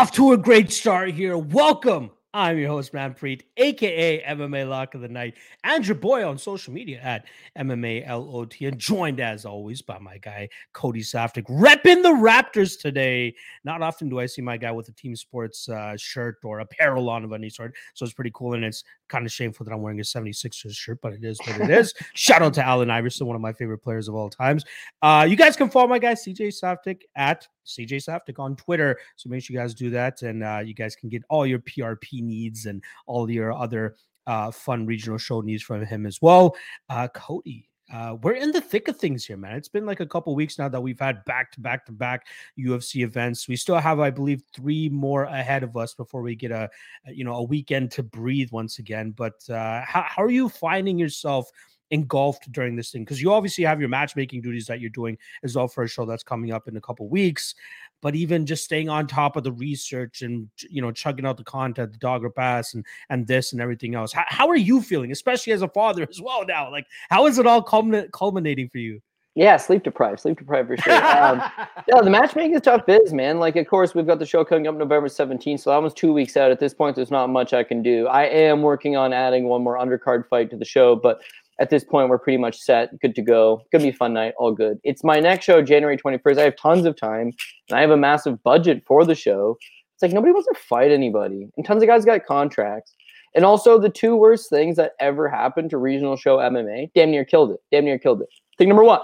Off 0.00 0.12
to 0.12 0.32
a 0.32 0.38
great 0.38 0.72
start 0.72 1.10
here. 1.10 1.36
Welcome. 1.36 2.10
I'm 2.32 2.56
your 2.56 2.68
host, 2.68 2.94
Manpreet, 2.94 3.42
aka 3.58 4.22
MMA 4.22 4.66
Lock 4.66 4.94
of 4.94 5.02
the 5.02 5.08
Night, 5.08 5.34
and 5.64 5.86
your 5.86 5.96
boy 5.96 6.26
on 6.26 6.38
social 6.38 6.72
media 6.72 7.00
at 7.02 7.26
MMA 7.58 8.08
LOT, 8.08 8.54
and 8.62 8.78
joined 8.78 9.20
as 9.20 9.44
always 9.44 9.82
by 9.82 9.98
my 9.98 10.16
guy 10.16 10.48
Cody 10.72 11.02
Saftik, 11.02 11.44
repping 11.48 12.02
the 12.02 12.08
Raptors 12.08 12.80
today. 12.80 13.34
Not 13.64 13.82
often 13.82 14.08
do 14.08 14.20
I 14.20 14.26
see 14.26 14.40
my 14.40 14.56
guy 14.56 14.70
with 14.70 14.88
a 14.88 14.92
team 14.92 15.14
sports 15.16 15.68
uh, 15.68 15.98
shirt 15.98 16.36
or 16.44 16.60
apparel 16.60 17.10
on 17.10 17.22
of 17.24 17.32
any 17.34 17.50
sort, 17.50 17.74
so 17.92 18.04
it's 18.04 18.14
pretty 18.14 18.30
cool. 18.32 18.54
And 18.54 18.64
it's 18.64 18.84
kind 19.08 19.26
of 19.26 19.32
shameful 19.32 19.66
that 19.66 19.72
I'm 19.72 19.82
wearing 19.82 20.00
a 20.00 20.04
76ers 20.04 20.76
shirt, 20.76 21.00
but 21.02 21.12
it 21.12 21.24
is 21.24 21.38
what 21.40 21.60
it 21.60 21.68
is. 21.68 21.92
Shout 22.14 22.40
out 22.40 22.54
to 22.54 22.64
Allen 22.64 22.90
Iverson, 22.90 23.26
one 23.26 23.36
of 23.36 23.42
my 23.42 23.52
favorite 23.52 23.82
players 23.82 24.08
of 24.08 24.14
all 24.14 24.30
times. 24.30 24.64
Uh, 25.02 25.26
you 25.28 25.36
guys 25.36 25.56
can 25.56 25.68
follow 25.68 25.88
my 25.88 25.98
guy 25.98 26.14
CJ 26.14 26.58
Saftik 26.62 27.02
at 27.16 27.46
CJ 27.66 28.04
Saftik 28.04 28.38
on 28.38 28.56
Twitter. 28.56 28.98
So 29.16 29.28
make 29.28 29.42
sure 29.42 29.54
you 29.54 29.60
guys 29.60 29.74
do 29.74 29.90
that, 29.90 30.22
and 30.22 30.42
uh, 30.42 30.62
you 30.64 30.74
guys 30.74 30.96
can 30.96 31.08
get 31.08 31.22
all 31.28 31.46
your 31.46 31.60
PRP 31.60 32.22
needs 32.22 32.66
and 32.66 32.82
all 33.06 33.30
your 33.30 33.52
other 33.52 33.96
uh, 34.26 34.50
fun 34.50 34.86
regional 34.86 35.18
show 35.18 35.40
needs 35.40 35.62
from 35.62 35.84
him 35.84 36.06
as 36.06 36.20
well. 36.22 36.54
Uh, 36.88 37.08
Cody, 37.08 37.68
uh, 37.92 38.16
we're 38.22 38.34
in 38.34 38.52
the 38.52 38.60
thick 38.60 38.86
of 38.88 38.96
things 38.96 39.24
here, 39.24 39.36
man. 39.36 39.56
It's 39.56 39.68
been 39.68 39.86
like 39.86 40.00
a 40.00 40.06
couple 40.06 40.34
weeks 40.34 40.58
now 40.58 40.68
that 40.68 40.80
we've 40.80 41.00
had 41.00 41.24
back 41.24 41.50
to 41.52 41.60
back 41.60 41.84
to 41.86 41.92
back 41.92 42.26
UFC 42.58 43.02
events. 43.02 43.48
We 43.48 43.56
still 43.56 43.78
have, 43.78 43.98
I 43.98 44.10
believe, 44.10 44.42
three 44.54 44.88
more 44.88 45.24
ahead 45.24 45.64
of 45.64 45.76
us 45.76 45.94
before 45.94 46.22
we 46.22 46.36
get 46.36 46.52
a, 46.52 46.70
you 47.06 47.24
know, 47.24 47.34
a 47.34 47.42
weekend 47.42 47.90
to 47.92 48.02
breathe 48.02 48.52
once 48.52 48.78
again. 48.78 49.10
But 49.10 49.48
uh, 49.50 49.82
how, 49.84 50.04
how 50.06 50.22
are 50.22 50.30
you 50.30 50.48
finding 50.48 50.98
yourself 50.98 51.50
engulfed 51.90 52.50
during 52.52 52.76
this 52.76 52.90
thing? 52.90 53.04
Because 53.04 53.20
you 53.20 53.32
obviously 53.32 53.64
have 53.64 53.80
your 53.80 53.88
matchmaking 53.88 54.42
duties 54.42 54.66
that 54.66 54.80
you're 54.80 54.90
doing 54.90 55.18
as 55.42 55.56
well 55.56 55.68
for 55.68 55.84
a 55.84 55.88
show 55.88 56.04
that's 56.04 56.22
coming 56.22 56.52
up 56.52 56.68
in 56.68 56.76
a 56.76 56.80
couple 56.80 57.08
weeks. 57.08 57.54
But 58.02 58.14
even 58.14 58.46
just 58.46 58.64
staying 58.64 58.88
on 58.88 59.06
top 59.06 59.36
of 59.36 59.44
the 59.44 59.52
research 59.52 60.22
and 60.22 60.48
you 60.68 60.80
know 60.80 60.90
chugging 60.90 61.26
out 61.26 61.36
the 61.36 61.44
content, 61.44 61.92
the 61.92 61.98
Dogger 61.98 62.30
Pass, 62.30 62.74
and 62.74 62.84
and 63.10 63.26
this 63.26 63.52
and 63.52 63.60
everything 63.60 63.94
else. 63.94 64.12
How, 64.12 64.24
how 64.26 64.48
are 64.48 64.56
you 64.56 64.80
feeling, 64.80 65.12
especially 65.12 65.52
as 65.52 65.62
a 65.62 65.68
father 65.68 66.02
as 66.10 66.20
well 66.20 66.46
now? 66.46 66.70
Like, 66.70 66.86
how 67.10 67.26
is 67.26 67.38
it 67.38 67.46
all 67.46 67.62
culminating 67.62 68.68
for 68.70 68.78
you? 68.78 69.02
Yeah, 69.36 69.58
sleep 69.58 69.84
deprived, 69.84 70.20
sleep 70.20 70.38
deprived 70.38 70.68
for 70.68 70.76
sure. 70.76 70.92
Um, 70.92 71.40
yeah, 71.88 72.00
the 72.02 72.10
matchmaking 72.10 72.54
is 72.54 72.62
tough 72.62 72.84
biz, 72.84 73.12
man. 73.12 73.38
Like, 73.38 73.54
of 73.54 73.66
course, 73.68 73.94
we've 73.94 74.06
got 74.06 74.18
the 74.18 74.26
show 74.26 74.44
coming 74.44 74.66
up 74.66 74.74
November 74.74 75.08
17th, 75.08 75.60
so 75.60 75.70
that 75.70 75.76
almost 75.76 75.96
two 75.96 76.12
weeks 76.12 76.36
out. 76.36 76.50
At 76.50 76.58
this 76.58 76.74
point, 76.74 76.96
there's 76.96 77.12
not 77.12 77.28
much 77.28 77.52
I 77.52 77.62
can 77.62 77.80
do. 77.80 78.08
I 78.08 78.24
am 78.24 78.60
working 78.60 78.96
on 78.96 79.12
adding 79.12 79.44
one 79.44 79.62
more 79.62 79.78
undercard 79.78 80.26
fight 80.28 80.50
to 80.50 80.56
the 80.56 80.64
show, 80.64 80.96
but 80.96 81.22
at 81.60 81.68
this 81.68 81.84
point, 81.84 82.08
we're 82.08 82.18
pretty 82.18 82.38
much 82.38 82.58
set, 82.58 82.98
good 83.00 83.14
to 83.14 83.22
go. 83.22 83.62
Gonna 83.70 83.84
be 83.84 83.90
a 83.90 83.94
fun 83.94 84.14
night, 84.14 84.32
all 84.38 84.52
good. 84.52 84.78
It's 84.82 85.04
my 85.04 85.20
next 85.20 85.44
show, 85.44 85.60
January 85.62 85.96
21st. 85.96 86.38
I 86.38 86.42
have 86.44 86.56
tons 86.56 86.86
of 86.86 86.96
time, 86.96 87.32
and 87.68 87.78
I 87.78 87.82
have 87.82 87.90
a 87.90 87.96
massive 87.96 88.42
budget 88.42 88.82
for 88.86 89.04
the 89.04 89.14
show. 89.14 89.58
It's 89.94 90.02
like 90.02 90.12
nobody 90.12 90.32
wants 90.32 90.48
to 90.48 90.58
fight 90.58 90.90
anybody, 90.90 91.48
and 91.56 91.66
tons 91.66 91.82
of 91.82 91.86
guys 91.86 92.06
got 92.06 92.24
contracts. 92.24 92.94
And 93.34 93.44
also, 93.44 93.78
the 93.78 93.90
two 93.90 94.16
worst 94.16 94.48
things 94.48 94.76
that 94.76 94.92
ever 94.98 95.28
happened 95.28 95.70
to 95.70 95.78
regional 95.78 96.16
show 96.16 96.38
MMA 96.38 96.90
damn 96.94 97.10
near 97.10 97.24
killed 97.24 97.52
it. 97.52 97.60
Damn 97.70 97.84
near 97.84 97.98
killed 97.98 98.22
it. 98.22 98.28
Thing 98.58 98.68
number 98.68 98.82
one 98.82 99.00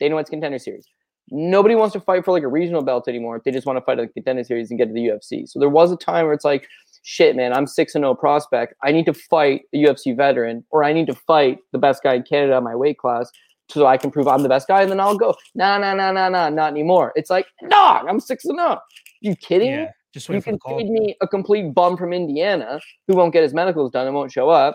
Dana 0.00 0.16
White's 0.16 0.28
contender 0.28 0.58
series. 0.58 0.86
Nobody 1.30 1.76
wants 1.76 1.92
to 1.92 2.00
fight 2.00 2.24
for 2.24 2.32
like 2.32 2.42
a 2.42 2.48
regional 2.48 2.82
belt 2.82 3.06
anymore. 3.06 3.40
They 3.44 3.52
just 3.52 3.66
want 3.66 3.78
to 3.78 3.84
fight 3.84 4.00
at 4.00 4.08
the 4.08 4.12
contender 4.12 4.44
series 4.44 4.70
and 4.70 4.78
get 4.78 4.88
to 4.88 4.92
the 4.92 5.06
UFC. 5.06 5.48
So 5.48 5.60
there 5.60 5.68
was 5.68 5.92
a 5.92 5.96
time 5.96 6.24
where 6.24 6.34
it's 6.34 6.44
like, 6.44 6.68
shit, 7.02 7.36
man, 7.36 7.52
I'm 7.52 7.66
6 7.66 7.94
and 7.94 8.02
0 8.02 8.14
prospect. 8.14 8.74
I 8.82 8.92
need 8.92 9.06
to 9.06 9.14
fight 9.14 9.62
a 9.74 9.78
UFC 9.78 10.16
veteran 10.16 10.64
or 10.70 10.84
I 10.84 10.92
need 10.92 11.06
to 11.08 11.14
fight 11.14 11.58
the 11.72 11.78
best 11.78 12.02
guy 12.02 12.14
in 12.14 12.22
Canada 12.22 12.56
in 12.56 12.64
my 12.64 12.74
weight 12.74 12.98
class 12.98 13.30
so 13.68 13.86
I 13.86 13.96
can 13.96 14.10
prove 14.10 14.28
I'm 14.28 14.42
the 14.42 14.48
best 14.48 14.68
guy 14.68 14.82
and 14.82 14.90
then 14.90 15.00
I'll 15.00 15.16
go, 15.16 15.34
nah, 15.54 15.78
nah, 15.78 15.94
nah, 15.94 16.12
nah, 16.12 16.28
nah, 16.28 16.48
not 16.48 16.70
anymore. 16.70 17.12
It's 17.16 17.30
like, 17.30 17.46
dog, 17.68 18.06
I'm 18.08 18.20
6 18.20 18.44
and 18.46 18.58
0. 18.58 18.78
You 19.20 19.36
kidding 19.36 19.70
yeah, 19.70 19.84
me? 19.84 19.90
Just 20.12 20.28
you 20.28 20.42
can 20.42 20.58
feed 20.66 20.90
me 20.90 21.16
a 21.22 21.28
complete 21.28 21.74
bum 21.74 21.96
from 21.96 22.12
Indiana 22.12 22.78
who 23.08 23.16
won't 23.16 23.32
get 23.32 23.42
his 23.42 23.54
medicals 23.54 23.90
done 23.92 24.06
and 24.06 24.14
won't 24.14 24.30
show 24.30 24.50
up 24.50 24.74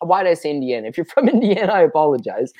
why 0.00 0.22
did 0.22 0.30
I 0.30 0.34
say 0.34 0.50
Indiana? 0.50 0.88
If 0.88 0.96
you're 0.96 1.06
from 1.06 1.28
Indiana, 1.36 1.72
I 1.72 1.82
apologize. 1.82 2.52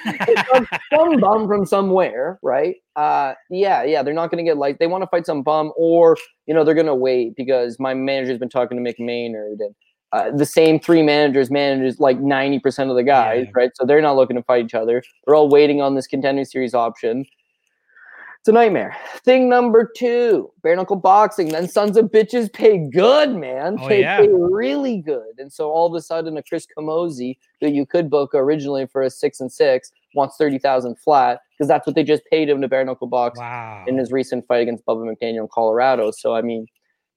some, 0.53 0.67
some 0.95 1.21
bum 1.21 1.47
from 1.47 1.67
somewhere, 1.67 2.39
right? 2.43 2.77
Uh, 2.97 3.35
yeah, 3.51 3.83
yeah, 3.83 4.03
they're 4.03 4.15
not 4.15 4.31
going 4.31 4.45
to 4.45 4.49
get 4.49 4.57
like 4.57 4.79
they 4.79 4.87
want 4.87 5.03
to 5.03 5.09
fight 5.09 5.27
some 5.27 5.43
bum, 5.43 5.73
or 5.77 6.17
you 6.47 6.55
know 6.55 6.65
they're 6.65 6.75
going 6.75 6.87
to 6.87 6.95
wait 6.95 7.37
because 7.37 7.79
my 7.79 7.95
manager's 7.95 8.39
been 8.39 8.49
talking 8.49 8.83
to 8.83 8.91
Mick 8.91 8.99
Maynard 8.99 9.61
and 9.61 9.75
uh, 10.13 10.31
the 10.31 10.47
same 10.47 10.79
three 10.79 11.03
managers 11.03 11.51
manages 11.51 11.99
like 11.99 12.19
90% 12.19 12.91
of 12.91 12.97
the 12.97 13.03
guys, 13.03 13.45
yeah. 13.47 13.53
right? 13.55 13.71
So 13.75 13.87
they're 13.87 14.03
not 14.03 14.15
looking 14.15 14.37
to 14.37 14.43
fight 14.43 14.67
each 14.67 14.75
other. 14.75 15.03
They're 15.25 15.35
all 15.35 15.49
waiting 15.49 15.81
on 15.81 15.95
this 15.95 16.07
contender 16.07 16.45
series 16.45 16.75
option. 16.75 17.25
It's 18.43 18.49
a 18.49 18.53
nightmare. 18.53 18.97
Thing 19.25 19.49
number 19.49 19.89
two, 19.97 20.51
bare 20.65 20.75
knuckle 20.75 20.97
boxing. 20.97 21.51
Then 21.51 21.69
sons 21.69 21.97
of 21.97 22.07
bitches 22.07 22.53
pay 22.53 22.77
good, 22.77 23.37
man. 23.37 23.77
Oh, 23.79 23.89
yeah. 23.89 24.19
pay 24.19 24.27
really 24.33 24.99
good. 24.99 25.39
And 25.39 25.53
so 25.53 25.71
all 25.71 25.87
of 25.87 25.95
a 25.95 26.03
sudden, 26.03 26.37
a 26.37 26.43
Chris 26.43 26.67
Camozzi 26.77 27.37
that 27.61 27.71
you 27.71 27.87
could 27.87 28.11
book 28.11 28.35
originally 28.35 28.85
for 28.89 29.03
a 29.03 29.11
six 29.11 29.39
and 29.39 29.53
six 29.53 29.93
wants 30.17 30.39
thirty 30.39 30.59
thousand 30.59 30.99
flat 30.99 31.39
because 31.57 31.69
that's 31.69 31.87
what 31.87 31.95
they 31.95 32.03
just 32.03 32.25
paid 32.33 32.49
him 32.49 32.61
to 32.63 32.67
bare 32.67 32.85
knuckle 32.85 33.07
box 33.07 33.39
wow. 33.39 33.85
in 33.87 33.97
his 33.97 34.11
recent 34.11 34.45
fight 34.49 34.61
against 34.61 34.85
Bubba 34.87 35.09
McDaniel 35.09 35.43
in 35.43 35.49
Colorado. 35.55 36.11
So 36.11 36.35
I 36.35 36.43
mean, 36.43 36.67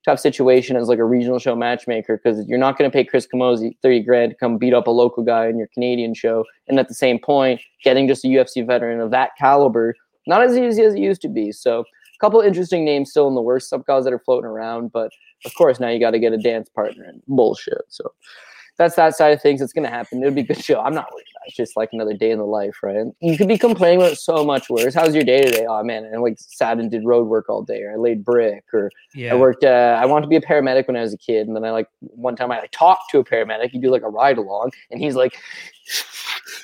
tough 0.04 0.20
situation 0.20 0.76
as 0.76 0.86
like 0.86 1.00
a 1.00 1.04
regional 1.04 1.40
show 1.40 1.56
matchmaker 1.56 2.20
because 2.22 2.46
you're 2.46 2.56
not 2.56 2.78
going 2.78 2.88
to 2.88 2.94
pay 2.94 3.02
Chris 3.02 3.26
Camozzi 3.26 3.76
30 3.82 4.00
grand 4.04 4.30
to 4.30 4.36
come 4.36 4.58
beat 4.58 4.74
up 4.74 4.86
a 4.86 4.92
local 4.92 5.24
guy 5.24 5.48
in 5.48 5.58
your 5.58 5.66
Canadian 5.74 6.14
show. 6.14 6.44
And 6.68 6.78
at 6.78 6.86
the 6.86 6.94
same 6.94 7.18
point, 7.18 7.60
getting 7.82 8.06
just 8.06 8.24
a 8.24 8.28
UFC 8.28 8.64
veteran 8.64 9.00
of 9.00 9.10
that 9.10 9.30
caliber 9.36 9.96
not 10.26 10.42
as 10.42 10.56
easy 10.56 10.82
as 10.82 10.94
it 10.94 11.00
used 11.00 11.22
to 11.22 11.28
be. 11.28 11.52
So 11.52 11.80
a 11.80 12.18
couple 12.20 12.40
interesting 12.40 12.84
names 12.84 13.10
still 13.10 13.28
in 13.28 13.34
the 13.34 13.42
worst 13.42 13.72
guys 13.86 14.04
that 14.04 14.12
are 14.12 14.18
floating 14.18 14.48
around, 14.48 14.92
but 14.92 15.10
of 15.44 15.54
course 15.54 15.80
now 15.80 15.88
you 15.88 16.00
got 16.00 16.12
to 16.12 16.18
get 16.18 16.32
a 16.32 16.38
dance 16.38 16.68
partner 16.68 17.04
and 17.04 17.22
bullshit. 17.28 17.82
So 17.88 18.12
that's 18.78 18.96
that 18.96 19.14
side 19.14 19.32
of 19.32 19.40
things. 19.40 19.60
It's 19.60 19.72
gonna 19.72 19.90
happen. 19.90 20.22
It'll 20.22 20.34
be 20.34 20.42
a 20.42 20.44
good 20.44 20.62
show. 20.62 20.80
I'm 20.80 20.94
not 20.94 21.10
worried 21.12 21.24
about 21.32 21.46
it. 21.46 21.48
It's 21.48 21.56
just 21.56 21.76
like 21.76 21.90
another 21.92 22.12
day 22.12 22.30
in 22.30 22.38
the 22.38 22.44
life, 22.44 22.82
right? 22.82 23.06
You 23.20 23.38
could 23.38 23.48
be 23.48 23.58
complaining 23.58 24.02
about 24.02 24.18
so 24.18 24.44
much 24.44 24.68
worse. 24.68 24.94
How's 24.94 25.14
your 25.14 25.24
day 25.24 25.42
today? 25.42 25.66
Oh 25.68 25.82
man, 25.82 26.10
I 26.12 26.18
like 26.18 26.36
sat 26.38 26.78
and 26.78 26.90
did 26.90 27.04
road 27.04 27.26
work 27.26 27.48
all 27.48 27.62
day, 27.62 27.82
or 27.82 27.92
I 27.92 27.96
laid 27.96 28.24
brick, 28.24 28.64
or 28.72 28.90
yeah. 29.14 29.32
I 29.32 29.36
worked. 29.36 29.64
Uh, 29.64 29.98
I 30.00 30.04
wanted 30.06 30.26
to 30.26 30.28
be 30.28 30.36
a 30.36 30.40
paramedic 30.40 30.86
when 30.86 30.96
I 30.96 31.02
was 31.02 31.14
a 31.14 31.18
kid, 31.18 31.46
and 31.46 31.56
then 31.56 31.64
I 31.64 31.70
like 31.70 31.88
one 32.00 32.36
time 32.36 32.52
I 32.52 32.60
like, 32.60 32.70
talked 32.72 33.10
to 33.12 33.18
a 33.18 33.24
paramedic. 33.24 33.72
You 33.72 33.80
do 33.80 33.90
like 33.90 34.02
a 34.02 34.10
ride 34.10 34.38
along, 34.38 34.72
and 34.90 35.00
he's 35.00 35.14
like, 35.14 35.38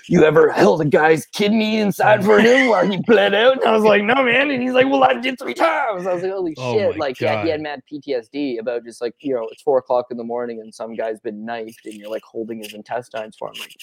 you 0.08 0.24
ever 0.24 0.50
held 0.50 0.80
a 0.80 0.84
guy's 0.84 1.26
kidney 1.26 1.78
inside 1.78 2.24
for 2.24 2.40
him 2.40 2.68
while 2.68 2.86
he 2.88 2.98
bled 2.98 3.34
out? 3.34 3.58
And 3.58 3.64
I 3.64 3.72
was 3.72 3.84
like, 3.84 4.02
no, 4.02 4.14
man. 4.14 4.50
And 4.50 4.62
he's 4.62 4.72
like, 4.72 4.86
well, 4.86 5.04
I 5.04 5.14
did 5.14 5.38
three 5.38 5.54
times. 5.54 6.06
I 6.06 6.14
was 6.14 6.22
like, 6.22 6.32
holy 6.32 6.54
oh 6.58 6.74
shit. 6.74 6.98
Like, 6.98 7.18
God. 7.18 7.26
yeah, 7.26 7.44
he 7.44 7.50
had 7.50 7.60
mad 7.60 7.82
PTSD 7.90 8.58
about 8.58 8.84
just 8.84 9.00
like, 9.00 9.14
you 9.20 9.34
know, 9.34 9.48
it's 9.50 9.62
four 9.62 9.78
o'clock 9.78 10.06
in 10.10 10.16
the 10.16 10.24
morning 10.24 10.60
and 10.60 10.74
some 10.74 10.94
guy's 10.94 11.20
been 11.20 11.44
knifed 11.44 11.86
and 11.86 11.94
you're 11.94 12.10
like 12.10 12.24
holding 12.24 12.58
his 12.58 12.74
intestines 12.74 13.36
for 13.36 13.48
him. 13.48 13.54
Like, 13.60 13.76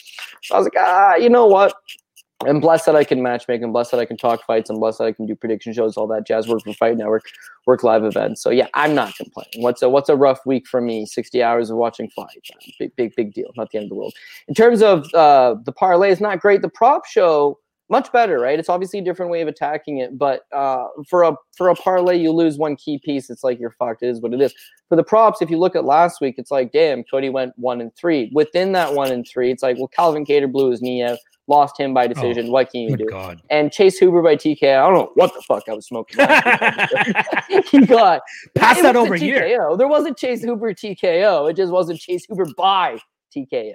so 0.44 0.56
I 0.56 0.58
was 0.58 0.66
like, 0.66 0.84
ah, 0.84 1.16
you 1.16 1.30
know 1.30 1.48
what? 1.48 1.74
I'm 2.48 2.62
blessed 2.62 2.86
that 2.86 2.96
I 2.96 3.04
can 3.04 3.20
matchmake. 3.20 3.62
I'm 3.62 3.74
blessed 3.74 3.92
that 3.92 4.00
I 4.00 4.06
can 4.06 4.16
talk 4.16 4.46
fights. 4.46 4.70
I'm 4.70 4.80
blessed 4.80 5.00
that 5.00 5.06
I 5.06 5.12
can 5.12 5.26
do 5.26 5.36
prediction 5.36 5.74
shows, 5.74 5.98
all 5.98 6.08
that 6.08 6.26
jazz. 6.26 6.48
Work 6.48 6.64
for 6.64 6.74
Fight 6.74 6.98
Network, 6.98 7.24
work 7.66 7.84
live 7.84 8.06
events. 8.06 8.42
So 8.42 8.50
yeah, 8.50 8.68
I'm 8.76 8.96
not 8.96 9.14
complaining. 9.16 9.62
What's 9.62 9.82
a 9.82 9.90
what's 9.90 10.08
a 10.08 10.16
rough 10.16 10.46
week 10.46 10.68
for 10.68 10.80
me? 10.80 11.06
60 11.06 11.44
hours 11.44 11.70
of 11.70 11.78
watching 11.78 12.10
fights. 12.10 12.50
Big 12.80 12.96
big 12.96 13.14
big 13.16 13.34
deal. 13.34 13.50
Not 13.58 13.72
the 13.72 13.78
end 13.78 13.86
of 13.86 13.90
the 13.90 13.96
world. 13.96 14.14
In 14.48 14.54
terms 14.54 14.82
of 14.82 15.14
uh, 15.14 15.56
the 15.66 15.74
parlay, 15.74 16.12
it's 16.12 16.22
not 16.22 16.40
great. 16.40 16.62
The 16.62 16.70
prop 16.70 17.06
show 17.06 17.60
much 17.90 18.12
better, 18.12 18.40
right? 18.40 18.60
It's 18.60 18.70
obviously 18.70 19.00
a 19.00 19.04
different 19.04 19.32
way 19.32 19.42
of 19.42 19.48
attacking 19.48 19.98
it, 19.98 20.18
but 20.18 20.44
uh, 20.52 20.88
for 21.08 21.24
a 21.24 21.36
for 21.56 21.70
a 21.70 21.76
parlay, 21.76 22.18
you 22.18 22.32
lose 22.32 22.58
one 22.58 22.76
key 22.76 23.00
piece. 23.00 23.30
It's 23.30 23.44
like 23.44 23.60
you're 23.60 23.72
fucked. 23.72 24.04
It 24.04 24.10
is 24.10 24.22
what 24.22 24.34
it 24.34 24.42
is. 24.42 24.54
For 24.88 24.96
the 24.96 25.04
props, 25.04 25.42
if 25.42 25.50
you 25.50 25.58
look 25.58 25.76
at 25.76 25.86
last 25.86 26.22
week, 26.22 26.36
it's 26.38 26.52
like, 26.52 26.72
damn, 26.72 27.04
Cody 27.04 27.30
went 27.30 27.54
one 27.58 27.82
and 27.82 27.96
three. 27.96 28.32
Within 28.34 28.72
that 28.74 28.94
one 28.94 29.12
and 29.12 29.28
three, 29.28 29.52
it's 29.52 29.64
like, 29.64 29.78
well, 29.78 29.88
Calvin 29.88 30.26
Kattar 30.26 30.52
blew 30.52 30.72
his 30.72 30.82
knee 30.82 31.04
out 31.04 31.18
lost 31.50 31.78
him 31.80 31.94
by 31.94 32.08
decision. 32.08 32.48
Oh, 32.48 32.52
what 32.52 32.72
can 32.72 32.82
you 32.82 32.96
do? 32.96 33.06
God. 33.06 33.42
And 33.50 33.72
Chase 33.72 33.98
Hooper 33.98 34.22
by 34.22 34.36
TK. 34.36 34.64
I 34.64 34.86
don't 34.88 34.94
know 34.94 35.12
what 35.16 35.34
the 35.34 35.42
fuck 35.42 35.68
I 35.68 35.74
was 35.74 35.88
smoking. 35.88 36.20
he 37.72 37.86
got 37.86 38.22
pass 38.56 38.82
that 38.82 38.96
over 38.96 39.16
here. 39.16 39.76
There 39.76 39.88
wasn't 39.88 40.18
Chase 40.18 40.44
Hooper 40.44 40.74
TKO. 40.74 41.50
It 41.50 41.56
just 41.56 41.74
wasn't 41.74 42.00
Chase 42.00 42.26
Hooper 42.30 42.46
by 42.56 43.00
TKO. 43.36 43.74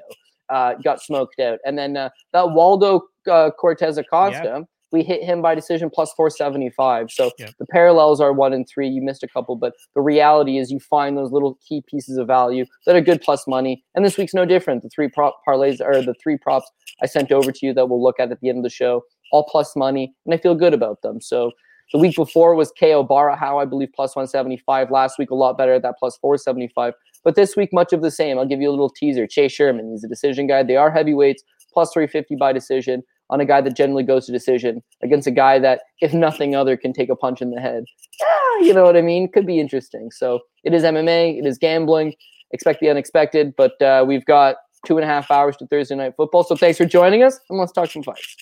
Uh, 0.51 0.75
got 0.85 1.01
smoked 1.03 1.41
out. 1.41 1.59
And 1.65 1.79
then 1.79 1.97
uh, 1.97 2.11
that 2.33 2.51
Waldo 2.51 3.03
uh, 3.31 3.51
Cortez 3.59 3.97
Acosta 3.97 4.67
we 4.95 5.03
hit 5.03 5.25
him 5.25 5.43
by 5.43 5.57
decision 5.57 5.91
plus 5.93 6.13
475. 6.13 7.11
So 7.11 7.33
yeah. 7.37 7.51
the 7.59 7.67
parallels 7.67 8.21
are 8.21 8.33
one 8.33 8.53
and 8.53 8.67
three. 8.67 8.89
You 8.89 9.03
missed 9.03 9.25
a 9.25 9.29
couple, 9.29 9.57
but 9.57 9.75
the 9.95 10.01
reality 10.01 10.57
is 10.57 10.71
you 10.71 10.79
find 10.79 11.19
those 11.19 11.33
little 11.33 11.59
key 11.69 11.83
pieces 11.87 12.17
of 12.17 12.29
value 12.29 12.65
that 12.87 12.95
are 12.95 13.01
good 13.01 13.21
plus 13.21 13.47
money. 13.49 13.85
And 13.95 14.05
this 14.05 14.17
week's 14.17 14.35
no 14.35 14.47
different. 14.47 14.83
The 14.83 14.89
three 14.89 15.09
prop 15.09 15.41
parlays 15.47 15.85
are 15.85 16.01
the 16.01 16.15
three 16.23 16.39
props 16.39 16.71
I 17.03 17.07
sent 17.07 17.33
over 17.33 17.51
to 17.51 17.67
you 17.67 17.75
that 17.75 17.89
we'll 17.89 18.03
look 18.03 18.21
at 18.21 18.31
at 18.31 18.41
the 18.41 18.49
end 18.49 18.59
of 18.59 18.65
the 18.65 18.71
show, 18.71 19.03
all 19.33 19.45
plus 19.51 19.75
money, 19.75 20.15
and 20.25 20.33
I 20.33 20.39
feel 20.39 20.55
good 20.55 20.73
about 20.73 21.03
them. 21.03 21.21
So 21.21 21.51
the 21.93 21.99
week 21.99 22.15
before 22.15 22.55
was 22.55 22.73
KO 22.79 23.05
How 23.37 23.59
I 23.59 23.65
believe, 23.65 23.89
plus 23.95 24.15
175. 24.15 24.93
Last 24.93 25.19
week, 25.19 25.31
a 25.31 25.35
lot 25.35 25.59
better 25.59 25.75
at 25.75 25.83
that, 25.83 25.97
plus 25.99 26.17
475. 26.19 26.95
But 27.25 27.35
this 27.35 27.57
week, 27.57 27.71
much 27.73 27.93
of 27.93 28.03
the 28.03 28.11
same. 28.11 28.39
I'll 28.39 28.47
give 28.47 28.61
you 28.61 28.69
a 28.69 28.73
little 28.73 28.91
teaser. 28.91 29.27
Chase 29.27 29.53
Sherman, 29.53 29.91
he's 29.91 30.05
a 30.05 30.09
decision 30.09 30.47
guy. 30.47 30.63
They 30.63 30.77
are 30.77 30.91
heavyweights, 30.91 31.43
plus 31.73 31.91
350 31.93 32.37
by 32.37 32.53
decision 32.53 33.03
on 33.31 33.41
a 33.41 33.45
guy 33.45 33.61
that 33.63 33.77
generally 33.77 34.03
goes 34.03 34.27
to 34.27 34.33
decision 34.33 34.83
against 35.03 35.27
a 35.27 35.31
guy 35.31 35.59
that, 35.59 35.81
if 36.01 36.13
nothing 36.13 36.55
other, 36.55 36.77
can 36.77 36.93
take 36.93 37.09
a 37.09 37.17
punch 37.17 37.41
in 37.41 37.51
the 37.51 37.61
head. 37.61 37.85
Ah, 38.23 38.59
you 38.61 38.75
know 38.75 38.85
what 38.85 38.97
I 38.97 39.03
mean? 39.03 39.31
Could 39.33 39.47
be 39.47 39.59
interesting. 39.59 40.11
So 40.11 40.41
It 40.63 40.75
is 40.75 40.83
MMA. 40.83 41.39
It 41.39 41.47
is 41.47 41.59
gambling. 41.59 42.15
Expect 42.53 42.81
the 42.81 42.91
unexpected. 42.91 43.55
But 43.57 43.81
uh, 43.81 44.05
we've 44.07 44.25
got 44.27 44.57
two 44.87 44.99
and 44.99 45.05
a 45.05 45.09
half 45.09 45.31
hours 45.31 45.57
to 45.57 45.67
Thursday 45.67 45.97
night 45.97 46.15
football. 46.17 46.45
So 46.45 46.57
thanks 46.57 46.79
for 46.79 46.85
joining 46.85 47.23
us, 47.23 47.41
and 47.49 47.59
let's 47.59 47.73
talk 47.73 47.91
some 47.91 48.03
fights. 48.03 48.37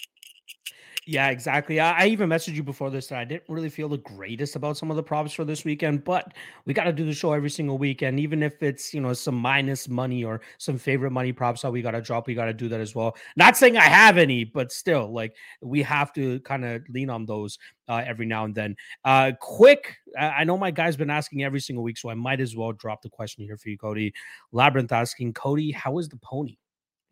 Yeah, 1.05 1.31
exactly. 1.31 1.81
I, 1.81 2.05
I, 2.05 2.07
even 2.07 2.29
messaged 2.29 2.55
you 2.55 2.63
before 2.63 2.89
this 2.89 3.09
that 3.09 3.19
I 3.19 3.25
didn't 3.25 3.43
really 3.49 3.69
feel 3.69 3.89
the 3.89 3.99
greatest 3.99 4.55
about 4.55 4.77
some 4.77 4.89
of 4.89 4.97
the 4.97 5.03
props 5.03 5.33
for 5.33 5.45
this 5.45 5.65
weekend, 5.65 6.05
but 6.05 6.33
we 6.65 6.73
got 6.73 6.85
to 6.85 6.93
do 6.93 7.05
the 7.05 7.13
show 7.13 7.33
every 7.33 7.51
single 7.51 7.77
weekend, 7.77 8.21
even 8.21 8.41
if 8.41 8.63
it's 8.63 8.95
you 8.95 9.01
know 9.01 9.13
some 9.13 9.35
minus 9.35 9.89
money 9.89 10.23
or 10.23 10.41
some 10.59 10.79
favorite 10.79 11.11
money 11.11 11.33
props 11.33 11.63
that 11.63 11.73
we 11.73 11.83
got 11.83 11.91
to 11.91 12.01
drop. 12.01 12.29
We 12.29 12.35
got 12.35 12.45
to 12.45 12.55
do 12.55 12.69
that 12.69 12.81
as 12.81 12.95
well. 12.95 13.17
Not 13.35 13.57
saying 13.57 13.77
I 13.77 13.83
have 13.83 14.17
any, 14.17 14.45
but 14.45 14.71
still, 14.71 15.13
like 15.13 15.35
we 15.61 15.83
have 15.83 16.13
to 16.13 16.39
kind 16.41 16.65
of 16.65 16.83
lean 16.89 17.11
on 17.11 17.27
those 17.27 17.59
uh, 17.89 18.05
every 18.07 18.27
now 18.27 18.45
and 18.45 18.55
then. 18.55 18.77
Uh, 19.05 19.33
quick, 19.41 19.97
I 20.17 20.45
know 20.45 20.57
my 20.57 20.71
guy's 20.71 20.97
been 20.97 21.11
asking 21.11 21.43
every 21.43 21.61
single 21.61 21.83
week, 21.83 21.99
so 21.99 22.11
I 22.11 22.15
might 22.15 22.41
as 22.41 22.55
well 22.55 22.71
drop 22.71 23.03
the 23.03 23.11
question 23.11 23.43
here 23.43 23.57
for 23.57 23.71
you, 23.71 23.77
Cody. 23.77 24.15
Labyrinth 24.53 24.93
asking 24.93 25.33
Cody, 25.33 25.73
how 25.73 25.99
is 25.99 26.09
the 26.09 26.19
pony? 26.19 26.59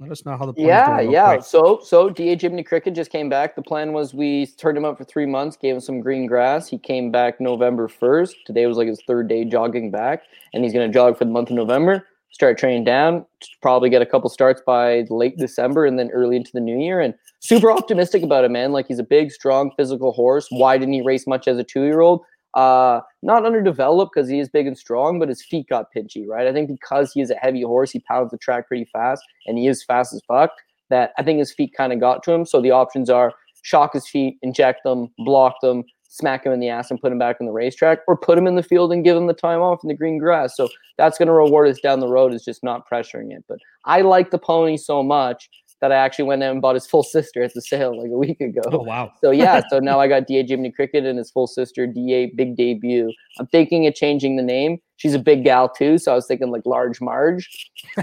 Let 0.00 0.11
us 0.11 0.25
know 0.25 0.35
how 0.35 0.47
the 0.47 0.55
yeah 0.56 0.99
yeah. 0.99 1.41
So 1.41 1.79
so 1.85 2.08
Da 2.08 2.35
Jimmy 2.35 2.62
Cricket 2.62 2.94
just 2.94 3.11
came 3.11 3.29
back. 3.29 3.55
The 3.55 3.61
plan 3.61 3.93
was 3.93 4.14
we 4.14 4.47
turned 4.47 4.79
him 4.79 4.85
up 4.87 4.97
for 4.97 5.05
three 5.05 5.26
months, 5.26 5.58
gave 5.58 5.75
him 5.75 5.81
some 5.81 6.00
green 6.00 6.25
grass. 6.26 6.67
He 6.69 6.79
came 6.79 7.11
back 7.11 7.38
November 7.38 7.87
first. 7.87 8.35
Today 8.47 8.64
was 8.64 8.79
like 8.79 8.88
his 8.88 9.02
third 9.06 9.29
day 9.29 9.44
jogging 9.44 9.91
back, 9.91 10.23
and 10.55 10.64
he's 10.64 10.73
going 10.73 10.91
to 10.91 10.93
jog 10.93 11.19
for 11.19 11.26
the 11.26 11.31
month 11.31 11.50
of 11.50 11.56
November. 11.56 12.06
Start 12.31 12.56
training 12.56 12.85
down. 12.85 13.26
Probably 13.61 13.91
get 13.91 14.00
a 14.00 14.06
couple 14.06 14.31
starts 14.31 14.62
by 14.64 15.05
late 15.11 15.37
December 15.37 15.85
and 15.85 15.99
then 15.99 16.11
early 16.12 16.37
into 16.37 16.52
the 16.55 16.61
new 16.61 16.79
year. 16.79 17.00
And 17.00 17.12
super 17.41 17.70
optimistic 17.70 18.23
about 18.23 18.44
it, 18.44 18.50
man. 18.50 18.73
Like 18.73 18.87
he's 18.87 19.00
a 19.00 19.05
big, 19.05 19.31
strong, 19.31 19.70
physical 19.76 20.12
horse. 20.12 20.47
Why 20.49 20.79
didn't 20.79 20.94
he 20.94 21.02
race 21.02 21.26
much 21.26 21.47
as 21.47 21.58
a 21.58 21.64
two 21.64 21.82
year 21.82 22.00
old? 22.00 22.23
Uh, 22.55 23.00
not 23.23 23.47
underdeveloped 23.47 24.12
because 24.14 24.29
he 24.29 24.41
is 24.41 24.49
big 24.49 24.67
and 24.67 24.76
strong, 24.76 25.19
but 25.19 25.29
his 25.29 25.43
feet 25.43 25.69
got 25.69 25.87
pinchy, 25.97 26.26
right? 26.26 26.47
I 26.47 26.52
think 26.52 26.69
because 26.69 27.12
he 27.12 27.20
is 27.20 27.31
a 27.31 27.37
heavy 27.37 27.62
horse, 27.62 27.93
he 27.93 28.00
pounds 28.00 28.32
the 28.32 28.38
track 28.38 28.67
pretty 28.67 28.87
fast, 28.87 29.23
and 29.47 29.56
he 29.56 29.69
is 29.69 29.85
fast 29.85 30.12
as 30.12 30.20
fuck. 30.26 30.50
That 30.88 31.12
I 31.17 31.23
think 31.23 31.38
his 31.38 31.52
feet 31.52 31.73
kind 31.76 31.93
of 31.93 32.00
got 32.00 32.25
to 32.25 32.32
him. 32.32 32.44
So 32.44 32.61
the 32.61 32.73
options 32.73 33.08
are 33.08 33.32
shock 33.62 33.93
his 33.93 34.08
feet, 34.08 34.38
inject 34.43 34.82
them, 34.82 35.08
block 35.19 35.55
them, 35.62 35.85
smack 36.08 36.44
him 36.44 36.52
in 36.52 36.58
the 36.58 36.69
ass, 36.69 36.91
and 36.91 37.00
put 37.00 37.12
him 37.12 37.19
back 37.19 37.37
on 37.41 37.47
the 37.47 37.52
racetrack, 37.52 38.00
or 38.08 38.17
put 38.17 38.37
him 38.37 38.49
in 38.49 38.56
the 38.56 38.62
field 38.62 38.93
and 38.93 39.05
give 39.05 39.17
him 39.17 39.29
the 39.29 39.35
time 39.35 39.61
off 39.61 39.79
in 39.85 39.88
the 39.88 39.94
green 39.94 40.19
grass. 40.19 40.56
So 40.56 40.69
that's 40.99 41.19
going 41.19 41.29
to 41.29 41.32
reward 41.32 41.69
us 41.69 41.81
down 41.81 42.00
the 42.00 42.08
road. 42.08 42.35
Is 42.35 42.44
just 42.44 42.64
not 42.64 42.88
pressuring 42.91 43.31
it. 43.31 43.44
But 43.49 43.58
I 43.85 44.00
like 44.00 44.32
the 44.32 44.38
pony 44.38 44.76
so 44.76 45.05
much 45.05 45.49
that 45.81 45.93
I 45.93 45.97
actually 45.97 46.27
went 46.27 46.43
and 46.43 46.61
bought 46.61 46.75
his 46.75 46.87
full 46.87 47.03
sister 47.03 47.43
at 47.43 47.55
the 47.55 47.62
sale 47.62 47.99
like 47.99 48.11
a 48.11 48.17
week 48.19 48.41
ago. 48.41 48.62
Oh 48.67 48.82
wow! 48.82 49.12
So 49.23 49.31
yeah, 49.31 49.62
so 49.69 49.79
now 49.79 50.00
I 50.00 50.09
got 50.09 50.27
Da 50.27 50.47
Jiminy 50.47 50.71
Cricket 50.71 51.05
and 51.05 51.19
his 51.19 51.31
full 51.31 51.47
sister 51.47 51.87
Da 51.87 52.27
Big 52.35 52.56
Debut. 52.56 53.12
I'm 53.38 53.47
thinking 53.47 53.87
of 53.87 53.94
changing 53.94 54.37
the 54.37 54.43
name. 54.43 54.79
She's 54.97 55.15
a 55.15 55.19
big 55.19 55.44
gal 55.44 55.69
too, 55.69 55.97
so 55.97 56.12
I 56.12 56.15
was 56.15 56.27
thinking 56.27 56.50
like 56.50 56.67
Large 56.67 57.00
Marge. 57.00 57.49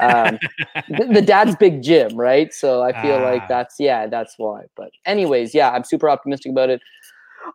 Um, 0.02 0.40
the, 0.90 1.08
the, 1.14 1.22
dad's 1.22 1.56
Big 1.56 1.84
Jim, 1.84 2.16
right? 2.16 2.52
So 2.52 2.82
I 2.82 3.00
feel 3.04 3.16
ah. 3.16 3.24
like 3.24 3.48
that's 3.48 3.76
yeah, 3.80 4.08
that's 4.08 4.34
why. 4.38 4.64
But 4.76 4.90
anyways, 5.06 5.54
yeah, 5.54 5.70
I'm 5.70 5.84
super 5.84 6.10
optimistic 6.10 6.52
about 6.52 6.72
it 6.72 6.82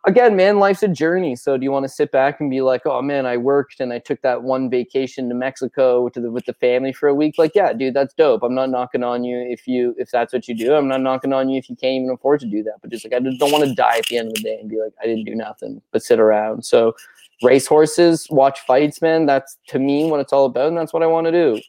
again, 0.05 0.35
man, 0.35 0.59
life's 0.59 0.83
a 0.83 0.87
journey. 0.87 1.35
So 1.35 1.57
do 1.57 1.63
you 1.63 1.71
want 1.71 1.83
to 1.83 1.89
sit 1.89 2.11
back 2.11 2.39
and 2.39 2.49
be 2.49 2.61
like, 2.61 2.85
oh 2.85 3.01
man, 3.01 3.25
I 3.25 3.37
worked 3.37 3.79
and 3.79 3.93
I 3.93 3.99
took 3.99 4.21
that 4.21 4.43
one 4.43 4.69
vacation 4.69 5.29
to 5.29 5.35
Mexico 5.35 6.09
to 6.09 6.19
the, 6.19 6.31
with 6.31 6.45
the 6.45 6.53
family 6.53 6.93
for 6.93 7.07
a 7.07 7.15
week? 7.15 7.35
Like, 7.37 7.51
yeah, 7.55 7.73
dude, 7.73 7.93
that's 7.93 8.13
dope. 8.13 8.43
I'm 8.43 8.55
not 8.55 8.69
knocking 8.69 9.03
on 9.03 9.23
you 9.23 9.45
if 9.49 9.67
you 9.67 9.95
if 9.97 10.11
that's 10.11 10.33
what 10.33 10.47
you 10.47 10.55
do. 10.55 10.73
I'm 10.73 10.87
not 10.87 11.01
knocking 11.01 11.33
on 11.33 11.49
you 11.49 11.57
if 11.57 11.69
you 11.69 11.75
can't 11.75 11.95
even 11.95 12.09
afford 12.09 12.39
to 12.41 12.45
do 12.45 12.63
that. 12.63 12.75
But 12.81 12.91
just 12.91 13.05
like 13.05 13.13
I 13.13 13.19
just 13.19 13.39
don't 13.39 13.51
want 13.51 13.63
to 13.65 13.73
die 13.73 13.97
at 13.97 14.07
the 14.07 14.17
end 14.17 14.29
of 14.29 14.35
the 14.35 14.41
day 14.41 14.57
and 14.59 14.69
be 14.69 14.79
like, 14.79 14.93
I 15.01 15.05
didn't 15.05 15.25
do 15.25 15.35
nothing 15.35 15.81
but 15.91 16.03
sit 16.03 16.19
around. 16.19 16.65
So 16.65 16.95
race 17.41 17.67
horses, 17.67 18.27
watch 18.29 18.59
fights, 18.61 19.01
man. 19.01 19.25
That's 19.25 19.57
to 19.67 19.79
me 19.79 20.09
what 20.09 20.19
it's 20.19 20.33
all 20.33 20.45
about, 20.45 20.69
and 20.69 20.77
that's 20.77 20.93
what 20.93 21.03
I 21.03 21.07
want 21.07 21.27
to 21.27 21.31
do. 21.31 21.61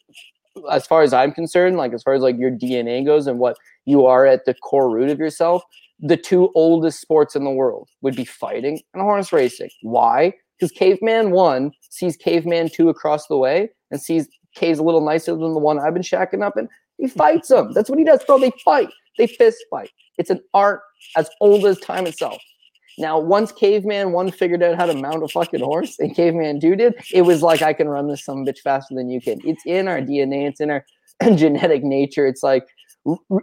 As 0.71 0.87
far 0.87 1.01
as 1.01 1.13
I'm 1.13 1.31
concerned, 1.31 1.77
like 1.77 1.93
as 1.93 2.03
far 2.03 2.13
as 2.13 2.21
like 2.21 2.37
your 2.37 2.51
DNA 2.51 3.05
goes 3.05 3.27
and 3.27 3.39
what 3.39 3.57
you 3.85 4.05
are 4.05 4.25
at 4.25 4.45
the 4.45 4.53
core 4.53 4.89
root 4.89 5.09
of 5.09 5.19
yourself, 5.19 5.63
the 5.99 6.17
two 6.17 6.51
oldest 6.55 7.01
sports 7.01 7.35
in 7.35 7.43
the 7.43 7.51
world 7.51 7.89
would 8.01 8.15
be 8.15 8.25
fighting 8.25 8.81
and 8.93 9.01
horse 9.01 9.31
racing. 9.31 9.69
Why? 9.81 10.33
Because 10.59 10.71
Caveman 10.71 11.31
1 11.31 11.71
sees 11.89 12.15
Caveman 12.15 12.69
2 12.69 12.89
across 12.89 13.27
the 13.27 13.37
way 13.37 13.69
and 13.91 14.01
sees 14.01 14.27
Cave's 14.55 14.79
a 14.79 14.83
little 14.83 15.01
nicer 15.01 15.31
than 15.31 15.53
the 15.53 15.59
one 15.59 15.79
I've 15.79 15.93
been 15.93 16.03
shacking 16.03 16.43
up 16.43 16.55
and 16.57 16.69
he 16.97 17.07
fights 17.07 17.49
them. 17.49 17.73
That's 17.73 17.89
what 17.89 17.99
he 17.99 18.05
does, 18.05 18.23
bro. 18.23 18.39
They 18.39 18.51
fight. 18.63 18.89
They 19.17 19.27
fist 19.27 19.57
fight. 19.69 19.91
It's 20.17 20.29
an 20.29 20.41
art 20.53 20.81
as 21.17 21.29
old 21.41 21.65
as 21.65 21.79
time 21.79 22.07
itself. 22.07 22.41
Now, 22.97 23.19
once 23.19 23.51
Caveman 23.51 24.11
1 24.11 24.31
figured 24.31 24.63
out 24.63 24.77
how 24.77 24.85
to 24.85 24.93
mount 24.93 25.23
a 25.23 25.27
fucking 25.27 25.59
horse 25.59 25.99
and 25.99 26.15
Caveman 26.15 26.59
2 26.59 26.75
did, 26.75 26.95
it 27.13 27.23
was 27.23 27.41
like, 27.41 27.61
I 27.61 27.73
can 27.73 27.89
run 27.89 28.07
this 28.07 28.23
some 28.23 28.45
bitch 28.45 28.59
faster 28.59 28.95
than 28.95 29.09
you 29.09 29.21
can. 29.21 29.39
It's 29.43 29.63
in 29.65 29.87
our 29.87 29.99
DNA. 29.99 30.47
It's 30.47 30.61
in 30.61 30.69
our 30.69 30.85
genetic 31.35 31.83
nature. 31.83 32.25
It's 32.25 32.43
like 32.43 32.67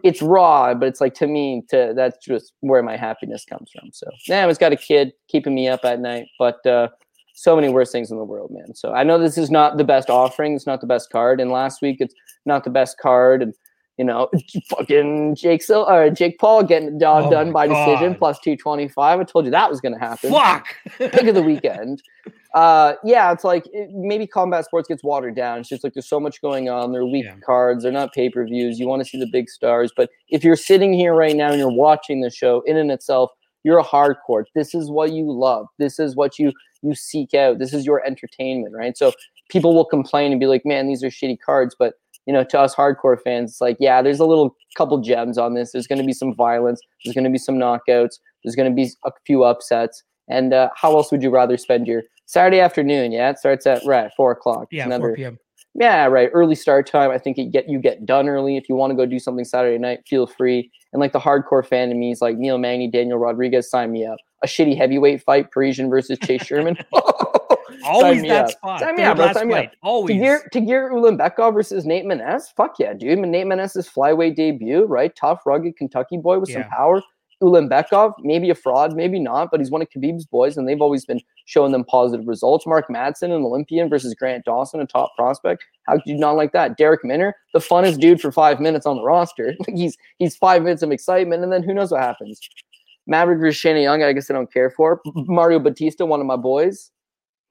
it's 0.02 0.20
raw, 0.20 0.74
but 0.74 0.88
it's 0.88 1.00
like 1.00 1.14
to 1.14 1.26
me, 1.26 1.62
to 1.70 1.92
that's 1.94 2.24
just 2.24 2.52
where 2.60 2.82
my 2.82 2.96
happiness 2.96 3.44
comes 3.44 3.70
from. 3.70 3.90
So 3.92 4.06
yeah, 4.26 4.46
I've 4.46 4.58
got 4.58 4.72
a 4.72 4.76
kid 4.76 5.12
keeping 5.28 5.54
me 5.54 5.68
up 5.68 5.84
at 5.84 6.00
night, 6.00 6.26
but 6.38 6.64
uh, 6.66 6.88
so 7.34 7.54
many 7.54 7.68
worse 7.68 7.92
things 7.92 8.10
in 8.10 8.18
the 8.18 8.24
world, 8.24 8.50
man. 8.52 8.74
So 8.74 8.92
I 8.92 9.04
know 9.04 9.18
this 9.18 9.38
is 9.38 9.50
not 9.50 9.76
the 9.76 9.84
best 9.84 10.10
offering, 10.10 10.54
it's 10.54 10.66
not 10.66 10.80
the 10.80 10.86
best 10.86 11.10
card, 11.10 11.40
and 11.40 11.50
last 11.50 11.80
week 11.80 11.98
it's 12.00 12.14
not 12.44 12.64
the 12.64 12.70
best 12.70 12.98
card, 12.98 13.42
and 13.42 13.54
you 13.98 14.04
know, 14.04 14.30
fucking 14.68 15.34
Jake 15.34 15.62
Sil- 15.62 15.88
or 15.88 16.10
Jake 16.10 16.38
Paul 16.38 16.62
getting 16.62 16.94
the 16.94 17.00
job 17.00 17.26
oh 17.26 17.30
done 17.30 17.52
by 17.52 17.66
God. 17.66 17.86
decision 17.86 18.14
plus 18.14 18.38
two 18.38 18.56
twenty 18.56 18.88
five. 18.88 19.20
I 19.20 19.24
told 19.24 19.44
you 19.44 19.50
that 19.50 19.70
was 19.70 19.80
going 19.80 19.94
to 19.94 20.00
happen. 20.00 20.30
Fuck, 20.30 20.66
pick 20.98 21.24
of 21.24 21.34
the 21.34 21.42
weekend. 21.42 22.02
Uh, 22.54 22.94
yeah, 23.04 23.32
it's 23.32 23.44
like 23.44 23.64
it, 23.72 23.90
maybe 23.92 24.26
combat 24.26 24.64
sports 24.64 24.88
gets 24.88 25.02
watered 25.02 25.34
down. 25.34 25.60
It's 25.60 25.68
just 25.68 25.84
like 25.84 25.94
there's 25.94 26.08
so 26.08 26.20
much 26.20 26.40
going 26.42 26.68
on. 26.68 26.92
They're 26.92 27.06
weak 27.06 27.24
yeah. 27.24 27.36
cards. 27.44 27.82
They're 27.82 27.92
not 27.92 28.12
pay 28.12 28.28
per 28.28 28.44
views. 28.46 28.78
You 28.78 28.88
want 28.88 29.02
to 29.02 29.08
see 29.08 29.18
the 29.18 29.28
big 29.30 29.48
stars, 29.48 29.92
but 29.96 30.10
if 30.28 30.44
you're 30.44 30.56
sitting 30.56 30.92
here 30.92 31.14
right 31.14 31.36
now 31.36 31.50
and 31.50 31.58
you're 31.58 31.72
watching 31.72 32.20
the 32.20 32.30
show, 32.30 32.62
in 32.66 32.76
and 32.76 32.90
itself, 32.90 33.30
you're 33.64 33.78
a 33.78 33.84
hardcore. 33.84 34.44
This 34.54 34.74
is 34.74 34.90
what 34.90 35.12
you 35.12 35.30
love. 35.30 35.66
This 35.78 35.98
is 35.98 36.16
what 36.16 36.38
you 36.38 36.52
you 36.82 36.94
seek 36.94 37.32
out. 37.34 37.58
This 37.58 37.72
is 37.72 37.86
your 37.86 38.04
entertainment, 38.04 38.74
right? 38.74 38.96
So 38.96 39.12
people 39.48 39.74
will 39.74 39.84
complain 39.84 40.32
and 40.32 40.40
be 40.40 40.46
like, 40.46 40.66
"Man, 40.66 40.88
these 40.88 41.04
are 41.04 41.08
shitty 41.08 41.38
cards," 41.44 41.76
but 41.78 41.94
you 42.26 42.32
know, 42.32 42.44
to 42.44 42.58
us 42.58 42.74
hardcore 42.74 43.20
fans, 43.20 43.52
it's 43.52 43.60
like, 43.60 43.76
yeah, 43.80 44.02
there's 44.02 44.20
a 44.20 44.24
little 44.24 44.56
couple 44.76 44.98
gems 44.98 45.38
on 45.38 45.54
this. 45.54 45.72
There's 45.72 45.86
going 45.86 46.00
to 46.00 46.06
be 46.06 46.12
some 46.12 46.34
violence. 46.34 46.80
There's 47.04 47.14
going 47.14 47.24
to 47.24 47.30
be 47.30 47.38
some 47.38 47.56
knockouts. 47.56 48.18
There's 48.44 48.56
going 48.56 48.70
to 48.70 48.74
be 48.74 48.90
a 49.04 49.10
few 49.26 49.44
upsets. 49.44 50.02
And 50.28 50.54
uh, 50.54 50.70
how 50.76 50.96
else 50.96 51.10
would 51.10 51.22
you 51.22 51.30
rather 51.30 51.56
spend 51.56 51.86
your 51.86 52.02
Saturday 52.26 52.60
afternoon? 52.60 53.12
Yeah, 53.12 53.30
it 53.30 53.38
starts 53.38 53.66
at 53.66 53.82
right 53.84 54.10
four 54.16 54.30
o'clock. 54.30 54.68
Yeah, 54.70 54.86
Another, 54.86 55.08
4 55.08 55.16
p.m. 55.16 55.38
Yeah, 55.74 56.06
right. 56.06 56.30
Early 56.32 56.54
start 56.54 56.86
time. 56.86 57.10
I 57.10 57.18
think 57.18 57.38
you 57.38 57.50
get 57.50 57.68
you 57.68 57.78
get 57.78 58.06
done 58.06 58.28
early. 58.28 58.56
If 58.56 58.68
you 58.68 58.76
want 58.76 58.90
to 58.90 58.96
go 58.96 59.06
do 59.06 59.18
something 59.18 59.44
Saturday 59.44 59.78
night, 59.78 60.00
feel 60.06 60.26
free. 60.26 60.70
And 60.92 61.00
like 61.00 61.12
the 61.12 61.20
hardcore 61.20 61.66
fan 61.66 61.88
to 61.88 61.94
me 61.94 62.12
is 62.12 62.20
like 62.20 62.36
Neil 62.36 62.58
Magny, 62.58 62.88
Daniel 62.88 63.18
Rodriguez, 63.18 63.70
sign 63.70 63.92
me 63.92 64.06
up. 64.06 64.18
A 64.44 64.46
shitty 64.46 64.76
heavyweight 64.76 65.22
fight, 65.22 65.50
Parisian 65.50 65.88
versus 65.88 66.18
Chase 66.18 66.44
Sherman. 66.44 66.76
Always 67.84 68.22
that 68.22 68.44
up. 68.46 68.50
spot. 68.50 68.80
Sign 68.80 68.96
me 68.96 69.02
up, 69.02 69.16
bro. 69.16 69.32
Sign 69.32 69.48
me 69.48 69.54
up. 69.54 69.72
Always. 69.82 70.16
Tagir, 70.16 70.40
Tagir 70.52 70.90
Ulanbekov 70.90 71.54
versus 71.54 71.84
Nate 71.84 72.04
Maness. 72.04 72.52
Fuck 72.56 72.78
yeah, 72.78 72.92
dude. 72.92 73.18
Nate 73.18 73.46
Maness's 73.46 73.88
flyweight 73.88 74.36
debut, 74.36 74.84
right? 74.84 75.14
Tough, 75.14 75.42
rugged 75.46 75.76
Kentucky 75.76 76.16
boy 76.16 76.38
with 76.38 76.50
yeah. 76.50 76.62
some 76.62 76.70
power. 76.70 77.02
Ulanbekov, 77.42 78.14
maybe 78.20 78.50
a 78.50 78.54
fraud, 78.54 78.94
maybe 78.94 79.18
not, 79.18 79.50
but 79.50 79.60
he's 79.60 79.70
one 79.70 79.82
of 79.82 79.88
Khabib's 79.90 80.24
boys, 80.24 80.56
and 80.56 80.68
they've 80.68 80.80
always 80.80 81.04
been 81.04 81.20
showing 81.44 81.72
them 81.72 81.84
positive 81.84 82.26
results. 82.26 82.66
Mark 82.66 82.86
Madsen, 82.88 83.24
an 83.24 83.42
Olympian, 83.42 83.88
versus 83.88 84.14
Grant 84.14 84.44
Dawson, 84.44 84.80
a 84.80 84.86
top 84.86 85.14
prospect. 85.16 85.64
How 85.86 85.94
could 85.94 86.06
you 86.06 86.16
not 86.16 86.36
like 86.36 86.52
that? 86.52 86.76
Derek 86.76 87.04
Minner, 87.04 87.34
the 87.52 87.58
funnest 87.58 87.98
dude 87.98 88.20
for 88.20 88.30
five 88.30 88.60
minutes 88.60 88.86
on 88.86 88.96
the 88.96 89.02
roster. 89.02 89.54
he's 89.74 89.98
he's 90.18 90.36
five 90.36 90.62
minutes 90.62 90.82
of 90.82 90.92
excitement, 90.92 91.42
and 91.42 91.52
then 91.52 91.62
who 91.62 91.74
knows 91.74 91.90
what 91.90 92.00
happens. 92.00 92.40
Maverick 93.08 93.40
versus 93.40 93.58
Shanna 93.58 93.80
Young, 93.80 94.02
I 94.02 94.12
guess 94.12 94.30
I 94.30 94.34
don't 94.34 94.52
care 94.52 94.70
for. 94.70 95.00
Mario 95.14 95.58
Bautista, 95.58 96.06
one 96.06 96.20
of 96.20 96.26
my 96.26 96.36
boys 96.36 96.92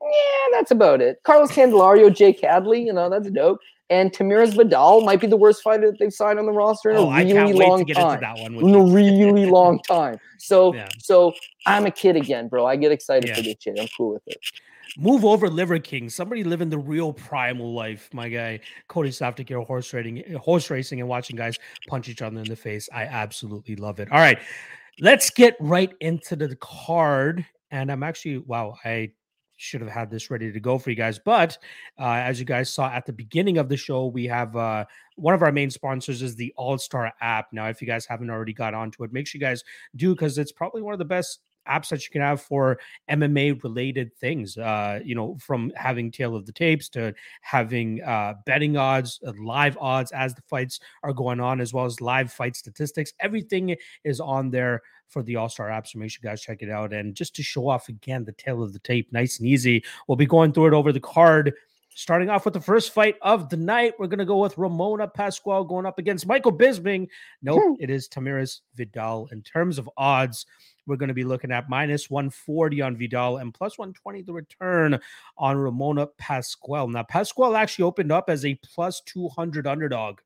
yeah, 0.02 0.58
that's 0.58 0.72
about 0.72 1.02
it. 1.02 1.22
Carlos 1.24 1.52
Candelario, 1.52 2.14
Jake 2.14 2.42
Hadley, 2.42 2.84
you 2.84 2.94
know, 2.94 3.10
that's 3.10 3.30
dope. 3.30 3.60
And 3.90 4.12
Tamiris 4.12 4.56
Vidal 4.56 5.02
might 5.02 5.20
be 5.20 5.28
the 5.28 5.36
worst 5.36 5.62
fighter 5.62 5.92
that 5.92 6.00
they've 6.00 6.14
signed 6.14 6.40
on 6.40 6.46
the 6.46 6.54
roster 6.54 6.92
in 6.92 6.98
oh, 6.98 7.12
a 7.12 7.26
really 7.26 7.54
long 7.54 7.86
time. 7.86 8.38
in 8.46 8.74
a 8.74 8.84
really 8.84 9.46
long 9.50 9.82
time. 9.82 10.18
So, 10.40 10.74
yeah. 10.74 10.88
so 10.98 11.34
I'm 11.66 11.86
a 11.86 11.92
kid 11.92 12.16
again, 12.16 12.48
bro. 12.48 12.66
I 12.66 12.78
get 12.78 12.94
excited 12.94 13.28
yeah. 13.28 13.36
for 13.36 13.42
this 13.42 13.56
shit. 13.60 13.78
I'm 13.78 13.90
cool 13.98 14.14
with 14.14 14.24
it. 14.28 14.38
Move 14.98 15.26
over, 15.26 15.50
Liver 15.50 15.80
King. 15.80 16.10
Somebody 16.10 16.44
living 16.44 16.70
the 16.70 16.78
real 16.78 17.14
primal 17.14 17.74
life, 17.74 18.10
my 18.14 18.30
guy. 18.30 18.60
Cody 18.88 19.10
Saftik 19.10 19.50
here, 19.50 19.60
horse 19.62 19.94
racing, 19.94 20.24
horse 20.36 20.70
racing, 20.70 21.00
and 21.00 21.10
watching 21.10 21.36
guys 21.36 21.58
punch 21.88 22.10
each 22.10 22.22
other 22.22 22.40
in 22.40 22.46
the 22.46 22.56
face. 22.56 22.90
I 22.94 23.04
absolutely 23.04 23.76
love 23.76 24.00
it. 24.00 24.12
All 24.12 24.20
right, 24.20 24.40
let's 25.00 25.30
get 25.30 25.56
right 25.60 25.94
into 26.00 26.36
the 26.36 26.56
card. 26.58 27.46
And 27.72 27.92
I'm 27.92 28.04
actually 28.04 28.40
wow, 28.40 28.76
I 28.84 29.12
should 29.62 29.82
have 29.82 29.90
had 29.90 30.10
this 30.10 30.32
ready 30.32 30.52
to 30.52 30.60
go 30.60 30.78
for 30.78 30.90
you 30.90 30.96
guys. 30.96 31.20
But 31.20 31.58
uh, 32.00 32.14
as 32.14 32.40
you 32.40 32.46
guys 32.46 32.72
saw 32.72 32.92
at 32.92 33.06
the 33.06 33.14
beginning 33.14 33.58
of 33.58 33.70
the 33.70 33.78
show, 33.78 34.08
we 34.08 34.26
have 34.26 34.56
uh, 34.56 34.86
one 35.16 35.34
of 35.34 35.44
our 35.44 35.52
main 35.52 35.70
sponsors 35.70 36.22
is 36.22 36.36
the 36.36 36.54
All 36.58 36.78
Star 36.78 37.14
app. 37.22 37.54
Now, 37.54 37.68
if 37.68 37.82
you 37.82 37.88
guys 37.88 38.06
haven't 38.06 38.30
already 38.30 38.54
got 38.54 38.74
onto 38.74 39.04
it, 39.04 39.14
make 39.14 39.28
sure 39.28 39.40
you 39.40 39.46
guys 39.46 39.64
do 39.96 40.16
because 40.16 40.38
it's 40.38 40.52
probably 40.52 40.82
one 40.82 40.94
of 40.94 41.00
the 41.00 41.06
best 41.06 41.42
apps 41.68 41.90
that 41.90 42.04
you 42.04 42.12
can 42.12 42.22
have 42.22 42.42
for 42.42 42.80
MMA 43.10 43.64
related 43.64 44.16
things. 44.18 44.58
Uh, 44.58 45.00
you 45.04 45.16
know, 45.16 45.38
from 45.40 45.72
having 45.76 46.12
tail 46.12 46.36
of 46.36 46.46
the 46.46 46.52
tapes 46.52 46.90
to 46.90 47.14
having 47.42 48.02
uh, 48.04 48.36
betting 48.46 48.78
odds, 48.78 49.20
uh, 49.26 49.34
live 49.42 49.78
odds 49.80 50.12
as 50.12 50.34
the 50.34 50.42
fights 50.44 50.80
are 51.04 51.14
going 51.14 51.40
on, 51.40 51.62
as 51.62 51.74
well 51.74 51.86
as 51.86 52.02
live 52.02 52.32
fight 52.32 52.56
statistics. 52.56 53.14
Everything 53.20 53.76
is 54.04 54.20
on 54.20 54.50
there 54.50 54.82
for 55.12 55.22
the 55.24 55.36
All 55.36 55.50
Star 55.50 55.70
app. 55.70 55.88
So 55.88 56.00
make 56.00 56.12
sure 56.12 56.22
you 56.24 56.30
guys 56.30 56.42
check 56.42 56.62
it 56.62 56.70
out. 56.70 56.94
And 56.94 57.16
just 57.16 57.36
to 57.36 57.44
show 57.44 57.68
off 57.68 57.90
again 57.90 58.24
the 58.24 58.32
tail 58.32 58.64
of 58.64 58.74
the 58.74 58.80
tape, 58.80 59.12
nice 59.12 59.40
and 59.40 59.48
easy. 59.48 59.84
We'll 60.08 60.16
be 60.16 60.26
going 60.26 60.54
through 60.54 60.68
it 60.68 60.74
over 60.74 60.92
the 60.92 61.00
card. 61.00 61.54
Starting 61.94 62.30
off 62.30 62.46
with 62.46 62.54
the 62.54 62.62
first 62.62 62.94
fight 62.94 63.16
of 63.22 63.50
the 63.50 63.58
night, 63.58 63.94
we're 64.00 64.08
going 64.08 64.20
to 64.20 64.26
go 64.26 64.38
with 64.38 64.58
Ramona 64.58 65.10
Pascual 65.10 65.66
going 65.66 65.86
up 65.86 66.00
against 66.00 66.26
Michael 66.26 66.54
Bisping. 66.54 67.08
Nope, 67.42 67.62
hmm. 67.62 67.84
it 67.84 67.90
is 67.90 68.08
Tamiris 68.08 68.62
Vidal. 68.76 69.28
In 69.34 69.42
terms 69.42 69.78
of 69.78 69.90
odds, 69.98 70.46
we're 70.86 70.96
going 70.96 71.10
to 71.10 71.14
be 71.14 71.24
looking 71.24 71.52
at 71.52 71.70
minus 71.70 72.10
140 72.10 72.82
on 72.82 72.96
Vidal 72.96 73.38
and 73.38 73.54
plus 73.54 73.78
120 73.78 74.22
the 74.24 74.34
return 74.34 75.00
on 75.38 75.58
Ramona 75.58 76.08
Pascual. 76.18 76.88
Now, 76.88 77.04
Pascual 77.04 77.56
actually 77.56 77.84
opened 77.84 78.12
up 78.12 78.30
as 78.30 78.46
a 78.46 78.56
plus 78.56 79.02
200 79.02 79.68
underdog 79.68 80.20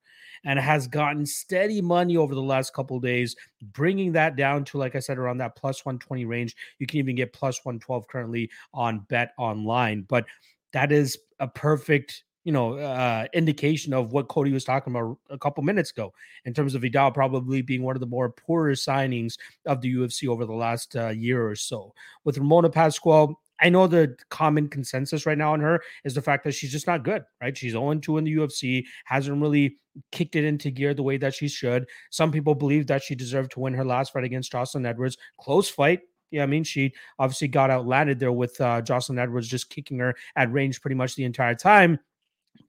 and 0.43 0.59
has 0.59 0.88
gotten 0.88 1.25
steady 1.25 1.81
money 1.81 2.17
over 2.17 2.35
the 2.35 2.41
last 2.41 2.74
couple 2.74 3.00
days, 3.00 3.35
bringing 3.62 4.12
that 4.13 4.35
down 4.35 4.63
to, 4.65 4.77
like 4.77 4.95
I 4.95 5.00
said, 5.00 5.17
around 5.17 5.39
that 5.39 5.55
plus 5.55 5.85
120 5.85 6.25
range. 6.25 6.55
You 6.79 6.88
can 6.88 7.00
even 7.00 7.15
get 7.15 7.33
plus 7.33 7.63
112 7.63 8.07
currently 8.07 8.50
on 8.74 9.05
Bet 9.09 9.33
Online, 9.38 10.03
but 10.03 10.25
that 10.74 10.91
is 10.91 11.17
a 11.39 11.47
perfect 11.47 12.24
you 12.45 12.51
know, 12.51 12.77
uh, 12.77 13.25
indication 13.33 13.93
of 13.93 14.13
what 14.13 14.29
Cody 14.29 14.53
was 14.53 14.63
talking 14.63 14.95
about 14.95 15.17
a 15.29 15.37
couple 15.37 15.63
minutes 15.63 15.89
ago 15.89 16.13
in 16.45 16.53
terms 16.53 16.75
of 16.75 16.83
Vidal 16.83 17.11
probably 17.11 17.61
being 17.61 17.81
one 17.81 17.95
of 17.95 17.99
the 17.99 18.05
more 18.05 18.29
poorer 18.29 18.73
signings 18.73 19.33
of 19.65 19.81
the 19.81 19.93
UFC 19.93 20.29
over 20.29 20.45
the 20.45 20.53
last 20.53 20.95
uh, 20.95 21.09
year 21.09 21.45
or 21.45 21.55
so. 21.55 21.93
With 22.23 22.37
Ramona 22.37 22.69
Pascual, 22.69 23.41
I 23.59 23.69
know 23.69 23.87
the 23.87 24.15
common 24.29 24.69
consensus 24.69 25.25
right 25.25 25.37
now 25.37 25.53
on 25.53 25.59
her 25.61 25.81
is 26.03 26.13
the 26.13 26.21
fact 26.21 26.43
that 26.43 26.53
she's 26.53 26.71
just 26.71 26.87
not 26.87 27.03
good, 27.03 27.23
right? 27.41 27.57
She's 27.57 27.71
0 27.71 27.95
2 27.95 28.17
in 28.19 28.23
the 28.23 28.35
UFC, 28.35 28.85
hasn't 29.05 29.41
really 29.41 29.77
kicked 30.11 30.35
it 30.35 30.43
into 30.43 30.69
gear 30.69 30.93
the 30.93 31.03
way 31.03 31.17
that 31.17 31.33
she 31.33 31.47
should. 31.47 31.87
Some 32.11 32.31
people 32.31 32.53
believe 32.53 32.85
that 32.87 33.01
she 33.01 33.15
deserved 33.15 33.51
to 33.53 33.59
win 33.61 33.73
her 33.73 33.85
last 33.85 34.13
fight 34.13 34.23
against 34.23 34.51
Joselyne 34.51 34.85
Edwards. 34.85 35.17
Close 35.39 35.67
fight, 35.67 36.01
yeah, 36.29 36.43
I 36.43 36.47
mean, 36.47 36.63
she 36.63 36.93
obviously 37.17 37.47
got 37.47 37.71
outlanded 37.71 38.19
there 38.19 38.31
with 38.31 38.59
uh, 38.61 38.81
Joselyne 38.81 39.19
Edwards 39.19 39.47
just 39.47 39.69
kicking 39.69 39.97
her 39.99 40.15
at 40.35 40.51
range 40.51 40.81
pretty 40.81 40.95
much 40.95 41.15
the 41.15 41.23
entire 41.23 41.55
time. 41.55 41.97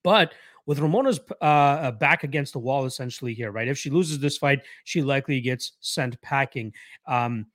But 0.07 0.35
with 0.67 0.79
Ramona's 0.79 1.19
uh, 1.41 1.45
uh, 1.45 1.91
back 1.91 2.23
against 2.23 2.53
the 2.53 2.61
wall 2.61 2.85
essentially 2.85 3.35
here, 3.35 3.51
right? 3.51 3.67
If 3.67 3.77
she 3.77 3.91
loses 3.91 4.21
this 4.21 4.39
fight, 4.39 4.61
she 4.85 5.03
likely 5.03 5.41
gets 5.41 5.73
sent 5.81 6.23
packing. 6.23 6.73
Um, 7.09 7.47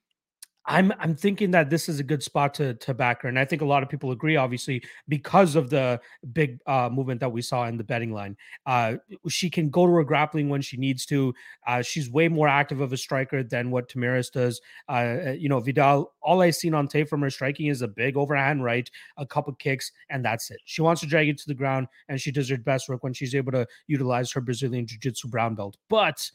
I'm 0.66 0.94
I'm 1.00 1.16
thinking 1.16 1.52
that 1.52 1.70
this 1.70 1.90
is 1.90 2.00
a 2.00 2.04
good 2.04 2.22
spot 2.22 2.54
to 2.56 2.76
to 2.76 2.94
back 2.94 3.24
her, 3.24 3.30
and 3.30 3.40
I 3.40 3.46
think 3.46 3.64
a 3.64 3.66
lot 3.66 3.82
of 3.82 3.90
people 3.90 4.12
agree, 4.12 4.36
obviously, 4.36 4.84
because 5.08 5.56
of 5.56 5.70
the 5.70 6.00
big 6.34 6.60
uh, 6.68 6.90
movement 6.92 7.20
that 7.22 7.32
we 7.32 7.42
saw 7.42 7.66
in 7.66 7.78
the 7.78 7.84
betting 7.84 8.14
line. 8.14 8.38
Uh, 8.66 8.98
she 9.28 9.50
can 9.50 9.70
go 9.70 9.88
to 9.88 9.94
her 9.94 10.04
grappling 10.04 10.50
when 10.50 10.62
she 10.62 10.78
needs 10.78 11.06
to. 11.08 11.34
Uh, 11.66 11.82
she's 11.82 12.12
way 12.12 12.28
more 12.28 12.48
active 12.48 12.80
of 12.80 12.94
a 12.94 12.98
striker 12.98 13.44
than 13.44 13.72
what 13.72 13.90
Tamiris 13.90 14.32
does. 14.32 14.62
Uh, 14.88 15.18
uh, 15.28 15.36
you 15.38 15.50
know, 15.50 15.60
Vidal. 15.60 16.14
All 16.22 16.42
I've 16.42 16.56
seen 16.56 16.76
on 16.76 16.88
tape 16.88 17.10
from 17.10 17.22
her 17.22 17.32
striking 17.32 17.68
is 17.68 17.82
a 17.82 17.88
big 17.88 18.16
overhand 18.16 18.64
right, 18.64 18.90
a 19.18 19.26
couple 19.26 19.54
kicks, 19.56 19.92
and 20.12 20.24
that's 20.24 20.52
it. 20.52 20.60
She 20.66 20.84
wants 20.84 21.02
to 21.02 21.08
drag 21.08 21.28
it 21.30 21.40
to 21.40 21.48
the 21.48 21.56
ground, 21.56 21.88
and 22.08 22.22
she 22.22 22.32
does 22.32 22.50
her 22.50 22.58
best 22.58 22.88
work 22.88 23.04
when 23.04 23.14
she's 23.14 23.34
able 23.34 23.52
to 23.54 23.66
utilize 23.88 24.32
her 24.34 24.42
Brazilian 24.42 24.86
Jiu-Jitsu 24.86 25.30
brown 25.30 25.56
belt. 25.56 25.78
But 25.90 26.30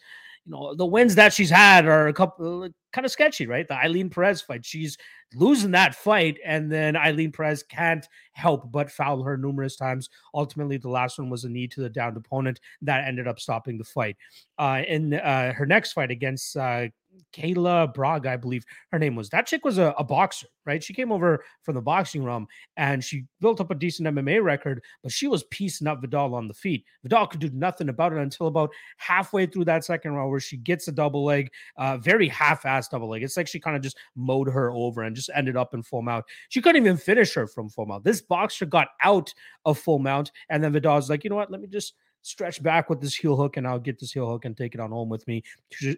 you 0.46 0.52
know 0.52 0.74
the 0.74 0.86
wins 0.86 1.16
that 1.16 1.32
she's 1.32 1.50
had 1.50 1.86
are 1.86 2.08
a 2.08 2.12
couple 2.12 2.68
kind 2.92 3.04
of 3.04 3.10
sketchy, 3.10 3.46
right? 3.46 3.66
The 3.68 3.74
Ailin 3.74 4.10
Perez 4.10 4.40
fight, 4.40 4.64
she's 4.64 4.96
losing 5.34 5.72
that 5.72 5.94
fight, 5.94 6.38
and 6.44 6.70
then 6.70 6.94
Ailin 6.94 7.34
Perez 7.34 7.62
can't 7.62 8.06
help 8.32 8.70
but 8.70 8.90
foul 8.90 9.22
her 9.22 9.36
numerous 9.36 9.76
times. 9.76 10.08
Ultimately, 10.32 10.78
the 10.78 10.88
last 10.88 11.18
one 11.18 11.28
was 11.28 11.44
a 11.44 11.48
knee 11.48 11.66
to 11.68 11.80
the 11.80 11.90
downed 11.90 12.16
opponent 12.16 12.60
that 12.82 13.06
ended 13.06 13.28
up 13.28 13.38
stopping 13.40 13.76
the 13.76 13.84
fight. 13.84 14.16
Uh, 14.58 14.82
in 14.88 15.14
uh, 15.14 15.52
her 15.52 15.66
next 15.66 15.92
fight 15.92 16.10
against 16.10 16.56
uh, 16.56 16.86
Kayla 17.32 17.92
Braga, 17.92 18.30
I 18.30 18.36
believe 18.36 18.64
her 18.92 18.98
name 18.98 19.16
was. 19.16 19.28
That 19.30 19.46
chick 19.46 19.64
was 19.64 19.78
a, 19.78 19.94
a, 19.98 20.04
boxer, 20.04 20.46
right? 20.64 20.82
She 20.82 20.94
came 20.94 21.12
over 21.12 21.44
from 21.62 21.74
the 21.74 21.82
boxing 21.82 22.24
realm 22.24 22.46
and 22.76 23.02
she 23.02 23.24
built 23.40 23.60
up 23.60 23.70
a 23.70 23.74
decent 23.74 24.08
MMA 24.08 24.42
record, 24.42 24.82
but 25.02 25.12
she 25.12 25.26
was 25.26 25.44
piecing 25.44 25.86
up 25.86 26.00
Vidal 26.00 26.34
on 26.34 26.48
the 26.48 26.54
feet. 26.54 26.84
Vidal 27.02 27.26
could 27.26 27.40
do 27.40 27.50
nothing 27.50 27.88
about 27.88 28.12
it 28.12 28.18
until 28.18 28.46
about 28.46 28.70
halfway 28.98 29.46
through 29.46 29.64
that 29.66 29.84
second 29.84 30.12
round, 30.12 30.30
where 30.30 30.40
she 30.40 30.56
gets 30.56 30.88
a 30.88 30.92
double 30.92 31.24
leg, 31.24 31.50
uh, 31.76 31.96
very 31.98 32.28
half-assed 32.28 32.90
double 32.90 33.08
leg. 33.08 33.22
It's 33.22 33.36
like 33.36 33.48
she 33.48 33.60
kind 33.60 33.76
of 33.76 33.82
just 33.82 33.98
mowed 34.14 34.48
her 34.48 34.70
over 34.72 35.02
and 35.02 35.16
just 35.16 35.30
ended 35.34 35.56
up 35.56 35.74
in 35.74 35.82
full 35.82 36.02
mount. 36.02 36.24
She 36.48 36.60
couldn't 36.60 36.82
even 36.82 36.96
finish 36.96 37.34
her 37.34 37.46
from 37.46 37.68
full 37.68 37.86
mount. 37.86 38.04
This 38.04 38.20
boxer 38.20 38.66
got 38.66 38.88
out 39.02 39.32
of 39.64 39.78
full 39.78 39.98
mount, 39.98 40.32
and 40.48 40.62
then 40.62 40.72
Vidal's 40.72 41.10
like, 41.10 41.24
you 41.24 41.30
know 41.30 41.36
what? 41.36 41.50
Let 41.50 41.60
me 41.60 41.68
just 41.68 41.94
stretch 42.26 42.60
back 42.60 42.90
with 42.90 43.00
this 43.00 43.14
heel 43.14 43.36
hook 43.36 43.56
and 43.56 43.68
I'll 43.68 43.78
get 43.78 44.00
this 44.00 44.10
heel 44.10 44.28
hook 44.28 44.44
and 44.44 44.56
take 44.56 44.74
it 44.74 44.80
on 44.80 44.90
home 44.90 45.08
with 45.08 45.24
me. 45.28 45.44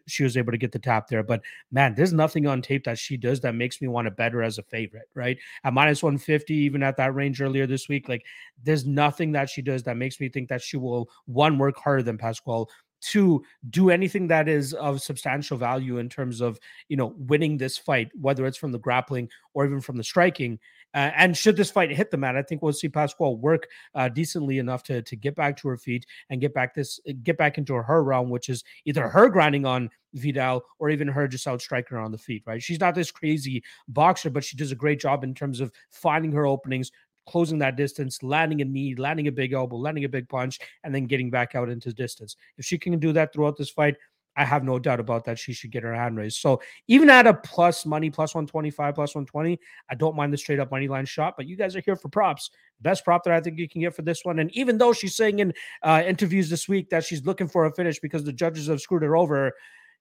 She, 0.06 0.22
was 0.22 0.36
able 0.36 0.52
to 0.52 0.58
get 0.58 0.72
the 0.72 0.78
tap 0.78 1.08
there. 1.08 1.22
But 1.22 1.40
man, 1.72 1.94
there's 1.94 2.12
nothing 2.12 2.46
on 2.46 2.60
tape 2.60 2.84
that 2.84 2.98
she 2.98 3.16
does 3.16 3.40
that 3.40 3.54
makes 3.54 3.80
me 3.80 3.88
want 3.88 4.06
to 4.06 4.10
bet 4.10 4.32
her 4.32 4.42
as 4.42 4.58
a 4.58 4.62
favorite, 4.62 5.08
right? 5.14 5.38
At 5.64 5.72
minus 5.72 6.02
150, 6.02 6.52
even 6.52 6.82
at 6.82 6.98
that 6.98 7.14
range 7.14 7.40
earlier 7.40 7.66
this 7.66 7.88
week, 7.88 8.10
like 8.10 8.26
there's 8.62 8.84
nothing 8.84 9.32
that 9.32 9.48
she 9.48 9.62
does 9.62 9.82
that 9.84 9.96
makes 9.96 10.20
me 10.20 10.28
think 10.28 10.50
that 10.50 10.60
she 10.60 10.76
will 10.76 11.08
one 11.24 11.56
work 11.56 11.78
harder 11.78 12.02
than 12.02 12.18
Pascual 12.18 12.68
to 13.00 13.44
do 13.70 13.90
anything 13.90 14.28
that 14.28 14.48
is 14.48 14.74
of 14.74 15.00
substantial 15.00 15.56
value 15.56 15.98
in 15.98 16.08
terms 16.08 16.40
of 16.40 16.58
you 16.88 16.96
know 16.96 17.14
winning 17.16 17.56
this 17.56 17.78
fight 17.78 18.10
whether 18.20 18.46
it's 18.46 18.58
from 18.58 18.72
the 18.72 18.78
grappling 18.78 19.28
or 19.54 19.64
even 19.64 19.80
from 19.80 19.96
the 19.96 20.04
striking 20.04 20.58
uh, 20.94 21.10
and 21.16 21.36
should 21.36 21.56
this 21.56 21.70
fight 21.70 21.90
hit 21.90 22.10
the 22.10 22.16
mat, 22.16 22.36
I 22.36 22.42
think 22.42 22.62
we'll 22.62 22.72
see 22.72 22.88
Pascual 22.88 23.36
work 23.36 23.68
uh, 23.94 24.08
decently 24.08 24.58
enough 24.58 24.82
to 24.84 25.02
to 25.02 25.16
get 25.16 25.34
back 25.34 25.56
to 25.58 25.68
her 25.68 25.76
feet 25.76 26.06
and 26.30 26.40
get 26.40 26.54
back 26.54 26.74
this 26.74 26.98
get 27.22 27.36
back 27.36 27.58
into 27.58 27.74
her 27.74 28.02
realm, 28.02 28.30
which 28.30 28.48
is 28.48 28.64
either 28.86 29.06
her 29.08 29.28
grinding 29.28 29.66
on 29.66 29.90
Vidal 30.14 30.62
or 30.78 30.88
even 30.88 31.06
her 31.06 31.28
just 31.28 31.46
outstriking 31.46 31.96
her 31.96 32.02
on 32.02 32.10
the 32.10 32.18
feet. 32.18 32.42
Right? 32.46 32.62
She's 32.62 32.80
not 32.80 32.94
this 32.94 33.10
crazy 33.10 33.62
boxer, 33.88 34.30
but 34.30 34.44
she 34.44 34.56
does 34.56 34.72
a 34.72 34.76
great 34.76 34.98
job 34.98 35.24
in 35.24 35.34
terms 35.34 35.60
of 35.60 35.72
finding 35.90 36.32
her 36.32 36.46
openings, 36.46 36.90
closing 37.28 37.58
that 37.58 37.76
distance, 37.76 38.22
landing 38.22 38.62
a 38.62 38.64
knee, 38.64 38.94
landing 38.94 39.28
a 39.28 39.32
big 39.32 39.52
elbow, 39.52 39.76
landing 39.76 40.04
a 40.04 40.08
big 40.08 40.28
punch, 40.28 40.58
and 40.82 40.94
then 40.94 41.06
getting 41.06 41.30
back 41.30 41.54
out 41.54 41.68
into 41.68 41.92
distance. 41.92 42.36
If 42.56 42.64
she 42.64 42.78
can 42.78 42.98
do 42.98 43.12
that 43.12 43.32
throughout 43.32 43.56
this 43.56 43.70
fight, 43.70 43.96
I 44.38 44.44
have 44.44 44.62
no 44.62 44.78
doubt 44.78 45.00
about 45.00 45.24
that. 45.24 45.36
She 45.36 45.52
should 45.52 45.72
get 45.72 45.82
her 45.82 45.92
hand 45.92 46.16
raised. 46.16 46.38
So 46.38 46.62
even 46.86 47.10
at 47.10 47.26
a 47.26 47.34
plus 47.34 47.84
money, 47.84 48.08
plus 48.08 48.36
125, 48.36 48.94
plus 48.94 49.14
120, 49.14 49.58
I 49.90 49.94
don't 49.96 50.14
mind 50.14 50.32
the 50.32 50.38
straight 50.38 50.60
up 50.60 50.70
money 50.70 50.86
line 50.86 51.06
shot. 51.06 51.34
But 51.36 51.46
you 51.46 51.56
guys 51.56 51.74
are 51.74 51.80
here 51.80 51.96
for 51.96 52.08
props. 52.08 52.50
Best 52.80 53.04
prop 53.04 53.24
that 53.24 53.34
I 53.34 53.40
think 53.40 53.58
you 53.58 53.68
can 53.68 53.80
get 53.80 53.96
for 53.96 54.02
this 54.02 54.20
one. 54.24 54.38
And 54.38 54.50
even 54.56 54.78
though 54.78 54.92
she's 54.92 55.16
saying 55.16 55.40
in 55.40 55.52
uh, 55.82 56.04
interviews 56.06 56.48
this 56.48 56.68
week 56.68 56.88
that 56.90 57.04
she's 57.04 57.26
looking 57.26 57.48
for 57.48 57.66
a 57.66 57.72
finish 57.72 57.98
because 57.98 58.22
the 58.22 58.32
judges 58.32 58.68
have 58.68 58.80
screwed 58.80 59.02
her 59.02 59.16
over, 59.16 59.52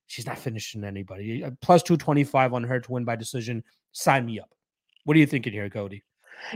she's 0.06 0.28
not 0.28 0.38
finishing 0.38 0.84
anybody. 0.84 1.44
Uh, 1.44 1.52
plus 1.60 1.82
225 1.82 2.54
on 2.54 2.64
her 2.64 2.80
to 2.80 2.92
win 2.92 3.06
by 3.06 3.16
decision. 3.16 3.64
Sign 3.92 4.28
me 4.28 4.40
up. 4.40 4.52
What 5.06 5.18
are 5.18 5.20
you 5.20 5.26
thinking 5.26 5.54
here, 5.54 5.70
Cody? 5.70 6.04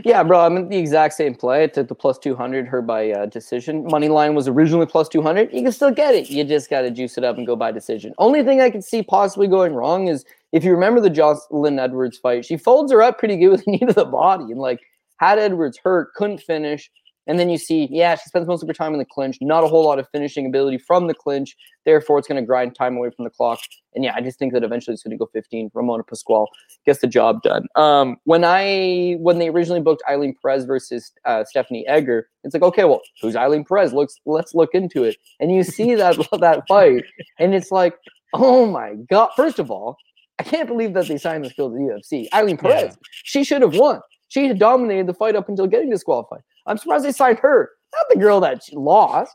Yeah, 0.04 0.22
bro, 0.22 0.40
I'm 0.40 0.56
in 0.56 0.68
the 0.68 0.78
exact 0.78 1.14
same 1.14 1.34
play. 1.34 1.64
I 1.64 1.66
took 1.66 1.88
the 1.88 1.94
plus 1.94 2.18
200, 2.18 2.66
her 2.66 2.80
by 2.82 3.10
uh, 3.10 3.26
decision. 3.26 3.84
Money 3.84 4.08
line 4.08 4.34
was 4.34 4.48
originally 4.48 4.86
plus 4.86 5.08
200. 5.08 5.52
You 5.52 5.62
can 5.62 5.72
still 5.72 5.90
get 5.90 6.14
it. 6.14 6.30
You 6.30 6.44
just 6.44 6.70
got 6.70 6.82
to 6.82 6.90
juice 6.90 7.18
it 7.18 7.24
up 7.24 7.36
and 7.36 7.46
go 7.46 7.56
by 7.56 7.72
decision. 7.72 8.14
Only 8.18 8.42
thing 8.42 8.60
I 8.60 8.70
can 8.70 8.82
see 8.82 9.02
possibly 9.02 9.48
going 9.48 9.74
wrong 9.74 10.08
is 10.08 10.24
if 10.52 10.64
you 10.64 10.72
remember 10.72 11.00
the 11.00 11.10
Joselyne 11.10 11.78
Edwards 11.78 12.18
fight, 12.18 12.44
she 12.44 12.56
folds 12.56 12.92
her 12.92 13.02
up 13.02 13.18
pretty 13.18 13.36
good 13.36 13.50
with 13.50 13.64
the 13.64 13.72
knee 13.72 13.78
to 13.80 13.92
the 13.92 14.04
body 14.04 14.44
and 14.44 14.60
like 14.60 14.80
had 15.18 15.38
Edwards 15.38 15.78
hurt, 15.82 16.14
couldn't 16.14 16.38
finish. 16.38 16.90
And 17.26 17.38
then 17.38 17.48
you 17.48 17.58
see, 17.58 17.88
yeah, 17.90 18.16
she 18.16 18.24
spends 18.26 18.48
most 18.48 18.62
of 18.62 18.68
her 18.68 18.74
time 18.74 18.92
in 18.92 18.98
the 18.98 19.04
clinch, 19.04 19.38
not 19.40 19.62
a 19.62 19.68
whole 19.68 19.84
lot 19.84 19.98
of 19.98 20.08
finishing 20.10 20.46
ability 20.46 20.78
from 20.78 21.06
the 21.06 21.14
clinch. 21.14 21.56
Therefore, 21.84 22.18
it's 22.18 22.26
going 22.26 22.40
to 22.40 22.46
grind 22.46 22.74
time 22.74 22.96
away 22.96 23.10
from 23.14 23.24
the 23.24 23.30
clock. 23.30 23.60
And 23.94 24.04
yeah, 24.04 24.14
I 24.16 24.20
just 24.20 24.38
think 24.38 24.52
that 24.54 24.64
eventually 24.64 24.94
it's 24.94 25.02
going 25.02 25.12
to 25.12 25.16
go 25.16 25.28
15. 25.32 25.70
Ramona 25.74 26.02
Pascual 26.02 26.48
gets 26.84 27.00
the 27.00 27.06
job 27.06 27.42
done. 27.42 27.66
Um, 27.76 28.16
when 28.24 28.44
I 28.44 29.16
when 29.20 29.38
they 29.38 29.48
originally 29.48 29.80
booked 29.80 30.02
Ailin 30.08 30.34
Perez 30.40 30.64
versus 30.64 31.12
uh, 31.24 31.44
Stephanie 31.44 31.86
Egger, 31.86 32.28
it's 32.44 32.54
like, 32.54 32.62
okay, 32.62 32.84
well, 32.84 33.02
who's 33.20 33.34
Ailin 33.34 33.66
Perez? 33.66 33.92
Looks, 33.92 34.16
let's 34.26 34.54
look 34.54 34.70
into 34.72 35.04
it. 35.04 35.16
And 35.38 35.52
you 35.52 35.62
see 35.62 35.94
that 35.94 36.16
that 36.40 36.64
fight, 36.66 37.04
and 37.38 37.54
it's 37.54 37.70
like, 37.70 37.94
oh 38.32 38.66
my 38.66 38.94
god! 39.08 39.30
First 39.36 39.58
of 39.58 39.70
all, 39.70 39.96
I 40.38 40.42
can't 40.42 40.68
believe 40.68 40.94
that 40.94 41.06
they 41.06 41.18
signed 41.18 41.44
this 41.44 41.52
girl 41.52 41.70
to 41.70 41.74
the 41.74 41.80
UFC. 41.80 42.28
Ailin 42.30 42.58
Perez, 42.58 42.82
yeah. 42.82 42.94
she 43.12 43.44
should 43.44 43.62
have 43.62 43.76
won. 43.76 44.00
She 44.28 44.48
had 44.48 44.58
dominated 44.58 45.06
the 45.06 45.14
fight 45.14 45.36
up 45.36 45.48
until 45.48 45.66
getting 45.66 45.90
disqualified. 45.90 46.40
I'm 46.66 46.78
surprised 46.78 47.04
they 47.04 47.12
signed 47.12 47.38
her, 47.40 47.70
not 47.92 48.06
the 48.10 48.20
girl 48.20 48.40
that 48.40 48.62
lost, 48.72 49.34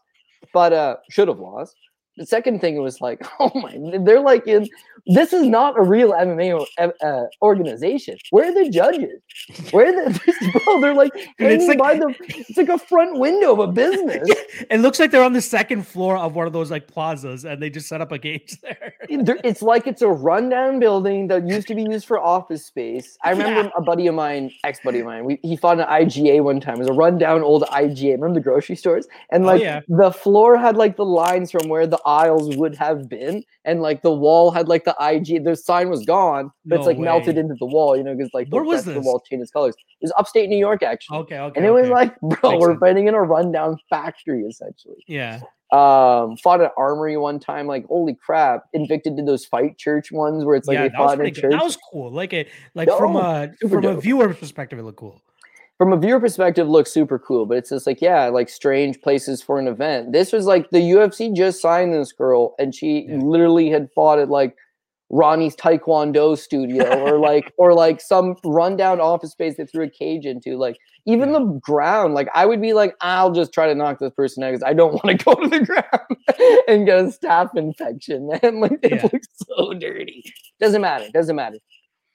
but 0.53 0.74
uh, 0.74 0.98
should 1.10 1.27
have 1.27 1.39
lost. 1.39 1.75
The 2.17 2.25
second 2.25 2.59
thing 2.59 2.81
was 2.81 3.00
like, 3.00 3.25
oh 3.39 3.51
my, 3.55 3.77
they're 4.00 4.19
like 4.19 4.47
in. 4.47 4.67
This 5.09 5.31
is 5.31 5.47
not 5.47 5.77
a 5.77 5.81
real 5.81 6.12
MMA 6.12 6.65
uh, 6.79 7.24
organization. 7.41 8.17
Where 8.31 8.50
are 8.50 8.53
the 8.53 8.69
judges? 8.69 9.21
Where 9.71 9.88
are 9.88 10.09
the 10.09 10.59
bro? 10.65 10.81
They're 10.81 10.93
like 10.93 11.13
hanging 11.39 11.67
like, 11.67 11.77
by 11.77 11.95
the. 11.95 12.13
It's 12.27 12.57
like 12.57 12.67
a 12.67 12.77
front 12.77 13.17
window 13.17 13.53
of 13.53 13.59
a 13.59 13.71
business. 13.71 14.27
Yeah, 14.27 14.63
it 14.71 14.79
looks 14.79 15.00
like 15.00 15.12
they're 15.12 15.24
on 15.24 15.33
the 15.33 15.41
second 15.41 15.86
floor 15.86 16.17
of 16.17 16.36
one 16.36 16.47
of 16.47 16.53
those 16.53 16.71
like 16.71 16.88
plazas, 16.88 17.45
and 17.45 17.62
they 17.62 17.69
just 17.69 17.88
set 17.88 18.01
up 18.01 18.12
a 18.12 18.17
cage 18.17 18.59
there. 18.62 18.93
it's 19.09 19.62
like 19.62 19.88
it's 19.88 20.01
a 20.01 20.07
rundown 20.07 20.79
building 20.79 21.27
that 21.27 21.47
used 21.47 21.67
to 21.67 21.75
be 21.75 21.83
used 21.83 22.07
for 22.07 22.19
office 22.19 22.65
space. 22.65 23.17
I 23.24 23.31
remember 23.31 23.63
yeah. 23.63 23.69
a 23.75 23.81
buddy 23.81 24.07
of 24.07 24.15
mine, 24.15 24.51
ex 24.63 24.79
buddy 24.83 25.00
of 25.00 25.05
mine, 25.05 25.25
we, 25.25 25.39
he 25.43 25.55
fought 25.55 25.79
an 25.79 25.86
IGA 25.86 26.43
one 26.43 26.59
time. 26.59 26.75
It 26.75 26.79
was 26.79 26.89
a 26.89 26.93
rundown 26.93 27.41
old 27.41 27.63
IGA. 27.63 28.13
Remember 28.13 28.33
the 28.33 28.43
grocery 28.43 28.75
stores? 28.75 29.07
And 29.31 29.43
oh, 29.43 29.47
like 29.47 29.62
oh, 29.62 29.63
yeah. 29.63 29.81
the 29.88 30.12
floor 30.12 30.57
had 30.57 30.75
like 30.75 30.97
the 30.97 31.05
lines 31.05 31.51
from 31.51 31.69
where 31.69 31.88
the 31.88 32.00
aisles 32.07 32.55
would 32.55 32.75
have 32.75 33.07
been, 33.07 33.43
and 33.65 33.81
like 33.81 34.01
the 34.01 34.11
wall 34.11 34.49
had 34.49 34.67
like 34.67 34.85
the 34.85 34.95
IG. 34.99 35.43
The 35.43 35.55
sign 35.55 35.89
was 35.89 36.05
gone, 36.05 36.51
but 36.65 36.75
no 36.75 36.81
it's 36.81 36.87
like 36.87 36.97
way. 36.97 37.05
melted 37.05 37.37
into 37.37 37.55
the 37.59 37.67
wall, 37.67 37.95
you 37.95 38.03
know, 38.03 38.15
because 38.15 38.31
like 38.33 38.47
where 38.49 38.63
was 38.63 38.85
this? 38.85 38.95
the 38.95 39.01
wall 39.01 39.19
changed 39.19 39.43
its 39.43 39.51
colors. 39.51 39.75
It 39.75 40.05
was 40.05 40.13
upstate 40.17 40.49
New 40.49 40.57
York, 40.57 40.81
actually. 40.81 41.19
Okay, 41.19 41.37
okay. 41.37 41.57
And 41.57 41.65
it 41.65 41.69
okay. 41.69 41.81
was 41.81 41.89
like, 41.91 42.19
bro, 42.21 42.51
Makes 42.51 42.61
we're 42.61 42.71
sense. 42.71 42.79
fighting 42.79 43.07
in 43.07 43.13
a 43.13 43.21
rundown 43.21 43.77
factory, 43.89 44.43
essentially. 44.43 45.03
Yeah 45.07 45.41
um 45.73 46.37
fought 46.37 46.61
at 46.61 46.71
armory 46.77 47.17
one 47.17 47.39
time 47.39 47.67
like 47.67 47.85
holy 47.87 48.15
crap 48.15 48.63
invicted 48.71 49.17
did 49.17 49.25
those 49.25 49.45
fight 49.45 49.77
church 49.77 50.13
ones 50.13 50.45
where 50.45 50.55
it's 50.55 50.65
like 50.65 50.75
yeah, 50.75 50.87
they 50.87 50.95
fought 50.95 51.19
in 51.19 51.33
church 51.33 51.51
that 51.51 51.61
was 51.61 51.77
cool 51.91 52.09
like 52.09 52.33
a 52.33 52.47
like 52.73 52.87
from 52.97 53.17
a 53.17 53.51
from 53.69 53.81
dope. 53.81 53.97
a 53.97 54.01
viewer 54.01 54.33
perspective 54.33 54.79
it 54.79 54.83
looked 54.83 54.97
cool 54.97 55.21
from 55.77 55.93
a 55.93 55.98
viewer 55.98 56.19
perspective 56.19 56.67
looks 56.67 56.91
super 56.91 57.19
cool 57.19 57.46
but 57.46 57.57
it's 57.57 57.69
just 57.69 57.88
like 57.88 58.01
yeah 58.01 58.27
like 58.27 58.50
strange 58.50 59.01
places 59.01 59.41
for 59.41 59.60
an 59.60 59.67
event 59.67 60.12
this 60.12 60.31
was 60.31 60.46
like 60.46 60.69
the 60.72 60.79
ufc 60.79 61.36
just 61.36 61.62
signed 61.62 61.93
this 61.93 62.12
girl 62.12 62.55
and 62.60 62.74
she 62.74 63.05
yeah. 63.07 63.17
literally 63.17 63.69
had 63.69 63.89
fought 63.93 64.19
at 64.19 64.29
like 64.29 64.55
Ronnie's 65.10 65.55
Taekwondo 65.55 66.38
studio 66.38 67.00
or 67.03 67.19
like 67.19 67.53
or 67.57 67.74
like 67.74 68.01
some 68.01 68.36
rundown 68.43 69.00
office 69.00 69.31
space 69.31 69.55
they 69.57 69.65
threw 69.65 69.86
a 69.86 69.89
cage 69.89 70.25
into. 70.25 70.57
Like 70.57 70.77
even 71.05 71.31
the 71.31 71.60
ground, 71.62 72.13
like 72.13 72.27
I 72.34 72.46
would 72.46 72.62
be 72.62 72.74
like, 72.74 72.96
I'll 73.01 73.31
just 73.31 73.53
try 73.53 73.67
to 73.67 73.75
knock 73.75 74.00
this 74.00 74.13
person 74.13 74.43
out 74.43 74.51
because 74.51 74.63
I 74.63 74.74
don't 74.74 74.93
want 75.03 75.17
to 75.17 75.24
go 75.24 75.36
to 75.36 75.48
the 75.48 75.65
ground 75.65 76.63
and 76.67 76.86
get 76.86 77.00
a 77.00 77.03
staph 77.03 77.55
infection, 77.55 78.27
man. 78.27 78.60
Like 78.60 78.79
it 78.84 78.91
yeah. 78.91 79.10
looks 79.12 79.27
so 79.48 79.74
dirty. 79.74 80.24
Doesn't 80.60 80.81
matter. 80.81 81.07
Doesn't 81.13 81.36
matter. 81.36 81.57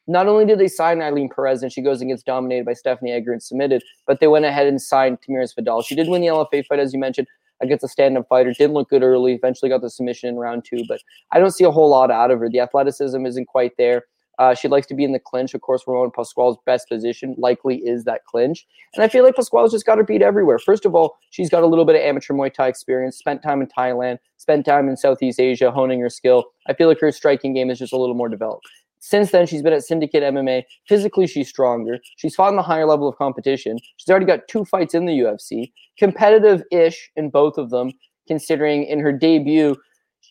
Not 0.06 0.26
only 0.26 0.44
did 0.44 0.58
they 0.58 0.68
sign 0.68 0.98
Ailin 0.98 1.30
Perez 1.30 1.62
and 1.62 1.72
she 1.72 1.80
goes 1.80 2.00
and 2.00 2.10
gets 2.10 2.22
dominated 2.22 2.66
by 2.66 2.72
Stephanie 2.72 3.12
Egger 3.12 3.32
and 3.32 3.42
submitted, 3.42 3.82
but 4.06 4.20
they 4.20 4.26
went 4.26 4.44
ahead 4.44 4.66
and 4.66 4.82
signed 4.82 5.18
Tamiris 5.20 5.54
Vidal. 5.54 5.82
She 5.82 5.94
did 5.94 6.08
win 6.08 6.22
the 6.22 6.28
LFA 6.28 6.66
fight, 6.66 6.80
as 6.80 6.92
you 6.92 6.98
mentioned 6.98 7.28
against 7.60 7.84
a 7.84 7.88
stand-up 7.88 8.28
fighter. 8.28 8.52
Didn't 8.52 8.74
look 8.74 8.90
good 8.90 9.02
early. 9.02 9.34
Eventually 9.34 9.68
got 9.68 9.80
the 9.80 9.90
submission 9.90 10.28
in 10.28 10.36
round 10.36 10.64
two, 10.64 10.84
but 10.88 11.00
I 11.30 11.38
don't 11.38 11.52
see 11.52 11.64
a 11.64 11.70
whole 11.70 11.88
lot 11.88 12.10
out 12.10 12.30
of 12.30 12.40
her. 12.40 12.50
The 12.50 12.60
athleticism 12.60 13.24
isn't 13.24 13.46
quite 13.46 13.72
there. 13.78 14.04
Uh, 14.38 14.54
she 14.54 14.66
likes 14.66 14.86
to 14.88 14.94
be 14.94 15.04
in 15.04 15.12
the 15.12 15.18
clinch. 15.18 15.54
Of 15.54 15.60
course, 15.60 15.84
Ramon 15.86 16.10
Pascual's 16.10 16.56
best 16.66 16.88
position 16.88 17.34
likely 17.38 17.76
is 17.76 18.04
that 18.04 18.24
clinch. 18.24 18.66
And 18.94 19.04
I 19.04 19.08
feel 19.08 19.24
like 19.24 19.36
Pascual's 19.36 19.72
just 19.72 19.86
got 19.86 19.98
her 19.98 20.04
beat 20.04 20.22
everywhere. 20.22 20.58
First 20.58 20.84
of 20.84 20.94
all, 20.94 21.18
she's 21.30 21.50
got 21.50 21.62
a 21.62 21.66
little 21.66 21.84
bit 21.84 21.96
of 21.96 22.02
amateur 22.02 22.34
Muay 22.34 22.52
Thai 22.52 22.68
experience, 22.68 23.16
spent 23.16 23.42
time 23.42 23.60
in 23.60 23.68
Thailand, 23.68 24.18
spent 24.38 24.64
time 24.64 24.88
in 24.88 24.96
Southeast 24.96 25.38
Asia 25.38 25.70
honing 25.70 26.00
her 26.00 26.08
skill. 26.08 26.46
I 26.66 26.72
feel 26.72 26.88
like 26.88 26.98
her 27.00 27.12
striking 27.12 27.54
game 27.54 27.70
is 27.70 27.78
just 27.78 27.92
a 27.92 27.98
little 27.98 28.14
more 28.14 28.28
developed. 28.28 28.66
Since 29.04 29.32
then, 29.32 29.46
she's 29.48 29.62
been 29.62 29.72
at 29.72 29.82
Syndicate 29.82 30.22
MMA. 30.22 30.62
Physically, 30.88 31.26
she's 31.26 31.48
stronger. 31.48 31.98
She's 32.16 32.36
fought 32.36 32.50
in 32.50 32.56
the 32.56 32.62
higher 32.62 32.86
level 32.86 33.08
of 33.08 33.16
competition. 33.16 33.78
She's 33.96 34.08
already 34.08 34.26
got 34.26 34.46
two 34.48 34.64
fights 34.64 34.94
in 34.94 35.06
the 35.06 35.12
UFC, 35.12 35.72
competitive 35.98 36.62
ish 36.70 37.10
in 37.16 37.28
both 37.28 37.58
of 37.58 37.70
them, 37.70 37.90
considering 38.28 38.84
in 38.84 39.00
her 39.00 39.12
debut, 39.12 39.76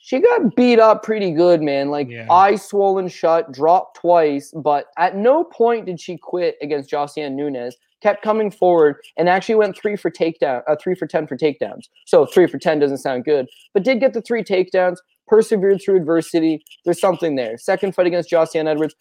she 0.03 0.19
got 0.19 0.55
beat 0.55 0.79
up 0.79 1.03
pretty 1.03 1.31
good, 1.31 1.61
man. 1.61 1.89
Like 1.89 2.09
yeah. 2.09 2.27
eye 2.31 2.55
swollen 2.55 3.07
shut, 3.07 3.51
dropped 3.51 3.97
twice, 3.97 4.53
but 4.55 4.85
at 4.97 5.15
no 5.15 5.43
point 5.43 5.85
did 5.85 5.99
she 5.99 6.17
quit 6.17 6.55
against 6.61 6.89
Josiane 6.89 7.33
Nunes. 7.33 7.75
Kept 8.01 8.23
coming 8.23 8.49
forward 8.49 8.95
and 9.15 9.29
actually 9.29 9.55
went 9.55 9.77
three 9.77 9.95
for 9.95 10.09
takedown, 10.09 10.63
uh, 10.67 10.75
three 10.81 10.95
for 10.95 11.05
ten 11.05 11.27
for 11.27 11.37
takedowns. 11.37 11.87
So 12.05 12.25
three 12.25 12.47
for 12.47 12.57
ten 12.57 12.79
doesn't 12.79 12.97
sound 12.97 13.25
good, 13.25 13.47
but 13.73 13.83
did 13.83 13.99
get 13.99 14.13
the 14.13 14.23
three 14.23 14.43
takedowns 14.43 14.97
persevered 15.31 15.81
through 15.81 15.95
adversity. 15.95 16.63
There's 16.83 16.99
something 16.99 17.35
there. 17.37 17.57
Second 17.57 17.95
fight 17.95 18.05
against 18.05 18.29
Joselyne 18.29 18.67
Edwards, 18.67 18.93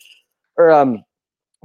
or 0.56 0.70
um, 0.70 1.02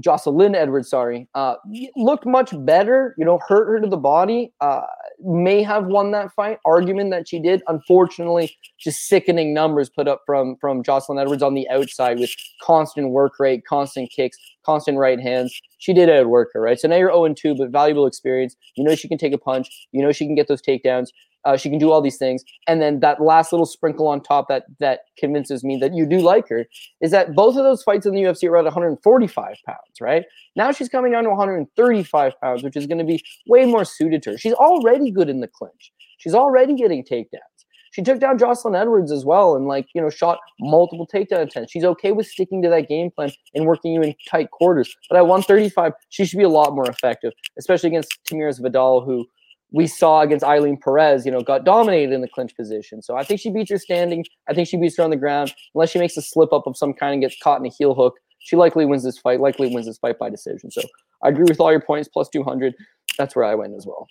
Joselyne 0.03 0.55
Edwards, 0.55 0.89
sorry, 0.89 1.29
uh, 1.35 1.55
looked 1.95 2.25
much 2.25 2.51
better. 2.65 3.13
You 3.17 3.25
know, 3.25 3.39
hurt 3.47 3.67
her 3.67 3.79
to 3.79 3.87
the 3.87 3.95
body. 3.95 4.51
Uh, 4.59 4.81
may 5.23 5.61
have 5.61 5.85
won 5.85 6.11
that 6.11 6.31
fight. 6.33 6.57
Argument 6.65 7.11
that 7.11 7.29
she 7.29 7.39
did. 7.39 7.61
Unfortunately, 7.67 8.57
just 8.79 9.07
sickening 9.07 9.53
numbers 9.53 9.87
put 9.87 10.07
up 10.07 10.21
from 10.25 10.55
from 10.59 10.81
Joselyne 10.81 11.19
Edwards 11.19 11.43
on 11.43 11.53
the 11.53 11.69
outside 11.69 12.19
with 12.19 12.31
constant 12.61 13.11
work 13.11 13.39
rate, 13.39 13.63
constant 13.69 14.09
kicks, 14.09 14.37
constant 14.65 14.97
right 14.97 15.19
hands. 15.19 15.55
She 15.77 15.93
did 15.93 16.09
outwork 16.09 16.49
her, 16.53 16.61
right? 16.61 16.79
So 16.79 16.87
now 16.87 16.95
you're 16.95 17.13
0 17.13 17.35
2, 17.35 17.55
but 17.55 17.69
valuable 17.69 18.07
experience. 18.07 18.55
You 18.75 18.83
know 18.83 18.95
she 18.95 19.07
can 19.07 19.19
take 19.19 19.33
a 19.33 19.37
punch. 19.37 19.69
You 19.91 20.01
know 20.01 20.11
she 20.11 20.25
can 20.25 20.33
get 20.33 20.47
those 20.47 20.61
takedowns. 20.63 21.09
Uh, 21.45 21.55
she 21.55 21.69
can 21.69 21.79
do 21.79 21.91
all 21.91 22.01
these 22.01 22.17
things, 22.17 22.43
and 22.67 22.81
then 22.81 22.99
that 22.99 23.21
last 23.21 23.51
little 23.51 23.65
sprinkle 23.65 24.07
on 24.07 24.21
top 24.21 24.47
that 24.49 24.65
that 24.79 25.01
convinces 25.17 25.63
me 25.63 25.77
that 25.77 25.93
you 25.93 26.05
do 26.05 26.19
like 26.19 26.49
her 26.49 26.65
is 27.01 27.11
that 27.11 27.33
both 27.35 27.55
of 27.55 27.63
those 27.63 27.83
fights 27.83 28.05
in 28.05 28.13
the 28.13 28.21
UFC 28.21 28.49
are 28.49 28.57
at 28.57 28.63
145 28.63 29.55
pounds, 29.65 29.79
right? 30.01 30.23
Now 30.55 30.71
she's 30.71 30.89
coming 30.89 31.11
down 31.11 31.23
to 31.23 31.29
135 31.29 32.33
pounds, 32.41 32.63
which 32.63 32.75
is 32.75 32.87
going 32.87 32.97
to 32.97 33.03
be 33.03 33.23
way 33.47 33.65
more 33.65 33.85
suited 33.85 34.23
to 34.23 34.31
her. 34.31 34.37
She's 34.37 34.53
already 34.53 35.11
good 35.11 35.29
in 35.29 35.39
the 35.39 35.47
clinch. 35.47 35.91
She's 36.17 36.33
already 36.33 36.75
getting 36.75 37.03
takedowns. 37.03 37.55
She 37.95 38.01
took 38.01 38.19
down 38.19 38.37
Joselyne 38.37 38.75
Edwards 38.75 39.09
as 39.09 39.23
well, 39.23 39.55
and 39.55 39.67
like 39.67 39.87
you 39.95 40.01
know, 40.01 40.09
shot 40.09 40.39
multiple 40.59 41.07
takedown 41.07 41.43
attempts. 41.43 41.71
She's 41.71 41.85
okay 41.85 42.11
with 42.11 42.27
sticking 42.27 42.61
to 42.63 42.69
that 42.69 42.89
game 42.89 43.09
plan 43.09 43.31
and 43.53 43.65
working 43.65 43.93
you 43.93 44.01
in 44.01 44.13
tight 44.29 44.51
quarters. 44.51 44.93
But 45.09 45.15
at 45.17 45.27
135, 45.27 45.93
she 46.09 46.25
should 46.25 46.37
be 46.37 46.43
a 46.43 46.49
lot 46.49 46.75
more 46.75 46.89
effective, 46.89 47.31
especially 47.57 47.87
against 47.87 48.19
Tamiris 48.29 48.61
Vidal, 48.61 48.99
who 48.99 49.25
we 49.71 49.87
saw 49.87 50.21
against 50.21 50.45
Ailin 50.45 50.79
Perez, 50.79 51.25
you 51.25 51.31
know, 51.31 51.41
got 51.41 51.65
dominated 51.65 52.13
in 52.13 52.21
the 52.21 52.27
clinch 52.27 52.55
position. 52.55 53.01
So 53.01 53.17
I 53.17 53.23
think 53.23 53.39
she 53.39 53.49
beats 53.49 53.71
her 53.71 53.77
standing. 53.77 54.23
I 54.47 54.53
think 54.53 54.67
she 54.67 54.77
beats 54.77 54.97
her 54.97 55.03
on 55.03 55.09
the 55.09 55.15
ground. 55.15 55.53
Unless 55.73 55.91
she 55.91 55.99
makes 55.99 56.15
a 56.17 56.21
slip 56.21 56.53
up 56.53 56.67
of 56.67 56.77
some 56.77 56.93
kind 56.93 57.13
and 57.13 57.21
gets 57.21 57.35
caught 57.41 57.59
in 57.59 57.65
a 57.65 57.69
heel 57.69 57.93
hook, 57.93 58.15
she 58.39 58.55
likely 58.55 58.85
wins 58.85 59.03
this 59.03 59.17
fight, 59.17 59.39
likely 59.39 59.73
wins 59.73 59.87
this 59.87 59.97
fight 59.97 60.19
by 60.19 60.29
decision. 60.29 60.71
So 60.71 60.81
I 61.23 61.29
agree 61.29 61.45
with 61.47 61.59
all 61.59 61.71
your 61.71 61.81
points, 61.81 62.07
plus 62.07 62.29
200. 62.29 62.73
That's 63.17 63.35
where 63.35 63.45
I 63.45 63.55
went 63.55 63.73
as 63.75 63.85
well. 63.85 64.07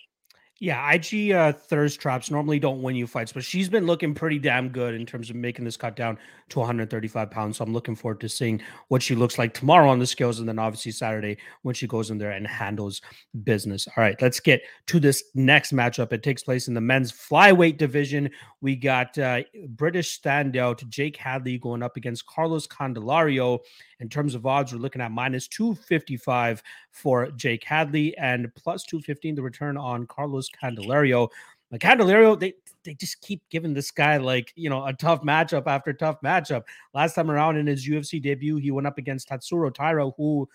Yeah, 0.61 0.89
IG 0.93 1.31
uh, 1.31 1.51
thirst 1.51 1.99
traps 1.99 2.31
normally 2.31 2.59
don't 2.59 2.81
win 2.81 2.95
you 2.95 3.07
fights, 3.07 3.33
but 3.33 3.43
she's 3.43 3.67
been 3.67 3.85
looking 3.85 4.13
pretty 4.13 4.39
damn 4.39 4.69
good 4.69 4.95
in 4.95 5.05
terms 5.05 5.29
of 5.29 5.35
making 5.35 5.65
this 5.65 5.75
cut 5.75 5.97
down 5.97 6.17
to 6.47 6.59
135 6.59 7.29
pounds. 7.29 7.57
So 7.57 7.65
I'm 7.65 7.73
looking 7.73 7.93
forward 7.93 8.21
to 8.21 8.29
seeing 8.29 8.61
what 8.87 9.03
she 9.03 9.15
looks 9.15 9.37
like 9.37 9.53
tomorrow 9.53 9.89
on 9.89 9.99
the 9.99 10.07
scales, 10.07 10.39
and 10.39 10.47
then 10.47 10.57
obviously 10.57 10.93
Saturday 10.93 11.37
when 11.63 11.75
she 11.75 11.87
goes 11.87 12.09
in 12.09 12.17
there 12.17 12.31
and 12.31 12.47
handles 12.47 13.01
business. 13.43 13.85
All 13.97 14.03
right, 14.03 14.15
let's 14.21 14.39
get 14.39 14.61
to 14.87 14.97
this 14.97 15.25
next 15.35 15.73
matchup. 15.73 16.13
It 16.13 16.23
takes 16.23 16.43
place 16.43 16.69
in 16.69 16.73
the 16.73 16.79
men's 16.79 17.11
flyweight 17.11 17.77
division. 17.77 18.29
We 18.61 18.77
got 18.77 19.17
uh, 19.17 19.41
British 19.67 20.21
standout 20.21 20.87
Jake 20.87 21.17
Hadley 21.17 21.57
going 21.57 21.83
up 21.83 21.97
against 21.97 22.27
Carlos 22.27 22.65
Candelario. 22.65 23.59
In 23.99 24.09
terms 24.09 24.35
of 24.35 24.45
odds, 24.45 24.73
we're 24.73 24.79
looking 24.79 25.01
at 25.01 25.11
minus 25.11 25.47
255 25.47 26.61
for 26.91 27.31
Jake 27.31 27.63
Hadley 27.63 28.15
and 28.17 28.53
plus 28.55 28.83
215 28.83 29.35
the 29.35 29.41
return 29.41 29.77
on 29.77 30.07
Carlos 30.07 30.44
Candelario. 30.61 31.29
Like 31.71 31.81
Candelario, 31.81 32.39
they 32.39 32.53
they 32.83 32.93
just 32.93 33.21
keep 33.21 33.41
giving 33.49 33.73
this 33.73 33.91
guy 33.91 34.17
like 34.17 34.53
you 34.55 34.69
know 34.69 34.85
a 34.85 34.93
tough 34.93 35.21
matchup 35.23 35.63
after 35.67 35.93
tough 35.93 36.21
matchup. 36.21 36.63
Last 36.93 37.15
time 37.15 37.31
around 37.31 37.57
in 37.57 37.67
his 37.67 37.87
UFC 37.87 38.21
debut, 38.21 38.57
he 38.57 38.71
went 38.71 38.87
up 38.87 38.97
against 38.97 39.29
Tatsuro 39.29 39.73
Taira, 39.73 40.09
who, 40.17 40.47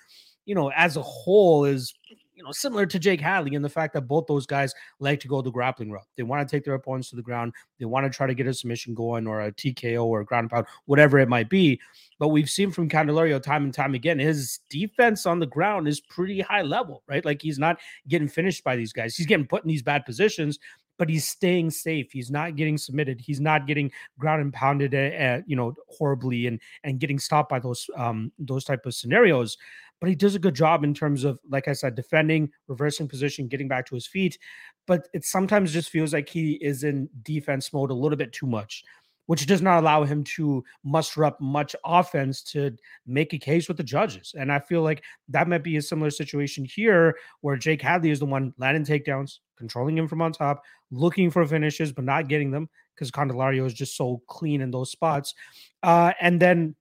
you 0.44 0.54
know, 0.54 0.70
as 0.70 0.96
a 0.96 1.02
whole 1.02 1.64
is 1.64 1.92
you 2.40 2.46
know, 2.46 2.52
similar 2.52 2.86
to 2.86 2.98
Jake 2.98 3.20
Hadley 3.20 3.54
in 3.54 3.60
the 3.60 3.68
fact 3.68 3.92
that 3.92 4.08
both 4.08 4.26
those 4.26 4.46
guys 4.46 4.72
like 4.98 5.20
to 5.20 5.28
go 5.28 5.42
the 5.42 5.50
grappling 5.50 5.90
route. 5.90 6.06
They 6.16 6.22
want 6.22 6.48
to 6.48 6.50
take 6.50 6.64
their 6.64 6.72
opponents 6.72 7.10
to 7.10 7.16
the 7.16 7.22
ground. 7.22 7.52
They 7.78 7.84
want 7.84 8.10
to 8.10 8.16
try 8.16 8.26
to 8.26 8.32
get 8.32 8.46
a 8.46 8.54
submission 8.54 8.94
going 8.94 9.26
or 9.26 9.42
a 9.42 9.52
TKO 9.52 10.06
or 10.06 10.20
a 10.22 10.24
ground 10.24 10.48
pound, 10.48 10.64
whatever 10.86 11.18
it 11.18 11.28
might 11.28 11.50
be. 11.50 11.78
But 12.18 12.28
we've 12.28 12.48
seen 12.48 12.70
from 12.70 12.88
Candelario 12.88 13.42
time 13.42 13.64
and 13.64 13.74
time 13.74 13.94
again, 13.94 14.18
his 14.18 14.60
defense 14.70 15.26
on 15.26 15.38
the 15.38 15.46
ground 15.46 15.86
is 15.86 16.00
pretty 16.00 16.40
high 16.40 16.62
level, 16.62 17.02
right? 17.06 17.22
Like 17.22 17.42
he's 17.42 17.58
not 17.58 17.78
getting 18.08 18.28
finished 18.28 18.64
by 18.64 18.74
these 18.74 18.94
guys. 18.94 19.14
He's 19.16 19.26
getting 19.26 19.46
put 19.46 19.62
in 19.62 19.68
these 19.68 19.82
bad 19.82 20.06
positions, 20.06 20.58
but 20.96 21.10
he's 21.10 21.28
staying 21.28 21.70
safe. 21.72 22.10
He's 22.10 22.30
not 22.30 22.56
getting 22.56 22.78
submitted. 22.78 23.20
He's 23.20 23.40
not 23.40 23.66
getting 23.66 23.92
ground 24.18 24.40
and 24.40 24.52
pounded, 24.52 24.94
uh, 24.94 25.42
you 25.46 25.56
know, 25.56 25.74
horribly 25.88 26.46
and 26.46 26.58
and 26.84 27.00
getting 27.00 27.18
stopped 27.18 27.50
by 27.50 27.58
those 27.58 27.86
um 27.98 28.32
those 28.38 28.64
type 28.64 28.86
of 28.86 28.94
scenarios 28.94 29.58
but 30.00 30.08
he 30.08 30.14
does 30.14 30.34
a 30.34 30.38
good 30.38 30.54
job 30.54 30.82
in 30.82 30.94
terms 30.94 31.24
of, 31.24 31.38
like 31.48 31.68
I 31.68 31.74
said, 31.74 31.94
defending, 31.94 32.50
reversing 32.68 33.06
position, 33.06 33.48
getting 33.48 33.68
back 33.68 33.86
to 33.86 33.94
his 33.94 34.06
feet. 34.06 34.38
But 34.86 35.08
it 35.12 35.24
sometimes 35.24 35.72
just 35.72 35.90
feels 35.90 36.12
like 36.12 36.28
he 36.28 36.52
is 36.54 36.84
in 36.84 37.08
defense 37.22 37.72
mode 37.72 37.90
a 37.90 37.94
little 37.94 38.16
bit 38.16 38.32
too 38.32 38.46
much, 38.46 38.82
which 39.26 39.46
does 39.46 39.60
not 39.60 39.78
allow 39.78 40.04
him 40.04 40.24
to 40.24 40.64
muster 40.82 41.24
up 41.24 41.40
much 41.40 41.76
offense 41.84 42.42
to 42.44 42.74
make 43.06 43.34
a 43.34 43.38
case 43.38 43.68
with 43.68 43.76
the 43.76 43.84
judges. 43.84 44.34
And 44.36 44.50
I 44.50 44.58
feel 44.58 44.82
like 44.82 45.04
that 45.28 45.48
might 45.48 45.62
be 45.62 45.76
a 45.76 45.82
similar 45.82 46.10
situation 46.10 46.64
here 46.64 47.16
where 47.42 47.56
Jake 47.56 47.82
Hadley 47.82 48.10
is 48.10 48.20
the 48.20 48.26
one 48.26 48.54
landing 48.56 48.84
takedowns, 48.84 49.38
controlling 49.58 49.98
him 49.98 50.08
from 50.08 50.22
on 50.22 50.32
top, 50.32 50.62
looking 50.90 51.30
for 51.30 51.46
finishes, 51.46 51.92
but 51.92 52.04
not 52.04 52.28
getting 52.28 52.50
them 52.50 52.70
because 52.94 53.10
Candelario 53.10 53.66
is 53.66 53.74
just 53.74 53.96
so 53.96 54.22
clean 54.28 54.60
in 54.60 54.70
those 54.70 54.90
spots. 54.90 55.34
Uh, 55.82 56.12
and 56.20 56.40
then 56.40 56.74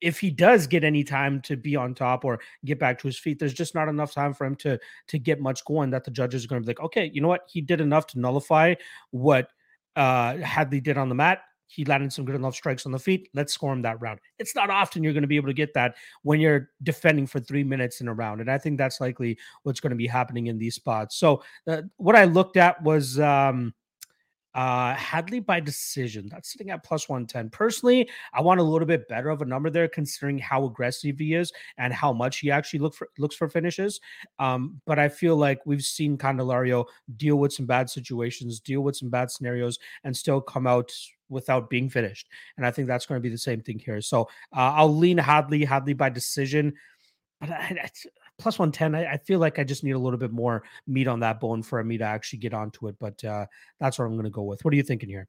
if 0.00 0.20
he 0.20 0.30
does 0.30 0.66
get 0.66 0.84
any 0.84 1.02
time 1.02 1.40
to 1.42 1.56
be 1.56 1.74
on 1.74 1.94
top 1.94 2.24
or 2.24 2.40
get 2.64 2.78
back 2.78 2.98
to 3.00 3.08
his 3.08 3.18
feet, 3.18 3.38
there's 3.38 3.54
just 3.54 3.74
not 3.74 3.88
enough 3.88 4.12
time 4.12 4.34
for 4.34 4.44
him 4.46 4.54
to 4.56 4.78
to 5.08 5.18
get 5.18 5.40
much 5.40 5.64
going. 5.64 5.90
That 5.90 6.04
the 6.04 6.10
judges 6.10 6.44
are 6.44 6.48
going 6.48 6.62
to 6.62 6.66
be 6.66 6.70
like, 6.70 6.80
okay, 6.80 7.10
you 7.12 7.20
know 7.20 7.28
what, 7.28 7.42
he 7.48 7.60
did 7.60 7.80
enough 7.80 8.06
to 8.08 8.20
nullify 8.20 8.74
what 9.10 9.48
uh 9.96 10.36
Hadley 10.36 10.80
did 10.80 10.98
on 10.98 11.08
the 11.08 11.14
mat. 11.14 11.40
he 11.70 11.84
landed 11.84 12.12
some 12.12 12.24
good 12.24 12.34
enough 12.34 12.54
strikes 12.54 12.84
on 12.84 12.92
the 12.92 12.98
feet. 12.98 13.28
Let's 13.32 13.52
score 13.54 13.72
him 13.72 13.82
that 13.82 14.00
round. 14.00 14.18
It's 14.38 14.56
not 14.56 14.70
often 14.70 15.04
you're 15.04 15.12
going 15.12 15.22
to 15.22 15.28
be 15.28 15.36
able 15.36 15.48
to 15.48 15.54
get 15.54 15.72
that 15.74 15.94
when 16.22 16.40
you're 16.40 16.70
defending 16.82 17.28
for 17.28 17.38
three 17.38 17.62
minutes 17.62 18.00
in 18.00 18.08
a 18.08 18.14
round. 18.14 18.40
And 18.40 18.50
I 18.50 18.58
think 18.58 18.76
that's 18.76 19.00
likely 19.00 19.38
what's 19.62 19.78
going 19.78 19.90
to 19.90 19.96
be 19.96 20.08
happening 20.08 20.48
in 20.48 20.58
these 20.58 20.74
spots. 20.74 21.16
So, 21.16 21.42
uh, 21.68 21.82
what 21.96 22.16
I 22.16 22.24
looked 22.24 22.56
at 22.56 22.82
was, 22.82 23.20
um, 23.20 23.72
uh, 24.54 24.94
Hadley 24.94 25.40
by 25.40 25.60
decision. 25.60 26.28
That's 26.30 26.52
sitting 26.52 26.70
at 26.70 26.84
plus 26.84 27.08
110. 27.08 27.50
Personally, 27.50 28.08
I 28.32 28.40
want 28.40 28.60
a 28.60 28.64
little 28.64 28.86
bit 28.86 29.08
better 29.08 29.30
of 29.30 29.42
a 29.42 29.44
number 29.44 29.70
there 29.70 29.88
considering 29.88 30.38
how 30.38 30.64
aggressive 30.64 31.18
he 31.18 31.34
is 31.34 31.52
and 31.78 31.92
how 31.92 32.12
much 32.12 32.38
he 32.38 32.50
actually 32.50 32.80
look 32.80 32.94
for 32.94 33.08
looks 33.18 33.36
for 33.36 33.48
finishes. 33.48 34.00
Um, 34.38 34.80
but 34.86 34.98
I 34.98 35.08
feel 35.08 35.36
like 35.36 35.64
we've 35.66 35.82
seen 35.82 36.18
Candelario 36.18 36.86
deal 37.16 37.36
with 37.36 37.52
some 37.52 37.66
bad 37.66 37.88
situations, 37.88 38.60
deal 38.60 38.80
with 38.80 38.96
some 38.96 39.10
bad 39.10 39.30
scenarios, 39.30 39.78
and 40.04 40.16
still 40.16 40.40
come 40.40 40.66
out 40.66 40.92
without 41.28 41.70
being 41.70 41.88
finished. 41.88 42.28
And 42.56 42.66
I 42.66 42.70
think 42.70 42.88
that's 42.88 43.06
going 43.06 43.18
to 43.18 43.22
be 43.22 43.28
the 43.28 43.38
same 43.38 43.60
thing 43.60 43.78
here. 43.78 44.00
So 44.00 44.22
uh, 44.54 44.74
I'll 44.74 44.94
lean 44.94 45.18
Hadley, 45.18 45.64
Hadley 45.64 45.94
by 45.94 46.10
decision. 46.10 46.74
But 47.40 47.52
I, 47.52 47.90
plus 48.40 48.58
110 48.58 48.94
I, 48.94 49.12
I, 49.12 49.16
feel 49.18 49.38
like 49.38 49.58
i 49.58 49.64
just 49.64 49.84
need 49.84 49.92
a 49.92 49.98
little 49.98 50.18
bit 50.18 50.32
more 50.32 50.62
meat 50.86 51.06
on 51.06 51.20
that 51.20 51.40
bone 51.40 51.62
for 51.62 51.82
me 51.84 51.98
to 51.98 52.04
actually 52.04 52.40
get 52.40 52.54
onto 52.54 52.88
it 52.88 52.96
but 52.98 53.22
uh, 53.24 53.46
that's 53.78 53.98
what 53.98 54.06
i'm 54.06 54.12
going 54.12 54.24
to 54.24 54.30
go 54.30 54.42
with. 54.42 54.64
What 54.64 54.74
are 54.74 54.76
you 54.76 54.82
thinking 54.82 55.08
here 55.08 55.28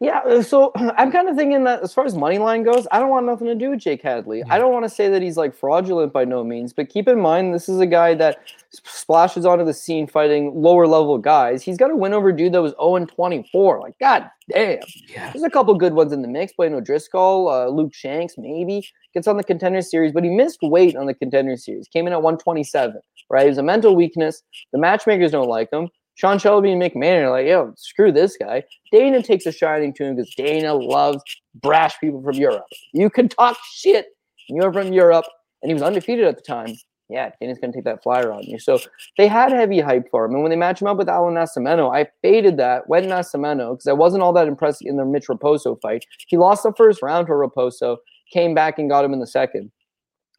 yeah, 0.00 0.20
uh, 0.20 0.42
so 0.42 0.72
I'm 0.76 1.12
kind 1.12 1.28
of 1.28 1.36
thinking 1.36 1.64
that 1.64 1.82
as 1.82 1.92
far 1.92 2.04
as 2.06 2.14
money 2.14 2.38
line 2.38 2.62
goes, 2.62 2.86
I 2.90 2.98
don't 2.98 3.10
want 3.10 3.26
nothing 3.26 3.46
to 3.48 3.54
do 3.54 3.70
with 3.70 3.80
Jake 3.80 4.02
Hadley. 4.02 4.38
Yeah. 4.38 4.54
I 4.54 4.58
don't 4.58 4.72
want 4.72 4.84
to 4.84 4.88
say 4.88 5.08
that 5.08 5.20
he's 5.20 5.36
like 5.36 5.54
fraudulent 5.54 6.12
by 6.12 6.24
no 6.24 6.42
means, 6.42 6.72
but 6.72 6.88
keep 6.88 7.06
in 7.08 7.20
mind 7.20 7.54
this 7.54 7.68
is 7.68 7.80
a 7.80 7.86
guy 7.86 8.14
that 8.14 8.38
splashes 8.70 9.44
onto 9.44 9.64
the 9.64 9.74
scene 9.74 10.06
fighting 10.06 10.52
lower 10.54 10.86
level 10.86 11.18
guys. 11.18 11.62
He's 11.62 11.76
got 11.76 11.90
a 11.90 11.96
win 11.96 12.14
over 12.14 12.32
dude 12.32 12.54
that 12.54 12.62
was 12.62 12.72
0 12.80 13.04
24. 13.06 13.80
Like, 13.80 13.98
god 13.98 14.30
damn. 14.50 14.78
Yeah. 15.08 15.32
There's 15.32 15.42
a 15.42 15.50
couple 15.50 15.74
good 15.74 15.92
ones 15.92 16.12
in 16.12 16.22
the 16.22 16.28
mix. 16.28 16.52
Blaine 16.52 16.74
O'Driscoll, 16.74 17.48
uh, 17.48 17.66
Luke 17.68 17.94
Shanks, 17.94 18.34
maybe 18.38 18.86
gets 19.12 19.26
on 19.26 19.36
the 19.36 19.44
contender 19.44 19.82
series, 19.82 20.12
but 20.12 20.24
he 20.24 20.30
missed 20.30 20.60
weight 20.62 20.96
on 20.96 21.06
the 21.06 21.14
contender 21.14 21.56
series. 21.56 21.88
Came 21.88 22.06
in 22.06 22.12
at 22.12 22.22
127. 22.22 23.00
Right, 23.28 23.46
it 23.46 23.48
was 23.50 23.58
a 23.58 23.62
mental 23.62 23.94
weakness. 23.94 24.42
The 24.72 24.78
matchmakers 24.78 25.30
don't 25.30 25.48
like 25.48 25.70
him. 25.72 25.88
Sean 26.20 26.38
Shelby 26.38 26.70
and 26.72 26.82
McMahon 26.82 27.22
are 27.22 27.30
like, 27.30 27.46
yo, 27.46 27.72
screw 27.78 28.12
this 28.12 28.36
guy. 28.36 28.62
Dana 28.92 29.22
takes 29.22 29.46
a 29.46 29.52
shining 29.52 29.94
to 29.94 30.04
him 30.04 30.16
because 30.16 30.34
Dana 30.34 30.74
loves 30.74 31.22
brash 31.62 31.98
people 31.98 32.22
from 32.22 32.34
Europe. 32.34 32.66
You 32.92 33.08
can 33.08 33.26
talk 33.26 33.56
shit. 33.72 34.08
You're 34.46 34.70
from 34.70 34.92
Europe, 34.92 35.24
and 35.62 35.70
he 35.70 35.72
was 35.72 35.82
undefeated 35.82 36.26
at 36.26 36.36
the 36.36 36.42
time. 36.42 36.76
Yeah, 37.08 37.30
Dana's 37.40 37.58
gonna 37.58 37.72
take 37.72 37.84
that 37.84 38.02
flyer 38.02 38.32
on 38.32 38.42
you. 38.42 38.58
So 38.58 38.78
they 39.16 39.28
had 39.28 39.50
heavy 39.50 39.80
hype 39.80 40.10
for 40.10 40.26
him, 40.26 40.32
and 40.34 40.42
when 40.42 40.50
they 40.50 40.56
match 40.56 40.82
him 40.82 40.88
up 40.88 40.98
with 40.98 41.08
Alan 41.08 41.36
Nascimento, 41.36 41.90
I 41.90 42.06
faded 42.20 42.58
that. 42.58 42.86
Went 42.86 43.06
Nascimento 43.06 43.72
because 43.72 43.86
I 43.86 43.94
wasn't 43.94 44.22
all 44.22 44.34
that 44.34 44.46
impressed 44.46 44.82
in 44.82 44.98
the 44.98 45.06
Mitch 45.06 45.28
Raposo 45.28 45.80
fight. 45.80 46.04
He 46.26 46.36
lost 46.36 46.64
the 46.64 46.74
first 46.76 47.00
round 47.00 47.28
to 47.28 47.32
Raposo, 47.32 47.96
came 48.30 48.54
back 48.54 48.78
and 48.78 48.90
got 48.90 49.06
him 49.06 49.14
in 49.14 49.20
the 49.20 49.26
second 49.26 49.70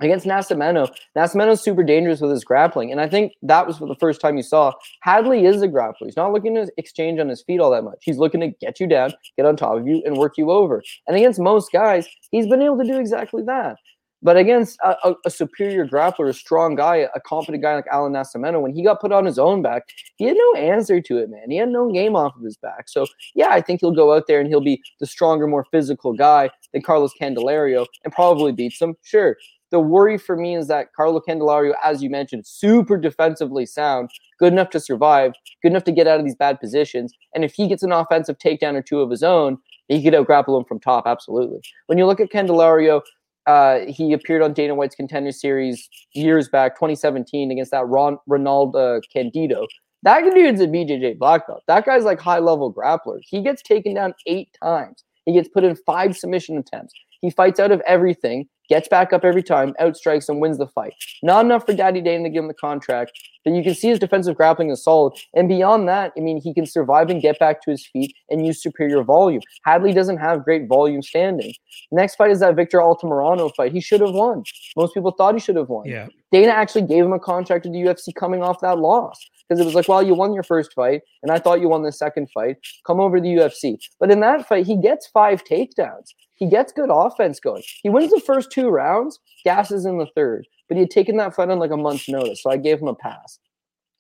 against 0.02 0.26
Nascimento. 0.26 0.92
Nascimento's 1.18 1.62
super 1.62 1.84
dangerous 1.84 2.22
with 2.22 2.32
his 2.32 2.44
grappling. 2.44 2.92
And 2.92 3.00
I 3.00 3.08
think 3.08 3.34
that 3.44 3.66
was 3.66 3.78
for 3.78 3.88
the 3.88 3.96
first 3.96 4.22
time 4.22 4.38
you 4.38 4.44
saw 4.44 4.74
Hadley 5.02 5.46
is 5.46 5.62
a 5.62 5.68
grappler. 5.68 6.06
He's 6.06 6.18
not 6.18 6.34
looking 6.34 6.56
to 6.56 6.72
exchange 6.78 7.20
on 7.20 7.30
his 7.30 7.42
feet 7.44 7.60
all 7.60 7.72
that 7.72 7.84
much. 7.84 8.00
He's 8.02 8.18
looking 8.18 8.42
to 8.42 8.48
get 8.48 8.80
you 8.80 8.88
down, 8.88 9.14
get 9.38 9.46
on 9.46 9.56
top 9.56 9.78
of 9.78 9.88
you, 9.88 10.02
and 10.06 10.18
work 10.18 10.38
you 10.38 10.52
over. 10.52 10.84
And 11.08 11.16
against 11.16 11.40
most 11.40 11.72
guys, 11.72 12.08
he's 12.32 12.48
been 12.48 12.62
able 12.62 12.78
to 12.80 12.84
do 12.84 13.00
exactly 13.00 13.44
that. 13.44 13.78
But 14.24 14.38
against 14.38 14.78
a, 14.84 14.96
a, 15.04 15.16
a 15.26 15.30
superior 15.32 15.88
grappler, 15.88 16.30
a 16.30 16.34
strong 16.34 16.76
guy, 16.76 17.08
a 17.16 17.20
confident 17.22 17.64
guy 17.64 17.76
like 17.76 17.88
Alan 17.92 18.14
Nascimento, 18.14 18.62
when 18.62 18.74
he 18.74 18.84
got 18.84 19.02
put 19.02 19.12
on 19.12 19.26
his 19.26 19.40
own 19.40 19.64
back, 19.64 19.84
he 20.18 20.26
had 20.26 20.38
no 20.38 20.54
answer 20.60 21.02
to 21.02 21.18
it, 21.18 21.30
man. 21.30 21.50
He 21.50 21.58
had 21.58 21.70
no 21.70 21.92
game 21.92 22.16
off 22.16 22.36
of 22.36 22.44
his 22.44 22.58
back. 22.58 22.88
So, 22.88 23.08
yeah, 23.34 23.50
I 23.50 23.62
think 23.62 23.82
he'll 23.82 23.92
go 23.92 24.14
out 24.14 24.28
there 24.28 24.40
and 24.40 24.48
he'll 24.48 24.62
be 24.62 24.82
the 25.00 25.08
stronger, 25.08 25.48
more 25.48 25.66
physical 25.72 26.14
guy 26.14 26.52
than 26.72 26.84
Carlos 26.84 27.14
Candelario 27.20 27.88
and 28.04 28.14
probably 28.14 28.52
beats 28.52 28.80
him. 28.80 28.96
Sure, 29.02 29.36
the 29.72 29.80
worry 29.80 30.18
for 30.18 30.36
me 30.36 30.56
is 30.56 30.68
that 30.68 30.94
Carlo 30.94 31.22
Candelario, 31.22 31.74
as 31.84 32.04
you 32.04 32.10
mentioned, 32.10 32.46
super 32.46 32.98
defensively 32.98 33.66
sound, 33.66 34.10
good 34.38 34.54
enough 34.54 34.70
to 34.72 34.80
survive, 34.80 35.34
good 35.62 35.72
enough 35.72 35.86
to 35.86 35.92
get 35.92 36.08
out 36.08 36.20
of 36.20 36.26
these 36.26 36.36
bad 36.36 36.60
positions. 36.60 37.14
And 37.34 37.44
if 37.44 37.54
he 37.54 37.68
gets 37.68 37.82
an 37.82 37.92
offensive 37.92 38.38
takedown 38.38 38.76
or 38.76 38.82
two 38.82 39.00
of 39.00 39.10
his 39.10 39.24
own, 39.24 39.58
he 39.88 40.04
could 40.04 40.14
out 40.14 40.28
grapple 40.28 40.58
him 40.58 40.66
from 40.66 40.80
top. 40.80 41.06
Absolutely. 41.08 41.62
When 41.88 41.98
you 41.98 42.06
look 42.06 42.20
at 42.20 42.32
Candelario, 42.32 43.02
uh, 43.48 43.80
he 43.88 44.14
appeared 44.14 44.42
on 44.42 44.54
Dana 44.54 44.76
White's 44.76 44.96
Contender 44.96 45.32
Series 45.32 45.90
years 46.14 46.48
back, 46.48 46.76
2017, 46.76 47.52
against 47.52 47.72
that 47.72 47.88
Ron, 47.88 48.18
Ronaldo 48.30 49.02
Candido. 49.12 49.68
That 50.04 50.24
dude's 50.34 50.62
a 50.62 50.68
BJJ 50.68 51.18
black 51.18 51.48
belt. 51.48 51.64
That 51.68 51.86
guy's 51.86 52.04
like 52.04 52.20
high 52.20 52.40
level 52.40 52.74
grappler. 52.74 53.20
He 53.22 53.42
gets 53.42 53.62
taken 53.62 53.94
down 53.94 54.14
eight 54.26 54.50
times. 54.62 55.04
He 55.26 55.34
gets 55.34 55.48
put 55.48 55.64
in 55.64 55.76
five 55.76 56.18
submission 56.18 56.58
attempts. 56.58 56.94
He 57.22 57.30
fights 57.30 57.60
out 57.60 57.72
of 57.72 57.82
everything 57.82 58.48
gets 58.72 58.88
back 58.88 59.12
up 59.12 59.26
every 59.26 59.44
time, 59.44 59.74
outstrikes, 59.82 60.30
and 60.30 60.40
wins 60.40 60.58
the 60.58 60.66
fight. 60.66 60.94
Not 61.22 61.44
enough 61.44 61.66
for 61.66 61.74
Daddy 61.74 62.00
Dane 62.00 62.24
to 62.24 62.30
give 62.30 62.42
him 62.42 62.48
the 62.48 62.54
contract, 62.54 63.12
but 63.44 63.52
you 63.54 63.64
can 63.64 63.76
see 63.76 63.90
his 63.90 64.00
defensive 64.00 64.38
grappling 64.38 64.70
is 64.70 64.82
solid. 64.82 65.14
And 65.34 65.50
beyond 65.50 65.90
that, 65.90 66.14
I 66.18 66.22
mean, 66.22 66.40
he 66.40 66.54
can 66.54 66.66
survive 66.66 67.10
and 67.10 67.22
get 67.22 67.38
back 67.38 67.62
to 67.64 67.72
his 67.72 67.86
feet 67.86 68.16
and 68.30 68.46
use 68.46 68.64
superior 68.64 69.04
volume. 69.04 69.42
Hadley 69.66 69.92
doesn't 69.92 70.20
have 70.20 70.46
great 70.46 70.70
volume 70.70 71.02
standing. 71.02 71.54
Next 71.92 72.16
fight 72.16 72.32
is 72.32 72.40
that 72.40 72.56
Victor 72.56 72.78
Altamirano 72.78 73.54
fight. 73.56 73.74
He 73.74 73.82
should 73.82 74.00
have 74.00 74.14
won. 74.14 74.46
Most 74.78 74.94
people 74.94 75.12
thought 75.12 75.34
he 75.34 75.42
should 75.42 75.58
have 75.58 75.68
won. 75.68 75.86
Yeah. 75.86 76.08
Dana 76.32 76.54
actually 76.54 76.84
gave 76.84 77.04
him 77.04 77.12
a 77.12 77.20
contract 77.20 77.66
to 77.66 77.70
the 77.70 77.78
UFC 77.78 78.16
coming 78.16 78.42
off 78.42 78.62
that 78.62 78.80
loss 78.80 79.20
because 79.52 79.60
it 79.60 79.66
was 79.66 79.76
like, 79.76 79.90
well, 79.90 80.02
you 80.02 80.16
won 80.16 80.34
your 80.34 80.44
first 80.44 80.72
fight, 80.72 81.02
and 81.22 81.30
I 81.30 81.38
thought 81.38 81.60
you 81.60 81.68
won 81.68 81.84
the 81.84 81.92
second 81.92 82.30
fight. 82.32 82.56
Come 82.88 83.02
over 83.02 83.18
to 83.18 83.22
the 83.22 83.28
UFC. 83.28 83.78
But 84.00 84.10
in 84.10 84.22
that 84.22 84.48
fight, 84.48 84.66
he 84.66 84.78
gets 84.78 85.08
five 85.08 85.44
takedowns. 85.44 86.14
He 86.36 86.48
gets 86.48 86.72
good 86.72 86.90
offense 86.90 87.42
going. 87.42 87.62
He 87.84 87.90
wins 87.90 88.12
the 88.12 88.22
first 88.22 88.50
two 88.50 88.70
rounds, 88.70 89.20
gasses 89.44 89.86
in 89.86 89.98
the 89.98 90.08
third, 90.16 90.48
but 90.70 90.78
he 90.78 90.82
had 90.84 90.90
taken 90.90 91.18
that 91.18 91.36
fight 91.36 91.50
on 91.50 91.60
like 91.60 91.72
a 91.72 91.76
month's 91.76 92.08
notice, 92.08 92.42
so 92.42 92.50
I 92.50 92.56
gave 92.56 92.80
him 92.80 92.88
a 92.88 92.96
pass. 92.96 93.40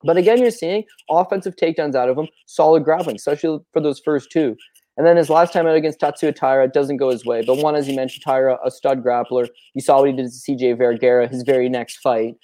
But 0.05 0.15
again, 0.15 0.39
you're 0.39 0.51
seeing 0.51 0.85
offensive 1.09 1.57
takedowns 1.57 1.95
out 1.95 2.07
of 2.07 2.17
him, 2.17 2.29
solid 2.45 2.85
grappling, 2.85 3.17
especially 3.17 3.59
for 3.73 3.81
those 3.81 3.99
first 3.99 4.31
two. 4.31 4.55
And 4.95 5.05
then 5.05 5.17
his 5.17 5.29
last 5.29 5.51
time 5.51 5.67
out 5.67 5.75
against 5.75 5.99
Tatsuya 5.99 6.33
Taira 6.33 6.65
it 6.65 6.73
doesn't 6.73 6.97
go 6.97 7.09
his 7.09 7.25
way. 7.25 7.43
But 7.45 7.57
one, 7.57 7.75
as 7.75 7.89
you 7.89 7.95
mentioned, 7.95 8.23
Taira, 8.23 8.57
a 8.65 8.71
stud 8.71 9.03
grappler. 9.03 9.49
You 9.73 9.81
saw 9.81 9.99
what 9.99 10.09
he 10.09 10.15
did 10.15 10.27
to 10.27 10.31
CJ 10.31 10.77
Vergara, 10.77 11.27
his 11.27 11.43
very 11.43 11.67
next 11.67 11.97
fight 11.97 12.35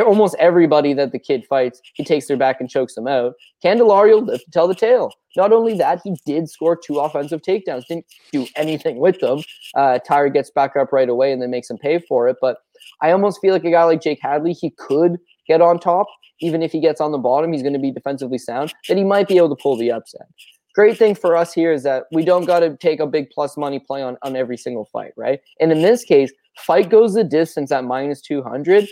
almost 0.00 0.36
everybody 0.38 0.94
that 0.94 1.12
the 1.12 1.18
kid 1.18 1.44
fights, 1.46 1.80
he 1.94 2.04
takes 2.04 2.26
their 2.26 2.36
back 2.36 2.60
and 2.60 2.70
chokes 2.70 2.94
them 2.94 3.06
out. 3.06 3.34
Candelario 3.64 4.24
lived 4.24 4.44
to 4.44 4.50
tell 4.50 4.68
the 4.68 4.74
tale. 4.74 5.12
Not 5.36 5.52
only 5.52 5.76
that, 5.78 6.00
he 6.04 6.16
did 6.26 6.48
score 6.48 6.76
two 6.76 6.98
offensive 6.98 7.42
takedowns. 7.42 7.86
Didn't 7.86 8.06
do 8.32 8.46
anything 8.56 8.98
with 8.98 9.20
them. 9.20 9.42
Uh, 9.74 9.98
Taira 9.98 10.30
gets 10.30 10.50
back 10.50 10.76
up 10.76 10.92
right 10.92 11.08
away 11.08 11.32
and 11.32 11.40
then 11.40 11.50
makes 11.50 11.70
him 11.70 11.78
pay 11.78 11.98
for 11.98 12.28
it. 12.28 12.36
But 12.40 12.58
I 13.00 13.10
almost 13.12 13.40
feel 13.40 13.52
like 13.52 13.64
a 13.64 13.70
guy 13.70 13.84
like 13.84 14.02
Jake 14.02 14.20
Hadley, 14.22 14.52
he 14.52 14.70
could 14.70 15.18
get 15.46 15.60
on 15.60 15.78
top. 15.78 16.06
Even 16.40 16.62
if 16.62 16.72
he 16.72 16.80
gets 16.80 17.00
on 17.00 17.12
the 17.12 17.18
bottom, 17.18 17.52
he's 17.52 17.62
going 17.62 17.72
to 17.72 17.78
be 17.78 17.92
defensively 17.92 18.38
sound. 18.38 18.74
That 18.88 18.96
he 18.96 19.04
might 19.04 19.28
be 19.28 19.36
able 19.36 19.54
to 19.54 19.62
pull 19.62 19.76
the 19.76 19.92
upset. 19.92 20.26
Great 20.74 20.98
thing 20.98 21.14
for 21.14 21.36
us 21.36 21.52
here 21.52 21.70
is 21.70 21.82
that 21.82 22.04
we 22.12 22.24
don't 22.24 22.46
got 22.46 22.60
to 22.60 22.76
take 22.78 22.98
a 22.98 23.06
big 23.06 23.30
plus 23.30 23.56
money 23.56 23.78
play 23.78 24.02
on, 24.02 24.16
on 24.22 24.36
every 24.36 24.56
single 24.56 24.86
fight, 24.86 25.12
right? 25.16 25.40
And 25.60 25.70
in 25.70 25.82
this 25.82 26.02
case, 26.02 26.32
fight 26.58 26.88
goes 26.88 27.14
the 27.14 27.24
distance 27.24 27.70
at 27.70 27.84
minus 27.84 28.22
200 28.22 28.88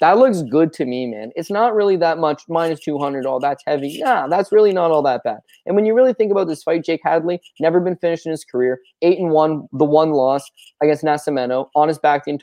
that 0.00 0.18
looks 0.18 0.42
good 0.42 0.72
to 0.74 0.84
me, 0.84 1.06
man. 1.06 1.30
It's 1.36 1.50
not 1.50 1.74
really 1.74 1.96
that 1.96 2.18
much 2.18 2.42
minus 2.48 2.80
200. 2.80 3.26
all 3.26 3.40
that's 3.40 3.62
heavy. 3.66 3.88
Yeah, 3.88 4.26
that's 4.28 4.50
really 4.52 4.72
not 4.72 4.90
all 4.90 5.02
that 5.02 5.22
bad. 5.24 5.38
And 5.66 5.76
when 5.76 5.86
you 5.86 5.94
really 5.94 6.12
think 6.12 6.32
about 6.32 6.48
this 6.48 6.62
fight, 6.62 6.84
Jake 6.84 7.00
Hadley 7.04 7.40
never 7.60 7.80
been 7.80 7.96
finished 7.96 8.26
in 8.26 8.32
his 8.32 8.44
career. 8.44 8.80
Eight 9.02 9.18
and 9.18 9.30
one, 9.30 9.68
the 9.72 9.84
one 9.84 10.10
loss 10.10 10.44
against 10.82 11.04
Nascimento 11.04 11.68
on 11.74 11.88
his 11.88 11.98
back 11.98 12.24
the 12.24 12.38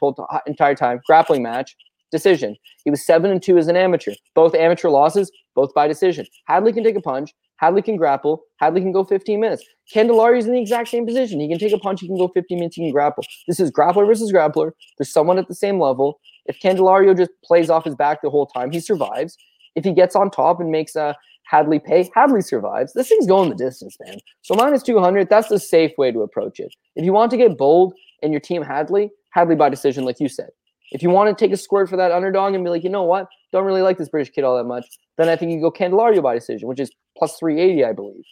entire 0.47 0.75
time. 0.75 1.01
Grappling 1.05 1.43
match, 1.43 1.75
decision. 2.11 2.55
He 2.83 2.91
was 2.91 3.05
seven 3.05 3.31
and 3.31 3.41
two 3.41 3.57
as 3.57 3.67
an 3.67 3.75
amateur. 3.75 4.13
Both 4.35 4.55
amateur 4.55 4.89
losses, 4.89 5.31
both 5.55 5.73
by 5.73 5.87
decision. 5.87 6.25
Hadley 6.45 6.73
can 6.73 6.83
take 6.83 6.95
a 6.95 7.01
punch. 7.01 7.33
Hadley 7.57 7.83
can 7.83 7.95
grapple. 7.95 8.41
Hadley 8.57 8.81
can 8.81 8.91
go 8.91 9.03
15 9.03 9.39
minutes. 9.39 9.63
Candelari's 9.93 10.47
in 10.47 10.53
the 10.53 10.59
exact 10.59 10.89
same 10.89 11.05
position. 11.05 11.39
He 11.39 11.47
can 11.47 11.59
take 11.59 11.73
a 11.73 11.77
punch. 11.77 12.01
He 12.01 12.07
can 12.07 12.17
go 12.17 12.27
15 12.29 12.57
minutes. 12.57 12.75
He 12.75 12.83
can 12.83 12.91
grapple. 12.91 13.23
This 13.47 13.59
is 13.59 13.71
grappler 13.71 14.07
versus 14.07 14.31
grappler. 14.31 14.71
There's 14.97 15.11
someone 15.11 15.37
at 15.37 15.47
the 15.47 15.53
same 15.53 15.79
level. 15.79 16.19
If 16.45 16.59
Candelario 16.59 17.15
just 17.15 17.31
plays 17.43 17.69
off 17.69 17.85
his 17.85 17.95
back 17.95 18.21
the 18.21 18.29
whole 18.29 18.45
time, 18.47 18.71
he 18.71 18.79
survives. 18.79 19.37
If 19.75 19.85
he 19.85 19.93
gets 19.93 20.15
on 20.15 20.31
top 20.31 20.59
and 20.59 20.71
makes 20.71 20.95
a 20.95 21.15
Hadley 21.45 21.79
pay, 21.79 22.09
Hadley 22.15 22.41
survives. 22.41 22.93
This 22.93 23.09
thing's 23.09 23.27
going 23.27 23.49
the 23.49 23.55
distance, 23.55 23.97
man. 24.05 24.17
So 24.41 24.55
minus 24.55 24.83
200, 24.83 25.29
that's 25.29 25.49
the 25.49 25.59
safe 25.59 25.91
way 25.97 26.11
to 26.11 26.21
approach 26.21 26.59
it. 26.59 26.73
If 26.95 27.05
you 27.05 27.13
want 27.13 27.31
to 27.31 27.37
get 27.37 27.57
bold 27.57 27.93
and 28.23 28.31
your 28.31 28.39
team 28.39 28.61
Hadley, 28.61 29.11
Hadley 29.31 29.55
by 29.55 29.69
decision, 29.69 30.05
like 30.05 30.19
you 30.19 30.29
said. 30.29 30.49
If 30.91 31.01
you 31.01 31.09
want 31.09 31.35
to 31.35 31.45
take 31.45 31.53
a 31.53 31.57
squirt 31.57 31.89
for 31.89 31.95
that 31.97 32.11
underdog 32.11 32.53
and 32.53 32.63
be 32.63 32.69
like, 32.69 32.83
you 32.83 32.89
know 32.89 33.03
what, 33.03 33.27
don't 33.51 33.65
really 33.65 33.81
like 33.81 33.97
this 33.97 34.09
British 34.09 34.31
kid 34.33 34.43
all 34.43 34.57
that 34.57 34.65
much, 34.65 34.85
then 35.17 35.29
I 35.29 35.35
think 35.35 35.51
you 35.51 35.61
go 35.61 35.71
Candelario 35.71 36.21
by 36.21 36.33
decision, 36.33 36.67
which 36.67 36.79
is 36.79 36.91
plus 37.17 37.37
380, 37.37 37.85
I 37.85 37.93
believe. 37.93 38.23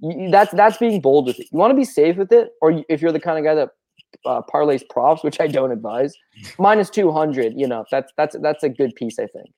You, 0.00 0.30
that's 0.30 0.52
that's 0.52 0.78
being 0.78 1.00
bold 1.00 1.26
with 1.26 1.40
it. 1.40 1.48
You 1.50 1.58
want 1.58 1.72
to 1.72 1.76
be 1.76 1.84
safe 1.84 2.16
with 2.16 2.30
it, 2.30 2.50
or 2.62 2.84
if 2.88 3.02
you're 3.02 3.10
the 3.10 3.18
kind 3.18 3.36
of 3.36 3.44
guy 3.44 3.56
that 3.56 3.70
uh, 4.26 4.42
parlays 4.52 4.82
props, 4.88 5.22
which 5.22 5.40
I 5.40 5.46
don't 5.46 5.72
advise. 5.72 6.14
Minus 6.58 6.90
two 6.90 7.10
hundred, 7.12 7.54
you 7.56 7.66
know, 7.66 7.84
that's 7.90 8.12
that's 8.16 8.36
that's 8.40 8.62
a 8.62 8.68
good 8.68 8.94
piece, 8.94 9.18
I 9.18 9.26
think. 9.26 9.50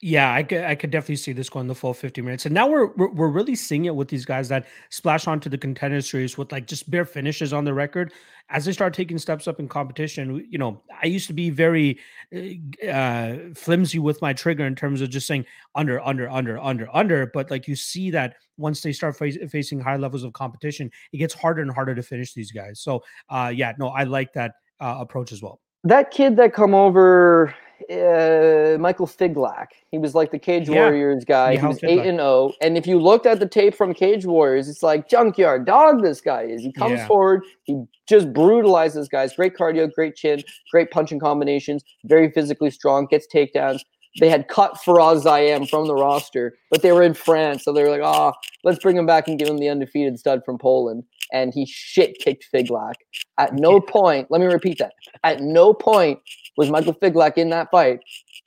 Yeah, 0.00 0.32
I 0.32 0.42
could, 0.42 0.64
I 0.64 0.74
could 0.74 0.90
definitely 0.90 1.16
see 1.16 1.32
this 1.32 1.48
going 1.48 1.66
the 1.66 1.74
full 1.74 1.94
50 1.94 2.22
minutes. 2.22 2.46
And 2.46 2.54
now 2.54 2.68
we're, 2.68 2.86
we're 2.94 3.10
we're 3.10 3.28
really 3.28 3.54
seeing 3.54 3.86
it 3.86 3.94
with 3.94 4.08
these 4.08 4.24
guys 4.24 4.48
that 4.48 4.66
splash 4.90 5.26
onto 5.26 5.48
the 5.48 5.58
contender 5.58 6.00
series 6.00 6.38
with 6.38 6.52
like 6.52 6.66
just 6.66 6.90
bare 6.90 7.04
finishes 7.04 7.52
on 7.52 7.64
the 7.64 7.74
record. 7.74 8.12
As 8.50 8.64
they 8.64 8.72
start 8.72 8.94
taking 8.94 9.18
steps 9.18 9.46
up 9.46 9.60
in 9.60 9.68
competition, 9.68 10.46
you 10.50 10.58
know, 10.58 10.82
I 11.02 11.06
used 11.06 11.26
to 11.26 11.32
be 11.32 11.50
very 11.50 11.98
uh, 12.34 12.88
uh 12.88 13.36
flimsy 13.54 13.98
with 13.98 14.22
my 14.22 14.32
trigger 14.32 14.64
in 14.64 14.74
terms 14.74 15.00
of 15.00 15.10
just 15.10 15.26
saying 15.26 15.44
under, 15.74 16.00
under, 16.00 16.28
under, 16.30 16.58
under, 16.58 16.88
under. 16.94 17.26
But 17.26 17.50
like 17.50 17.68
you 17.68 17.76
see 17.76 18.10
that 18.12 18.36
once 18.56 18.80
they 18.80 18.92
start 18.92 19.16
face, 19.16 19.36
facing 19.50 19.80
high 19.80 19.96
levels 19.96 20.24
of 20.24 20.32
competition, 20.32 20.90
it 21.12 21.18
gets 21.18 21.34
harder 21.34 21.62
and 21.62 21.70
harder 21.70 21.94
to 21.94 22.02
finish 22.02 22.34
these 22.34 22.52
guys. 22.52 22.80
So, 22.80 23.02
uh, 23.28 23.52
yeah, 23.54 23.72
no, 23.78 23.88
I 23.88 24.04
like 24.04 24.32
that 24.32 24.52
uh, 24.80 24.96
approach 25.00 25.32
as 25.32 25.42
well. 25.42 25.60
That 25.84 26.10
kid 26.10 26.36
that 26.36 26.52
come 26.52 26.74
over 26.74 27.54
uh, 27.90 28.76
Michael 28.78 29.06
Figlak. 29.06 29.68
He 29.90 29.98
was 29.98 30.14
like 30.14 30.30
the 30.30 30.38
Cage 30.38 30.68
yeah. 30.68 30.76
Warriors 30.76 31.24
guy. 31.24 31.56
he 31.56 31.66
was 31.66 31.82
eight 31.84 32.06
and 32.06 32.18
zero. 32.18 32.50
Oh. 32.50 32.52
And 32.60 32.76
if 32.76 32.86
you 32.86 32.98
looked 32.98 33.26
at 33.26 33.40
the 33.40 33.48
tape 33.48 33.74
from 33.74 33.94
Cage 33.94 34.26
Warriors, 34.26 34.68
it's 34.68 34.82
like 34.82 35.08
junkyard 35.08 35.64
dog. 35.64 36.02
This 36.02 36.20
guy 36.20 36.42
is. 36.42 36.62
He 36.62 36.72
comes 36.72 36.98
yeah. 36.98 37.06
forward. 37.06 37.42
He 37.64 37.82
just 38.08 38.32
brutalizes 38.32 39.08
guys. 39.08 39.34
Great 39.34 39.56
cardio, 39.56 39.92
great 39.92 40.16
chin, 40.16 40.42
great 40.70 40.90
punching 40.90 41.20
combinations. 41.20 41.82
Very 42.04 42.30
physically 42.30 42.70
strong. 42.70 43.06
Gets 43.06 43.26
takedowns. 43.32 43.80
They 44.20 44.28
had 44.28 44.48
cut 44.48 44.82
Fares 44.82 45.24
Ziam 45.24 45.68
from 45.68 45.86
the 45.86 45.94
roster, 45.94 46.56
but 46.70 46.82
they 46.82 46.92
were 46.92 47.02
in 47.02 47.14
France, 47.14 47.62
so 47.64 47.72
they 47.72 47.82
were 47.82 47.90
like, 47.90 48.00
"Oh, 48.02 48.32
let's 48.64 48.80
bring 48.80 48.96
him 48.96 49.06
back 49.06 49.28
and 49.28 49.38
give 49.38 49.48
him 49.48 49.58
the 49.58 49.68
undefeated 49.68 50.18
stud 50.18 50.42
from 50.44 50.58
Poland." 50.58 51.04
And 51.32 51.52
he 51.52 51.66
shit 51.66 52.18
kicked 52.18 52.46
Figlak. 52.52 52.94
At 53.38 53.54
no 53.54 53.80
point, 53.80 54.28
let 54.30 54.40
me 54.40 54.46
repeat 54.46 54.78
that. 54.78 54.92
At 55.24 55.40
no 55.40 55.72
point 55.74 56.20
was 56.56 56.70
Michael 56.70 56.94
Figlak 56.94 57.36
in 57.36 57.50
that 57.50 57.70
fight 57.70 58.00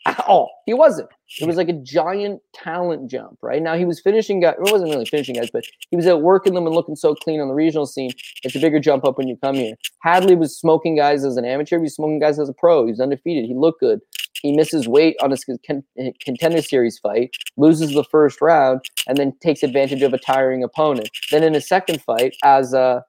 at 0.05 0.19
all. 0.27 0.51
He 0.65 0.73
wasn't. 0.73 1.09
It 1.39 1.47
was 1.47 1.55
like 1.55 1.69
a 1.69 1.73
giant 1.73 2.41
talent 2.53 3.09
jump, 3.09 3.37
right? 3.41 3.61
Now 3.61 3.77
he 3.77 3.85
was 3.85 4.01
finishing 4.01 4.41
guys. 4.41 4.55
It 4.55 4.71
wasn't 4.71 4.91
really 4.91 5.05
finishing 5.05 5.35
guys, 5.35 5.49
but 5.51 5.63
he 5.89 5.95
was 5.95 6.05
out 6.05 6.21
working 6.21 6.53
them 6.53 6.65
and 6.65 6.75
looking 6.75 6.95
so 6.95 7.15
clean 7.15 7.39
on 7.39 7.47
the 7.47 7.53
regional 7.53 7.85
scene. 7.85 8.11
It's 8.43 8.55
a 8.55 8.59
bigger 8.59 8.79
jump 8.79 9.05
up 9.05 9.17
when 9.17 9.29
you 9.29 9.37
come 9.37 9.55
here. 9.55 9.75
Hadley 10.01 10.35
was 10.35 10.57
smoking 10.57 10.97
guys 10.97 11.23
as 11.23 11.37
an 11.37 11.45
amateur. 11.45 11.77
He 11.77 11.83
was 11.83 11.95
smoking 11.95 12.19
guys 12.19 12.37
as 12.37 12.49
a 12.49 12.53
pro. 12.53 12.85
He 12.85 12.91
was 12.91 12.99
undefeated. 12.99 13.45
He 13.45 13.53
looked 13.53 13.79
good. 13.79 14.01
He 14.41 14.55
misses 14.55 14.87
weight 14.87 15.15
on 15.21 15.31
his 15.31 15.45
contender 15.45 16.61
series 16.61 16.97
fight, 16.99 17.31
loses 17.57 17.93
the 17.93 18.03
first 18.03 18.41
round, 18.41 18.81
and 19.07 19.17
then 19.17 19.33
takes 19.41 19.63
advantage 19.63 20.01
of 20.01 20.13
a 20.13 20.17
tiring 20.17 20.63
opponent. 20.63 21.09
Then 21.29 21.43
in 21.43 21.53
his 21.53 21.67
second 21.67 22.01
fight, 22.01 22.35
as 22.43 22.73
a 22.73 23.03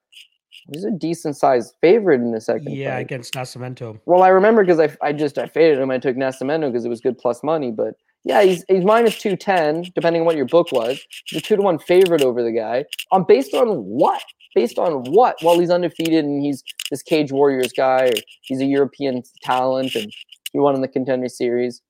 He's 0.72 0.85
a 0.85 0.90
decent 0.90 1.37
sized 1.37 1.74
favorite 1.80 2.20
in 2.20 2.30
the 2.30 2.40
second. 2.40 2.70
Yeah, 2.72 2.94
fight. 2.94 3.00
against 3.00 3.35
Nascimento. 3.35 3.98
Well, 4.06 4.22
I 4.22 4.28
remember 4.28 4.64
because 4.64 4.78
I, 4.78 4.94
I 5.06 5.12
just 5.12 5.38
I 5.38 5.46
faded 5.46 5.78
him. 5.78 5.90
I 5.90 5.98
took 5.98 6.16
Nascimento 6.16 6.70
because 6.70 6.85
it 6.85 6.88
was 6.88 7.00
good 7.00 7.18
plus 7.18 7.42
money. 7.42 7.70
But 7.70 7.94
yeah, 8.24 8.42
he's 8.42 8.64
he's 8.68 8.85
minus 8.85 9.18
two 9.18 9.37
ten, 9.37 9.85
depending 9.94 10.22
on 10.22 10.26
what 10.26 10.37
your 10.37 10.46
book 10.46 10.70
was. 10.70 11.00
The 11.32 11.40
two 11.40 11.56
to 11.56 11.62
one 11.62 11.78
favorite 11.78 12.22
over 12.22 12.42
the 12.42 12.52
guy. 12.52 12.85
On 13.11 13.24
based 13.24 13.54
on 13.54 13.68
what? 13.78 14.22
Based 14.54 14.78
on 14.78 15.04
what? 15.11 15.37
Well, 15.42 15.58
he's 15.58 15.70
undefeated 15.70 16.24
and 16.24 16.42
he's 16.42 16.62
this 16.90 17.02
Cage 17.02 17.32
Warriors 17.32 17.72
guy, 17.72 18.08
or 18.08 18.12
he's 18.42 18.61
a 18.61 18.66
European 18.66 19.22
talent 19.42 19.94
and 19.94 20.12
he 20.52 20.58
won 20.58 20.74
in 20.74 20.80
the 20.80 20.88
contender 20.88 21.28
series. 21.28 21.80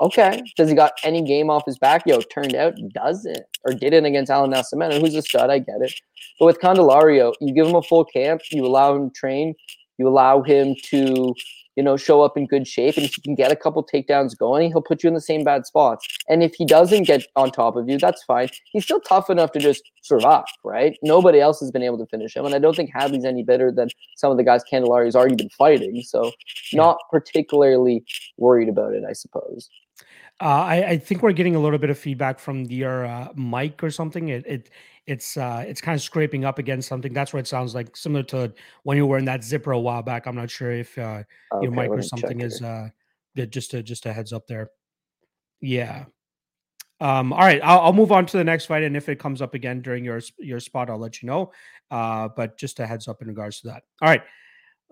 Okay. 0.00 0.42
Does 0.56 0.68
he 0.68 0.74
got 0.74 0.92
any 1.04 1.22
game 1.22 1.50
off 1.50 1.64
his 1.66 1.78
back? 1.78 2.04
Yo, 2.06 2.20
turned 2.20 2.54
out 2.54 2.74
doesn't 2.94 3.44
or 3.64 3.74
didn't 3.74 4.06
against 4.06 4.30
Alan 4.30 4.52
Nascimento, 4.52 5.00
who's 5.00 5.14
a 5.14 5.22
stud. 5.22 5.50
I 5.50 5.58
get 5.58 5.82
it. 5.82 5.92
But 6.38 6.46
with 6.46 6.60
Candelario, 6.60 7.34
you 7.40 7.52
give 7.54 7.66
him 7.66 7.74
a 7.74 7.82
full 7.82 8.04
camp, 8.04 8.42
you 8.50 8.64
allow 8.64 8.94
him 8.96 9.10
to 9.10 9.14
train, 9.14 9.54
you 9.98 10.08
allow 10.08 10.42
him 10.42 10.74
to, 10.86 11.34
you 11.76 11.82
know, 11.82 11.96
show 11.96 12.22
up 12.22 12.36
in 12.36 12.46
good 12.46 12.66
shape. 12.66 12.96
And 12.96 13.04
if 13.04 13.16
you 13.16 13.22
can 13.22 13.34
get 13.34 13.50
a 13.50 13.56
couple 13.56 13.84
takedowns 13.84 14.36
going, 14.36 14.70
he'll 14.70 14.82
put 14.82 15.02
you 15.02 15.08
in 15.08 15.14
the 15.14 15.20
same 15.20 15.44
bad 15.44 15.66
spots. 15.66 16.06
And 16.28 16.42
if 16.42 16.54
he 16.54 16.64
doesn't 16.64 17.04
get 17.04 17.24
on 17.36 17.50
top 17.50 17.76
of 17.76 17.88
you, 17.88 17.98
that's 17.98 18.22
fine. 18.24 18.48
He's 18.72 18.84
still 18.84 19.00
tough 19.00 19.30
enough 19.30 19.52
to 19.52 19.58
just 19.58 19.82
survive, 20.02 20.44
right? 20.64 20.96
Nobody 21.02 21.40
else 21.40 21.60
has 21.60 21.70
been 21.70 21.82
able 21.82 21.98
to 21.98 22.06
finish 22.06 22.36
him. 22.36 22.44
And 22.44 22.54
I 22.54 22.58
don't 22.58 22.76
think 22.76 22.90
Hadley's 22.92 23.24
any 23.24 23.42
better 23.42 23.72
than 23.72 23.88
some 24.16 24.30
of 24.30 24.36
the 24.36 24.44
guys 24.44 24.62
Candelario's 24.70 25.16
already 25.16 25.36
been 25.36 25.50
fighting. 25.50 26.02
So 26.02 26.32
not 26.72 26.98
particularly 27.10 28.04
worried 28.36 28.68
about 28.68 28.94
it, 28.94 29.04
I 29.08 29.12
suppose. 29.12 29.68
Uh, 30.40 30.44
I, 30.44 30.88
I, 30.88 30.98
think 30.98 31.22
we're 31.22 31.32
getting 31.32 31.54
a 31.54 31.60
little 31.60 31.78
bit 31.78 31.90
of 31.90 31.96
feedback 31.96 32.40
from 32.40 32.64
your 32.64 33.06
uh, 33.06 33.28
mic 33.36 33.80
or 33.84 33.90
something. 33.90 34.28
It, 34.28 34.44
it 34.44 34.70
it's 35.06 35.36
uh, 35.36 35.64
it's 35.66 35.80
kind 35.80 35.96
of 35.96 36.02
scraping 36.02 36.44
up 36.44 36.58
against 36.58 36.88
something. 36.88 37.12
That's 37.12 37.32
what 37.32 37.40
it 37.40 37.46
sounds 37.46 37.74
like, 37.74 37.96
similar 37.96 38.22
to 38.24 38.52
when 38.84 38.96
you 38.96 39.06
were 39.06 39.18
in 39.18 39.24
that 39.24 39.42
zipper 39.42 39.72
a 39.72 39.78
while 39.78 40.02
back. 40.02 40.26
I'm 40.26 40.36
not 40.36 40.50
sure 40.50 40.70
if 40.72 40.96
uh, 40.96 41.22
okay, 41.52 41.62
your 41.62 41.72
mic 41.72 41.90
or 41.90 42.02
something 42.02 42.40
is 42.40 42.62
uh, 42.62 42.88
just 43.50 43.74
a 43.74 43.82
just 43.82 44.06
a 44.06 44.12
heads 44.12 44.32
up 44.32 44.46
there. 44.46 44.70
Yeah. 45.60 46.04
Um, 47.00 47.32
all 47.32 47.40
right, 47.40 47.60
I'll, 47.64 47.80
I'll, 47.80 47.92
move 47.92 48.12
on 48.12 48.26
to 48.26 48.36
the 48.36 48.44
next 48.44 48.66
fight, 48.66 48.84
and 48.84 48.96
if 48.96 49.08
it 49.08 49.18
comes 49.18 49.42
up 49.42 49.54
again 49.54 49.82
during 49.82 50.04
your 50.04 50.20
your 50.38 50.60
spot, 50.60 50.88
I'll 50.88 50.98
let 50.98 51.20
you 51.20 51.26
know. 51.26 51.50
Uh, 51.90 52.28
but 52.28 52.56
just 52.56 52.78
a 52.78 52.86
heads 52.86 53.08
up 53.08 53.22
in 53.22 53.26
regards 53.26 53.60
to 53.62 53.68
that. 53.68 53.82
All 54.00 54.08
right, 54.08 54.22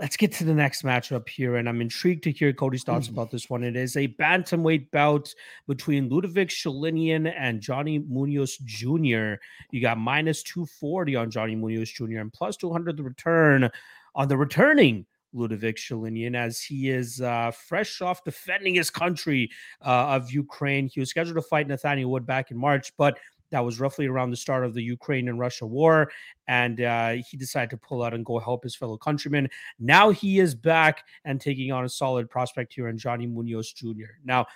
let's 0.01 0.17
get 0.17 0.33
to 0.33 0.45
the 0.45 0.55
next 0.55 0.83
matchup 0.83 1.29
here, 1.29 1.57
and 1.57 1.69
I'm 1.69 1.83
intrigued 1.83 2.25
to 2.25 2.33
hear 2.33 2.55
Cody's 2.55 2.85
thoughts 2.85 3.07
mm-hmm. 3.07 3.17
about 3.17 3.31
this 3.31 3.51
one. 3.51 3.63
It 3.63 3.77
is 3.77 3.97
a 3.97 4.09
bantamweight 4.09 4.91
bout 4.91 5.33
between 5.69 6.09
Liudvik 6.09 6.49
Sholinian 6.49 7.33
and 7.37 7.61
Johnny 7.61 7.99
Munoz 7.99 8.57
Jr. 8.65 9.35
You 9.71 9.81
got 9.83 9.99
minus 9.99 10.43
240 10.43 11.17
on 11.17 11.31
Johnny 11.31 11.55
Munoz 11.55 11.91
Jr. 11.91 12.19
and 12.19 12.33
plus 12.33 12.57
200 12.57 12.97
the 12.97 13.03
return 13.03 13.71
on 14.15 14.29
the 14.29 14.39
returning 14.39 15.05
Liudvik 15.35 15.77
Sholinian 15.77 16.35
as 16.35 16.63
he 16.63 16.89
is 16.89 17.21
uh, 17.21 17.51
fresh 17.51 18.01
off 18.01 18.25
defending 18.25 18.75
his 18.75 18.89
country 18.89 19.51
uh, 19.85 20.15
of 20.15 20.31
Ukraine. 20.31 20.89
He 20.89 21.01
was 21.01 21.11
scheduled 21.11 21.37
to 21.37 21.43
fight 21.43 21.69
Nathaniel 21.69 22.11
Wood 22.11 22.27
back 22.27 22.51
in 22.51 22.57
March, 22.57 22.93
but 22.97 23.19
that 23.51 23.65
was 23.65 23.81
roughly 23.81 24.07
around 24.07 24.31
the 24.31 24.37
start 24.37 24.65
of 24.65 24.75
the 24.75 24.83
Ukraine 24.83 25.29
and 25.29 25.39
Russia 25.39 25.67
war. 25.67 26.11
And 26.49 26.81
uh, 26.81 27.15
he 27.29 27.37
decided 27.37 27.71
to 27.71 27.77
pull 27.77 28.03
out 28.03 28.15
and 28.15 28.25
go 28.25 28.39
help 28.39 28.65
his 28.65 28.75
fellow 28.75 28.97
countrymen. 28.97 29.49
Now 29.79 30.11
he 30.11 30.39
is 30.39 30.55
back 30.55 31.05
and 31.25 31.41
taking 31.41 31.73
on 31.73 31.85
a 31.85 31.89
solid 31.89 32.29
prospect 32.31 32.73
here 32.73 32.89
in 32.89 32.99
Johnny 32.99 33.27
Munoz 33.27 33.73
Jr. 33.73 34.13
Now, 34.25 34.47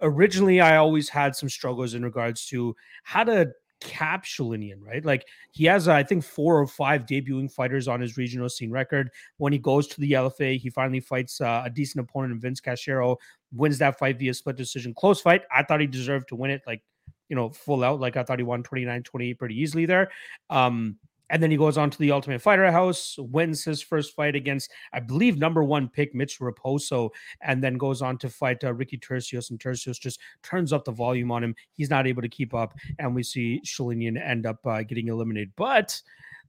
originally, 0.00 0.60
I 0.60 0.76
always 0.76 1.08
had 1.08 1.36
some 1.36 1.48
struggles 1.48 1.94
in 1.94 2.02
regards 2.02 2.46
to 2.46 2.74
how 3.02 3.24
to 3.24 3.52
cap 3.80 4.24
Sholinian, 4.24 4.80
right? 4.80 5.04
Like 5.04 5.26
he 5.52 5.64
has, 5.66 5.88
I 5.88 6.02
think, 6.02 6.24
four 6.24 6.58
or 6.58 6.66
five 6.66 7.06
debuting 7.06 7.50
fighters 7.50 7.86
on 7.88 8.00
his 8.00 8.16
regional 8.16 8.48
scene 8.48 8.70
record. 8.70 9.10
When 9.36 9.52
he 9.52 9.58
goes 9.58 9.86
to 9.88 10.00
the 10.00 10.12
LFA, 10.12 10.58
he 10.58 10.70
finally 10.70 11.00
fights 11.00 11.40
uh, 11.40 11.62
a 11.64 11.70
decent 11.70 12.02
opponent 12.08 12.32
in 12.32 12.40
Vince 12.40 12.60
Cachero, 12.60 13.16
wins 13.52 13.78
that 13.78 13.98
fight 13.98 14.18
via 14.18 14.34
split 14.34 14.56
decision. 14.56 14.94
Close 14.94 15.20
fight. 15.20 15.42
I 15.54 15.62
thought 15.62 15.80
he 15.80 15.86
deserved 15.86 16.28
to 16.28 16.36
win 16.36 16.50
it. 16.50 16.62
Like 16.66 16.82
you 17.28 17.36
know, 17.36 17.50
full 17.50 17.84
out. 17.84 18.00
Like 18.00 18.16
I 18.16 18.22
thought 18.22 18.38
he 18.38 18.44
won 18.44 18.62
29 18.62 19.02
28 19.02 19.38
pretty 19.38 19.60
easily 19.60 19.86
there. 19.86 20.10
Um, 20.50 20.96
and 21.30 21.42
then 21.42 21.50
he 21.50 21.56
goes 21.56 21.78
on 21.78 21.90
to 21.90 21.98
the 21.98 22.12
Ultimate 22.12 22.42
Fighter 22.42 22.70
House, 22.70 23.16
wins 23.18 23.64
his 23.64 23.80
first 23.80 24.14
fight 24.14 24.36
against, 24.36 24.70
I 24.92 25.00
believe, 25.00 25.38
number 25.38 25.64
one 25.64 25.88
pick 25.88 26.14
Mitch 26.14 26.38
Raposo, 26.38 27.10
and 27.40 27.64
then 27.64 27.78
goes 27.78 28.02
on 28.02 28.18
to 28.18 28.28
fight 28.28 28.62
uh, 28.62 28.74
Ricky 28.74 28.98
Turcios. 28.98 29.50
And 29.50 29.58
Turcios 29.58 29.98
just 29.98 30.20
turns 30.42 30.72
up 30.72 30.84
the 30.84 30.92
volume 30.92 31.32
on 31.32 31.42
him. 31.42 31.54
He's 31.72 31.90
not 31.90 32.06
able 32.06 32.22
to 32.22 32.28
keep 32.28 32.52
up, 32.52 32.74
and 32.98 33.14
we 33.14 33.22
see 33.22 33.62
Sholinian 33.64 34.20
end 34.22 34.44
up 34.44 34.64
uh, 34.66 34.82
getting 34.82 35.08
eliminated. 35.08 35.52
But 35.56 36.00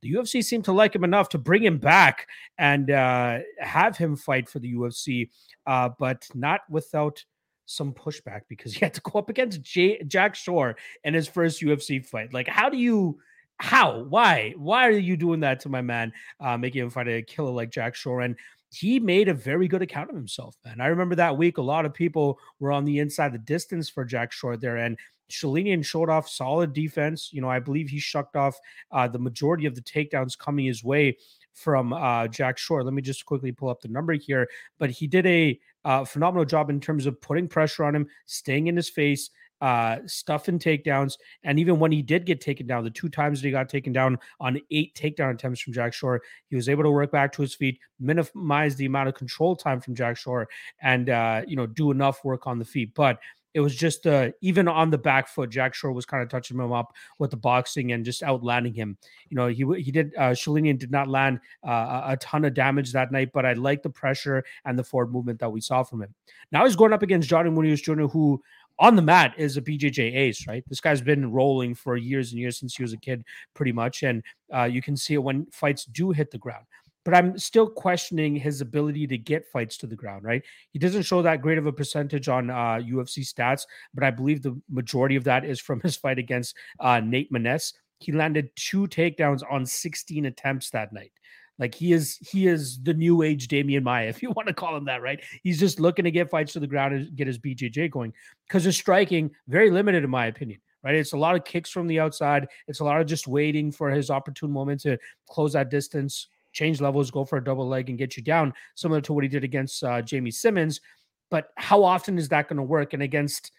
the 0.02 0.14
UFC 0.14 0.44
seemed 0.44 0.66
to 0.66 0.74
like 0.74 0.94
him 0.94 1.04
enough 1.04 1.30
to 1.30 1.38
bring 1.38 1.64
him 1.64 1.78
back 1.78 2.28
and 2.58 2.92
uh, 2.92 3.40
have 3.60 3.98
him 3.98 4.16
fight 4.16 4.50
for 4.50 4.60
the 4.60 4.74
UFC, 4.74 5.30
uh, 5.66 5.90
but 5.98 6.28
not 6.36 6.62
without 6.70 7.24
some 7.66 7.94
pushback 7.94 8.42
because 8.48 8.74
he 8.76 8.80
had 8.80 8.94
to 8.94 9.02
go 9.02 9.20
up 9.20 9.30
against 9.30 9.62
Jack 9.64 10.36
Shore 10.36 10.76
in 11.04 11.14
his 11.14 11.28
first 11.28 11.62
UFC 11.62 12.06
fight. 12.06 12.34
Like, 12.34 12.48
how 12.48 12.70
do 12.70 12.78
you, 12.78 13.20
how, 13.58 14.04
why, 14.04 14.54
why 14.58 14.88
are 14.88 14.92
you 14.92 15.18
doing 15.18 15.40
that 15.42 15.62
to 15.62 15.70
my 15.70 15.82
man, 15.82 16.12
uh, 16.40 16.58
making 16.58 16.84
him 16.84 16.90
fight 16.90 17.08
a 17.08 17.22
killer 17.22 17.52
like 17.52 17.72
Jack 17.72 17.96
Shore? 17.96 18.22
And 18.22 18.36
he 18.72 19.00
made 19.00 19.30
a 19.30 19.34
very 19.34 19.68
good 19.68 19.82
account 19.82 20.10
of 20.10 20.16
himself, 20.16 20.58
man. 20.66 20.82
I 20.82 20.88
remember 20.88 21.16
that 21.16 21.38
week, 21.38 21.58
a 21.58 21.62
lot 21.62 21.86
of 21.86 21.94
people 21.94 22.40
were 22.60 22.72
on 22.74 22.84
the 22.84 23.00
inside 23.00 23.32
the 23.32 23.38
distance 23.38 23.90
for 23.90 24.04
Jack 24.04 24.34
Shore 24.34 24.58
there, 24.58 24.78
and 24.78 24.98
Sholinian 25.32 25.84
showed 25.84 26.10
off 26.10 26.30
solid 26.30 26.74
defense. 26.74 27.30
You 27.32 27.42
know, 27.42 27.50
I 27.50 27.60
believe 27.60 27.90
he 27.90 28.00
shucked 28.00 28.36
off 28.36 28.60
uh, 28.92 29.08
the 29.08 29.20
majority 29.20 29.66
of 29.66 29.76
the 29.76 29.82
takedowns 29.82 30.38
coming 30.38 30.66
his 30.66 30.84
way 30.84 31.18
from 31.54 31.94
uh, 31.94 32.28
Jack 32.28 32.58
Shore. 32.58 32.84
Let 32.84 32.94
me 32.94 33.02
just 33.02 33.26
quickly 33.26 33.52
pull 33.52 33.70
up 33.70 33.82
the 33.82 33.88
number 33.88 34.14
here, 34.14 34.48
but 34.78 34.90
he 34.90 35.08
did 35.08 35.26
a 35.26 35.60
uh, 35.86 36.04
phenomenal 36.04 36.44
job 36.46 36.70
in 36.70 36.82
terms 36.82 37.06
of 37.06 37.22
putting 37.22 37.48
pressure 37.48 37.86
on 37.86 37.96
him, 37.96 38.08
staying 38.26 38.68
in 38.68 38.76
his 38.76 38.90
face, 38.90 39.30
uh, 39.62 40.00
stuffing 40.06 40.60
takedowns. 40.60 41.18
And 41.44 41.60
even 41.60 41.80
when 41.80 41.92
he 41.92 42.02
did 42.02 42.26
get 42.26 42.42
taken 42.42 42.68
down, 42.68 42.84
the 42.84 42.90
two 42.90 43.08
times 43.08 43.42
that 43.42 43.48
he 43.48 43.52
got 43.52 43.70
taken 43.70 43.94
down 43.94 44.18
on 44.40 44.60
eight 44.72 44.96
takedown 44.96 45.34
attempts 45.34 45.62
from 45.62 45.74
Jack 45.74 45.94
Shore, 45.94 46.22
he 46.50 46.56
was 46.56 46.68
able 46.68 46.84
to 46.84 46.92
work 46.92 47.12
back 47.12 47.32
to 47.34 47.42
his 47.42 47.56
feet, 47.56 47.80
minimize 48.00 48.76
the 48.76 48.86
amount 48.86 49.08
of 49.10 49.16
control 49.16 49.56
time 49.56 49.80
from 49.80 49.96
Jack 49.96 50.18
Shore, 50.18 50.48
and 50.82 51.10
uh, 51.10 51.42
you 51.48 51.56
know 51.56 51.66
do 51.66 51.92
enough 51.92 52.24
work 52.26 52.48
on 52.48 52.60
the 52.60 52.66
feet. 52.66 52.94
But 52.94 53.20
it 53.56 53.62
was 53.62 53.74
just 53.74 54.06
uh, 54.06 54.32
even 54.42 54.68
on 54.68 54.90
the 54.90 54.98
back 54.98 55.30
foot, 55.30 55.50
Jack 55.50 55.74
Shore 55.74 55.94
was 55.94 56.06
kind 56.06 56.22
of 56.22 56.28
touching 56.28 56.60
him 56.60 56.74
up 56.74 56.94
with 57.20 57.32
the 57.32 57.38
boxing 57.38 57.94
and 57.94 58.04
just 58.04 58.22
outlanding 58.22 58.74
him. 58.74 58.98
You 59.30 59.38
know, 59.38 59.48
he 59.48 59.64
he 59.82 59.92
did 59.92 60.14
uh, 60.18 60.32
Sholinian 60.32 60.78
did 60.78 60.92
not 60.92 61.08
land 61.08 61.40
uh, 61.66 62.02
a 62.06 62.18
ton 62.18 62.44
of 62.44 62.54
damage 62.54 62.92
that 62.92 63.14
night, 63.14 63.30
but 63.34 63.46
I 63.46 63.54
like 63.54 63.82
the 63.82 63.90
pressure 63.90 64.44
and 64.66 64.78
the 64.78 64.84
forward 64.84 65.14
movement 65.14 65.40
that 65.40 65.50
we 65.50 65.62
saw 65.62 65.84
from 65.84 66.02
him. 66.02 66.14
Now 66.52 66.66
he's 66.66 66.76
going 66.76 66.92
up 66.92 67.02
against 67.02 67.30
Johnny 67.30 67.50
Munoz 67.50 67.82
Jr., 67.82 68.08
who 68.08 68.44
on 68.78 68.98
the 68.98 69.02
mat 69.02 69.34
is 69.38 69.56
a 69.56 69.62
BJJ 69.62 70.14
ace, 70.14 70.46
right? 70.48 70.66
This 70.68 70.82
guy's 70.82 71.00
been 71.00 71.32
rolling 71.32 71.76
for 71.76 71.96
years 71.96 72.34
and 72.34 72.42
years 72.42 72.60
since 72.60 72.76
he 72.76 72.84
was 72.84 72.92
a 72.92 72.98
kid, 72.98 73.24
pretty 73.54 73.72
much. 73.72 74.04
And 74.04 74.22
uh, 74.54 74.64
you 74.66 74.82
can 74.82 74.98
see 74.98 75.14
it 75.14 75.24
when 75.24 75.46
fights 75.46 75.86
do 75.86 76.12
hit 76.12 76.30
the 76.30 76.38
ground. 76.38 76.66
But 77.06 77.14
I'm 77.14 77.38
still 77.38 77.70
questioning 77.70 78.36
his 78.36 78.62
ability 78.62 79.08
to 79.08 79.18
get 79.18 79.48
fights 79.48 79.78
to 79.78 79.88
the 79.88 79.96
ground, 79.96 80.26
right? 80.26 80.44
He 80.72 80.80
doesn't 80.80 81.04
show 81.04 81.22
that 81.22 81.42
great 81.42 81.60
of 81.60 81.68
a 81.68 81.72
percentage 81.72 82.28
on 82.28 82.50
uh, 82.50 82.82
UFC 82.82 83.20
stats, 83.20 83.66
but 83.94 84.04
I 84.04 84.10
believe 84.10 84.42
the 84.42 84.60
majority 84.70 85.16
of 85.16 85.24
that 85.26 85.46
is 85.46 85.62
from 85.62 85.80
his 85.84 85.96
fight 85.96 86.18
against 86.18 86.56
uh, 86.80 87.00
Nate 87.00 87.32
Maness. 87.32 87.74
He 88.00 88.12
landed 88.12 88.50
two 88.56 88.88
takedowns 88.88 89.42
on 89.50 89.66
16 89.66 90.26
attempts 90.26 90.72
that 90.72 90.92
night. 90.92 91.12
Like 91.58 91.74
he 91.74 91.94
is, 91.94 92.18
he 92.22 92.48
is 92.48 92.82
the 92.82 92.94
new 92.94 93.22
age 93.22 93.48
Demian 93.48 93.84
Maya, 93.84 94.08
if 94.10 94.22
you 94.22 94.32
want 94.32 94.48
to 94.48 94.54
call 94.54 94.76
him 94.76 94.86
that, 94.86 95.02
right? 95.02 95.24
He's 95.44 95.60
just 95.60 95.80
looking 95.80 96.06
to 96.06 96.12
get 96.12 96.30
fights 96.30 96.54
to 96.54 96.60
the 96.60 96.68
ground 96.68 96.96
and 96.96 97.16
get 97.16 97.28
his 97.28 97.40
BJJ 97.40 97.92
going 97.92 98.14
because 98.48 98.64
his 98.64 98.76
striking 98.76 99.32
very 99.48 99.70
limited, 99.70 100.04
in 100.04 100.10
my 100.10 100.26
opinion. 100.26 100.60
Right, 100.84 100.94
it's 100.94 101.14
a 101.14 101.18
lot 101.18 101.36
of 101.36 101.44
kicks 101.44 101.72
from 101.72 101.88
the 101.88 102.00
outside. 102.00 102.48
It's 102.68 102.80
a 102.80 102.84
lot 102.84 103.02
of 103.02 103.08
just 103.08 103.28
waiting 103.28 103.72
for 103.72 103.90
his 103.90 104.12
opportune 104.12 104.52
moment 104.52 104.82
to 104.82 105.00
close 105.28 105.54
that 105.54 105.72
distance, 105.72 106.28
change 106.56 106.82
levels, 106.82 107.12
go 107.12 107.24
for 107.24 107.38
a 107.38 107.44
double 107.44 107.68
leg, 107.68 107.90
and 107.90 108.00
get 108.00 108.18
you 108.18 108.24
down, 108.24 108.54
similar 108.74 109.02
to 109.02 109.14
what 109.14 109.24
he 109.24 109.30
did 109.30 109.44
against 109.44 109.84
uh, 109.84 110.02
Jamie 110.02 110.32
Simmons. 110.32 110.82
But 111.30 111.50
how 111.58 111.84
often 111.84 112.18
is 112.18 112.30
that 112.30 112.48
going 112.48 112.58
to 112.58 112.64
work? 112.64 112.94
And 112.94 113.04
against 113.04 113.52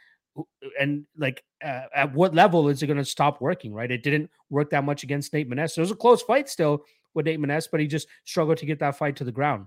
and 0.81 1.07
like 1.17 1.43
uh, 1.65 1.83
at 1.95 2.13
what 2.13 2.35
level 2.35 2.69
is 2.69 2.83
it 2.83 2.87
going 2.87 2.99
to 2.99 3.05
stop 3.05 3.41
working? 3.41 3.73
Right, 3.73 3.91
it 3.91 4.03
didn't 4.03 4.31
work 4.51 4.71
that 4.71 4.85
much 4.85 5.05
against 5.05 5.33
Nate 5.33 5.49
Maness. 5.49 5.77
It 5.77 5.81
was 5.81 5.93
a 5.93 5.97
close 5.97 6.23
fight 6.23 6.49
still, 6.49 6.85
with 7.15 7.27
Nate 7.27 7.41
Maness, 7.41 7.69
but 7.71 7.81
he 7.81 7.87
just 7.87 8.07
struggled 8.25 8.59
to 8.59 8.67
get 8.67 8.79
that 8.79 8.97
fight 8.97 9.17
to 9.17 9.25
the 9.25 9.33
ground. 9.33 9.67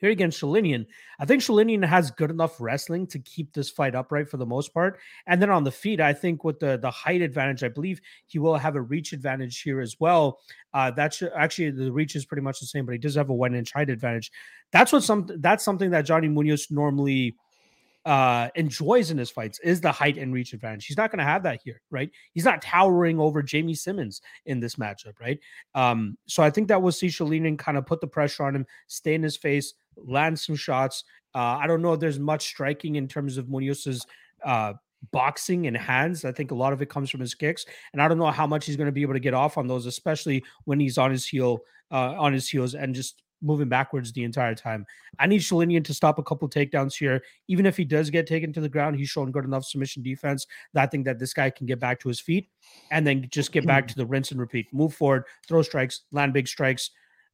Here 0.00 0.10
against 0.10 0.40
Sholinian, 0.40 0.86
I 1.18 1.26
think 1.26 1.42
Sholinian 1.42 1.84
has 1.84 2.10
good 2.10 2.30
enough 2.30 2.58
wrestling 2.58 3.06
to 3.08 3.18
keep 3.18 3.52
this 3.52 3.68
fight 3.68 3.94
upright 3.94 4.30
for 4.30 4.38
the 4.38 4.46
most 4.46 4.72
part. 4.72 4.98
And 5.26 5.42
then 5.42 5.50
on 5.50 5.62
the 5.62 5.70
feet, 5.70 6.00
I 6.00 6.14
think 6.14 6.42
with 6.42 6.58
the 6.58 6.78
the 6.78 6.90
height 6.90 7.20
advantage, 7.20 7.62
I 7.62 7.68
believe 7.68 8.00
he 8.26 8.38
will 8.38 8.56
have 8.56 8.76
a 8.76 8.80
reach 8.80 9.12
advantage 9.12 9.60
here 9.60 9.80
as 9.80 10.00
well. 10.00 10.40
Uh, 10.72 10.90
that's 10.90 11.22
actually 11.36 11.70
the 11.70 11.92
reach 11.92 12.16
is 12.16 12.24
pretty 12.24 12.42
much 12.42 12.60
the 12.60 12.66
same, 12.66 12.86
but 12.86 12.92
he 12.92 12.98
does 12.98 13.14
have 13.14 13.28
a 13.28 13.34
one 13.34 13.54
inch 13.54 13.72
height 13.72 13.90
advantage. 13.90 14.32
That's 14.72 14.90
what 14.90 15.02
some 15.02 15.26
that's 15.38 15.64
something 15.64 15.90
that 15.90 16.06
Johnny 16.06 16.28
Munoz 16.28 16.68
normally 16.70 17.36
uh 18.06 18.48
enjoys 18.54 19.10
in 19.10 19.18
his 19.18 19.30
fights 19.30 19.58
is 19.58 19.82
the 19.82 19.92
height 19.92 20.16
and 20.16 20.32
reach 20.32 20.54
advantage. 20.54 20.86
He's 20.86 20.96
not 20.96 21.10
going 21.10 21.18
to 21.18 21.24
have 21.24 21.42
that 21.42 21.60
here, 21.62 21.82
right? 21.90 22.10
He's 22.32 22.46
not 22.46 22.62
towering 22.62 23.20
over 23.20 23.42
Jamie 23.42 23.74
Simmons 23.74 24.22
in 24.46 24.58
this 24.58 24.76
matchup, 24.76 25.20
right? 25.20 25.38
Um, 25.74 26.16
so 26.26 26.42
I 26.42 26.48
think 26.48 26.68
that 26.68 26.80
we'll 26.80 26.92
see 26.92 27.08
Sholinian 27.08 27.58
kind 27.58 27.76
of 27.76 27.84
put 27.84 28.00
the 28.00 28.06
pressure 28.06 28.44
on 28.44 28.56
him, 28.56 28.66
stay 28.86 29.12
in 29.12 29.22
his 29.22 29.36
face, 29.36 29.74
land 30.04 30.38
some 30.38 30.56
shots. 30.56 31.04
Uh, 31.34 31.58
I 31.60 31.66
don't 31.66 31.82
know 31.82 31.92
if 31.92 32.00
there's 32.00 32.18
much 32.18 32.46
striking 32.46 32.96
in 32.96 33.08
terms 33.08 33.36
of 33.36 33.46
Munoz's 33.46 34.06
uh 34.44 34.74
boxing 35.12 35.66
and 35.66 35.76
hands. 35.76 36.24
I 36.24 36.32
think 36.32 36.50
a 36.50 36.54
lot 36.54 36.72
of 36.72 36.82
it 36.82 36.90
comes 36.90 37.10
from 37.10 37.20
his 37.20 37.34
kicks, 37.34 37.64
and 37.92 38.02
I 38.02 38.08
don't 38.08 38.18
know 38.18 38.30
how 38.30 38.46
much 38.46 38.66
he's 38.66 38.76
going 38.76 38.86
to 38.86 38.92
be 38.92 39.02
able 39.02 39.14
to 39.14 39.20
get 39.20 39.34
off 39.34 39.58
on 39.58 39.66
those, 39.66 39.86
especially 39.86 40.44
when 40.64 40.78
he's 40.80 40.98
on 40.98 41.10
his 41.10 41.26
heel, 41.26 41.60
uh, 41.90 42.14
on 42.18 42.32
his 42.32 42.48
heels, 42.48 42.74
and 42.74 42.94
just 42.94 43.22
moving 43.42 43.68
backwards 43.68 44.12
the 44.12 44.24
entire 44.24 44.54
time. 44.54 44.84
I 45.18 45.26
need 45.26 45.40
Sholinian 45.40 45.84
to 45.84 45.94
stop 45.94 46.18
a 46.18 46.22
couple 46.22 46.48
takedowns 46.48 46.94
here. 46.94 47.22
Even 47.48 47.64
if 47.64 47.76
he 47.76 47.84
does 47.84 48.10
get 48.10 48.26
taken 48.26 48.52
to 48.52 48.60
the 48.60 48.68
ground, 48.68 48.96
he's 48.96 49.08
shown 49.08 49.30
good 49.30 49.44
enough 49.44 49.64
submission 49.64 50.02
defense 50.02 50.46
that 50.74 50.82
I 50.82 50.86
think 50.86 51.06
that 51.06 51.18
this 51.18 51.32
guy 51.32 51.48
can 51.50 51.66
get 51.66 51.80
back 51.80 52.00
to 52.00 52.08
his 52.08 52.20
feet 52.20 52.48
and 52.90 53.06
then 53.06 53.26
just 53.30 53.52
get 53.52 53.66
back 53.66 53.88
to 53.88 53.96
the 53.96 54.04
rinse 54.04 54.30
and 54.30 54.40
repeat. 54.40 54.66
Move 54.72 54.94
forward, 54.94 55.24
throw 55.48 55.62
strikes, 55.62 56.02
land 56.12 56.34
big 56.34 56.48
strikes. 56.48 56.90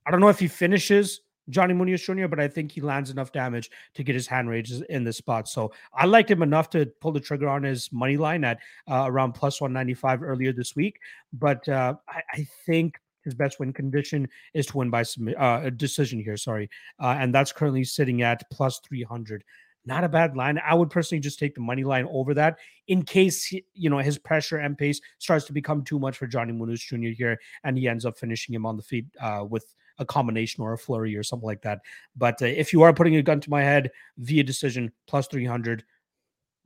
I 0.07 0.13
don't 0.13 0.21
know 0.21 0.29
if 0.29 0.39
he 0.39 0.47
finishes 0.47 1.23
Johnny 1.49 1.75
Munoz 1.75 2.03
Jr., 2.03 2.27
but 2.27 2.41
I 2.41 2.49
think 2.49 2.73
he 2.73 2.81
lands 2.81 3.11
enough 3.11 3.33
damage 3.33 3.71
to 3.95 4.03
get 4.03 4.15
his 4.15 4.27
hand 4.27 4.49
raised 4.49 4.83
in 4.85 5.05
this 5.05 5.19
spot. 5.19 5.49
So 5.49 5.73
I 5.95 6.07
liked 6.07 6.31
him 6.31 6.43
enough 6.43 6.71
to 6.71 6.87
pull 7.01 7.13
the 7.13 7.21
trigger 7.21 7.49
on 7.49 7.63
his 7.63 7.93
money 7.93 8.17
line 8.17 8.45
at 8.45 8.59
uh, 8.91 9.05
around 9.07 9.33
plus 9.33 9.61
195 9.61 10.23
earlier 10.23 10.53
this 10.53 10.75
week. 10.75 10.99
But 11.33 11.69
uh, 11.69 11.95
I, 12.09 12.23
I 12.33 12.47
think 12.65 12.99
his 13.27 13.35
best 13.35 13.61
win 13.61 13.73
condition 13.73 14.29
is 14.55 14.67
to 14.67 14.79
win 14.79 14.89
by 14.89 15.03
uh, 15.03 15.61
a 15.65 15.71
decision 15.71 16.21
here. 16.21 16.37
Sorry, 16.37 16.71
uh, 17.01 17.17
and 17.19 17.35
that's 17.35 17.53
currently 17.53 17.85
sitting 17.85 18.23
at 18.23 18.49
plus 18.51 18.81
three 18.87 19.03
hundred. 19.03 19.45
Not 19.85 20.03
a 20.03 20.09
bad 20.09 20.37
line. 20.37 20.61
I 20.65 20.75
would 20.75 20.91
personally 20.91 21.21
just 21.21 21.39
take 21.39 21.55
the 21.55 21.61
money 21.61 21.85
line 21.85 22.09
over 22.11 22.35
that 22.35 22.59
in 22.89 23.03
case 23.03 23.53
you 23.75 23.91
know 23.91 23.99
his 23.99 24.19
pressure 24.19 24.59
and 24.59 24.79
pace 24.79 25.01
starts 25.19 25.45
to 25.47 25.53
become 25.53 25.85
too 25.85 25.99
much 25.99 26.17
for 26.17 26.27
Johnny 26.27 26.53
Munoz 26.53 26.81
Jr. 26.81 27.09
here, 27.09 27.39
and 27.65 27.77
he 27.77 27.89
ends 27.89 28.07
up 28.07 28.19
finishing 28.19 28.55
him 28.55 28.65
on 28.65 28.77
the 28.77 28.83
feet 28.83 29.07
uh, 29.21 29.45
with 29.49 29.75
a 29.99 30.05
combination 30.05 30.63
or 30.63 30.73
a 30.73 30.79
flurry 30.79 31.17
or 31.17 31.23
something 31.23 31.47
like 31.47 31.63
that. 31.63 31.81
But 32.17 32.41
uh, 32.43 32.47
if 32.47 32.73
you 32.73 32.83
are 32.83 32.93
putting 32.93 33.17
a 33.17 33.23
gun 33.23 33.41
to 33.41 33.51
my 33.51 33.63
head 33.63 33.91
via 34.19 34.43
decision, 34.45 34.93
plus 35.07 35.27
300, 35.29 35.85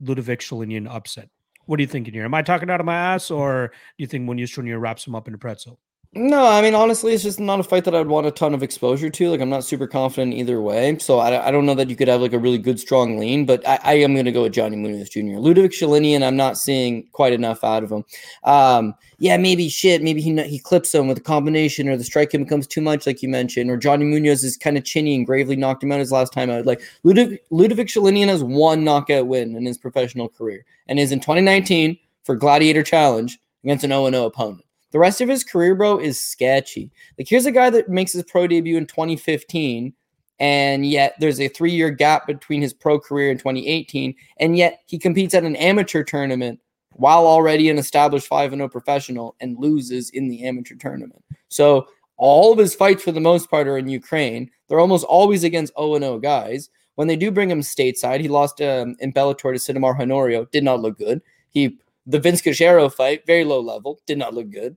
Ludovic 0.01 0.39
Sholinian 0.39 0.89
upset. 0.89 1.29
What 1.65 1.79
are 1.79 1.81
you 1.81 1.87
thinking 1.87 2.13
here? 2.13 2.25
Am 2.25 2.33
I 2.33 2.41
talking 2.41 2.69
out 2.69 2.79
of 2.79 2.85
my 2.85 2.95
ass, 2.95 3.29
or 3.29 3.67
do 3.67 4.01
you 4.01 4.07
think 4.07 4.25
Munoz 4.25 4.49
Jr. 4.49 4.77
wraps 4.77 5.05
him 5.05 5.15
up 5.15 5.27
in 5.27 5.33
a 5.33 5.37
pretzel? 5.37 5.79
No, 6.13 6.45
I 6.45 6.61
mean 6.61 6.75
honestly, 6.75 7.13
it's 7.13 7.23
just 7.23 7.39
not 7.39 7.61
a 7.61 7.63
fight 7.63 7.85
that 7.85 7.95
I'd 7.95 8.07
want 8.07 8.27
a 8.27 8.31
ton 8.31 8.53
of 8.53 8.61
exposure 8.61 9.09
to. 9.09 9.29
Like 9.29 9.39
I'm 9.39 9.49
not 9.49 9.63
super 9.63 9.87
confident 9.87 10.33
either 10.33 10.61
way, 10.61 10.97
so 10.99 11.19
I, 11.19 11.47
I 11.47 11.51
don't 11.51 11.65
know 11.65 11.73
that 11.75 11.89
you 11.89 11.95
could 11.95 12.09
have 12.09 12.19
like 12.19 12.33
a 12.33 12.37
really 12.37 12.57
good 12.57 12.81
strong 12.81 13.17
lean. 13.17 13.45
But 13.45 13.65
I, 13.65 13.79
I 13.81 13.93
am 13.93 14.13
going 14.13 14.25
to 14.25 14.31
go 14.33 14.41
with 14.41 14.51
Johnny 14.51 14.75
Munoz 14.75 15.07
Jr. 15.07 15.37
Ludovic 15.39 15.71
Sholinian, 15.71 16.21
I'm 16.21 16.35
not 16.35 16.57
seeing 16.57 17.07
quite 17.13 17.31
enough 17.31 17.63
out 17.63 17.85
of 17.85 17.93
him. 17.93 18.03
Um, 18.43 18.93
yeah, 19.19 19.37
maybe 19.37 19.69
shit, 19.69 20.03
maybe 20.03 20.19
he 20.19 20.35
he 20.43 20.59
clips 20.59 20.93
him 20.93 21.07
with 21.07 21.17
a 21.17 21.21
combination, 21.21 21.87
or 21.87 21.95
the 21.95 22.03
strike 22.03 22.33
him 22.33 22.43
becomes 22.43 22.67
too 22.67 22.81
much, 22.81 23.07
like 23.07 23.21
you 23.21 23.29
mentioned, 23.29 23.69
or 23.71 23.77
Johnny 23.77 24.03
Munoz 24.03 24.43
is 24.43 24.57
kind 24.57 24.77
of 24.77 24.83
chinny 24.83 25.15
and 25.15 25.25
gravely 25.25 25.55
knocked 25.55 25.81
him 25.81 25.93
out 25.93 25.99
his 25.99 26.11
last 26.11 26.33
time 26.33 26.49
out. 26.49 26.65
Like 26.65 26.81
Ludovic 27.03 27.41
Ludovic 27.51 27.87
Sholinian 27.87 28.27
has 28.27 28.43
one 28.43 28.83
knockout 28.83 29.27
win 29.27 29.55
in 29.55 29.65
his 29.65 29.77
professional 29.77 30.27
career, 30.27 30.65
and 30.89 30.99
is 30.99 31.13
in 31.13 31.21
2019 31.21 31.97
for 32.25 32.35
Gladiator 32.35 32.83
Challenge 32.83 33.39
against 33.63 33.85
an 33.85 33.91
0 33.91 34.11
0 34.11 34.25
opponent. 34.25 34.65
The 34.91 34.99
rest 34.99 35.21
of 35.21 35.29
his 35.29 35.43
career, 35.43 35.73
bro, 35.73 35.97
is 35.97 36.21
sketchy. 36.21 36.91
Like, 37.17 37.27
here's 37.27 37.45
a 37.45 37.51
guy 37.51 37.69
that 37.69 37.89
makes 37.89 38.13
his 38.13 38.23
pro 38.23 38.45
debut 38.45 38.77
in 38.77 38.85
2015, 38.85 39.93
and 40.39 40.85
yet 40.85 41.15
there's 41.19 41.39
a 41.39 41.47
three 41.47 41.71
year 41.71 41.89
gap 41.89 42.27
between 42.27 42.61
his 42.61 42.73
pro 42.73 42.99
career 42.99 43.31
in 43.31 43.37
2018, 43.37 44.13
and 44.37 44.57
yet 44.57 44.81
he 44.87 44.99
competes 44.99 45.33
at 45.33 45.43
an 45.43 45.55
amateur 45.55 46.03
tournament 46.03 46.59
while 46.93 47.25
already 47.25 47.69
an 47.69 47.77
established 47.77 48.27
5 48.27 48.51
0 48.51 48.67
professional 48.67 49.35
and 49.39 49.57
loses 49.57 50.09
in 50.09 50.27
the 50.27 50.43
amateur 50.45 50.75
tournament. 50.75 51.23
So, 51.47 51.87
all 52.17 52.51
of 52.51 52.59
his 52.59 52.75
fights, 52.75 53.03
for 53.03 53.11
the 53.11 53.19
most 53.19 53.49
part, 53.49 53.67
are 53.67 53.77
in 53.77 53.87
Ukraine. 53.87 54.51
They're 54.67 54.79
almost 54.79 55.05
always 55.05 55.43
against 55.43 55.73
0 55.79 55.99
0 55.99 56.19
guys. 56.19 56.69
When 56.95 57.07
they 57.07 57.15
do 57.15 57.31
bring 57.31 57.49
him 57.49 57.61
stateside, 57.61 58.19
he 58.19 58.27
lost 58.27 58.61
um, 58.61 58.95
in 58.99 59.13
Bellator 59.13 59.53
to 59.53 59.73
Sidemar 59.73 59.97
Honorio, 59.97 60.51
did 60.51 60.63
not 60.63 60.81
look 60.81 60.97
good. 60.97 61.21
He 61.49 61.79
the 62.05 62.19
Vince 62.19 62.41
Cachero 62.41 62.91
fight, 62.91 63.25
very 63.25 63.43
low 63.43 63.61
level, 63.61 64.01
did 64.05 64.17
not 64.17 64.33
look 64.33 64.49
good. 64.49 64.75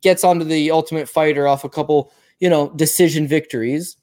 Gets 0.00 0.24
onto 0.24 0.44
the 0.44 0.70
Ultimate 0.70 1.08
Fighter 1.08 1.46
off 1.46 1.64
a 1.64 1.68
couple, 1.68 2.12
you 2.40 2.48
know, 2.48 2.70
decision 2.70 3.26
victories. 3.26 3.96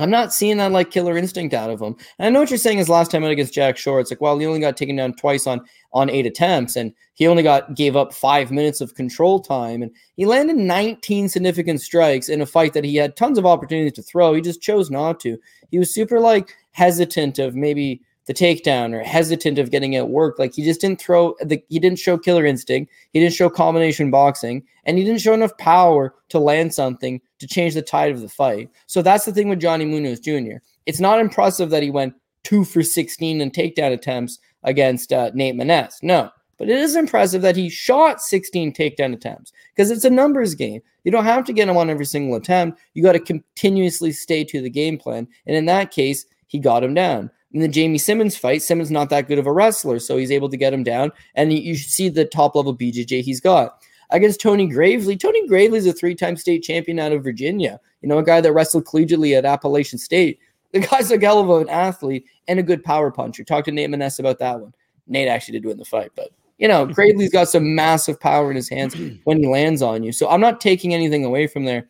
I'm 0.00 0.10
not 0.10 0.32
seeing 0.32 0.58
that 0.58 0.70
like 0.70 0.90
killer 0.90 1.16
instinct 1.16 1.54
out 1.54 1.70
of 1.70 1.80
him. 1.80 1.96
And 2.18 2.26
I 2.26 2.30
know 2.30 2.40
what 2.40 2.50
you're 2.50 2.58
saying 2.58 2.78
is 2.78 2.88
last 2.88 3.10
time 3.10 3.24
out 3.24 3.32
against 3.32 3.52
Jack 3.52 3.76
Shore, 3.76 3.98
it's 3.98 4.10
like, 4.10 4.20
well, 4.20 4.38
he 4.38 4.46
only 4.46 4.60
got 4.60 4.76
taken 4.76 4.96
down 4.96 5.14
twice 5.14 5.46
on 5.46 5.60
on 5.92 6.10
eight 6.10 6.26
attempts, 6.26 6.76
and 6.76 6.92
he 7.14 7.26
only 7.26 7.42
got 7.42 7.74
gave 7.74 7.96
up 7.96 8.12
five 8.12 8.50
minutes 8.50 8.80
of 8.80 8.94
control 8.94 9.40
time, 9.40 9.82
and 9.82 9.90
he 10.16 10.26
landed 10.26 10.56
19 10.56 11.28
significant 11.28 11.80
strikes 11.80 12.28
in 12.28 12.40
a 12.40 12.46
fight 12.46 12.74
that 12.74 12.84
he 12.84 12.96
had 12.96 13.16
tons 13.16 13.38
of 13.38 13.46
opportunities 13.46 13.94
to 13.94 14.02
throw. 14.02 14.34
He 14.34 14.40
just 14.40 14.62
chose 14.62 14.90
not 14.90 15.18
to. 15.20 15.36
He 15.70 15.78
was 15.78 15.92
super 15.92 16.20
like 16.20 16.54
hesitant 16.72 17.38
of 17.38 17.56
maybe 17.56 18.02
the 18.28 18.34
takedown 18.34 18.94
or 18.94 19.02
hesitant 19.02 19.58
of 19.58 19.70
getting 19.70 19.94
it 19.94 20.08
work. 20.08 20.38
Like 20.38 20.54
he 20.54 20.62
just 20.62 20.82
didn't 20.82 21.00
throw 21.00 21.34
the 21.40 21.60
he 21.70 21.78
didn't 21.78 21.98
show 21.98 22.18
killer 22.18 22.44
instinct. 22.44 22.92
He 23.12 23.20
didn't 23.20 23.34
show 23.34 23.48
combination 23.48 24.10
boxing, 24.10 24.62
and 24.84 24.98
he 24.98 25.02
didn't 25.02 25.22
show 25.22 25.32
enough 25.32 25.56
power 25.56 26.14
to 26.28 26.38
land 26.38 26.74
something 26.74 27.20
to 27.38 27.46
change 27.46 27.72
the 27.72 27.82
tide 27.82 28.12
of 28.12 28.20
the 28.20 28.28
fight. 28.28 28.70
So 28.86 29.00
that's 29.00 29.24
the 29.24 29.32
thing 29.32 29.48
with 29.48 29.60
Johnny 29.60 29.86
Munoz 29.86 30.20
Jr. 30.20 30.58
It's 30.84 31.00
not 31.00 31.20
impressive 31.20 31.70
that 31.70 31.82
he 31.82 31.90
went 31.90 32.14
two 32.44 32.64
for 32.64 32.82
16 32.82 33.40
in 33.40 33.50
takedown 33.50 33.92
attempts 33.92 34.38
against 34.62 35.10
uh, 35.10 35.30
Nate 35.32 35.56
Maness. 35.56 35.94
No, 36.02 36.30
but 36.58 36.68
it 36.68 36.76
is 36.76 36.96
impressive 36.96 37.40
that 37.40 37.56
he 37.56 37.70
shot 37.70 38.20
16 38.20 38.74
takedown 38.74 39.14
attempts 39.14 39.52
because 39.74 39.90
it's 39.90 40.04
a 40.04 40.10
numbers 40.10 40.54
game. 40.54 40.82
You 41.04 41.12
don't 41.12 41.24
have 41.24 41.46
to 41.46 41.54
get 41.54 41.70
him 41.70 41.78
on 41.78 41.88
every 41.88 42.04
single 42.04 42.36
attempt. 42.36 42.78
You 42.92 43.02
got 43.02 43.12
to 43.12 43.20
continuously 43.20 44.12
stay 44.12 44.44
to 44.44 44.60
the 44.60 44.68
game 44.68 44.98
plan. 44.98 45.26
And 45.46 45.56
in 45.56 45.64
that 45.64 45.90
case, 45.90 46.26
he 46.46 46.58
got 46.58 46.84
him 46.84 46.92
down 46.92 47.30
in 47.52 47.60
the 47.60 47.68
Jamie 47.68 47.98
Simmons 47.98 48.36
fight, 48.36 48.62
Simmons 48.62 48.90
not 48.90 49.10
that 49.10 49.26
good 49.26 49.38
of 49.38 49.46
a 49.46 49.52
wrestler, 49.52 49.98
so 49.98 50.16
he's 50.16 50.30
able 50.30 50.48
to 50.50 50.56
get 50.56 50.72
him 50.72 50.82
down, 50.82 51.12
and 51.34 51.52
you 51.52 51.76
see 51.76 52.08
the 52.08 52.24
top 52.24 52.54
level 52.54 52.76
BJJ 52.76 53.22
he's 53.22 53.40
got. 53.40 53.82
Against 54.10 54.40
Tony 54.40 54.66
Gravely, 54.66 55.16
Tony 55.16 55.46
Gravely 55.46 55.78
is 55.78 55.86
a 55.86 55.92
three 55.92 56.14
time 56.14 56.36
state 56.36 56.62
champion 56.62 56.98
out 56.98 57.12
of 57.12 57.22
Virginia. 57.22 57.80
You 58.02 58.08
know, 58.08 58.18
a 58.18 58.24
guy 58.24 58.40
that 58.40 58.52
wrestled 58.52 58.86
collegiately 58.86 59.36
at 59.36 59.44
Appalachian 59.44 59.98
State. 59.98 60.38
The 60.72 60.80
guy's 60.80 61.10
a 61.10 61.18
hell 61.18 61.40
of 61.40 61.62
an 61.62 61.68
athlete 61.68 62.26
and 62.46 62.58
a 62.58 62.62
good 62.62 62.84
power 62.84 63.10
puncher. 63.10 63.44
Talk 63.44 63.64
to 63.64 63.72
Nate 63.72 63.90
Maness 63.90 64.18
about 64.18 64.38
that 64.38 64.60
one. 64.60 64.74
Nate 65.06 65.28
actually 65.28 65.58
did 65.58 65.66
win 65.66 65.78
the 65.78 65.84
fight, 65.84 66.10
but 66.14 66.30
you 66.58 66.68
know, 66.68 66.86
Gravely's 66.94 67.32
got 67.32 67.48
some 67.48 67.74
massive 67.74 68.20
power 68.20 68.50
in 68.50 68.56
his 68.56 68.68
hands 68.68 68.94
when 69.24 69.38
he 69.38 69.46
lands 69.46 69.82
on 69.82 70.02
you. 70.02 70.12
So 70.12 70.28
I'm 70.28 70.40
not 70.40 70.60
taking 70.60 70.94
anything 70.94 71.24
away 71.24 71.46
from 71.46 71.64
there. 71.64 71.88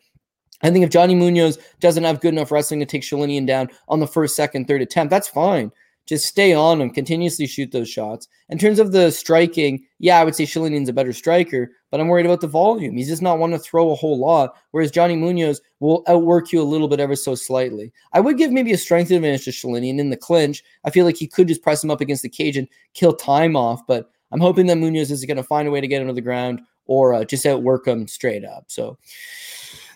I 0.61 0.69
think 0.69 0.83
if 0.83 0.91
Johnny 0.91 1.15
Munoz 1.15 1.57
doesn't 1.79 2.03
have 2.03 2.21
good 2.21 2.33
enough 2.33 2.51
wrestling 2.51 2.79
to 2.81 2.85
take 2.85 3.03
Sholinian 3.03 3.47
down 3.47 3.69
on 3.87 3.99
the 3.99 4.07
first, 4.07 4.35
second, 4.35 4.67
third 4.67 4.81
attempt, 4.81 5.09
that's 5.11 5.27
fine. 5.27 5.71
just 6.09 6.25
stay 6.25 6.53
on 6.53 6.81
him, 6.81 6.89
continuously 6.89 7.45
shoot 7.45 7.71
those 7.71 7.87
shots. 7.87 8.27
In 8.49 8.57
terms 8.57 8.79
of 8.79 8.91
the 8.91 9.11
striking, 9.11 9.85
yeah, 9.99 10.19
I 10.19 10.23
would 10.23 10.33
say 10.33 10.43
Sholinian's 10.43 10.89
a 10.89 10.93
better 10.93 11.13
striker, 11.13 11.71
but 11.91 12.01
I'm 12.01 12.07
worried 12.07 12.25
about 12.25 12.41
the 12.41 12.47
volume. 12.47 12.97
He's 12.97 13.09
just 13.09 13.21
not 13.21 13.37
one 13.37 13.51
to 13.51 13.59
throw 13.59 13.91
a 13.91 13.95
whole 13.95 14.17
lot, 14.17 14.55
whereas 14.71 14.89
Johnny 14.89 15.15
Munoz 15.15 15.61
will 15.79 16.03
outwork 16.07 16.51
you 16.51 16.61
a 16.61 16.63
little 16.63 16.87
bit 16.87 16.99
ever 16.99 17.15
so 17.15 17.35
slightly. 17.35 17.93
I 18.11 18.21
would 18.21 18.39
give 18.39 18.51
maybe 18.51 18.73
a 18.73 18.77
strength 18.77 19.11
advantage 19.11 19.45
to 19.45 19.51
Sholinian 19.51 19.99
in 19.99 20.09
the 20.09 20.17
clinch. 20.17 20.63
I 20.83 20.89
feel 20.89 21.05
like 21.05 21.17
he 21.17 21.27
could 21.27 21.47
just 21.47 21.61
press 21.61 21.83
him 21.83 21.91
up 21.91 22.01
against 22.01 22.23
the 22.23 22.29
cage 22.29 22.57
and 22.57 22.67
kill 22.95 23.13
time 23.13 23.55
off, 23.55 23.85
but 23.85 24.09
I'm 24.31 24.41
hoping 24.41 24.65
that 24.65 24.79
Munoz 24.79 25.11
is 25.11 25.23
going 25.25 25.37
to 25.37 25.43
find 25.43 25.67
a 25.67 25.71
way 25.71 25.79
to 25.79 25.87
get 25.87 26.01
into 26.01 26.13
the 26.13 26.21
ground 26.21 26.61
or 26.85 27.13
uh, 27.13 27.23
just 27.23 27.45
outwork 27.45 27.85
him 27.85 28.07
straight 28.07 28.43
up. 28.43 28.65
So 28.67 28.97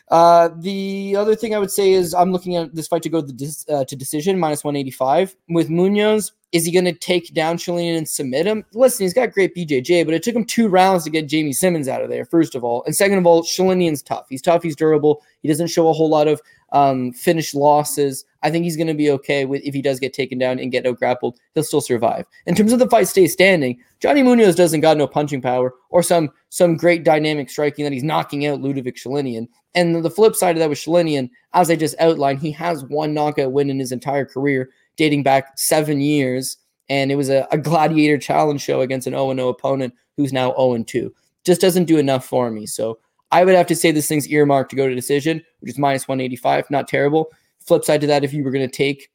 uh, 0.10 0.50
the 0.58 1.16
other 1.18 1.36
thing 1.36 1.56
I 1.56 1.60
would 1.60 1.72
say 1.72 1.92
is 1.92 2.14
I'm 2.14 2.32
looking 2.32 2.56
at 2.56 2.76
this 2.76 2.88
fight 2.88 3.04
to 3.04 3.10
go 3.10 3.22
to, 3.22 3.34
dis, 3.34 3.66
uh, 3.70 3.86
to 3.86 3.96
decision 3.96 4.40
minus 4.40 4.64
185 4.64 5.36
with 5.50 5.70
Munoz. 5.70 6.34
Is 6.52 6.66
he 6.66 6.72
going 6.72 6.86
to 6.86 6.94
take 6.94 7.34
down 7.34 7.58
Chilean 7.58 7.96
and 7.96 8.08
submit 8.08 8.46
him? 8.46 8.64
Listen, 8.74 9.06
he's 9.06 9.14
got 9.14 9.32
great 9.32 9.56
BJJ, 9.56 10.06
but 10.06 10.14
it 10.14 10.22
took 10.22 10.36
him 10.36 10.46
two 10.46 10.68
rounds 10.68 11.04
to 11.04 11.10
get 11.10 11.28
Jamie 11.28 11.52
Simmons 11.52 11.88
out 11.88 12.04
of 12.04 12.10
there, 12.10 12.26
first 12.26 12.54
of 12.54 12.64
all. 12.64 12.84
And 12.86 12.96
second 12.96 13.18
of 13.18 13.26
all, 13.26 13.42
Sholinian's 13.42 14.04
tough. 14.04 14.28
He's 14.30 14.42
tough, 14.42 14.62
he's 14.62 14.76
durable. 14.76 15.24
He 15.42 15.48
doesn't 15.48 15.68
show 15.68 15.88
a 15.88 15.94
whole 15.94 16.10
lot 16.10 16.28
of 16.28 16.40
um, 16.74 17.14
finished 17.14 17.56
losses. 17.56 18.26
I 18.42 18.52
think 18.52 18.66
he's 18.66 18.76
going 18.76 18.88
to 18.88 18.94
be 18.94 19.10
okay 19.12 19.46
with 19.46 19.62
if 19.64 19.74
he 19.74 19.82
does 19.82 20.00
get 20.00 20.12
taken 20.12 20.38
down 20.38 20.60
and 20.60 20.72
get 20.72 20.86
out 20.86 20.98
grappled, 20.98 21.40
he'll 21.54 21.64
still 21.64 21.80
survive. 21.82 22.26
In 22.46 22.56
terms 22.56 22.74
of 22.74 22.80
the 22.80 22.90
fight 22.90 23.08
stay 23.08 23.28
standing, 23.28 23.80
Johnny 24.00 24.22
Munoz 24.22 24.56
doesn't 24.56 24.82
got 24.82 24.98
no 24.98 25.08
punching 25.08 25.42
power 25.42 25.74
or 25.92 26.04
some 26.04 26.30
some 26.50 26.76
great 26.76 27.04
dynamic 27.04 27.50
striking 27.50 27.86
that 27.86 27.94
he's 27.94 28.04
knocking 28.04 28.46
out 28.46 28.60
Ludovic 28.60 28.98
Sholinian. 28.98 29.48
And 29.76 30.04
the 30.04 30.10
flip 30.10 30.36
side 30.36 30.56
of 30.56 30.60
that 30.60 30.70
with 30.70 30.78
Sholinian, 30.78 31.30
as 31.54 31.72
I 31.72 31.76
just 31.76 31.96
outlined, 32.00 32.40
he 32.40 32.52
has 32.52 32.84
one 32.86 33.14
knockout 33.14 33.54
win 33.54 33.70
in 33.70 33.80
his 33.80 33.92
entire 33.92 34.26
career, 34.26 34.70
dating 34.98 35.24
back 35.24 35.58
seven 35.58 36.02
years. 36.02 36.58
And 36.90 37.12
it 37.12 37.16
was 37.16 37.30
a, 37.30 37.48
a 37.52 37.58
gladiator 37.58 38.18
challenge 38.18 38.62
show 38.62 38.82
against 38.82 39.08
an 39.08 39.14
0 39.14 39.34
0 39.34 39.48
opponent 39.48 39.94
who's 40.18 40.34
now 40.34 40.54
0 40.56 40.84
2. 40.84 41.14
Just 41.44 41.62
doesn't 41.62 41.86
do 41.86 41.98
enough 41.98 42.26
for 42.26 42.52
me. 42.52 42.66
So 42.66 43.00
I 43.34 43.44
would 43.44 43.56
have 43.56 43.66
to 43.68 43.76
say 43.76 43.92
this 43.92 44.08
thing's 44.08 44.28
earmarked 44.28 44.70
to 44.70 44.76
go 44.76 44.88
to 44.88 44.94
decision, 44.94 45.42
which 45.60 45.72
is 45.72 45.80
minus 45.80 46.08
185. 46.08 46.70
Not 46.70 46.88
terrible. 46.88 47.32
Flip 47.62 47.84
side 47.84 48.00
to 48.02 48.08
that, 48.08 48.24
if 48.24 48.32
you 48.32 48.44
were 48.44 48.52
going 48.52 48.70
to 48.70 48.74
take, 48.74 49.10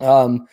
um, 0.00 0.46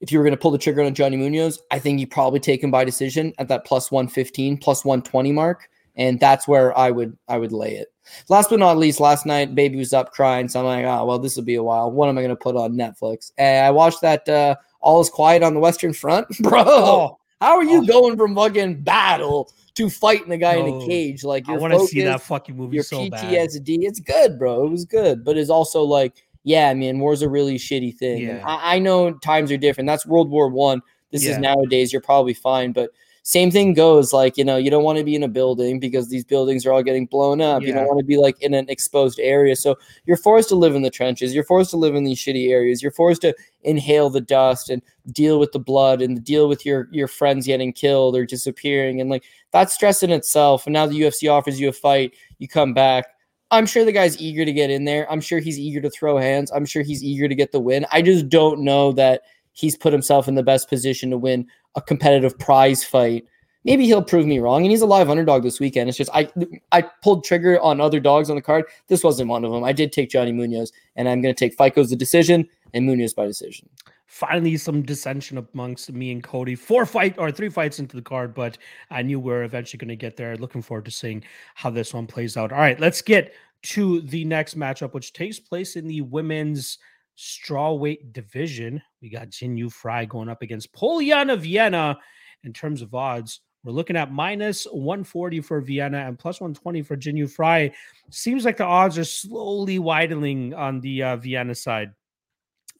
if 0.00 0.10
you 0.10 0.18
were 0.18 0.24
going 0.24 0.34
to 0.34 0.40
pull 0.40 0.50
the 0.50 0.58
trigger 0.58 0.82
on 0.82 0.94
Johnny 0.94 1.18
Munoz, 1.18 1.60
I 1.70 1.78
think 1.78 2.00
you 2.00 2.06
probably 2.06 2.40
take 2.40 2.64
him 2.64 2.70
by 2.70 2.84
decision 2.84 3.34
at 3.38 3.48
that 3.48 3.66
plus 3.66 3.90
115, 3.90 4.56
plus 4.56 4.86
120 4.86 5.32
mark. 5.32 5.68
And 5.96 6.18
that's 6.18 6.48
where 6.48 6.76
I 6.76 6.90
would 6.90 7.16
I 7.28 7.36
would 7.36 7.52
lay 7.52 7.74
it. 7.74 7.88
Last 8.30 8.50
but 8.50 8.58
not 8.58 8.78
least, 8.78 9.00
last 9.00 9.26
night 9.26 9.54
baby 9.54 9.76
was 9.76 9.92
up 9.92 10.12
crying, 10.12 10.48
so 10.48 10.60
I'm 10.60 10.66
like, 10.66 10.84
oh 10.84 11.04
well, 11.06 11.18
this 11.18 11.36
will 11.36 11.44
be 11.44 11.54
a 11.54 11.62
while. 11.62 11.90
What 11.90 12.08
am 12.08 12.18
I 12.18 12.22
going 12.22 12.30
to 12.30 12.36
put 12.36 12.54
on 12.54 12.72
Netflix? 12.72 13.32
And 13.38 13.66
I 13.66 13.70
watched 13.70 14.02
that 14.02 14.28
uh, 14.28 14.56
All 14.80 15.00
Is 15.00 15.08
Quiet 15.08 15.42
on 15.42 15.54
the 15.54 15.60
Western 15.60 15.94
Front, 15.94 16.28
bro. 16.40 16.64
Oh, 16.66 17.18
how 17.40 17.56
are 17.56 17.64
you 17.64 17.82
oh. 17.82 17.86
going 17.86 18.16
from 18.16 18.34
fucking 18.34 18.82
battle 18.82 19.50
to 19.76 19.90
fighting 19.90 20.28
the 20.28 20.38
guy 20.38 20.56
oh, 20.56 20.66
in 20.66 20.82
a 20.82 20.86
cage? 20.86 21.24
Like, 21.24 21.48
I 21.48 21.56
want 21.56 21.72
to 21.72 21.86
see 21.86 22.02
that 22.02 22.22
fucking 22.22 22.56
movie. 22.56 22.76
Your 22.76 22.84
so 22.84 22.98
PTSD, 22.98 23.10
bad. 23.10 23.62
it's 23.66 24.00
good, 24.00 24.38
bro. 24.38 24.64
It 24.64 24.70
was 24.70 24.84
good, 24.84 25.24
but 25.24 25.36
it's 25.36 25.50
also 25.50 25.82
like, 25.82 26.26
yeah, 26.44 26.72
man, 26.74 26.98
war's 26.98 27.22
a 27.22 27.28
really 27.28 27.56
shitty 27.56 27.96
thing. 27.96 28.22
Yeah. 28.22 28.42
I, 28.46 28.76
I, 28.76 28.78
know 28.78 29.12
times 29.14 29.50
are 29.50 29.56
different. 29.56 29.88
That's 29.88 30.06
World 30.06 30.30
War 30.30 30.48
One. 30.48 30.80
This 31.10 31.24
yeah. 31.24 31.32
is 31.32 31.38
nowadays. 31.38 31.92
You're 31.92 32.02
probably 32.02 32.34
fine, 32.34 32.72
but 32.72 32.90
same 33.26 33.50
thing 33.50 33.74
goes 33.74 34.12
like 34.12 34.36
you 34.36 34.44
know 34.44 34.56
you 34.56 34.70
don't 34.70 34.84
want 34.84 34.96
to 34.96 35.04
be 35.04 35.16
in 35.16 35.24
a 35.24 35.28
building 35.28 35.80
because 35.80 36.08
these 36.08 36.24
buildings 36.24 36.64
are 36.64 36.72
all 36.72 36.82
getting 36.82 37.06
blown 37.06 37.40
up 37.40 37.60
yeah. 37.60 37.68
you 37.68 37.74
don't 37.74 37.88
want 37.88 37.98
to 37.98 38.04
be 38.04 38.16
like 38.16 38.40
in 38.40 38.54
an 38.54 38.64
exposed 38.68 39.18
area 39.18 39.56
so 39.56 39.76
you're 40.04 40.16
forced 40.16 40.48
to 40.48 40.54
live 40.54 40.76
in 40.76 40.82
the 40.82 40.90
trenches 40.90 41.34
you're 41.34 41.42
forced 41.42 41.70
to 41.70 41.76
live 41.76 41.96
in 41.96 42.04
these 42.04 42.18
shitty 42.18 42.50
areas 42.50 42.80
you're 42.80 42.92
forced 42.92 43.20
to 43.20 43.34
inhale 43.64 44.08
the 44.08 44.20
dust 44.20 44.70
and 44.70 44.80
deal 45.10 45.40
with 45.40 45.50
the 45.50 45.58
blood 45.58 46.00
and 46.00 46.22
deal 46.22 46.48
with 46.48 46.64
your 46.64 46.88
your 46.92 47.08
friends 47.08 47.46
getting 47.48 47.72
killed 47.72 48.14
or 48.14 48.24
disappearing 48.24 49.00
and 49.00 49.10
like 49.10 49.24
that's 49.50 49.74
stress 49.74 50.04
in 50.04 50.10
itself 50.12 50.64
and 50.66 50.72
now 50.72 50.86
the 50.86 51.00
UFC 51.00 51.28
offers 51.28 51.58
you 51.58 51.68
a 51.68 51.72
fight 51.72 52.14
you 52.38 52.46
come 52.46 52.72
back 52.72 53.06
I'm 53.50 53.66
sure 53.66 53.84
the 53.84 53.92
guy's 53.92 54.20
eager 54.20 54.44
to 54.44 54.52
get 54.52 54.70
in 54.70 54.86
there. 54.86 55.08
I'm 55.10 55.20
sure 55.20 55.38
he's 55.38 55.56
eager 55.56 55.80
to 55.80 55.88
throw 55.88 56.18
hands. 56.18 56.50
I'm 56.50 56.66
sure 56.66 56.82
he's 56.82 57.04
eager 57.04 57.28
to 57.28 57.34
get 57.36 57.52
the 57.52 57.60
win. 57.60 57.86
I 57.92 58.02
just 58.02 58.28
don't 58.28 58.62
know 58.62 58.90
that 58.94 59.22
he's 59.56 59.76
put 59.76 59.92
himself 59.92 60.28
in 60.28 60.34
the 60.34 60.42
best 60.42 60.68
position 60.68 61.10
to 61.10 61.16
win 61.18 61.46
a 61.76 61.80
competitive 61.80 62.38
prize 62.38 62.84
fight. 62.84 63.24
Maybe 63.64 63.86
he'll 63.86 64.02
prove 64.02 64.26
me 64.26 64.38
wrong, 64.38 64.62
and 64.62 64.70
he's 64.70 64.82
a 64.82 64.86
live 64.86 65.08
underdog 65.10 65.42
this 65.42 65.58
weekend. 65.58 65.88
It's 65.88 65.98
just 65.98 66.10
I 66.14 66.28
I 66.70 66.82
pulled 67.02 67.24
trigger 67.24 67.58
on 67.60 67.80
other 67.80 67.98
dogs 67.98 68.30
on 68.30 68.36
the 68.36 68.42
card. 68.42 68.66
This 68.86 69.02
wasn't 69.02 69.30
one 69.30 69.44
of 69.44 69.50
them. 69.50 69.64
I 69.64 69.72
did 69.72 69.90
take 69.92 70.10
Johnny 70.10 70.30
Munoz, 70.30 70.72
and 70.94 71.08
I'm 71.08 71.20
going 71.20 71.34
to 71.34 71.38
take 71.38 71.56
Fico's 71.56 71.90
the 71.90 71.96
decision 71.96 72.48
and 72.74 72.86
Munoz 72.86 73.14
by 73.14 73.26
decision. 73.26 73.68
Finally, 74.06 74.56
some 74.56 74.82
dissension 74.82 75.36
amongst 75.36 75.90
me 75.90 76.12
and 76.12 76.22
Cody. 76.22 76.54
Four 76.54 76.86
fight 76.86 77.16
or 77.18 77.32
three 77.32 77.48
fights 77.48 77.80
into 77.80 77.96
the 77.96 78.02
card, 78.02 78.34
but 78.34 78.56
I 78.90 79.02
knew 79.02 79.18
we 79.18 79.32
are 79.32 79.42
eventually 79.42 79.78
going 79.78 79.88
to 79.88 79.96
get 79.96 80.16
there. 80.16 80.36
Looking 80.36 80.62
forward 80.62 80.84
to 80.84 80.92
seeing 80.92 81.24
how 81.56 81.70
this 81.70 81.92
one 81.92 82.06
plays 82.06 82.36
out. 82.36 82.52
All 82.52 82.58
right, 82.58 82.78
let's 82.78 83.02
get 83.02 83.34
to 83.62 84.00
the 84.02 84.24
next 84.24 84.56
matchup, 84.56 84.94
which 84.94 85.12
takes 85.12 85.40
place 85.40 85.74
in 85.74 85.88
the 85.88 86.02
women's 86.02 86.78
strawweight 87.16 88.12
division. 88.12 88.82
We 89.00 89.08
got 89.08 89.30
Jinh 89.30 89.56
Yu 89.56 89.70
Frey 89.70 90.06
going 90.06 90.28
up 90.28 90.42
against 90.42 90.72
Polyana 90.72 91.38
Viana. 91.38 91.98
In 92.44 92.52
terms 92.52 92.82
of 92.82 92.94
odds, 92.94 93.40
we're 93.64 93.72
looking 93.72 93.96
at 93.96 94.12
minus 94.12 94.64
140 94.66 95.40
for 95.40 95.60
Viana 95.60 95.98
and 95.98 96.18
plus 96.18 96.40
120 96.40 96.82
for 96.82 96.96
Jinh 96.96 97.16
Yu 97.16 97.26
Frey. 97.26 97.72
Seems 98.10 98.44
like 98.44 98.56
the 98.56 98.64
odds 98.64 98.98
are 98.98 99.04
slowly 99.04 99.78
widening 99.78 100.54
on 100.54 100.80
the 100.80 101.02
uh, 101.02 101.16
Viana 101.16 101.54
side. 101.54 101.92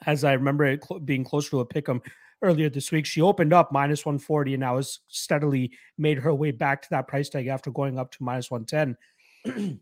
As 0.05 0.23
I 0.23 0.35
remember 0.35 0.65
it 0.65 0.85
cl- 0.85 1.01
being 1.01 1.25
closer 1.25 1.51
to 1.51 1.61
a 1.61 1.67
pick 1.67 1.89
'em 1.89 2.03
earlier 2.43 2.69
this 2.69 2.93
week, 2.93 3.07
she 3.07 3.23
opened 3.23 3.53
up 3.53 3.73
minus 3.73 4.05
140 4.05 4.55
and 4.55 4.61
now 4.61 4.77
has 4.77 5.01
steadily 5.09 5.73
made 5.99 6.19
her 6.19 6.35
way 6.35 6.51
back 6.53 6.83
to 6.83 6.89
that 6.91 7.09
price 7.09 7.29
tag 7.29 7.47
after 7.47 7.71
going 7.71 7.99
up 7.99 8.13
to 8.13 8.23
minus 8.23 8.51
110. 8.51 9.81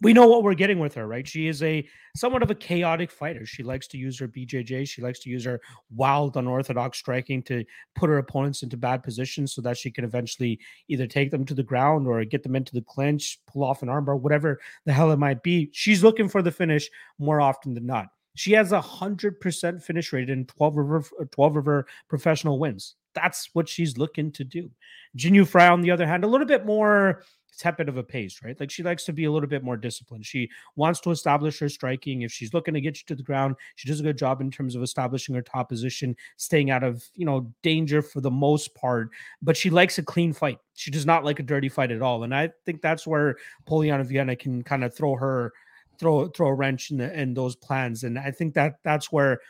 We 0.00 0.12
know 0.12 0.28
what 0.28 0.44
we're 0.44 0.54
getting 0.54 0.78
with 0.78 0.94
her, 0.94 1.06
right? 1.06 1.26
She 1.26 1.48
is 1.48 1.62
a 1.62 1.86
somewhat 2.16 2.42
of 2.42 2.50
a 2.50 2.54
chaotic 2.54 3.10
fighter. 3.10 3.44
She 3.44 3.62
likes 3.62 3.88
to 3.88 3.98
use 3.98 4.18
her 4.20 4.28
BJJ. 4.28 4.88
She 4.88 5.02
likes 5.02 5.18
to 5.20 5.30
use 5.30 5.44
her 5.44 5.60
wild, 5.90 6.36
unorthodox 6.36 6.98
striking 6.98 7.42
to 7.44 7.64
put 7.96 8.08
her 8.08 8.18
opponents 8.18 8.62
into 8.62 8.76
bad 8.76 9.02
positions 9.02 9.52
so 9.52 9.62
that 9.62 9.76
she 9.76 9.90
can 9.90 10.04
eventually 10.04 10.60
either 10.88 11.06
take 11.06 11.30
them 11.30 11.44
to 11.46 11.54
the 11.54 11.62
ground 11.62 12.06
or 12.06 12.24
get 12.24 12.42
them 12.44 12.54
into 12.54 12.74
the 12.74 12.82
clinch, 12.82 13.40
pull 13.46 13.64
off 13.64 13.82
an 13.82 13.88
armbar, 13.88 14.20
whatever 14.20 14.60
the 14.86 14.92
hell 14.92 15.10
it 15.10 15.18
might 15.18 15.42
be. 15.42 15.70
She's 15.72 16.04
looking 16.04 16.28
for 16.28 16.42
the 16.42 16.52
finish 16.52 16.88
more 17.18 17.40
often 17.40 17.74
than 17.74 17.86
not. 17.86 18.06
She 18.36 18.52
has 18.52 18.70
a 18.70 18.80
hundred 18.80 19.40
percent 19.40 19.82
finish 19.82 20.12
rate 20.12 20.30
in 20.30 20.46
12 20.46 20.78
of 20.78 20.88
her 20.88 21.02
uh, 21.20 21.24
12 21.32 21.56
of 21.56 21.66
her 21.66 21.86
professional 22.08 22.60
wins. 22.60 22.94
That's 23.14 23.50
what 23.52 23.68
she's 23.68 23.98
looking 23.98 24.30
to 24.32 24.44
do. 24.44 24.70
Jinh 25.16 25.34
Yu 25.34 25.44
Frey, 25.44 25.66
on 25.66 25.80
the 25.80 25.90
other 25.90 26.06
hand, 26.06 26.22
a 26.22 26.28
little 26.28 26.46
bit 26.46 26.64
more 26.64 27.24
tepid 27.56 27.88
of 27.88 27.96
a 27.96 28.02
pace, 28.02 28.40
right? 28.42 28.58
Like 28.58 28.70
she 28.70 28.82
likes 28.82 29.04
to 29.04 29.12
be 29.12 29.24
a 29.24 29.32
little 29.32 29.48
bit 29.48 29.64
more 29.64 29.76
disciplined. 29.76 30.26
She 30.26 30.48
wants 30.76 31.00
to 31.00 31.10
establish 31.10 31.58
her 31.58 31.68
striking. 31.68 32.22
If 32.22 32.32
she's 32.32 32.54
looking 32.54 32.74
to 32.74 32.80
get 32.80 32.98
you 32.98 33.04
to 33.06 33.14
the 33.14 33.22
ground, 33.22 33.56
she 33.76 33.88
does 33.88 34.00
a 34.00 34.02
good 34.04 34.18
job 34.18 34.40
in 34.40 34.50
terms 34.50 34.74
of 34.74 34.82
establishing 34.82 35.34
her 35.34 35.42
top 35.42 35.68
position, 35.68 36.16
staying 36.36 36.70
out 36.70 36.82
of, 36.82 37.04
you 37.14 37.24
know, 37.24 37.52
danger 37.62 38.02
for 38.02 38.20
the 38.20 38.30
most 38.30 38.74
part, 38.74 39.10
but 39.42 39.56
she 39.56 39.70
likes 39.70 39.98
a 39.98 40.02
clean 40.02 40.32
fight. 40.32 40.58
She 40.74 40.90
does 40.90 41.06
not 41.06 41.24
like 41.24 41.40
a 41.40 41.44
dirty 41.44 41.68
fight 41.68 41.90
at 41.90 42.02
all. 42.02 42.24
And 42.24 42.34
I 42.34 42.50
think 42.64 42.82
that's 42.82 43.06
where 43.06 43.36
Polyana 43.66 44.06
Viana 44.06 44.36
can 44.36 44.62
kind 44.62 44.84
of 44.84 44.94
throw 44.94 45.16
her 45.16 45.52
throw 45.98 46.28
throw 46.28 46.48
a 46.48 46.54
wrench 46.54 46.90
in, 46.90 46.98
the, 46.98 47.20
in 47.20 47.34
those 47.34 47.56
plans. 47.56 48.04
And 48.04 48.18
I 48.18 48.30
think 48.30 48.54
that 48.54 48.78
that's 48.84 49.10
where 49.10 49.40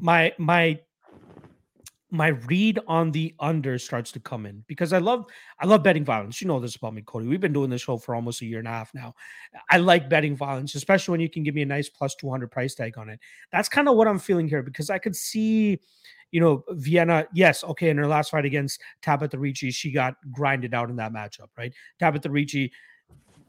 my 0.00 0.32
my 0.38 0.80
my 2.14 2.28
read 2.28 2.78
on 2.86 3.10
the 3.10 3.34
under 3.40 3.76
starts 3.76 4.12
to 4.12 4.20
come 4.20 4.46
in 4.46 4.62
because 4.68 4.92
I 4.92 4.98
love 4.98 5.24
I 5.58 5.66
love 5.66 5.82
betting 5.82 6.04
violence. 6.04 6.40
You 6.40 6.46
know 6.46 6.60
this 6.60 6.76
about 6.76 6.94
me, 6.94 7.02
Cody. 7.02 7.26
We've 7.26 7.40
been 7.40 7.52
doing 7.52 7.70
this 7.70 7.82
show 7.82 7.98
for 7.98 8.14
almost 8.14 8.40
a 8.40 8.46
year 8.46 8.60
and 8.60 8.68
a 8.68 8.70
half 8.70 8.94
now. 8.94 9.16
I 9.68 9.78
like 9.78 10.08
betting 10.08 10.36
violence, 10.36 10.76
especially 10.76 11.10
when 11.10 11.20
you 11.20 11.28
can 11.28 11.42
give 11.42 11.56
me 11.56 11.62
a 11.62 11.66
nice 11.66 11.88
plus 11.88 12.14
200 12.14 12.52
price 12.52 12.76
tag 12.76 12.96
on 12.98 13.10
it. 13.10 13.18
That's 13.50 13.68
kind 13.68 13.88
of 13.88 13.96
what 13.96 14.06
I'm 14.06 14.20
feeling 14.20 14.46
here 14.46 14.62
because 14.62 14.90
I 14.90 14.98
could 14.98 15.16
see, 15.16 15.80
you 16.30 16.40
know, 16.40 16.62
Viana, 16.70 17.26
Yes, 17.34 17.64
okay, 17.64 17.90
in 17.90 17.98
her 17.98 18.06
last 18.06 18.30
fight 18.30 18.44
against 18.44 18.80
Tabatha 19.02 19.36
Ricci, 19.36 19.72
she 19.72 19.90
got 19.90 20.14
grinded 20.30 20.72
out 20.72 20.90
in 20.90 20.96
that 20.96 21.12
matchup, 21.12 21.48
right? 21.58 21.72
Tabatha 22.00 22.30
Ricci, 22.30 22.70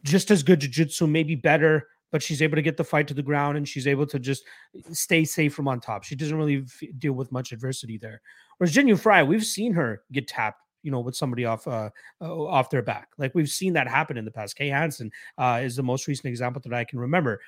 just 0.03 0.31
as 0.31 0.41
good 0.41 0.61
jiu-jitsu, 0.61 1.05
maybe 1.05 1.35
better 1.35 1.87
but 2.15 2.23
she's 2.23 2.41
able 2.41 2.55
to 2.55 2.61
get 2.61 2.77
the 2.77 2.83
fight 2.85 3.09
to 3.09 3.13
the 3.13 3.21
ground 3.21 3.57
and 3.57 3.67
she's 3.67 3.87
able 3.87 4.05
to 4.05 4.17
just 4.17 4.45
stay 4.93 5.25
safe 5.25 5.53
from 5.53 5.67
on 5.67 5.81
top. 5.81 6.05
She 6.05 6.15
doesn't 6.15 6.37
really 6.37 6.63
f- 6.63 6.89
deal 6.97 7.11
with 7.11 7.29
much 7.29 7.51
adversity 7.51 7.97
there. 7.97 8.21
Whereas 8.57 8.73
Jinh 8.73 8.87
Yu 8.87 8.95
Frey, 8.95 9.21
we've 9.21 9.43
seen 9.43 9.73
her 9.73 10.01
get 10.13 10.25
tapped, 10.25 10.61
you 10.81 10.91
know, 10.91 11.01
with 11.01 11.13
somebody 11.13 11.43
off 11.43 11.67
uh, 11.67 11.89
off 12.21 12.69
their 12.69 12.81
back. 12.81 13.09
Like 13.17 13.35
we've 13.35 13.49
seen 13.49 13.73
that 13.73 13.89
happen 13.89 14.15
in 14.15 14.23
the 14.23 14.31
past. 14.31 14.55
Kay 14.55 14.69
Hansen 14.69 15.11
uh, 15.37 15.59
is 15.61 15.75
the 15.75 15.83
most 15.83 16.07
recent 16.07 16.27
example 16.27 16.61
that 16.63 16.73
I 16.73 16.85
can 16.85 16.99
remember. 16.99 17.41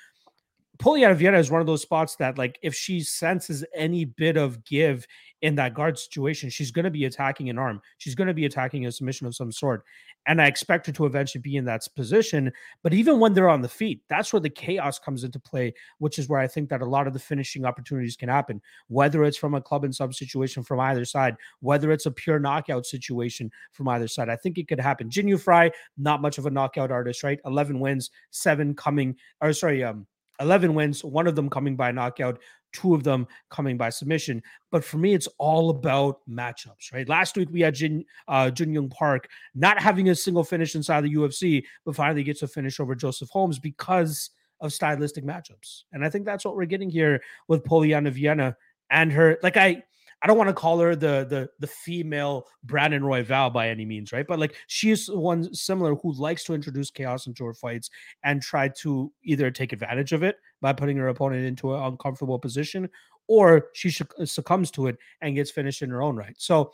Polyana 0.80 1.16
Viana 1.16 1.40
is 1.40 1.50
one 1.50 1.62
of 1.62 1.68
those 1.68 1.82
spots 1.82 2.16
that, 2.18 2.38
like, 2.38 2.60
if 2.62 2.76
she 2.76 3.02
senses 3.02 3.66
any 3.74 4.06
bit 4.06 4.38
of 4.38 4.64
give 4.64 5.08
in 5.42 5.56
that 5.56 5.74
guard 5.74 5.98
situation, 5.98 6.50
she's 6.50 6.72
going 6.72 6.86
to 6.86 6.92
be 6.92 7.06
attacking 7.06 7.50
an 7.50 7.58
arm. 7.58 7.82
She's 7.98 8.16
going 8.16 8.28
to 8.28 8.34
be 8.34 8.46
attacking 8.46 8.86
a 8.86 8.92
submission 8.92 9.28
of 9.28 9.36
some 9.36 9.52
sort. 9.52 9.84
And 10.26 10.42
I 10.42 10.48
expect 10.48 10.88
her 10.88 10.92
to 10.94 11.06
eventually 11.06 11.42
be 11.42 11.56
in 11.56 11.66
that 11.66 11.88
position. 11.96 12.52
But 12.84 12.94
even 12.94 13.20
when 13.20 13.34
they're 13.34 13.50
on 13.50 13.62
the 13.62 13.70
feet, 13.70 14.02
that's 14.10 14.34
where 14.34 14.40
the 14.40 14.50
chaos 14.50 15.00
comes 15.00 15.24
into 15.24 15.40
play, 15.40 15.74
which 16.00 16.20
is 16.20 16.28
where 16.28 16.40
I 16.40 16.48
think 16.48 16.70
that 16.70 16.82
a 16.82 16.86
lot 16.86 17.08
of 17.08 17.14
the 17.14 17.20
finishing 17.20 17.66
opportunities 17.66 18.16
can 18.16 18.30
happen, 18.30 18.62
whether 18.88 19.24
it's 19.24 19.38
from 19.38 19.56
a 19.56 19.62
club 19.62 19.84
and 19.84 19.96
sub 19.96 20.14
situation 20.14 20.64
from 20.64 20.80
either 20.80 21.06
side, 21.06 21.36
whether 21.62 21.92
it's 21.92 22.08
a 22.08 22.12
pure 22.12 22.40
knockout 22.40 22.86
situation 22.86 23.50
from 23.72 23.88
either 23.88 24.08
side. 24.08 24.30
I 24.30 24.36
think 24.36 24.58
it 24.58 24.68
could 24.68 24.80
happen. 24.80 25.10
Jinh 25.10 25.30
Yu 25.30 25.38
Frey, 25.38 25.72
not 25.98 26.22
much 26.22 26.38
of 26.38 26.46
a 26.46 26.52
knockout 26.52 26.92
artist, 26.92 27.24
right? 27.24 27.40
11 27.46 27.80
wins, 27.80 28.12
seven 28.32 28.76
coming, 28.76 29.16
or 29.42 29.54
sorry, 29.54 29.84
um, 29.84 30.06
11 30.40 30.74
wins, 30.74 31.04
one 31.04 31.28
of 31.28 31.36
them 31.36 31.50
coming 31.50 31.76
by 31.76 31.92
knockout, 31.92 32.40
two 32.74 32.94
of 32.94 33.04
them 33.04 33.28
coming 33.50 33.78
by 33.78 33.90
submission. 33.90 34.42
But 34.72 34.84
for 34.84 34.98
me, 34.98 35.14
it's 35.14 35.28
all 35.38 35.70
about 35.70 36.20
matchups, 36.30 36.94
right? 36.94 37.08
Last 37.08 37.38
week 37.38 37.50
we 37.52 37.62
had 37.62 37.76
Jin 37.76 38.06
uh, 38.28 38.52
Jun 38.52 38.74
Yong 38.74 38.90
Park 38.90 39.30
not 39.56 39.80
having 39.80 40.10
a 40.10 40.16
single 40.16 40.44
finish 40.44 40.76
inside 40.76 41.02
the 41.02 41.14
UFC, 41.14 41.64
but 41.86 41.96
finally 41.96 42.24
gets 42.24 42.42
a 42.42 42.48
finish 42.48 42.80
over 42.80 42.96
Joseph 42.96 43.30
Holmes 43.30 43.60
because 43.60 44.30
of 44.60 44.74
stylistic 44.74 45.24
matchups. 45.24 45.84
And 45.94 46.04
I 46.04 46.10
think 46.10 46.26
that's 46.26 46.46
what 46.46 46.56
we're 46.56 46.66
getting 46.66 46.90
here 46.90 47.22
with 47.48 47.64
Polyana 47.64 48.12
Viana 48.12 48.56
and 48.90 49.12
her. 49.12 49.38
Like 49.44 49.58
I, 49.58 49.84
I 50.28 50.30
don't 50.30 50.38
want 50.38 50.50
to 50.50 50.54
call 50.54 50.78
her 50.80 50.94
the 50.94 51.26
the 51.30 51.50
the 51.60 51.68
female 51.68 52.48
Brandon 52.66 53.02
Royval 53.02 53.54
by 53.54 53.70
any 53.70 53.86
means, 53.86 54.12
right? 54.12 54.28
But 54.28 54.40
like 54.40 54.58
she 54.68 54.92
is 54.92 55.10
one 55.10 55.54
similar 55.54 55.96
who 55.96 56.12
likes 56.12 56.44
to 56.44 56.54
introduce 56.54 56.92
chaos 56.92 57.28
into 57.28 57.46
her 57.46 57.54
fights 57.54 57.90
and 58.26 58.42
try 58.42 58.68
to 58.80 59.10
either 59.24 59.50
take 59.52 59.72
advantage 59.72 60.12
of 60.12 60.24
it 60.24 60.36
by 60.60 60.74
putting 60.74 60.98
her 60.98 61.08
opponent 61.08 61.46
into 61.46 61.74
an 61.74 61.82
uncomfortable 61.82 62.38
position, 62.38 62.90
or 63.30 63.68
she 63.74 63.90
succumbs 64.26 64.70
to 64.72 64.88
it 64.88 64.98
and 65.22 65.36
gets 65.36 65.50
finished 65.50 65.82
in 65.82 65.90
her 65.92 66.02
own 66.02 66.18
right. 66.18 66.36
So 66.38 66.74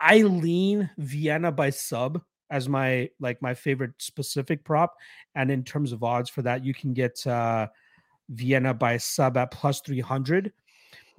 I 0.00 0.22
lean 0.22 0.88
Viana 0.96 1.52
by 1.52 1.68
sub 1.68 2.22
as 2.48 2.66
my 2.66 3.10
like 3.20 3.42
my 3.42 3.52
favorite 3.52 3.92
specific 3.98 4.64
prop, 4.64 4.96
and 5.34 5.50
in 5.50 5.64
terms 5.64 5.92
of 5.92 6.02
odds 6.02 6.30
for 6.30 6.40
that, 6.40 6.64
you 6.64 6.72
can 6.72 6.94
get 6.94 7.26
uh 7.26 7.66
Viana 8.30 8.72
by 8.72 8.96
sub 8.96 9.36
at 9.36 9.50
plus 9.50 9.82
three 9.82 10.00
hundred. 10.00 10.54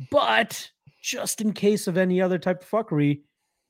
But 0.09 0.72
just 1.02 1.41
in 1.41 1.54
case 1.54 1.88
of 1.88 1.97
any 1.97 2.22
other 2.22 2.38
type 2.38 2.62
of 2.62 2.70
fuckery, 2.70 3.22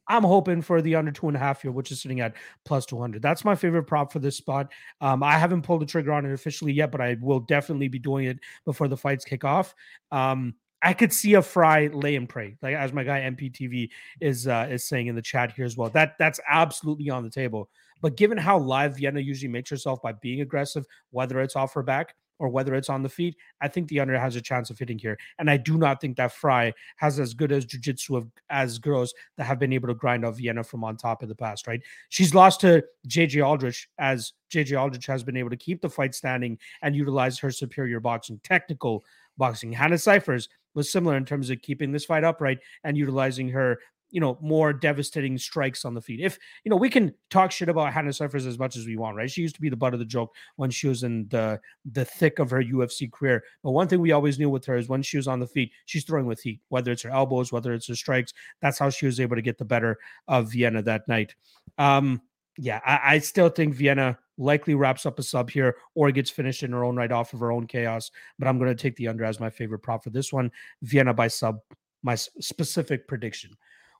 I'm 0.07 0.23
hoping 0.23 0.61
for 0.61 0.81
the 0.81 0.95
under 0.95 1.11
two 1.11 1.27
and 1.27 1.37
a 1.37 1.39
half 1.39 1.61
here, 1.61 1.71
which 1.71 1.91
is 1.91 2.01
sitting 2.01 2.19
at 2.19 2.33
plus 2.65 2.85
200. 2.85 3.21
That's 3.21 3.45
my 3.45 3.55
favorite 3.55 3.83
prop 3.83 4.11
for 4.11 4.19
this 4.19 4.35
spot. 4.35 4.71
Um, 4.99 5.23
I 5.23 5.37
haven't 5.37 5.61
pulled 5.61 5.81
the 5.81 5.85
trigger 5.85 6.11
on 6.11 6.25
it 6.25 6.33
officially 6.33 6.73
yet, 6.73 6.91
but 6.91 7.01
I 7.01 7.17
will 7.21 7.39
definitely 7.39 7.87
be 7.87 7.99
doing 7.99 8.25
it 8.25 8.39
before 8.65 8.87
the 8.87 8.97
fights 8.97 9.23
kick 9.23 9.43
off. 9.43 9.73
Um, 10.11 10.55
I 10.83 10.93
could 10.93 11.13
see 11.13 11.35
a 11.35 11.41
Frey 11.41 11.89
lay 11.89 12.15
and 12.15 12.27
pray, 12.27 12.57
like 12.61 12.75
as 12.75 12.91
my 12.91 13.03
guy 13.03 13.21
MPTV 13.21 13.89
is 14.19 14.47
uh, 14.47 14.67
is 14.69 14.83
saying 14.83 15.07
in 15.07 15.15
the 15.15 15.21
chat 15.21 15.51
here 15.51 15.65
as 15.65 15.77
well. 15.77 15.89
That 15.89 16.15
that's 16.17 16.39
absolutely 16.49 17.09
on 17.11 17.23
the 17.23 17.29
table. 17.29 17.69
But 18.01 18.17
given 18.17 18.37
how 18.37 18.57
live 18.57 18.97
Viana 18.97 19.19
usually 19.19 19.51
makes 19.51 19.69
herself 19.69 20.01
by 20.01 20.13
being 20.13 20.41
aggressive, 20.41 20.85
whether 21.11 21.39
it's 21.39 21.55
off 21.55 21.75
her 21.75 21.83
back 21.83 22.15
or 22.41 22.49
whether 22.49 22.73
it's 22.73 22.89
on 22.89 23.03
the 23.03 23.09
feet, 23.09 23.37
I 23.61 23.67
think 23.67 23.87
the 23.87 23.99
under 23.99 24.19
has 24.19 24.35
a 24.35 24.41
chance 24.41 24.71
of 24.71 24.79
hitting 24.79 24.97
here. 24.97 25.15
And 25.37 25.47
I 25.47 25.57
do 25.57 25.77
not 25.77 26.01
think 26.01 26.17
that 26.17 26.33
Frey 26.33 26.73
has 26.97 27.19
as 27.19 27.35
good 27.35 27.51
as 27.51 27.65
jiu-jitsu 27.65 28.17
of, 28.17 28.27
as 28.49 28.79
girls 28.79 29.13
that 29.37 29.43
have 29.43 29.59
been 29.59 29.71
able 29.71 29.87
to 29.89 29.93
grind 29.93 30.25
off 30.25 30.37
Viana 30.37 30.63
from 30.63 30.83
on 30.83 30.97
top 30.97 31.21
in 31.21 31.29
the 31.29 31.35
past, 31.35 31.67
right? 31.67 31.81
She's 32.09 32.33
lost 32.33 32.61
to 32.61 32.83
JJ 33.07 33.45
Aldrich 33.45 33.87
as 33.99 34.33
JJ 34.51 34.81
Aldrich 34.81 35.05
has 35.05 35.23
been 35.23 35.37
able 35.37 35.51
to 35.51 35.55
keep 35.55 35.81
the 35.81 35.89
fight 35.89 36.15
standing 36.15 36.57
and 36.81 36.95
utilize 36.95 37.37
her 37.37 37.51
superior 37.51 37.99
boxing, 37.99 38.41
technical 38.43 39.03
boxing. 39.37 39.71
Hannah 39.71 39.99
Cifers 39.99 40.49
was 40.73 40.91
similar 40.91 41.17
in 41.17 41.25
terms 41.25 41.51
of 41.51 41.61
keeping 41.61 41.91
this 41.91 42.05
fight 42.05 42.23
upright 42.23 42.57
and 42.83 42.97
utilizing 42.97 43.49
her 43.49 43.77
you 44.11 44.21
know, 44.21 44.37
more 44.41 44.73
devastating 44.73 45.37
strikes 45.37 45.85
on 45.85 45.93
the 45.93 46.01
feet. 46.01 46.19
If, 46.19 46.37
you 46.63 46.69
know, 46.69 46.75
we 46.75 46.89
can 46.89 47.13
talk 47.29 47.51
shit 47.51 47.69
about 47.69 47.93
Hannah 47.93 48.13
Cifers 48.13 48.45
as 48.45 48.59
much 48.59 48.75
as 48.75 48.85
we 48.85 48.97
want, 48.97 49.17
right? 49.17 49.31
She 49.31 49.41
used 49.41 49.55
to 49.55 49.61
be 49.61 49.69
the 49.69 49.75
butt 49.75 49.93
of 49.93 49.99
the 49.99 50.05
joke 50.05 50.33
when 50.57 50.69
she 50.69 50.87
was 50.87 51.03
in 51.03 51.27
the 51.29 51.59
the 51.91 52.05
thick 52.05 52.39
of 52.39 52.49
her 52.51 52.61
UFC 52.61 53.11
career. 53.11 53.43
But 53.63 53.71
one 53.71 53.87
thing 53.87 54.01
we 54.01 54.11
always 54.11 54.37
knew 54.37 54.49
with 54.49 54.65
her 54.65 54.77
is 54.77 54.89
when 54.89 55.01
she 55.01 55.17
was 55.17 55.27
on 55.27 55.39
the 55.39 55.47
feet, 55.47 55.71
she's 55.85 56.03
throwing 56.03 56.25
with 56.25 56.41
heat, 56.41 56.59
whether 56.69 56.91
it's 56.91 57.03
her 57.03 57.09
elbows, 57.09 57.51
whether 57.51 57.73
it's 57.73 57.87
her 57.87 57.95
strikes. 57.95 58.33
That's 58.61 58.77
how 58.77 58.89
she 58.89 59.05
was 59.05 59.19
able 59.19 59.35
to 59.35 59.41
get 59.41 59.57
the 59.57 59.65
better 59.65 59.97
of 60.27 60.51
Viana 60.51 60.81
that 60.83 61.07
night. 61.07 61.35
Um, 61.77 62.21
yeah, 62.57 62.81
I, 62.85 63.15
I 63.15 63.19
still 63.19 63.49
think 63.49 63.73
Viana 63.75 64.17
likely 64.37 64.75
wraps 64.75 65.05
up 65.05 65.19
a 65.19 65.23
sub 65.23 65.49
here 65.49 65.77
or 65.95 66.11
gets 66.11 66.29
finished 66.29 66.63
in 66.63 66.71
her 66.71 66.83
own 66.83 66.95
right 66.95 67.11
off 67.11 67.33
of 67.33 67.39
her 67.39 67.51
own 67.51 67.67
chaos. 67.67 68.11
But 68.39 68.47
I'm 68.47 68.57
going 68.57 68.75
to 68.75 68.81
take 68.81 68.95
the 68.95 69.07
under 69.07 69.23
as 69.23 69.39
my 69.39 69.49
favorite 69.49 69.79
prop 69.79 70.03
for 70.03 70.09
this 70.09 70.33
one. 70.33 70.51
Viana 70.81 71.13
by 71.13 71.27
sub, 71.27 71.59
my 72.03 72.15
specific 72.15 73.07
prediction. 73.07 73.51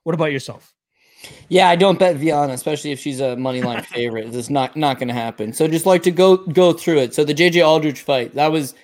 What 0.04 0.14
about 0.14 0.32
yourself? 0.32 0.74
Yeah, 1.48 1.68
I 1.68 1.76
don't 1.76 1.98
bet 1.98 2.16
Viana, 2.16 2.52
especially 2.52 2.90
if 2.90 2.98
she's 2.98 3.20
a 3.20 3.36
money 3.36 3.62
line 3.62 3.82
favorite. 3.94 4.34
It's 4.34 4.50
not 4.50 4.76
not 4.76 4.98
going 4.98 5.08
to 5.08 5.14
happen. 5.14 5.52
So 5.52 5.68
just 5.68 5.86
like 5.86 6.02
to 6.04 6.10
go 6.10 6.38
go 6.38 6.72
through 6.72 6.98
it. 6.98 7.14
So 7.14 7.24
the 7.24 7.34
JJ 7.34 7.66
Aldrich 7.66 8.00
fight 8.00 8.34
that 8.34 8.50
was 8.50 8.74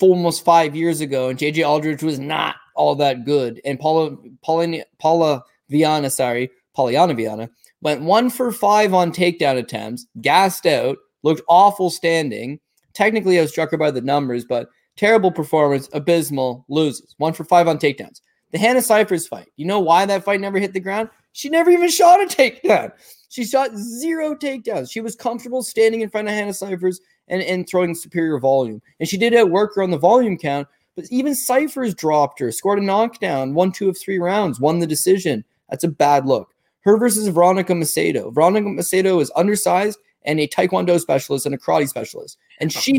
almost 0.00 0.44
five 0.44 0.74
years 0.74 1.00
ago, 1.00 1.28
and 1.28 1.38
JJ 1.38 1.66
Aldrich 1.66 2.02
was 2.02 2.18
not 2.18 2.56
all 2.74 2.94
that 2.96 3.24
good. 3.24 3.60
And 3.64 3.78
Paula 3.78 4.16
Paula 4.42 4.84
Paula 4.98 5.44
Viana, 5.68 6.10
sorry, 6.10 6.50
Polyana 6.76 7.16
Viana 7.16 7.50
went 7.82 8.02
one 8.02 8.30
for 8.30 8.52
five 8.52 8.94
on 8.94 9.12
takedown 9.12 9.58
attempts, 9.58 10.06
gassed 10.20 10.66
out, 10.66 10.96
looked 11.22 11.42
awful 11.48 11.90
standing. 11.90 12.58
Technically, 12.94 13.38
I 13.38 13.42
was 13.42 13.50
struck 13.50 13.70
her 13.70 13.76
by 13.76 13.90
the 13.90 14.00
numbers, 14.00 14.44
but 14.44 14.68
terrible 14.96 15.30
performance, 15.30 15.88
abysmal, 15.92 16.64
loses. 16.68 17.14
One 17.18 17.34
for 17.34 17.44
five 17.44 17.68
on 17.68 17.78
takedowns. 17.78 18.20
The 18.52 18.58
Hannah 18.58 18.82
Cifers 18.82 19.26
fight. 19.26 19.48
You 19.56 19.66
know 19.66 19.80
why 19.80 20.06
that 20.06 20.24
fight 20.24 20.40
never 20.40 20.58
hit 20.58 20.72
the 20.72 20.80
ground? 20.80 21.10
She 21.32 21.48
never 21.48 21.70
even 21.70 21.90
shot 21.90 22.22
a 22.22 22.26
takedown. 22.26 22.92
She 23.28 23.44
shot 23.44 23.76
zero 23.76 24.34
takedowns. 24.34 24.90
She 24.90 25.00
was 25.00 25.14
comfortable 25.14 25.62
standing 25.62 26.00
in 26.00 26.08
front 26.08 26.28
of 26.28 26.34
Hannah 26.34 26.54
Cifers 26.54 27.00
and, 27.28 27.42
and 27.42 27.68
throwing 27.68 27.94
superior 27.94 28.38
volume. 28.38 28.80
And 29.00 29.08
she 29.08 29.18
did 29.18 29.34
outwork 29.34 29.74
her 29.74 29.82
on 29.82 29.90
the 29.90 29.98
volume 29.98 30.38
count, 30.38 30.68
but 30.94 31.04
even 31.10 31.34
Cifers 31.34 31.94
dropped 31.94 32.38
her, 32.38 32.50
scored 32.50 32.78
a 32.78 32.82
knockdown, 32.82 33.52
won 33.52 33.72
two 33.72 33.88
of 33.88 33.98
three 33.98 34.18
rounds, 34.18 34.60
won 34.60 34.78
the 34.78 34.86
decision. 34.86 35.44
That's 35.68 35.84
a 35.84 35.88
bad 35.88 36.26
look. 36.26 36.54
Her 36.80 36.96
versus 36.96 37.26
Veronica 37.28 37.72
Macedo. 37.72 38.32
Veronica 38.32 38.68
Macedo 38.68 39.20
is 39.20 39.32
undersized 39.34 39.98
and 40.24 40.40
a 40.40 40.48
Taekwondo 40.48 40.98
specialist 41.00 41.46
and 41.46 41.54
a 41.54 41.58
karate 41.58 41.88
specialist. 41.88 42.38
And 42.60 42.72
she 42.72 42.98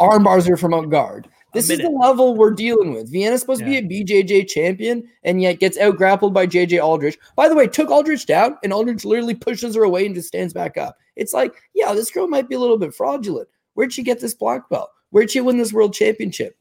armbars 0.00 0.48
her 0.48 0.56
from 0.56 0.88
guard. 0.88 1.28
This 1.52 1.70
is 1.70 1.78
the 1.78 1.90
level 1.90 2.36
we're 2.36 2.52
dealing 2.52 2.92
with. 2.92 3.12
Viana's 3.12 3.40
supposed 3.40 3.60
yeah. 3.60 3.80
to 3.80 3.86
be 3.86 3.98
a 3.98 4.04
BJJ 4.04 4.48
champion 4.48 5.08
and 5.24 5.42
yet 5.42 5.58
gets 5.58 5.78
out 5.78 5.96
grappled 5.96 6.32
by 6.32 6.46
JJ 6.46 6.82
Aldrich. 6.82 7.18
By 7.36 7.48
the 7.48 7.54
way, 7.54 7.66
took 7.66 7.90
Aldrich 7.90 8.26
down 8.26 8.56
and 8.62 8.72
Aldrich 8.72 9.04
literally 9.04 9.34
pushes 9.34 9.74
her 9.74 9.82
away 9.82 10.06
and 10.06 10.14
just 10.14 10.28
stands 10.28 10.52
back 10.52 10.76
up. 10.76 10.96
It's 11.16 11.34
like, 11.34 11.52
yeah, 11.74 11.92
this 11.92 12.10
girl 12.10 12.28
might 12.28 12.48
be 12.48 12.54
a 12.54 12.60
little 12.60 12.78
bit 12.78 12.94
fraudulent. 12.94 13.48
Where'd 13.74 13.92
she 13.92 14.02
get 14.02 14.20
this 14.20 14.34
black 14.34 14.68
belt? 14.68 14.90
Where'd 15.10 15.30
she 15.30 15.40
win 15.40 15.58
this 15.58 15.72
world 15.72 15.92
championship? 15.92 16.56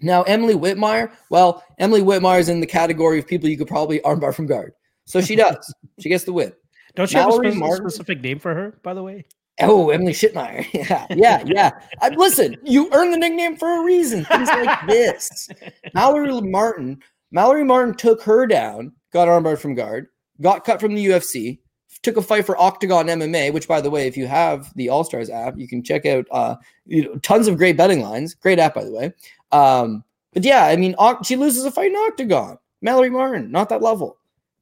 Now, 0.00 0.22
Emily 0.24 0.54
Whitmire, 0.54 1.10
well, 1.30 1.64
Emily 1.78 2.02
Whitmire 2.02 2.40
is 2.40 2.48
in 2.48 2.60
the 2.60 2.66
category 2.66 3.18
of 3.18 3.26
people 3.26 3.48
you 3.48 3.56
could 3.56 3.68
probably 3.68 4.00
armbar 4.00 4.34
from 4.34 4.46
guard. 4.46 4.74
So 5.06 5.20
she 5.20 5.36
does. 5.36 5.72
she 6.00 6.08
gets 6.08 6.24
the 6.24 6.32
win. 6.32 6.52
Don't 6.94 7.10
you 7.12 7.18
Mallory 7.18 7.52
have 7.52 7.54
a 7.54 7.58
specific, 7.58 7.90
specific 7.90 8.20
name 8.22 8.38
for 8.38 8.54
her, 8.54 8.78
by 8.82 8.94
the 8.94 9.02
way? 9.02 9.24
Oh, 9.60 9.90
Emily 9.90 10.12
Shitmeyer. 10.12 10.66
Yeah, 10.74 11.06
yeah, 11.10 11.42
yeah. 11.46 11.70
I, 12.00 12.10
listen, 12.10 12.56
you 12.62 12.90
earned 12.92 13.12
the 13.12 13.16
nickname 13.16 13.56
for 13.56 13.80
a 13.80 13.84
reason. 13.84 14.24
Things 14.24 14.48
like 14.48 14.86
this. 14.86 15.48
Mallory 15.94 16.40
Martin. 16.40 17.00
Mallory 17.30 17.64
Martin 17.64 17.94
took 17.94 18.22
her 18.22 18.46
down, 18.46 18.92
got 19.12 19.28
armbar 19.28 19.58
from 19.58 19.74
guard, 19.74 20.08
got 20.40 20.64
cut 20.64 20.80
from 20.80 20.94
the 20.94 21.06
UFC, 21.06 21.58
took 22.02 22.16
a 22.16 22.22
fight 22.22 22.46
for 22.46 22.60
Octagon 22.60 23.06
MMA. 23.06 23.52
Which, 23.52 23.66
by 23.66 23.80
the 23.80 23.90
way, 23.90 24.06
if 24.06 24.16
you 24.16 24.26
have 24.26 24.72
the 24.74 24.88
All 24.88 25.04
Stars 25.04 25.30
app, 25.30 25.58
you 25.58 25.66
can 25.66 25.82
check 25.82 26.06
out 26.06 26.26
uh, 26.30 26.56
you 26.84 27.04
know, 27.04 27.16
tons 27.18 27.48
of 27.48 27.56
great 27.56 27.76
betting 27.76 28.02
lines. 28.02 28.34
Great 28.34 28.58
app, 28.58 28.74
by 28.74 28.84
the 28.84 28.92
way. 28.92 29.12
Um, 29.52 30.04
but 30.32 30.44
yeah, 30.44 30.66
I 30.66 30.76
mean, 30.76 30.94
she 31.24 31.36
loses 31.36 31.64
a 31.64 31.70
fight 31.70 31.90
in 31.90 31.96
Octagon. 31.96 32.58
Mallory 32.82 33.10
Martin, 33.10 33.50
not 33.50 33.70
that 33.70 33.82
level. 33.82 34.18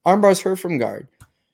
Armbars 0.06 0.42
her 0.42 0.54
from 0.54 0.78
guard. 0.78 1.08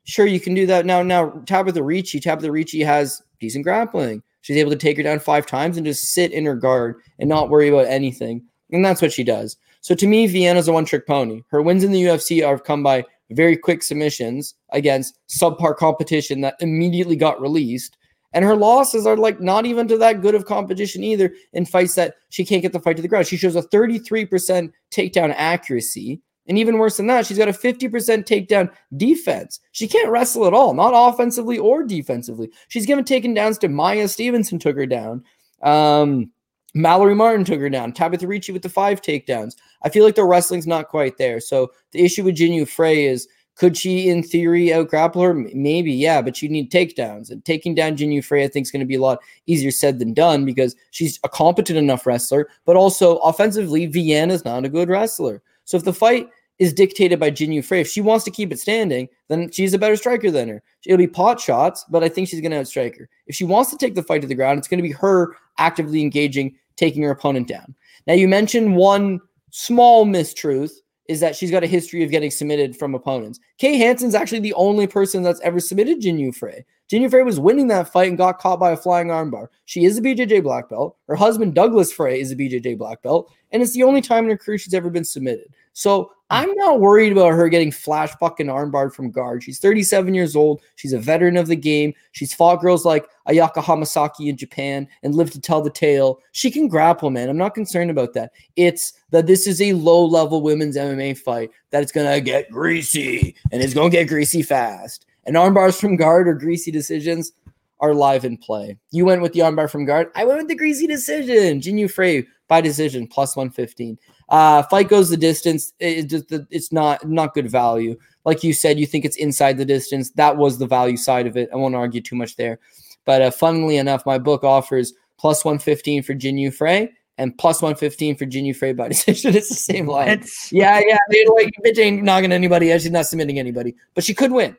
Sure, 0.04 0.26
you 0.26 0.40
can 0.40 0.54
do 0.54 0.66
that 0.66 0.86
now. 0.86 1.02
Now, 1.02 1.30
Tabatha 1.44 1.84
Ricci, 1.84 2.20
Tabatha 2.20 2.50
Ricci 2.50 2.80
has 2.80 3.22
decent 3.40 3.64
grappling. 3.64 4.22
She's 4.42 4.56
able 4.56 4.70
to 4.70 4.76
take 4.76 4.96
her 4.96 5.02
down 5.02 5.18
five 5.18 5.46
times 5.46 5.76
and 5.76 5.86
just 5.86 6.12
sit 6.12 6.32
in 6.32 6.44
her 6.44 6.54
guard 6.54 6.96
and 7.18 7.28
not 7.28 7.50
worry 7.50 7.68
about 7.68 7.86
anything. 7.86 8.42
And 8.70 8.84
that's 8.84 9.02
what 9.02 9.12
she 9.12 9.24
does. 9.24 9.56
So 9.80 9.94
to 9.94 10.06
me, 10.06 10.26
Viana's 10.26 10.68
a 10.68 10.72
one 10.72 10.84
trick 10.84 11.06
pony. 11.06 11.42
Her 11.48 11.62
wins 11.62 11.84
in 11.84 11.92
the 11.92 12.02
UFC 12.02 12.46
are 12.46 12.58
come 12.58 12.82
by 12.82 13.04
very 13.30 13.56
quick 13.56 13.82
submissions 13.82 14.54
against 14.72 15.18
subpar 15.28 15.76
competition 15.76 16.40
that 16.42 16.56
immediately 16.60 17.16
got 17.16 17.40
released. 17.40 17.96
And 18.32 18.44
her 18.44 18.56
losses 18.56 19.06
are 19.06 19.16
like 19.16 19.40
not 19.40 19.66
even 19.66 19.88
to 19.88 19.98
that 19.98 20.20
good 20.20 20.34
of 20.34 20.44
competition 20.44 21.02
either 21.02 21.32
in 21.52 21.66
fights 21.66 21.94
that 21.96 22.14
she 22.28 22.44
can't 22.44 22.62
get 22.62 22.72
the 22.72 22.80
fight 22.80 22.96
to 22.96 23.02
the 23.02 23.08
ground. 23.08 23.26
She 23.26 23.36
shows 23.36 23.56
a 23.56 23.62
33% 23.62 24.72
takedown 24.92 25.34
accuracy 25.36 26.20
and 26.50 26.58
even 26.58 26.78
worse 26.78 26.96
than 26.96 27.06
that, 27.06 27.26
she's 27.26 27.38
got 27.38 27.48
a 27.48 27.52
50% 27.52 27.90
takedown 28.26 28.72
defense. 28.96 29.60
She 29.70 29.86
can't 29.86 30.10
wrestle 30.10 30.48
at 30.48 30.52
all, 30.52 30.74
not 30.74 30.90
offensively 30.92 31.58
or 31.58 31.84
defensively. 31.84 32.50
She's 32.66 32.86
given 32.86 33.04
taken 33.04 33.34
downs 33.34 33.56
to 33.58 33.68
Maia 33.68 34.08
Stevenson, 34.08 34.58
took 34.58 34.74
her 34.74 34.84
down. 34.84 35.22
Um, 35.62 36.32
Mallory 36.74 37.14
Martin 37.14 37.44
took 37.44 37.60
her 37.60 37.70
down. 37.70 37.92
Tabatha 37.92 38.26
Ricci 38.26 38.50
with 38.50 38.62
the 38.62 38.68
five 38.68 39.00
takedowns. 39.00 39.54
I 39.84 39.90
feel 39.90 40.04
like 40.04 40.16
the 40.16 40.24
wrestling's 40.24 40.66
not 40.66 40.88
quite 40.88 41.18
there. 41.18 41.38
So 41.38 41.70
the 41.92 42.04
issue 42.04 42.24
with 42.24 42.36
Jinh 42.36 42.56
Yu 42.56 42.66
Frey 42.66 43.06
is 43.06 43.28
could 43.54 43.76
she, 43.76 44.08
in 44.08 44.24
theory, 44.24 44.72
out 44.72 44.88
grapple 44.88 45.22
her? 45.22 45.34
Maybe, 45.34 45.92
yeah, 45.92 46.20
but 46.20 46.42
you 46.42 46.48
need 46.48 46.72
takedowns. 46.72 47.30
And 47.30 47.44
taking 47.44 47.76
down 47.76 47.96
Jinh 47.96 48.12
Yu 48.12 48.22
Frey, 48.22 48.42
I 48.42 48.48
think, 48.48 48.66
is 48.66 48.72
going 48.72 48.80
to 48.80 48.86
be 48.86 48.96
a 48.96 49.00
lot 49.00 49.20
easier 49.46 49.70
said 49.70 50.00
than 50.00 50.14
done 50.14 50.44
because 50.44 50.74
she's 50.90 51.20
a 51.22 51.28
competent 51.28 51.78
enough 51.78 52.06
wrestler, 52.06 52.48
but 52.64 52.74
also 52.74 53.18
offensively, 53.18 53.86
Viana's 53.86 54.44
not 54.44 54.64
a 54.64 54.68
good 54.68 54.88
wrestler. 54.88 55.42
So 55.64 55.76
if 55.76 55.84
the 55.84 55.92
fight 55.92 56.28
is 56.60 56.74
dictated 56.74 57.18
by 57.18 57.30
Jinh 57.30 57.54
Yu 57.54 57.62
Frey, 57.62 57.80
if 57.80 57.88
she 57.88 58.02
wants 58.02 58.22
to 58.26 58.30
keep 58.30 58.52
it 58.52 58.60
standing, 58.60 59.08
then 59.28 59.50
she's 59.50 59.72
a 59.72 59.78
better 59.78 59.96
striker 59.96 60.30
than 60.30 60.46
her. 60.50 60.62
It'll 60.84 60.98
be 60.98 61.06
pot 61.06 61.40
shots, 61.40 61.86
but 61.88 62.04
I 62.04 62.08
think 62.10 62.28
she's 62.28 62.42
going 62.42 62.52
to 62.52 62.58
outstrike 62.58 62.98
her. 62.98 63.08
If 63.26 63.34
she 63.34 63.44
wants 63.44 63.70
to 63.70 63.78
take 63.78 63.94
the 63.94 64.02
fight 64.02 64.20
to 64.20 64.28
the 64.28 64.34
ground, 64.34 64.58
it's 64.58 64.68
going 64.68 64.78
to 64.78 64.86
be 64.86 64.92
her 64.92 65.34
actively 65.56 66.02
engaging, 66.02 66.54
taking 66.76 67.02
her 67.02 67.10
opponent 67.10 67.48
down. 67.48 67.74
Now, 68.06 68.12
you 68.12 68.28
mentioned 68.28 68.76
one 68.76 69.20
small 69.50 70.04
mistruth 70.04 70.72
is 71.08 71.18
that 71.20 71.34
she's 71.34 71.50
got 71.50 71.64
a 71.64 71.66
history 71.66 72.04
of 72.04 72.10
getting 72.10 72.30
submitted 72.30 72.76
from 72.76 72.94
opponents. 72.94 73.40
Kay 73.58 73.76
Hansen's 73.78 74.14
actually 74.14 74.40
the 74.40 74.54
only 74.54 74.86
person 74.86 75.22
that's 75.22 75.40
ever 75.40 75.60
submitted 75.60 76.00
Jinh 76.00 76.20
Yu 76.20 76.30
Frey. 76.30 76.64
Jinh 76.90 77.00
Yu 77.00 77.08
Frey 77.08 77.22
was 77.22 77.40
winning 77.40 77.68
that 77.68 77.90
fight 77.90 78.08
and 78.08 78.18
got 78.18 78.38
caught 78.38 78.60
by 78.60 78.72
a 78.72 78.76
flying 78.76 79.08
armbar. 79.08 79.48
She 79.64 79.84
is 79.84 79.96
a 79.96 80.02
BJJ 80.02 80.42
black 80.42 80.68
belt. 80.68 80.96
Her 81.08 81.16
husband 81.16 81.54
Douglas 81.54 81.90
Frey 81.90 82.20
is 82.20 82.30
a 82.30 82.36
BJJ 82.36 82.78
black 82.78 83.02
belt, 83.02 83.32
and 83.50 83.62
it's 83.62 83.72
the 83.72 83.82
only 83.82 84.00
time 84.00 84.24
in 84.24 84.30
her 84.30 84.36
career 84.36 84.58
she's 84.58 84.74
ever 84.74 84.90
been 84.90 85.04
submitted. 85.04 85.54
So 85.72 86.04
hmm. 86.04 86.10
I'm 86.30 86.54
not 86.54 86.80
worried 86.80 87.12
about 87.12 87.34
her 87.34 87.48
getting 87.48 87.72
flash 87.72 88.10
fucking 88.20 88.46
armbarred 88.46 88.94
from 88.94 89.10
guard. 89.10 89.42
She's 89.42 89.58
37 89.58 90.14
years 90.14 90.36
old. 90.36 90.60
She's 90.76 90.92
a 90.92 90.98
veteran 90.98 91.36
of 91.36 91.46
the 91.46 91.56
game. 91.56 91.94
She's 92.12 92.34
fought 92.34 92.60
girls 92.60 92.84
like 92.84 93.06
Ayaka 93.28 93.62
Hamasaki 93.62 94.28
in 94.28 94.36
Japan 94.36 94.88
and 95.02 95.14
lived 95.14 95.32
to 95.32 95.40
tell 95.40 95.62
the 95.62 95.70
tale. 95.70 96.20
She 96.32 96.50
can 96.50 96.68
grapple, 96.68 97.10
man. 97.10 97.28
I'm 97.28 97.36
not 97.36 97.54
concerned 97.54 97.90
about 97.90 98.14
that. 98.14 98.32
It's 98.56 98.92
that 99.10 99.26
this 99.26 99.46
is 99.46 99.60
a 99.60 99.72
low 99.74 100.04
level 100.04 100.42
women's 100.42 100.76
MMA 100.76 101.18
fight 101.18 101.50
that 101.70 101.82
it's 101.82 101.92
going 101.92 102.12
to 102.12 102.20
get 102.20 102.50
greasy 102.50 103.34
and 103.50 103.62
it's 103.62 103.74
going 103.74 103.90
to 103.90 103.96
get 103.96 104.08
greasy 104.08 104.42
fast. 104.42 105.06
And 105.24 105.36
armbars 105.36 105.78
from 105.78 105.96
guard 105.96 106.28
or 106.28 106.34
greasy 106.34 106.70
decisions 106.70 107.32
are 107.80 107.94
live 107.94 108.24
in 108.24 108.36
play. 108.36 108.76
You 108.90 109.04
went 109.04 109.22
with 109.22 109.32
the 109.32 109.40
armbar 109.40 109.70
from 109.70 109.84
guard. 109.84 110.08
I 110.14 110.24
went 110.24 110.38
with 110.38 110.48
the 110.48 110.54
greasy 110.54 110.86
decision. 110.86 111.60
Jinh 111.60 111.78
Yu 111.78 111.88
Frey 111.88 112.26
by 112.48 112.60
decision 112.60 113.06
plus 113.06 113.36
115. 113.36 113.98
Uh, 114.30 114.62
fight 114.64 114.88
goes 114.88 115.10
the 115.10 115.16
distance. 115.16 115.72
It, 115.80 116.12
it's 116.50 116.72
not 116.72 117.06
not 117.06 117.34
good 117.34 117.50
value. 117.50 117.98
Like 118.24 118.44
you 118.44 118.52
said, 118.52 118.78
you 118.78 118.86
think 118.86 119.04
it's 119.04 119.16
inside 119.16 119.58
the 119.58 119.64
distance. 119.64 120.10
That 120.12 120.36
was 120.36 120.58
the 120.58 120.66
value 120.66 120.96
side 120.96 121.26
of 121.26 121.36
it. 121.36 121.50
I 121.52 121.56
won't 121.56 121.74
argue 121.74 122.00
too 122.00 122.16
much 122.16 122.36
there. 122.36 122.60
But 123.04 123.22
uh, 123.22 123.30
funnily 123.30 123.76
enough, 123.76 124.06
my 124.06 124.18
book 124.18 124.44
offers 124.44 124.92
plus 125.18 125.44
115 125.44 126.02
for 126.02 126.14
Jinh 126.14 126.52
Frey 126.54 126.92
and 127.18 127.36
plus 127.36 127.60
115 127.60 128.16
for 128.16 128.26
Jinh 128.26 128.54
Frey 128.54 128.72
by 128.72 128.88
decision. 128.88 129.34
It's 129.34 129.48
the 129.48 129.54
same 129.54 129.86
line. 129.86 130.24
yeah, 130.50 130.80
yeah. 130.86 130.98
Like, 131.34 131.50
bitch 131.64 131.78
ain't 131.78 132.02
knocking 132.02 132.32
anybody. 132.32 132.70
She's 132.78 132.90
not 132.90 133.06
submitting 133.06 133.38
anybody, 133.38 133.74
but 133.94 134.04
she 134.04 134.14
could 134.14 134.32
win. 134.32 134.56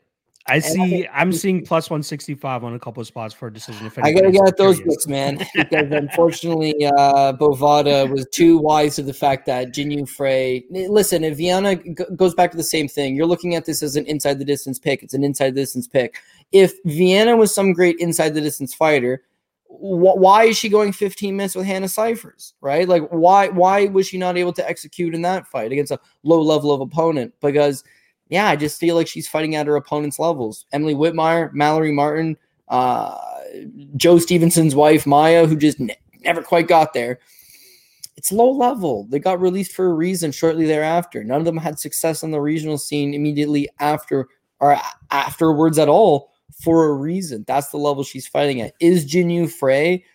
I 0.47 0.59
see. 0.59 1.05
I 1.07 1.21
am 1.21 1.31
seeing 1.31 1.63
plus 1.63 1.89
one 1.89 2.01
sixty 2.01 2.33
five 2.33 2.63
on 2.63 2.73
a 2.73 2.79
couple 2.79 2.99
of 2.99 3.07
spots 3.07 3.33
for 3.33 3.47
a 3.47 3.53
decision. 3.53 3.85
If 3.85 3.97
I 3.99 4.11
gotta 4.11 4.31
get 4.31 4.57
those 4.57 4.81
books, 4.81 5.07
man, 5.07 5.37
because 5.55 5.91
unfortunately, 5.91 6.85
uh, 6.85 7.33
Bovada 7.33 8.09
was 8.09 8.25
too 8.33 8.57
wise 8.57 8.95
to 8.95 9.03
the 9.03 9.13
fact 9.13 9.45
that 9.45 9.69
Jinh 9.69 9.95
Yu 9.95 10.05
Frey. 10.05 10.65
Listen, 10.71 11.23
if 11.23 11.37
Viana 11.37 11.75
g- 11.75 11.93
goes 12.15 12.33
back 12.33 12.51
to 12.51 12.57
the 12.57 12.63
same 12.63 12.87
thing, 12.87 13.15
you're 13.15 13.27
looking 13.27 13.55
at 13.55 13.65
this 13.65 13.83
as 13.83 13.95
an 13.95 14.05
inside 14.07 14.39
the 14.39 14.45
distance 14.45 14.79
pick. 14.79 15.03
It's 15.03 15.13
an 15.13 15.23
inside 15.23 15.51
the 15.51 15.61
distance 15.61 15.87
pick. 15.87 16.17
If 16.51 16.73
Viana 16.85 17.37
was 17.37 17.53
some 17.53 17.73
great 17.73 17.97
inside 17.99 18.33
the 18.33 18.41
distance 18.41 18.73
fighter, 18.73 19.23
wh- 19.67 20.17
why 20.17 20.45
is 20.45 20.57
she 20.57 20.69
going 20.69 20.91
15 20.91 21.35
minutes 21.37 21.55
with 21.55 21.67
Hannah 21.67 21.87
Cifers? 21.87 22.55
Right? 22.61 22.87
Like, 22.87 23.03
why? 23.09 23.49
Why 23.49 23.85
was 23.85 24.07
she 24.07 24.17
not 24.17 24.37
able 24.37 24.53
to 24.53 24.67
execute 24.67 25.13
in 25.13 25.21
that 25.21 25.45
fight 25.47 25.71
against 25.71 25.91
a 25.91 25.99
low 26.23 26.41
level 26.41 26.71
of 26.71 26.81
opponent? 26.81 27.33
Because 27.41 27.83
yeah, 28.31 28.47
I 28.47 28.55
just 28.55 28.79
feel 28.79 28.95
like 28.95 29.07
she's 29.07 29.27
fighting 29.27 29.55
at 29.55 29.67
her 29.67 29.75
opponent's 29.75 30.17
levels. 30.17 30.65
Emily 30.71 30.95
Whitmire, 30.95 31.51
Mallory 31.51 31.91
Martin, 31.91 32.37
uh, 32.69 33.17
Joe 33.97 34.19
Stevenson's 34.19 34.73
wife, 34.73 35.05
Maia, 35.05 35.45
who 35.45 35.57
just 35.57 35.81
ne- 35.81 35.99
never 36.23 36.41
quite 36.41 36.69
got 36.69 36.93
there. 36.93 37.19
It's 38.15 38.31
low 38.31 38.49
level. 38.49 39.05
They 39.09 39.19
got 39.19 39.41
released 39.41 39.73
for 39.73 39.87
a 39.87 39.93
reason 39.93 40.31
shortly 40.31 40.65
thereafter. 40.65 41.25
None 41.25 41.39
of 41.41 41.45
them 41.45 41.57
had 41.57 41.77
success 41.77 42.23
on 42.23 42.31
the 42.31 42.39
regional 42.39 42.77
scene 42.77 43.13
immediately 43.13 43.67
after 43.79 44.29
or 44.61 44.77
afterwards 45.11 45.77
at 45.77 45.89
all 45.89 46.31
for 46.63 46.85
a 46.85 46.93
reason. 46.93 47.43
That's 47.47 47.67
the 47.69 47.77
level 47.77 48.03
she's 48.05 48.27
fighting 48.27 48.61
at. 48.61 48.75
Is 48.79 49.05
Jinh 49.05 49.33
Yu 49.33 49.49
Frey 49.49 50.05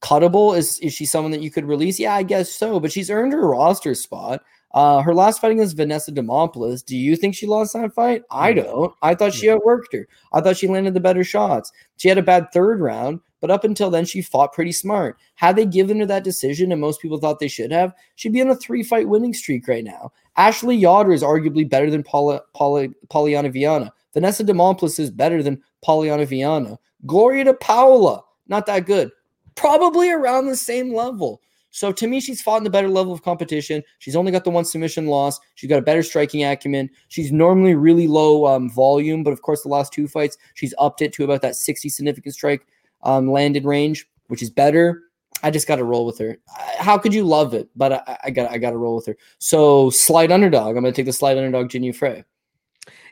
cuttable? 0.00 0.56
Is, 0.56 0.78
is 0.78 0.92
she 0.92 1.04
someone 1.04 1.32
that 1.32 1.42
you 1.42 1.50
could 1.50 1.64
release? 1.64 1.98
Yeah, 1.98 2.14
I 2.14 2.22
guess 2.22 2.52
so, 2.52 2.78
but 2.78 2.92
she's 2.92 3.10
earned 3.10 3.32
her 3.32 3.48
roster 3.48 3.96
spot. 3.96 4.42
Uh, 4.72 5.02
her 5.02 5.14
last 5.14 5.40
fight 5.40 5.52
against 5.52 5.76
Vanessa 5.76 6.12
Demopoulos. 6.12 6.84
Do 6.84 6.96
you 6.96 7.16
think 7.16 7.34
she 7.34 7.46
lost 7.46 7.72
that 7.72 7.92
fight? 7.92 8.22
I 8.30 8.52
don't. 8.52 8.94
I 9.02 9.14
thought 9.14 9.34
she 9.34 9.46
outworked 9.46 9.92
her. 9.92 10.06
I 10.32 10.40
thought 10.40 10.56
she 10.56 10.68
landed 10.68 10.94
the 10.94 11.00
better 11.00 11.24
shots. 11.24 11.72
She 11.96 12.08
had 12.08 12.18
a 12.18 12.22
bad 12.22 12.52
third 12.52 12.80
round, 12.80 13.20
but 13.40 13.50
up 13.50 13.64
until 13.64 13.90
then, 13.90 14.04
she 14.04 14.22
fought 14.22 14.52
pretty 14.52 14.72
smart. 14.72 15.18
Had 15.34 15.56
they 15.56 15.66
given 15.66 15.98
her 16.00 16.06
that 16.06 16.24
decision, 16.24 16.70
and 16.70 16.80
most 16.80 17.00
people 17.00 17.18
thought 17.18 17.40
they 17.40 17.48
should 17.48 17.72
have, 17.72 17.94
she'd 18.14 18.32
be 18.32 18.42
on 18.42 18.50
a 18.50 18.56
three 18.56 18.82
fight 18.82 19.08
winning 19.08 19.34
streak 19.34 19.66
right 19.66 19.84
now. 19.84 20.12
Ashley 20.36 20.76
Yoder 20.76 21.12
is 21.12 21.22
arguably 21.22 21.68
better 21.68 21.90
than 21.90 22.04
Paula, 22.04 22.42
Paula, 22.54 22.88
Polyana 23.08 23.52
Viana. 23.52 23.92
Vanessa 24.14 24.44
Demopoulos 24.44 24.98
is 24.98 25.10
better 25.10 25.42
than 25.42 25.62
Polyana 25.84 26.26
Viana. 26.26 26.78
Gloria 27.06 27.44
De 27.44 27.54
Paula, 27.54 28.22
not 28.48 28.66
that 28.66 28.86
good. 28.86 29.10
Probably 29.54 30.10
around 30.10 30.46
the 30.46 30.56
same 30.56 30.94
level. 30.94 31.40
So 31.70 31.92
to 31.92 32.06
me, 32.06 32.20
she's 32.20 32.42
fought 32.42 32.58
in 32.58 32.64
the 32.64 32.70
better 32.70 32.88
level 32.88 33.12
of 33.12 33.22
competition. 33.22 33.82
She's 33.98 34.16
only 34.16 34.32
got 34.32 34.44
the 34.44 34.50
one 34.50 34.64
submission 34.64 35.06
loss. 35.06 35.38
She's 35.54 35.70
got 35.70 35.78
a 35.78 35.82
better 35.82 36.02
striking 36.02 36.44
acumen. 36.44 36.90
She's 37.08 37.32
normally 37.32 37.74
really 37.74 38.08
low 38.08 38.46
um, 38.46 38.70
volume, 38.70 39.22
but 39.22 39.32
of 39.32 39.42
course, 39.42 39.62
the 39.62 39.68
last 39.68 39.92
two 39.92 40.08
fights, 40.08 40.36
she's 40.54 40.74
upped 40.78 41.02
it 41.02 41.12
to 41.14 41.24
about 41.24 41.42
that 41.42 41.56
60 41.56 41.88
significant 41.88 42.34
strike 42.34 42.66
um, 43.02 43.30
landed 43.30 43.64
range, 43.64 44.08
which 44.28 44.42
is 44.42 44.50
better. 44.50 45.02
I 45.42 45.50
just 45.50 45.66
got 45.66 45.76
to 45.76 45.84
roll 45.84 46.04
with 46.04 46.18
her. 46.18 46.38
How 46.78 46.98
could 46.98 47.14
you 47.14 47.24
love 47.24 47.54
it? 47.54 47.68
But 47.74 48.04
I, 48.24 48.30
got 48.30 48.50
I 48.50 48.58
got 48.58 48.70
to 48.70 48.76
roll 48.76 48.96
with 48.96 49.06
her. 49.06 49.16
So 49.38 49.90
slight 49.90 50.30
underdog. 50.30 50.76
I'm 50.76 50.82
going 50.82 50.92
to 50.92 50.92
take 50.92 51.06
the 51.06 51.12
slight 51.12 51.38
underdog, 51.38 51.68
Jinh 51.68 51.84
Yu 51.84 51.92
Frey. 51.92 52.24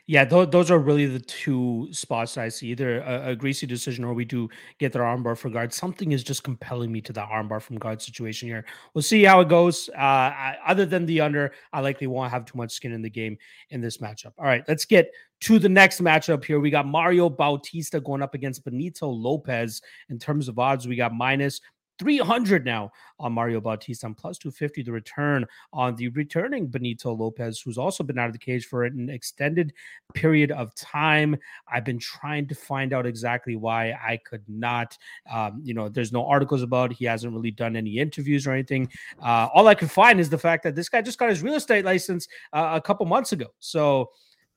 Yeah, 0.09 0.25
th- 0.25 0.49
those 0.49 0.71
are 0.71 0.79
really 0.79 1.05
the 1.05 1.19
two 1.19 1.87
spots 1.91 2.35
I 2.35 2.49
see. 2.49 2.69
Either 2.69 3.01
a, 3.01 3.29
a, 3.29 3.35
greasy 3.35 3.67
decision 3.67 4.03
or 4.03 4.15
we 4.15 4.25
do 4.25 4.49
get 4.79 4.91
their 4.91 5.03
armbar 5.03 5.37
for 5.37 5.51
guard. 5.51 5.71
Something 5.71 6.13
is 6.13 6.23
just 6.23 6.43
compelling 6.43 6.91
me 6.91 6.99
to 7.01 7.13
the 7.13 7.21
armbar 7.21 7.61
from 7.61 7.77
guard 7.77 8.01
situation 8.01 8.47
here. 8.47 8.65
We'll 8.95 9.03
see 9.03 9.23
how 9.23 9.39
it 9.41 9.49
goes. 9.49 9.87
Uh, 9.95 10.01
I, 10.01 10.57
other 10.65 10.87
than 10.87 11.05
the 11.05 11.21
under, 11.21 11.53
I 11.71 11.81
likely 11.81 12.07
won't 12.07 12.31
have 12.31 12.45
too 12.45 12.57
much 12.57 12.71
skin 12.71 12.91
in 12.91 13.03
the 13.03 13.09
game 13.11 13.37
in 13.69 13.81
this 13.81 13.99
matchup. 13.99 14.33
All 14.39 14.45
right, 14.45 14.63
let's 14.67 14.83
get 14.83 15.11
to 15.41 15.59
the 15.59 15.69
next 15.69 16.01
matchup 16.01 16.43
here. 16.43 16.59
We 16.59 16.71
got 16.71 16.87
Mario 16.87 17.29
Bautista 17.29 18.01
going 18.01 18.23
up 18.23 18.33
against 18.33 18.65
Benito 18.65 19.07
Lopez. 19.07 19.79
In 20.09 20.17
terms 20.17 20.47
of 20.47 20.57
odds, 20.57 20.87
we 20.87 20.95
got 20.95 21.13
minus 21.13 21.61
300 21.99 22.65
now 22.65 22.91
on 23.19 23.33
Mario 23.33 23.59
Bautista 23.59 24.05
and 24.05 24.17
plus 24.17 24.37
250 24.37 24.83
the 24.83 24.91
return 24.91 25.45
on 25.73 25.95
the 25.95 26.07
returning 26.09 26.67
Benito 26.67 27.13
Lopez, 27.13 27.59
who's 27.59 27.77
also 27.77 28.03
been 28.03 28.17
out 28.17 28.27
of 28.27 28.33
the 28.33 28.39
cage 28.39 28.65
for 28.65 28.85
an 28.85 29.09
extended 29.09 29.73
period 30.13 30.51
of 30.51 30.73
time. 30.75 31.37
I've 31.71 31.85
been 31.85 31.99
trying 31.99 32.47
to 32.47 32.55
find 32.55 32.93
out 32.93 33.05
exactly 33.05 33.55
why 33.55 33.91
I 33.91 34.17
could 34.17 34.43
not. 34.47 34.97
Um, 35.29 35.61
you 35.63 35.73
know, 35.73 35.89
there's 35.89 36.13
no 36.13 36.25
articles 36.25 36.61
about. 36.61 36.91
It. 36.91 36.97
He 36.97 37.05
hasn't 37.05 37.33
really 37.33 37.51
done 37.51 37.75
any 37.75 37.99
interviews 37.99 38.47
or 38.47 38.53
anything. 38.53 38.89
Uh, 39.21 39.49
all 39.53 39.67
I 39.67 39.75
could 39.75 39.91
find 39.91 40.19
is 40.19 40.29
the 40.29 40.37
fact 40.37 40.63
that 40.63 40.75
this 40.75 40.89
guy 40.89 41.01
just 41.01 41.19
got 41.19 41.29
his 41.29 41.43
real 41.43 41.55
estate 41.55 41.85
license 41.85 42.27
uh, 42.53 42.71
a 42.73 42.81
couple 42.81 43.05
months 43.05 43.33
ago. 43.33 43.47
So 43.59 44.11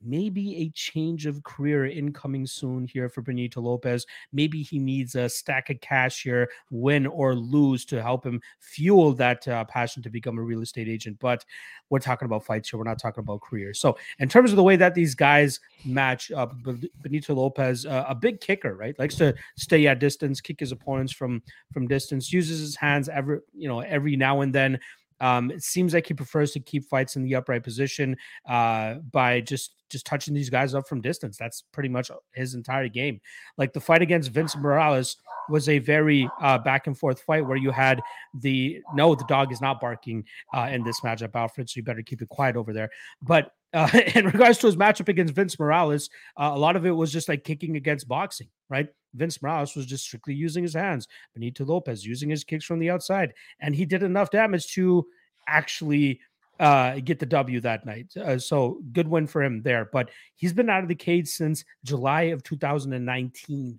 maybe 0.05 0.57
a 0.57 0.71
change 0.71 1.27
of 1.27 1.43
career 1.43 1.87
incoming 1.87 2.47
soon 2.47 2.87
here 2.87 3.09
for 3.09 3.23
Benito 3.23 3.61
Lopez. 3.61 4.07
Maybe 4.33 4.63
he 4.63 4.79
needs 4.79 5.15
a 5.15 5.29
stack 5.29 5.71
of 5.71 5.81
cash 5.81 6.23
here, 6.23 6.51
win 6.71 7.07
or 7.07 7.35
lose, 7.35 7.85
to 7.87 8.03
help 8.03 8.25
him 8.25 8.41
fuel 8.61 9.13
that 9.15 9.47
uh, 9.49 9.65
passion 9.65 10.03
to 10.03 10.11
become 10.11 10.39
a 10.39 10.43
real 10.43 10.63
estate 10.63 10.89
agent. 10.89 11.19
But 11.21 11.45
we're 11.91 11.99
talking 11.99 12.27
about 12.27 12.45
fights 12.45 12.71
here. 12.71 12.79
We're 12.79 12.85
not 12.85 12.99
talking 12.99 13.23
about 13.23 13.43
careers. 13.43 13.81
So, 13.81 13.97
in 14.19 14.29
terms 14.29 14.51
of 14.51 14.57
the 14.57 14.63
way 14.63 14.77
that 14.77 14.95
these 14.95 15.15
guys 15.15 15.61
match 15.85 16.31
up, 16.33 16.55
Benito 17.03 17.35
Lopez, 17.35 17.87
uh, 17.87 18.05
a 18.09 18.15
big 18.15 18.41
kicker, 18.41 18.75
right? 18.75 18.99
Likes 18.99 19.17
to 19.17 19.35
stay 19.57 19.87
at 19.87 19.99
distance, 19.99 20.41
kick 20.41 20.61
his 20.61 20.73
opponents 20.73 21.13
from 21.13 21.43
from 21.73 21.87
distance, 21.87 22.33
uses 22.33 22.61
his 22.61 22.77
hands 22.77 23.09
every 23.09 23.41
you 23.55 23.69
know 23.69 23.81
every 23.81 24.17
now 24.17 24.41
and 24.41 24.55
then. 24.55 24.79
Um, 25.23 25.51
it 25.51 25.63
seems 25.63 25.95
like 25.95 26.07
he 26.07 26.15
prefers 26.15 26.51
to 26.53 26.61
keep 26.61 26.85
fights 26.85 27.17
in 27.17 27.23
the 27.23 27.35
upright 27.37 27.63
position 27.63 28.17
uh, 28.49 28.95
by 29.11 29.41
just 29.41 29.77
just 29.89 30.07
touching 30.07 30.35
these 30.35 30.51
guys 30.51 30.75
up 30.75 30.89
from 30.89 31.01
distance. 31.01 31.37
That's 31.37 31.65
pretty 31.73 31.91
much 31.91 32.11
his 32.35 32.55
entire 32.55 32.89
game. 32.89 33.21
Like 33.59 33.73
the 33.73 33.81
fight 33.81 34.03
against 34.03 34.31
Vince 34.31 34.57
Morales 34.57 35.17
was 35.49 35.69
a 35.69 35.79
very 35.79 36.29
uh, 36.41 36.59
back 36.59 36.87
and 36.87 36.99
forth 36.99 37.21
fight 37.21 37.47
where 37.47 37.59
you 37.59 37.71
had 37.71 38.01
the 38.41 38.81
no, 38.95 39.15
the 39.15 39.25
dog 39.25 39.53
is 39.53 39.61
not 39.61 39.81
barking 39.81 40.25
uh, 40.55 40.69
in 40.73 40.83
this 40.83 41.01
matchup, 41.01 41.37
Alfred. 41.37 41.71
So 41.71 41.79
you 41.79 41.85
better 41.85 42.03
keep 42.03 42.23
it 42.23 42.29
quiet 42.29 42.57
over 42.57 42.73
there. 42.73 42.91
But 43.21 43.53
uh, 43.73 43.89
in 44.15 44.27
regards 44.27 44.59
to 44.59 44.67
his 44.67 44.77
matchup 44.77 45.09
against 45.09 45.35
Vince 45.35 45.59
Morales, 45.59 46.11
uh, 46.37 46.51
a 46.55 46.59
lot 46.59 46.77
of 46.77 46.87
it 46.87 46.91
was 46.91 47.13
just 47.13 47.29
like 47.29 47.45
kicking 47.45 47.77
against 47.77 48.09
boxing, 48.09 48.49
right? 48.69 48.89
Vince 49.15 49.43
Morales 49.43 49.75
was 49.75 49.87
just 49.87 50.05
strictly 50.05 50.35
using 50.35 50.63
his 50.63 50.75
hands. 50.75 51.07
Benito 51.35 51.65
Lopez 51.65 52.05
using 52.05 52.31
his 52.31 52.45
kicks 52.45 52.65
from 52.65 52.79
the 52.79 52.91
outside, 52.91 53.33
and 53.61 53.75
he 53.75 53.85
did 53.85 54.03
enough 54.03 54.31
damage 54.31 54.73
to 54.75 55.07
actually 55.47 56.21
uh, 56.61 57.01
get 57.01 57.19
the 57.19 57.27
W 57.27 57.61
that 57.61 57.85
night. 57.85 58.07
Uh, 58.17 58.39
so 58.39 58.81
good 58.93 59.09
win 59.09 59.27
for 59.27 59.43
him 59.43 59.63
there. 59.63 59.89
But 59.93 60.11
he's 60.37 60.53
been 60.53 60.71
out 60.71 60.83
of 60.83 60.89
the 60.89 60.95
cage 60.95 61.29
since 61.29 61.65
July 61.85 62.23
of 62.23 62.43
2019. 62.43 63.79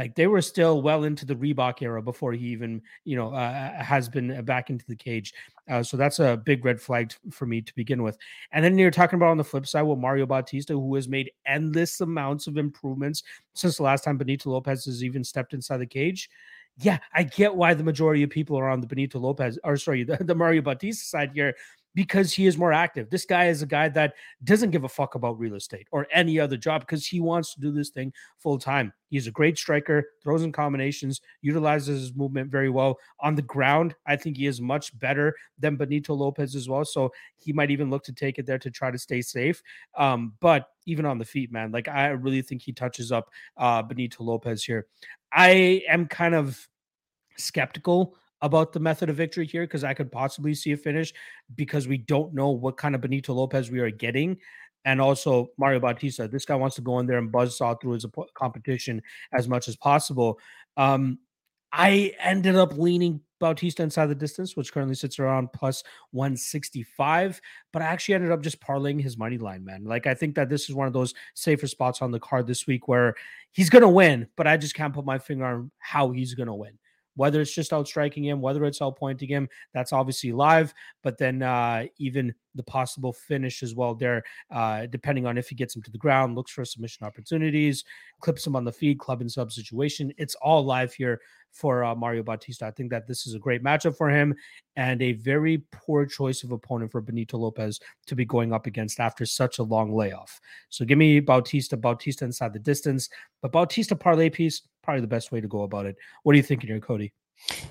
Like 0.00 0.14
they 0.14 0.28
were 0.28 0.40
still 0.40 0.80
well 0.80 1.04
into 1.04 1.26
the 1.26 1.34
Reebok 1.34 1.82
era 1.82 2.00
before 2.00 2.32
he 2.32 2.46
even, 2.46 2.80
you 3.04 3.16
know, 3.16 3.34
uh, 3.34 3.82
has 3.82 4.08
been 4.08 4.42
back 4.46 4.70
into 4.70 4.86
the 4.86 4.96
cage. 4.96 5.34
Uh, 5.70 5.82
so 5.82 5.98
that's 5.98 6.20
a 6.20 6.38
big 6.38 6.64
red 6.64 6.80
flag 6.80 7.12
for 7.30 7.44
me 7.44 7.60
to 7.60 7.74
begin 7.74 8.02
with. 8.02 8.16
And 8.52 8.64
then 8.64 8.78
you're 8.78 8.90
talking 8.90 9.18
about 9.18 9.28
on 9.28 9.36
the 9.36 9.44
flip 9.44 9.66
side 9.66 9.82
with 9.82 9.98
Mario 9.98 10.24
Bautista, 10.24 10.72
who 10.72 10.94
has 10.94 11.06
made 11.06 11.30
endless 11.44 12.00
amounts 12.00 12.46
of 12.46 12.56
improvements 12.56 13.24
since 13.52 13.76
the 13.76 13.82
last 13.82 14.02
time 14.02 14.16
Benito 14.16 14.48
Lopez 14.48 14.86
has 14.86 15.04
even 15.04 15.22
stepped 15.22 15.52
inside 15.52 15.76
the 15.76 15.86
cage. 15.86 16.30
Yeah, 16.78 16.96
I 17.12 17.24
get 17.24 17.54
why 17.54 17.74
the 17.74 17.84
majority 17.84 18.22
of 18.22 18.30
people 18.30 18.58
are 18.58 18.70
on 18.70 18.80
the 18.80 18.86
Benito 18.86 19.18
Lopez, 19.18 19.58
or 19.64 19.76
sorry, 19.76 20.04
the, 20.04 20.16
the 20.24 20.34
Mario 20.34 20.62
Bautista 20.62 21.04
side 21.04 21.32
here 21.34 21.54
because 21.94 22.32
he 22.32 22.46
is 22.46 22.56
more 22.56 22.72
active. 22.72 23.10
This 23.10 23.24
guy 23.24 23.46
is 23.46 23.62
a 23.62 23.66
guy 23.66 23.88
that 23.90 24.14
doesn't 24.44 24.70
give 24.70 24.84
a 24.84 24.88
fuck 24.88 25.14
about 25.14 25.38
real 25.38 25.54
estate 25.54 25.88
or 25.90 26.06
any 26.12 26.38
other 26.38 26.56
job 26.56 26.82
because 26.82 27.06
he 27.06 27.20
wants 27.20 27.54
to 27.54 27.60
do 27.60 27.72
this 27.72 27.90
thing 27.90 28.12
full 28.38 28.58
time. 28.58 28.92
He's 29.08 29.26
a 29.26 29.32
great 29.32 29.58
striker, 29.58 30.04
throws 30.22 30.44
in 30.44 30.52
combinations, 30.52 31.20
utilizes 31.42 32.00
his 32.00 32.14
movement 32.14 32.50
very 32.50 32.70
well. 32.70 32.98
On 33.20 33.34
the 33.34 33.42
ground, 33.42 33.96
I 34.06 34.16
think 34.16 34.36
he 34.36 34.46
is 34.46 34.60
much 34.60 34.96
better 35.00 35.34
than 35.58 35.76
Benito 35.76 36.14
Lopez 36.14 36.54
as 36.54 36.68
well. 36.68 36.84
So 36.84 37.10
he 37.36 37.52
might 37.52 37.72
even 37.72 37.90
look 37.90 38.04
to 38.04 38.12
take 38.12 38.38
it 38.38 38.46
there 38.46 38.58
to 38.58 38.70
try 38.70 38.92
to 38.92 38.98
stay 38.98 39.20
safe. 39.20 39.62
Um, 39.96 40.34
but 40.40 40.68
even 40.86 41.04
on 41.06 41.18
the 41.18 41.24
feet, 41.24 41.50
man, 41.50 41.72
like 41.72 41.88
I 41.88 42.08
really 42.08 42.42
think 42.42 42.62
he 42.62 42.72
touches 42.72 43.10
up 43.10 43.30
uh, 43.56 43.82
Benito 43.82 44.22
Lopez 44.22 44.62
here. 44.62 44.86
I 45.32 45.82
am 45.88 46.06
kind 46.06 46.34
of 46.34 46.68
skeptical 47.36 48.16
about 48.42 48.72
the 48.72 48.80
method 48.80 49.10
of 49.10 49.16
victory 49.16 49.46
here 49.46 49.64
because 49.64 49.84
I 49.84 49.94
could 49.94 50.10
possibly 50.10 50.54
see 50.54 50.72
a 50.72 50.76
finish 50.76 51.12
because 51.56 51.86
we 51.86 51.98
don't 51.98 52.34
know 52.34 52.50
what 52.50 52.76
kind 52.76 52.94
of 52.94 53.00
Benito 53.00 53.34
Lopez 53.34 53.70
we 53.70 53.80
are 53.80 53.90
getting. 53.90 54.38
And 54.86 55.00
also 55.00 55.50
Mario 55.58 55.78
Bautista. 55.78 56.26
This 56.26 56.46
guy 56.46 56.54
wants 56.54 56.76
to 56.76 56.82
go 56.82 56.98
in 57.00 57.06
there 57.06 57.18
and 57.18 57.30
buzz 57.30 57.58
saw 57.58 57.74
through 57.74 57.92
his 57.92 58.06
competition 58.34 59.02
as 59.32 59.46
much 59.46 59.68
as 59.68 59.76
possible. 59.76 60.38
Um, 60.78 61.18
I 61.72 62.14
ended 62.18 62.56
up 62.56 62.76
leaning 62.76 63.20
Bautista 63.40 63.82
inside 63.82 64.06
the 64.06 64.14
distance, 64.14 64.56
which 64.56 64.72
currently 64.72 64.94
sits 64.94 65.18
around 65.18 65.52
plus 65.52 65.82
165. 66.12 67.40
But 67.72 67.82
I 67.82 67.86
actually 67.86 68.14
ended 68.14 68.32
up 68.32 68.42
just 68.42 68.60
parlaying 68.60 69.00
his 69.02 69.18
money 69.18 69.38
line, 69.38 69.64
man. 69.64 69.84
Like, 69.84 70.06
I 70.06 70.14
think 70.14 70.34
that 70.34 70.48
this 70.48 70.68
is 70.68 70.74
one 70.74 70.86
of 70.86 70.92
those 70.92 71.14
safer 71.34 71.66
spots 71.66 72.02
on 72.02 72.10
the 72.10 72.20
card 72.20 72.46
this 72.46 72.66
week 72.66 72.88
where 72.88 73.14
he's 73.52 73.70
going 73.70 73.82
to 73.82 73.88
win, 73.88 74.28
but 74.36 74.46
I 74.46 74.56
just 74.56 74.74
can't 74.74 74.94
put 74.94 75.04
my 75.04 75.18
finger 75.18 75.44
on 75.44 75.70
how 75.78 76.10
he's 76.10 76.34
going 76.34 76.48
to 76.48 76.54
win 76.54 76.78
whether 77.16 77.40
it's 77.40 77.54
just 77.54 77.72
outstriking 77.72 78.24
him, 78.24 78.40
whether 78.40 78.64
it's 78.64 78.80
outpointing 78.80 79.28
him, 79.28 79.48
that's 79.74 79.92
obviously 79.92 80.32
live. 80.32 80.72
But 81.02 81.18
then 81.18 81.42
uh, 81.42 81.86
even 81.98 82.34
the 82.54 82.62
possible 82.62 83.12
finish 83.12 83.62
as 83.62 83.74
well 83.74 83.94
there, 83.94 84.22
uh, 84.50 84.86
depending 84.86 85.26
on 85.26 85.38
if 85.38 85.48
he 85.48 85.54
gets 85.54 85.76
him 85.76 85.82
to 85.82 85.90
the 85.90 85.98
ground, 85.98 86.34
looks 86.34 86.52
for 86.52 86.64
submission 86.64 87.06
opportunities, 87.06 87.84
clips 88.20 88.46
him 88.46 88.56
on 88.56 88.64
the 88.64 88.72
feed, 88.72 88.98
club 88.98 89.20
and 89.20 89.30
sub 89.30 89.52
situation. 89.52 90.12
It's 90.18 90.34
all 90.36 90.64
live 90.64 90.92
here 90.92 91.20
for 91.52 91.84
uh, 91.84 91.94
Mario 91.94 92.22
Bautista. 92.22 92.66
I 92.66 92.70
think 92.70 92.90
that 92.90 93.06
this 93.06 93.26
is 93.26 93.34
a 93.34 93.38
great 93.38 93.62
matchup 93.62 93.96
for 93.96 94.08
him 94.08 94.34
and 94.76 95.02
a 95.02 95.12
very 95.12 95.64
poor 95.72 96.06
choice 96.06 96.44
of 96.44 96.52
opponent 96.52 96.92
for 96.92 97.00
Benito 97.00 97.36
Lopez 97.38 97.80
to 98.06 98.14
be 98.14 98.24
going 98.24 98.52
up 98.52 98.66
against 98.66 99.00
after 99.00 99.26
such 99.26 99.58
a 99.58 99.62
long 99.62 99.92
layoff. 99.92 100.40
So 100.68 100.84
give 100.84 100.98
me 100.98 101.20
Bautista, 101.20 101.76
Bautista 101.76 102.24
inside 102.24 102.52
the 102.52 102.58
distance, 102.58 103.08
but 103.42 103.52
Bautista 103.52 103.96
parlay 103.96 104.30
piece, 104.30 104.62
probably 104.90 105.00
the 105.02 105.06
best 105.06 105.30
way 105.30 105.40
to 105.40 105.46
go 105.46 105.62
about 105.62 105.86
it. 105.86 105.96
What 106.24 106.32
are 106.32 106.36
you 106.36 106.42
thinking 106.42 106.68
here, 106.68 106.80
Cody? 106.80 107.12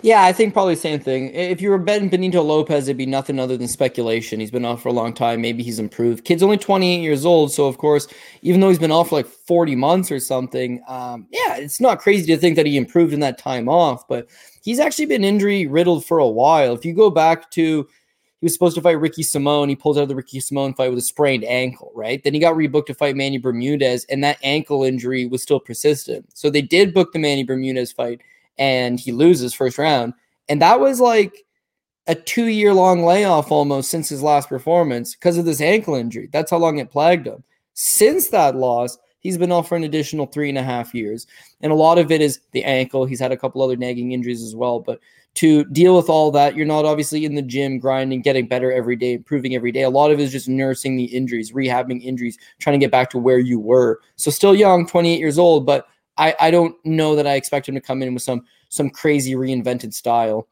Yeah, 0.01 0.23
I 0.23 0.31
think 0.31 0.53
probably 0.53 0.75
the 0.75 0.81
same 0.81 1.01
thing. 1.01 1.33
If 1.33 1.61
you 1.61 1.69
were 1.69 1.77
betting 1.77 2.07
Benito 2.07 2.41
Lopez, 2.41 2.87
it'd 2.87 2.97
be 2.97 3.05
nothing 3.05 3.39
other 3.39 3.57
than 3.57 3.67
speculation. 3.67 4.39
He's 4.39 4.51
been 4.51 4.63
off 4.63 4.81
for 4.81 4.87
a 4.87 4.93
long 4.93 5.13
time. 5.13 5.41
Maybe 5.41 5.61
he's 5.61 5.79
improved. 5.79 6.23
Kid's 6.23 6.41
only 6.41 6.57
28 6.57 7.01
years 7.01 7.25
old. 7.25 7.51
So, 7.51 7.67
of 7.67 7.77
course, 7.77 8.07
even 8.41 8.61
though 8.61 8.69
he's 8.69 8.79
been 8.79 8.89
off 8.89 9.09
for 9.09 9.15
like 9.15 9.27
40 9.27 9.75
months 9.75 10.11
or 10.11 10.19
something, 10.19 10.81
um, 10.87 11.27
yeah, 11.29 11.57
it's 11.57 11.81
not 11.81 11.99
crazy 11.99 12.25
to 12.27 12.37
think 12.37 12.55
that 12.55 12.65
he 12.65 12.77
improved 12.77 13.13
in 13.13 13.19
that 13.19 13.37
time 13.37 13.67
off. 13.67 14.07
But 14.07 14.29
he's 14.63 14.79
actually 14.79 15.07
been 15.07 15.25
injury 15.25 15.67
riddled 15.67 16.05
for 16.05 16.19
a 16.19 16.27
while. 16.27 16.73
If 16.73 16.85
you 16.85 16.93
go 16.93 17.09
back 17.09 17.51
to 17.51 17.85
he 18.39 18.45
was 18.45 18.53
supposed 18.53 18.75
to 18.75 18.81
fight 18.81 18.99
Ricky 18.99 19.21
Simón. 19.21 19.67
He 19.67 19.75
pulls 19.75 19.97
out 19.97 20.03
of 20.03 20.09
the 20.09 20.15
Ricky 20.15 20.39
Simón 20.39 20.75
fight 20.75 20.89
with 20.89 20.99
a 20.99 21.01
sprained 21.01 21.43
ankle, 21.43 21.91
right? 21.93 22.23
Then 22.23 22.33
he 22.33 22.39
got 22.39 22.55
rebooked 22.55 22.85
to 22.87 22.93
fight 22.93 23.15
Manny 23.15 23.37
Bermudez, 23.37 24.05
and 24.05 24.23
that 24.23 24.37
ankle 24.43 24.83
injury 24.83 25.25
was 25.25 25.43
still 25.43 25.59
persistent. 25.59 26.25
So 26.33 26.49
they 26.49 26.61
did 26.61 26.93
book 26.93 27.11
the 27.11 27.19
Manny 27.19 27.43
Bermudez 27.43 27.91
fight, 27.91 28.21
and 28.57 28.99
he 28.99 29.11
loses 29.11 29.53
first 29.53 29.77
round. 29.77 30.13
And 30.47 30.61
that 30.61 30.79
was 30.79 31.01
like 31.01 31.45
a 32.07 32.15
two 32.15 32.47
year 32.47 32.73
long 32.73 33.03
layoff 33.03 33.51
almost 33.51 33.91
since 33.91 34.09
his 34.09 34.23
last 34.23 34.49
performance 34.49 35.15
because 35.15 35.37
of 35.37 35.45
this 35.45 35.61
ankle 35.61 35.95
injury. 35.95 36.29
That's 36.31 36.51
how 36.51 36.57
long 36.57 36.79
it 36.79 36.91
plagued 36.91 37.27
him. 37.27 37.43
Since 37.73 38.29
that 38.29 38.55
loss, 38.55 38.97
he's 39.19 39.37
been 39.37 39.51
off 39.51 39.69
for 39.69 39.75
an 39.75 39.83
additional 39.83 40.25
three 40.25 40.49
and 40.49 40.57
a 40.57 40.63
half 40.63 40.95
years. 40.95 41.27
And 41.61 41.71
a 41.71 41.75
lot 41.75 41.99
of 41.99 42.11
it 42.11 42.21
is 42.21 42.39
the 42.51 42.63
ankle. 42.63 43.05
He's 43.05 43.19
had 43.19 43.31
a 43.31 43.37
couple 43.37 43.61
other 43.61 43.75
nagging 43.75 44.11
injuries 44.11 44.41
as 44.41 44.55
well. 44.55 44.79
But 44.79 44.99
to 45.35 45.63
deal 45.65 45.95
with 45.95 46.09
all 46.09 46.31
that, 46.31 46.55
you're 46.55 46.65
not 46.65 46.85
obviously 46.85 47.23
in 47.23 47.35
the 47.35 47.41
gym 47.41 47.79
grinding, 47.79 48.21
getting 48.21 48.47
better 48.47 48.71
every 48.71 48.95
day, 48.95 49.13
improving 49.13 49.55
every 49.55 49.71
day. 49.71 49.83
A 49.83 49.89
lot 49.89 50.11
of 50.11 50.19
it 50.19 50.23
is 50.23 50.31
just 50.31 50.49
nursing 50.49 50.97
the 50.97 51.05
injuries, 51.05 51.51
rehabbing 51.51 52.03
injuries, 52.03 52.37
trying 52.59 52.79
to 52.79 52.83
get 52.83 52.91
back 52.91 53.09
to 53.11 53.17
where 53.17 53.39
you 53.39 53.59
were. 53.59 54.01
So 54.15 54.31
still 54.31 54.55
young, 54.55 54.85
28 54.85 55.19
years 55.19 55.39
old, 55.39 55.65
but 55.65 55.87
I, 56.17 56.35
I 56.39 56.51
don't 56.51 56.75
know 56.85 57.15
that 57.15 57.25
I 57.27 57.35
expect 57.35 57.69
him 57.69 57.75
to 57.75 57.81
come 57.81 58.01
in 58.01 58.13
with 58.13 58.23
some 58.23 58.45
some 58.69 58.89
crazy 58.89 59.33
reinvented 59.33 59.93
style. 59.93 60.47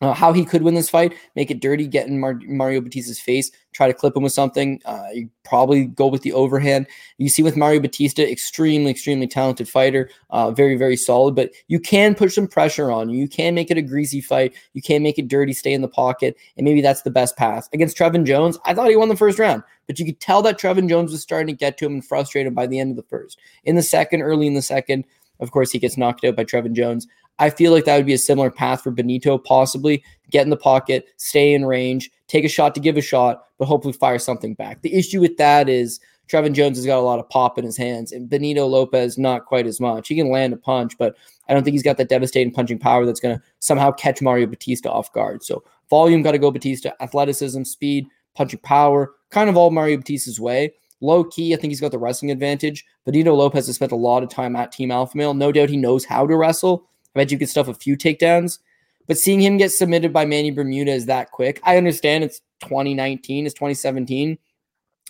Uh, 0.00 0.12
how 0.12 0.32
he 0.32 0.44
could 0.44 0.62
win 0.62 0.74
this 0.74 0.88
fight, 0.88 1.12
make 1.34 1.50
it 1.50 1.60
dirty, 1.60 1.86
get 1.86 2.06
in 2.06 2.20
Mar- 2.20 2.40
Mario 2.46 2.80
Bautista's 2.80 3.18
face, 3.18 3.50
try 3.72 3.88
to 3.88 3.92
clip 3.94 4.16
him 4.16 4.22
with 4.22 4.32
something. 4.32 4.80
Uh, 4.84 5.06
you 5.12 5.28
probably 5.44 5.86
go 5.86 6.06
with 6.06 6.22
the 6.22 6.32
overhand. 6.32 6.86
You 7.16 7.28
see 7.28 7.42
with 7.42 7.56
Mario 7.56 7.80
Bautista, 7.80 8.30
extremely, 8.30 8.92
extremely 8.92 9.26
talented 9.26 9.68
fighter, 9.68 10.08
uh, 10.30 10.52
very, 10.52 10.76
very 10.76 10.96
solid. 10.96 11.34
But 11.34 11.50
you 11.66 11.80
can 11.80 12.14
put 12.14 12.32
some 12.32 12.46
pressure 12.46 12.92
on 12.92 13.08
you. 13.08 13.18
You 13.18 13.28
can 13.28 13.54
make 13.54 13.72
it 13.72 13.78
a 13.78 13.82
greasy 13.82 14.20
fight. 14.20 14.54
You 14.72 14.82
can 14.82 15.02
make 15.02 15.18
it 15.18 15.26
dirty, 15.26 15.52
stay 15.52 15.72
in 15.72 15.82
the 15.82 15.88
pocket, 15.88 16.36
and 16.56 16.64
maybe 16.64 16.80
that's 16.80 17.02
the 17.02 17.10
best 17.10 17.36
path 17.36 17.68
against 17.72 17.96
Trevin 17.96 18.24
Jones. 18.24 18.56
I 18.64 18.74
thought 18.74 18.90
he 18.90 18.96
won 18.96 19.08
the 19.08 19.16
first 19.16 19.40
round, 19.40 19.64
but 19.88 19.98
you 19.98 20.06
could 20.06 20.20
tell 20.20 20.42
that 20.42 20.60
Trevin 20.60 20.88
Jones 20.88 21.10
was 21.10 21.22
starting 21.22 21.48
to 21.48 21.58
get 21.58 21.76
to 21.78 21.86
him 21.86 21.94
and 21.94 22.04
frustrate 22.04 22.46
him 22.46 22.54
by 22.54 22.68
the 22.68 22.78
end 22.78 22.90
of 22.90 22.96
the 22.96 23.08
first. 23.08 23.40
In 23.64 23.74
the 23.74 23.82
second, 23.82 24.22
early 24.22 24.46
in 24.46 24.54
the 24.54 24.62
second, 24.62 25.04
of 25.40 25.50
course, 25.50 25.70
he 25.70 25.78
gets 25.78 25.96
knocked 25.96 26.24
out 26.24 26.36
by 26.36 26.44
Trevin 26.44 26.72
Jones. 26.72 27.06
I 27.38 27.50
feel 27.50 27.72
like 27.72 27.84
that 27.84 27.96
would 27.96 28.06
be 28.06 28.14
a 28.14 28.18
similar 28.18 28.50
path 28.50 28.82
for 28.82 28.90
Benito, 28.90 29.38
possibly 29.38 30.02
get 30.30 30.44
in 30.44 30.50
the 30.50 30.56
pocket, 30.56 31.06
stay 31.16 31.54
in 31.54 31.64
range, 31.64 32.10
take 32.26 32.44
a 32.44 32.48
shot 32.48 32.74
to 32.74 32.80
give 32.80 32.96
a 32.96 33.02
shot, 33.02 33.44
but 33.58 33.66
hopefully 33.66 33.92
fire 33.92 34.18
something 34.18 34.54
back. 34.54 34.82
The 34.82 34.94
issue 34.94 35.20
with 35.20 35.36
that 35.38 35.68
is 35.68 36.00
Trevin 36.28 36.52
Jones 36.52 36.76
has 36.76 36.86
got 36.86 36.98
a 36.98 37.00
lot 37.00 37.18
of 37.18 37.28
pop 37.30 37.58
in 37.58 37.64
his 37.64 37.76
hands, 37.76 38.12
and 38.12 38.28
Benito 38.28 38.66
Lopez 38.66 39.16
not 39.16 39.46
quite 39.46 39.66
as 39.66 39.80
much. 39.80 40.08
He 40.08 40.16
can 40.16 40.30
land 40.30 40.52
a 40.52 40.56
punch, 40.56 40.98
but 40.98 41.16
I 41.48 41.54
don't 41.54 41.64
think 41.64 41.72
he's 41.72 41.82
got 41.82 41.96
that 41.96 42.10
devastating 42.10 42.52
punching 42.52 42.78
power 42.78 43.06
that's 43.06 43.20
going 43.20 43.38
to 43.38 43.42
somehow 43.60 43.92
catch 43.92 44.20
Mario 44.20 44.46
Bautista 44.46 44.90
off 44.90 45.12
guard. 45.12 45.42
So 45.42 45.64
volume 45.88 46.22
got 46.22 46.32
to 46.32 46.38
go 46.38 46.50
Bautista, 46.50 46.94
athleticism, 47.02 47.62
speed, 47.62 48.06
punching 48.34 48.60
power, 48.60 49.14
kind 49.30 49.48
of 49.48 49.56
all 49.56 49.70
Mario 49.70 49.96
Bautista's 49.96 50.38
way. 50.38 50.74
Low 51.00 51.24
key, 51.24 51.54
I 51.54 51.56
think 51.56 51.70
he's 51.70 51.80
got 51.80 51.92
the 51.92 51.98
wrestling 51.98 52.30
advantage. 52.30 52.84
Benito 53.06 53.34
Lopez 53.34 53.66
has 53.66 53.76
spent 53.76 53.92
a 53.92 53.96
lot 53.96 54.22
of 54.22 54.28
time 54.28 54.56
at 54.56 54.72
Team 54.72 54.90
Alpha 54.90 55.16
Male. 55.16 55.32
No 55.32 55.52
doubt 55.52 55.70
he 55.70 55.76
knows 55.76 56.04
how 56.04 56.26
to 56.26 56.36
wrestle. 56.36 56.88
I 57.14 57.20
bet 57.20 57.30
you 57.30 57.38
could 57.38 57.48
stuff 57.48 57.68
a 57.68 57.74
few 57.74 57.96
takedowns. 57.96 58.58
But 59.06 59.18
seeing 59.18 59.40
him 59.40 59.56
get 59.56 59.72
submitted 59.72 60.12
by 60.12 60.26
Manny 60.26 60.50
Bermudez 60.50 61.06
that 61.06 61.30
quick, 61.30 61.60
I 61.64 61.76
understand 61.78 62.24
it's 62.24 62.40
2019, 62.62 63.46
it's 63.46 63.54
2017. 63.54 64.38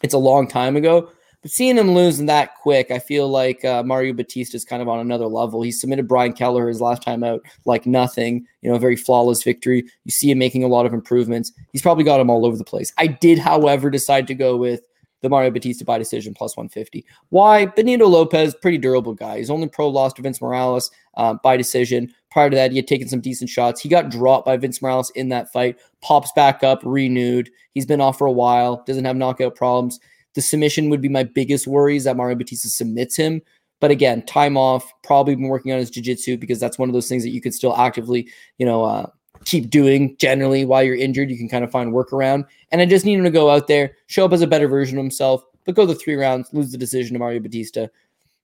It's 0.03 0.15
a 0.15 0.19
long 0.19 0.47
time 0.47 0.77
ago. 0.77 1.11
But 1.43 1.53
seeing 1.53 1.77
him 1.77 1.93
lose 1.93 2.19
that 2.19 2.57
quick, 2.57 2.91
I 2.91 2.99
feel 2.99 3.29
like 3.29 3.65
uh, 3.65 3.83
Mario 3.85 4.13
Bautista 4.13 4.57
is 4.57 4.65
kind 4.65 4.83
of 4.83 4.89
on 4.89 4.99
another 4.99 5.27
level. 5.27 5.63
He 5.63 5.71
submitted 5.71 6.09
Brian 6.09 6.33
Kelleher 6.33 6.67
his 6.67 6.81
last 6.81 7.03
time 7.03 7.23
out 7.23 7.43
like 7.65 7.87
nothing, 7.87 8.45
you 8.61 8.69
know, 8.69 8.77
a 8.77 8.81
very 8.81 8.97
flawless 8.97 9.45
victory. 9.45 9.85
You 10.05 10.11
see 10.11 10.31
him 10.31 10.39
making 10.39 10.65
a 10.65 10.69
lot 10.69 10.87
of 10.87 10.93
improvements. 10.93 11.53
He's 11.73 11.83
probably 11.83 12.03
got 12.03 12.21
him 12.21 12.31
all 12.31 12.45
over 12.45 12.57
the 12.57 12.65
place. 12.65 12.93
I 12.99 13.07
did, 13.07 13.39
however, 13.39 13.89
decide 13.89 14.27
to 14.29 14.35
go 14.35 14.57
with 14.57 14.83
the 15.21 15.29
Mario 15.29 15.51
Bautista 15.51 15.85
by 15.85 15.99
decision 15.99 16.35
plus 16.35 16.57
150. 16.57 17.05
Why? 17.31 17.67
Benito 17.67 18.07
Lopez, 18.07 18.55
pretty 18.55 18.79
durable 18.79 19.15
guy. 19.15 19.39
He's 19.39 19.51
only 19.51 19.69
pro 19.69 19.89
lost 19.89 20.17
to 20.17 20.23
Vince 20.23 20.41
Morales 20.41 20.91
uh, 21.19 21.35
by 21.35 21.57
decision. 21.57 22.13
Prior 22.31 22.49
to 22.49 22.57
that, 22.57 22.71
he 22.71 22.77
had 22.77 22.87
taken 22.87 23.09
some 23.09 23.21
decent 23.21 23.51
shots. 23.51 23.81
He 23.81 23.89
got 23.89 24.11
dropped 24.11 24.47
by 24.47 24.57
Vince 24.57 24.81
Morales 24.81 25.11
in 25.11 25.29
that 25.29 25.53
fight, 25.53 25.79
pops 26.01 26.33
back 26.33 26.63
up, 26.63 26.81
renewed. 26.85 27.51
He's 27.75 27.87
been 27.87 28.01
off 28.01 28.17
for 28.17 28.27
a 28.27 28.33
while, 28.33 28.83
doesn't 28.87 29.05
have 29.05 29.17
knockout 29.17 29.55
problems. 29.55 30.01
The 30.35 30.43
submission 30.43 30.89
would 30.89 31.01
be 31.01 31.09
my 31.09 31.25
biggest 31.25 31.67
worries 31.67 32.05
that 32.05 32.17
Mario 32.17 32.37
Bautista 32.37 32.69
submits 32.69 33.17
him. 33.17 33.43
But 33.81 33.91
again, 33.91 34.25
time 34.27 34.57
off, 34.57 34.91
probably 35.05 35.35
been 35.37 35.49
working 35.49 35.73
on 35.73 35.79
his 35.79 35.91
jiu-jitsu 35.91 36.37
because 36.37 36.59
that's 36.61 36.79
one 36.79 36.89
of 36.89 36.93
those 36.93 37.09
things 37.09 37.23
that 37.23 37.31
you 37.31 37.41
could 37.41 37.55
still 37.55 37.77
actively, 37.77 38.29
you 38.59 38.67
know, 38.67 38.85
uh, 38.85 39.07
keep 39.45 39.71
doing 39.71 40.17
generally 40.19 40.65
while 40.65 40.83
you're 40.83 40.97
injured. 40.97 41.31
You 41.31 41.39
can 41.39 41.49
kind 41.49 41.65
of 41.65 41.71
find 41.71 41.93
workaround. 41.93 42.45
And 42.73 42.81
I 42.81 42.87
just 42.87 43.05
need 43.05 43.19
him 43.19 43.25
to 43.25 43.31
go 43.31 43.51
out 43.51 43.69
there, 43.69 43.97
show 44.07 44.25
up 44.25 44.33
as 44.33 44.43
a 44.43 44.49
better 44.49 44.69
version 44.69 44.99
of 44.99 45.05
himself, 45.05 45.45
but 45.65 45.75
go 45.75 45.87
the 45.87 45.95
three 45.95 46.17
rounds, 46.17 46.53
lose 46.53 46.73
the 46.73 46.79
decision 46.79 47.15
to 47.15 47.19
Mario 47.19 47.41
Bautista. 47.41 47.91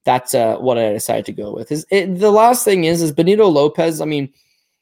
That's 0.05 0.35
uh, 0.35 0.57
what 0.57 0.79
I 0.79 0.93
decided 0.93 1.27
to 1.27 1.33
go 1.33 1.53
with. 1.53 1.73
Is 1.73 1.87
it, 1.91 2.19
the 2.19 2.31
last 2.31 2.65
thing 2.65 2.85
is 2.85 3.03
is 3.03 3.13
Benito 3.13 3.49
Lopez. 3.49 4.01
I 4.01 4.05
mean, 4.05 4.33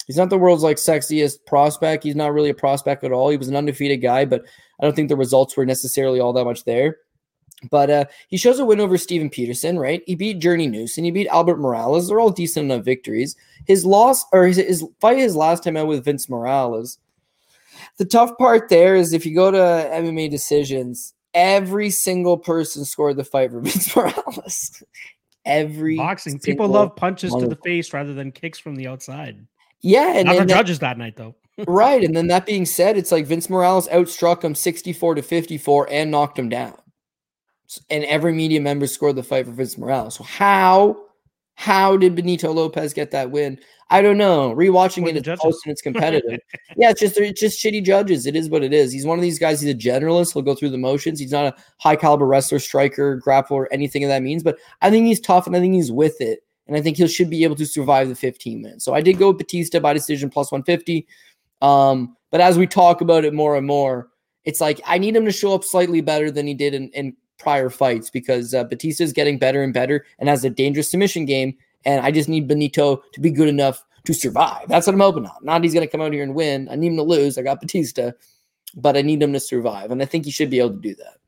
he's 0.07 0.17
not 0.17 0.31
the 0.31 0.39
world's 0.39 0.65
like 0.65 0.77
sexiest 0.77 1.47
prospect. 1.47 2.05
He's 2.05 2.17
not 2.17 2.35
really 2.35 2.51
a 2.51 2.55
prospect 2.55 3.05
at 3.05 3.13
all. 3.13 3.29
He 3.29 3.37
was 3.37 3.49
an 3.49 3.57
undefeated 3.57 4.03
guy, 4.03 4.25
but 4.25 4.45
I 4.81 4.85
don't 4.85 4.95
think 4.95 5.09
the 5.09 5.17
results 5.17 5.57
were 5.57 5.67
necessarily 5.67 6.21
all 6.21 6.33
that 6.33 6.45
much 6.45 6.65
there. 6.65 6.99
But 7.71 7.91
uh, 7.91 8.05
he 8.27 8.37
shows 8.37 8.59
a 8.59 8.65
win 8.65 8.81
over 8.81 8.99
Steven 8.99 9.31
Peterson, 9.31 9.79
right? 9.79 10.03
He 10.07 10.17
beat 10.17 10.41
Journey 10.41 10.67
and 10.67 10.89
he 10.89 11.11
beat 11.13 11.29
Albert 11.29 11.59
Morales. 11.59 12.09
They're 12.09 12.19
all 12.19 12.31
decent 12.31 12.65
enough 12.65 12.85
victories. 12.85 13.37
His 13.67 13.87
loss 13.87 14.25
or 14.33 14.47
his, 14.47 14.57
his 14.57 14.85
fight 15.01 15.19
his 15.19 15.37
last 15.37 15.63
time 15.63 15.77
out 15.77 15.87
with 15.87 16.05
Vince 16.05 16.29
Morales. 16.29 16.99
The 17.99 18.05
tough 18.05 18.37
part 18.37 18.69
there 18.69 18.97
is 18.97 19.13
if 19.13 19.25
you 19.25 19.35
go 19.35 19.53
to 19.53 19.59
MMA 19.59 20.31
decisions, 20.31 21.15
every 21.35 21.91
single 21.91 22.37
person 22.37 22.85
scored 22.85 23.17
the 23.17 23.25
fight 23.25 23.51
for 23.51 23.61
Vince 23.63 23.95
Morales. 23.95 24.83
every 25.45 25.97
boxing 25.97 26.39
people 26.39 26.69
love 26.69 26.95
punches 26.97 27.35
to 27.35 27.47
the 27.47 27.57
face 27.57 27.93
rather 27.93 28.15
than 28.15 28.33
kicks 28.33 28.59
from 28.59 28.77
the 28.77 28.87
outside. 28.87 29.47
Yeah, 29.81 30.15
and 30.15 30.27
not 30.27 30.39
the 30.39 30.47
judges 30.47 30.79
that 30.81 30.99
night 30.99 31.17
though. 31.17 31.35
right, 31.67 32.03
and 32.03 32.17
then 32.17 32.29
that 32.29 32.47
being 32.47 32.65
said, 32.65 32.97
it's 32.97 33.13
like 33.13 33.27
Vince 33.27 33.51
Morales 33.51 33.89
outstruck 33.89 34.43
him 34.43 34.55
sixty-four 34.55 35.15
to 35.17 35.23
fifty-four 35.23 35.89
and 35.91 36.11
knocked 36.11 36.39
him 36.39 36.49
down 36.49 36.75
and 37.91 38.05
every 38.05 38.33
media 38.33 38.61
member 38.61 38.87
scored 38.87 39.17
the 39.17 39.23
fight 39.23 39.47
for 39.47 39.53
Vince 39.53 39.79
Morales. 39.79 40.15
So 40.15 40.25
how 40.25 40.97
how 41.55 41.97
did 41.97 42.15
Benito 42.15 42.53
Lopez 42.53 42.93
get 42.93 43.11
that 43.13 43.31
win? 43.31 43.59
I 43.93 44.01
don't 44.01 44.17
know. 44.17 44.55
Rewatching 44.55 45.07
it, 45.07 45.17
it's 45.17 45.41
close 45.41 45.61
and 45.65 45.71
it's 45.71 45.83
competitive. 45.89 46.41
yeah, 46.77 46.91
it's 46.91 47.01
just 47.01 47.19
it's 47.19 47.41
just 47.41 47.63
shitty 47.63 47.85
judges. 47.85 48.27
It 48.27 48.35
is 48.35 48.49
what 48.49 48.63
it 48.63 48.73
is. 48.73 48.91
He's 48.91 49.05
one 49.05 49.19
of 49.19 49.23
these 49.23 49.39
guys. 49.39 49.61
He's 49.61 49.71
a 49.71 49.77
generalist. 49.77 50.33
He'll 50.33 50.43
go 50.43 50.55
through 50.55 50.71
the 50.71 50.79
motions. 50.79 51.21
He's 51.21 51.33
not 51.33 51.45
a 51.45 51.55
high 51.79 51.97
caliber 51.97 52.27
wrestler, 52.27 52.59
striker, 52.59 53.21
grappler, 53.25 53.67
anything 53.71 54.03
of 54.03 54.09
that 54.09 54.23
means. 54.23 54.43
But 54.43 54.59
I 54.81 54.91
think 54.91 55.07
he's 55.07 55.21
tough 55.21 55.47
and 55.47 55.55
I 55.55 55.61
think 55.61 55.75
he's 55.75 55.93
with 55.93 56.21
it. 56.21 56.41
And 56.67 56.77
I 56.77 56.81
think 56.81 56.97
he 56.97 57.07
should 57.07 57.29
be 57.29 57.45
able 57.45 57.57
to 57.57 57.67
survive 57.67 58.09
the 58.09 58.15
15 58.15 58.63
minutes. 58.63 58.85
So 58.85 58.95
I 58.95 59.03
did 59.03 59.19
go 59.19 59.29
with 59.29 59.39
Bautista 59.39 59.81
by 59.81 59.93
decision 59.93 60.31
plus 60.31 60.51
150. 60.51 61.07
Um, 61.61 62.17
but 62.31 62.41
as 62.41 62.57
we 62.57 62.67
talk 62.67 63.03
about 63.03 63.25
it 63.27 63.35
more 63.35 63.57
and 63.57 63.67
more, 63.67 64.09
it's 64.45 64.61
like 64.61 64.81
I 64.87 64.97
need 64.99 65.15
him 65.15 65.27
to 65.27 65.33
show 65.33 65.55
up 65.55 65.65
slightly 65.65 66.01
better 66.01 66.31
than 66.31 66.47
he 66.47 66.55
did 66.55 66.73
in, 66.73 66.89
in 66.91 67.15
prior 67.39 67.69
fights 67.69 68.09
because 68.09 68.55
uh, 68.55 68.65
Bautista 68.65 69.03
is 69.03 69.13
getting 69.13 69.39
better 69.39 69.63
and 69.63 69.75
better 69.75 70.07
and 70.19 70.29
has 70.29 70.45
a 70.45 70.51
dangerous 70.51 70.91
submission 70.91 71.25
game. 71.25 71.55
And 71.85 72.05
I 72.05 72.11
just 72.11 72.29
need 72.29 72.49
Benito 72.49 73.03
to 73.13 73.21
be 73.21 73.31
good 73.31 73.49
enough 73.49 73.85
to 74.05 74.13
survive. 74.13 74.69
That's 74.69 74.87
what 74.87 74.95
I'm 74.95 75.01
hoping 75.01 75.27
on. 75.27 75.37
Not 75.43 75.63
he's 75.63 75.75
going 75.75 75.87
to 75.87 75.91
come 75.91 76.01
out 76.01 76.13
here 76.13 76.23
and 76.23 76.35
win. 76.35 76.69
I 76.71 76.77
need 76.77 76.89
him 76.89 76.97
to 76.97 77.03
lose. 77.03 77.39
I 77.39 77.43
got 77.43 77.61
Bautista, 77.61 78.15
but 78.75 78.97
I 78.97 79.03
need 79.03 79.23
him 79.23 79.33
to 79.33 79.41
survive. 79.41 79.91
And 79.91 80.03
I 80.03 80.05
think 80.05 80.25
he 80.25 80.31
should 80.31 80.51
be 80.51 80.59
able 80.59 80.71
to 80.71 80.77
do 80.77 80.95
that. 80.97 81.19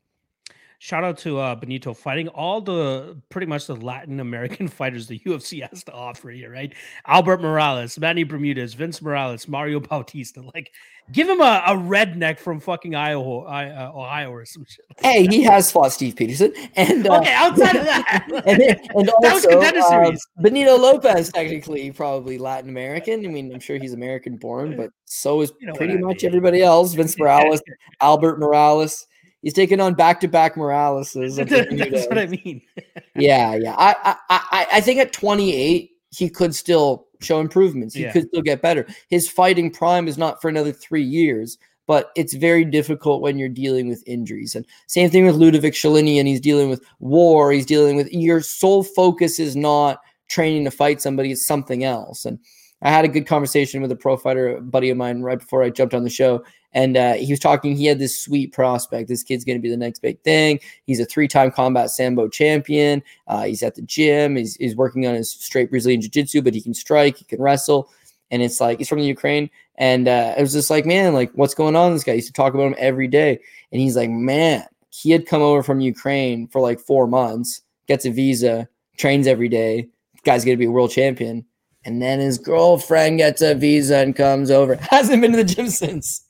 Shout 0.79 1.03
out 1.03 1.17
to 1.19 1.39
uh, 1.39 1.55
Benito 1.55 1.93
fighting 1.93 2.27
all 2.29 2.61
the 2.61 3.17
pretty 3.29 3.47
much 3.47 3.67
the 3.67 3.75
Latin 3.75 4.19
American 4.19 4.67
fighters 4.67 5.07
the 5.07 5.19
UFC 5.19 5.67
has 5.69 5.83
to 5.85 5.93
offer 5.93 6.29
here, 6.29 6.51
right? 6.51 6.73
Albert 7.05 7.41
Morales, 7.41 7.97
Manny 7.99 8.23
Bermudez, 8.23 8.73
Vince 8.73 9.01
Morales, 9.01 9.47
Mario 9.47 9.79
Bautista. 9.79 10.41
Like, 10.53 10.71
give 11.11 11.29
him 11.29 11.39
a, 11.41 11.63
a 11.67 11.71
redneck 11.71 12.39
from 12.39 12.59
fucking 12.59 12.95
Iowa, 12.95 13.41
uh, 13.41 13.91
Ohio 13.95 14.31
or 14.31 14.45
some 14.45 14.65
shit. 14.65 14.85
Like 14.89 15.05
hey, 15.05 15.23
that. 15.23 15.33
he 15.33 15.43
has 15.43 15.71
fought 15.71 15.91
Steve 15.91 16.15
Peterson, 16.15 16.53
and 16.75 17.07
uh, 17.07 17.19
okay, 17.19 17.33
outside 17.33 17.75
of 17.75 17.85
that, 17.85 18.27
and, 18.45 18.61
and 18.61 19.09
also 19.09 19.59
uh, 19.59 20.11
Benito 20.41 20.77
Lopez, 20.77 21.31
technically 21.31 21.91
probably 21.91 22.37
Latin 22.37 22.69
American. 22.69 23.25
I 23.25 23.29
mean, 23.29 23.53
I'm 23.53 23.59
sure 23.59 23.77
he's 23.77 23.93
American 23.93 24.37
born, 24.37 24.75
but 24.75 24.91
so 25.05 25.41
is 25.41 25.53
you 25.59 25.67
know 25.67 25.73
pretty 25.73 25.97
much 25.97 26.23
mean. 26.23 26.27
everybody 26.27 26.61
else. 26.61 26.93
Vince 26.93 27.17
Morales, 27.17 27.61
Albert 28.01 28.39
Morales. 28.39 29.07
He's 29.45 29.53
taking 29.53 29.79
on 29.79 29.93
back 29.93 30.21
to 30.21 30.27
back 30.27 30.55
Moraleses. 30.55 31.35
That's 31.91 32.07
what 32.07 32.17
I 32.17 32.25
mean. 32.25 32.63
yeah, 33.15 33.53
yeah. 33.53 33.75
I, 33.77 34.15
I 34.27 34.67
I 34.73 34.81
think 34.81 34.99
at 34.99 35.13
28 35.13 35.91
he 36.09 36.29
could 36.31 36.55
still 36.55 37.05
show 37.21 37.39
improvements. 37.39 37.93
He 37.93 38.01
yeah. 38.01 38.11
could 38.11 38.27
still 38.27 38.41
get 38.41 38.63
better. 38.63 38.87
His 39.07 39.29
fighting 39.29 39.69
prime 39.69 40.07
is 40.07 40.17
not 40.17 40.41
for 40.41 40.49
another 40.49 40.71
three 40.71 41.03
years, 41.03 41.59
but 41.85 42.09
it's 42.15 42.33
very 42.33 42.65
difficult 42.65 43.21
when 43.21 43.37
you're 43.37 43.47
dealing 43.47 43.87
with 43.87 44.03
injuries. 44.07 44.55
And 44.55 44.65
same 44.87 45.11
thing 45.11 45.27
with 45.27 45.35
Ludovic 45.35 45.75
and 45.85 46.27
He's 46.27 46.41
dealing 46.41 46.71
with 46.71 46.83
war. 46.97 47.51
He's 47.51 47.67
dealing 47.67 47.97
with 47.97 48.11
your 48.11 48.41
sole 48.41 48.83
focus 48.83 49.39
is 49.39 49.55
not 49.55 49.99
training 50.27 50.63
to 50.65 50.71
fight 50.71 51.03
somebody; 51.03 51.31
it's 51.31 51.45
something 51.45 51.83
else. 51.83 52.25
And 52.25 52.39
I 52.81 52.89
had 52.89 53.05
a 53.05 53.09
good 53.09 53.27
conversation 53.27 53.83
with 53.83 53.91
a 53.91 53.95
pro 53.95 54.17
fighter 54.17 54.59
buddy 54.59 54.89
of 54.89 54.97
mine 54.97 55.21
right 55.21 55.37
before 55.37 55.61
I 55.61 55.69
jumped 55.69 55.93
on 55.93 56.03
the 56.03 56.09
show, 56.09 56.43
and 56.75 56.97
uh, 56.97 57.13
he 57.13 57.31
was 57.31 57.39
talking. 57.39 57.75
He 57.75 57.85
had 57.85 57.99
this 57.99 58.21
sweet 58.21 58.51
prospect. 58.51 59.07
This 59.07 59.23
kid's 59.23 59.45
going 59.45 59.57
to 59.57 59.61
be 59.61 59.69
the 59.69 59.77
next 59.77 59.99
big 60.01 60.21
thing. 60.21 60.59
He's 60.85 60.99
a 60.99 61.05
three-time 61.05 61.51
combat 61.51 61.89
sambo 61.89 62.27
champion. 62.27 63.01
Uh, 63.27 63.45
he's 63.45 63.63
at 63.63 63.75
the 63.75 63.81
gym. 63.81 64.35
He's, 64.35 64.57
he's 64.57 64.75
working 64.75 65.07
on 65.07 65.15
his 65.15 65.31
straight 65.31 65.71
Brazilian 65.71 66.01
jiu-jitsu, 66.01 66.41
but 66.41 66.53
he 66.53 66.61
can 66.61 66.73
strike. 66.73 67.17
He 67.17 67.25
can 67.25 67.41
wrestle. 67.41 67.89
And 68.29 68.43
it's 68.43 68.59
like 68.59 68.79
he's 68.79 68.89
from 68.89 68.99
the 68.99 69.05
Ukraine. 69.05 69.49
And 69.75 70.09
uh, 70.09 70.35
it 70.37 70.41
was 70.41 70.51
just 70.51 70.69
like, 70.69 70.85
man, 70.85 71.13
like 71.13 71.31
what's 71.33 71.55
going 71.55 71.77
on? 71.77 71.93
This 71.93 72.03
guy 72.03 72.13
used 72.13 72.27
to 72.27 72.33
talk 72.33 72.53
about 72.53 72.67
him 72.67 72.75
every 72.77 73.07
day. 73.07 73.39
And 73.71 73.81
he's 73.81 73.95
like, 73.95 74.09
man, 74.09 74.65
he 74.89 75.11
had 75.11 75.25
come 75.25 75.41
over 75.41 75.63
from 75.63 75.79
Ukraine 75.79 76.47
for 76.47 76.59
like 76.59 76.81
four 76.81 77.07
months, 77.07 77.61
gets 77.87 78.05
a 78.05 78.11
visa, 78.11 78.67
trains 78.97 79.27
every 79.27 79.47
day. 79.47 79.87
Guy's 80.25 80.43
going 80.43 80.57
to 80.57 80.59
be 80.59 80.65
a 80.65 80.71
world 80.71 80.91
champion 80.91 81.45
and 81.85 82.01
then 82.01 82.19
his 82.19 82.39
girlfriend 82.39 83.19
gets 83.19 83.43
a 83.43 83.53
visa 83.53 83.97
and 83.97 84.15
comes 84.15 84.49
over. 84.49 84.75
Hasn't 84.81 85.21
been 85.21 85.31
to 85.33 85.37
the 85.37 85.43
gym 85.43 85.69
since. 85.69 86.25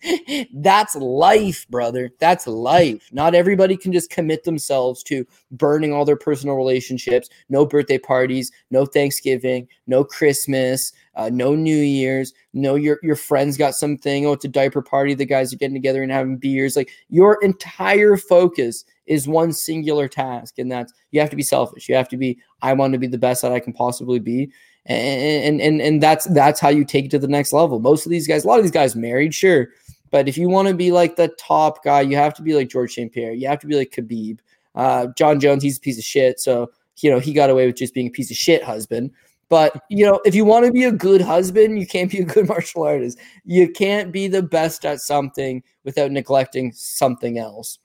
That's 0.53 0.95
life, 0.95 1.65
brother. 1.69 2.11
That's 2.19 2.45
life. 2.45 3.07
Not 3.13 3.33
everybody 3.33 3.77
can 3.77 3.93
just 3.93 4.09
commit 4.09 4.43
themselves 4.43 5.01
to 5.03 5.25
burning 5.51 5.93
all 5.93 6.03
their 6.03 6.17
personal 6.17 6.57
relationships. 6.57 7.29
No 7.47 7.65
birthday 7.65 7.97
parties, 7.97 8.51
no 8.69 8.85
Thanksgiving, 8.85 9.69
no 9.87 10.03
Christmas, 10.03 10.91
uh, 11.15 11.29
no 11.31 11.55
New 11.55 11.77
Year's. 11.77 12.33
No, 12.53 12.75
your 12.75 12.99
your 13.01 13.15
friends 13.15 13.55
got 13.55 13.75
something. 13.75 14.25
Oh, 14.25 14.33
it's 14.33 14.43
a 14.43 14.49
diaper 14.49 14.81
party. 14.81 15.13
The 15.13 15.25
guys 15.25 15.53
are 15.53 15.57
getting 15.57 15.75
together 15.75 16.03
and 16.03 16.11
having 16.11 16.35
beers. 16.35 16.75
Like 16.75 16.91
your 17.07 17.41
entire 17.41 18.17
focus 18.17 18.83
is 19.05 19.27
one 19.27 19.53
singular 19.53 20.09
task, 20.09 20.59
and 20.59 20.69
that's 20.69 20.91
you 21.11 21.21
have 21.21 21.29
to 21.29 21.35
be 21.37 21.43
selfish. 21.43 21.87
You 21.87 21.95
have 21.95 22.09
to 22.09 22.17
be. 22.17 22.39
I 22.61 22.73
want 22.73 22.91
to 22.91 22.99
be 22.99 23.07
the 23.07 23.17
best 23.17 23.41
that 23.41 23.53
I 23.53 23.61
can 23.61 23.71
possibly 23.71 24.19
be 24.19 24.51
and 24.85 25.61
and 25.61 25.81
and 25.81 26.01
that's 26.01 26.25
that's 26.25 26.59
how 26.59 26.69
you 26.69 26.85
take 26.85 27.05
it 27.05 27.11
to 27.11 27.19
the 27.19 27.27
next 27.27 27.53
level. 27.53 27.79
Most 27.79 28.05
of 28.05 28.11
these 28.11 28.27
guys, 28.27 28.43
a 28.43 28.47
lot 28.47 28.59
of 28.59 28.63
these 28.63 28.71
guys 28.71 28.95
married, 28.95 29.33
sure, 29.33 29.69
but 30.11 30.27
if 30.27 30.37
you 30.37 30.47
want 30.47 30.67
to 30.67 30.73
be 30.73 30.91
like 30.91 31.15
the 31.15 31.29
top 31.39 31.83
guy, 31.83 32.01
you 32.01 32.15
have 32.15 32.33
to 32.35 32.41
be 32.41 32.53
like 32.53 32.69
George 32.69 32.93
St. 32.93 33.11
Pierre. 33.11 33.33
You 33.33 33.47
have 33.47 33.59
to 33.59 33.67
be 33.67 33.75
like 33.75 33.91
Khabib. 33.91 34.39
Uh, 34.75 35.07
Jon 35.17 35.39
Jones, 35.39 35.63
he's 35.63 35.77
a 35.77 35.81
piece 35.81 35.97
of 35.97 36.03
shit, 36.03 36.39
so 36.39 36.71
you 36.97 37.09
know 37.09 37.19
he 37.19 37.33
got 37.33 37.49
away 37.49 37.65
with 37.65 37.77
just 37.77 37.93
being 37.93 38.07
a 38.07 38.11
piece 38.11 38.29
of 38.29 38.37
shit 38.37 38.63
husband. 38.63 39.11
But 39.49 39.81
you 39.89 40.05
know, 40.05 40.21
if 40.25 40.35
you 40.35 40.45
want 40.45 40.65
to 40.65 40.71
be 40.71 40.83
a 40.83 40.91
good 40.91 41.21
husband, 41.21 41.79
you 41.79 41.87
can't 41.87 42.11
be 42.11 42.19
a 42.19 42.25
good 42.25 42.47
martial 42.49 42.83
artist. 42.83 43.17
You 43.43 43.71
can't 43.71 44.11
be 44.11 44.27
the 44.27 44.43
best 44.43 44.85
at 44.85 45.01
something 45.01 45.63
without 45.83 46.11
neglecting 46.11 46.71
something 46.73 47.37
else. 47.37 47.79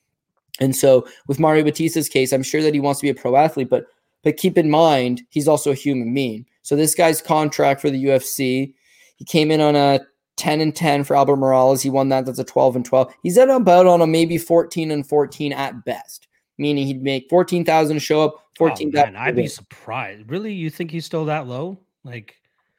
And 0.59 0.75
so, 0.75 1.07
with 1.27 1.39
Mario 1.39 1.63
Bautista's 1.63 2.09
case, 2.09 2.33
I'm 2.33 2.43
sure 2.43 2.61
that 2.61 2.73
he 2.73 2.79
wants 2.79 2.99
to 2.99 3.05
be 3.05 3.09
a 3.09 3.15
pro 3.15 3.35
athlete, 3.35 3.69
but 3.69 3.85
but 4.23 4.37
keep 4.37 4.57
in 4.57 4.69
mind 4.69 5.23
he's 5.29 5.47
also 5.47 5.71
a 5.71 5.75
human 5.75 6.13
being. 6.13 6.45
So 6.61 6.75
this 6.75 6.95
guy's 6.95 7.21
contract 7.21 7.81
for 7.81 7.89
the 7.89 8.05
UFC, 8.05 8.73
he 9.15 9.25
came 9.25 9.51
in 9.51 9.61
on 9.61 9.75
a 9.75 9.99
10 10.37 10.61
and 10.61 10.75
10 10.75 11.03
for 11.03 11.15
Albert 11.15 11.37
Morales. 11.37 11.81
He 11.81 11.89
won 11.89 12.09
that. 12.09 12.25
That's 12.25 12.39
a 12.39 12.43
12 12.43 12.77
and 12.77 12.85
12. 12.85 13.13
He's 13.21 13.37
at 13.37 13.49
about 13.49 13.85
on 13.85 14.01
a 14.01 14.07
maybe 14.07 14.37
14 14.37 14.91
and 14.91 15.07
14 15.07 15.53
at 15.53 15.85
best, 15.85 16.27
meaning 16.57 16.87
he'd 16.87 17.03
make 17.03 17.29
14,000 17.29 17.95
to 17.95 17.99
show 17.99 18.21
up. 18.21 18.47
14. 18.57 18.91
Oh, 18.95 19.11
I'd 19.17 19.35
be 19.35 19.47
surprised. 19.47 20.29
Really? 20.29 20.53
You 20.53 20.69
think 20.69 20.91
he's 20.91 21.05
still 21.05 21.25
that 21.25 21.47
low? 21.47 21.77
Like, 22.03 22.35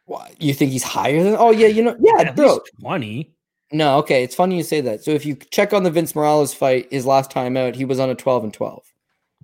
what? 0.07 0.41
You 0.43 0.55
think 0.55 0.73
he's 0.73 0.83
higher 0.83 1.23
than? 1.23 1.37
Oh 1.39 1.51
yeah, 1.51 1.69
you 1.69 1.83
know, 1.83 1.97
yeah, 2.01 2.29
at 2.29 2.37
bro. 2.37 2.61
20. 2.81 3.33
No, 3.73 3.99
okay. 3.99 4.23
It's 4.23 4.35
funny 4.35 4.57
you 4.57 4.63
say 4.65 4.81
that. 4.83 5.03
So 5.03 5.13
if 5.13 5.25
you 5.25 5.35
check 5.37 5.73
on 5.73 5.83
the 5.83 5.91
Vince 5.91 6.15
Morales 6.15 6.53
fight, 6.53 6.89
his 6.91 7.07
last 7.07 7.31
time 7.31 7.57
out, 7.57 7.75
he 7.75 7.85
was 7.85 7.99
on 7.99 8.11
a 8.11 8.15
12 8.15 8.45
and 8.45 8.53
12 8.53 8.92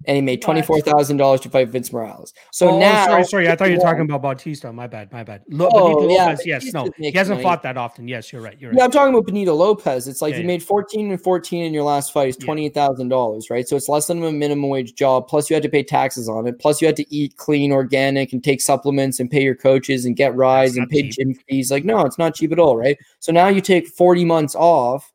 and 0.05 0.17
he 0.17 0.23
made 0.23 0.43
twenty 0.43 0.63
four 0.63 0.81
thousand 0.81 1.17
dollars 1.17 1.41
to 1.41 1.51
fight 1.51 1.69
Vince 1.69 1.93
Morales. 1.93 2.33
So 2.53 2.71
oh, 2.71 2.79
now, 2.79 3.07
sorry, 3.07 3.25
sorry, 3.25 3.49
I 3.49 3.57
thought 3.57 3.71
you 3.71 3.77
were 3.77 3.83
talking 3.83 4.03
about 4.03 4.23
Bautista. 4.23 4.73
My 4.73 4.87
bad, 4.87 5.13
my 5.13 5.23
bad. 5.23 5.43
Lo- 5.49 5.69
oh, 5.73 5.97
Benito 5.97 6.15
yeah, 6.15 6.25
Lopez, 6.27 6.47
yes, 6.47 6.73
no, 6.73 6.89
he 6.97 7.13
hasn't 7.13 7.37
money. 7.37 7.43
fought 7.43 7.63
that 7.63 7.77
often. 7.77 8.09
Yes, 8.09 8.33
you're 8.33 8.43
right. 8.43 8.59
You're 8.61 8.71
right. 8.71 8.79
Yeah, 8.79 8.85
I'm 8.85 8.91
talking 8.91 9.15
about 9.15 9.27
Benito 9.27 9.55
Lopez. 9.55 10.09
It's 10.09 10.23
like 10.23 10.33
yeah, 10.33 10.39
you 10.39 10.43
yeah. 10.43 10.49
made 10.49 10.63
fourteen 10.63 11.11
and 11.11 11.21
fourteen 11.21 11.65
in 11.65 11.75
your 11.75 11.85
last 11.85 12.13
fight. 12.13 12.29
Is 12.29 12.37
twenty 12.37 12.67
eight 12.67 12.75
thousand 12.75 13.09
dollars, 13.09 13.51
right? 13.51 13.67
So 13.67 13.77
it's 13.77 13.89
less 13.89 14.07
than 14.07 14.23
a 14.23 14.33
minimum 14.33 14.69
wage 14.69 14.95
job. 14.95 15.29
Plus, 15.29 15.51
you 15.51 15.55
had 15.55 15.63
to 15.63 15.69
pay 15.69 15.83
taxes 15.83 16.29
on 16.29 16.47
it. 16.47 16.59
Plus, 16.59 16.81
you 16.81 16.87
had 16.87 16.97
to 16.97 17.15
eat 17.15 17.37
clean, 17.37 17.73
organic, 17.73 18.33
and 18.33 18.43
take 18.43 18.61
supplements 18.61 19.21
and 19.21 19.31
pay 19.31 19.43
your 19.43 19.55
coaches 19.55 20.05
and 20.05 20.17
get 20.17 20.35
rides 20.35 20.77
and 20.77 20.89
pay 20.89 21.03
cheap. 21.03 21.13
gym 21.13 21.35
fees. 21.49 21.71
Like, 21.71 21.85
no, 21.85 22.01
it's 22.07 22.19
not 22.19 22.35
cheap 22.35 22.53
at 22.53 22.59
all, 22.59 22.77
right? 22.77 22.97
So 23.21 23.33
now 23.33 23.49
you 23.49 23.61
take 23.61 23.89
forty 23.89 24.25
months 24.25 24.55
off 24.55 25.13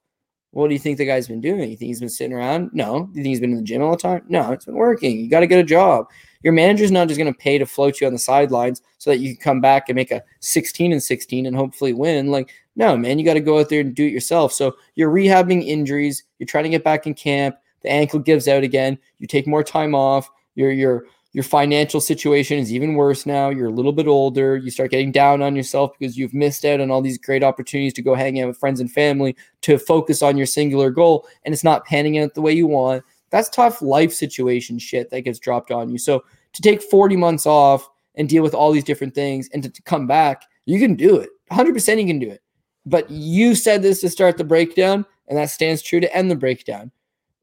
what 0.53 0.67
do 0.67 0.73
you 0.73 0.79
think 0.79 0.99
the 0.99 1.05
guy's 1.05 1.27
been 1.27 1.41
doing? 1.41 1.71
You 1.71 1.75
think 1.75 1.89
he's 1.89 1.99
been 1.99 2.09
sitting 2.09 2.31
around? 2.31 2.69
No. 2.73 3.09
You 3.13 3.23
think 3.23 3.25
he's 3.25 3.39
been 3.39 3.51
in 3.51 3.57
the 3.57 3.63
gym 3.63 3.81
all 3.81 3.91
the 3.91 3.97
time? 3.97 4.21
No, 4.27 4.51
it's 4.51 4.65
been 4.65 4.75
working. 4.75 5.19
You 5.19 5.27
got 5.27 5.39
to 5.39 5.47
get 5.47 5.57
a 5.57 5.63
job. 5.63 6.11
Your 6.43 6.53
manager's 6.53 6.91
not 6.91 7.07
just 7.07 7.17
going 7.17 7.33
to 7.33 7.37
pay 7.37 7.57
to 7.57 7.65
float 7.65 7.99
you 7.99 8.05
on 8.05 8.13
the 8.13 8.19
sidelines 8.19 8.83
so 8.99 9.09
that 9.09 9.17
you 9.17 9.35
can 9.35 9.41
come 9.43 9.61
back 9.61 9.89
and 9.89 9.95
make 9.95 10.11
a 10.11 10.21
16 10.41 10.91
and 10.91 11.01
16 11.01 11.47
and 11.47 11.55
hopefully 11.55 11.93
win. 11.93 12.27
Like, 12.27 12.51
no, 12.75 12.95
man, 12.95 13.17
you 13.17 13.25
got 13.25 13.33
to 13.33 13.39
go 13.39 13.59
out 13.59 13.69
there 13.69 13.79
and 13.81 13.95
do 13.95 14.05
it 14.05 14.11
yourself. 14.11 14.53
So 14.53 14.75
you're 14.93 15.11
rehabbing 15.11 15.65
injuries. 15.65 16.23
You're 16.37 16.45
trying 16.45 16.65
to 16.65 16.69
get 16.69 16.83
back 16.83 17.07
in 17.07 17.15
camp. 17.15 17.55
The 17.81 17.89
ankle 17.89 18.19
gives 18.19 18.47
out 18.47 18.63
again. 18.63 18.99
You 19.17 19.25
take 19.25 19.47
more 19.47 19.63
time 19.63 19.95
off. 19.95 20.29
You're 20.53 20.71
you're 20.71 21.05
Your 21.33 21.43
financial 21.43 21.99
situation 21.99 22.59
is 22.59 22.71
even 22.71 22.93
worse 22.93 23.25
now. 23.25 23.49
You're 23.49 23.67
a 23.67 23.71
little 23.71 23.91
bit 23.91 24.07
older. 24.07 24.55
You 24.55 24.69
start 24.69 24.91
getting 24.91 25.11
down 25.11 25.41
on 25.41 25.55
yourself 25.55 25.91
because 25.97 26.15
you've 26.15 26.33
missed 26.33 26.63
out 26.63 26.79
on 26.79 26.91
all 26.91 27.01
these 27.01 27.17
great 27.17 27.43
opportunities 27.43 27.93
to 27.93 28.03
go 28.03 28.13
hang 28.13 28.39
out 28.39 28.47
with 28.47 28.59
friends 28.59 28.79
and 28.79 28.91
family 28.91 29.35
to 29.61 29.79
focus 29.79 30.21
on 30.21 30.37
your 30.37 30.45
singular 30.45 30.91
goal, 30.91 31.27
and 31.43 31.51
it's 31.51 31.63
not 31.63 31.85
panning 31.85 32.19
out 32.19 32.35
the 32.35 32.41
way 32.41 32.53
you 32.53 32.67
want. 32.67 33.03
That's 33.31 33.49
tough 33.49 33.81
life 33.81 34.13
situation 34.13 34.77
shit 34.77 35.09
that 35.09 35.21
gets 35.21 35.39
dropped 35.39 35.71
on 35.71 35.89
you. 35.89 35.97
So 35.97 36.23
to 36.53 36.61
take 36.61 36.83
40 36.83 37.15
months 37.15 37.47
off 37.47 37.89
and 38.13 38.29
deal 38.29 38.43
with 38.43 38.53
all 38.53 38.71
these 38.71 38.83
different 38.83 39.15
things 39.15 39.49
and 39.53 39.63
to, 39.63 39.69
to 39.69 39.81
come 39.81 40.05
back, 40.05 40.43
you 40.65 40.79
can 40.79 40.93
do 40.93 41.17
it. 41.17 41.29
100% 41.51 41.99
you 41.99 42.05
can 42.05 42.19
do 42.19 42.29
it. 42.29 42.43
But 42.85 43.09
you 43.09 43.55
said 43.55 43.81
this 43.81 44.01
to 44.01 44.09
start 44.09 44.37
the 44.37 44.43
breakdown, 44.43 45.03
and 45.27 45.37
that 45.39 45.49
stands 45.49 45.81
true 45.81 45.99
to 45.99 46.15
end 46.15 46.29
the 46.29 46.35
breakdown 46.35 46.91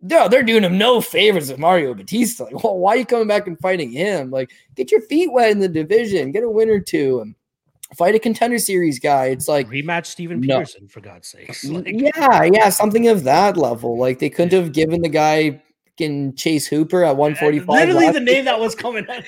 no, 0.02 0.28
they're 0.28 0.42
doing 0.42 0.64
him 0.64 0.78
no 0.78 1.00
favors 1.00 1.50
with 1.50 1.58
Mario 1.58 1.94
Bautista. 1.94 2.44
Like, 2.44 2.54
well, 2.64 2.78
why 2.78 2.94
are 2.94 2.98
you 2.98 3.06
coming 3.06 3.28
back 3.28 3.46
and 3.46 3.58
fighting 3.58 3.92
him? 3.92 4.30
Like, 4.30 4.50
get 4.74 4.90
your 4.90 5.02
feet 5.02 5.32
wet 5.32 5.50
in 5.50 5.58
the 5.58 5.68
division, 5.68 6.32
get 6.32 6.42
a 6.42 6.50
win 6.50 6.70
or 6.70 6.80
two, 6.80 7.20
and 7.20 7.34
fight 7.96 8.14
a 8.14 8.18
contender 8.18 8.58
series 8.58 8.98
guy. 8.98 9.26
It's 9.26 9.48
like 9.48 9.68
rematch 9.68 10.06
Steven 10.06 10.40
no. 10.40 10.58
Peterson 10.58 10.88
for 10.88 11.00
God's 11.00 11.28
sakes. 11.28 11.64
Mm, 11.64 11.84
like, 11.84 12.16
yeah, 12.16 12.44
yeah, 12.52 12.68
something 12.70 13.08
of 13.08 13.24
that 13.24 13.56
level. 13.56 13.98
Like 13.98 14.18
they 14.18 14.30
couldn't 14.30 14.52
have 14.52 14.72
given 14.72 15.02
the 15.02 15.08
guy 15.08 15.62
fucking 16.00 16.34
Chase 16.34 16.66
Hooper 16.66 17.04
at 17.04 17.16
145. 17.16 17.68
Literally 17.68 18.10
the 18.10 18.20
name 18.20 18.44
that 18.46 18.58
was 18.58 18.74
coming 18.74 19.06
out. 19.08 19.22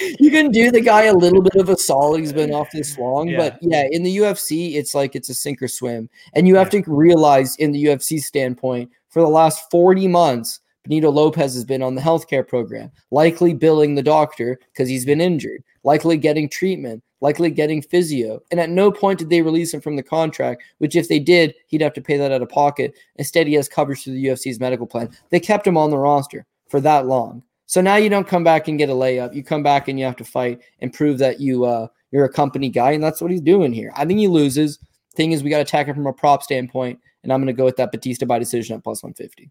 you 0.20 0.30
can 0.30 0.50
do 0.50 0.70
the 0.70 0.80
guy 0.80 1.04
a 1.04 1.14
little 1.14 1.42
bit 1.42 1.56
of 1.56 1.68
a 1.68 1.76
solid. 1.76 2.20
He's 2.20 2.32
been 2.32 2.52
off 2.52 2.68
this 2.72 2.98
long, 2.98 3.28
yeah. 3.28 3.36
but 3.36 3.58
yeah, 3.60 3.84
in 3.90 4.02
the 4.02 4.18
UFC, 4.18 4.74
it's 4.74 4.94
like 4.94 5.14
it's 5.14 5.28
a 5.28 5.34
sink 5.34 5.62
or 5.62 5.68
swim. 5.68 6.08
And 6.34 6.48
you 6.48 6.56
have 6.56 6.72
yeah. 6.72 6.82
to 6.82 6.90
realize 6.90 7.56
in 7.56 7.72
the 7.72 7.84
UFC 7.84 8.20
standpoint, 8.20 8.90
for 9.16 9.22
the 9.22 9.28
last 9.28 9.70
40 9.70 10.08
months, 10.08 10.60
Benito 10.84 11.10
Lopez 11.10 11.54
has 11.54 11.64
been 11.64 11.80
on 11.80 11.94
the 11.94 12.02
healthcare 12.02 12.46
program, 12.46 12.90
likely 13.10 13.54
billing 13.54 13.94
the 13.94 14.02
doctor 14.02 14.60
because 14.74 14.90
he's 14.90 15.06
been 15.06 15.22
injured, 15.22 15.64
likely 15.84 16.18
getting 16.18 16.50
treatment, 16.50 17.02
likely 17.22 17.50
getting 17.50 17.80
physio. 17.80 18.42
And 18.50 18.60
at 18.60 18.68
no 18.68 18.92
point 18.92 19.18
did 19.18 19.30
they 19.30 19.40
release 19.40 19.72
him 19.72 19.80
from 19.80 19.96
the 19.96 20.02
contract, 20.02 20.64
which 20.80 20.96
if 20.96 21.08
they 21.08 21.18
did, 21.18 21.54
he'd 21.68 21.80
have 21.80 21.94
to 21.94 22.02
pay 22.02 22.18
that 22.18 22.30
out 22.30 22.42
of 22.42 22.50
pocket. 22.50 22.92
Instead, 23.14 23.46
he 23.46 23.54
has 23.54 23.70
coverage 23.70 24.04
through 24.04 24.12
the 24.12 24.26
UFC's 24.26 24.60
medical 24.60 24.86
plan. 24.86 25.08
They 25.30 25.40
kept 25.40 25.66
him 25.66 25.78
on 25.78 25.88
the 25.88 25.96
roster 25.96 26.44
for 26.68 26.82
that 26.82 27.06
long. 27.06 27.42
So 27.64 27.80
now 27.80 27.96
you 27.96 28.10
don't 28.10 28.28
come 28.28 28.44
back 28.44 28.68
and 28.68 28.76
get 28.76 28.90
a 28.90 28.92
layup. 28.92 29.34
You 29.34 29.42
come 29.42 29.62
back 29.62 29.88
and 29.88 29.98
you 29.98 30.04
have 30.04 30.16
to 30.16 30.24
fight 30.24 30.60
and 30.80 30.92
prove 30.92 31.16
that 31.20 31.40
you 31.40 31.64
uh, 31.64 31.86
you're 32.10 32.26
a 32.26 32.30
company 32.30 32.68
guy, 32.68 32.92
and 32.92 33.02
that's 33.02 33.22
what 33.22 33.30
he's 33.30 33.40
doing 33.40 33.72
here. 33.72 33.94
I 33.96 34.04
think 34.04 34.18
he 34.18 34.28
loses. 34.28 34.78
Thing 35.14 35.32
is, 35.32 35.42
we 35.42 35.48
got 35.48 35.56
to 35.56 35.62
attack 35.62 35.88
it 35.88 35.94
from 35.94 36.06
a 36.06 36.12
prop 36.12 36.42
standpoint 36.42 37.00
and 37.26 37.32
I'm 37.32 37.40
going 37.40 37.48
to 37.48 37.52
go 37.52 37.64
with 37.64 37.74
that 37.76 37.90
Bautista 37.90 38.24
by 38.24 38.38
decision 38.38 38.76
at 38.76 38.84
plus 38.84 39.02
150. 39.02 39.50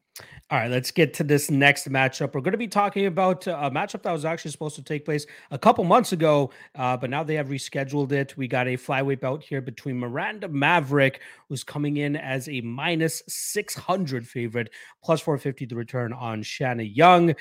All 0.50 0.60
right, 0.60 0.72
let's 0.72 0.92
get 0.92 1.14
to 1.16 1.26
this 1.26 1.52
next 1.52 1.90
matchup. 1.90 2.34
We're 2.34 2.40
going 2.40 2.54
to 2.54 2.58
be 2.58 2.70
talking 2.70 3.06
about 3.06 3.46
a 3.48 3.70
matchup 3.70 4.02
that 4.04 4.14
was 4.14 4.24
actually 4.24 4.52
supposed 4.52 4.78
to 4.78 4.82
take 4.82 5.04
place 5.04 5.26
a 5.52 5.60
couple 5.60 5.84
months 5.84 6.14
ago, 6.14 6.52
uh, 6.76 6.96
but 6.96 7.10
now 7.10 7.22
they 7.22 7.36
have 7.36 7.50
rescheduled 7.50 8.14
it. 8.14 8.38
We 8.38 8.48
got 8.48 8.70
a 8.70 8.78
flyweight 8.78 9.20
bout 9.20 9.44
here 9.44 9.60
between 9.60 10.00
Miranda 10.00 10.48
Maverick, 10.48 11.20
who's 11.50 11.66
coming 11.66 11.98
in 11.98 12.16
as 12.16 12.48
a 12.48 12.62
minus 12.62 13.22
600 13.28 14.26
favorite, 14.26 14.70
plus 15.04 15.20
450 15.20 15.68
to 15.68 15.76
return 15.76 16.14
on 16.14 16.44
Shanna 16.44 16.84
Young 16.84 17.36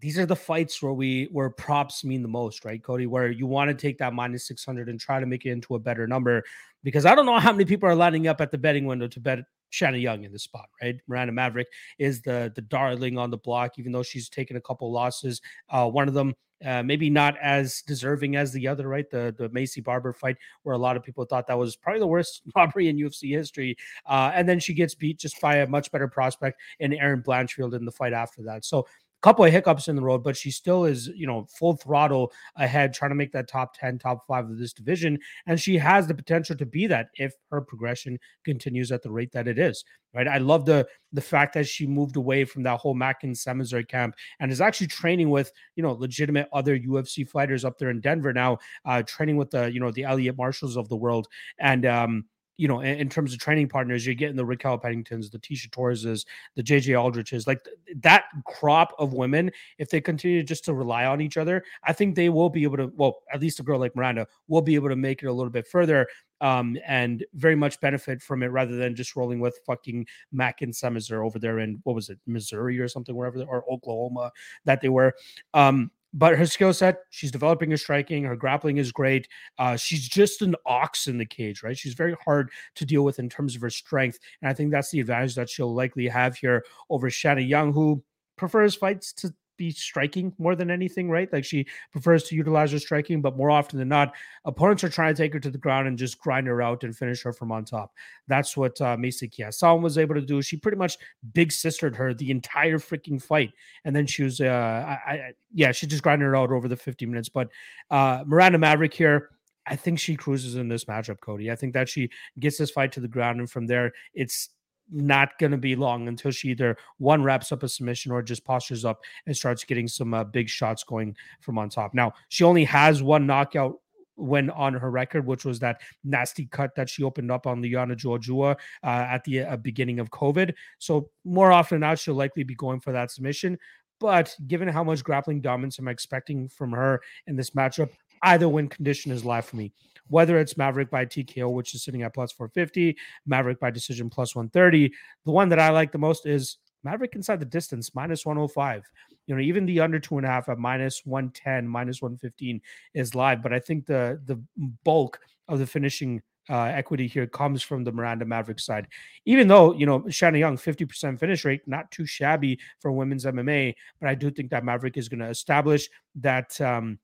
these 0.00 0.18
are 0.18 0.26
the 0.26 0.36
fights 0.36 0.82
where 0.82 0.94
we 0.94 1.28
where 1.30 1.50
props 1.50 2.04
mean 2.04 2.22
the 2.22 2.28
most, 2.28 2.64
right, 2.64 2.82
Cody? 2.82 3.06
Where 3.06 3.30
you 3.30 3.46
want 3.46 3.68
to 3.68 3.74
take 3.74 3.98
that 3.98 4.14
minus 4.14 4.46
600 4.46 4.88
and 4.88 4.98
try 4.98 5.20
to 5.20 5.26
make 5.26 5.44
it 5.44 5.50
into 5.50 5.74
a 5.74 5.78
better 5.78 6.06
number 6.06 6.42
because 6.82 7.06
I 7.06 7.14
don't 7.14 7.26
know 7.26 7.38
how 7.38 7.52
many 7.52 7.64
people 7.64 7.88
are 7.88 7.94
lining 7.94 8.26
up 8.26 8.40
at 8.40 8.50
the 8.50 8.58
betting 8.58 8.86
window 8.86 9.08
to 9.08 9.20
bet 9.20 9.40
Shanna 9.70 9.98
Young 9.98 10.24
in 10.24 10.32
this 10.32 10.44
spot, 10.44 10.66
right? 10.82 10.96
Miranda 11.06 11.32
Maverick 11.32 11.68
is 11.98 12.22
the 12.22 12.52
the 12.54 12.62
darling 12.62 13.18
on 13.18 13.30
the 13.30 13.38
block, 13.38 13.78
even 13.78 13.92
though 13.92 14.02
she's 14.02 14.28
taken 14.28 14.56
a 14.56 14.60
couple 14.60 14.90
losses. 14.92 15.40
Uh, 15.68 15.88
one 15.88 16.08
of 16.08 16.14
them 16.14 16.34
uh, 16.64 16.82
maybe 16.82 17.08
not 17.08 17.36
as 17.40 17.82
deserving 17.86 18.36
as 18.36 18.52
the 18.52 18.68
other, 18.68 18.86
right? 18.88 19.08
The 19.10 19.34
the 19.36 19.48
Maycee 19.50 19.82
Barber 19.82 20.12
fight, 20.12 20.36
where 20.62 20.74
a 20.74 20.78
lot 20.78 20.96
of 20.96 21.02
people 21.02 21.24
thought 21.24 21.46
that 21.46 21.58
was 21.58 21.76
probably 21.76 22.00
the 22.00 22.06
worst 22.06 22.42
robbery 22.56 22.88
in 22.88 22.96
UFC 22.96 23.30
history, 23.30 23.76
uh, 24.06 24.32
and 24.34 24.48
then 24.48 24.60
she 24.60 24.74
gets 24.74 24.94
beat 24.94 25.18
just 25.18 25.40
by 25.40 25.56
a 25.56 25.66
much 25.66 25.90
better 25.90 26.08
prospect 26.08 26.60
in 26.80 26.92
Erin 26.92 27.22
Blanchfield 27.22 27.74
in 27.74 27.84
the 27.84 27.92
fight 27.92 28.12
after 28.12 28.42
that. 28.42 28.64
So 28.64 28.86
couple 29.22 29.44
of 29.44 29.52
hiccups 29.52 29.88
in 29.88 29.96
the 29.96 30.02
road, 30.02 30.22
but 30.22 30.36
she 30.36 30.50
still 30.50 30.84
is, 30.84 31.08
you 31.08 31.26
know, 31.26 31.46
full 31.48 31.76
throttle 31.76 32.32
ahead, 32.56 32.94
trying 32.94 33.10
to 33.10 33.14
make 33.14 33.32
that 33.32 33.48
top 33.48 33.74
10, 33.78 33.98
top 33.98 34.26
five 34.26 34.48
of 34.48 34.58
this 34.58 34.72
division. 34.72 35.18
And 35.46 35.60
she 35.60 35.76
has 35.78 36.06
the 36.06 36.14
potential 36.14 36.56
to 36.56 36.66
be 36.66 36.86
that 36.86 37.08
if 37.14 37.34
her 37.50 37.60
progression 37.60 38.18
continues 38.44 38.92
at 38.92 39.02
the 39.02 39.10
rate 39.10 39.32
that 39.32 39.48
it 39.48 39.58
is. 39.58 39.84
Right. 40.12 40.26
I 40.26 40.38
love 40.38 40.66
the 40.66 40.88
the 41.12 41.20
fact 41.20 41.54
that 41.54 41.68
she 41.68 41.86
moved 41.86 42.16
away 42.16 42.44
from 42.44 42.64
that 42.64 42.80
whole 42.80 42.94
Mackin 42.94 43.32
Semazar 43.32 43.86
camp 43.86 44.16
and 44.40 44.50
is 44.50 44.60
actually 44.60 44.88
training 44.88 45.30
with, 45.30 45.52
you 45.76 45.84
know, 45.84 45.92
legitimate 45.92 46.48
other 46.52 46.76
UFC 46.76 47.28
fighters 47.28 47.64
up 47.64 47.78
there 47.78 47.90
in 47.90 48.00
Denver 48.00 48.32
now, 48.32 48.58
uh, 48.84 49.04
training 49.04 49.36
with 49.36 49.50
the, 49.50 49.72
you 49.72 49.78
know, 49.78 49.92
the 49.92 50.02
Elliot 50.02 50.36
Marshalls 50.36 50.76
of 50.76 50.88
the 50.88 50.96
world. 50.96 51.28
And 51.60 51.86
um, 51.86 52.24
you 52.60 52.68
know, 52.68 52.80
in, 52.80 52.98
in, 52.98 53.08
terms 53.08 53.32
of 53.32 53.38
training 53.38 53.70
partners, 53.70 54.04
you're 54.04 54.14
getting 54.14 54.36
the 54.36 54.44
Raquel 54.44 54.78
Penningtons, 54.78 55.30
the 55.30 55.38
Tecia 55.38 55.70
Torreses, 55.70 56.26
the 56.56 56.62
JJ 56.62 56.94
Aldriches, 56.94 57.46
like 57.46 57.64
th- 57.64 57.74
that 58.02 58.24
crop 58.46 58.92
of 58.98 59.14
women. 59.14 59.50
If 59.78 59.88
they 59.88 60.02
continue 60.02 60.42
just 60.42 60.66
to 60.66 60.74
rely 60.74 61.06
on 61.06 61.22
each 61.22 61.38
other, 61.38 61.64
I 61.84 61.94
think 61.94 62.14
they 62.14 62.28
will 62.28 62.50
be 62.50 62.64
able 62.64 62.76
to. 62.76 62.92
Well, 62.94 63.20
at 63.32 63.40
least 63.40 63.60
a 63.60 63.62
girl 63.62 63.80
like 63.80 63.96
Miranda 63.96 64.26
will 64.46 64.60
be 64.60 64.74
able 64.74 64.90
to 64.90 64.96
make 64.96 65.22
it 65.22 65.26
a 65.26 65.32
little 65.32 65.50
bit 65.50 65.66
further. 65.66 66.06
Um, 66.42 66.76
and 66.86 67.24
very 67.34 67.54
much 67.54 67.80
benefit 67.80 68.22
from 68.22 68.42
it 68.42 68.46
rather 68.46 68.76
than 68.76 68.94
just 68.94 69.14
rolling 69.14 69.40
with 69.40 69.58
fucking 69.66 70.06
Mackin 70.32 70.70
Semazar 70.70 71.24
over 71.24 71.38
there 71.38 71.58
in 71.60 71.80
what 71.84 71.94
was 71.94 72.08
it, 72.08 72.18
Missouri 72.26 72.78
or 72.78 72.88
something, 72.88 73.14
wherever 73.14 73.42
or 73.42 73.64
Oklahoma 73.70 74.32
that 74.64 74.82
they 74.82 74.88
were. 74.90 75.14
Um, 75.54 75.90
but 76.12 76.36
her 76.36 76.46
skill 76.46 76.72
set, 76.72 77.02
she's 77.10 77.30
developing 77.30 77.70
her 77.70 77.76
striking. 77.76 78.24
Her 78.24 78.36
grappling 78.36 78.78
is 78.78 78.90
great. 78.90 79.28
Uh, 79.58 79.76
she's 79.76 80.08
just 80.08 80.42
an 80.42 80.56
ox 80.66 81.06
in 81.06 81.18
the 81.18 81.26
cage, 81.26 81.62
right? 81.62 81.78
She's 81.78 81.94
very 81.94 82.16
hard 82.24 82.50
to 82.76 82.84
deal 82.84 83.04
with 83.04 83.18
in 83.18 83.28
terms 83.28 83.54
of 83.54 83.62
her 83.62 83.70
strength. 83.70 84.18
And 84.42 84.48
I 84.48 84.54
think 84.54 84.70
that's 84.70 84.90
the 84.90 85.00
advantage 85.00 85.36
that 85.36 85.48
she'll 85.48 85.74
likely 85.74 86.08
have 86.08 86.36
here 86.36 86.64
over 86.88 87.10
Shanna 87.10 87.42
Young, 87.42 87.72
who 87.72 88.02
prefers 88.36 88.74
fights 88.74 89.12
to 89.12 89.32
be 89.60 89.70
striking 89.70 90.32
more 90.38 90.56
than 90.56 90.70
anything, 90.70 91.10
right? 91.10 91.30
Like 91.30 91.44
she 91.44 91.66
prefers 91.92 92.24
to 92.24 92.34
utilize 92.34 92.72
her 92.72 92.78
striking, 92.78 93.20
but 93.20 93.36
more 93.36 93.50
often 93.50 93.78
than 93.78 93.88
not, 93.88 94.14
opponents 94.46 94.82
are 94.82 94.88
trying 94.88 95.14
to 95.14 95.22
take 95.22 95.34
her 95.34 95.38
to 95.38 95.50
the 95.50 95.58
ground 95.58 95.86
and 95.86 95.98
just 95.98 96.18
grind 96.18 96.46
her 96.46 96.62
out 96.62 96.82
and 96.82 96.96
finish 96.96 97.22
her 97.22 97.32
from 97.34 97.52
on 97.52 97.66
top. 97.66 97.92
That's 98.26 98.56
what 98.56 98.80
uh, 98.80 98.96
Macy 98.96 99.28
Chiasson 99.28 99.82
was 99.82 99.98
able 99.98 100.14
to 100.14 100.22
do. 100.22 100.40
She 100.40 100.56
pretty 100.56 100.78
much 100.78 100.96
big 101.34 101.52
sistered 101.52 101.94
her 101.96 102.14
the 102.14 102.30
entire 102.30 102.78
freaking 102.78 103.22
fight, 103.22 103.52
and 103.84 103.94
then 103.94 104.06
she 104.06 104.22
was, 104.22 104.40
uh, 104.40 104.46
I, 104.46 105.12
I, 105.12 105.32
yeah, 105.52 105.72
she 105.72 105.86
just 105.86 106.02
grinded 106.02 106.24
her 106.24 106.36
out 106.36 106.50
over 106.50 106.66
the 106.66 106.76
50 106.76 107.04
minutes. 107.04 107.28
But 107.28 107.50
uh, 107.90 108.24
Miranda 108.26 108.58
Maverick 108.58 108.94
here. 108.94 109.30
I 109.66 109.76
think 109.76 110.00
she 110.00 110.16
cruises 110.16 110.56
in 110.56 110.68
this 110.68 110.86
matchup, 110.86 111.20
Cody. 111.20 111.50
I 111.50 111.54
think 111.54 111.74
that 111.74 111.88
she 111.88 112.08
gets 112.40 112.56
this 112.56 112.70
fight 112.70 112.92
to 112.92 113.00
the 113.00 113.06
ground, 113.06 113.40
and 113.40 113.48
from 113.48 113.66
there, 113.66 113.92
it's 114.14 114.48
not 114.90 115.38
going 115.38 115.52
to 115.52 115.58
be 115.58 115.76
long 115.76 116.08
until 116.08 116.30
she 116.30 116.48
either 116.50 116.76
one 116.98 117.22
wraps 117.22 117.52
up 117.52 117.62
a 117.62 117.68
submission 117.68 118.12
or 118.12 118.22
just 118.22 118.44
postures 118.44 118.84
up 118.84 119.00
and 119.26 119.36
starts 119.36 119.64
getting 119.64 119.88
some 119.88 120.14
uh, 120.14 120.24
big 120.24 120.48
shots 120.48 120.84
going 120.84 121.16
from 121.40 121.58
on 121.58 121.68
top. 121.68 121.94
Now, 121.94 122.12
she 122.28 122.44
only 122.44 122.64
has 122.64 123.02
one 123.02 123.26
knockout 123.26 123.76
when 124.16 124.50
on 124.50 124.74
her 124.74 124.90
record, 124.90 125.26
which 125.26 125.44
was 125.44 125.58
that 125.60 125.80
nasty 126.04 126.46
cut 126.46 126.74
that 126.74 126.88
she 126.88 127.02
opened 127.02 127.30
up 127.30 127.46
on 127.46 127.62
Liana 127.62 127.96
Jojua 127.96 128.56
uh, 128.82 128.86
at 128.86 129.24
the 129.24 129.40
uh, 129.40 129.56
beginning 129.56 129.98
of 129.98 130.10
COVID. 130.10 130.52
So 130.78 131.10
more 131.24 131.52
often 131.52 131.80
than 131.80 131.88
not, 131.88 131.98
she'll 131.98 132.14
likely 132.14 132.44
be 132.44 132.54
going 132.54 132.80
for 132.80 132.92
that 132.92 133.10
submission. 133.10 133.58
But 133.98 134.34
given 134.46 134.68
how 134.68 134.82
much 134.82 135.04
grappling 135.04 135.40
dominance 135.42 135.78
I'm 135.78 135.88
expecting 135.88 136.48
from 136.48 136.72
her 136.72 137.00
in 137.26 137.36
this 137.36 137.50
matchup, 137.50 137.90
either 138.22 138.48
win 138.48 138.68
condition 138.68 139.12
is 139.12 139.24
live 139.24 139.44
for 139.46 139.56
me 139.56 139.72
whether 140.10 140.38
it's 140.38 140.56
Maverick 140.56 140.90
by 140.90 141.06
TKO, 141.06 141.52
which 141.52 141.74
is 141.74 141.84
sitting 141.84 142.02
at 142.02 142.12
plus 142.12 142.32
450, 142.32 142.96
Maverick 143.26 143.60
by 143.60 143.70
decision 143.70 144.10
plus 144.10 144.34
130. 144.34 144.92
The 145.24 145.30
one 145.30 145.48
that 145.48 145.60
I 145.60 145.70
like 145.70 145.92
the 145.92 145.98
most 145.98 146.26
is 146.26 146.58
Maverick 146.82 147.14
inside 147.14 147.40
the 147.40 147.46
distance, 147.46 147.94
minus 147.94 148.26
105. 148.26 148.82
You 149.26 149.36
know, 149.36 149.40
even 149.40 149.66
the 149.66 149.80
under 149.80 150.00
two 150.00 150.18
and 150.18 150.26
a 150.26 150.28
half 150.28 150.48
at 150.48 150.58
minus 150.58 151.02
110, 151.04 151.66
minus 151.66 152.02
115 152.02 152.60
is 152.94 153.14
live. 153.14 153.42
But 153.42 153.52
I 153.52 153.60
think 153.60 153.86
the 153.86 154.20
the 154.26 154.42
bulk 154.84 155.20
of 155.48 155.60
the 155.60 155.66
finishing 155.66 156.22
uh, 156.48 156.64
equity 156.64 157.06
here 157.06 157.28
comes 157.28 157.62
from 157.62 157.84
the 157.84 157.92
Miranda 157.92 158.24
Maverick 158.24 158.58
side. 158.58 158.88
Even 159.26 159.46
though, 159.46 159.72
you 159.74 159.86
know, 159.86 160.04
Shanna 160.08 160.38
Young, 160.38 160.56
50% 160.56 161.20
finish 161.20 161.44
rate, 161.44 161.60
not 161.66 161.88
too 161.92 162.06
shabby 162.06 162.58
for 162.80 162.90
women's 162.90 163.24
MMA, 163.24 163.74
but 164.00 164.08
I 164.08 164.16
do 164.16 164.30
think 164.30 164.50
that 164.50 164.64
Maverick 164.64 164.96
is 164.96 165.08
going 165.08 165.20
to 165.20 165.28
establish 165.28 165.88
that 166.16 166.60
um, 166.60 166.98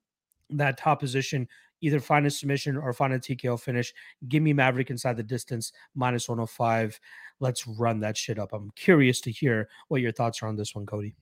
that 0.51 0.79
top 0.79 1.01
position 1.01 1.49
either 1.81 2.01
find 2.01 2.27
a 2.27 2.31
submission 2.31 2.77
or 2.77 2.93
find 2.93 3.13
a 3.13 3.19
TKO 3.19 3.61
finish. 3.61 3.93
Give 4.29 4.43
me 4.43 4.53
Maverick 4.53 4.91
inside 4.91 5.17
the 5.17 5.23
distance, 5.23 5.73
minus 5.95 6.29
105. 6.29 6.99
Let's 7.39 7.67
run 7.67 8.01
that 8.01 8.17
shit 8.17 8.39
up. 8.39 8.53
I'm 8.55 8.71
curious 8.77 9.21
to 9.23 9.31
hear 9.31 9.69
what 9.89 10.01
your 10.01 10.13
thoughts 10.13 10.43
are 10.43 10.47
on 10.47 10.57
this 10.57 10.75
one, 10.75 10.87
Cody. 10.87 11.15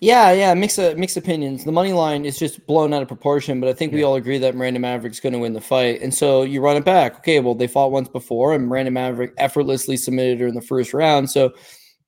Yeah, 0.00 0.32
yeah, 0.32 0.54
mixed 0.54 0.80
uh, 0.80 0.94
mixed 0.96 1.16
opinions. 1.16 1.64
The 1.64 1.70
money 1.70 1.92
line 1.92 2.24
is 2.24 2.36
just 2.36 2.66
blown 2.66 2.92
out 2.92 3.00
of 3.00 3.06
proportion, 3.06 3.60
but 3.60 3.68
I 3.68 3.72
think 3.72 3.92
yeah. 3.92 3.98
we 3.98 4.02
all 4.02 4.16
agree 4.16 4.38
that 4.38 4.56
Miranda 4.56 4.80
Maverick's 4.80 5.20
going 5.20 5.34
to 5.34 5.38
win 5.38 5.52
the 5.52 5.60
fight. 5.60 6.02
And 6.02 6.12
so 6.12 6.42
you 6.42 6.60
run 6.60 6.76
it 6.76 6.84
back. 6.84 7.16
Okay, 7.18 7.38
well 7.38 7.54
they 7.54 7.68
fought 7.68 7.92
once 7.92 8.08
before, 8.08 8.54
and 8.54 8.66
Miranda 8.66 8.90
Maverick 8.90 9.34
effortlessly 9.38 9.96
submitted 9.96 10.40
her 10.40 10.48
in 10.48 10.54
the 10.54 10.60
first 10.60 10.92
round. 10.92 11.30
So 11.30 11.52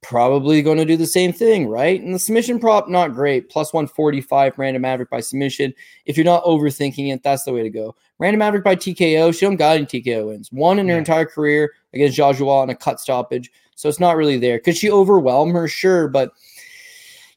probably 0.05 0.61
going 0.61 0.77
to 0.77 0.85
do 0.85 0.97
the 0.97 1.07
same 1.07 1.33
thing, 1.33 1.67
right? 1.67 2.01
And 2.01 2.15
the 2.15 2.19
submission 2.19 2.61
prop, 2.61 2.89
not 2.89 3.15
great. 3.15 3.49
Plus 3.49 3.73
145 3.73 4.59
Random 4.59 4.83
Maverick 4.83 5.09
by 5.09 5.21
submission. 5.21 5.73
If 6.05 6.17
you're 6.17 6.25
not 6.25 6.45
overthinking 6.45 7.13
it, 7.13 7.23
that's 7.23 7.45
the 7.45 7.53
way 7.53 7.63
to 7.63 7.71
go. 7.71 7.97
Random 8.19 8.39
Maverick 8.39 8.65
by 8.65 8.77
TKO. 8.77 9.35
She 9.35 9.47
don't 9.47 9.57
got 9.57 9.77
any 9.77 9.87
TKO 9.87 10.27
wins. 10.27 10.53
One 10.53 10.79
in 10.79 10.89
her 10.89 10.95
yeah. 10.95 10.99
entire 10.99 11.25
career 11.25 11.73
against 11.95 12.19
Jojua 12.19 12.63
on 12.63 12.71
a 12.71 12.75
cut 12.75 13.01
stoppage. 13.01 13.51
So 13.77 13.89
it's 13.89 13.99
not 13.99 14.17
really 14.17 14.39
there. 14.39 14.61
Could 14.61 14.77
she 14.77 14.91
overwhelm 14.91 15.51
her? 15.53 15.67
Sure. 15.67 16.07
But 16.07 16.33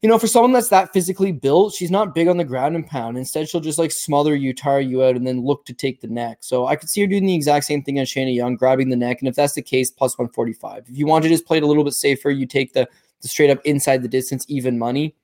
you 0.02 0.10
know, 0.10 0.20
for 0.20 0.28
someone 0.28 0.52
that's 0.52 0.70
that 0.70 0.93
physically 0.93 1.32
built, 1.32 1.74
she's 1.74 1.89
not 1.89 2.14
big 2.14 2.28
on 2.28 2.38
the 2.38 2.43
ground 2.43 2.76
and 2.76 2.86
pound. 2.86 3.18
Instead, 3.18 3.50
she'll 3.50 3.62
just 3.62 3.80
like 3.80 3.91
smother 3.91 4.36
you, 4.36 4.54
tire 4.54 4.80
you 4.80 5.04
out, 5.04 5.16
and 5.16 5.26
then 5.26 5.43
look 5.43 5.66
to 5.66 5.74
take 5.74 6.02
the 6.02 6.08
neck. 6.08 6.38
So 6.41 6.68
I 6.68 6.76
could 6.76 6.89
see 6.89 7.02
her 7.02 7.08
doing 7.08 7.26
the 7.26 7.34
exact 7.34 7.66
same 7.66 7.82
thing 7.82 7.98
as 7.98 8.08
Shanna 8.08 8.30
Young, 8.30 8.56
grabbing 8.56 8.89
the 8.89 8.95
neck. 8.95 9.20
And 9.20 9.28
if 9.28 9.36
that's 9.36 9.54
the 9.54 9.62
case, 9.62 9.89
plus 9.89 10.18
145. 10.18 10.86
If 10.88 10.98
you 10.98 11.08
want 11.08 11.24
to 11.24 11.30
just 11.30 11.48
play 11.48 11.58
it 11.58 11.64
a 11.64 11.68
little 11.68 11.84
bit 11.84 11.93
safer, 11.93 12.30
you 12.30 12.45
take 12.45 12.74
the, 12.74 12.88
the 13.22 13.28
straight 13.28 13.50
up 13.50 13.60
inside 13.66 14.04
the 14.04 14.08
distance, 14.08 14.45
even 14.48 14.78
money. 14.78 15.16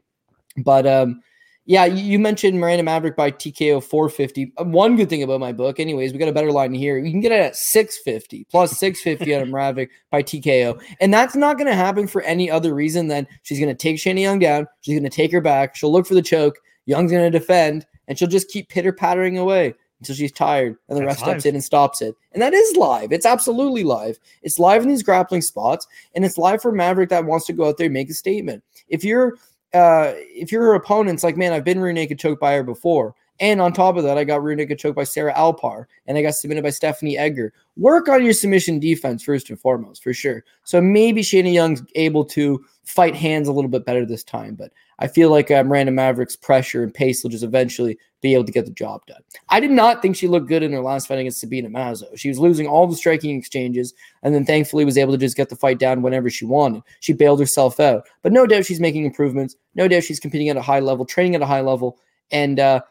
But 0.57 0.88
um, 0.88 1.21
yeah, 1.66 1.86
you 1.86 2.20
mentioned 2.20 2.59
Miranda 2.59 2.84
Maverick 2.84 3.16
by 3.16 3.32
TKO 3.32 3.82
450. 3.82 4.53
Uh, 4.57 4.66
one 4.66 4.97
good 4.97 5.09
thing 5.09 5.24
about 5.24 5.39
my 5.39 5.53
book, 5.53 5.80
anyways, 5.80 6.11
we 6.11 6.20
got 6.20 6.28
a 6.28 6.34
better 6.34 6.51
line 6.51 6.74
here. 6.74 6.97
You 6.97 7.09
can 7.09 7.22
get 7.22 7.32
it 7.32 7.39
at 7.39 7.55
650 7.55 8.45
plus 8.51 8.78
650 8.78 9.36
on 9.36 9.51
Maverick 9.51 9.91
by 10.11 10.24
TKO. 10.24 10.82
And 10.99 11.14
that's 11.14 11.36
not 11.36 11.57
going 11.57 11.68
to 11.68 11.76
happen 11.76 12.05
for 12.07 12.22
any 12.24 12.51
other 12.51 12.74
reason 12.74 13.07
than 13.07 13.28
she's 13.43 13.59
going 13.59 13.70
to 13.70 13.76
take 13.76 13.97
Shanna 13.97 14.20
Young 14.20 14.39
down. 14.39 14.68
She's 14.82 14.95
going 14.95 15.09
to 15.09 15.16
take 15.16 15.32
her 15.32 15.39
back. 15.39 15.76
She'll 15.76 15.91
look 15.91 16.05
for 16.05 16.16
the 16.16 16.22
choke. 16.22 16.57
Young's 16.86 17.11
going 17.11 17.32
to 17.32 17.39
defend, 17.39 17.86
and 18.09 18.20
she'll 18.20 18.28
just 18.28 18.49
keep 18.49 18.68
pitter 18.68 18.91
pattering 18.91 19.38
away 19.38 19.74
until 20.01 20.16
she's 20.16 20.34
tired 20.34 20.76
and 20.89 20.97
the 20.97 21.05
rest 21.05 21.20
steps 21.20 21.45
in 21.45 21.55
and 21.55 21.64
stops 21.64 22.01
it. 22.01 22.14
And 22.34 22.41
that 22.41 22.53
is 22.53 22.76
live. 22.76 23.14
It's 23.14 23.26
absolutely 23.26 23.86
live. 23.86 24.20
It's 24.41 24.59
live 24.59 24.84
in 24.84 24.89
these 24.89 25.01
grappling 25.01 25.41
spots, 25.41 25.88
and 26.14 26.26
it's 26.26 26.38
live 26.38 26.61
for 26.61 26.74
Maverick 26.74 27.07
that 27.09 27.24
wants 27.24 27.45
to 27.45 27.53
go 27.53 27.70
out 27.70 27.78
there 27.78 27.86
and 27.86 27.93
make 27.93 28.09
a 28.09 28.14
statement. 28.14 28.64
If 28.89 29.05
you're 29.05 29.38
uh, 29.74 30.13
if 30.15 30.51
your 30.51 30.76
opponent's 30.76 31.24
like, 31.24 31.38
man, 31.38 31.53
I've 31.53 31.63
been 31.63 31.80
rear 31.80 31.93
naked 31.93 32.19
choked 32.19 32.41
by 32.41 32.53
her 32.53 32.63
before. 32.63 33.15
And 33.39 33.59
on 33.59 33.74
top 33.74 33.97
of 33.97 34.03
that, 34.03 34.17
I 34.17 34.24
got 34.24 34.43
rear 34.43 34.55
naked 34.55 34.78
choked 34.78 34.95
by 34.95 35.03
Sarah 35.03 35.34
Alpar 35.34 35.86
and 36.05 36.17
I 36.17 36.21
got 36.21 36.36
submitted 36.36 36.63
by 36.63 36.69
Stephanie 36.69 37.17
Egger. 37.17 37.51
Work 37.76 38.07
on 38.07 38.24
your 38.24 38.34
submission 38.34 38.80
defense 38.80 39.24
first 39.24 39.49
and 39.49 39.59
foremost, 39.59 40.03
for 40.03 40.13
sure. 40.13 40.43
So 40.63 40.80
maybe 40.80 41.24
Shanna 41.24 41.49
Young's 41.49 41.84
able 41.95 42.26
to 42.26 42.63
fight 42.84 43.15
hands 43.15 43.47
a 43.47 43.51
little 43.51 43.69
bit 43.69 43.86
better 43.86 44.05
this 44.05 44.24
time, 44.24 44.55
but 44.55 44.71
I 44.99 45.07
feel 45.07 45.32
like 45.32 45.49
uh, 45.49 45.63
Miranda 45.63 45.91
Maverick's 45.91 46.36
pressure 46.36 46.84
and 46.84 46.93
pace 46.93 47.24
will 47.24 47.32
just 47.32 47.43
eventually 47.43 47.97
be 48.24 48.34
able 48.34 48.45
to 48.45 48.51
get 48.51 48.65
the 48.65 48.71
job 48.71 49.05
done. 49.05 49.21
I 49.49 49.59
did 49.59 49.69
not 49.69 50.01
think 50.01 50.15
she 50.15 50.28
looked 50.28 50.47
good 50.47 50.63
in 50.63 50.71
her 50.71 50.80
last 50.80 51.07
fight 51.07 51.19
against 51.19 51.41
Sabina 51.41 51.69
Mazo. 51.69 52.17
She 52.17 52.30
was 52.30 52.39
losing 52.39 52.65
all 52.65 52.88
the 52.88 52.95
striking 52.95 53.38
exchanges 53.38 53.93
and 54.24 54.34
then 54.34 54.45
thankfully 54.45 54.86
was 54.86 54.97
able 54.97 55.11
to 55.11 55.19
just 55.19 55.38
get 55.38 55.49
the 55.49 55.55
fight 55.57 55.78
down 55.78 56.01
whenever 56.01 56.30
she 56.30 56.45
wanted. 56.45 56.82
She 57.01 57.13
bailed 57.13 57.41
herself 57.41 57.80
out. 57.82 58.07
But 58.24 58.32
no 58.32 58.47
doubt 58.47 58.65
she's 58.65 58.80
making 58.80 59.05
improvements. 59.05 59.57
No 59.76 59.88
doubt 59.89 60.03
she's 60.03 60.21
competing 60.21 60.49
at 60.49 60.57
a 60.57 60.61
high 60.61 60.80
level, 60.80 61.05
training 61.05 61.36
at 61.36 61.41
a 61.41 61.45
high 61.45 61.59
level. 61.59 61.99
And 62.32 62.61
uh, 62.61 62.82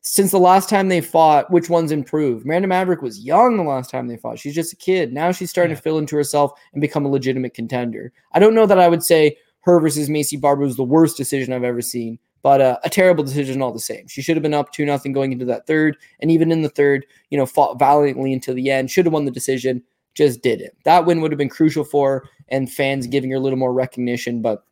since 0.00 0.30
the 0.30 0.38
last 0.38 0.70
time 0.70 0.88
they 0.88 1.02
fought, 1.02 1.50
which 1.50 1.68
one's 1.68 1.92
improved? 1.92 2.46
Miranda 2.46 2.66
Maverick 2.66 3.02
was 3.02 3.20
young 3.20 3.58
the 3.58 3.62
last 3.62 3.90
time 3.90 4.08
they 4.08 4.16
fought. 4.16 4.38
She's 4.38 4.54
just 4.54 4.72
a 4.72 4.76
kid. 4.76 5.12
Now 5.12 5.32
she's 5.32 5.50
starting 5.50 5.72
yeah. 5.72 5.76
to 5.76 5.82
fill 5.82 5.98
into 5.98 6.16
herself 6.16 6.52
and 6.72 6.80
become 6.80 7.04
a 7.04 7.10
legitimate 7.10 7.52
contender. 7.52 8.10
I 8.32 8.38
don't 8.38 8.54
know 8.54 8.66
that 8.66 8.78
I 8.78 8.88
would 8.88 9.04
say 9.04 9.36
her 9.60 9.78
versus 9.80 10.08
Maycee 10.08 10.40
Barber 10.40 10.62
was 10.62 10.76
the 10.76 10.82
worst 10.82 11.18
decision 11.18 11.52
I've 11.52 11.62
ever 11.62 11.82
seen 11.82 12.18
but 12.42 12.60
uh, 12.60 12.78
a 12.84 12.90
terrible 12.90 13.24
decision 13.24 13.62
all 13.62 13.72
the 13.72 13.80
same. 13.80 14.06
She 14.06 14.22
should 14.22 14.36
have 14.36 14.42
been 14.42 14.54
up 14.54 14.72
two 14.72 14.84
nothing 14.84 15.12
going 15.12 15.32
into 15.32 15.44
that 15.46 15.66
third, 15.66 15.96
and 16.20 16.30
even 16.30 16.52
in 16.52 16.62
the 16.62 16.68
third, 16.68 17.06
you 17.30 17.38
know, 17.38 17.46
fought 17.46 17.78
valiantly 17.78 18.32
until 18.32 18.54
the 18.54 18.70
end. 18.70 18.90
Should 18.90 19.06
have 19.06 19.12
won 19.12 19.24
the 19.24 19.30
decision, 19.30 19.82
just 20.14 20.42
didn't. 20.42 20.74
That 20.84 21.06
win 21.06 21.20
would 21.20 21.32
have 21.32 21.38
been 21.38 21.48
crucial 21.48 21.84
for 21.84 22.10
her 22.10 22.28
and 22.48 22.72
fans 22.72 23.06
giving 23.06 23.30
her 23.30 23.36
a 23.36 23.40
little 23.40 23.58
more 23.58 23.72
recognition, 23.72 24.42
but. 24.42 24.64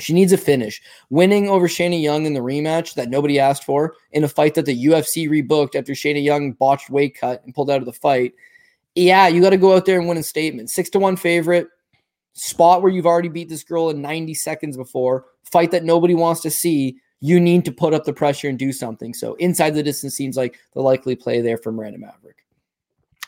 She 0.00 0.12
needs 0.12 0.32
a 0.32 0.38
finish. 0.38 0.80
Winning 1.10 1.48
over 1.48 1.66
Shanna 1.66 1.96
Young 1.96 2.24
in 2.24 2.32
the 2.32 2.38
rematch 2.38 2.94
that 2.94 3.10
nobody 3.10 3.40
asked 3.40 3.64
for 3.64 3.96
in 4.12 4.22
a 4.22 4.28
fight 4.28 4.54
that 4.54 4.64
the 4.64 4.84
UFC 4.86 5.28
rebooked 5.28 5.74
after 5.74 5.92
Shanna 5.92 6.20
Young 6.20 6.52
botched 6.52 6.88
weight 6.88 7.18
cut 7.18 7.42
and 7.44 7.52
pulled 7.52 7.68
out 7.68 7.80
of 7.80 7.84
the 7.84 7.92
fight. 7.92 8.32
Yeah, 8.94 9.26
you 9.26 9.40
got 9.40 9.50
to 9.50 9.56
go 9.56 9.74
out 9.74 9.86
there 9.86 9.98
and 9.98 10.08
win 10.08 10.16
a 10.16 10.22
statement. 10.22 10.70
Six 10.70 10.88
to 10.90 11.00
one 11.00 11.16
favorite, 11.16 11.66
spot 12.32 12.82
where 12.82 12.92
you've 12.92 13.06
already 13.06 13.28
beat 13.28 13.48
this 13.48 13.64
girl 13.64 13.90
in 13.90 14.00
90 14.00 14.34
seconds 14.34 14.76
before, 14.76 15.26
fight 15.44 15.72
that 15.72 15.84
nobody 15.84 16.14
wants 16.14 16.40
to 16.42 16.50
see 16.50 16.98
you 17.20 17.40
need 17.40 17.64
to 17.64 17.72
put 17.72 17.94
up 17.94 18.04
the 18.04 18.12
pressure 18.12 18.48
and 18.48 18.58
do 18.58 18.72
something. 18.72 19.12
So 19.12 19.34
inside 19.34 19.74
the 19.74 19.82
distance 19.82 20.14
seems 20.14 20.36
like 20.36 20.58
the 20.74 20.80
likely 20.80 21.16
play 21.16 21.40
there 21.40 21.58
from 21.58 21.76
Miranda 21.76 21.98
Maverick. 21.98 22.44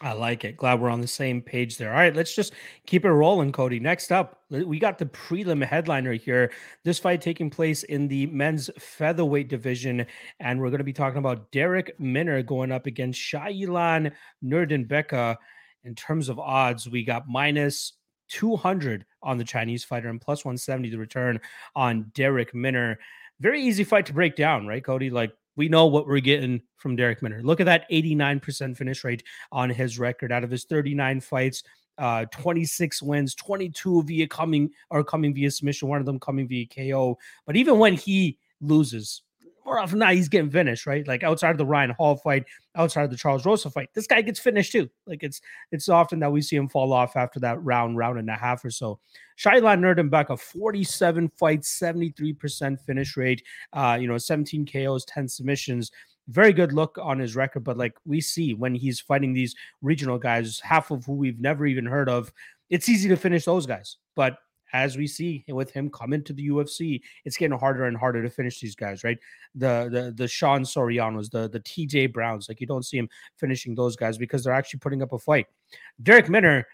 I 0.02 0.12
like 0.12 0.46
it. 0.46 0.56
Glad 0.56 0.80
we're 0.80 0.88
on 0.88 1.02
the 1.02 1.06
same 1.06 1.42
page 1.42 1.76
there. 1.76 1.90
All 1.90 1.98
right, 1.98 2.16
let's 2.16 2.34
just 2.34 2.54
keep 2.86 3.04
it 3.04 3.10
rolling, 3.10 3.52
Cody. 3.52 3.78
Next 3.78 4.10
up, 4.10 4.40
we 4.48 4.78
got 4.78 4.96
the 4.96 5.04
prelim 5.04 5.62
headliner 5.62 6.14
here. 6.14 6.52
This 6.84 6.98
fight 6.98 7.20
taking 7.20 7.50
place 7.50 7.82
in 7.82 8.08
the 8.08 8.24
men's 8.28 8.70
featherweight 8.78 9.48
division, 9.48 10.06
and 10.38 10.58
we're 10.58 10.70
going 10.70 10.78
to 10.78 10.84
be 10.84 10.94
talking 10.94 11.18
about 11.18 11.52
Darrick 11.52 11.90
Minner 11.98 12.42
going 12.42 12.72
up 12.72 12.86
against 12.86 13.20
Shailan 13.20 14.12
Nuerdanbieke. 14.42 15.36
In 15.84 15.94
terms 15.94 16.30
of 16.30 16.38
odds, 16.38 16.88
we 16.88 17.04
got 17.04 17.28
minus 17.28 17.92
200 18.28 19.04
on 19.22 19.36
the 19.36 19.44
Chinese 19.44 19.84
fighter 19.84 20.08
and 20.08 20.20
plus 20.20 20.46
170 20.46 20.88
the 20.88 20.96
return 20.96 21.38
on 21.76 22.10
Darrick 22.14 22.54
Minner 22.54 22.96
very 23.40 23.62
easy 23.62 23.84
fight 23.84 24.06
to 24.06 24.12
break 24.12 24.36
down, 24.36 24.66
right, 24.66 24.84
Cody? 24.84 25.10
Like 25.10 25.32
we 25.56 25.68
know 25.68 25.86
what 25.86 26.06
we're 26.06 26.20
getting 26.20 26.60
from 26.76 26.96
Darrick 26.96 27.22
Minner. 27.22 27.42
Look 27.42 27.60
at 27.60 27.66
that 27.66 27.90
89% 27.90 28.76
finish 28.76 29.04
rate 29.04 29.22
on 29.52 29.70
his 29.70 29.98
record 29.98 30.32
out 30.32 30.44
of 30.44 30.50
his 30.50 30.64
39 30.64 31.20
fights. 31.20 31.62
Uh, 31.98 32.24
26 32.32 33.02
wins, 33.02 33.34
22 33.34 34.04
via 34.04 34.26
coming 34.26 34.70
or 34.88 35.04
coming 35.04 35.34
via 35.34 35.50
submission, 35.50 35.86
one 35.86 36.00
of 36.00 36.06
them 36.06 36.18
coming 36.18 36.48
via 36.48 36.66
KO. 36.66 37.18
But 37.44 37.56
even 37.56 37.78
when 37.78 37.92
he 37.92 38.38
loses, 38.62 39.20
often 39.78 39.98
than 39.98 40.08
not, 40.08 40.14
he's 40.14 40.28
getting 40.28 40.50
finished, 40.50 40.86
right? 40.86 41.06
Like 41.06 41.22
outside 41.22 41.50
of 41.50 41.58
the 41.58 41.66
Ryan 41.66 41.90
Hall 41.90 42.16
fight, 42.16 42.44
outside 42.76 43.04
of 43.04 43.10
the 43.10 43.16
Charles 43.16 43.44
Rosa 43.44 43.70
fight, 43.70 43.90
this 43.94 44.06
guy 44.06 44.22
gets 44.22 44.40
finished 44.40 44.72
too. 44.72 44.88
Like 45.06 45.22
it's 45.22 45.40
it's 45.70 45.88
often 45.88 46.18
that 46.20 46.32
we 46.32 46.42
see 46.42 46.56
him 46.56 46.68
fall 46.68 46.92
off 46.92 47.16
after 47.16 47.40
that 47.40 47.62
round, 47.62 47.96
round 47.96 48.18
and 48.18 48.28
a 48.30 48.34
half 48.34 48.64
or 48.64 48.70
so. 48.70 48.98
Shailan 49.38 49.80
Nuerdanbieke, 49.80 50.38
47 50.38 51.30
fights, 51.38 51.78
73% 51.78 52.80
finish 52.80 53.16
rate, 53.16 53.42
uh, 53.72 53.96
you 54.00 54.06
know, 54.06 54.18
17 54.18 54.66
KOs, 54.66 55.04
10 55.06 55.28
submissions. 55.28 55.90
Very 56.28 56.52
good 56.52 56.72
look 56.72 56.98
on 57.00 57.18
his 57.18 57.34
record, 57.36 57.64
but 57.64 57.78
like 57.78 57.94
we 58.04 58.20
see 58.20 58.54
when 58.54 58.74
he's 58.74 59.00
fighting 59.00 59.32
these 59.32 59.54
regional 59.82 60.18
guys, 60.18 60.60
half 60.60 60.90
of 60.90 61.04
who 61.04 61.14
we've 61.14 61.40
never 61.40 61.66
even 61.66 61.86
heard 61.86 62.08
of, 62.08 62.32
it's 62.68 62.88
easy 62.88 63.08
to 63.08 63.16
finish 63.16 63.44
those 63.44 63.66
guys. 63.66 63.96
But 64.14 64.36
as 64.72 64.96
we 64.96 65.06
see 65.06 65.44
with 65.48 65.70
him 65.70 65.90
coming 65.90 66.22
to 66.24 66.32
the 66.32 66.48
UFC, 66.48 67.00
it's 67.24 67.36
getting 67.36 67.58
harder 67.58 67.84
and 67.84 67.96
harder 67.96 68.22
to 68.22 68.30
finish 68.30 68.60
these 68.60 68.74
guys, 68.74 69.04
right? 69.04 69.18
The 69.54 69.88
the 69.90 70.12
the 70.16 70.28
Sean 70.28 70.62
Sorianos, 70.62 71.30
the 71.30 71.48
the 71.48 71.60
TJ 71.60 72.12
Browns, 72.12 72.48
like 72.48 72.60
you 72.60 72.66
don't 72.66 72.84
see 72.84 72.98
him 72.98 73.08
finishing 73.36 73.74
those 73.74 73.96
guys 73.96 74.18
because 74.18 74.44
they're 74.44 74.52
actually 74.52 74.80
putting 74.80 75.02
up 75.02 75.12
a 75.12 75.18
fight. 75.18 75.46
Darrick 76.02 76.28
Minner, 76.28 76.66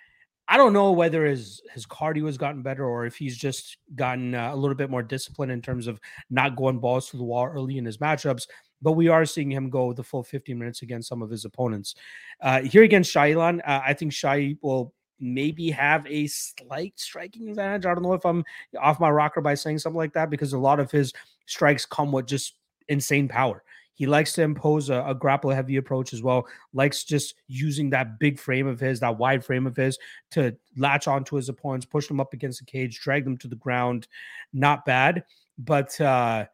I 0.48 0.56
don't 0.56 0.72
know 0.72 0.92
whether 0.92 1.24
his 1.26 1.60
his 1.72 1.86
cardio 1.86 2.26
has 2.26 2.38
gotten 2.38 2.62
better 2.62 2.84
or 2.84 3.06
if 3.06 3.16
he's 3.16 3.36
just 3.36 3.78
gotten 3.94 4.34
uh, 4.34 4.50
a 4.52 4.56
little 4.56 4.76
bit 4.76 4.90
more 4.90 5.02
disciplined 5.02 5.50
in 5.50 5.60
terms 5.60 5.86
of 5.86 6.00
not 6.30 6.56
going 6.56 6.78
balls 6.78 7.10
to 7.10 7.16
the 7.16 7.24
wall 7.24 7.46
early 7.46 7.78
in 7.78 7.84
his 7.84 7.98
matchups. 7.98 8.46
But 8.82 8.92
we 8.92 9.08
are 9.08 9.24
seeing 9.24 9.50
him 9.50 9.70
go 9.70 9.92
the 9.92 10.02
full 10.02 10.22
15 10.22 10.56
minutes 10.56 10.82
against 10.82 11.08
some 11.08 11.22
of 11.22 11.30
his 11.30 11.46
opponents. 11.46 11.94
Uh, 12.42 12.60
here 12.60 12.82
against 12.82 13.12
Shailan, 13.12 13.60
uh, 13.60 13.80
I 13.84 13.94
think 13.94 14.12
Shai 14.12 14.54
will 14.60 14.92
maybe 15.20 15.70
have 15.70 16.06
a 16.06 16.26
slight 16.26 16.98
striking 16.98 17.48
advantage. 17.48 17.86
I 17.86 17.94
don't 17.94 18.02
know 18.02 18.12
if 18.12 18.26
I'm 18.26 18.44
off 18.80 19.00
my 19.00 19.10
rocker 19.10 19.40
by 19.40 19.54
saying 19.54 19.78
something 19.78 19.96
like 19.96 20.12
that 20.14 20.30
because 20.30 20.52
a 20.52 20.58
lot 20.58 20.80
of 20.80 20.90
his 20.90 21.12
strikes 21.46 21.86
come 21.86 22.12
with 22.12 22.26
just 22.26 22.54
insane 22.88 23.28
power. 23.28 23.62
He 23.94 24.06
likes 24.06 24.34
to 24.34 24.42
impose 24.42 24.90
a, 24.90 25.02
a 25.06 25.14
grapple 25.14 25.50
heavy 25.50 25.76
approach 25.76 26.12
as 26.12 26.22
well, 26.22 26.46
likes 26.74 27.02
just 27.02 27.34
using 27.48 27.88
that 27.90 28.18
big 28.18 28.38
frame 28.38 28.66
of 28.66 28.78
his, 28.78 29.00
that 29.00 29.16
wide 29.16 29.42
frame 29.42 29.66
of 29.66 29.74
his 29.74 29.98
to 30.32 30.54
latch 30.76 31.08
onto 31.08 31.36
his 31.36 31.48
opponents, 31.48 31.86
push 31.86 32.06
them 32.06 32.20
up 32.20 32.34
against 32.34 32.58
the 32.58 32.66
cage, 32.66 33.00
drag 33.00 33.24
them 33.24 33.38
to 33.38 33.48
the 33.48 33.56
ground. 33.56 34.06
Not 34.52 34.84
bad. 34.84 35.24
But 35.58 35.98
uh 36.00 36.46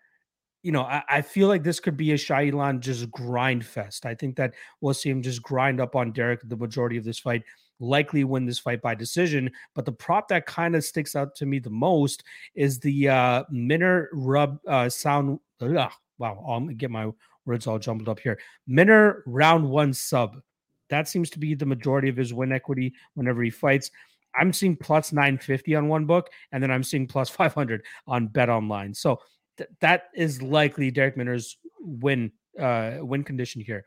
you 0.62 0.70
know, 0.70 0.82
I, 0.82 1.02
I, 1.08 1.22
feel 1.22 1.48
like 1.48 1.64
this 1.64 1.80
could 1.80 1.96
be 1.96 2.12
a 2.12 2.16
Shailan 2.16 2.78
just 2.78 3.10
grind 3.10 3.66
fest. 3.66 4.06
I 4.06 4.14
think 4.14 4.36
that 4.36 4.54
we'll 4.80 4.94
see 4.94 5.10
him 5.10 5.20
just 5.20 5.42
grind 5.42 5.80
up 5.80 5.96
on 5.96 6.12
Darrick 6.12 6.48
the 6.48 6.56
majority 6.56 6.96
of 6.96 7.02
this 7.02 7.18
fight 7.18 7.42
likely 7.82 8.24
win 8.24 8.46
this 8.46 8.58
fight 8.58 8.80
by 8.80 8.94
decision. 8.94 9.50
But 9.74 9.84
the 9.84 9.92
prop 9.92 10.28
that 10.28 10.46
kind 10.46 10.74
of 10.76 10.84
sticks 10.84 11.16
out 11.16 11.34
to 11.36 11.46
me 11.46 11.58
the 11.58 11.70
most 11.70 12.24
is 12.54 12.78
the 12.78 13.08
uh, 13.08 13.44
Minner 13.50 14.08
rub 14.12 14.58
uh, 14.66 14.88
sound. 14.88 15.40
Ugh, 15.60 15.92
wow, 16.18 16.44
I'm 16.48 16.64
gonna 16.64 16.74
get 16.74 16.90
my 16.90 17.10
words 17.44 17.66
all 17.66 17.78
jumbled 17.78 18.08
up 18.08 18.20
here. 18.20 18.38
Minner 18.66 19.22
round 19.26 19.68
one 19.68 19.92
sub. 19.92 20.40
That 20.88 21.08
seems 21.08 21.28
to 21.30 21.38
be 21.38 21.54
the 21.54 21.66
majority 21.66 22.08
of 22.08 22.16
his 22.16 22.32
win 22.32 22.52
equity 22.52 22.94
whenever 23.14 23.42
he 23.42 23.50
fights. 23.50 23.90
I'm 24.38 24.52
seeing 24.52 24.76
plus 24.76 25.12
950 25.12 25.74
on 25.74 25.88
one 25.88 26.06
book, 26.06 26.30
and 26.52 26.62
then 26.62 26.70
I'm 26.70 26.84
seeing 26.84 27.06
plus 27.06 27.28
500 27.30 27.82
on 28.06 28.28
Bet 28.28 28.48
Online. 28.48 28.94
So 28.94 29.20
th- 29.58 29.70
that 29.80 30.04
is 30.14 30.40
likely 30.40 30.92
Darrick 30.92 31.16
Minner's 31.16 31.58
win 31.80 32.32
uh, 32.58 32.98
win 33.00 33.24
condition 33.24 33.62
here 33.62 33.86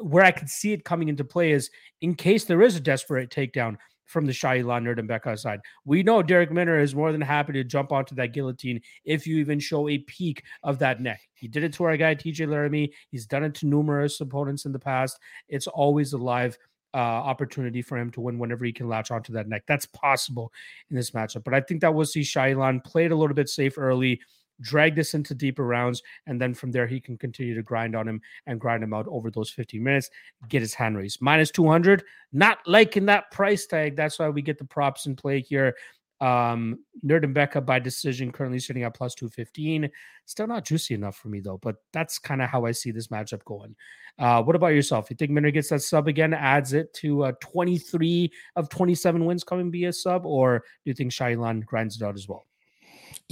where 0.00 0.24
I 0.24 0.30
could 0.30 0.48
see 0.48 0.72
it 0.72 0.84
coming 0.84 1.08
into 1.08 1.24
play 1.24 1.52
is 1.52 1.70
in 2.00 2.14
case 2.14 2.44
there 2.44 2.62
is 2.62 2.76
a 2.76 2.80
desperate 2.80 3.30
takedown, 3.30 3.76
from 4.12 4.26
the 4.26 4.32
Shailan 4.32 4.84
Nuerdanbieke 4.84 5.38
side. 5.38 5.60
We 5.84 6.02
know 6.02 6.22
Darrick 6.22 6.50
Minner 6.50 6.78
is 6.78 6.94
more 6.94 7.10
than 7.10 7.20
happy 7.20 7.54
to 7.54 7.64
jump 7.64 7.90
onto 7.90 8.14
that 8.16 8.32
guillotine 8.32 8.80
if 9.04 9.26
you 9.26 9.38
even 9.38 9.58
show 9.58 9.88
a 9.88 9.98
peak 9.98 10.44
of 10.62 10.78
that 10.80 11.00
neck. 11.00 11.20
He 11.34 11.48
did 11.48 11.64
it 11.64 11.72
to 11.74 11.84
our 11.84 11.96
guy 11.96 12.14
TJ 12.14 12.48
Laramie. 12.48 12.92
He's 13.08 13.26
done 13.26 13.42
it 13.42 13.54
to 13.56 13.66
numerous 13.66 14.20
opponents 14.20 14.66
in 14.66 14.72
the 14.72 14.78
past. 14.78 15.18
It's 15.48 15.66
always 15.66 16.12
a 16.12 16.18
live 16.18 16.56
uh, 16.94 16.98
opportunity 16.98 17.80
for 17.80 17.96
him 17.96 18.10
to 18.10 18.20
win 18.20 18.38
whenever 18.38 18.66
he 18.66 18.72
can 18.72 18.86
latch 18.86 19.10
onto 19.10 19.32
that 19.32 19.48
neck. 19.48 19.62
That's 19.66 19.86
possible 19.86 20.52
in 20.90 20.96
this 20.96 21.12
matchup. 21.12 21.42
But 21.42 21.54
I 21.54 21.62
think 21.62 21.80
that 21.80 21.94
we'll 21.94 22.04
see 22.04 22.20
Shailan 22.20 22.84
played 22.84 23.12
a 23.12 23.16
little 23.16 23.34
bit 23.34 23.48
safe 23.48 23.78
early 23.78 24.20
drag 24.62 24.94
this 24.94 25.14
into 25.14 25.34
deeper 25.34 25.66
rounds, 25.66 26.02
and 26.26 26.40
then 26.40 26.54
from 26.54 26.70
there 26.70 26.86
he 26.86 27.00
can 27.00 27.18
continue 27.18 27.54
to 27.54 27.62
grind 27.62 27.94
on 27.94 28.08
him 28.08 28.20
and 28.46 28.60
grind 28.60 28.82
him 28.82 28.94
out 28.94 29.06
over 29.08 29.30
those 29.30 29.50
15 29.50 29.82
minutes, 29.82 30.10
get 30.48 30.62
his 30.62 30.74
hand 30.74 30.96
raised. 30.96 31.20
Minus 31.20 31.50
200, 31.50 32.04
not 32.32 32.58
liking 32.66 33.06
that 33.06 33.30
price 33.30 33.66
tag. 33.66 33.96
That's 33.96 34.18
why 34.18 34.28
we 34.28 34.42
get 34.42 34.58
the 34.58 34.64
props 34.64 35.06
in 35.06 35.16
play 35.16 35.40
here. 35.40 35.74
Um, 36.22 36.78
Nuerdanbieke 37.04 37.66
by 37.66 37.80
decision 37.80 38.30
currently 38.30 38.60
sitting 38.60 38.84
at 38.84 38.94
plus 38.94 39.14
215. 39.16 39.90
Still 40.24 40.46
not 40.46 40.64
juicy 40.64 40.94
enough 40.94 41.16
for 41.16 41.26
me 41.26 41.40
though, 41.40 41.58
but 41.58 41.76
that's 41.92 42.20
kind 42.20 42.40
of 42.40 42.48
how 42.48 42.64
I 42.64 42.70
see 42.70 42.92
this 42.92 43.08
matchup 43.08 43.44
going. 43.44 43.74
Uh, 44.20 44.40
what 44.40 44.54
about 44.54 44.68
yourself? 44.68 45.10
You 45.10 45.16
think 45.16 45.32
Minner 45.32 45.50
gets 45.50 45.70
that 45.70 45.82
sub 45.82 46.06
again, 46.06 46.32
adds 46.32 46.74
it 46.74 46.94
to 46.94 47.24
uh, 47.24 47.32
23 47.40 48.30
of 48.54 48.68
27 48.68 49.24
wins 49.24 49.42
coming 49.42 49.72
via 49.72 49.92
sub, 49.92 50.24
or 50.24 50.60
do 50.60 50.90
you 50.90 50.94
think 50.94 51.10
Shailan 51.10 51.64
grinds 51.64 52.00
it 52.00 52.04
out 52.04 52.14
as 52.14 52.28
well? 52.28 52.46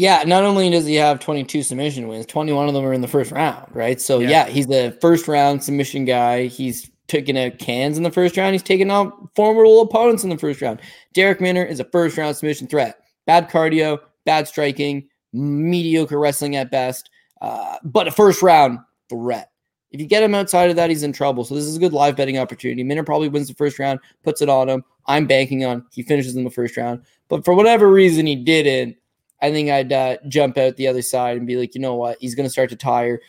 Yeah, 0.00 0.22
not 0.26 0.44
only 0.44 0.70
does 0.70 0.86
he 0.86 0.94
have 0.94 1.20
22 1.20 1.62
submission 1.62 2.08
wins, 2.08 2.24
21 2.24 2.68
of 2.68 2.72
them 2.72 2.86
are 2.86 2.94
in 2.94 3.02
the 3.02 3.06
first 3.06 3.32
round, 3.32 3.66
right? 3.74 4.00
So 4.00 4.18
yeah, 4.18 4.30
yeah 4.30 4.48
he's 4.48 4.66
the 4.66 4.96
first 5.02 5.28
round 5.28 5.62
submission 5.62 6.06
guy. 6.06 6.46
He's 6.46 6.90
taking 7.06 7.36
out 7.36 7.58
cans 7.58 7.98
in 7.98 8.02
the 8.02 8.10
first 8.10 8.34
round. 8.38 8.54
He's 8.54 8.62
taking 8.62 8.90
out 8.90 9.12
formidable 9.36 9.82
opponents 9.82 10.24
in 10.24 10.30
the 10.30 10.38
first 10.38 10.62
round. 10.62 10.80
Darrick 11.14 11.42
Minner 11.42 11.62
is 11.62 11.80
a 11.80 11.84
first 11.84 12.16
round 12.16 12.34
submission 12.34 12.66
threat. 12.66 12.98
Bad 13.26 13.50
cardio, 13.50 13.98
bad 14.24 14.48
striking, 14.48 15.06
mediocre 15.34 16.18
wrestling 16.18 16.56
at 16.56 16.70
best, 16.70 17.10
uh, 17.42 17.76
but 17.84 18.08
a 18.08 18.10
first 18.10 18.40
round 18.40 18.78
threat. 19.10 19.50
If 19.90 20.00
you 20.00 20.06
get 20.06 20.22
him 20.22 20.34
outside 20.34 20.70
of 20.70 20.76
that, 20.76 20.88
he's 20.88 21.02
in 21.02 21.12
trouble. 21.12 21.44
So 21.44 21.54
this 21.54 21.64
is 21.64 21.76
a 21.76 21.80
good 21.80 21.92
live 21.92 22.16
betting 22.16 22.38
opportunity. 22.38 22.82
Minner 22.82 23.04
probably 23.04 23.28
wins 23.28 23.48
the 23.48 23.54
first 23.54 23.78
round, 23.78 24.00
puts 24.22 24.40
it 24.40 24.48
on 24.48 24.66
him. 24.66 24.82
I'm 25.04 25.26
banking 25.26 25.62
on 25.66 25.84
he 25.92 26.02
finishes 26.02 26.36
in 26.36 26.44
the 26.44 26.50
first 26.50 26.78
round. 26.78 27.02
But 27.28 27.44
for 27.44 27.52
whatever 27.52 27.90
reason 27.90 28.24
he 28.24 28.34
didn't, 28.34 28.96
I 29.42 29.50
think 29.50 29.70
I'd 29.70 29.92
uh, 29.92 30.16
jump 30.28 30.58
out 30.58 30.76
the 30.76 30.88
other 30.88 31.02
side 31.02 31.36
and 31.36 31.46
be 31.46 31.56
like, 31.56 31.74
you 31.74 31.80
know 31.80 31.94
what, 31.94 32.18
he's 32.20 32.34
going 32.34 32.46
to 32.46 32.52
start 32.52 32.70
to 32.70 32.76
tire. 32.76 33.20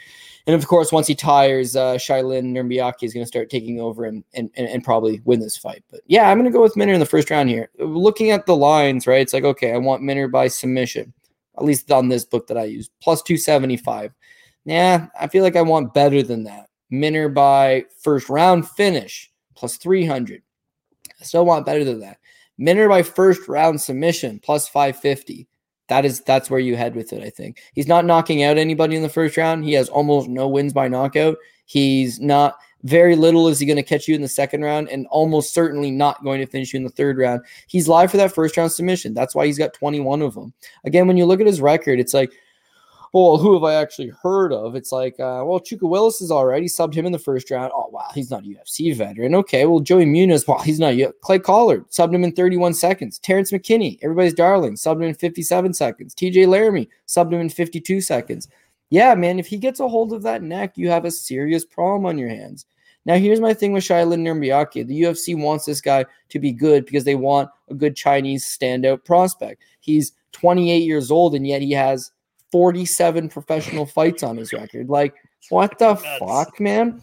And 0.47 0.55
of 0.55 0.67
course, 0.67 0.91
once 0.91 1.07
he 1.07 1.15
tires, 1.15 1.75
uh, 1.75 1.95
Nuerdanbieke 1.95 3.03
is 3.03 3.13
going 3.13 3.23
to 3.23 3.27
start 3.27 3.49
taking 3.49 3.79
over 3.79 4.05
and, 4.05 4.23
and, 4.33 4.49
and, 4.55 4.83
probably 4.83 5.21
win 5.23 5.39
this 5.39 5.55
fight. 5.55 5.83
But 5.91 6.01
yeah, 6.07 6.29
I'm 6.29 6.37
going 6.37 6.51
to 6.51 6.55
go 6.55 6.63
with 6.63 6.75
Minner 6.75 6.93
in 6.93 6.99
the 6.99 7.05
first 7.05 7.29
round 7.29 7.49
here. 7.49 7.69
Looking 7.77 8.31
at 8.31 8.47
the 8.47 8.55
lines, 8.55 9.05
right? 9.05 9.21
It's 9.21 9.33
like, 9.33 9.43
okay, 9.43 9.71
I 9.71 9.77
want 9.77 10.01
Minner 10.01 10.27
by 10.27 10.47
submission, 10.47 11.13
at 11.57 11.63
least 11.63 11.91
on 11.91 12.09
this 12.09 12.25
book 12.25 12.47
that 12.47 12.57
I 12.57 12.63
use, 12.63 12.89
plus 13.01 13.21
275. 13.21 14.13
Yeah, 14.65 15.07
I 15.19 15.27
feel 15.27 15.43
like 15.43 15.55
I 15.55 15.61
want 15.61 15.93
better 15.93 16.23
than 16.23 16.43
that. 16.45 16.69
Minner 16.89 17.29
by 17.29 17.85
first 18.03 18.27
round 18.27 18.67
finish, 18.67 19.31
plus 19.55 19.77
300. 19.77 20.41
I 21.19 21.23
still 21.23 21.45
want 21.45 21.65
better 21.67 21.83
than 21.83 21.99
that. 21.99 22.17
Minner 22.57 22.89
by 22.89 23.03
first 23.03 23.47
round 23.47 23.79
submission, 23.79 24.39
plus 24.39 24.67
550 24.67 25.47
that 25.91 26.05
is 26.05 26.21
that's 26.21 26.49
where 26.49 26.61
you 26.61 26.77
head 26.77 26.95
with 26.95 27.11
it. 27.11 27.21
I 27.21 27.29
think 27.29 27.61
he's 27.73 27.85
not 27.85 28.05
knocking 28.05 28.43
out 28.43 28.57
anybody 28.57 28.95
in 28.95 29.01
the 29.01 29.09
first 29.09 29.35
round. 29.35 29.65
He 29.65 29.73
has 29.73 29.89
almost 29.89 30.29
no 30.29 30.47
wins 30.47 30.71
by 30.71 30.87
knockout. 30.87 31.35
He's 31.65 32.17
not 32.21 32.55
very 32.83 33.17
little 33.17 33.49
is 33.49 33.59
he 33.59 33.65
going 33.65 33.75
to 33.75 33.83
catch 33.83 34.07
you 34.07 34.15
in 34.15 34.21
the 34.21 34.27
second 34.29 34.61
round, 34.61 34.87
and 34.87 35.05
almost 35.07 35.53
certainly 35.53 35.91
not 35.91 36.23
going 36.23 36.39
to 36.39 36.45
finish 36.45 36.71
you 36.71 36.77
in 36.77 36.85
the 36.85 36.89
third 36.89 37.17
round. 37.17 37.41
He's 37.67 37.89
live 37.89 38.09
for 38.09 38.15
that 38.17 38.33
first 38.33 38.55
round 38.55 38.71
submission. 38.71 39.13
That's 39.13 39.35
why 39.35 39.45
he's 39.45 39.57
got 39.57 39.73
21 39.73 40.21
of 40.21 40.33
them. 40.33 40.53
Again, 40.85 41.07
when 41.07 41.17
you 41.17 41.25
look 41.25 41.41
at 41.41 41.45
his 41.45 41.59
record, 41.59 41.99
it's 41.99 42.13
like 42.13 42.31
well, 43.13 43.37
who 43.37 43.53
have 43.53 43.63
I 43.63 43.73
actually 43.73 44.09
heard 44.23 44.53
of? 44.53 44.75
It's 44.75 44.93
like, 44.93 45.15
uh, 45.15 45.43
well, 45.45 45.59
Chuka 45.59 45.87
Willis 45.87 46.21
is 46.21 46.31
all 46.31 46.45
right. 46.45 46.61
He 46.61 46.69
subbed 46.69 46.93
him 46.93 47.05
in 47.05 47.11
the 47.11 47.19
first 47.19 47.51
round. 47.51 47.73
Oh, 47.75 47.89
wow, 47.91 48.07
he's 48.15 48.31
not 48.31 48.45
a 48.45 48.47
UFC 48.47 48.95
veteran. 48.95 49.35
Okay, 49.35 49.65
well, 49.65 49.81
Joey 49.81 50.05
Muniz, 50.05 50.47
well, 50.47 50.59
he's 50.59 50.79
not. 50.79 50.95
Clay 51.21 51.39
Collard 51.39 51.89
subbed 51.89 52.15
him 52.15 52.23
in 52.23 52.31
31 52.31 52.73
seconds. 52.73 53.19
Terrence 53.19 53.51
McKinney, 53.51 53.99
everybody's 54.01 54.33
darling, 54.33 54.75
subbed 54.75 54.97
him 54.97 55.09
in 55.09 55.15
57 55.15 55.73
seconds. 55.73 56.15
TJ 56.15 56.47
Laramie 56.47 56.89
subbed 57.07 57.33
him 57.33 57.41
in 57.41 57.49
52 57.49 57.99
seconds. 57.99 58.47
Yeah, 58.89 59.13
man, 59.15 59.39
if 59.39 59.47
he 59.47 59.57
gets 59.57 59.79
a 59.79 59.87
hold 59.87 60.13
of 60.13 60.23
that 60.23 60.43
neck, 60.43 60.77
you 60.77 60.89
have 60.89 61.05
a 61.05 61.11
serious 61.11 61.65
problem 61.65 62.05
on 62.05 62.17
your 62.17 62.29
hands. 62.29 62.65
Now, 63.05 63.15
here's 63.15 63.39
my 63.39 63.53
thing 63.53 63.73
with 63.73 63.83
Shailan 63.83 64.19
Nuerdanbieke. 64.19 64.85
The 64.85 65.01
UFC 65.01 65.37
wants 65.37 65.65
this 65.65 65.81
guy 65.81 66.05
to 66.29 66.39
be 66.39 66.51
good 66.51 66.85
because 66.85 67.03
they 67.03 67.15
want 67.15 67.49
a 67.69 67.73
good 67.73 67.95
Chinese 67.95 68.45
standout 68.45 69.03
prospect. 69.03 69.63
He's 69.79 70.13
28 70.33 70.83
years 70.83 71.09
old, 71.09 71.33
and 71.33 71.47
yet 71.47 71.61
he 71.61 71.71
has 71.71 72.11
47 72.51 73.29
professional 73.29 73.85
fights 73.85 74.23
on 74.23 74.37
his 74.37 74.53
record. 74.53 74.89
Like, 74.89 75.15
what 75.49 75.79
the 75.79 75.95
fuck, 75.95 76.59
man? 76.59 77.01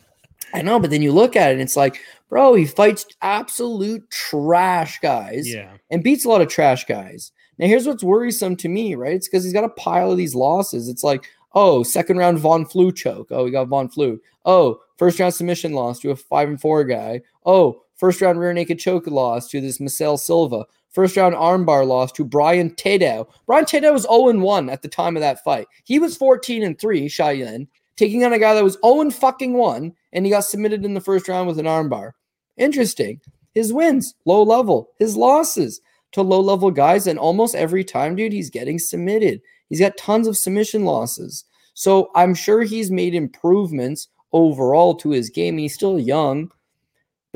I 0.55 0.63
know, 0.63 0.79
but 0.79 0.91
then 0.91 1.03
you 1.03 1.13
look 1.13 1.37
at 1.37 1.51
it 1.51 1.55
and 1.55 1.63
it's 1.63 1.77
like, 1.77 2.01
bro, 2.29 2.55
he 2.55 2.65
fights 2.65 3.07
absolute 3.23 4.09
trash 4.11 4.99
guys 5.01 5.53
yeah. 5.53 5.73
and 5.91 6.03
beats 6.03 6.25
a 6.25 6.29
lot 6.29 6.41
of 6.41 6.49
trash 6.49 6.85
guys. 6.85 7.33
Now, 7.59 7.67
here's 7.67 7.87
what's 7.87 8.05
worrisome 8.05 8.57
to 8.57 8.69
me, 8.69 8.95
right? 8.95 9.15
It's 9.15 9.29
because 9.29 9.45
he's 9.45 9.53
got 9.53 9.65
a 9.65 9.71
pile 9.71 10.13
of 10.13 10.17
these 10.17 10.35
losses. 10.35 10.89
It's 10.89 11.03
like, 11.03 11.29
oh, 11.55 11.83
second 11.83 12.19
round 12.19 12.39
Von 12.39 12.65
Flue 12.65 12.93
choke. 12.93 13.29
Oh, 13.31 13.45
we 13.45 13.51
got 13.51 13.69
Von 13.69 13.89
Flue. 13.89 14.21
Oh, 14.45 14.81
first 14.97 15.19
round 15.19 15.35
submission 15.35 15.73
loss 15.73 15.99
to 16.01 16.11
a 16.11 16.17
five 16.17 16.49
and 16.49 16.61
four 16.61 16.85
guy. 16.85 17.21
Oh, 17.45 17.83
first 17.97 18.21
round 18.21 18.39
rear 18.39 18.53
naked 18.53 18.79
choke 18.79 19.07
loss 19.07 19.49
to 19.49 19.61
this 19.61 19.81
Marcel 19.81 20.17
Silva. 20.17 20.67
First 20.99 21.17
round 21.17 21.37
armbar 21.37 21.87
loss 21.87 22.11
to 22.11 22.25
Brian 22.25 22.71
Tedau. 22.71 23.29
Brian 23.47 23.65
Tedau 23.65 23.93
was 23.93 24.03
0 24.03 24.37
1 24.37 24.69
at 24.69 24.83
the 24.83 24.89
time 24.89 25.15
of 25.15 25.21
that 25.21 25.45
fight. 25.45 25.69
He 25.85 26.01
was 26.01 26.17
14 26.17 26.65
and 26.65 26.77
3, 26.77 27.09
Cheyenne, 27.09 27.69
taking 27.95 28.25
on 28.25 28.33
a 28.33 28.39
guy 28.41 28.53
that 28.55 28.65
was 28.65 28.79
0 28.85 29.09
fucking 29.11 29.53
1, 29.53 29.93
and 30.13 30.27
he 30.27 30.33
got 30.33 30.43
submitted 30.43 30.85
in 30.85 30.95
the 30.95 31.01
first 31.01 31.29
round 31.29 31.47
with 31.47 31.61
an 31.61 31.67
armbar. 31.67 32.15
Interesting. 32.57 33.21
His 33.55 33.73
wins, 33.73 34.17
low 34.25 34.43
level. 34.43 34.91
His 34.99 35.17
losses 35.17 35.81
to 36.11 36.23
low 36.23 36.41
level 36.41 36.73
guys, 36.73 37.07
and 37.07 37.17
almost 37.17 37.55
every 37.55 37.85
time, 37.85 38.17
dude, 38.17 38.33
he's 38.33 38.51
getting 38.51 38.81
submitted. 38.81 39.41
He's 39.69 39.79
got 39.79 39.97
tons 39.97 40.27
of 40.27 40.37
submission 40.37 40.85
losses. 40.85 41.45
So 41.75 42.11
I'm 42.17 42.35
sure 42.35 42.65
he's 42.65 42.91
made 42.91 43.15
improvements 43.15 44.09
overall 44.33 44.97
to 44.97 45.11
his 45.11 45.31
game. 45.31 45.59
He's 45.59 45.75
still 45.75 46.01
young. 46.01 46.51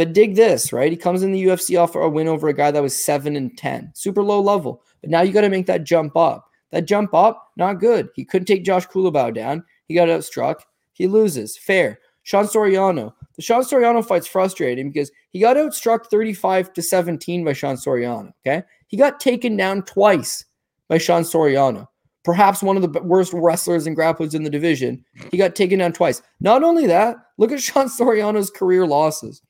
But 0.03 0.15
dig 0.15 0.35
this, 0.35 0.73
right? 0.73 0.91
He 0.91 0.97
comes 0.97 1.23
in 1.23 1.31
the 1.31 1.45
UFC 1.45 1.81
off 1.81 1.95
a 1.95 2.09
win 2.09 2.27
over 2.27 2.49
a 2.49 2.53
guy 2.53 2.73
that 2.73 2.83
was 2.83 3.05
seven 3.05 3.37
and 3.37 3.57
ten, 3.57 3.93
super 3.95 4.21
low 4.21 4.41
level. 4.41 4.83
But 5.01 5.11
now 5.11 5.21
you 5.21 5.33
got 5.33 5.43
to 5.43 5.49
make 5.49 5.67
that 5.67 5.85
jump 5.85 6.17
up. 6.17 6.51
That 6.73 6.87
jump 6.87 7.15
up, 7.15 7.53
not 7.57 7.79
good. 7.79 8.09
He 8.17 8.25
couldn't 8.25 8.47
take 8.47 8.65
Josh 8.65 8.85
Culibao 8.89 9.33
down. 9.33 9.63
He 9.87 9.95
got 9.95 10.09
outstruck. 10.09 10.63
He 10.93 11.07
loses. 11.07 11.57
Fair. 11.57 12.01
Sean 12.25 12.47
Soriano. 12.47 13.13
The 13.37 13.43
Sean 13.43 13.63
Soriano 13.63 14.05
fight's 14.05 14.27
frustrating 14.27 14.91
because 14.91 15.13
he 15.31 15.39
got 15.39 15.57
outstruck 15.57 16.07
35 16.11 16.73
to 16.73 16.83
17 16.83 17.45
by 17.45 17.53
Sean 17.53 17.77
Soriano. 17.77 18.33
Okay. 18.45 18.65
He 18.89 18.97
got 18.97 19.21
taken 19.21 19.57
down 19.57 19.83
twice 19.85 20.45
by 20.89 20.99
Sean 20.99 21.23
Soriano. 21.23 21.87
Perhaps 22.25 22.61
one 22.61 22.77
of 22.77 22.83
the 22.83 23.03
worst 23.03 23.33
wrestlers 23.33 23.87
and 23.87 23.97
grapplers 23.97 24.35
in 24.35 24.43
the 24.43 24.51
division. 24.51 25.05
He 25.31 25.39
got 25.39 25.55
taken 25.55 25.79
down 25.79 25.93
twice. 25.93 26.23
Not 26.41 26.65
only 26.65 26.89
that, 26.89 27.19
look 27.39 27.53
at 27.53 27.63
Sean 27.63 27.87
Soriano's 27.87 28.51
career 28.51 28.85
losses. 28.85 29.41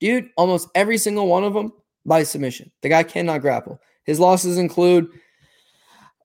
Dude, 0.00 0.30
almost 0.36 0.68
every 0.74 0.98
single 0.98 1.26
one 1.26 1.44
of 1.44 1.54
them 1.54 1.72
by 2.04 2.22
submission. 2.22 2.70
The 2.82 2.88
guy 2.88 3.02
cannot 3.02 3.40
grapple. 3.40 3.80
His 4.04 4.20
losses 4.20 4.58
include, 4.58 5.08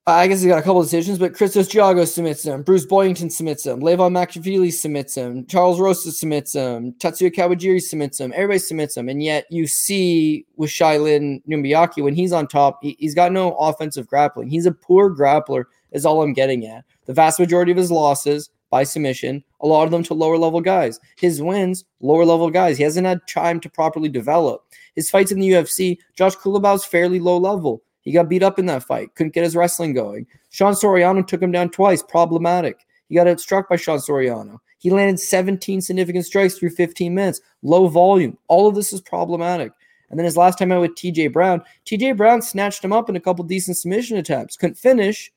I 0.06 0.28
guess 0.28 0.42
he 0.42 0.48
got 0.48 0.60
a 0.60 0.62
couple 0.62 0.82
decisions, 0.84 1.18
but 1.18 1.34
Christos 1.34 1.68
Giagos 1.70 2.10
submits 2.10 2.44
him. 2.44 2.64
Bruce 2.64 2.86
Boyington 2.86 3.32
submits 3.32 3.66
him. 3.66 3.82
Levan 3.82 4.12
Makashvili 4.12 4.72
submits 4.72 5.16
him. 5.16 5.46
Charles 5.48 5.80
Rosa 5.80 6.12
submits 6.12 6.54
him. 6.54 6.94
Tatsuya 6.94 7.34
Kawajiri 7.34 7.82
submits 7.82 8.20
him. 8.20 8.32
Everybody 8.36 8.60
submits 8.60 8.98
him. 8.98 9.10
And 9.10 9.24
yet 9.24 9.46
you 9.50 9.68
see 9.68 10.46
with 10.58 10.70
Shailan 10.70 11.42
Nuerdanbieke, 11.48 12.04
when 12.04 12.16
he's 12.16 12.34
on 12.34 12.48
top, 12.48 12.80
he, 12.82 12.96
he's 13.00 13.16
got 13.16 13.32
no 13.32 13.54
offensive 13.54 14.08
grappling. 14.08 14.50
He's 14.50 14.66
a 14.66 14.72
poor 14.72 15.16
grappler, 15.16 15.66
is 15.92 16.06
all 16.06 16.22
I'm 16.22 16.34
getting 16.34 16.66
at. 16.66 16.84
The 17.06 17.14
vast 17.14 17.40
majority 17.40 17.72
of 17.72 17.78
his 17.78 17.92
losses 17.92 18.50
by 18.72 18.84
submission, 18.84 19.44
a 19.60 19.68
lot 19.68 19.84
of 19.84 19.92
them 19.92 20.02
to 20.02 20.16
lower 20.16 20.38
level 20.38 20.62
guys. 20.62 21.00
His 21.18 21.42
wins, 21.42 21.86
lower 22.00 22.26
level 22.26 22.50
guys. 22.50 22.78
He 22.78 22.84
hasn't 22.84 23.06
had 23.06 23.20
time 23.28 23.60
to 23.60 23.70
properly 23.70 24.10
develop. 24.10 24.66
His 24.96 25.12
fights 25.12 25.32
in 25.32 25.40
the 25.40 25.52
UFC, 25.52 26.00
Josh 26.16 26.36
Culibao's 26.36 26.86
fairly 26.86 27.20
low 27.20 27.38
level. 27.38 27.84
He 28.02 28.12
got 28.12 28.30
beat 28.30 28.42
up 28.42 28.58
in 28.58 28.66
that 28.66 28.84
fight, 28.84 29.14
couldn't 29.14 29.36
get 29.36 29.44
his 29.44 29.56
wrestling 29.56 29.94
going. 29.94 30.26
Sean 30.50 30.74
Soriano 30.74 31.26
took 31.26 31.42
him 31.42 31.52
down 31.52 31.70
twice, 31.70 32.02
problematic. 32.02 32.80
He 33.10 33.16
got 33.16 33.28
outstruck 33.28 33.68
by 33.70 33.76
Sean 33.76 34.00
Soriano. 34.00 34.58
He 34.80 34.90
landed 34.90 35.20
17 35.20 35.82
significant 35.82 36.26
strikes 36.26 36.58
through 36.58 36.72
15 36.72 37.14
minutes, 37.14 37.42
low 37.62 37.88
volume. 37.88 38.38
All 38.48 38.68
of 38.68 38.74
this 38.74 38.92
is 38.92 39.02
problematic. 39.02 39.74
And 40.10 40.20
then 40.20 40.26
his 40.26 40.38
last 40.38 40.58
time 40.58 40.72
out 40.72 40.82
with 40.82 40.96
TJ 40.96 41.32
Brown, 41.32 41.62
TJ 41.86 42.18
Brown 42.18 42.42
snatched 42.42 42.84
him 42.84 42.92
up 42.92 43.10
in 43.10 43.16
a 43.16 43.20
couple 43.20 43.46
decent 43.46 43.78
submission 43.78 44.18
attempts. 44.18 44.58
Couldn't 44.58 44.78
finish, 44.78 45.32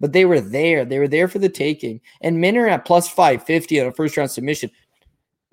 but 0.00 0.12
they 0.12 0.24
were 0.24 0.40
there. 0.40 0.84
They 0.84 0.98
were 0.98 1.08
there 1.08 1.28
for 1.28 1.38
the 1.38 1.48
taking. 1.48 2.00
And 2.20 2.40
Minner 2.40 2.68
at 2.68 2.84
plus 2.84 3.08
550 3.08 3.80
on 3.80 3.86
a 3.86 3.92
first 3.92 4.16
round 4.16 4.30
submission. 4.30 4.70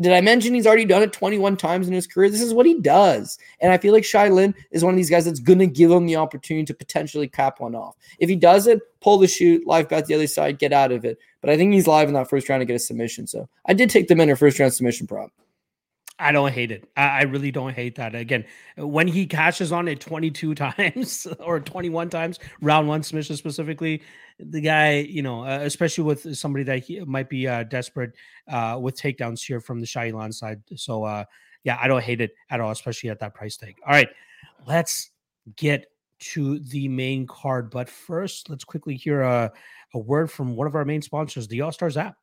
Did 0.02 0.12
I 0.12 0.20
mention 0.20 0.54
he's 0.54 0.68
already 0.68 0.84
done 0.84 1.04
it 1.04 1.14
21 1.14 1.56
times 1.56 1.88
in 1.88 1.94
his 1.94 2.06
career? 2.06 2.30
This 2.30 2.42
is 2.42 2.54
what 2.54 2.66
he 2.66 2.82
does. 2.82 3.38
And 3.62 3.72
I 3.72 3.78
feel 3.78 3.94
like 3.94 4.04
Shai 4.04 4.28
Lin 4.28 4.54
is 4.72 4.84
one 4.84 4.94
of 4.94 4.98
these 4.98 5.10
guys 5.10 5.24
that's 5.24 5.40
going 5.40 5.60
to 5.60 5.68
give 5.68 5.90
him 5.90 6.06
the 6.06 6.18
opportunity 6.18 6.66
to 6.66 6.74
potentially 6.74 7.30
cap 7.30 7.62
one 7.62 7.76
off. 7.76 7.96
If 8.20 8.28
he 8.28 8.36
doesn't, 8.36 8.84
pull 9.00 9.18
the 9.18 9.28
shoot, 9.28 9.66
live 9.66 9.88
bet 9.88 10.06
the 10.06 10.14
other 10.16 10.28
side, 10.28 10.60
get 10.60 10.74
out 10.74 10.92
of 10.92 11.06
it. 11.06 11.18
But 11.40 11.50
I 11.50 11.56
think 11.56 11.72
he's 11.72 11.88
live 11.88 12.10
in 12.10 12.14
that 12.16 12.30
first 12.30 12.50
round 12.50 12.60
to 12.60 12.66
get 12.66 12.76
a 12.76 12.80
submission. 12.80 13.26
So 13.26 13.48
I 13.68 13.74
did 13.74 13.90
take 13.90 14.10
them 14.10 14.20
in 14.20 14.30
a 14.30 14.36
first 14.36 14.60
round 14.60 14.74
submission 14.74 15.08
prop. 15.08 15.32
I 16.18 16.32
don't 16.32 16.52
hate 16.52 16.72
it. 16.72 16.90
I, 16.96 17.08
I, 17.08 17.22
really 17.24 17.52
don't 17.52 17.74
hate 17.74 17.96
that. 17.96 18.16
Again, 18.16 18.46
when 18.78 19.08
he 19.08 19.26
cashes 19.26 19.72
on 19.74 19.88
it 19.90 20.00
22 20.00 20.56
times 20.56 21.28
or 21.40 21.60
21 21.60 22.10
times, 22.10 22.40
round 22.62 22.88
one 22.88 23.04
submission 23.04 23.36
specifically, 23.36 24.02
the 24.40 24.62
guy, 24.62 25.00
you 25.00 25.22
know, 25.22 25.46
uh, 25.46 25.60
especially 25.64 26.06
with 26.06 26.38
somebody 26.38 26.64
that 26.64 26.84
he 26.86 27.02
might 27.02 27.30
be 27.30 27.48
uh, 27.48 27.64
desperate 27.64 28.14
uh, 28.50 28.78
with 28.82 29.00
takedowns 29.00 29.46
here 29.46 29.60
from 29.60 29.82
the 29.82 29.86
Shai 29.86 30.12
Lan 30.12 30.32
side. 30.32 30.62
So, 30.76 31.04
uh, 31.04 31.26
yeah, 31.64 31.78
I 31.82 31.88
don't 31.88 32.04
hate 32.04 32.22
it 32.22 32.32
at 32.50 32.62
all, 32.62 32.72
especially 32.72 33.10
at 33.10 33.20
that 33.20 33.34
price 33.34 33.58
tag. 33.58 33.76
All 33.86 33.94
right, 33.94 34.10
let's 34.66 35.12
get 35.58 35.88
to 36.18 36.60
the 36.60 36.88
main 36.88 37.28
card. 37.28 37.70
But 37.70 37.90
first, 37.90 38.50
let's 38.50 38.64
quickly 38.64 38.96
hear 38.96 39.22
a, 39.22 39.52
a 39.94 40.00
word 40.00 40.32
from 40.32 40.56
one 40.56 40.68
of 40.68 40.76
our 40.76 40.86
main 40.86 41.02
sponsors, 41.02 41.48
the 41.48 41.62
All 41.62 41.72
Stars 41.72 41.98
app. 41.98 42.16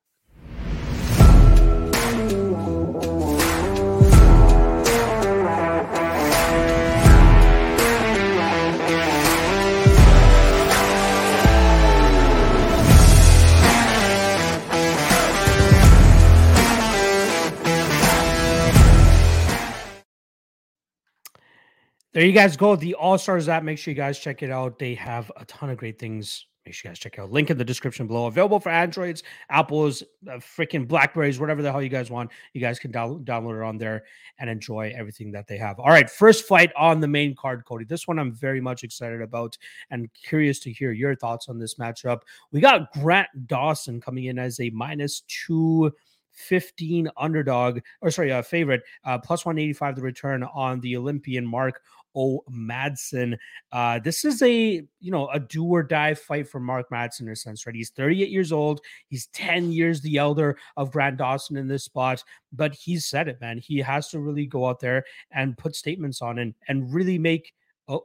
There 22.14 22.26
you 22.26 22.32
guys 22.32 22.58
go. 22.58 22.76
The 22.76 22.92
All 22.94 23.16
Stars 23.16 23.48
app. 23.48 23.62
Make 23.62 23.78
sure 23.78 23.90
you 23.90 23.96
guys 23.96 24.18
check 24.18 24.42
it 24.42 24.50
out. 24.50 24.78
They 24.78 24.94
have 24.96 25.32
a 25.36 25.46
ton 25.46 25.70
of 25.70 25.78
great 25.78 25.98
things. 25.98 26.44
Make 26.66 26.74
sure 26.74 26.90
you 26.90 26.92
guys 26.92 26.98
check 26.98 27.18
out. 27.18 27.30
Link 27.30 27.48
in 27.48 27.56
the 27.56 27.64
description 27.64 28.06
below. 28.06 28.26
Available 28.26 28.60
for 28.60 28.68
Androids, 28.68 29.22
Apples, 29.48 30.02
uh, 30.28 30.32
freaking 30.32 30.86
Blackberries, 30.86 31.40
whatever 31.40 31.62
the 31.62 31.72
hell 31.72 31.82
you 31.82 31.88
guys 31.88 32.10
want. 32.10 32.30
You 32.52 32.60
guys 32.60 32.78
can 32.78 32.92
download 32.92 33.56
it 33.56 33.62
on 33.64 33.78
there 33.78 34.04
and 34.38 34.50
enjoy 34.50 34.92
everything 34.94 35.32
that 35.32 35.46
they 35.46 35.56
have. 35.56 35.80
All 35.80 35.88
right, 35.88 36.08
first 36.08 36.46
fight 36.46 36.70
on 36.76 37.00
the 37.00 37.08
main 37.08 37.34
card, 37.34 37.64
Cody. 37.64 37.86
This 37.86 38.06
one 38.06 38.18
I'm 38.18 38.34
very 38.34 38.60
much 38.60 38.84
excited 38.84 39.22
about 39.22 39.56
and 39.90 40.12
curious 40.12 40.60
to 40.60 40.70
hear 40.70 40.92
your 40.92 41.16
thoughts 41.16 41.48
on 41.48 41.58
this 41.58 41.76
matchup. 41.76 42.20
We 42.50 42.60
got 42.60 42.92
Grant 42.92 43.28
Dawson 43.46 44.02
coming 44.02 44.24
in 44.24 44.38
as 44.38 44.60
a 44.60 44.68
minus 44.68 45.22
two. 45.22 45.90
15 46.32 47.10
underdog 47.18 47.80
or 48.00 48.10
sorry 48.10 48.30
a 48.30 48.38
uh, 48.38 48.42
favorite 48.42 48.82
uh, 49.04 49.18
plus 49.18 49.44
185 49.44 49.96
the 49.96 50.00
return 50.02 50.42
on 50.42 50.80
the 50.80 50.96
olympian 50.96 51.46
mark 51.46 51.82
O. 52.14 52.42
Madsen. 52.50 53.36
Uh, 53.70 53.98
this 53.98 54.24
is 54.24 54.42
a 54.42 54.82
you 55.00 55.10
know 55.10 55.28
a 55.28 55.40
do 55.40 55.64
or 55.64 55.82
die 55.82 56.14
fight 56.14 56.48
for 56.48 56.60
Mark 56.60 56.90
Madsen 56.90 57.22
in 57.22 57.28
a 57.28 57.36
sense, 57.36 57.66
right? 57.66 57.74
He's 57.74 57.90
38 57.90 58.28
years 58.28 58.52
old. 58.52 58.80
He's 59.08 59.26
10 59.28 59.72
years 59.72 60.00
the 60.00 60.16
elder 60.16 60.56
of 60.76 60.90
Grant 60.90 61.18
Dawson 61.18 61.56
in 61.56 61.68
this 61.68 61.84
spot, 61.84 62.22
but 62.52 62.74
he's 62.74 63.06
said 63.06 63.28
it, 63.28 63.40
man. 63.40 63.58
He 63.58 63.78
has 63.78 64.08
to 64.10 64.20
really 64.20 64.46
go 64.46 64.66
out 64.66 64.80
there 64.80 65.04
and 65.30 65.56
put 65.58 65.76
statements 65.76 66.22
on 66.22 66.38
and 66.38 66.54
and 66.68 66.92
really 66.92 67.18
make. 67.18 67.52
Oh, 67.88 68.02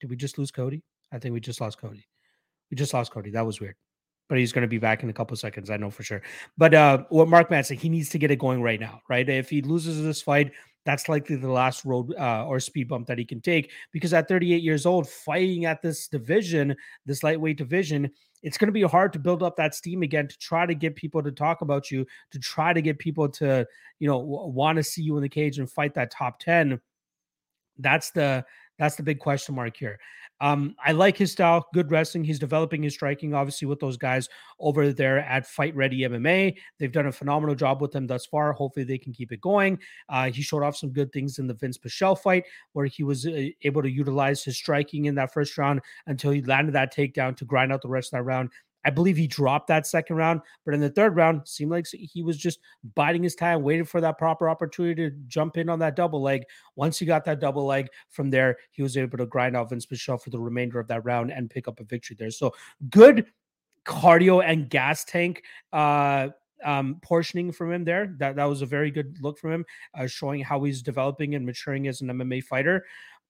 did 0.00 0.10
we 0.10 0.16
just 0.16 0.38
lose 0.38 0.50
Cody? 0.50 0.82
I 1.12 1.18
think 1.18 1.32
we 1.32 1.40
just 1.40 1.60
lost 1.60 1.78
Cody. 1.78 2.06
We 2.70 2.76
just 2.76 2.94
lost 2.94 3.10
Cody. 3.12 3.30
That 3.30 3.46
was 3.46 3.60
weird 3.60 3.76
but 4.30 4.38
he's 4.38 4.52
going 4.52 4.62
to 4.62 4.68
be 4.68 4.78
back 4.78 5.02
in 5.02 5.10
a 5.10 5.12
couple 5.12 5.36
seconds. 5.36 5.70
I 5.70 5.76
know 5.76 5.90
for 5.90 6.04
sure. 6.04 6.22
But 6.56 6.72
uh, 6.72 7.02
what 7.08 7.26
Mark 7.26 7.50
Madsen, 7.50 7.76
he 7.76 7.88
needs 7.88 8.08
to 8.10 8.18
get 8.18 8.30
it 8.30 8.38
going 8.38 8.62
right 8.62 8.78
now, 8.78 9.02
right? 9.08 9.28
If 9.28 9.50
he 9.50 9.60
loses 9.60 10.00
this 10.04 10.22
fight, 10.22 10.52
that's 10.84 11.08
likely 11.08 11.36
the 11.36 11.50
last 11.50 11.84
road 11.84 12.14
uh, 12.18 12.46
or 12.46 12.58
speed 12.58 12.88
bump 12.88 13.06
that 13.06 13.18
he 13.18 13.24
can 13.24 13.40
take 13.40 13.70
because 13.92 14.14
at 14.14 14.28
38 14.28 14.62
years 14.62 14.86
old, 14.86 15.08
fighting 15.08 15.66
at 15.66 15.82
this 15.82 16.08
division, 16.08 16.74
this 17.06 17.22
lightweight 17.22 17.58
division, 17.58 18.10
it's 18.42 18.56
going 18.56 18.68
to 18.68 18.72
be 18.72 18.82
hard 18.82 19.12
to 19.12 19.18
build 19.18 19.42
up 19.42 19.56
that 19.56 19.74
steam 19.74 20.02
again 20.02 20.26
to 20.26 20.38
try 20.38 20.64
to 20.64 20.74
get 20.74 20.96
people 20.96 21.22
to 21.22 21.30
talk 21.30 21.60
about 21.60 21.90
you, 21.90 22.06
to 22.30 22.38
try 22.38 22.72
to 22.72 22.80
get 22.80 22.98
people 22.98 23.28
to, 23.28 23.66
you 23.98 24.08
know, 24.08 24.18
w- 24.18 24.48
want 24.48 24.76
to 24.76 24.82
see 24.82 25.02
you 25.02 25.16
in 25.16 25.22
the 25.22 25.28
cage 25.28 25.58
and 25.58 25.70
fight 25.70 25.94
that 25.94 26.10
top 26.10 26.38
10. 26.40 26.80
That's 27.78 28.10
the 28.10 28.44
that's 28.78 28.96
the 28.96 29.02
big 29.02 29.18
question 29.18 29.54
mark 29.54 29.76
here. 29.76 29.98
Um, 30.40 30.74
I 30.84 30.92
like 30.92 31.16
his 31.16 31.32
style, 31.32 31.66
good 31.74 31.90
wrestling. 31.90 32.24
He's 32.24 32.38
developing 32.38 32.82
his 32.82 32.94
striking, 32.94 33.34
obviously, 33.34 33.66
with 33.66 33.80
those 33.80 33.96
guys 33.96 34.28
over 34.58 34.92
there 34.92 35.18
at 35.18 35.46
Fight 35.46 35.74
Ready 35.76 36.00
MMA. 36.00 36.56
They've 36.78 36.92
done 36.92 37.06
a 37.06 37.12
phenomenal 37.12 37.54
job 37.54 37.80
with 37.80 37.94
him 37.94 38.06
thus 38.06 38.26
far. 38.26 38.52
Hopefully, 38.52 38.84
they 38.84 38.98
can 38.98 39.12
keep 39.12 39.32
it 39.32 39.40
going. 39.40 39.78
Uh, 40.08 40.30
he 40.30 40.42
showed 40.42 40.62
off 40.62 40.76
some 40.76 40.90
good 40.90 41.12
things 41.12 41.38
in 41.38 41.46
the 41.46 41.54
Vince 41.54 41.78
Pichel 41.78 42.18
fight, 42.18 42.44
where 42.72 42.86
he 42.86 43.02
was 43.02 43.26
uh, 43.26 43.46
able 43.62 43.82
to 43.82 43.90
utilize 43.90 44.42
his 44.42 44.56
striking 44.56 45.06
in 45.06 45.14
that 45.16 45.32
first 45.32 45.56
round 45.58 45.80
until 46.06 46.30
he 46.30 46.42
landed 46.42 46.72
that 46.72 46.94
takedown 46.94 47.36
to 47.36 47.44
grind 47.44 47.72
out 47.72 47.82
the 47.82 47.88
rest 47.88 48.12
of 48.12 48.18
that 48.18 48.24
round. 48.24 48.50
I 48.84 48.90
believe 48.90 49.16
he 49.16 49.26
dropped 49.26 49.68
that 49.68 49.86
second 49.86 50.16
round, 50.16 50.40
but 50.64 50.74
in 50.74 50.80
the 50.80 50.90
third 50.90 51.16
round, 51.16 51.46
seemed 51.46 51.70
like 51.70 51.86
he 51.90 52.22
was 52.22 52.36
just 52.36 52.60
biding 52.94 53.22
his 53.22 53.34
time, 53.34 53.62
waiting 53.62 53.84
for 53.84 54.00
that 54.00 54.18
proper 54.18 54.48
opportunity 54.48 55.10
to 55.10 55.16
jump 55.26 55.56
in 55.56 55.68
on 55.68 55.78
that 55.80 55.96
double 55.96 56.22
leg. 56.22 56.44
Once 56.76 56.98
he 56.98 57.06
got 57.06 57.24
that 57.24 57.40
double 57.40 57.66
leg 57.66 57.88
from 58.08 58.30
there, 58.30 58.56
he 58.70 58.82
was 58.82 58.96
able 58.96 59.18
to 59.18 59.26
grind 59.26 59.56
out 59.56 59.70
Vince 59.70 59.86
Pichel 59.86 60.20
for 60.20 60.30
the 60.30 60.38
remainder 60.38 60.78
of 60.78 60.88
that 60.88 61.04
round 61.04 61.30
and 61.30 61.50
pick 61.50 61.68
up 61.68 61.80
a 61.80 61.84
victory 61.84 62.16
there. 62.18 62.30
So 62.30 62.52
good 62.88 63.26
cardio 63.84 64.44
and 64.44 64.68
gas 64.68 65.04
tank 65.04 65.42
uh 65.72 66.28
um 66.64 66.98
portioning 67.02 67.50
from 67.50 67.72
him 67.72 67.82
there 67.82 68.14
that 68.18 68.36
that 68.36 68.44
was 68.44 68.60
a 68.60 68.66
very 68.66 68.90
good 68.90 69.16
look 69.22 69.38
from 69.38 69.52
him 69.52 69.64
uh, 69.98 70.06
showing 70.06 70.42
how 70.42 70.62
he's 70.62 70.82
developing 70.82 71.34
and 71.34 71.46
maturing 71.46 71.88
as 71.88 72.02
an 72.02 72.08
MMA 72.08 72.44
fighter 72.44 72.84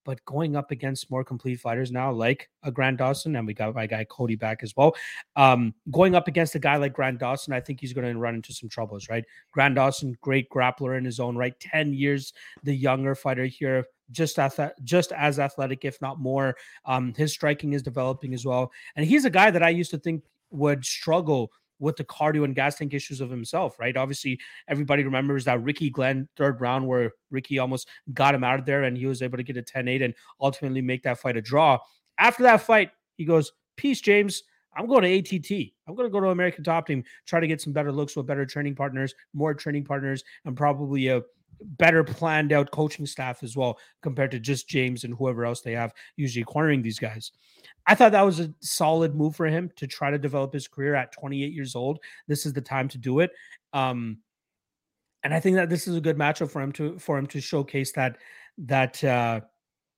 but 0.05 0.25
going 0.25 0.57
up 0.57 0.71
against 0.71 1.11
more 1.11 1.25
complete 1.25 1.61
fighters 1.61 1.91
now, 1.93 2.11
like 2.11 2.49
a 2.63 2.71
Grant 2.71 2.99
Dawson, 2.99 3.37
and 3.37 3.47
we 3.47 3.55
got 3.55 3.75
my 3.75 3.87
guy 3.87 4.05
Cody 4.05 4.37
back 4.37 4.63
as 4.63 4.75
well. 4.77 4.95
Um, 5.37 5.75
going 5.91 6.15
up 6.15 6.29
against 6.29 6.55
a 6.55 6.59
guy 6.59 6.77
like 6.77 6.93
Grant 6.93 7.19
Dawson, 7.19 7.53
I 7.53 7.61
think 7.61 7.81
he's 7.81 7.93
going 7.93 8.11
to 8.11 8.19
run 8.19 8.35
into 8.35 8.53
some 8.53 8.69
troubles, 8.69 9.09
right? 9.09 9.25
Grant 9.53 9.75
Dawson, 9.75 10.17
great 10.21 10.49
grappler 10.51 10.97
in 10.97 11.05
his 11.05 11.21
own 11.21 11.37
right, 11.37 11.59
10 11.61 11.93
years 11.93 12.33
the 12.63 12.75
younger 12.75 13.15
fighter 13.15 13.47
here, 13.47 13.85
just 14.11 14.39
ath- 14.39 14.73
just 14.83 15.13
as 15.13 15.39
athletic, 15.39 15.85
if 15.85 16.01
not 16.01 16.19
more. 16.19 16.57
Um, 16.85 17.15
his 17.15 17.33
striking 17.33 17.73
is 17.73 17.83
developing 17.83 18.35
as 18.35 18.45
well. 18.45 18.73
And 18.97 19.07
he's 19.07 19.25
a 19.25 19.31
guy 19.31 19.51
that 19.51 19.63
I 19.63 19.71
used 19.71 19.91
to 19.93 19.99
think 19.99 20.25
would 20.51 20.85
struggle 20.85 21.51
with 21.81 21.97
the 21.97 22.05
cardio 22.05 22.45
and 22.45 22.55
gas 22.55 22.77
tank 22.77 22.95
issues 22.95 23.21
of 23.21 23.31
himself, 23.31 23.79
right? 23.81 23.97
Obviously, 23.97 24.39
everybody 24.69 25.03
remembers 25.03 25.45
that 25.47 25.63
Ricky 25.63 25.91
Glenn 25.91 26.29
third 26.37 26.61
round 26.61 26.87
where 26.87 27.13
Ricky 27.31 27.59
almost 27.59 27.89
got 28.15 28.35
him 28.35 28.45
out 28.45 28.61
of 28.61 28.67
there 28.67 28.85
and 28.85 28.97
he 28.97 29.07
was 29.07 29.23
able 29.23 29.39
to 29.39 29.43
get 29.43 29.57
a 29.57 29.63
10 29.63 29.89
8 29.89 30.03
and 30.03 30.15
ultimately 30.41 30.83
make 30.83 31.03
that 31.03 31.19
fight 31.19 31.37
a 31.37 31.43
draw. 31.43 31.79
After 32.19 32.45
that 32.45 32.61
fight, 32.61 32.91
he 33.17 33.25
goes, 33.25 33.51
Peace, 33.77 34.01
James. 34.01 34.43
I'm 34.77 34.87
going 34.87 35.03
to 35.03 35.19
ATT. 35.19 35.73
I'm 35.89 35.97
going 35.97 36.07
to 36.07 36.13
go 36.13 36.21
to 36.21 36.29
American 36.29 36.63
Top 36.63 36.87
Team, 36.87 37.03
try 37.27 37.41
to 37.41 37.49
get 37.49 37.61
some 37.61 37.73
better 37.73 37.91
looks 37.91 38.15
with 38.15 38.27
better 38.27 38.47
training 38.47 38.77
partners, 38.77 39.13
more 39.33 39.53
training 39.53 39.85
partners, 39.85 40.23
and 40.45 40.57
probably 40.57 41.09
a 41.09 41.23
better 41.63 42.03
planned 42.03 42.53
out 42.53 42.71
coaching 42.71 43.07
staff 43.07 43.43
as 43.43 43.57
well 43.57 43.79
compared 44.03 44.31
to 44.31 44.41
just 44.41 44.69
James 44.69 45.05
and 45.05 45.15
whoever 45.15 45.45
else 45.45 45.61
they 45.61 45.73
have 45.73 45.93
usually 46.17 46.43
acquiring 46.43 46.83
these 46.83 46.99
guys. 46.99 47.33
I 47.87 47.95
thought 47.95 48.13
that 48.13 48.23
was 48.25 48.41
a 48.41 48.53
solid 48.61 49.15
move 49.15 49.37
for 49.37 49.47
him 49.47 49.71
to 49.77 49.87
try 49.87 50.11
to 50.11 50.19
develop 50.19 50.53
his 50.53 50.69
career 50.69 50.95
at 50.95 51.13
28 51.13 51.53
years 51.53 51.75
old. 51.75 51.99
This 52.29 52.47
is 52.47 52.53
the 52.53 52.61
time 52.61 52.89
to 52.89 52.99
do 52.99 53.21
it. 53.21 53.31
Um, 53.73 54.19
and 55.23 55.35
I 55.35 55.41
think 55.41 55.57
that 55.57 55.69
this 55.69 55.87
is 55.87 55.97
a 55.97 56.01
good 56.01 56.17
matchup 56.17 56.51
for 56.51 56.63
him 56.63 56.73
to 56.73 56.99
for 56.99 57.19
him 57.19 57.27
to 57.29 57.41
showcase 57.41 57.93
that 57.93 58.17
that 58.59 59.03
uh, 59.05 59.41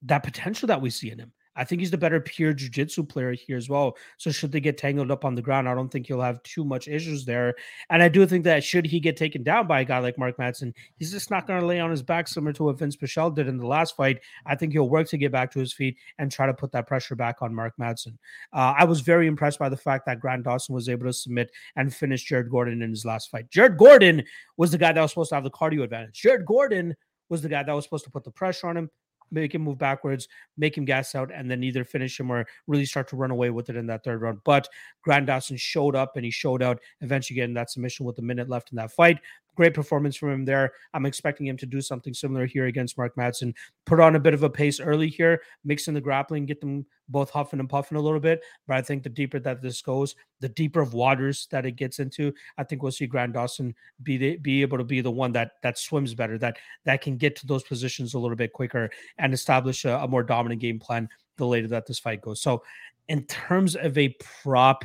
that 0.03 0.23
potential 0.23 0.67
that 0.67 0.81
we 0.81 0.91
see 0.91 1.11
in 1.11 1.19
him. 1.19 1.33
I 1.57 1.65
think 1.65 1.81
he's 1.81 1.91
the 1.91 1.99
better 1.99 2.21
pure 2.21 2.53
jiu-jitsu 2.53 3.05
player 3.05 3.33
here 3.33 3.57
as 3.57 3.69
well. 3.69 3.97
So 4.19 4.31
should 4.31 4.53
they 4.53 4.61
get 4.61 4.79
tangled 4.79 5.11
up 5.11 5.25
on 5.25 5.35
the 5.35 5.43
ground, 5.43 5.69
I 5.69 5.75
don't 5.75 5.89
think 5.89 6.07
he'll 6.07 6.21
have 6.21 6.43
too 6.43 6.65
much 6.65 6.89
issues 6.89 7.25
there. 7.25 7.55
And 7.91 8.03
I 8.03 8.09
do 8.09 8.27
think 8.27 8.45
that 8.45 8.65
should 8.65 8.87
he 8.87 9.01
get 9.01 9.17
taken 9.17 9.43
down 9.43 9.67
by 9.67 9.81
a 9.81 9.85
guy 9.85 9.99
like 9.99 10.19
Mark 10.19 10.37
Madsen, 10.39 10.73
he's 10.97 11.11
just 11.11 11.31
not 11.31 11.47
going 11.47 11.61
to 11.61 11.67
lay 11.67 11.81
on 11.81 11.91
his 11.91 12.03
back 12.03 12.29
similar 12.29 12.53
to 12.55 12.65
what 12.65 12.79
Vince 12.79 12.97
Pichel 12.97 13.35
did 13.35 13.49
in 13.49 13.59
the 13.59 13.67
last 13.67 13.97
fight. 13.97 14.21
I 14.47 14.55
think 14.55 14.73
he'll 14.73 14.89
work 14.89 15.09
to 15.09 15.19
get 15.19 15.33
back 15.33 15.51
to 15.53 15.59
his 15.59 15.73
feet 15.73 15.97
and 16.19 16.31
try 16.31 16.47
to 16.47 16.55
put 16.55 16.73
that 16.73 16.87
pressure 16.87 17.17
back 17.17 17.43
on 17.43 17.55
Mark 17.55 17.75
Madsen. 17.79 18.17
Uh, 18.53 18.75
I 18.79 18.85
was 18.85 19.01
very 19.01 19.27
impressed 19.27 19.59
by 19.59 19.69
the 19.69 19.77
fact 19.77 20.07
that 20.07 20.21
Grant 20.21 20.45
Dawson 20.45 20.75
was 20.75 20.89
able 20.89 21.07
to 21.07 21.13
submit 21.13 21.51
and 21.77 21.95
finish 21.95 22.25
Jared 22.25 22.51
Gordon 22.51 22.83
in 22.83 22.91
his 22.91 23.05
last 23.05 23.31
fight. 23.31 23.51
Jared 23.51 23.77
Gordon 23.77 24.25
was 24.57 24.71
the 24.71 24.79
guy 24.79 24.93
that 24.93 25.01
was 25.01 25.11
supposed 25.11 25.31
to 25.31 25.35
have 25.35 25.45
the 25.45 25.51
cardio 25.51 25.83
advantage. 25.83 26.21
Jared 26.21 26.47
Gordon 26.47 26.95
was 27.29 27.43
the 27.43 27.49
guy 27.49 27.63
that 27.63 27.73
was 27.73 27.85
supposed 27.85 28.05
to 28.05 28.11
put 28.11 28.25
the 28.25 28.31
pressure 28.31 28.69
on 28.69 28.77
him 28.77 28.91
make 29.33 29.55
him 29.55 29.63
move 29.63 29.79
backwards, 29.79 30.29
make 30.57 30.77
him 30.77 30.85
gas 30.85 31.15
out, 31.15 31.31
and 31.33 31.51
then 31.51 31.65
either 31.65 31.85
finish 31.85 32.21
him 32.21 32.31
or 32.31 32.47
really 32.67 32.85
start 32.85 33.09
to 33.09 33.17
run 33.17 33.31
away 33.31 33.51
with 33.51 33.71
it 33.71 33.77
in 33.77 33.87
that 33.87 34.05
third 34.05 34.21
round. 34.21 34.41
But 34.45 34.69
Grant 35.03 35.27
Dawson 35.27 35.57
showed 35.57 35.97
up 35.97 36.17
and 36.17 36.25
he 36.25 36.31
showed 36.31 36.63
out, 36.63 36.79
eventually 37.01 37.37
getting 37.37 37.55
that 37.55 37.71
submission 37.71 38.07
with 38.07 38.19
a 38.19 38.23
minute 38.23 38.49
left 38.49 38.71
in 38.71 38.77
that 38.77 38.93
fight. 38.93 39.19
Great 39.55 39.75
performance 39.75 40.17
from 40.17 40.31
him 40.31 40.45
there. 40.45 40.73
I'm 40.95 41.07
expecting 41.07 41.47
him 41.47 41.57
to 41.59 41.67
do 41.67 41.81
something 41.81 42.15
similar 42.15 42.47
here 42.47 42.67
against 42.67 42.97
Mark 42.97 43.15
Madsen. 43.17 43.55
Put 43.85 44.01
on 44.01 44.17
a 44.17 44.21
bit 44.21 44.35
of 44.35 44.43
a 44.43 44.51
pace 44.51 44.81
early 44.81 45.09
here, 45.09 45.43
mix 45.65 45.89
in 45.89 45.95
the 45.95 46.01
grappling, 46.01 46.47
get 46.47 46.61
them 46.61 46.87
both 47.09 47.31
huffing 47.31 47.61
and 47.61 47.69
puffing 47.69 47.99
a 47.99 48.01
little 48.01 48.21
bit. 48.21 48.43
But 48.67 48.77
I 48.77 48.83
think 48.83 49.03
the 49.03 49.09
deeper 49.09 49.39
that 49.41 49.61
this 49.61 49.83
goes, 49.83 50.15
the 50.41 50.49
deeper 50.49 50.81
of 50.81 50.95
waters 50.95 51.47
that 51.51 51.67
it 51.67 51.73
gets 51.73 51.99
into, 51.99 52.33
I 52.59 52.65
think 52.65 52.83
we'll 52.83 52.93
see 52.93 53.07
Grant 53.07 53.35
Dawson 53.35 53.75
be 54.03 54.17
the, 54.17 54.37
be 54.37 54.63
able 54.63 54.79
to 54.79 54.85
be 54.85 55.01
the 55.01 55.11
one 55.11 55.33
that 55.33 55.53
that 55.63 55.79
swims 55.79 56.15
better, 56.15 56.39
that 56.39 56.57
that 56.85 57.03
can 57.03 57.17
get 57.17 57.37
to 57.37 57.47
those 57.47 57.63
positions 57.63 58.15
a 58.15 58.19
little 58.19 58.37
bit 58.37 58.53
quicker 58.53 58.91
and 59.19 59.35
establish 59.35 59.85
a, 59.85 59.99
a 59.99 60.09
more 60.09 60.23
dominant 60.23 60.61
game 60.61 60.79
plan 60.79 61.09
the 61.37 61.47
later 61.47 61.69
that 61.69 61.87
this 61.87 61.99
fight 61.99 62.23
goes. 62.23 62.41
So, 62.41 62.63
in 63.09 63.25
terms 63.25 63.77
of 63.77 63.97
a 63.99 64.15
prop, 64.43 64.85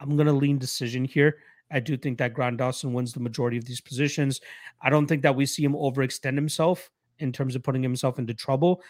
I'm 0.00 0.16
gonna 0.16 0.32
lean 0.32 0.58
decision 0.58 1.04
here. 1.04 1.38
I 1.70 1.80
do 1.80 1.96
think 1.96 2.18
that 2.18 2.34
Grant 2.34 2.56
Dawson 2.56 2.92
wins 2.92 3.12
the 3.12 3.20
majority 3.20 3.58
of 3.58 3.64
these 3.64 3.80
positions. 3.80 4.40
I 4.80 4.90
don't 4.90 5.06
think 5.06 5.22
that 5.22 5.36
we 5.36 5.46
see 5.46 5.64
him 5.64 5.74
overextend 5.74 6.34
himself 6.34 6.90
in 7.18 7.32
terms 7.32 7.56
of 7.56 7.62
putting 7.62 7.82
himself 7.82 8.18
into 8.18 8.34
trouble. 8.34 8.82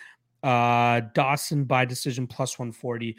Uh, 0.43 1.01
Dawson 1.15 1.65
by 1.65 1.85
decision 1.85 2.27
plus 2.27 2.59
140. 2.59 3.17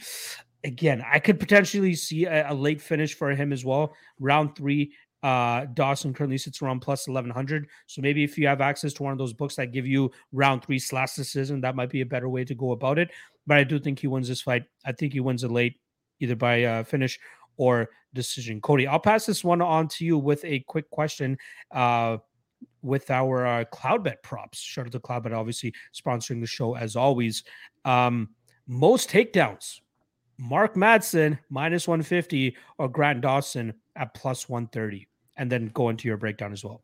Again, 0.63 1.03
I 1.09 1.19
could 1.19 1.39
potentially 1.39 1.95
see 1.95 2.25
a, 2.25 2.51
a 2.51 2.53
late 2.53 2.81
finish 2.81 3.13
for 3.13 3.31
him 3.31 3.51
as 3.51 3.65
well. 3.65 3.93
Round 4.19 4.55
three, 4.55 4.93
uh, 5.21 5.65
Dawson 5.73 6.13
currently 6.13 6.37
sits 6.37 6.61
around 6.61 6.79
plus 6.79 7.07
1100. 7.07 7.67
So 7.87 8.01
maybe 8.01 8.23
if 8.23 8.37
you 8.37 8.47
have 8.47 8.61
access 8.61 8.93
to 8.93 9.03
one 9.03 9.11
of 9.11 9.17
those 9.17 9.33
books 9.33 9.55
that 9.55 9.73
give 9.73 9.85
you 9.85 10.11
round 10.31 10.63
three 10.63 10.79
slash 10.79 11.15
decision, 11.15 11.61
that 11.61 11.75
might 11.75 11.89
be 11.89 12.01
a 12.01 12.05
better 12.05 12.29
way 12.29 12.45
to 12.45 12.55
go 12.55 12.71
about 12.71 12.99
it. 12.99 13.09
But 13.45 13.57
I 13.57 13.63
do 13.63 13.79
think 13.79 13.99
he 13.99 14.07
wins 14.07 14.27
this 14.27 14.41
fight. 14.41 14.63
I 14.85 14.91
think 14.93 15.13
he 15.13 15.19
wins 15.19 15.43
it 15.43 15.51
late, 15.51 15.79
either 16.19 16.35
by 16.35 16.63
uh, 16.63 16.83
finish 16.83 17.19
or 17.59 17.89
decision. 18.13 18.61
Cody, 18.61 18.87
I'll 18.87 18.99
pass 18.99 19.25
this 19.25 19.43
one 19.43 19.61
on 19.61 19.87
to 19.89 20.05
you 20.05 20.17
with 20.17 20.43
a 20.45 20.61
quick 20.61 20.89
question. 20.89 21.37
Uh, 21.69 22.17
with 22.81 23.11
our 23.11 23.45
uh, 23.45 23.65
Cloudbet 23.65 24.21
props, 24.23 24.59
shout 24.59 24.85
out 24.85 24.91
to 24.93 24.99
Cloudbet, 24.99 25.33
obviously 25.33 25.73
sponsoring 25.93 26.39
the 26.41 26.47
show 26.47 26.75
as 26.75 26.95
always. 26.95 27.43
Um, 27.85 28.29
most 28.67 29.09
takedowns, 29.09 29.81
Mark 30.37 30.75
Madsen 30.75 31.37
minus 31.49 31.87
150 31.87 32.55
or 32.77 32.87
Grant 32.87 33.21
Dawson 33.21 33.73
at 33.97 34.13
plus 34.13 34.47
130, 34.47 35.07
and 35.37 35.51
then 35.51 35.67
go 35.73 35.89
into 35.89 36.07
your 36.07 36.17
breakdown 36.17 36.53
as 36.53 36.63
well. 36.63 36.83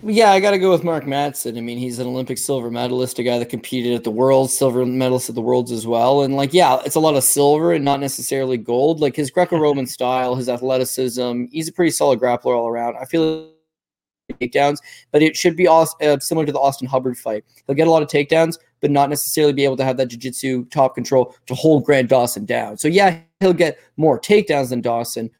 Yeah, 0.00 0.32
I 0.32 0.40
got 0.40 0.50
to 0.52 0.58
go 0.58 0.70
with 0.70 0.82
Mark 0.82 1.04
Madsen. 1.04 1.56
I 1.56 1.60
mean, 1.60 1.78
he's 1.78 1.98
an 1.98 2.08
Olympic 2.08 2.38
silver 2.38 2.70
medalist, 2.70 3.18
a 3.18 3.22
guy 3.22 3.38
that 3.38 3.50
competed 3.50 3.94
at 3.94 4.02
the 4.02 4.10
Worlds, 4.10 4.56
silver 4.56 4.84
medalist 4.84 5.28
at 5.28 5.36
the 5.36 5.42
Worlds 5.42 5.70
as 5.70 5.86
well. 5.86 6.22
And 6.22 6.34
like, 6.34 6.52
yeah, 6.52 6.80
it's 6.84 6.96
a 6.96 7.00
lot 7.00 7.14
of 7.14 7.22
silver 7.22 7.72
and 7.72 7.84
not 7.84 8.00
necessarily 8.00 8.56
gold. 8.56 9.00
Like 9.00 9.14
his 9.14 9.30
Greco-Roman 9.30 9.86
style, 9.98 10.34
his 10.34 10.48
athleticism, 10.48 11.44
he's 11.52 11.68
a 11.68 11.72
pretty 11.72 11.92
solid 11.92 12.18
grappler 12.18 12.56
all 12.56 12.68
around. 12.68 12.96
I 13.00 13.04
feel 13.04 13.42
like 13.42 14.40
takedowns, 14.40 14.78
but 15.12 15.22
it 15.22 15.36
should 15.36 15.56
be 15.56 15.68
uh, 15.68 15.86
similar 16.18 16.46
to 16.46 16.52
the 16.52 16.58
Austin 16.58 16.88
Hubbard 16.88 17.16
fight. 17.16 17.44
He'll 17.66 17.76
get 17.76 17.86
a 17.86 17.90
lot 17.90 18.02
of 18.02 18.08
takedowns, 18.08 18.58
but 18.80 18.90
not 18.90 19.10
necessarily 19.10 19.52
be 19.52 19.64
able 19.64 19.76
to 19.76 19.84
have 19.84 19.96
that 19.98 20.08
jiu-jitsu 20.08 20.66
top 20.66 20.94
control 20.94 21.36
to 21.46 21.54
hold 21.54 21.84
Grant 21.84 22.08
Dawson 22.08 22.44
down. 22.44 22.78
So 22.78 22.88
yeah, 22.88 23.20
he'll 23.40 23.52
get 23.52 23.78
more 23.96 24.18
takedowns 24.18 24.70
than 24.70 24.80
Dawson, 24.80 25.30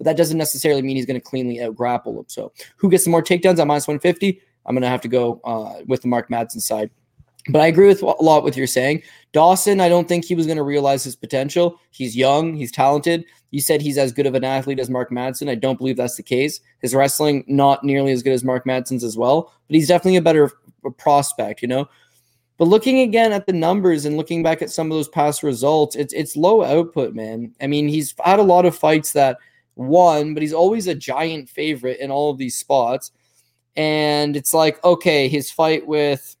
but 0.00 0.06
that 0.06 0.16
doesn't 0.16 0.38
necessarily 0.38 0.80
mean 0.80 0.96
he's 0.96 1.04
going 1.04 1.20
to 1.20 1.24
cleanly 1.24 1.60
out 1.60 1.76
grapple 1.76 2.18
him. 2.18 2.24
So 2.26 2.52
who 2.76 2.88
gets 2.88 3.04
the 3.04 3.10
more 3.10 3.22
takedowns 3.22 3.58
at 3.58 3.66
minus 3.66 3.86
150? 3.86 4.40
I'm 4.64 4.74
going 4.74 4.80
to 4.80 4.88
have 4.88 5.02
to 5.02 5.08
go 5.08 5.42
uh, 5.44 5.82
with 5.86 6.00
the 6.00 6.08
Mark 6.08 6.30
Madsen 6.30 6.62
side. 6.62 6.90
But 7.50 7.60
I 7.60 7.66
agree 7.66 7.86
with 7.86 8.00
a 8.00 8.06
lot 8.06 8.42
with 8.42 8.56
you're 8.56 8.66
saying. 8.66 9.02
Dawson, 9.32 9.78
I 9.78 9.90
don't 9.90 10.08
think 10.08 10.24
he 10.24 10.34
was 10.34 10.46
going 10.46 10.56
to 10.56 10.62
realize 10.62 11.04
his 11.04 11.16
potential. 11.16 11.78
He's 11.90 12.16
young, 12.16 12.54
he's 12.54 12.72
talented. 12.72 13.26
You 13.50 13.60
said 13.60 13.82
he's 13.82 13.98
as 13.98 14.10
good 14.10 14.24
of 14.24 14.34
an 14.34 14.42
athlete 14.42 14.80
as 14.80 14.88
Mark 14.88 15.10
Madsen. 15.10 15.50
I 15.50 15.54
don't 15.54 15.76
believe 15.76 15.98
that's 15.98 16.16
the 16.16 16.22
case. 16.22 16.60
His 16.80 16.94
wrestling 16.94 17.44
not 17.46 17.84
nearly 17.84 18.12
as 18.12 18.22
good 18.22 18.32
as 18.32 18.42
Mark 18.42 18.64
Madsen's 18.64 19.04
as 19.04 19.18
well, 19.18 19.52
but 19.68 19.74
he's 19.74 19.88
definitely 19.88 20.16
a 20.16 20.22
better 20.22 20.50
prospect, 20.96 21.60
you 21.60 21.68
know. 21.68 21.90
But 22.56 22.68
looking 22.68 23.00
again 23.00 23.32
at 23.32 23.46
the 23.46 23.52
numbers 23.52 24.06
and 24.06 24.16
looking 24.16 24.42
back 24.42 24.62
at 24.62 24.70
some 24.70 24.90
of 24.90 24.96
those 24.96 25.08
past 25.08 25.42
results, 25.42 25.94
it's 25.94 26.14
it's 26.14 26.36
low 26.36 26.62
output, 26.62 27.14
man. 27.14 27.54
I 27.60 27.66
mean, 27.66 27.86
he's 27.86 28.14
had 28.24 28.38
a 28.38 28.42
lot 28.42 28.64
of 28.64 28.74
fights 28.74 29.12
that 29.12 29.38
won, 29.80 30.34
but 30.34 30.42
he's 30.42 30.52
always 30.52 30.86
a 30.86 30.94
giant 30.94 31.48
favorite 31.48 31.98
in 32.00 32.10
all 32.10 32.30
of 32.30 32.38
these 32.38 32.58
spots. 32.58 33.10
And 33.76 34.36
it's 34.36 34.52
like, 34.52 34.82
okay, 34.84 35.28
his 35.28 35.50
fight 35.50 35.86
with 35.86 36.36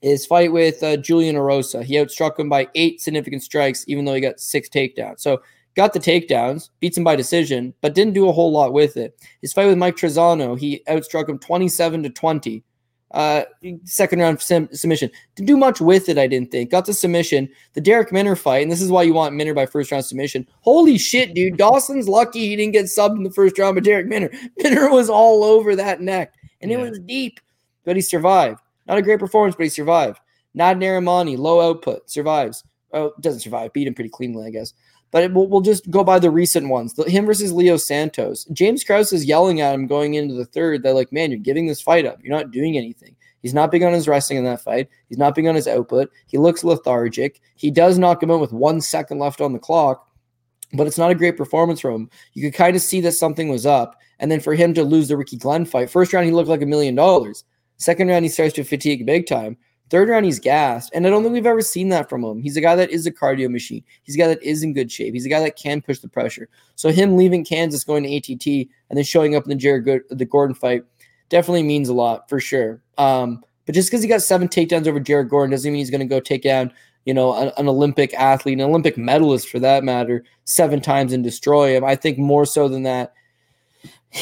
his 0.00 0.26
fight 0.26 0.52
with 0.52 0.82
uh, 0.82 0.98
Julian 0.98 1.34
Erosa, 1.34 1.82
he 1.82 1.94
outstruck 1.94 2.38
him 2.38 2.48
by 2.48 2.68
eight 2.74 3.00
significant 3.00 3.42
strikes, 3.42 3.84
even 3.88 4.04
though 4.04 4.14
he 4.14 4.20
got 4.20 4.38
six 4.38 4.68
takedowns. 4.68 5.20
So 5.20 5.40
got 5.74 5.94
the 5.94 5.98
takedowns, 5.98 6.68
beats 6.78 6.98
him 6.98 7.04
by 7.04 7.16
decision, 7.16 7.72
but 7.80 7.94
didn't 7.94 8.12
do 8.12 8.28
a 8.28 8.32
whole 8.32 8.52
lot 8.52 8.74
with 8.74 8.98
it. 8.98 9.18
His 9.40 9.54
fight 9.54 9.66
with 9.66 9.78
Mike 9.78 9.96
Trizano, 9.96 10.58
he 10.58 10.82
outstruck 10.88 11.28
him 11.28 11.38
27 11.38 12.02
to 12.02 12.10
20. 12.10 12.62
Uh, 13.14 13.44
second 13.84 14.18
round 14.18 14.40
sim- 14.40 14.68
submission. 14.72 15.08
Didn't 15.36 15.46
do 15.46 15.56
much 15.56 15.80
with 15.80 16.08
it, 16.08 16.18
I 16.18 16.26
didn't 16.26 16.50
think. 16.50 16.70
Got 16.70 16.86
the 16.86 16.92
submission. 16.92 17.48
The 17.74 17.80
Darrick 17.80 18.10
Minner 18.10 18.34
fight, 18.34 18.64
and 18.64 18.72
this 18.72 18.82
is 18.82 18.90
why 18.90 19.04
you 19.04 19.14
want 19.14 19.36
Minner 19.36 19.54
by 19.54 19.66
first 19.66 19.92
round 19.92 20.04
submission. 20.04 20.48
Holy 20.62 20.98
shit, 20.98 21.32
dude. 21.32 21.56
Dawson's 21.56 22.08
lucky 22.08 22.48
he 22.48 22.56
didn't 22.56 22.72
get 22.72 22.86
subbed 22.86 23.16
in 23.16 23.22
the 23.22 23.30
first 23.30 23.56
round 23.56 23.76
by 23.76 23.82
Darrick 23.82 24.08
Minner. 24.08 24.32
Minner 24.58 24.90
was 24.90 25.08
all 25.08 25.44
over 25.44 25.76
that 25.76 26.00
neck, 26.00 26.34
and 26.60 26.72
yeah. 26.72 26.78
it 26.78 26.90
was 26.90 26.98
deep, 26.98 27.38
but 27.84 27.94
he 27.94 28.02
survived. 28.02 28.58
Not 28.88 28.98
a 28.98 29.02
great 29.02 29.20
performance, 29.20 29.54
but 29.54 29.62
he 29.62 29.70
survived. 29.70 30.18
Nad 30.52 30.78
Narimani, 30.78 31.38
low 31.38 31.60
output, 31.60 32.10
survives. 32.10 32.64
Oh, 32.92 33.12
doesn't 33.20 33.40
survive. 33.40 33.72
Beat 33.72 33.86
him 33.86 33.94
pretty 33.94 34.10
cleanly, 34.10 34.44
I 34.46 34.50
guess. 34.50 34.74
But 35.14 35.32
we'll, 35.32 35.46
we'll 35.46 35.60
just 35.60 35.88
go 35.92 36.02
by 36.02 36.18
the 36.18 36.28
recent 36.28 36.68
ones. 36.70 36.94
The, 36.94 37.04
him 37.04 37.24
versus 37.24 37.52
Leo 37.52 37.76
Santos. 37.76 38.46
James 38.46 38.82
Krause 38.82 39.12
is 39.12 39.24
yelling 39.24 39.60
at 39.60 39.72
him 39.72 39.86
going 39.86 40.14
into 40.14 40.34
the 40.34 40.44
third. 40.44 40.82
They're 40.82 40.92
like, 40.92 41.12
man, 41.12 41.30
you're 41.30 41.38
giving 41.38 41.66
this 41.66 41.80
fight 41.80 42.04
up. 42.04 42.18
You're 42.20 42.36
not 42.36 42.50
doing 42.50 42.76
anything. 42.76 43.14
He's 43.40 43.54
not 43.54 43.70
big 43.70 43.84
on 43.84 43.92
his 43.92 44.08
wrestling 44.08 44.40
in 44.40 44.44
that 44.46 44.62
fight. 44.62 44.88
He's 45.08 45.16
not 45.16 45.36
big 45.36 45.46
on 45.46 45.54
his 45.54 45.68
output. 45.68 46.10
He 46.26 46.36
looks 46.36 46.64
lethargic. 46.64 47.40
He 47.54 47.70
does 47.70 47.96
knock 47.96 48.24
him 48.24 48.32
out 48.32 48.40
with 48.40 48.52
one 48.52 48.80
second 48.80 49.20
left 49.20 49.40
on 49.40 49.52
the 49.52 49.60
clock, 49.60 50.04
but 50.72 50.88
it's 50.88 50.98
not 50.98 51.12
a 51.12 51.14
great 51.14 51.36
performance 51.36 51.78
from 51.78 51.94
him. 51.94 52.10
You 52.32 52.50
could 52.50 52.58
kind 52.58 52.74
of 52.74 52.82
see 52.82 53.00
that 53.02 53.12
something 53.12 53.48
was 53.48 53.66
up. 53.66 53.94
And 54.18 54.32
then 54.32 54.40
for 54.40 54.56
him 54.56 54.74
to 54.74 54.82
lose 54.82 55.06
the 55.06 55.16
Ricky 55.16 55.36
Glenn 55.36 55.64
fight, 55.64 55.90
first 55.90 56.12
round, 56.12 56.26
he 56.26 56.32
looked 56.32 56.48
like 56.48 56.62
a 56.62 56.66
million 56.66 56.96
dollars. 56.96 57.44
Second 57.76 58.08
round, 58.08 58.24
he 58.24 58.30
starts 58.30 58.54
to 58.54 58.64
fatigue 58.64 59.06
big 59.06 59.28
time. 59.28 59.58
Third 59.94 60.08
round, 60.08 60.24
he's 60.24 60.40
gassed. 60.40 60.90
And 60.92 61.06
I 61.06 61.10
don't 61.10 61.22
think 61.22 61.34
we've 61.34 61.46
ever 61.46 61.60
seen 61.60 61.88
that 61.90 62.08
from 62.08 62.24
him. 62.24 62.42
He's 62.42 62.56
a 62.56 62.60
guy 62.60 62.74
that 62.74 62.90
is 62.90 63.06
a 63.06 63.12
cardio 63.12 63.48
machine. 63.48 63.84
He's 64.02 64.16
a 64.16 64.18
guy 64.18 64.26
that 64.26 64.42
is 64.42 64.64
in 64.64 64.72
good 64.72 64.90
shape. 64.90 65.14
He's 65.14 65.24
a 65.24 65.28
guy 65.28 65.38
that 65.38 65.54
can 65.54 65.80
push 65.80 66.00
the 66.00 66.08
pressure. 66.08 66.48
So 66.74 66.90
him 66.90 67.16
leaving 67.16 67.44
Kansas, 67.44 67.84
going 67.84 68.02
to 68.02 68.16
ATT, 68.16 68.66
and 68.90 68.96
then 68.96 69.04
showing 69.04 69.36
up 69.36 69.44
in 69.44 69.50
the 69.50 69.54
Jared 69.54 69.84
Good, 69.84 70.02
the 70.10 70.24
Gordon 70.24 70.56
fight 70.56 70.82
definitely 71.28 71.62
means 71.62 71.88
a 71.88 71.94
lot 71.94 72.28
for 72.28 72.40
sure. 72.40 72.82
Um, 72.98 73.44
but 73.66 73.76
just 73.76 73.88
because 73.88 74.02
he 74.02 74.08
got 74.08 74.20
seven 74.20 74.48
takedowns 74.48 74.88
over 74.88 74.98
Jared 74.98 75.28
Gordon 75.28 75.52
doesn't 75.52 75.70
mean 75.70 75.78
he's 75.78 75.92
going 75.92 76.00
to 76.00 76.06
go 76.06 76.18
take 76.18 76.42
down, 76.42 76.72
you 77.04 77.14
know, 77.14 77.32
an, 77.32 77.52
an, 77.56 77.68
Olympic 77.68 78.12
athlete, 78.14 78.58
an 78.58 78.68
Olympic 78.68 78.98
medalist 78.98 79.48
for 79.48 79.60
that 79.60 79.84
matter, 79.84 80.24
seven 80.42 80.80
times 80.80 81.12
and 81.12 81.22
destroy 81.22 81.76
him. 81.76 81.84
I 81.84 81.94
think 81.94 82.18
more 82.18 82.46
so 82.46 82.68
than 82.68 82.82
that, 82.82 83.12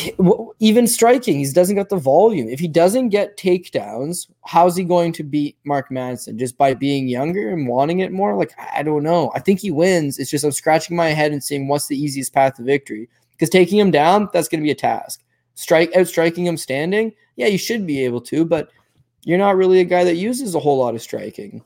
even 0.59 0.87
striking, 0.87 1.39
he 1.39 1.53
doesn't 1.53 1.77
get 1.77 1.89
the 1.89 1.97
volume. 1.97 2.49
If 2.49 2.61
he 2.61 2.69
doesn't 2.69 3.11
get 3.11 3.37
takedowns, 3.37 4.31
how's 4.45 4.77
he 4.77 4.85
going 4.85 5.13
to 5.13 5.23
beat 5.23 5.57
Mark 5.65 5.91
Madsen? 5.91 6.37
Just 6.37 6.57
by 6.57 6.75
being 6.75 7.09
younger 7.09 7.51
and 7.51 7.69
wanting 7.69 8.01
it 8.01 8.13
more? 8.13 8.37
Like, 8.37 8.53
I 8.75 8.83
don't 8.83 9.03
know. 9.03 9.31
I 9.35 9.41
think 9.41 9.61
he 9.61 9.71
wins. 9.71 10.19
It's 10.19 10.31
just 10.31 10.45
I'm 10.45 10.53
scratching 10.53 10.97
my 10.97 11.09
head 11.09 11.33
and 11.33 11.45
seeing 11.45 11.69
what's 11.69 11.89
the 11.89 11.99
easiest 11.99 12.33
path 12.33 12.55
to 12.55 12.63
victory. 12.63 13.09
Because 13.33 13.51
taking 13.51 13.79
him 13.79 13.91
down, 13.91 14.29
that's 14.33 14.49
going 14.49 14.61
to 14.61 14.67
be 14.67 14.71
a 14.71 14.75
task. 14.75 15.23
Strike 15.55 15.95
out 15.95 16.09
striking 16.09 16.47
him 16.47 16.57
standing, 16.57 17.13
yeah, 17.37 17.47
you 17.47 17.59
should 17.59 17.87
be 17.87 18.05
able 18.05 18.21
to, 18.23 18.45
but 18.45 18.71
you're 19.25 19.39
not 19.39 19.57
really 19.57 19.81
a 19.81 19.85
guy 19.85 20.05
that 20.05 20.17
uses 20.17 20.55
a 20.55 20.61
whole 20.61 20.79
lot 20.79 20.95
of 20.95 21.03
striking. 21.03 21.63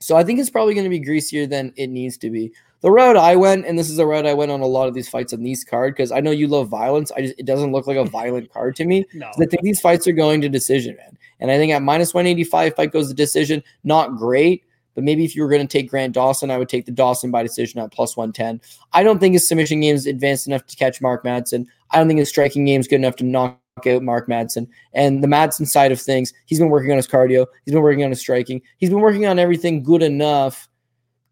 So 0.00 0.16
I 0.16 0.24
think 0.24 0.40
it's 0.40 0.50
probably 0.50 0.74
going 0.74 0.84
to 0.84 0.90
be 0.90 0.98
greasier 0.98 1.46
than 1.46 1.72
it 1.76 1.86
needs 1.86 2.18
to 2.18 2.30
be 2.30 2.52
the 2.82 2.90
route 2.90 3.16
I 3.16 3.36
went, 3.36 3.64
and 3.64 3.78
this 3.78 3.88
is 3.88 3.96
the 3.96 4.06
route 4.06 4.26
I 4.26 4.34
went 4.34 4.50
on 4.50 4.60
a 4.60 4.66
lot 4.66 4.88
of 4.88 4.94
these 4.94 5.08
fights 5.08 5.32
on 5.32 5.42
these 5.42 5.64
card 5.64 5.94
because 5.94 6.12
I 6.12 6.20
know 6.20 6.32
you 6.32 6.48
love 6.48 6.68
violence. 6.68 7.10
I 7.12 7.22
just 7.22 7.34
it 7.38 7.46
doesn't 7.46 7.72
look 7.72 7.86
like 7.86 7.96
a 7.96 8.04
violent 8.20 8.52
card 8.52 8.76
to 8.76 8.84
me. 8.84 9.06
No. 9.14 9.28
I 9.40 9.46
think 9.46 9.62
these 9.62 9.80
fights 9.80 10.08
are 10.08 10.12
going 10.12 10.40
to 10.40 10.48
decision, 10.48 10.96
man. 10.96 11.16
And 11.38 11.50
I 11.50 11.56
think 11.58 11.72
at 11.72 11.82
minus 11.82 12.12
185, 12.12 12.74
fight 12.74 12.92
goes 12.92 13.08
to 13.08 13.14
decision, 13.14 13.62
not 13.84 14.16
great. 14.16 14.64
But 14.94 15.04
maybe 15.04 15.24
if 15.24 15.36
you 15.36 15.42
were 15.42 15.48
going 15.48 15.66
to 15.66 15.70
take 15.70 15.88
Grant 15.88 16.14
Dawson, 16.14 16.50
I 16.50 16.58
would 16.58 16.68
take 16.68 16.86
the 16.86 16.92
Dawson 16.92 17.30
by 17.30 17.42
decision 17.42 17.80
at 17.80 17.92
plus 17.92 18.16
110. 18.16 18.60
I 18.92 19.02
don't 19.02 19.18
think 19.18 19.34
his 19.34 19.46
submission 19.46 19.80
game 19.80 19.94
is 19.94 20.06
advanced 20.06 20.46
enough 20.46 20.66
to 20.66 20.76
catch 20.76 21.00
Mark 21.00 21.24
Madsen. 21.24 21.66
I 21.90 21.98
don't 21.98 22.08
think 22.08 22.18
his 22.18 22.28
striking 22.28 22.64
game 22.64 22.80
is 22.80 22.88
good 22.88 22.96
enough 22.96 23.16
to 23.16 23.24
knock 23.24 23.58
out 23.86 24.02
Mark 24.02 24.28
Madsen. 24.28 24.66
And 24.92 25.22
the 25.22 25.28
Madsen 25.28 25.66
side 25.66 25.92
of 25.92 26.00
things, 26.00 26.32
he's 26.46 26.58
been 26.58 26.68
working 26.70 26.90
on 26.90 26.96
his 26.96 27.08
cardio. 27.08 27.46
He's 27.64 27.74
been 27.74 27.82
working 27.82 28.04
on 28.04 28.10
his 28.10 28.20
striking. 28.20 28.60
He's 28.78 28.90
been 28.90 29.00
working 29.00 29.26
on 29.26 29.38
everything 29.38 29.82
good 29.82 30.02
enough 30.02 30.68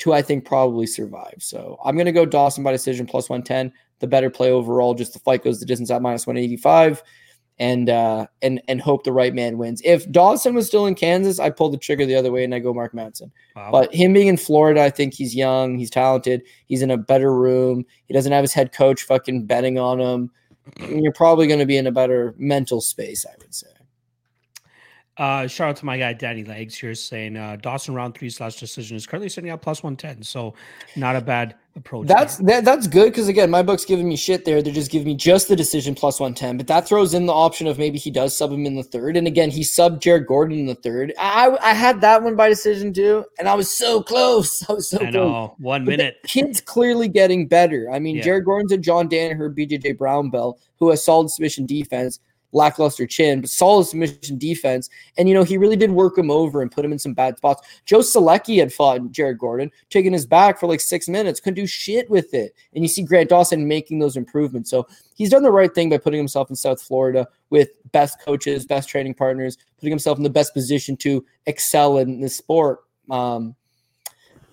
to 0.00 0.12
I 0.12 0.22
think 0.22 0.44
probably 0.44 0.86
survive. 0.86 1.36
So 1.38 1.78
I'm 1.84 1.94
going 1.94 2.06
to 2.06 2.12
go 2.12 2.26
Dawson 2.26 2.64
by 2.64 2.72
decision 2.72 3.06
plus 3.06 3.28
110. 3.28 3.72
The 4.00 4.06
better 4.06 4.30
play 4.30 4.50
overall. 4.50 4.94
Just 4.94 5.12
the 5.12 5.18
fight 5.20 5.44
goes 5.44 5.60
the 5.60 5.66
distance 5.66 5.90
at 5.90 6.02
minus 6.02 6.26
185, 6.26 7.02
and 7.58 7.90
uh, 7.90 8.26
and 8.40 8.62
and 8.66 8.80
hope 8.80 9.04
the 9.04 9.12
right 9.12 9.34
man 9.34 9.58
wins. 9.58 9.82
If 9.84 10.10
Dawson 10.10 10.54
was 10.54 10.66
still 10.66 10.86
in 10.86 10.94
Kansas, 10.94 11.38
I 11.38 11.50
pull 11.50 11.68
the 11.68 11.76
trigger 11.76 12.06
the 12.06 12.16
other 12.16 12.32
way 12.32 12.42
and 12.42 12.54
I 12.54 12.60
go 12.60 12.72
Mark 12.72 12.94
Madsen. 12.94 13.30
Wow. 13.54 13.70
But 13.70 13.94
him 13.94 14.14
being 14.14 14.28
in 14.28 14.38
Florida, 14.38 14.82
I 14.82 14.88
think 14.88 15.12
he's 15.12 15.34
young, 15.34 15.78
he's 15.78 15.90
talented, 15.90 16.42
he's 16.66 16.80
in 16.80 16.90
a 16.90 16.96
better 16.96 17.34
room. 17.34 17.84
He 18.06 18.14
doesn't 18.14 18.32
have 18.32 18.42
his 18.42 18.54
head 18.54 18.72
coach 18.72 19.02
fucking 19.02 19.44
betting 19.44 19.78
on 19.78 20.00
him. 20.00 20.30
you're 20.88 21.12
probably 21.12 21.46
going 21.46 21.60
to 21.60 21.66
be 21.66 21.76
in 21.76 21.86
a 21.86 21.92
better 21.92 22.34
mental 22.38 22.80
space, 22.80 23.26
I 23.26 23.34
would 23.38 23.54
say. 23.54 23.68
Uh, 25.20 25.46
shout 25.46 25.68
out 25.68 25.76
to 25.76 25.84
my 25.84 25.98
guy 25.98 26.14
Danny 26.14 26.44
Legs 26.44 26.74
here 26.78 26.94
saying 26.94 27.36
uh, 27.36 27.56
Dawson 27.60 27.94
round 27.94 28.14
three 28.16 28.30
slash 28.30 28.56
decision 28.58 28.96
is 28.96 29.06
currently 29.06 29.28
sitting 29.28 29.50
at 29.50 29.60
plus 29.60 29.82
one 29.82 29.94
ten, 29.94 30.22
so 30.22 30.54
not 30.96 31.14
a 31.14 31.20
bad 31.20 31.56
approach. 31.76 32.06
That's 32.06 32.38
that, 32.38 32.64
that's 32.64 32.86
good 32.86 33.10
because 33.12 33.28
again, 33.28 33.50
my 33.50 33.62
book's 33.62 33.84
giving 33.84 34.08
me 34.08 34.16
shit 34.16 34.46
there. 34.46 34.62
They're 34.62 34.72
just 34.72 34.90
giving 34.90 35.08
me 35.08 35.14
just 35.14 35.48
the 35.48 35.54
decision 35.56 35.94
plus 35.94 36.20
one 36.20 36.32
ten, 36.32 36.56
but 36.56 36.68
that 36.68 36.88
throws 36.88 37.12
in 37.12 37.26
the 37.26 37.34
option 37.34 37.66
of 37.66 37.76
maybe 37.78 37.98
he 37.98 38.10
does 38.10 38.34
sub 38.34 38.50
him 38.50 38.64
in 38.64 38.76
the 38.76 38.82
third, 38.82 39.14
and 39.14 39.26
again, 39.26 39.50
he 39.50 39.60
subbed 39.60 40.00
Jared 40.00 40.26
Gordon 40.26 40.58
in 40.58 40.64
the 40.64 40.74
third. 40.74 41.12
I 41.18 41.54
I 41.60 41.74
had 41.74 42.00
that 42.00 42.22
one 42.22 42.34
by 42.34 42.48
decision 42.48 42.94
too, 42.94 43.26
and 43.38 43.46
I 43.46 43.54
was 43.54 43.70
so 43.70 44.02
close. 44.02 44.66
I 44.70 44.72
was 44.72 44.88
so 44.88 45.00
I 45.04 45.10
close. 45.10 45.50
one 45.58 45.84
But 45.84 45.98
minute. 45.98 46.16
kid's 46.26 46.62
clearly 46.62 47.08
getting 47.08 47.46
better. 47.46 47.90
I 47.92 47.98
mean, 47.98 48.16
Yeah. 48.16 48.22
Jared 48.22 48.46
Gordon's 48.46 48.72
a 48.72 48.78
John 48.78 49.06
Danaher, 49.06 49.54
BJJ 49.54 49.98
Brown 49.98 50.30
belt 50.30 50.58
who 50.78 50.88
has 50.88 51.04
solid 51.04 51.28
submission 51.30 51.66
defense, 51.66 52.20
lackluster 52.52 53.06
chin, 53.06 53.40
but 53.40 53.50
solid 53.50 53.86
submission 53.86 54.38
defense. 54.38 54.88
And 55.16 55.28
you 55.28 55.34
know, 55.34 55.44
he 55.44 55.58
really 55.58 55.76
did 55.76 55.90
work 55.90 56.16
him 56.16 56.30
over 56.30 56.62
and 56.62 56.70
put 56.70 56.84
him 56.84 56.92
in 56.92 56.98
some 56.98 57.14
bad 57.14 57.36
spots. 57.36 57.66
Joe 57.84 58.00
Solecki 58.00 58.58
had 58.58 58.72
fought 58.72 59.10
Jared 59.12 59.38
Gordon, 59.38 59.70
taking 59.88 60.12
his 60.12 60.26
back 60.26 60.58
for 60.58 60.66
like 60.66 60.80
six 60.80 61.08
minutes, 61.08 61.40
couldn't 61.40 61.62
do 61.62 61.66
shit 61.66 62.10
with 62.10 62.34
it. 62.34 62.54
And 62.74 62.84
you 62.84 62.88
see 62.88 63.02
Grant 63.02 63.30
Dawson 63.30 63.68
making 63.68 63.98
those 63.98 64.16
improvements. 64.16 64.70
So 64.70 64.86
he's 65.14 65.30
done 65.30 65.42
the 65.42 65.50
right 65.50 65.74
thing 65.74 65.90
by 65.90 65.98
putting 65.98 66.18
himself 66.18 66.50
in 66.50 66.56
South 66.56 66.80
Florida 66.80 67.28
with 67.50 67.70
best 67.92 68.20
coaches, 68.20 68.64
best 68.64 68.88
training 68.88 69.14
partners, 69.14 69.56
putting 69.78 69.90
himself 69.90 70.18
in 70.18 70.24
the 70.24 70.30
best 70.30 70.54
position 70.54 70.96
to 70.98 71.24
excel 71.46 71.98
in 71.98 72.20
this 72.20 72.36
sport. 72.36 72.80
Um, 73.10 73.56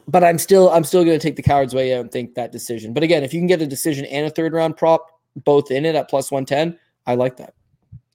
but 0.07 0.23
I'm 0.23 0.37
still 0.37 0.69
I'm 0.69 0.83
still 0.83 1.03
going 1.03 1.19
to 1.19 1.23
take 1.23 1.35
the 1.35 1.41
coward's 1.41 1.75
way 1.75 1.93
out 1.93 2.01
and 2.01 2.11
think 2.11 2.35
that 2.35 2.51
decision. 2.51 2.93
But 2.93 3.03
again, 3.03 3.23
if 3.23 3.33
you 3.33 3.39
can 3.39 3.47
get 3.47 3.61
a 3.61 3.67
decision 3.67 4.05
and 4.05 4.25
a 4.25 4.29
third 4.29 4.53
round 4.53 4.77
prop 4.77 5.05
both 5.35 5.69
in 5.69 5.85
it 5.85 5.95
at 5.95 6.09
plus 6.09 6.31
110, 6.31 6.79
I 7.05 7.15
like 7.15 7.37
that. 7.37 7.53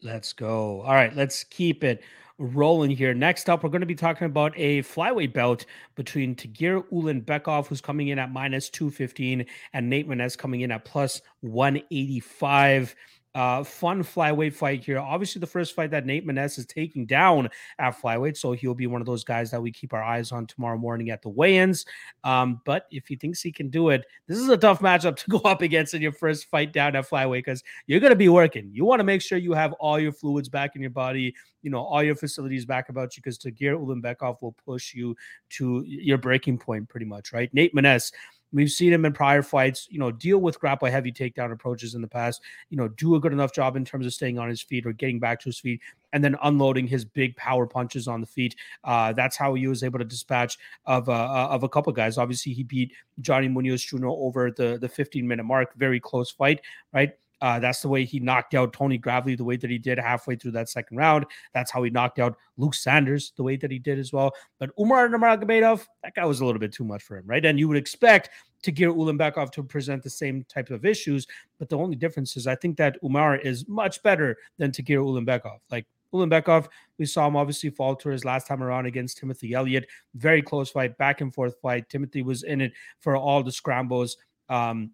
Let's 0.02 0.32
go. 0.32 0.82
All 0.82 0.94
right, 0.94 1.14
let's 1.14 1.44
keep 1.44 1.84
it 1.84 2.02
rolling 2.38 2.90
here. 2.90 3.14
Next 3.14 3.48
up, 3.48 3.62
we're 3.62 3.70
going 3.70 3.82
to 3.82 3.86
be 3.86 3.94
talking 3.94 4.26
about 4.26 4.52
a 4.56 4.82
flyweight 4.82 5.32
belt 5.32 5.64
between 5.94 6.34
Tagir 6.34 6.84
Ulanbekov, 6.92 7.68
who's 7.68 7.80
coming 7.80 8.08
in 8.08 8.18
at 8.18 8.32
minus 8.32 8.68
215, 8.68 9.46
and 9.72 9.88
Nate 9.88 10.08
Maness 10.08 10.36
coming 10.36 10.62
in 10.62 10.72
at 10.72 10.84
plus 10.84 11.22
185. 11.40 12.96
Uh, 13.34 13.64
fun 13.64 14.02
flyweight 14.02 14.52
fight 14.52 14.84
here. 14.84 14.98
Obviously, 14.98 15.40
the 15.40 15.46
first 15.46 15.74
fight 15.74 15.90
that 15.90 16.04
Nate 16.04 16.26
Maness 16.26 16.58
is 16.58 16.66
taking 16.66 17.06
down 17.06 17.48
at 17.78 17.98
flyweight, 17.98 18.36
so 18.36 18.52
he'll 18.52 18.74
be 18.74 18.86
one 18.86 19.00
of 19.00 19.06
those 19.06 19.24
guys 19.24 19.50
that 19.50 19.62
we 19.62 19.72
keep 19.72 19.94
our 19.94 20.02
eyes 20.02 20.32
on 20.32 20.46
tomorrow 20.46 20.76
morning 20.76 21.08
at 21.08 21.22
the 21.22 21.30
weigh-ins. 21.30 21.86
Um, 22.24 22.60
but 22.66 22.86
if 22.90 23.06
he 23.06 23.16
thinks 23.16 23.40
he 23.40 23.50
can 23.50 23.70
do 23.70 23.88
it, 23.88 24.04
this 24.26 24.38
is 24.38 24.50
a 24.50 24.56
tough 24.58 24.80
matchup 24.80 25.16
to 25.16 25.30
go 25.30 25.38
up 25.38 25.62
against 25.62 25.94
in 25.94 26.02
your 26.02 26.12
first 26.12 26.50
fight 26.50 26.74
down 26.74 26.94
at 26.94 27.08
flyweight 27.08 27.38
because 27.38 27.62
you're 27.86 28.00
going 28.00 28.12
to 28.12 28.16
be 28.16 28.28
working. 28.28 28.68
You 28.70 28.84
want 28.84 29.00
to 29.00 29.04
make 29.04 29.22
sure 29.22 29.38
you 29.38 29.54
have 29.54 29.72
all 29.74 29.98
your 29.98 30.12
fluids 30.12 30.50
back 30.50 30.76
in 30.76 30.82
your 30.82 30.90
body, 30.90 31.34
you 31.62 31.70
know, 31.70 31.80
all 31.80 32.02
your 32.02 32.16
facilities 32.16 32.66
back 32.66 32.90
about 32.90 33.16
you 33.16 33.22
because 33.22 33.38
Tagir 33.38 33.78
Ulanbekov 33.78 34.42
will 34.42 34.56
push 34.66 34.92
you 34.92 35.16
to 35.50 35.82
your 35.86 36.18
breaking 36.18 36.58
point 36.58 36.86
pretty 36.86 37.06
much, 37.06 37.32
right? 37.32 37.52
Nate 37.54 37.74
Maness, 37.74 38.12
we've 38.52 38.70
seen 38.70 38.92
him 38.92 39.04
in 39.04 39.12
prior 39.12 39.42
fights, 39.42 39.88
you 39.90 39.98
know, 39.98 40.10
deal 40.10 40.38
with 40.38 40.60
grapple 40.60 40.88
heavy 40.88 41.12
takedown 41.12 41.52
approaches 41.52 41.94
in 41.94 42.02
the 42.02 42.08
past, 42.08 42.42
you 42.70 42.76
know, 42.76 42.88
do 42.88 43.14
a 43.14 43.20
good 43.20 43.32
enough 43.32 43.52
job 43.52 43.76
in 43.76 43.84
terms 43.84 44.06
of 44.06 44.12
staying 44.12 44.38
on 44.38 44.48
his 44.48 44.62
feet 44.62 44.86
or 44.86 44.92
getting 44.92 45.18
back 45.18 45.40
to 45.40 45.46
his 45.46 45.58
feet 45.58 45.80
and 46.12 46.22
then 46.22 46.36
unloading 46.42 46.86
his 46.86 47.04
big 47.04 47.34
power 47.36 47.66
punches 47.66 48.06
on 48.06 48.20
the 48.20 48.26
feet. 48.26 48.54
Uh, 48.84 49.12
that's 49.12 49.36
how 49.36 49.54
he 49.54 49.66
was 49.66 49.82
able 49.82 49.98
to 49.98 50.04
dispatch 50.04 50.58
of 50.86 51.08
uh, 51.08 51.12
uh, 51.12 51.48
of 51.50 51.62
a 51.62 51.68
couple 51.68 51.92
guys. 51.92 52.18
Obviously, 52.18 52.52
he 52.52 52.62
beat 52.62 52.92
Johnny 53.20 53.48
Munoz 53.48 53.82
Jr. 53.82 54.06
over 54.06 54.50
the 54.50 54.78
the 54.78 54.88
15 54.88 55.26
minute 55.26 55.44
mark. 55.44 55.74
Very 55.76 56.00
close 56.00 56.30
fight, 56.30 56.60
right? 56.92 57.12
Uh, 57.42 57.58
that's 57.58 57.80
the 57.80 57.88
way 57.88 58.04
he 58.04 58.20
knocked 58.20 58.54
out 58.54 58.72
Tony 58.72 58.96
Gravely 58.96 59.34
the 59.34 59.42
way 59.42 59.56
that 59.56 59.68
he 59.68 59.76
did 59.76 59.98
halfway 59.98 60.36
through 60.36 60.52
that 60.52 60.68
second 60.68 60.96
round. 60.96 61.26
That's 61.52 61.72
how 61.72 61.82
he 61.82 61.90
knocked 61.90 62.20
out 62.20 62.36
Luke 62.56 62.74
Sanders 62.74 63.32
the 63.36 63.42
way 63.42 63.56
that 63.56 63.70
he 63.70 63.80
did 63.80 63.98
as 63.98 64.12
well. 64.12 64.32
But 64.60 64.70
Umar 64.78 65.08
Nurmagomedov, 65.08 65.84
that 66.04 66.14
guy 66.14 66.24
was 66.24 66.38
a 66.38 66.46
little 66.46 66.60
bit 66.60 66.72
too 66.72 66.84
much 66.84 67.02
for 67.02 67.18
him, 67.18 67.26
right? 67.26 67.44
And 67.44 67.58
you 67.58 67.66
would 67.66 67.76
expect 67.76 68.30
Tagir 68.62 68.94
Ulanbekov 68.94 69.50
to 69.52 69.64
present 69.64 70.04
the 70.04 70.10
same 70.10 70.44
type 70.48 70.70
of 70.70 70.84
issues, 70.84 71.26
but 71.58 71.68
the 71.68 71.76
only 71.76 71.96
difference 71.96 72.36
is 72.36 72.46
I 72.46 72.54
think 72.54 72.76
that 72.76 72.96
Umar 73.02 73.36
is 73.36 73.66
much 73.66 74.00
better 74.04 74.36
than 74.58 74.70
Tagir 74.70 74.98
Ulanbekov. 74.98 75.58
Like 75.68 75.86
Ulanbekov, 76.14 76.68
we 76.96 77.06
saw 77.06 77.26
him 77.26 77.34
obviously 77.34 77.70
falter 77.70 78.12
his 78.12 78.24
last 78.24 78.46
time 78.46 78.62
around 78.62 78.86
against 78.86 79.18
Timothy 79.18 79.52
Elliott. 79.52 79.88
Very 80.14 80.42
close 80.42 80.70
fight, 80.70 80.96
back 80.96 81.20
and 81.20 81.34
forth 81.34 81.56
fight. 81.60 81.88
Timothy 81.88 82.22
was 82.22 82.44
in 82.44 82.60
it 82.60 82.72
for 83.00 83.16
all 83.16 83.42
the 83.42 83.50
scrambles. 83.50 84.16
Um, 84.48 84.92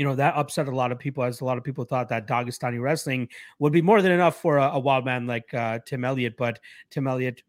you 0.00 0.06
know 0.06 0.14
that 0.14 0.34
upset 0.34 0.66
a 0.66 0.74
lot 0.74 0.92
of 0.92 0.98
people 0.98 1.22
as 1.22 1.42
a 1.42 1.44
lot 1.44 1.58
of 1.58 1.62
people 1.62 1.84
thought 1.84 2.08
that 2.08 2.26
Dagestani 2.26 2.80
wrestling 2.80 3.28
would 3.58 3.70
be 3.70 3.82
more 3.82 4.00
than 4.00 4.12
enough 4.12 4.40
for 4.40 4.56
a, 4.56 4.70
a 4.70 4.78
wild 4.78 5.04
man 5.04 5.26
like 5.26 5.52
uh, 5.52 5.78
Tim 5.84 6.06
Elliott, 6.06 6.38
but 6.38 6.58
Tim 6.88 7.06
Elliott 7.06 7.42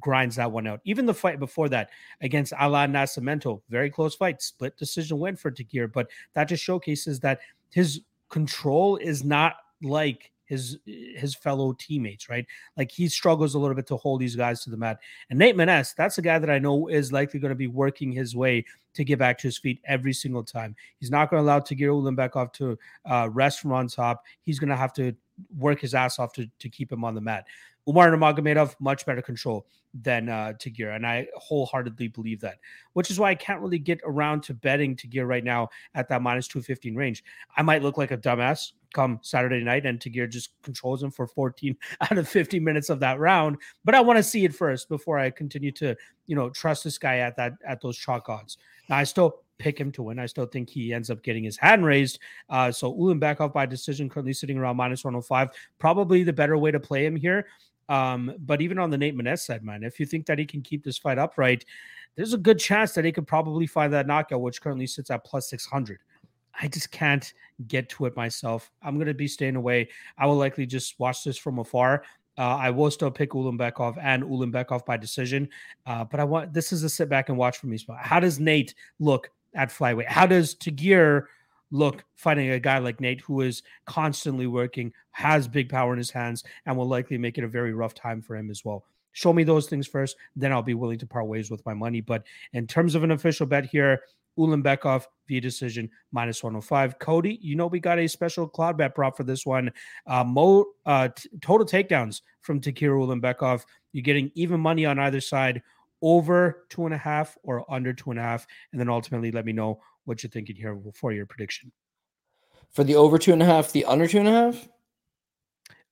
grinds 0.00 0.36
that 0.36 0.50
one 0.50 0.66
out. 0.66 0.80
Even 0.84 1.04
the 1.04 1.12
fight 1.12 1.38
before 1.38 1.68
that 1.68 1.90
against 2.22 2.54
Alan 2.54 2.94
Nascimento, 2.94 3.60
very 3.68 3.90
close 3.90 4.14
fight, 4.14 4.40
split 4.40 4.74
decision 4.78 5.18
win 5.18 5.36
for 5.36 5.50
Tagir, 5.50 5.92
but 5.92 6.08
that 6.32 6.48
just 6.48 6.64
showcases 6.64 7.20
that 7.20 7.40
his 7.68 8.00
control 8.30 8.96
is 8.96 9.22
not 9.22 9.56
like 9.82 10.32
his 10.46 10.78
his 10.84 11.34
fellow 11.34 11.74
teammates, 11.78 12.28
right? 12.28 12.46
Like 12.76 12.90
he 12.90 13.08
struggles 13.08 13.54
a 13.54 13.58
little 13.58 13.74
bit 13.74 13.86
to 13.88 13.96
hold 13.96 14.20
these 14.20 14.36
guys 14.36 14.62
to 14.64 14.70
the 14.70 14.76
mat. 14.76 14.98
And 15.30 15.38
Nate 15.38 15.56
Maness, 15.56 15.94
that's 15.94 16.18
a 16.18 16.22
guy 16.22 16.38
that 16.38 16.50
I 16.50 16.58
know 16.58 16.88
is 16.88 17.12
likely 17.12 17.40
going 17.40 17.50
to 17.50 17.56
be 17.56 17.66
working 17.66 18.12
his 18.12 18.34
way 18.34 18.64
to 18.94 19.04
get 19.04 19.18
back 19.18 19.38
to 19.38 19.48
his 19.48 19.58
feet 19.58 19.80
every 19.86 20.12
single 20.12 20.42
time. 20.42 20.74
He's 20.98 21.10
not 21.10 21.30
going 21.30 21.42
to 21.42 21.44
allow 21.44 21.60
Tagir 21.60 21.90
Ulanbekov 21.90 22.52
to 22.54 22.78
uh, 23.04 23.28
rest 23.30 23.60
from 23.60 23.72
on 23.72 23.88
top. 23.88 24.24
He's 24.40 24.58
going 24.58 24.70
to 24.70 24.76
have 24.76 24.92
to 24.94 25.14
work 25.58 25.80
his 25.80 25.94
ass 25.94 26.18
off 26.18 26.32
to, 26.32 26.48
to 26.58 26.68
keep 26.68 26.90
him 26.90 27.04
on 27.04 27.14
the 27.14 27.20
mat. 27.20 27.46
Umar 27.88 28.10
Nurmagomedov, 28.10 28.74
much 28.80 29.06
better 29.06 29.22
control 29.22 29.66
than 29.94 30.28
uh, 30.28 30.52
Tagir, 30.58 30.94
and 30.94 31.06
I 31.06 31.26
wholeheartedly 31.36 32.08
believe 32.08 32.40
that. 32.40 32.58
Which 32.94 33.10
is 33.10 33.18
why 33.18 33.30
I 33.30 33.34
can't 33.34 33.60
really 33.60 33.78
get 33.78 34.00
around 34.04 34.42
to 34.44 34.54
betting 34.54 34.96
Tagir 34.96 35.26
right 35.26 35.44
now 35.44 35.68
at 35.94 36.08
that 36.08 36.22
minus 36.22 36.48
two 36.48 36.62
fifteen 36.62 36.94
range. 36.94 37.22
I 37.56 37.62
might 37.62 37.82
look 37.82 37.96
like 37.96 38.10
a 38.10 38.18
dumbass 38.18 38.72
come 38.92 39.20
Saturday 39.22 39.62
night, 39.62 39.86
and 39.86 40.00
Tagir 40.00 40.28
just 40.28 40.50
controls 40.62 41.02
him 41.02 41.10
for 41.10 41.26
fourteen 41.26 41.76
out 42.00 42.18
of 42.18 42.28
fifty 42.28 42.58
minutes 42.58 42.90
of 42.90 43.00
that 43.00 43.18
round. 43.18 43.56
But 43.84 43.94
I 43.94 44.00
want 44.00 44.18
to 44.18 44.22
see 44.22 44.44
it 44.44 44.54
first 44.54 44.88
before 44.88 45.18
I 45.18 45.30
continue 45.30 45.72
to, 45.72 45.96
you 46.26 46.34
know, 46.34 46.50
trust 46.50 46.84
this 46.84 46.98
guy 46.98 47.18
at 47.18 47.36
that 47.36 47.54
at 47.66 47.80
those 47.80 47.96
chalk 47.96 48.28
odds. 48.28 48.58
Now 48.88 48.96
I 48.96 49.04
still 49.04 49.42
pick 49.58 49.78
him 49.78 49.90
to 49.92 50.02
win. 50.02 50.18
I 50.18 50.26
still 50.26 50.46
think 50.46 50.68
he 50.68 50.92
ends 50.92 51.08
up 51.08 51.22
getting 51.22 51.44
his 51.44 51.56
hand 51.56 51.84
raised. 51.84 52.18
Uh, 52.50 52.70
so 52.70 52.92
Ulanbekov 52.92 53.52
by 53.52 53.64
decision, 53.66 54.08
currently 54.08 54.32
sitting 54.32 54.58
around 54.58 54.76
minus 54.76 55.04
105. 55.04 55.50
Probably 55.78 56.22
the 56.22 56.32
better 56.32 56.58
way 56.58 56.70
to 56.70 56.80
play 56.80 57.06
him 57.06 57.16
here. 57.16 57.46
Um, 57.88 58.34
but 58.38 58.60
even 58.60 58.78
on 58.78 58.90
the 58.90 58.98
Nate 58.98 59.16
Maness 59.16 59.40
side, 59.40 59.64
man, 59.64 59.82
if 59.82 60.00
you 60.00 60.06
think 60.06 60.26
that 60.26 60.38
he 60.38 60.44
can 60.44 60.62
keep 60.62 60.84
this 60.84 60.98
fight 60.98 61.18
upright, 61.18 61.64
there's 62.16 62.32
a 62.32 62.38
good 62.38 62.58
chance 62.58 62.92
that 62.92 63.04
he 63.04 63.12
could 63.12 63.26
probably 63.26 63.66
find 63.66 63.92
that 63.92 64.06
knockout, 64.06 64.40
which 64.40 64.60
currently 64.60 64.86
sits 64.86 65.10
at 65.10 65.24
plus 65.24 65.48
600. 65.50 66.00
I 66.60 66.68
just 66.68 66.90
can't 66.90 67.32
get 67.68 67.88
to 67.90 68.06
it 68.06 68.16
myself. 68.16 68.70
I'm 68.82 68.94
going 68.94 69.06
to 69.06 69.14
be 69.14 69.28
staying 69.28 69.56
away. 69.56 69.88
I 70.16 70.26
will 70.26 70.36
likely 70.36 70.66
just 70.66 70.98
watch 70.98 71.22
this 71.22 71.36
from 71.36 71.58
afar. 71.58 72.02
Uh, 72.38 72.56
I 72.56 72.70
will 72.70 72.90
still 72.90 73.10
pick 73.10 73.30
Ulanbekov 73.30 73.98
and 74.02 74.22
Ulanbekov 74.22 74.84
by 74.84 74.96
decision, 74.96 75.48
uh, 75.86 76.04
but 76.04 76.20
I 76.20 76.24
want 76.24 76.52
this 76.52 76.70
is 76.70 76.82
a 76.82 76.88
sit 76.88 77.08
back 77.08 77.30
and 77.30 77.38
watch 77.38 77.56
for 77.58 77.66
me 77.66 77.78
spot. 77.78 77.98
How 78.00 78.20
does 78.20 78.38
Nate 78.38 78.74
look 78.98 79.30
at 79.54 79.70
flyweight? 79.70 80.06
How 80.06 80.26
does 80.26 80.54
Tagir 80.54 81.24
look 81.70 82.04
fighting 82.14 82.50
a 82.50 82.60
guy 82.60 82.78
like 82.78 83.00
Nate 83.00 83.20
who 83.20 83.40
is 83.40 83.62
constantly 83.86 84.46
working, 84.46 84.92
has 85.12 85.48
big 85.48 85.68
power 85.68 85.92
in 85.92 85.98
his 85.98 86.10
hands, 86.10 86.44
and 86.64 86.76
will 86.76 86.88
likely 86.88 87.18
make 87.18 87.38
it 87.38 87.44
a 87.44 87.48
very 87.48 87.72
rough 87.72 87.94
time 87.94 88.22
for 88.22 88.36
him 88.36 88.50
as 88.50 88.64
well? 88.64 88.84
Show 89.12 89.32
me 89.32 89.44
those 89.44 89.66
things 89.66 89.86
first, 89.86 90.16
then 90.34 90.52
I'll 90.52 90.62
be 90.62 90.74
willing 90.74 90.98
to 90.98 91.06
part 91.06 91.26
ways 91.26 91.50
with 91.50 91.64
my 91.64 91.74
money. 91.74 92.00
But 92.00 92.24
in 92.52 92.66
terms 92.66 92.94
of 92.94 93.02
an 93.02 93.12
official 93.12 93.46
bet 93.46 93.64
here, 93.64 94.02
Ulanbekov 94.38 95.06
via 95.26 95.40
decision 95.40 95.90
minus 96.12 96.42
105. 96.42 96.98
Cody, 96.98 97.38
you 97.40 97.56
know 97.56 97.66
we 97.66 97.80
got 97.80 97.98
a 97.98 98.06
special 98.06 98.48
Cloudbet 98.48 98.94
prop 98.94 99.16
for 99.16 99.24
this 99.24 99.46
one. 99.46 99.72
Uh, 100.06 100.24
mo, 100.24 100.66
uh, 100.84 101.08
t- 101.08 101.30
total 101.40 101.66
takedowns 101.66 102.20
from 102.42 102.60
Tagir 102.60 102.90
Ulanbekov. 102.90 103.64
You're 103.92 104.02
getting 104.02 104.30
even 104.34 104.60
money 104.60 104.84
on 104.84 104.98
either 104.98 105.20
side, 105.20 105.62
over 106.02 106.66
two 106.68 106.84
and 106.84 106.94
a 106.94 106.98
half 106.98 107.36
or 107.42 107.64
under 107.72 107.92
two 107.92 108.10
and 108.10 108.18
a 108.18 108.22
half, 108.22 108.46
and 108.72 108.80
then 108.80 108.88
ultimately 108.90 109.30
let 109.30 109.46
me 109.46 109.52
know 109.52 109.80
what 110.06 110.22
you're 110.22 110.30
thinking 110.30 110.56
here 110.56 110.78
for 110.94 111.12
your 111.12 111.26
prediction. 111.26 111.70
For 112.72 112.82
the 112.82 112.96
over 112.96 113.18
two 113.18 113.32
and 113.32 113.42
a 113.42 113.46
half, 113.46 113.72
the 113.72 113.84
under 113.84 114.06
two 114.06 114.18
and 114.18 114.28
a 114.28 114.32
half? 114.32 114.68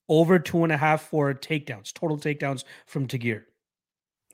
Over 0.09 0.39
two 0.39 0.63
and 0.63 0.71
a 0.71 0.77
half 0.77 1.03
for 1.03 1.33
takedowns, 1.33 1.93
total 1.93 2.17
takedowns 2.17 2.63
from 2.85 3.07
Tagir. 3.07 3.43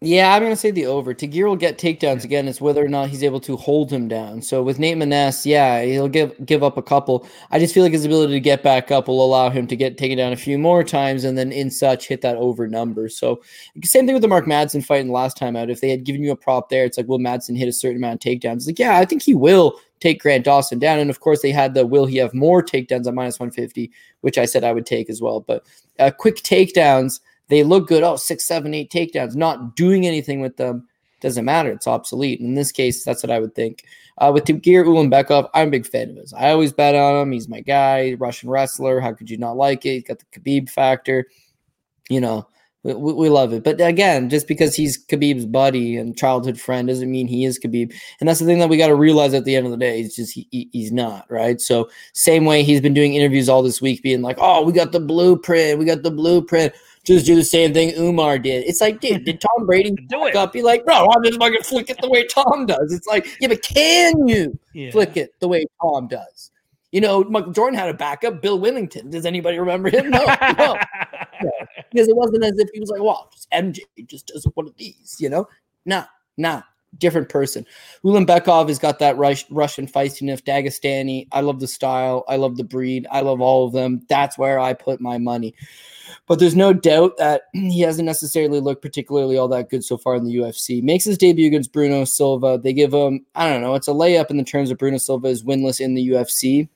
Yeah, 0.03 0.33
I'm 0.33 0.41
gonna 0.41 0.55
say 0.55 0.71
the 0.71 0.87
over. 0.87 1.13
Tagir 1.13 1.47
will 1.47 1.55
get 1.55 1.77
takedowns 1.77 2.23
again. 2.23 2.47
It's 2.47 2.59
whether 2.59 2.83
or 2.83 2.87
not 2.87 3.09
he's 3.09 3.23
able 3.23 3.39
to 3.41 3.55
hold 3.55 3.93
him 3.93 4.07
down. 4.07 4.41
So 4.41 4.63
with 4.63 4.79
Nate 4.79 4.97
Maness, 4.97 5.45
yeah, 5.45 5.83
he'll 5.83 6.07
give 6.07 6.33
give 6.43 6.63
up 6.63 6.75
a 6.75 6.81
couple. 6.81 7.27
I 7.51 7.59
just 7.59 7.71
feel 7.71 7.83
like 7.83 7.91
his 7.91 8.03
ability 8.03 8.33
to 8.33 8.39
get 8.39 8.63
back 8.63 8.89
up 8.89 9.07
will 9.07 9.23
allow 9.23 9.51
him 9.51 9.67
to 9.67 9.75
get 9.75 9.99
taken 9.99 10.17
down 10.17 10.33
a 10.33 10.37
few 10.37 10.57
more 10.57 10.83
times 10.83 11.23
and 11.23 11.37
then 11.37 11.51
in 11.51 11.69
such 11.69 12.07
hit 12.07 12.21
that 12.21 12.35
over 12.37 12.67
number. 12.67 13.09
So 13.09 13.43
same 13.83 14.07
thing 14.07 14.15
with 14.15 14.23
the 14.23 14.27
Mark 14.27 14.45
Madsen 14.45 14.83
fight 14.83 15.01
in 15.01 15.07
the 15.07 15.13
last 15.13 15.37
time 15.37 15.55
out. 15.55 15.69
If 15.69 15.81
they 15.81 15.91
had 15.91 16.03
given 16.03 16.23
you 16.23 16.31
a 16.31 16.35
prop 16.35 16.69
there, 16.69 16.83
it's 16.83 16.97
like 16.97 17.07
will 17.07 17.19
Madsen 17.19 17.55
hit 17.55 17.67
a 17.69 17.73
certain 17.73 17.97
amount 17.97 18.25
of 18.25 18.31
takedowns? 18.31 18.55
It's 18.55 18.67
like, 18.67 18.79
yeah, 18.79 18.97
I 18.97 19.05
think 19.05 19.21
he 19.21 19.35
will 19.35 19.79
take 19.99 20.19
Grant 20.19 20.45
Dawson 20.45 20.79
down. 20.79 20.97
And 20.97 21.11
of 21.11 21.19
course, 21.19 21.43
they 21.43 21.51
had 21.51 21.75
the 21.75 21.85
will 21.85 22.07
he 22.07 22.17
have 22.17 22.33
more 22.33 22.63
takedowns 22.63 23.05
at 23.05 23.13
minus 23.13 23.39
150, 23.39 23.91
which 24.21 24.39
I 24.39 24.45
said 24.45 24.63
I 24.63 24.73
would 24.73 24.87
take 24.87 25.11
as 25.11 25.21
well. 25.21 25.41
But 25.41 25.63
uh, 25.99 26.09
quick 26.09 26.37
takedowns 26.37 27.19
they 27.51 27.63
look 27.63 27.89
good. 27.89 28.01
Oh, 28.01 28.15
six, 28.15 28.45
seven, 28.45 28.73
eight 28.73 28.89
takedowns. 28.89 29.35
Not 29.35 29.75
doing 29.75 30.07
anything 30.07 30.39
with 30.39 30.55
them 30.55 30.87
doesn't 31.19 31.43
matter. 31.43 31.69
It's 31.69 31.85
obsolete. 31.85 32.39
In 32.39 32.55
this 32.55 32.71
case, 32.71 33.03
that's 33.03 33.21
what 33.21 33.29
I 33.29 33.39
would 33.39 33.53
think. 33.53 33.83
Uh, 34.17 34.31
with 34.33 34.45
Tagir 34.45 34.85
Ulanbekov, 34.85 35.49
I'm 35.53 35.67
a 35.67 35.71
big 35.71 35.85
fan 35.85 36.11
of 36.11 36.15
his. 36.15 36.33
I 36.33 36.51
always 36.51 36.71
bet 36.71 36.95
on 36.95 37.21
him. 37.21 37.31
He's 37.33 37.49
my 37.49 37.59
guy, 37.59 38.15
Russian 38.19 38.49
wrestler. 38.49 39.01
How 39.01 39.11
could 39.11 39.29
you 39.29 39.37
not 39.37 39.57
like 39.57 39.85
it? 39.85 39.93
He's 39.95 40.03
got 40.03 40.19
the 40.19 40.39
Khabib 40.39 40.69
factor. 40.69 41.27
You 42.09 42.21
know, 42.21 42.47
we, 42.83 42.93
we, 42.93 43.29
love 43.29 43.51
it. 43.51 43.65
But 43.65 43.81
again, 43.81 44.29
just 44.29 44.47
because 44.47 44.73
he's 44.73 45.05
Khabib's 45.05 45.45
buddy 45.45 45.97
and 45.97 46.17
childhood 46.17 46.59
friend 46.59 46.87
doesn't 46.87 47.11
mean 47.11 47.27
he 47.27 47.43
is 47.43 47.59
Khabib. 47.59 47.93
And 48.21 48.29
that's 48.29 48.39
the 48.39 48.45
thing 48.45 48.59
that 48.59 48.69
we 48.69 48.77
got 48.77 48.87
to 48.87 48.95
realize 48.95 49.33
at 49.33 49.43
the 49.43 49.57
end 49.57 49.65
of 49.65 49.71
the 49.71 49.77
day. 49.77 50.03
He's 50.03 50.15
just, 50.15 50.33
he, 50.33 50.69
he's 50.71 50.93
not, 50.93 51.29
right? 51.29 51.59
So, 51.59 51.89
same 52.13 52.45
way 52.45 52.63
he's 52.63 52.81
been 52.81 52.93
doing 52.93 53.13
interviews 53.13 53.49
all 53.49 53.61
this 53.61 53.81
week, 53.81 54.01
being 54.01 54.21
like, 54.21 54.37
oh, 54.39 54.63
we 54.63 54.71
got 54.71 54.93
the 54.93 55.01
blueprint. 55.01 55.79
We 55.79 55.85
got 55.85 56.03
the 56.03 56.11
blueprint 56.11 56.73
just 57.05 57.25
do 57.25 57.35
the 57.35 57.43
same 57.43 57.73
thing 57.73 57.93
Umar 57.97 58.37
did. 58.37 58.65
It's 58.65 58.81
like, 58.81 58.99
dude, 58.99 59.25
did 59.25 59.41
Tom 59.41 59.65
Brady 59.65 59.91
do 60.09 60.25
it? 60.25 60.35
Up? 60.35 60.53
Be 60.53 60.61
like, 60.61 60.85
bro, 60.85 61.07
I'm 61.09 61.23
just 61.23 61.39
fucking 61.39 61.63
flick 61.63 61.89
it 61.89 61.99
the 62.01 62.09
way 62.09 62.25
Tom 62.27 62.65
does. 62.65 62.93
It's 62.93 63.07
like, 63.07 63.27
yeah, 63.39 63.47
but 63.47 63.61
can 63.61 64.27
you 64.27 64.57
yeah. 64.73 64.91
flick 64.91 65.17
it 65.17 65.39
the 65.39 65.47
way 65.47 65.65
Tom 65.81 66.07
does? 66.07 66.51
You 66.91 67.01
know, 67.01 67.23
Michael 67.23 67.53
Jordan 67.53 67.79
had 67.79 67.89
a 67.89 67.93
backup, 67.93 68.41
Bill 68.41 68.59
Wennington. 68.59 69.09
Does 69.11 69.25
anybody 69.25 69.57
remember 69.57 69.89
him? 69.89 70.09
No, 70.09 70.25
no. 70.59 70.77
no. 71.41 71.51
Because 71.91 72.07
it 72.09 72.15
wasn't 72.15 72.43
as 72.43 72.57
if 72.59 72.69
he 72.73 72.79
was 72.79 72.89
like, 72.89 73.01
wow, 73.01 73.29
just 73.33 73.49
MJ 73.51 73.79
just 74.07 74.27
does 74.27 74.45
one 74.55 74.67
of 74.67 74.75
these, 74.75 75.15
you 75.19 75.29
know? 75.29 75.47
Nah, 75.85 76.05
nah 76.37 76.61
different 76.97 77.29
person. 77.29 77.65
Ulanbekov 78.03 78.67
has 78.67 78.79
got 78.79 78.99
that 78.99 79.17
Rush, 79.17 79.49
Russian 79.49 79.87
feistiness, 79.87 80.41
Dagestani. 80.41 81.27
I 81.31 81.41
love 81.41 81.59
the 81.59 81.67
style. 81.67 82.23
I 82.27 82.35
love 82.35 82.57
the 82.57 82.63
breed. 82.63 83.07
I 83.11 83.21
love 83.21 83.41
all 83.41 83.65
of 83.65 83.73
them. 83.73 84.05
That's 84.09 84.37
where 84.37 84.59
I 84.59 84.73
put 84.73 85.01
my 85.01 85.17
money. 85.17 85.55
But 86.27 86.39
there's 86.39 86.55
no 86.55 86.73
doubt 86.73 87.17
that 87.17 87.43
he 87.53 87.81
hasn't 87.81 88.05
necessarily 88.05 88.59
looked 88.59 88.81
particularly 88.81 89.37
all 89.37 89.47
that 89.49 89.69
good 89.69 89.83
so 89.83 89.97
far 89.97 90.15
in 90.15 90.25
the 90.25 90.35
UFC. 90.35 90.81
Makes 90.83 91.05
his 91.05 91.17
debut 91.17 91.47
against 91.47 91.73
Bruno 91.73 92.03
Silva. 92.05 92.59
They 92.61 92.73
give 92.73 92.93
him, 92.93 93.25
I 93.35 93.49
don't 93.49 93.61
know, 93.61 93.75
it's 93.75 93.87
a 93.87 93.91
layup 93.91 94.29
in 94.29 94.37
the 94.37 94.43
terms 94.43 94.71
of 94.71 94.77
Bruno 94.77 94.97
Silva 94.97 95.27
is 95.27 95.43
winless 95.43 95.79
in 95.79 95.95
the 95.95 96.09
UFC. 96.09 96.69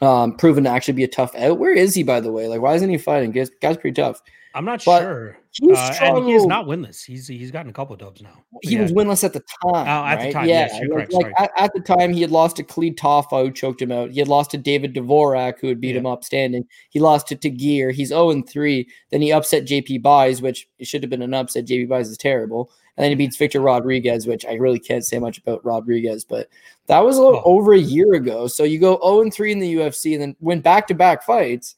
Um, 0.00 0.36
proven 0.36 0.64
to 0.64 0.70
actually 0.70 0.94
be 0.94 1.04
a 1.04 1.08
tough 1.08 1.32
out. 1.36 1.60
Where 1.60 1.72
is 1.72 1.94
he, 1.94 2.02
by 2.02 2.18
the 2.18 2.32
way? 2.32 2.48
Like, 2.48 2.60
why 2.60 2.74
isn't 2.74 2.90
he 2.90 2.98
fighting? 2.98 3.30
Guy's, 3.30 3.50
guy's 3.60 3.76
pretty 3.76 3.94
tough. 3.94 4.20
I'm 4.52 4.64
not 4.64 4.84
but 4.84 5.00
sure. 5.00 5.38
Uh, 5.60 5.94
and 6.00 6.24
he 6.24 6.32
is 6.32 6.46
not 6.46 6.64
winless. 6.64 7.04
He's 7.04 7.26
he's 7.28 7.50
gotten 7.50 7.68
a 7.68 7.74
couple 7.74 7.94
dubs 7.94 8.22
now. 8.22 8.42
He 8.62 8.74
yeah. 8.74 8.82
was 8.82 8.92
winless 8.92 9.22
at 9.22 9.34
the 9.34 9.40
time. 9.40 9.86
Oh, 9.86 10.04
at 10.04 10.14
right? 10.14 10.26
the 10.26 10.32
time, 10.32 10.48
yeah. 10.48 10.68
Yes, 10.72 10.80
like, 10.90 11.12
like 11.12 11.50
at, 11.58 11.74
the 11.74 11.80
time, 11.80 12.14
he 12.14 12.22
had 12.22 12.30
lost 12.30 12.56
to 12.56 12.62
Khalid 12.62 12.96
Taha, 12.96 13.44
who 13.44 13.50
choked 13.50 13.82
him 13.82 13.92
out. 13.92 14.10
He 14.12 14.18
had 14.18 14.28
lost 14.28 14.52
to 14.52 14.58
David 14.58 14.94
Dvorak, 14.94 15.60
who 15.60 15.68
had 15.68 15.78
beat 15.78 15.90
yeah. 15.90 15.98
him 15.98 16.06
up 16.06 16.24
standing. 16.24 16.66
He 16.88 17.00
lost 17.00 17.28
to 17.28 17.36
Tagir. 17.36 17.92
He's 17.92 18.08
0 18.08 18.30
and 18.30 18.48
3. 18.48 18.88
Then 19.10 19.20
he 19.20 19.30
upset 19.30 19.66
JP 19.66 20.00
Buys, 20.00 20.40
which 20.40 20.68
it 20.78 20.86
should 20.86 21.02
have 21.02 21.10
been 21.10 21.20
an 21.20 21.34
upset. 21.34 21.66
JP 21.66 21.88
Buys 21.88 22.08
is 22.08 22.16
terrible. 22.16 22.70
And 22.96 23.04
then 23.04 23.10
he 23.10 23.16
beats 23.16 23.36
Victor 23.36 23.60
Rodriguez, 23.60 24.26
which 24.26 24.46
I 24.46 24.54
really 24.54 24.78
can't 24.78 25.04
say 25.04 25.18
much 25.18 25.38
about 25.38 25.64
Rodriguez, 25.64 26.24
but 26.24 26.48
that 26.86 27.00
was 27.00 27.18
a 27.18 27.22
little 27.22 27.42
oh. 27.44 27.56
over 27.56 27.74
a 27.74 27.78
year 27.78 28.14
ago. 28.14 28.46
So 28.46 28.64
you 28.64 28.78
go 28.78 28.98
0 29.02 29.22
and 29.22 29.34
3 29.34 29.52
in 29.52 29.58
the 29.60 29.74
UFC 29.76 30.14
and 30.14 30.22
then 30.22 30.36
win 30.40 30.60
back 30.60 30.86
to 30.88 30.94
back 30.94 31.22
fights, 31.22 31.76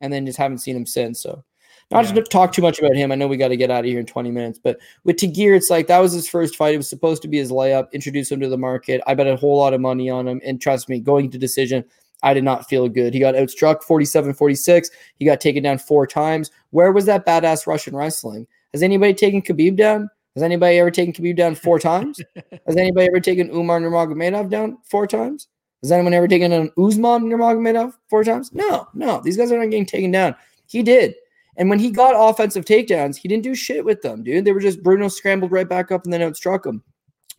and 0.00 0.12
then 0.12 0.26
just 0.26 0.38
haven't 0.38 0.58
seen 0.58 0.76
him 0.76 0.86
since. 0.86 1.22
So 1.22 1.42
not 1.90 2.06
yeah. 2.06 2.12
to 2.12 2.22
talk 2.22 2.52
too 2.52 2.62
much 2.62 2.78
about 2.78 2.96
him. 2.96 3.12
I 3.12 3.14
know 3.14 3.26
we 3.26 3.36
got 3.36 3.48
to 3.48 3.56
get 3.56 3.70
out 3.70 3.80
of 3.80 3.84
here 3.86 4.00
in 4.00 4.06
20 4.06 4.30
minutes, 4.30 4.58
but 4.62 4.78
with 5.04 5.16
Tagir, 5.16 5.56
it's 5.56 5.70
like 5.70 5.86
that 5.86 5.98
was 5.98 6.12
his 6.12 6.28
first 6.28 6.56
fight. 6.56 6.74
It 6.74 6.78
was 6.78 6.88
supposed 6.88 7.22
to 7.22 7.28
be 7.28 7.38
his 7.38 7.50
layup, 7.50 7.92
introduce 7.92 8.30
him 8.30 8.40
to 8.40 8.48
the 8.48 8.58
market. 8.58 9.00
I 9.06 9.14
bet 9.14 9.26
a 9.26 9.36
whole 9.36 9.58
lot 9.58 9.74
of 9.74 9.80
money 9.80 10.10
on 10.10 10.26
him. 10.26 10.40
And 10.44 10.60
trust 10.60 10.88
me, 10.88 11.00
going 11.00 11.30
to 11.30 11.38
decision, 11.38 11.84
I 12.22 12.34
did 12.34 12.44
not 12.44 12.68
feel 12.68 12.88
good. 12.88 13.12
He 13.12 13.20
got 13.20 13.34
outstruck 13.34 13.82
47 13.82 14.34
46. 14.34 14.90
He 15.18 15.24
got 15.24 15.40
taken 15.40 15.62
down 15.62 15.78
four 15.78 16.06
times. 16.06 16.50
Where 16.70 16.90
was 16.90 17.04
that 17.06 17.26
badass 17.26 17.66
Russian 17.66 17.94
wrestling? 17.94 18.46
Has 18.72 18.82
anybody 18.82 19.14
taken 19.14 19.42
Khabib 19.42 19.76
down? 19.76 20.08
Has 20.34 20.42
anybody 20.42 20.78
ever 20.78 20.90
taken 20.90 21.12
Khabib 21.12 21.36
down 21.36 21.54
four 21.54 21.78
times? 21.78 22.20
Has 22.66 22.76
anybody 22.76 23.06
ever 23.06 23.20
taken 23.20 23.50
Umar 23.50 23.78
Nurmagomedov 23.78 24.50
down 24.50 24.78
four 24.84 25.06
times? 25.06 25.48
Has 25.82 25.92
anyone 25.92 26.14
ever 26.14 26.26
taken 26.26 26.50
an 26.50 26.70
Usman 26.78 27.24
Nurmagomedov 27.24 27.92
four 28.08 28.24
times? 28.24 28.50
No, 28.54 28.88
no. 28.94 29.20
These 29.22 29.36
guys 29.36 29.52
are 29.52 29.58
not 29.58 29.70
getting 29.70 29.86
taken 29.86 30.10
down. 30.10 30.34
He 30.66 30.82
did. 30.82 31.14
And 31.56 31.68
when 31.68 31.78
he 31.78 31.90
got 31.90 32.14
offensive 32.16 32.64
takedowns, 32.64 33.16
he 33.16 33.28
didn't 33.28 33.44
do 33.44 33.54
shit 33.54 33.84
with 33.84 34.02
them, 34.02 34.22
dude. 34.22 34.44
They 34.44 34.52
were 34.52 34.60
just 34.60 34.82
Bruno 34.82 35.08
scrambled 35.08 35.52
right 35.52 35.68
back 35.68 35.92
up 35.92 36.04
and 36.04 36.12
then 36.12 36.20
outstruck 36.20 36.66
him. 36.66 36.82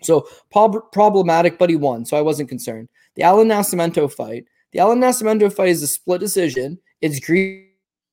So 0.02 0.28
prob- 0.52 0.92
problematic, 0.92 1.58
but 1.58 1.70
he 1.70 1.76
won. 1.76 2.06
So 2.06 2.18
I 2.18 2.22
wasn't 2.22 2.50
concerned. 2.50 2.90
The 3.16 3.24
Allan 3.24 3.48
Nascimento 3.48 4.12
fight. 4.12 4.46
The 4.72 4.80
Allan 4.80 5.00
Nascimento 5.00 5.52
fight 5.52 5.70
is 5.70 5.84
a 5.84 5.88
split 5.88 6.20
decision. 6.20 6.78
It's 7.02 7.20
greedy 7.20 7.70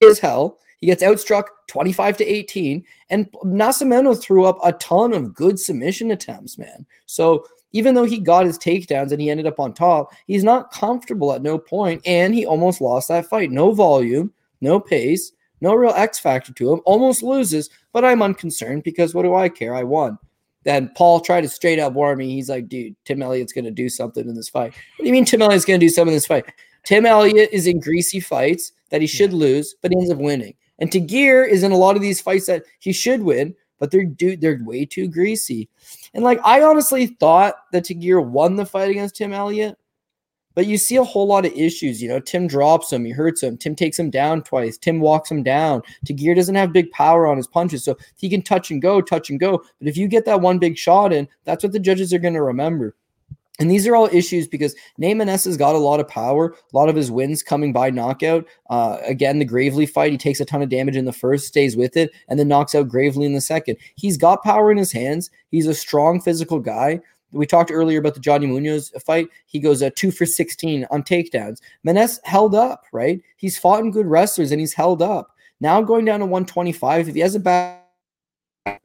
as 0.08 0.18
hell. 0.18 0.58
He 0.78 0.86
gets 0.86 1.02
outstruck 1.02 1.44
25 1.68 2.16
to 2.18 2.24
18. 2.24 2.84
And 3.10 3.30
Nascimento 3.44 4.20
threw 4.20 4.44
up 4.44 4.58
a 4.64 4.72
ton 4.72 5.12
of 5.12 5.34
good 5.34 5.58
submission 5.58 6.10
attempts, 6.10 6.58
man. 6.58 6.86
So 7.06 7.46
even 7.72 7.94
though 7.94 8.04
he 8.04 8.18
got 8.18 8.46
his 8.46 8.58
takedowns 8.58 9.12
and 9.12 9.20
he 9.20 9.30
ended 9.30 9.46
up 9.46 9.60
on 9.60 9.72
top, 9.72 10.12
he's 10.26 10.44
not 10.44 10.72
comfortable 10.72 11.32
at 11.32 11.42
no 11.42 11.58
point, 11.58 12.02
and 12.04 12.34
he 12.34 12.44
almost 12.44 12.80
lost 12.80 13.08
that 13.08 13.26
fight. 13.26 13.50
No 13.50 13.72
volume, 13.72 14.32
no 14.60 14.78
pace. 14.78 15.32
No 15.62 15.74
real 15.74 15.94
X 15.94 16.18
factor 16.18 16.52
to 16.52 16.72
him. 16.72 16.80
Almost 16.84 17.22
loses, 17.22 17.70
but 17.92 18.04
I'm 18.04 18.20
unconcerned 18.20 18.82
because 18.82 19.14
what 19.14 19.22
do 19.22 19.34
I 19.34 19.48
care? 19.48 19.74
I 19.74 19.84
won. 19.84 20.18
Then 20.64 20.90
Paul 20.96 21.20
tried 21.20 21.42
to 21.42 21.48
straight 21.48 21.78
up 21.78 21.92
warn 21.92 22.18
me. 22.18 22.34
He's 22.34 22.50
like, 22.50 22.68
dude, 22.68 22.96
Tim 23.04 23.22
Elliott's 23.22 23.52
going 23.52 23.64
to 23.64 23.70
do 23.70 23.88
something 23.88 24.28
in 24.28 24.34
this 24.34 24.48
fight. 24.48 24.74
What 24.96 25.04
do 25.04 25.06
you 25.06 25.12
mean 25.12 25.24
Tim 25.24 25.40
Elliott's 25.40 25.64
going 25.64 25.78
to 25.78 25.86
do 25.86 25.90
something 25.90 26.12
in 26.12 26.16
this 26.16 26.26
fight? 26.26 26.44
Tim 26.84 27.06
Elliott 27.06 27.50
is 27.52 27.68
in 27.68 27.78
greasy 27.78 28.18
fights 28.18 28.72
that 28.90 29.00
he 29.00 29.06
should 29.06 29.32
lose, 29.32 29.76
but 29.80 29.92
he 29.92 29.96
ends 29.96 30.10
up 30.10 30.18
winning. 30.18 30.54
And 30.80 30.90
Tagir 30.90 31.48
is 31.48 31.62
in 31.62 31.70
a 31.70 31.76
lot 31.76 31.94
of 31.94 32.02
these 32.02 32.20
fights 32.20 32.46
that 32.46 32.64
he 32.80 32.92
should 32.92 33.22
win, 33.22 33.54
but 33.78 33.92
they're 33.92 34.04
dude, 34.04 34.40
they're 34.40 34.60
way 34.64 34.84
too 34.84 35.06
greasy. 35.06 35.68
And 36.12 36.24
like 36.24 36.40
I 36.44 36.62
honestly 36.62 37.06
thought 37.06 37.54
that 37.70 37.84
Tagir 37.84 38.24
won 38.24 38.56
the 38.56 38.66
fight 38.66 38.90
against 38.90 39.14
Tim 39.14 39.32
Elliott, 39.32 39.78
but 40.54 40.66
you 40.66 40.76
see 40.76 40.96
a 40.96 41.04
whole 41.04 41.26
lot 41.26 41.46
of 41.46 41.52
issues. 41.52 42.02
You 42.02 42.08
know, 42.08 42.20
Tim 42.20 42.46
drops 42.46 42.92
him, 42.92 43.04
he 43.04 43.12
hurts 43.12 43.42
him. 43.42 43.56
Tim 43.56 43.74
takes 43.74 43.98
him 43.98 44.10
down 44.10 44.42
twice. 44.42 44.76
Tim 44.76 45.00
walks 45.00 45.30
him 45.30 45.42
down. 45.42 45.82
Tagir 46.06 46.34
doesn't 46.34 46.54
have 46.54 46.72
big 46.72 46.90
power 46.90 47.26
on 47.26 47.36
his 47.36 47.46
punches, 47.46 47.84
so 47.84 47.96
he 48.16 48.28
can 48.28 48.42
touch 48.42 48.70
and 48.70 48.82
go, 48.82 49.00
touch 49.00 49.30
and 49.30 49.40
go. 49.40 49.62
But 49.78 49.88
if 49.88 49.96
you 49.96 50.08
get 50.08 50.24
that 50.26 50.40
one 50.40 50.58
big 50.58 50.76
shot 50.76 51.12
in, 51.12 51.28
that's 51.44 51.62
what 51.62 51.72
the 51.72 51.78
judges 51.78 52.12
are 52.12 52.18
going 52.18 52.34
to 52.34 52.42
remember. 52.42 52.94
And 53.58 53.70
these 53.70 53.86
are 53.86 53.94
all 53.94 54.08
issues 54.10 54.48
because 54.48 54.74
Nate 54.96 55.16
Maness 55.16 55.44
has 55.44 55.58
got 55.58 55.74
a 55.74 55.78
lot 55.78 56.00
of 56.00 56.08
power, 56.08 56.52
a 56.52 56.76
lot 56.76 56.88
of 56.88 56.96
his 56.96 57.10
wins 57.10 57.42
coming 57.42 57.72
by 57.72 57.90
knockout. 57.90 58.46
Uh, 58.70 58.96
again, 59.06 59.38
the 59.38 59.44
Gravely 59.44 59.84
fight, 59.84 60.10
he 60.10 60.18
takes 60.18 60.40
a 60.40 60.44
ton 60.44 60.62
of 60.62 60.70
damage 60.70 60.96
in 60.96 61.04
the 61.04 61.12
first, 61.12 61.46
stays 61.46 61.76
with 61.76 61.96
it, 61.96 62.10
and 62.28 62.40
then 62.40 62.48
knocks 62.48 62.74
out 62.74 62.88
Gravely 62.88 63.26
in 63.26 63.34
the 63.34 63.42
second. 63.42 63.76
He's 63.94 64.16
got 64.16 64.42
power 64.42 64.72
in 64.72 64.78
his 64.78 64.90
hands. 64.90 65.30
He's 65.50 65.66
a 65.66 65.74
strong 65.74 66.20
physical 66.20 66.60
guy 66.60 67.00
we 67.32 67.46
talked 67.46 67.70
earlier 67.70 67.98
about 67.98 68.14
the 68.14 68.20
Johnny 68.20 68.46
Munoz 68.46 68.92
fight. 69.04 69.28
He 69.46 69.58
goes 69.58 69.82
uh, 69.82 69.90
two 69.96 70.10
for 70.10 70.26
16 70.26 70.86
on 70.90 71.02
takedowns. 71.02 71.60
Maness 71.86 72.18
held 72.24 72.54
up, 72.54 72.84
right? 72.92 73.20
He's 73.36 73.58
fought 73.58 73.80
in 73.80 73.90
good 73.90 74.06
wrestlers 74.06 74.52
and 74.52 74.60
he's 74.60 74.74
held 74.74 75.02
up. 75.02 75.34
Now 75.60 75.80
going 75.82 76.04
down 76.04 76.20
to 76.20 76.26
125, 76.26 77.08
if 77.08 77.14
he 77.14 77.20
has 77.20 77.34
a 77.34 77.40
bad, 77.40 77.78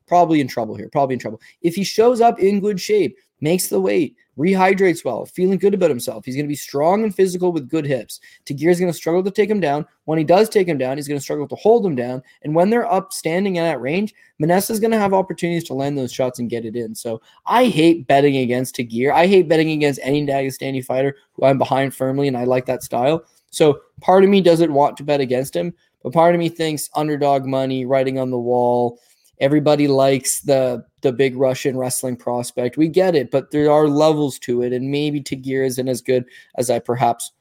probably 0.07 0.39
in 0.39 0.47
trouble 0.47 0.75
here, 0.75 0.89
probably 0.89 1.13
in 1.13 1.19
trouble. 1.19 1.41
If 1.61 1.75
he 1.75 1.83
shows 1.83 2.21
up 2.21 2.39
in 2.39 2.59
good 2.59 2.79
shape, 2.79 3.17
makes 3.39 3.67
the 3.67 3.79
weight, 3.79 4.15
rehydrates 4.37 5.03
well, 5.03 5.25
feeling 5.25 5.57
good 5.57 5.73
about 5.73 5.89
himself. 5.89 6.25
He's 6.25 6.35
going 6.35 6.45
to 6.45 6.49
be 6.49 6.55
strong 6.55 7.03
and 7.03 7.13
physical 7.13 7.51
with 7.51 7.69
good 7.69 7.85
hips. 7.85 8.19
Tagir's 8.45 8.79
going 8.79 8.91
to 8.91 8.97
struggle 8.97 9.23
to 9.23 9.31
take 9.31 9.49
him 9.49 9.59
down. 9.59 9.85
When 10.05 10.17
he 10.17 10.23
does 10.23 10.49
take 10.49 10.67
him 10.67 10.77
down, 10.77 10.97
he's 10.97 11.07
going 11.07 11.19
to 11.19 11.23
struggle 11.23 11.47
to 11.47 11.55
hold 11.55 11.85
him 11.85 11.95
down. 11.95 12.21
And 12.43 12.53
when 12.53 12.69
they're 12.69 12.91
up 12.91 13.13
standing 13.13 13.55
in 13.55 13.63
that 13.63 13.81
range, 13.81 14.13
Maness's 14.39 14.79
going 14.79 14.91
to 14.91 14.99
have 14.99 15.13
opportunities 15.13 15.63
to 15.65 15.73
land 15.73 15.97
those 15.97 16.13
shots 16.13 16.39
and 16.39 16.49
get 16.49 16.65
it 16.65 16.75
in. 16.75 16.93
So 16.93 17.21
I 17.45 17.65
hate 17.65 18.07
betting 18.07 18.37
against 18.37 18.75
Tagir. 18.75 19.11
I 19.11 19.27
hate 19.27 19.47
betting 19.47 19.71
against 19.71 19.99
any 20.03 20.25
Dagestani 20.25 20.83
fighter 20.83 21.15
who 21.33 21.45
I'm 21.45 21.57
behind 21.57 21.93
firmly, 21.93 22.27
and 22.27 22.37
I 22.37 22.43
like 22.43 22.65
that 22.67 22.83
style. 22.83 23.23
So 23.49 23.79
part 24.01 24.23
of 24.23 24.29
me 24.29 24.41
doesn't 24.41 24.73
want 24.73 24.97
to 24.97 25.03
bet 25.03 25.21
against 25.21 25.55
him, 25.55 25.73
but 26.03 26.13
part 26.13 26.35
of 26.35 26.39
me 26.39 26.49
thinks 26.49 26.89
underdog 26.95 27.45
money, 27.45 27.85
writing 27.85 28.19
on 28.19 28.29
the 28.29 28.37
wall, 28.37 28.99
everybody 29.39 29.87
likes 29.87 30.41
the 30.41 30.83
the 31.01 31.11
big 31.11 31.35
Russian 31.35 31.77
wrestling 31.77 32.17
prospect. 32.17 32.77
We 32.77 32.87
get 32.87 33.15
it, 33.15 33.31
but 33.31 33.51
there 33.51 33.71
are 33.71 33.87
levels 33.87 34.39
to 34.39 34.61
it, 34.61 34.73
and 34.73 34.91
maybe 34.91 35.21
Tagir 35.21 35.65
isn't 35.65 35.87
as 35.87 36.01
good 36.01 36.25
as 36.57 36.69
I 36.69 36.79
perhaps 36.79 37.31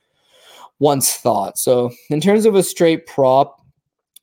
once 0.79 1.15
thought. 1.15 1.59
So, 1.59 1.91
in 2.11 2.21
terms 2.21 2.45
of 2.45 2.55
a 2.55 2.63
straight 2.63 3.07
prop, 3.07 3.61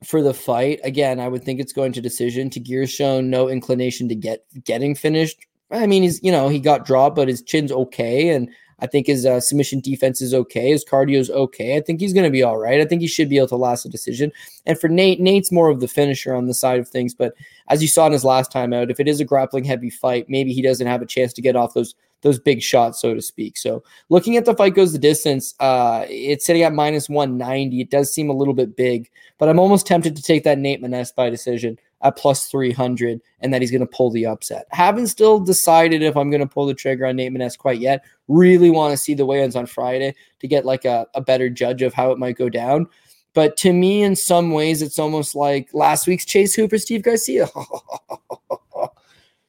for 0.04 0.22
the 0.22 0.34
fight. 0.34 0.80
Again, 0.84 1.18
I 1.18 1.28
would 1.28 1.42
think 1.42 1.60
it's 1.60 1.72
going 1.72 1.92
to 1.92 2.00
decision. 2.00 2.50
Tagir's 2.50 2.90
shown 2.90 3.30
no 3.30 3.48
inclination 3.48 4.08
to 4.08 4.14
get 4.14 4.44
getting 4.64 4.94
finished. 4.94 5.46
I 5.74 5.86
mean, 5.86 6.02
he's 6.02 6.22
you 6.22 6.32
know 6.32 6.48
he 6.48 6.60
got 6.60 6.86
dropped, 6.86 7.16
but 7.16 7.28
his 7.28 7.42
chin's 7.42 7.72
okay, 7.72 8.30
and 8.30 8.48
I 8.80 8.86
think 8.86 9.06
his 9.06 9.24
uh, 9.24 9.40
submission 9.40 9.80
defense 9.80 10.20
is 10.20 10.34
okay. 10.34 10.70
His 10.70 10.84
cardio's 10.84 11.30
okay. 11.30 11.76
I 11.76 11.80
think 11.80 12.00
he's 12.00 12.12
going 12.12 12.24
to 12.24 12.30
be 12.30 12.42
all 12.42 12.58
right. 12.58 12.80
I 12.80 12.84
think 12.84 13.00
he 13.00 13.08
should 13.08 13.28
be 13.28 13.38
able 13.38 13.48
to 13.48 13.56
last 13.56 13.84
a 13.84 13.88
decision. 13.88 14.32
And 14.66 14.78
for 14.78 14.88
Nate, 14.88 15.20
Nate's 15.20 15.52
more 15.52 15.68
of 15.68 15.80
the 15.80 15.88
finisher 15.88 16.34
on 16.34 16.46
the 16.46 16.54
side 16.54 16.80
of 16.80 16.88
things. 16.88 17.14
But 17.14 17.34
as 17.68 17.82
you 17.82 17.88
saw 17.88 18.06
in 18.06 18.12
his 18.12 18.24
last 18.24 18.50
time 18.50 18.72
out, 18.72 18.90
if 18.90 19.00
it 19.00 19.08
is 19.08 19.20
a 19.20 19.24
grappling 19.24 19.64
heavy 19.64 19.90
fight, 19.90 20.26
maybe 20.28 20.52
he 20.52 20.62
doesn't 20.62 20.86
have 20.86 21.02
a 21.02 21.06
chance 21.06 21.32
to 21.34 21.42
get 21.42 21.56
off 21.56 21.74
those 21.74 21.94
those 22.22 22.38
big 22.38 22.62
shots, 22.62 23.02
so 23.02 23.14
to 23.14 23.20
speak. 23.20 23.56
So 23.58 23.84
looking 24.08 24.38
at 24.38 24.46
the 24.46 24.54
fight 24.54 24.74
goes 24.74 24.92
the 24.92 24.98
distance, 24.98 25.54
uh, 25.60 26.06
it's 26.08 26.46
sitting 26.46 26.62
at 26.62 26.72
minus 26.72 27.06
190. 27.06 27.82
It 27.82 27.90
does 27.90 28.12
seem 28.12 28.30
a 28.30 28.34
little 28.34 28.54
bit 28.54 28.76
big, 28.76 29.10
but 29.38 29.50
I'm 29.50 29.58
almost 29.58 29.86
tempted 29.86 30.16
to 30.16 30.22
take 30.22 30.42
that 30.44 30.58
Nate 30.58 30.82
Maness 30.82 31.14
by 31.14 31.28
decision 31.28 31.78
at 32.04 32.16
plus 32.16 32.46
300 32.46 33.20
and 33.40 33.52
that 33.52 33.62
he's 33.62 33.70
going 33.70 33.80
to 33.80 33.86
pull 33.86 34.10
the 34.10 34.26
upset. 34.26 34.66
Haven't 34.70 35.08
still 35.08 35.40
decided 35.40 36.02
if 36.02 36.16
I'm 36.16 36.30
going 36.30 36.40
to 36.40 36.46
pull 36.46 36.66
the 36.66 36.74
trigger 36.74 37.06
on 37.06 37.16
Nate 37.16 37.32
Maness 37.32 37.58
quite 37.58 37.80
yet. 37.80 38.04
Really 38.28 38.70
want 38.70 38.92
to 38.92 38.96
see 38.96 39.14
the 39.14 39.26
weigh-ins 39.26 39.56
on 39.56 39.66
Friday 39.66 40.14
to 40.40 40.46
get 40.46 40.66
like 40.66 40.84
a, 40.84 41.06
a 41.14 41.20
better 41.20 41.48
judge 41.48 41.82
of 41.82 41.94
how 41.94 42.12
it 42.12 42.18
might 42.18 42.36
go 42.36 42.48
down. 42.48 42.86
But 43.32 43.56
to 43.58 43.72
me, 43.72 44.02
in 44.02 44.14
some 44.14 44.52
ways, 44.52 44.82
it's 44.82 44.98
almost 44.98 45.34
like 45.34 45.70
last 45.72 46.06
week's 46.06 46.24
Chase 46.24 46.54
Hooper, 46.54 46.78
Steve 46.78 47.02
Garcia. 47.02 47.48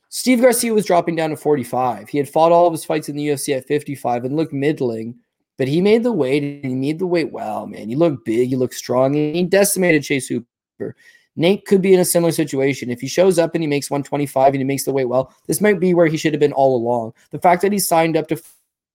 Steve 0.09 0.41
Garcia 0.41 0.73
was 0.73 0.85
dropping 0.85 1.17
down 1.17 1.31
to 1.31 1.37
45. 1.37 2.09
He 2.09 2.17
had 2.17 2.29
fought 2.29 2.53
all 2.53 2.65
of 2.65 2.73
his 2.73 2.85
fights 2.85 3.09
in 3.09 3.17
the 3.17 3.27
UFC 3.27 3.55
at 3.55 3.67
55 3.67 4.23
and 4.23 4.35
looked 4.35 4.53
middling, 4.53 5.15
but 5.57 5.67
he 5.67 5.81
made 5.81 6.03
the 6.03 6.13
weight 6.13 6.41
and 6.41 6.71
he 6.71 6.75
made 6.75 6.99
the 6.99 7.05
weight 7.05 7.31
well, 7.31 7.67
man. 7.67 7.89
He 7.89 7.95
looked 7.95 8.25
big, 8.25 8.49
he 8.49 8.55
looked 8.55 8.75
strong, 8.75 9.15
and 9.15 9.35
he 9.35 9.43
decimated 9.43 10.03
Chase 10.03 10.27
Hooper. 10.27 10.95
Nate 11.35 11.65
could 11.65 11.81
be 11.81 11.93
in 11.93 11.99
a 11.99 12.05
similar 12.05 12.31
situation. 12.31 12.89
If 12.89 13.01
he 13.01 13.07
shows 13.07 13.37
up 13.37 13.55
and 13.55 13.63
he 13.63 13.67
makes 13.67 13.89
125 13.89 14.53
and 14.53 14.57
he 14.57 14.63
makes 14.63 14.85
the 14.85 14.93
weight 14.93 15.09
well, 15.09 15.33
this 15.47 15.61
might 15.61 15.79
be 15.79 15.93
where 15.93 16.07
he 16.07 16.17
should 16.17 16.33
have 16.33 16.39
been 16.39 16.53
all 16.53 16.75
along. 16.75 17.13
The 17.31 17.39
fact 17.39 17.61
that 17.61 17.71
he 17.71 17.79
signed 17.79 18.15
up 18.15 18.27
to 18.29 18.41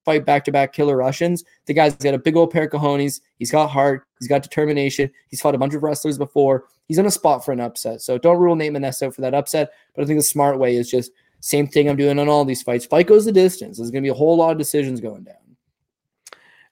fight 0.04 0.24
back 0.24 0.44
to 0.44 0.52
back 0.52 0.72
killer 0.72 0.96
Russians, 0.96 1.44
the 1.66 1.74
guy's 1.74 1.94
got 1.96 2.14
a 2.14 2.18
big 2.18 2.36
old 2.36 2.50
pair 2.50 2.64
of 2.64 2.70
cojones. 2.70 3.20
He's 3.38 3.50
got 3.50 3.68
heart. 3.68 4.06
He's 4.18 4.28
got 4.28 4.42
determination. 4.42 5.10
He's 5.28 5.40
fought 5.40 5.54
a 5.54 5.58
bunch 5.58 5.74
of 5.74 5.82
wrestlers 5.82 6.18
before. 6.18 6.64
He's 6.88 6.98
in 6.98 7.06
a 7.06 7.10
spot 7.10 7.44
for 7.44 7.52
an 7.52 7.60
upset. 7.60 8.00
So 8.00 8.18
don't 8.18 8.38
rule 8.38 8.56
Nate 8.56 8.72
Maness 8.72 9.02
out 9.02 9.14
for 9.14 9.20
that 9.20 9.34
upset. 9.34 9.70
But 9.94 10.02
I 10.02 10.06
think 10.06 10.18
the 10.18 10.24
smart 10.24 10.58
way 10.58 10.76
is 10.76 10.90
just 10.90 11.12
same 11.40 11.66
thing 11.66 11.88
I'm 11.88 11.96
doing 11.96 12.18
on 12.18 12.28
all 12.28 12.44
these 12.44 12.62
fights. 12.62 12.86
Fight 12.86 13.06
goes 13.06 13.24
the 13.24 13.32
distance. 13.32 13.76
There's 13.76 13.90
going 13.90 14.02
to 14.02 14.06
be 14.06 14.10
a 14.10 14.14
whole 14.14 14.36
lot 14.36 14.52
of 14.52 14.58
decisions 14.58 15.00
going 15.00 15.24
down. 15.24 15.36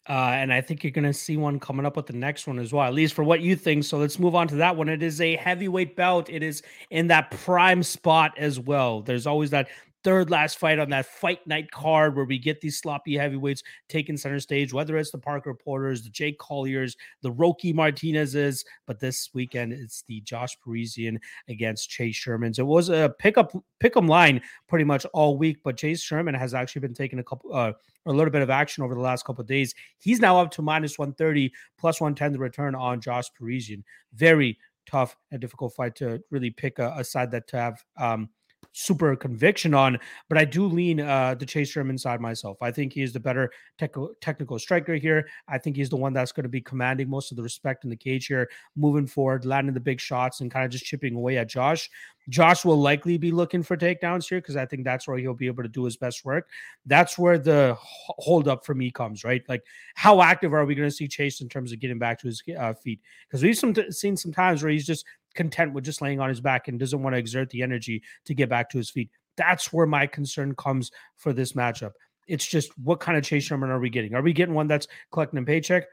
Uh, 0.09 0.31
and 0.33 0.53
I 0.53 0.63
think 0.63 0.83
you're 0.83 0.91
going 0.91 1.05
to 1.05 1.13
see 1.13 1.37
one 1.37 1.61
coming 1.61 1.85
up 1.85 1.97
with 1.97 2.07
the 2.07 2.15
next 2.15 2.47
one 2.47 2.59
as 2.59 2.73
well, 2.73 2.87
at 2.87 2.95
least 2.95 3.13
for 3.13 3.23
what 3.23 3.41
you 3.41 3.55
think. 3.55 3.85
So 3.85 3.99
let's 3.99 4.19
move 4.19 4.35
on 4.35 4.49
to 4.49 4.55
that 4.57 4.75
one. 4.75 4.89
It 4.89 5.03
is 5.03 5.21
a 5.21 5.37
heavyweight 5.37 5.97
belt. 5.97 6.31
It 6.31 6.43
is 6.43 6.63
in 6.89 7.09
that 7.09 7.31
prime 7.31 7.83
spot 7.83 8.33
as 8.39 8.59
well. 8.59 9.03
There's 9.03 9.27
always 9.27 9.51
that 9.51 9.69
third 10.09 10.31
last 10.31 10.57
fight 10.57 10.79
on 10.79 10.89
that 10.89 11.05
fight 11.05 11.47
night 11.47 11.71
card 11.71 12.17
where 12.17 12.25
we 12.25 12.39
get 12.39 12.63
these 12.63 12.79
sloppy 12.79 13.15
heavyweights 13.15 13.63
taking 13.91 14.17
center 14.17 14.41
stage, 14.41 14.73
whether 14.73 14.97
it's 14.97 15.11
the 15.11 15.19
Parker 15.19 15.53
Porters, 15.53 16.03
the 16.03 16.09
Jake 16.09 16.39
Colliers, 16.39 16.97
the 17.21 17.31
Roki 17.31 17.75
Martinezes, 17.75 18.65
but 18.87 18.99
this 18.99 19.29
weekend 19.35 19.71
it's 19.71 20.05
the 20.09 20.23
Josh 20.23 20.59
Parisian 20.61 21.21
against 21.51 21.91
Chase 21.91 22.17
Sherman. 22.17 22.55
So 22.55 22.63
it 22.63 22.69
was 22.69 22.89
a 22.89 23.15
pickup 23.19 23.53
pick'em 23.85 24.09
line 24.09 24.41
pretty 24.67 24.87
much 24.87 25.05
all 25.13 25.37
week, 25.37 25.59
but 25.63 25.77
Chase 25.77 26.01
Sherman 26.01 26.35
has 26.35 26.55
actually 26.55 26.81
been 26.81 26.95
taking 26.95 27.19
a 27.19 27.25
couple 27.25 27.55
uh, 27.55 27.75
a 28.07 28.11
little 28.11 28.33
bit 28.33 28.41
of 28.41 28.49
action 28.49 28.83
over 28.83 28.95
the 28.95 29.03
last 29.03 29.27
couple 29.27 29.43
of 29.43 29.47
days. 29.47 29.75
He's 29.99 30.21
now 30.21 30.41
up 30.41 30.51
to 30.53 30.63
minus 30.63 30.99
130 30.99 31.53
plus 31.77 32.01
110 32.01 32.33
the 32.33 32.39
return 32.39 32.75
on 32.75 33.03
Josh 33.03 33.27
Parisian. 33.39 33.85
Very 34.15 34.57
tough 34.87 35.19
and 35.33 35.41
difficult 35.43 35.75
fight 35.75 35.95
to 35.97 36.23
really 36.31 36.49
pick 36.49 36.79
a, 36.79 36.95
a 36.97 37.05
side 37.05 37.31
that 37.33 37.47
to 37.49 37.59
have 37.59 37.85
um, 37.99 38.31
super 38.73 39.17
conviction 39.17 39.75
on, 39.75 39.99
but 40.29 40.39
I 40.39 40.45
do 40.45 40.67
lean 40.67 41.01
uh, 41.01 41.35
the 41.35 41.47
Chase 41.47 41.71
Sherman 41.71 41.99
side 41.99 42.21
myself. 42.21 42.59
I 42.63 42.71
think 42.71 42.93
he 42.93 43.03
is 43.03 43.13
the 43.13 43.21
better 43.21 43.51
tech- 43.79 43.95
technical 44.21 44.59
striker 44.59 44.95
here. 44.95 45.29
I 45.49 45.59
think 45.59 45.77
he's 45.77 45.91
the 45.91 45.97
one 45.97 46.13
that's 46.13 46.33
going 46.33 46.45
to 46.45 46.49
be 46.49 46.61
commanding 46.61 47.09
most 47.09 47.33
of 47.33 47.37
the 47.37 47.43
respect 47.43 47.85
in 47.85 47.91
the 47.91 47.97
cage 47.97 48.27
here, 48.27 48.49
moving 48.77 49.07
forward, 49.07 49.45
landing 49.45 49.75
the 49.75 49.81
big 49.81 50.01
shots, 50.01 50.41
and 50.41 50.51
kind 50.51 50.65
of 50.65 50.71
just 50.71 50.85
chipping 50.85 51.15
away 51.15 51.39
at 51.39 51.49
Josh. 51.49 51.91
Josh 52.29 52.65
will 52.65 52.77
likely 52.77 53.17
be 53.17 53.33
looking 53.33 53.63
for 53.63 53.77
takedowns 53.77 54.29
here 54.29 54.39
because 54.39 54.57
I 54.57 54.67
think 54.67 54.85
that's 54.85 55.09
where 55.09 55.17
he'll 55.17 55.35
be 55.35 55.47
able 55.47 55.63
to 55.63 55.69
do 55.69 55.85
his 55.85 55.97
best 55.97 56.25
work. 56.25 56.49
That's 56.85 57.19
where 57.19 57.39
the 57.39 57.75
hold 57.79 58.49
up 58.49 58.67
for 58.67 58.75
me 58.75 58.91
comes, 58.91 59.25
right? 59.25 59.43
Like, 59.49 59.63
how 59.95 60.21
active 60.21 60.53
are 60.53 60.67
we 60.67 60.75
going 60.75 60.89
to 60.89 60.95
see 60.95 61.09
Chase 61.09 61.41
in 61.41 61.49
terms 61.49 61.73
of 61.73 61.81
getting 61.81 61.99
back 61.99 62.19
to 62.21 62.27
his 62.27 62.43
uh, 62.59 62.75
feet? 62.75 63.01
Because 63.27 63.43
we've 63.43 63.57
some 63.57 63.73
t- 63.73 63.91
seen 63.91 64.17
some 64.17 64.33
times 64.33 64.63
where 64.63 64.71
he's 64.71 64.87
just 64.87 65.07
content 65.39 65.73
with 65.73 65.85
just 65.85 66.03
laying 66.03 66.21
on 66.21 66.29
his 66.29 66.41
back 66.41 66.67
and 66.67 66.79
doesn't 66.81 67.01
want 67.01 67.15
to 67.15 67.19
exert 67.19 67.49
the 67.51 67.63
energy 67.63 68.03
to 68.27 68.35
get 68.35 68.51
back 68.51 68.69
to 68.69 68.77
his 68.77 68.91
feet. 68.91 69.09
That's 69.37 69.73
where 69.73 69.87
my 69.87 70.07
concern 70.07 70.55
comes 70.57 70.91
for 71.17 71.33
this 71.33 71.53
matchup. 71.53 71.93
It's 72.27 72.45
just 72.45 72.77
what 72.77 72.99
kind 72.99 73.17
of 73.17 73.23
Chase 73.25 73.45
Sherman 73.45 73.71
are 73.71 73.79
we 73.79 73.89
getting? 73.89 74.15
Are 74.15 74.21
we 74.21 74.33
getting 74.33 74.55
one 74.55 74.67
that's 74.67 74.89
collecting 75.13 75.39
a 75.39 75.45
paycheck? 75.45 75.85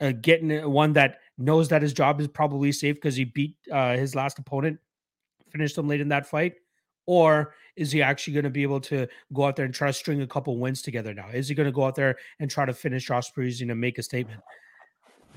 Uh, 0.00 0.12
getting 0.12 0.68
one 0.68 0.94
that 0.94 1.18
knows 1.36 1.68
that 1.68 1.82
his 1.82 1.92
job 1.92 2.18
is 2.18 2.26
probably 2.26 2.72
safe 2.72 2.96
because 2.96 3.14
he 3.14 3.24
beat 3.24 3.54
uh, 3.70 3.94
his 3.94 4.14
last 4.14 4.38
opponent, 4.38 4.78
finished 5.50 5.76
him 5.76 5.86
late 5.86 6.00
in 6.00 6.08
that 6.08 6.26
fight? 6.26 6.54
Or 7.06 7.54
is 7.76 7.92
he 7.92 8.02
actually 8.02 8.32
going 8.32 8.44
to 8.44 8.50
be 8.50 8.62
able 8.62 8.80
to 8.80 9.06
go 9.34 9.44
out 9.44 9.54
there 9.54 9.66
and 9.66 9.74
try 9.74 9.88
to 9.88 9.92
string 9.92 10.22
a 10.22 10.26
couple 10.26 10.58
wins 10.58 10.80
together 10.80 11.12
now? 11.12 11.28
Is 11.28 11.46
he 11.48 11.54
going 11.54 11.66
to 11.66 11.72
go 11.72 11.84
out 11.84 11.94
there 11.94 12.16
and 12.40 12.50
try 12.50 12.64
to 12.64 12.72
finish 12.72 13.08
Parisian 13.34 13.70
and 13.70 13.78
make 13.78 13.98
a 13.98 14.02
statement? 14.02 14.40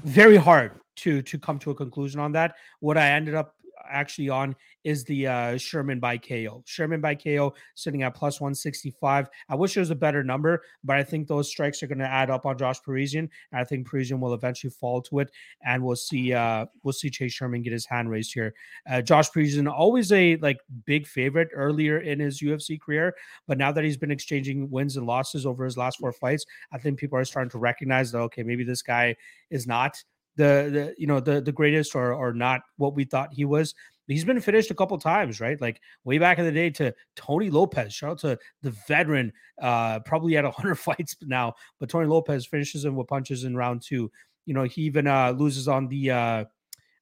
Very 0.03 0.37
hard 0.37 0.71
to 0.97 1.21
to 1.21 1.39
come 1.39 1.59
to 1.59 1.71
a 1.71 1.75
conclusion 1.75 2.19
on 2.19 2.31
that. 2.33 2.55
What 2.79 2.97
I 2.97 3.09
ended 3.09 3.35
up 3.35 3.55
actually 3.89 4.29
on 4.29 4.55
is 4.83 5.03
the 5.03 5.27
uh, 5.27 5.57
Sherman 5.57 5.99
by 5.99 6.17
KO. 6.17 6.63
Sherman 6.65 7.01
by 7.01 7.15
KO 7.15 7.53
sitting 7.75 8.03
at 8.03 8.15
plus 8.15 8.39
165. 8.39 9.27
I 9.49 9.55
wish 9.55 9.75
it 9.75 9.81
was 9.81 9.89
a 9.89 9.95
better 9.95 10.23
number, 10.23 10.63
but 10.83 10.95
I 10.95 11.03
think 11.03 11.27
those 11.27 11.49
strikes 11.49 11.83
are 11.83 11.87
going 11.87 11.99
to 11.99 12.07
add 12.07 12.29
up 12.29 12.45
on 12.45 12.57
Josh 12.57 12.81
Parisian. 12.81 13.29
I 13.53 13.63
think 13.63 13.85
Parisian 13.85 14.19
will 14.19 14.33
eventually 14.33 14.71
fall 14.71 15.01
to 15.03 15.19
it, 15.19 15.31
and 15.65 15.83
we'll 15.83 15.95
see. 15.95 16.33
Uh, 16.33 16.65
we'll 16.83 16.93
see 16.93 17.09
Chase 17.09 17.33
Sherman 17.33 17.63
get 17.63 17.73
his 17.73 17.85
hand 17.85 18.09
raised 18.09 18.33
here. 18.33 18.53
Uh, 18.89 19.01
Josh 19.01 19.31
Parisian 19.31 19.67
always 19.67 20.11
a 20.11 20.37
like 20.37 20.59
big 20.85 21.05
favorite 21.05 21.49
earlier 21.53 21.99
in 21.99 22.19
his 22.19 22.41
UFC 22.41 22.79
career, 22.79 23.13
but 23.47 23.57
now 23.57 23.71
that 23.71 23.83
he's 23.83 23.97
been 23.97 24.11
exchanging 24.11 24.69
wins 24.69 24.97
and 24.97 25.05
losses 25.05 25.45
over 25.45 25.65
his 25.65 25.77
last 25.77 25.99
four 25.99 26.11
fights, 26.11 26.45
I 26.71 26.77
think 26.77 26.97
people 26.97 27.17
are 27.17 27.25
starting 27.25 27.51
to 27.51 27.57
recognize 27.57 28.11
that 28.11 28.19
okay, 28.19 28.43
maybe 28.43 28.63
this 28.63 28.81
guy 28.81 29.15
is 29.49 29.67
not 29.67 30.01
the 30.37 30.69
the 30.71 30.95
you 30.97 31.07
know 31.07 31.19
the 31.19 31.41
the 31.41 31.51
greatest 31.51 31.95
or 31.95 32.13
or 32.13 32.33
not 32.33 32.61
what 32.77 32.95
we 32.95 33.03
thought 33.03 33.33
he 33.33 33.45
was. 33.45 33.75
He's 34.07 34.23
been 34.23 34.39
finished 34.39 34.71
a 34.71 34.75
couple 34.75 34.97
times, 34.97 35.41
right? 35.41 35.59
Like 35.59 35.81
way 36.05 36.17
back 36.17 36.39
in 36.39 36.45
the 36.45 36.51
day 36.51 36.69
to 36.69 36.93
Tony 37.17 37.49
Lopez. 37.49 37.93
Shout 37.93 38.11
out 38.11 38.19
to 38.19 38.39
the 38.61 38.71
veteran, 38.87 39.33
uh, 39.61 39.99
probably 39.99 40.33
had 40.33 40.45
hundred 40.45 40.75
fights 40.79 41.17
now, 41.21 41.55
but 41.79 41.89
Tony 41.89 42.07
Lopez 42.07 42.45
finishes 42.45 42.85
him 42.85 42.95
with 42.95 43.07
punches 43.07 43.43
in 43.43 43.57
round 43.57 43.81
two. 43.81 44.09
You 44.45 44.53
know, 44.53 44.63
he 44.63 44.83
even 44.83 45.07
uh 45.07 45.31
loses 45.31 45.67
on 45.67 45.89
the 45.89 46.11
uh 46.11 46.45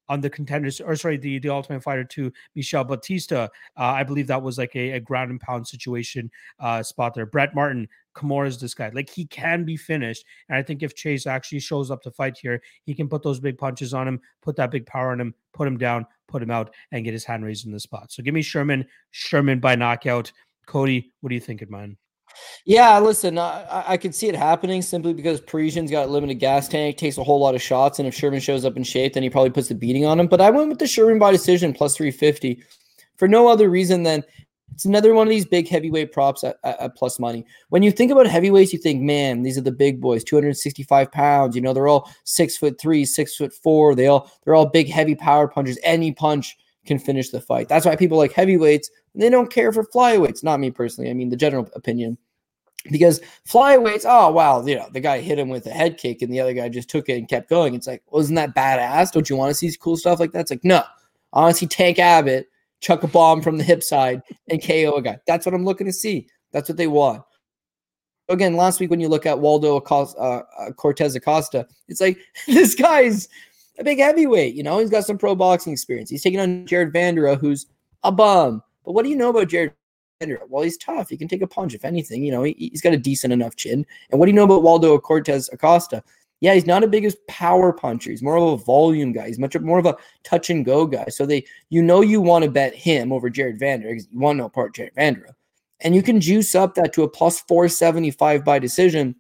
on 0.08 0.22
the 0.22 0.30
contenders, 0.30 0.82
or 0.82 0.96
sorry, 0.96 1.18
the 1.18 1.40
the 1.40 1.50
Ultimate 1.50 1.84
Fighter 1.84 2.04
to 2.04 2.32
Michel 2.56 2.84
Batista. 2.84 3.44
Uh, 3.78 3.84
I 3.84 4.04
believe 4.04 4.28
that 4.28 4.42
was 4.42 4.58
like 4.58 4.76
a, 4.76 4.92
a 4.92 5.00
ground 5.00 5.32
and 5.32 5.40
pound 5.40 5.68
situation 5.68 6.32
uh, 6.60 6.84
spot 6.84 7.14
there. 7.14 7.26
Brett 7.26 7.56
Martin, 7.56 7.88
Kimura's 8.16 8.60
this 8.60 8.74
guy. 8.74 8.90
Like 8.94 9.10
he 9.10 9.26
can 9.26 9.66
be 9.66 9.78
finished, 9.78 10.26
and 10.50 10.58
I 10.58 10.64
think 10.64 10.84
if 10.84 10.96
Chase 10.96 11.28
actually 11.28 11.60
shows 11.60 11.92
up 11.92 12.02
to 12.04 12.12
fight 12.12 12.38
here, 12.38 12.62
he 12.84 12.94
can 12.94 13.08
put 13.08 13.24
those 13.24 13.40
big 13.40 13.58
punches 13.58 13.94
on 13.94 14.08
him, 14.08 14.20
put 14.42 14.56
that 14.56 14.72
big 14.72 14.86
power 14.86 15.12
on 15.12 15.20
him, 15.20 15.34
put 15.54 15.68
him 15.68 15.78
down, 15.78 16.06
put 16.28 16.42
him 16.42 16.52
out, 16.52 16.74
and 16.92 17.04
get 17.04 17.14
his 17.14 17.26
hand 17.26 17.46
raised 17.46 17.66
in 17.66 17.72
the 17.72 17.80
spot. 17.80 18.12
So 18.12 18.24
give 18.24 18.34
me 18.34 18.42
Sherman, 18.42 18.86
Sherman 19.12 19.60
by 19.60 19.76
knockout. 19.76 20.32
Cody, 20.66 21.14
what 21.22 21.30
do 21.30 21.36
you 21.36 21.42
think 21.42 21.62
of 21.62 21.70
mine? 21.70 21.98
Yeah, 22.66 23.00
listen, 23.00 23.38
I, 23.38 23.84
I 23.88 23.98
could 23.98 24.14
see 24.14 24.28
it 24.28 24.36
happening 24.36 24.82
simply 24.82 25.14
because 25.14 25.40
Parisian's 25.40 25.92
got 25.92 26.10
limited 26.10 26.36
gas 26.36 26.68
tank, 26.68 26.98
takes 26.98 27.18
a 27.18 27.24
whole 27.24 27.40
lot 27.40 27.56
of 27.56 27.62
shots, 27.62 28.00
and 28.00 28.08
if 28.08 28.16
Sherman 28.16 28.40
shows 28.40 28.66
up 28.66 28.76
in 28.76 28.84
shape, 28.84 29.14
then 29.14 29.24
he 29.24 29.30
probably 29.30 29.52
puts 29.52 29.70
the 29.70 29.76
beating 29.76 30.06
on 30.06 30.20
him. 30.20 30.28
But 30.28 30.42
I 30.42 30.50
went 30.50 30.70
with 30.70 30.80
the 30.80 30.88
Sherman 30.88 31.20
by 31.20 31.32
decision 31.32 31.74
plus 31.74 31.96
350 31.96 32.62
for 33.18 33.28
no 33.28 33.48
other 33.48 33.70
reason 33.70 34.04
than 34.04 34.24
it's 34.76 34.84
another 34.84 35.14
one 35.14 35.26
of 35.26 35.32
these 35.32 35.46
big 35.46 35.70
heavyweight 35.70 36.12
props 36.12 36.44
at, 36.44 36.58
at, 36.66 36.80
at, 36.82 36.96
plus 36.96 37.18
money. 37.18 37.46
When 37.70 37.82
you 37.82 37.92
think 37.92 38.12
about 38.12 38.28
heavyweights, 38.28 38.74
you 38.74 38.80
think, 38.80 39.02
man, 39.02 39.42
these 39.42 39.58
are 39.58 39.62
the 39.62 39.72
big 39.72 40.02
boys, 40.02 40.24
265 40.26 41.12
pounds. 41.14 41.56
You 41.56 41.62
know, 41.62 41.74
they're 41.74 41.88
all 41.88 42.12
six 42.26 42.58
foot 42.58 42.80
three, 42.80 43.06
six 43.06 43.38
foot 43.38 43.54
four. 43.54 43.96
They 43.96 44.08
all 44.08 44.30
they're 44.44 44.54
all 44.54 44.66
big, 44.66 44.90
heavy 44.90 45.16
power 45.16 45.48
punchers. 45.48 45.80
Any 45.82 46.12
punch 46.12 46.58
can 46.86 47.00
finish 47.00 47.30
the 47.30 47.40
fight. 47.40 47.70
That's 47.70 47.86
why 47.86 47.96
people 47.96 48.18
like 48.18 48.34
heavyweights. 48.34 48.92
They 49.16 49.30
don't 49.30 49.50
care 49.50 49.72
for 49.72 49.86
flyweights. 49.86 50.44
Not 50.44 50.60
me 50.60 50.72
personally. 50.72 51.10
I 51.10 51.14
mean, 51.14 51.30
the 51.30 51.38
general 51.38 51.70
opinion 51.74 52.18
because 52.92 53.22
flyweights, 53.50 54.04
oh 54.06 54.32
wow, 54.32 54.64
you 54.66 54.76
know, 54.76 54.88
the 54.92 55.00
guy 55.00 55.22
hit 55.22 55.40
him 55.40 55.48
with 55.50 55.66
a 55.68 55.72
head 55.72 55.98
kick 55.98 56.22
and 56.22 56.32
the 56.32 56.42
other 56.42 56.54
guy 56.54 56.68
just 56.70 56.90
took 56.90 57.08
it 57.08 57.18
and 57.18 57.30
kept 57.30 57.50
going. 57.50 57.74
It's 57.74 57.88
like, 57.88 58.04
wasn't 58.12 58.36
that 58.36 58.54
badass? 58.54 59.12
Don't 59.12 59.30
you 59.30 59.38
want 59.38 59.52
to 59.52 59.56
see 59.56 59.76
cool 59.80 59.98
stuff 59.98 60.20
like 60.20 60.34
that? 60.34 60.42
It's 60.42 60.52
like, 60.52 60.66
no. 60.66 60.84
See 61.54 61.66
Tank 61.66 61.98
Abbott 61.98 62.48
chuck 62.82 63.04
a 63.04 63.08
bomb 63.08 63.42
from 63.42 63.58
the 63.58 63.64
hip 63.64 63.84
side 63.84 64.22
and 64.50 64.64
KO 64.64 64.96
a 64.96 65.02
guy. 65.02 65.18
That's 65.28 65.46
what 65.46 65.56
I'm 65.56 65.66
looking 65.66 65.88
to 65.88 65.94
see. 65.94 66.28
That's 66.52 66.70
what 66.70 66.78
they 66.78 66.88
want. 66.88 67.24
Again, 68.30 68.56
last 68.56 68.80
week 68.80 68.90
when 68.90 69.00
you 69.00 69.08
look 69.08 69.26
at 69.26 69.40
Waldo 69.40 69.76
Acosta, 69.76 70.20
uh, 70.20 70.44
uh, 70.60 70.72
Cortes 70.72 71.16
Acosta, 71.16 71.68
it's 71.88 72.02
like 72.02 72.18
this 72.48 72.76
guy's 72.76 73.28
a 73.78 73.84
big 73.84 74.00
heavyweight. 74.00 74.56
You 74.56 74.64
know, 74.64 74.80
he's 74.80 74.90
got 74.90 75.06
some 75.06 75.18
pro 75.18 75.36
boxing 75.36 75.74
experience. 75.74 76.10
He's 76.10 76.24
taking 76.24 76.40
on 76.40 76.66
Jared 76.66 76.94
Vanderaa, 76.94 77.40
who's 77.40 77.68
a 78.04 78.12
bum. 78.12 78.64
But 78.84 78.94
what 78.94 79.04
do 79.04 79.10
you 79.10 79.16
know 79.16 79.30
about 79.30 79.50
Jared 79.50 79.74
Vanderaa? 80.22 80.48
Well, 80.50 80.64
he's 80.64 80.78
tough. 80.78 81.10
He 81.10 81.18
can 81.18 81.28
take 81.28 81.42
a 81.42 81.48
punch, 81.48 81.74
if 81.74 81.86
anything. 81.86 82.24
You 82.24 82.32
know, 82.32 82.44
he, 82.44 82.70
has 82.72 82.82
got 82.82 82.94
a 82.94 82.98
decent 82.98 83.34
enough 83.34 83.56
chin. 83.56 83.86
And 84.10 84.20
what 84.20 84.26
do 84.26 84.32
you 84.32 84.36
know 84.36 84.46
about 84.46 84.64
Waldo 84.64 84.98
Cortes 84.98 85.50
Acosta? 85.52 86.04
Yeah, 86.42 86.54
he's 86.54 86.68
not 86.68 86.84
a 86.84 86.88
biggest 86.88 87.18
power 87.28 87.72
puncher. 87.72 88.12
He's 88.12 88.22
more 88.22 88.38
of 88.38 88.62
a 88.62 88.64
volume 88.64 89.14
guy. 89.14 89.28
He's 89.28 89.40
much 89.40 89.58
more 89.60 89.80
of 89.80 89.86
a 89.86 89.98
touch 90.24 90.50
and 90.50 90.66
go 90.66 90.86
guy. 90.86 91.06
So 91.08 91.26
they, 91.26 91.46
you 91.70 91.82
know, 91.82 92.02
you 92.02 92.22
want 92.22 92.44
to 92.44 92.52
bet 92.52 92.76
him 92.76 93.12
over 93.12 93.30
Jared 93.30 93.60
Vanderaa 93.60 93.90
because 93.90 94.08
you 94.12 94.20
want 94.20 94.38
to 94.38 94.44
know 94.44 94.50
part 94.50 94.76
Jared 94.76 94.96
Vanderaa. 94.96 95.34
And 95.80 95.96
you 95.96 96.04
can 96.04 96.22
juice 96.22 96.56
up 96.56 96.76
that 96.76 96.94
to 96.94 97.04
a 97.04 97.10
plus 97.10 97.42
475 97.42 98.44
by 98.44 98.60
decision 98.60 99.16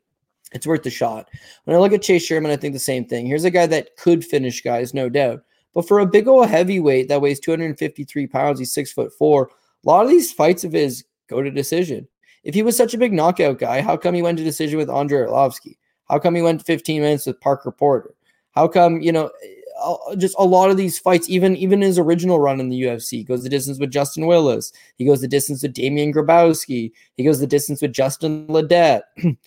it's 0.56 0.66
worth 0.66 0.84
the 0.84 0.90
shot. 0.90 1.30
When 1.66 1.76
I 1.76 1.80
look 1.80 1.92
at 1.92 2.02
Chase 2.02 2.26
Sherman, 2.26 2.52
I 2.52 2.56
think 2.56 2.74
the 2.74 2.80
same 2.80 3.06
thing. 3.06 3.26
Here's 3.26 3.44
a 3.44 3.52
guy 3.52 3.66
that 3.68 3.98
could 3.98 4.24
finish 4.24 4.62
guys, 4.62 4.94
no 4.94 5.10
doubt. 5.10 5.42
But 5.74 5.88
for 5.88 6.00
a 6.00 6.06
big 6.06 6.28
old 6.28 6.48
heavyweight 6.48 7.10
that 7.10 7.22
weighs 7.22 7.42
253 7.42 8.28
pounds, 8.28 8.60
he's 8.60 8.74
six 8.74 8.92
foot 8.94 9.12
four. 9.18 9.50
A 9.86 9.88
lot 9.88 10.06
of 10.06 10.10
these 10.10 10.32
fights 10.32 10.64
of 10.64 10.72
his 10.72 11.04
go 11.28 11.42
to 11.42 11.52
decision. 11.52 12.08
If 12.44 12.56
he 12.56 12.64
was 12.64 12.78
such 12.78 12.94
a 12.94 12.98
big 12.98 13.12
knockout 13.12 13.60
guy, 13.60 13.82
how 13.82 13.98
come 13.98 14.16
he 14.16 14.22
went 14.22 14.38
to 14.38 14.44
decision 14.44 14.78
with 14.78 14.90
Andrei 14.90 15.28
Arlovsky? 15.28 15.78
How 16.10 16.20
come 16.20 16.36
he 16.36 16.42
went 16.42 16.66
15 16.66 17.02
minutes 17.02 17.26
with 17.26 17.42
Parker 17.42 17.72
Porter? 17.72 18.14
How 18.52 18.68
come, 18.68 19.02
you 19.02 19.12
know, 19.12 19.32
just 20.18 20.36
a 20.38 20.44
lot 20.44 20.70
of 20.70 20.78
these 20.78 20.98
fights, 20.98 21.30
even 21.30 21.56
even 21.58 21.82
his 21.82 22.00
original 22.00 22.40
run 22.40 22.60
in 22.60 22.70
the 22.70 22.84
UFC, 22.84 23.26
goes 23.28 23.44
the 23.44 23.50
distance 23.50 23.80
with 23.80 23.92
Justin 23.92 24.26
Willis. 24.26 24.72
He 24.98 25.06
goes 25.06 25.22
the 25.22 25.28
distance 25.28 25.64
with 25.64 25.74
Damian 25.74 26.14
Grabowski. 26.14 26.92
He 27.18 27.24
goes 27.24 27.40
the 27.40 27.48
distance 27.48 27.82
with 27.82 27.94
Justin 27.94 28.48
Ledet. 28.48 29.02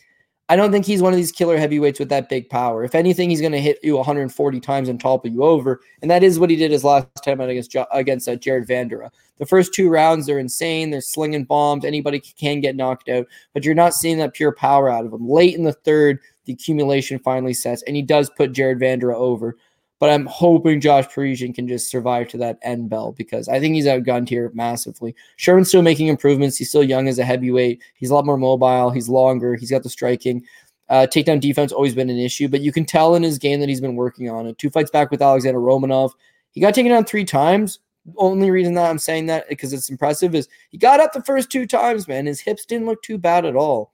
I 0.50 0.56
don't 0.56 0.72
think 0.72 0.86
he's 0.86 1.02
one 1.02 1.12
of 1.12 1.18
these 1.18 1.32
killer 1.32 1.58
heavyweights 1.58 1.98
with 1.98 2.08
that 2.08 2.30
big 2.30 2.48
power. 2.48 2.82
If 2.82 2.94
anything, 2.94 3.28
he's 3.28 3.42
going 3.42 3.52
to 3.52 3.60
hit 3.60 3.80
you 3.82 3.96
140 3.96 4.60
times 4.60 4.88
and 4.88 4.98
topple 4.98 5.30
you 5.30 5.42
over, 5.42 5.80
and 6.00 6.10
that 6.10 6.22
is 6.22 6.38
what 6.38 6.48
he 6.48 6.56
did 6.56 6.70
his 6.70 6.84
last 6.84 7.06
time 7.22 7.40
out 7.40 7.50
against 7.50 7.76
against 7.92 8.28
uh, 8.28 8.36
Jared 8.36 8.66
Vanderaa. 8.66 9.10
The 9.38 9.46
first 9.46 9.74
two 9.74 9.88
rounds 9.88 10.26
they're 10.26 10.38
insane. 10.38 10.90
They're 10.90 11.00
slinging 11.00 11.44
bombs. 11.44 11.84
Anybody 11.84 12.20
can 12.20 12.60
get 12.60 12.76
knocked 12.76 13.08
out, 13.08 13.26
but 13.52 13.64
you're 13.64 13.74
not 13.74 13.94
seeing 13.94 14.18
that 14.18 14.34
pure 14.34 14.52
power 14.52 14.90
out 14.90 15.04
of 15.04 15.12
him. 15.12 15.28
Late 15.28 15.54
in 15.54 15.64
the 15.64 15.72
third, 15.72 16.18
the 16.48 16.54
accumulation 16.54 17.18
finally 17.18 17.52
sets, 17.52 17.82
and 17.82 17.94
he 17.94 18.00
does 18.00 18.30
put 18.30 18.52
Jared 18.52 18.80
Vanderaa 18.80 19.14
over. 19.14 19.56
But 20.00 20.10
I'm 20.10 20.26
hoping 20.26 20.80
Josh 20.80 21.06
Parisian 21.08 21.52
can 21.52 21.68
just 21.68 21.90
survive 21.90 22.28
to 22.28 22.38
that 22.38 22.58
end 22.62 22.88
bell 22.88 23.12
because 23.12 23.48
I 23.48 23.60
think 23.60 23.74
he's 23.74 23.84
outgunned 23.84 24.28
here 24.28 24.50
massively. 24.54 25.14
Sherman's 25.36 25.68
still 25.68 25.82
making 25.82 26.06
improvements. 26.06 26.56
He's 26.56 26.70
still 26.70 26.84
young 26.84 27.06
as 27.06 27.18
a 27.18 27.24
heavyweight. 27.24 27.82
He's 27.94 28.10
a 28.10 28.14
lot 28.14 28.24
more 28.24 28.38
mobile. 28.38 28.90
He's 28.90 29.08
longer. 29.08 29.56
He's 29.56 29.70
got 29.70 29.82
the 29.82 29.90
striking. 29.90 30.42
Uh, 30.88 31.06
takedown 31.06 31.40
defense 31.40 31.70
always 31.70 31.94
been 31.94 32.08
an 32.08 32.18
issue, 32.18 32.48
but 32.48 32.62
you 32.62 32.72
can 32.72 32.86
tell 32.86 33.14
in 33.14 33.22
his 33.22 33.38
game 33.38 33.60
that 33.60 33.68
he's 33.68 33.80
been 33.80 33.96
working 33.96 34.30
on 34.30 34.46
it. 34.46 34.56
Two 34.56 34.70
fights 34.70 34.90
back 34.90 35.10
with 35.10 35.20
Alexander 35.20 35.60
Romanov. 35.60 36.12
He 36.52 36.62
got 36.62 36.74
taken 36.74 36.92
down 36.92 37.04
three 37.04 37.26
times. 37.26 37.80
Only 38.16 38.50
reason 38.50 38.72
that 38.74 38.88
I'm 38.88 38.98
saying 38.98 39.26
that 39.26 39.50
because 39.50 39.74
it's 39.74 39.90
impressive 39.90 40.34
is 40.34 40.48
he 40.70 40.78
got 40.78 41.00
up 41.00 41.12
the 41.12 41.22
first 41.24 41.50
two 41.50 41.66
times, 41.66 42.08
man. 42.08 42.24
His 42.24 42.40
hips 42.40 42.64
didn't 42.64 42.86
look 42.86 43.02
too 43.02 43.18
bad 43.18 43.44
at 43.44 43.56
all. 43.56 43.92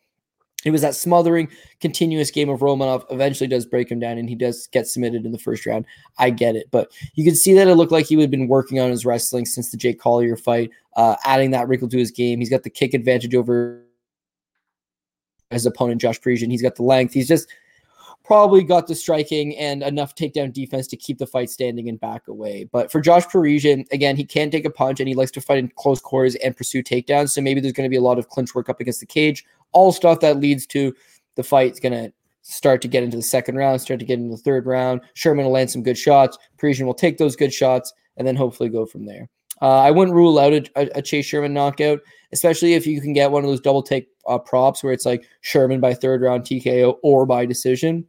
It 0.64 0.70
was 0.70 0.80
that 0.80 0.94
smothering, 0.94 1.48
continuous 1.80 2.30
game 2.30 2.48
of 2.48 2.60
Romanov 2.60 3.04
eventually 3.10 3.48
does 3.48 3.66
break 3.66 3.90
him 3.90 4.00
down 4.00 4.18
and 4.18 4.28
he 4.28 4.34
does 4.34 4.66
get 4.68 4.86
submitted 4.86 5.26
in 5.26 5.32
the 5.32 5.38
first 5.38 5.66
round. 5.66 5.84
I 6.18 6.30
get 6.30 6.56
it. 6.56 6.68
But 6.70 6.90
you 7.14 7.24
can 7.24 7.34
see 7.34 7.52
that 7.54 7.68
it 7.68 7.74
looked 7.74 7.92
like 7.92 8.06
he 8.06 8.20
had 8.20 8.30
been 8.30 8.48
working 8.48 8.80
on 8.80 8.90
his 8.90 9.04
wrestling 9.04 9.46
since 9.46 9.70
the 9.70 9.76
Jake 9.76 10.00
Collier 10.00 10.36
fight, 10.36 10.70
uh, 10.96 11.16
adding 11.24 11.50
that 11.50 11.68
wrinkle 11.68 11.88
to 11.88 11.98
his 11.98 12.10
game. 12.10 12.38
He's 12.38 12.50
got 12.50 12.62
the 12.62 12.70
kick 12.70 12.94
advantage 12.94 13.34
over 13.34 13.82
his 15.50 15.66
opponent, 15.66 16.00
Josh 16.00 16.20
Parisian. 16.20 16.50
He's 16.50 16.62
got 16.62 16.76
the 16.76 16.82
length. 16.82 17.14
He's 17.14 17.28
just 17.28 17.48
probably 18.24 18.62
got 18.62 18.86
the 18.86 18.94
striking 18.94 19.56
and 19.56 19.82
enough 19.82 20.14
takedown 20.14 20.52
defense 20.52 20.86
to 20.88 20.96
keep 20.96 21.18
the 21.18 21.26
fight 21.26 21.50
standing 21.50 21.88
and 21.88 22.00
back 22.00 22.26
away. 22.26 22.64
But 22.64 22.90
for 22.90 23.00
Josh 23.00 23.28
Parisian, 23.28 23.84
again, 23.92 24.16
he 24.16 24.24
can 24.24 24.50
take 24.50 24.64
a 24.64 24.70
punch 24.70 24.98
and 24.98 25.08
he 25.08 25.14
likes 25.14 25.30
to 25.32 25.42
fight 25.42 25.58
in 25.58 25.68
close 25.76 26.00
quarters 26.00 26.34
and 26.36 26.56
pursue 26.56 26.82
takedowns. 26.82 27.30
So 27.30 27.42
maybe 27.42 27.60
there's 27.60 27.74
going 27.74 27.86
to 27.86 27.90
be 27.90 27.96
a 27.96 28.02
lot 28.02 28.18
of 28.18 28.30
clinch 28.30 28.54
work 28.54 28.70
up 28.70 28.80
against 28.80 29.00
the 29.00 29.06
cage. 29.06 29.44
All 29.74 29.92
stuff 29.92 30.20
that 30.20 30.40
leads 30.40 30.66
to 30.68 30.94
the 31.36 31.42
fight's 31.42 31.80
going 31.80 31.92
to 31.92 32.12
start 32.42 32.82
to 32.82 32.88
get 32.88 33.02
into 33.02 33.16
the 33.16 33.22
second 33.22 33.56
round, 33.56 33.80
start 33.80 34.00
to 34.00 34.06
get 34.06 34.18
into 34.18 34.36
the 34.36 34.42
third 34.42 34.66
round. 34.66 35.00
Sherman 35.14 35.44
will 35.44 35.52
land 35.52 35.70
some 35.70 35.82
good 35.82 35.98
shots. 35.98 36.38
Parisian 36.58 36.86
will 36.86 36.94
take 36.94 37.18
those 37.18 37.36
good 37.36 37.52
shots 37.52 37.92
and 38.16 38.26
then 38.26 38.36
hopefully 38.36 38.68
go 38.68 38.86
from 38.86 39.06
there. 39.06 39.28
Uh, 39.62 39.80
I 39.80 39.90
wouldn't 39.90 40.16
rule 40.16 40.38
out 40.38 40.52
a, 40.52 40.98
a, 40.98 41.02
Chase 41.02 41.26
Sherman 41.26 41.54
knockout, 41.54 42.00
especially 42.32 42.74
if 42.74 42.86
you 42.86 43.00
can 43.00 43.12
get 43.12 43.30
one 43.30 43.44
of 43.44 43.50
those 43.50 43.60
double 43.60 43.82
take 43.82 44.08
uh, 44.26 44.38
props 44.38 44.82
where 44.82 44.92
it's 44.92 45.06
like 45.06 45.24
Sherman 45.42 45.80
by 45.80 45.94
third 45.94 46.22
round 46.22 46.42
TKO 46.42 46.96
or 47.02 47.24
by 47.24 47.46
decision 47.46 48.04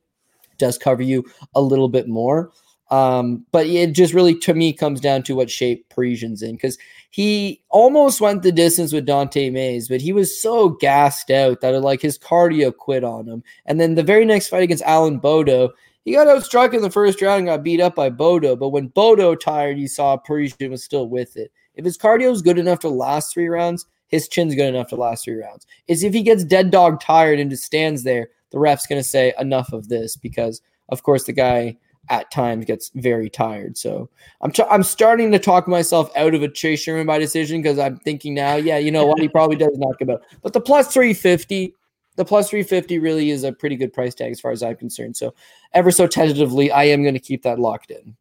does 0.57 0.77
cover 0.77 1.01
you 1.01 1.23
a 1.53 1.61
little 1.61 1.89
bit 1.89 2.07
more. 2.07 2.51
Um, 2.91 3.45
but 3.51 3.65
it 3.65 3.93
just 3.93 4.13
really, 4.13 4.37
to 4.39 4.53
me, 4.53 4.71
comes 4.71 5.01
down 5.01 5.23
to 5.23 5.35
what 5.35 5.49
shape 5.49 5.89
Parisian's 5.89 6.41
in 6.43 6.55
because 6.55 6.77
he 7.09 7.63
almost 7.69 8.21
went 8.21 8.43
the 8.43 8.51
distance 8.51 8.93
with 8.93 9.05
Don'Tale 9.05 9.51
Mayes, 9.51 9.87
but 9.87 10.01
he 10.01 10.13
was 10.13 10.39
so 10.39 10.69
gassed 10.69 11.31
out 11.31 11.61
that 11.61 11.73
it, 11.73 11.79
like 11.79 12.01
his 12.01 12.19
cardio 12.19 12.75
quit 12.75 13.03
on 13.03 13.27
him. 13.27 13.43
And 13.65 13.79
then 13.79 13.95
the 13.95 14.03
very 14.03 14.25
next 14.25 14.49
fight 14.49 14.63
against 14.63 14.83
Alan 14.83 15.19
Baudot, 15.19 15.71
he 16.03 16.13
got 16.13 16.27
outstruck 16.27 16.73
in 16.73 16.81
the 16.81 16.91
first 16.91 17.21
round 17.21 17.39
and 17.39 17.47
got 17.47 17.63
beat 17.63 17.81
up 17.81 17.95
by 17.95 18.11
Baudot. 18.11 18.59
But 18.59 18.69
when 18.69 18.89
Baudot 18.89 19.39
tired, 19.39 19.79
you 19.79 19.87
saw 19.87 20.17
Parisian 20.17 20.69
was 20.69 20.83
still 20.83 21.09
with 21.09 21.35
it. 21.37 21.51
If 21.73 21.85
his 21.85 21.97
cardio 21.97 22.31
is 22.31 22.41
good 22.41 22.59
enough 22.59 22.79
to 22.81 22.89
last 22.89 23.33
three 23.33 23.47
rounds, 23.47 23.85
his 24.07 24.27
chin's 24.27 24.53
good 24.53 24.73
enough 24.73 24.89
to 24.89 24.95
last 24.95 25.25
three 25.25 25.41
rounds. 25.41 25.65
Is 25.87 26.03
if 26.03 26.13
he 26.13 26.21
gets 26.21 26.43
dead 26.43 26.69
dog 26.69 27.01
tired 27.01 27.39
and 27.39 27.49
just 27.49 27.63
stands 27.63 28.03
there, 28.03 28.29
the 28.51 28.59
ref's 28.59 28.85
going 28.85 29.01
to 29.01 29.07
say 29.07 29.33
enough 29.39 29.73
of 29.73 29.89
this 29.89 30.15
because, 30.15 30.61
of 30.89 31.03
course, 31.03 31.23
the 31.23 31.33
guy 31.33 31.77
at 32.09 32.31
times 32.31 32.65
gets 32.65 32.91
very 32.95 33.29
tired. 33.29 33.77
So 33.77 34.09
I'm 34.41 34.51
I'm 34.69 34.83
starting 34.83 35.31
to 35.31 35.39
talk 35.39 35.67
myself 35.67 36.11
out 36.15 36.33
of 36.33 36.43
a 36.43 36.49
Chase 36.49 36.81
Sherman 36.81 37.07
by 37.07 37.19
decision 37.19 37.61
because 37.61 37.79
I'm 37.79 37.97
thinking 37.97 38.33
now, 38.33 38.55
yeah, 38.55 38.77
you 38.77 38.91
know 38.91 39.05
what, 39.05 39.19
he 39.19 39.27
probably 39.27 39.55
does 39.55 39.77
knock 39.77 40.01
him 40.01 40.09
out. 40.09 40.23
But 40.41 40.53
the 40.53 40.61
plus 40.61 40.93
350, 40.93 41.73
the 42.15 42.25
plus 42.25 42.49
350 42.49 42.99
really 42.99 43.29
is 43.29 43.43
a 43.43 43.51
pretty 43.51 43.75
good 43.75 43.93
price 43.93 44.15
tag 44.15 44.31
as 44.31 44.39
far 44.39 44.51
as 44.51 44.63
I'm 44.63 44.75
concerned. 44.75 45.17
So 45.17 45.33
ever 45.73 45.91
so 45.91 46.07
tentatively, 46.07 46.71
I 46.71 46.85
am 46.85 47.01
going 47.01 47.15
to 47.15 47.19
keep 47.19 47.43
that 47.43 47.59
locked 47.59 47.91
in. 47.91 48.15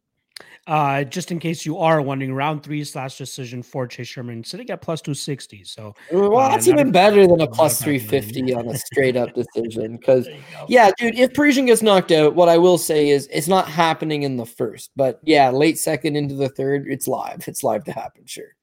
Uh, 0.67 1.03
just 1.03 1.31
in 1.31 1.37
case 1.37 1.63
you 1.63 1.77
are 1.77 2.01
wondering, 2.01 2.33
round 2.33 2.63
three 2.63 2.83
slash 2.83 3.19
decision 3.19 3.61
for 3.61 3.85
Chase 3.85 4.07
Sherman 4.07 4.43
sitting 4.43 4.67
at 4.71 4.81
plus 4.81 4.99
260. 4.99 5.63
So, 5.63 5.93
well, 6.11 6.37
uh, 6.37 6.49
that's 6.49 6.67
even 6.67 6.91
better 6.91 7.27
than 7.27 7.41
a 7.41 7.47
plus 7.47 7.79
350 7.81 8.53
on 8.55 8.67
a 8.69 8.77
straight 8.77 9.15
up 9.15 9.29
decision. 9.35 9.97
Because, 9.97 10.27
yeah, 10.67 10.89
dude, 10.97 11.19
if 11.19 11.35
Parisian 11.35 11.67
gets 11.67 11.83
knocked 11.83 12.11
out, 12.11 12.33
what 12.33 12.49
I 12.49 12.57
will 12.57 12.79
say 12.79 13.09
is 13.09 13.27
it's 13.31 13.47
not 13.47 13.67
happening 13.67 14.23
in 14.23 14.37
the 14.37 14.45
first, 14.45 14.89
but 14.95 15.19
yeah, 15.23 15.51
late 15.51 15.77
second 15.77 16.15
into 16.15 16.33
the 16.33 16.49
third, 16.49 16.87
it's 16.87 17.07
live. 17.07 17.47
It's 17.47 17.63
live 17.63 17.83
to 17.83 17.91
happen, 17.91 18.23
sure. 18.25 18.55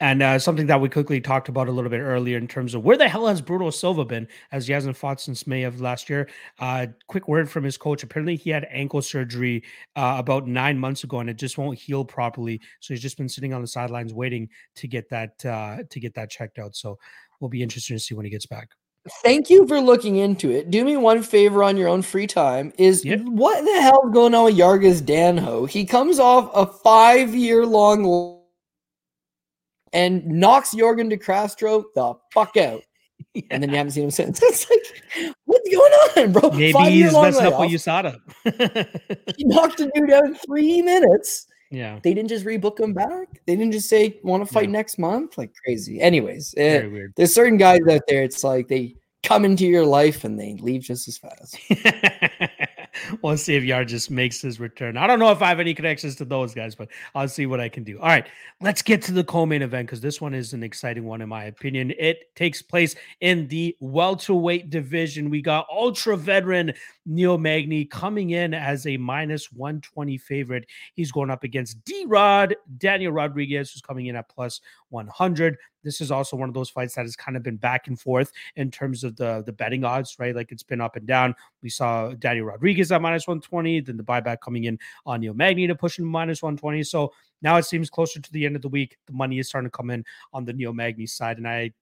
And 0.00 0.22
uh, 0.22 0.38
something 0.38 0.66
that 0.66 0.80
we 0.80 0.90
quickly 0.90 1.22
talked 1.22 1.48
about 1.48 1.68
a 1.68 1.72
little 1.72 1.90
bit 1.90 2.00
earlier 2.00 2.36
in 2.36 2.46
terms 2.46 2.74
of 2.74 2.84
where 2.84 2.98
the 2.98 3.08
hell 3.08 3.26
has 3.26 3.40
Bruno 3.40 3.70
Silva 3.70 4.04
been 4.04 4.28
as 4.52 4.66
he 4.66 4.74
hasn't 4.74 4.96
fought 4.96 5.20
since 5.20 5.46
May 5.46 5.62
of 5.62 5.80
last 5.80 6.10
year. 6.10 6.28
Uh, 6.58 6.88
quick 7.06 7.28
word 7.28 7.50
from 7.50 7.64
his 7.64 7.78
coach. 7.78 8.02
Apparently, 8.02 8.36
he 8.36 8.50
had 8.50 8.66
ankle 8.70 9.00
surgery 9.00 9.62
uh, 9.96 10.16
about 10.18 10.46
nine 10.46 10.78
months 10.78 11.02
ago, 11.02 11.20
and 11.20 11.30
it 11.30 11.38
just 11.38 11.56
won't 11.56 11.78
heal 11.78 12.04
properly. 12.04 12.60
So 12.80 12.92
he's 12.92 13.00
just 13.00 13.16
been 13.16 13.28
sitting 13.28 13.54
on 13.54 13.62
the 13.62 13.66
sidelines 13.66 14.12
waiting 14.12 14.50
to 14.74 14.86
get 14.86 15.08
that 15.08 15.44
uh, 15.46 15.78
to 15.88 16.00
get 16.00 16.14
that 16.14 16.30
checked 16.30 16.58
out. 16.58 16.76
So 16.76 16.98
we'll 17.40 17.48
be 17.48 17.62
interested 17.62 17.94
to 17.94 18.00
see 18.00 18.14
when 18.14 18.26
he 18.26 18.30
gets 18.30 18.46
back. 18.46 18.68
Thank 19.22 19.50
you 19.50 19.66
for 19.66 19.80
looking 19.80 20.16
into 20.16 20.50
it. 20.50 20.70
Do 20.70 20.84
me 20.84 20.96
one 20.96 21.22
favor 21.22 21.62
on 21.62 21.76
your 21.76 21.88
own 21.88 22.02
free 22.02 22.26
time. 22.26 22.72
Is 22.76 23.04
yep. 23.04 23.20
what 23.20 23.64
the 23.64 23.80
hell 23.80 24.10
going 24.10 24.34
on 24.34 24.44
with 24.44 24.58
Yargis 24.58 25.00
Danho? 25.00 25.68
He 25.68 25.86
comes 25.86 26.18
off 26.18 26.50
a 26.54 26.66
five 26.66 27.34
year 27.34 27.64
long 27.64 28.04
and 29.92 30.26
knocks 30.26 30.74
Yorgan 30.74 31.08
de 31.08 31.16
Castro 31.16 31.84
the 31.94 32.14
fuck 32.32 32.56
out. 32.56 32.82
Yeah. 33.32 33.42
And 33.50 33.62
then 33.62 33.70
you 33.70 33.76
haven't 33.76 33.92
seen 33.92 34.04
him 34.04 34.10
since. 34.10 34.40
It's 34.42 34.70
like, 34.70 35.34
what's 35.44 35.68
going 35.68 35.92
on, 35.92 36.32
bro? 36.32 36.50
Maybe 36.50 36.72
Five 36.72 36.92
he's 36.92 37.12
messing 37.12 37.46
up 37.46 37.60
with 37.60 37.70
USADA. 37.70 38.18
he 39.36 39.44
knocked 39.44 39.80
a 39.80 39.90
dude 39.94 40.10
out 40.10 40.24
in 40.24 40.34
three 40.34 40.80
minutes. 40.80 41.46
Yeah. 41.70 41.98
They 42.02 42.14
didn't 42.14 42.28
just 42.28 42.44
rebook 42.46 42.80
him 42.80 42.94
back. 42.94 43.40
They 43.46 43.56
didn't 43.56 43.72
just 43.72 43.88
say, 43.88 44.20
want 44.22 44.46
to 44.46 44.52
fight 44.52 44.70
next 44.70 44.98
month? 44.98 45.36
Like 45.36 45.52
crazy. 45.64 46.00
Anyways, 46.00 46.54
it, 46.54 46.60
eh, 46.60 47.06
there's 47.16 47.34
certain 47.34 47.58
guys 47.58 47.80
out 47.90 48.02
there, 48.08 48.22
it's 48.22 48.44
like 48.44 48.68
they 48.68 48.96
come 49.22 49.44
into 49.44 49.66
your 49.66 49.84
life 49.84 50.24
and 50.24 50.38
they 50.38 50.56
leave 50.60 50.82
just 50.82 51.08
as 51.08 51.18
fast. 51.18 51.58
We'll 53.22 53.36
see 53.36 53.54
if 53.56 53.64
Yar 53.64 53.84
just 53.84 54.10
makes 54.10 54.40
his 54.40 54.60
return. 54.60 54.96
I 54.96 55.06
don't 55.06 55.18
know 55.18 55.30
if 55.30 55.42
I 55.42 55.48
have 55.48 55.60
any 55.60 55.74
connections 55.74 56.16
to 56.16 56.24
those 56.24 56.54
guys, 56.54 56.74
but 56.74 56.88
I'll 57.14 57.28
see 57.28 57.46
what 57.46 57.60
I 57.60 57.68
can 57.68 57.84
do. 57.84 57.98
All 57.98 58.08
right, 58.08 58.26
let's 58.60 58.82
get 58.82 59.02
to 59.02 59.12
the 59.12 59.24
co-main 59.24 59.62
event 59.62 59.88
because 59.88 60.00
this 60.00 60.20
one 60.20 60.34
is 60.34 60.52
an 60.52 60.62
exciting 60.62 61.04
one 61.04 61.20
in 61.20 61.28
my 61.28 61.44
opinion. 61.44 61.92
It 61.98 62.34
takes 62.34 62.62
place 62.62 62.94
in 63.20 63.48
the 63.48 63.76
welterweight 63.80 64.70
division. 64.70 65.30
We 65.30 65.42
got 65.42 65.66
ultra 65.70 66.16
veteran 66.16 66.72
Neil 67.06 67.38
Magny 67.38 67.84
coming 67.84 68.30
in 68.30 68.52
as 68.52 68.86
a 68.86 68.96
minus 68.96 69.52
120 69.52 70.18
favorite. 70.18 70.66
He's 70.94 71.12
going 71.12 71.30
up 71.30 71.44
against 71.44 71.82
D 71.84 72.04
Rod, 72.06 72.56
Daniel 72.78 73.12
Rodriguez, 73.12 73.72
who's 73.72 73.80
coming 73.80 74.06
in 74.06 74.16
at 74.16 74.28
plus 74.28 74.60
100. 74.90 75.56
This 75.84 76.00
is 76.00 76.10
also 76.10 76.36
one 76.36 76.48
of 76.48 76.54
those 76.54 76.68
fights 76.68 76.96
that 76.96 77.02
has 77.02 77.14
kind 77.14 77.36
of 77.36 77.44
been 77.44 77.56
back 77.56 77.86
and 77.86 77.98
forth 77.98 78.32
in 78.56 78.72
terms 78.72 79.04
of 79.04 79.14
the, 79.14 79.44
the 79.46 79.52
betting 79.52 79.84
odds, 79.84 80.16
right? 80.18 80.34
Like 80.34 80.50
it's 80.50 80.64
been 80.64 80.80
up 80.80 80.96
and 80.96 81.06
down. 81.06 81.34
We 81.62 81.68
saw 81.68 82.10
Daniel 82.10 82.46
Rodriguez 82.46 82.90
at 82.90 83.00
minus 83.00 83.28
120, 83.28 83.80
then 83.80 83.96
the 83.96 84.02
buyback 84.02 84.40
coming 84.40 84.64
in 84.64 84.78
on 85.06 85.20
Neil 85.20 85.34
Magny 85.34 85.68
to 85.68 85.76
push 85.76 85.98
him 85.98 86.04
minus 86.04 86.42
120. 86.42 86.82
So 86.82 87.12
now 87.40 87.56
it 87.56 87.64
seems 87.64 87.88
closer 87.88 88.20
to 88.20 88.32
the 88.32 88.44
end 88.44 88.56
of 88.56 88.62
the 88.62 88.68
week. 88.68 88.98
The 89.06 89.12
money 89.12 89.38
is 89.38 89.48
starting 89.48 89.70
to 89.70 89.76
come 89.76 89.90
in 89.90 90.04
on 90.32 90.44
the 90.44 90.52
Neil 90.52 90.72
Magny 90.72 91.06
side. 91.06 91.38
And 91.38 91.46
I 91.46 91.72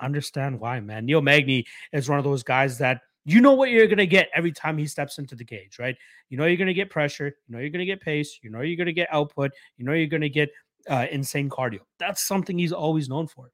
understand 0.00 0.58
why, 0.58 0.80
man. 0.80 1.06
Neil 1.06 1.22
Magny 1.22 1.64
is 1.92 2.08
one 2.08 2.18
of 2.18 2.24
those 2.24 2.42
guys 2.42 2.78
that 2.78 3.02
you 3.24 3.40
know 3.40 3.54
what 3.54 3.70
you're 3.70 3.86
going 3.86 3.98
to 3.98 4.06
get 4.06 4.28
every 4.34 4.52
time 4.52 4.76
he 4.76 4.86
steps 4.86 5.18
into 5.18 5.34
the 5.34 5.44
cage, 5.44 5.78
right? 5.78 5.96
You 6.28 6.36
know 6.36 6.46
you're 6.46 6.56
going 6.56 6.66
to 6.68 6.74
get 6.74 6.90
pressure. 6.90 7.26
You 7.46 7.54
know 7.54 7.60
you're 7.60 7.70
going 7.70 7.80
to 7.80 7.86
get 7.86 8.00
pace. 8.00 8.38
You 8.42 8.50
know 8.50 8.60
you're 8.60 8.76
going 8.76 8.86
to 8.86 8.92
get 8.92 9.08
output. 9.12 9.52
You 9.76 9.84
know 9.84 9.92
you're 9.92 10.06
going 10.06 10.22
to 10.22 10.28
get 10.28 10.50
uh, 10.88 11.06
insane 11.10 11.48
cardio. 11.48 11.80
That's 11.98 12.26
something 12.26 12.58
he's 12.58 12.72
always 12.72 13.08
known 13.08 13.28
for. 13.28 13.50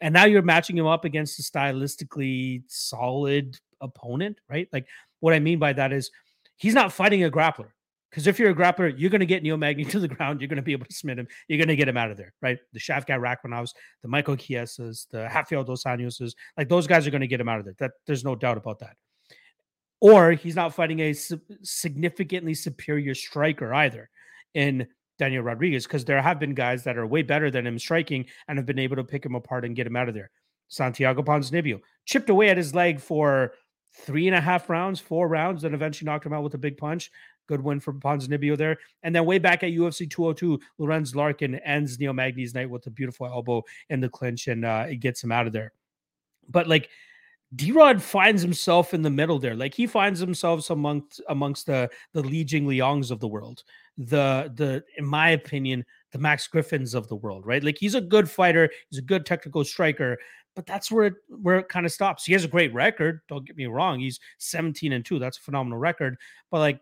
And 0.00 0.12
now 0.12 0.24
you're 0.24 0.42
matching 0.42 0.76
him 0.76 0.86
up 0.86 1.04
against 1.04 1.38
a 1.38 1.42
stylistically 1.42 2.64
solid 2.66 3.56
opponent, 3.80 4.40
right? 4.48 4.68
Like 4.72 4.86
what 5.20 5.34
I 5.34 5.38
mean 5.38 5.58
by 5.58 5.72
that 5.74 5.92
is 5.92 6.10
he's 6.56 6.74
not 6.74 6.92
fighting 6.92 7.22
a 7.24 7.30
grappler. 7.30 7.68
Because 8.10 8.26
if 8.26 8.38
you're 8.38 8.50
a 8.50 8.54
grappler, 8.54 8.92
you're 8.94 9.08
going 9.08 9.20
to 9.20 9.26
get 9.26 9.42
Neil 9.42 9.56
Magny 9.56 9.84
to 9.86 9.98
the 9.98 10.08
ground. 10.08 10.40
You're 10.40 10.48
going 10.48 10.56
to 10.56 10.62
be 10.62 10.72
able 10.72 10.84
to 10.84 10.94
submit 10.94 11.18
him. 11.18 11.28
You're 11.48 11.58
going 11.58 11.68
to 11.68 11.76
get 11.76 11.88
him 11.88 11.96
out 11.96 12.10
of 12.10 12.16
there, 12.16 12.34
right? 12.42 12.58
The 12.72 12.80
Shavkat 12.80 13.06
Rakhmonovs, 13.20 13.70
the 14.02 14.08
Michael 14.08 14.36
Chiesas, 14.36 15.06
the 15.10 15.22
Rafael 15.22 15.64
Dos 15.64 15.84
Anjoses, 15.84 16.34
like 16.58 16.68
those 16.68 16.86
guys 16.86 17.06
are 17.06 17.10
going 17.10 17.22
to 17.22 17.26
get 17.26 17.40
him 17.40 17.48
out 17.48 17.58
of 17.58 17.64
there. 17.64 17.74
That 17.78 17.92
there's 18.06 18.24
no 18.24 18.34
doubt 18.34 18.58
about 18.58 18.80
that. 18.80 18.96
Or 20.02 20.32
he's 20.32 20.56
not 20.56 20.74
fighting 20.74 20.98
a 20.98 21.14
significantly 21.62 22.54
superior 22.54 23.14
striker 23.14 23.72
either 23.72 24.10
in 24.52 24.88
Daniel 25.16 25.44
Rodriguez, 25.44 25.86
because 25.86 26.04
there 26.04 26.20
have 26.20 26.40
been 26.40 26.54
guys 26.54 26.82
that 26.82 26.98
are 26.98 27.06
way 27.06 27.22
better 27.22 27.52
than 27.52 27.68
him 27.68 27.78
striking 27.78 28.26
and 28.48 28.58
have 28.58 28.66
been 28.66 28.80
able 28.80 28.96
to 28.96 29.04
pick 29.04 29.24
him 29.24 29.36
apart 29.36 29.64
and 29.64 29.76
get 29.76 29.86
him 29.86 29.94
out 29.94 30.08
of 30.08 30.14
there. 30.14 30.32
Santiago 30.66 31.22
Ponzinibbio 31.22 31.78
chipped 32.04 32.30
away 32.30 32.48
at 32.48 32.56
his 32.56 32.74
leg 32.74 32.98
for 32.98 33.52
three 33.94 34.26
and 34.26 34.34
a 34.34 34.40
half 34.40 34.68
rounds, 34.68 34.98
four 34.98 35.28
rounds, 35.28 35.62
then 35.62 35.72
eventually 35.72 36.06
knocked 36.06 36.26
him 36.26 36.32
out 36.32 36.42
with 36.42 36.54
a 36.54 36.58
big 36.58 36.76
punch. 36.76 37.08
Good 37.46 37.62
win 37.62 37.78
for 37.78 37.92
Ponzinibbio 37.92 38.56
there. 38.56 38.78
And 39.04 39.14
then 39.14 39.24
way 39.24 39.38
back 39.38 39.62
at 39.62 39.70
UFC 39.70 40.10
202, 40.10 40.58
Lorenz 40.78 41.14
Larkin 41.14 41.60
ends 41.60 42.00
Neil 42.00 42.12
Magny's 42.12 42.56
night 42.56 42.68
with 42.68 42.88
a 42.88 42.90
beautiful 42.90 43.28
elbow 43.28 43.62
in 43.88 44.00
the 44.00 44.08
clinch 44.08 44.48
and 44.48 44.64
uh, 44.64 44.86
it 44.88 44.96
gets 44.96 45.22
him 45.22 45.30
out 45.30 45.46
of 45.46 45.52
there. 45.52 45.72
But 46.48 46.66
like 46.66 46.88
D 47.54 47.70
Rod 47.72 48.02
finds 48.02 48.40
himself 48.40 48.94
in 48.94 49.02
the 49.02 49.10
middle 49.10 49.38
there. 49.38 49.54
Like 49.54 49.74
he 49.74 49.86
finds 49.86 50.20
himself 50.20 50.70
amongst 50.70 51.20
amongst 51.28 51.66
the 51.66 51.90
the 52.12 52.22
Li 52.22 52.44
Jing 52.44 52.66
Liangs 52.66 53.10
of 53.10 53.20
the 53.20 53.28
world. 53.28 53.62
The 53.98 54.50
the 54.54 54.82
in 54.96 55.04
my 55.04 55.30
opinion, 55.30 55.84
the 56.12 56.18
Max 56.18 56.46
Griffins 56.46 56.94
of 56.94 57.08
the 57.08 57.16
world, 57.16 57.44
right? 57.46 57.62
Like 57.62 57.76
he's 57.78 57.94
a 57.94 58.00
good 58.00 58.30
fighter, 58.30 58.70
he's 58.88 58.98
a 58.98 59.02
good 59.02 59.26
technical 59.26 59.64
striker, 59.64 60.16
but 60.54 60.66
that's 60.66 60.90
where 60.90 61.06
it 61.06 61.14
where 61.28 61.58
it 61.58 61.68
kind 61.68 61.84
of 61.84 61.92
stops. 61.92 62.24
He 62.24 62.32
has 62.32 62.44
a 62.44 62.48
great 62.48 62.72
record. 62.72 63.20
Don't 63.28 63.46
get 63.46 63.56
me 63.56 63.66
wrong. 63.66 64.00
He's 64.00 64.18
17 64.38 64.92
and 64.92 65.04
2. 65.04 65.18
That's 65.18 65.38
a 65.38 65.42
phenomenal 65.42 65.78
record. 65.78 66.16
But 66.50 66.58
like 66.60 66.80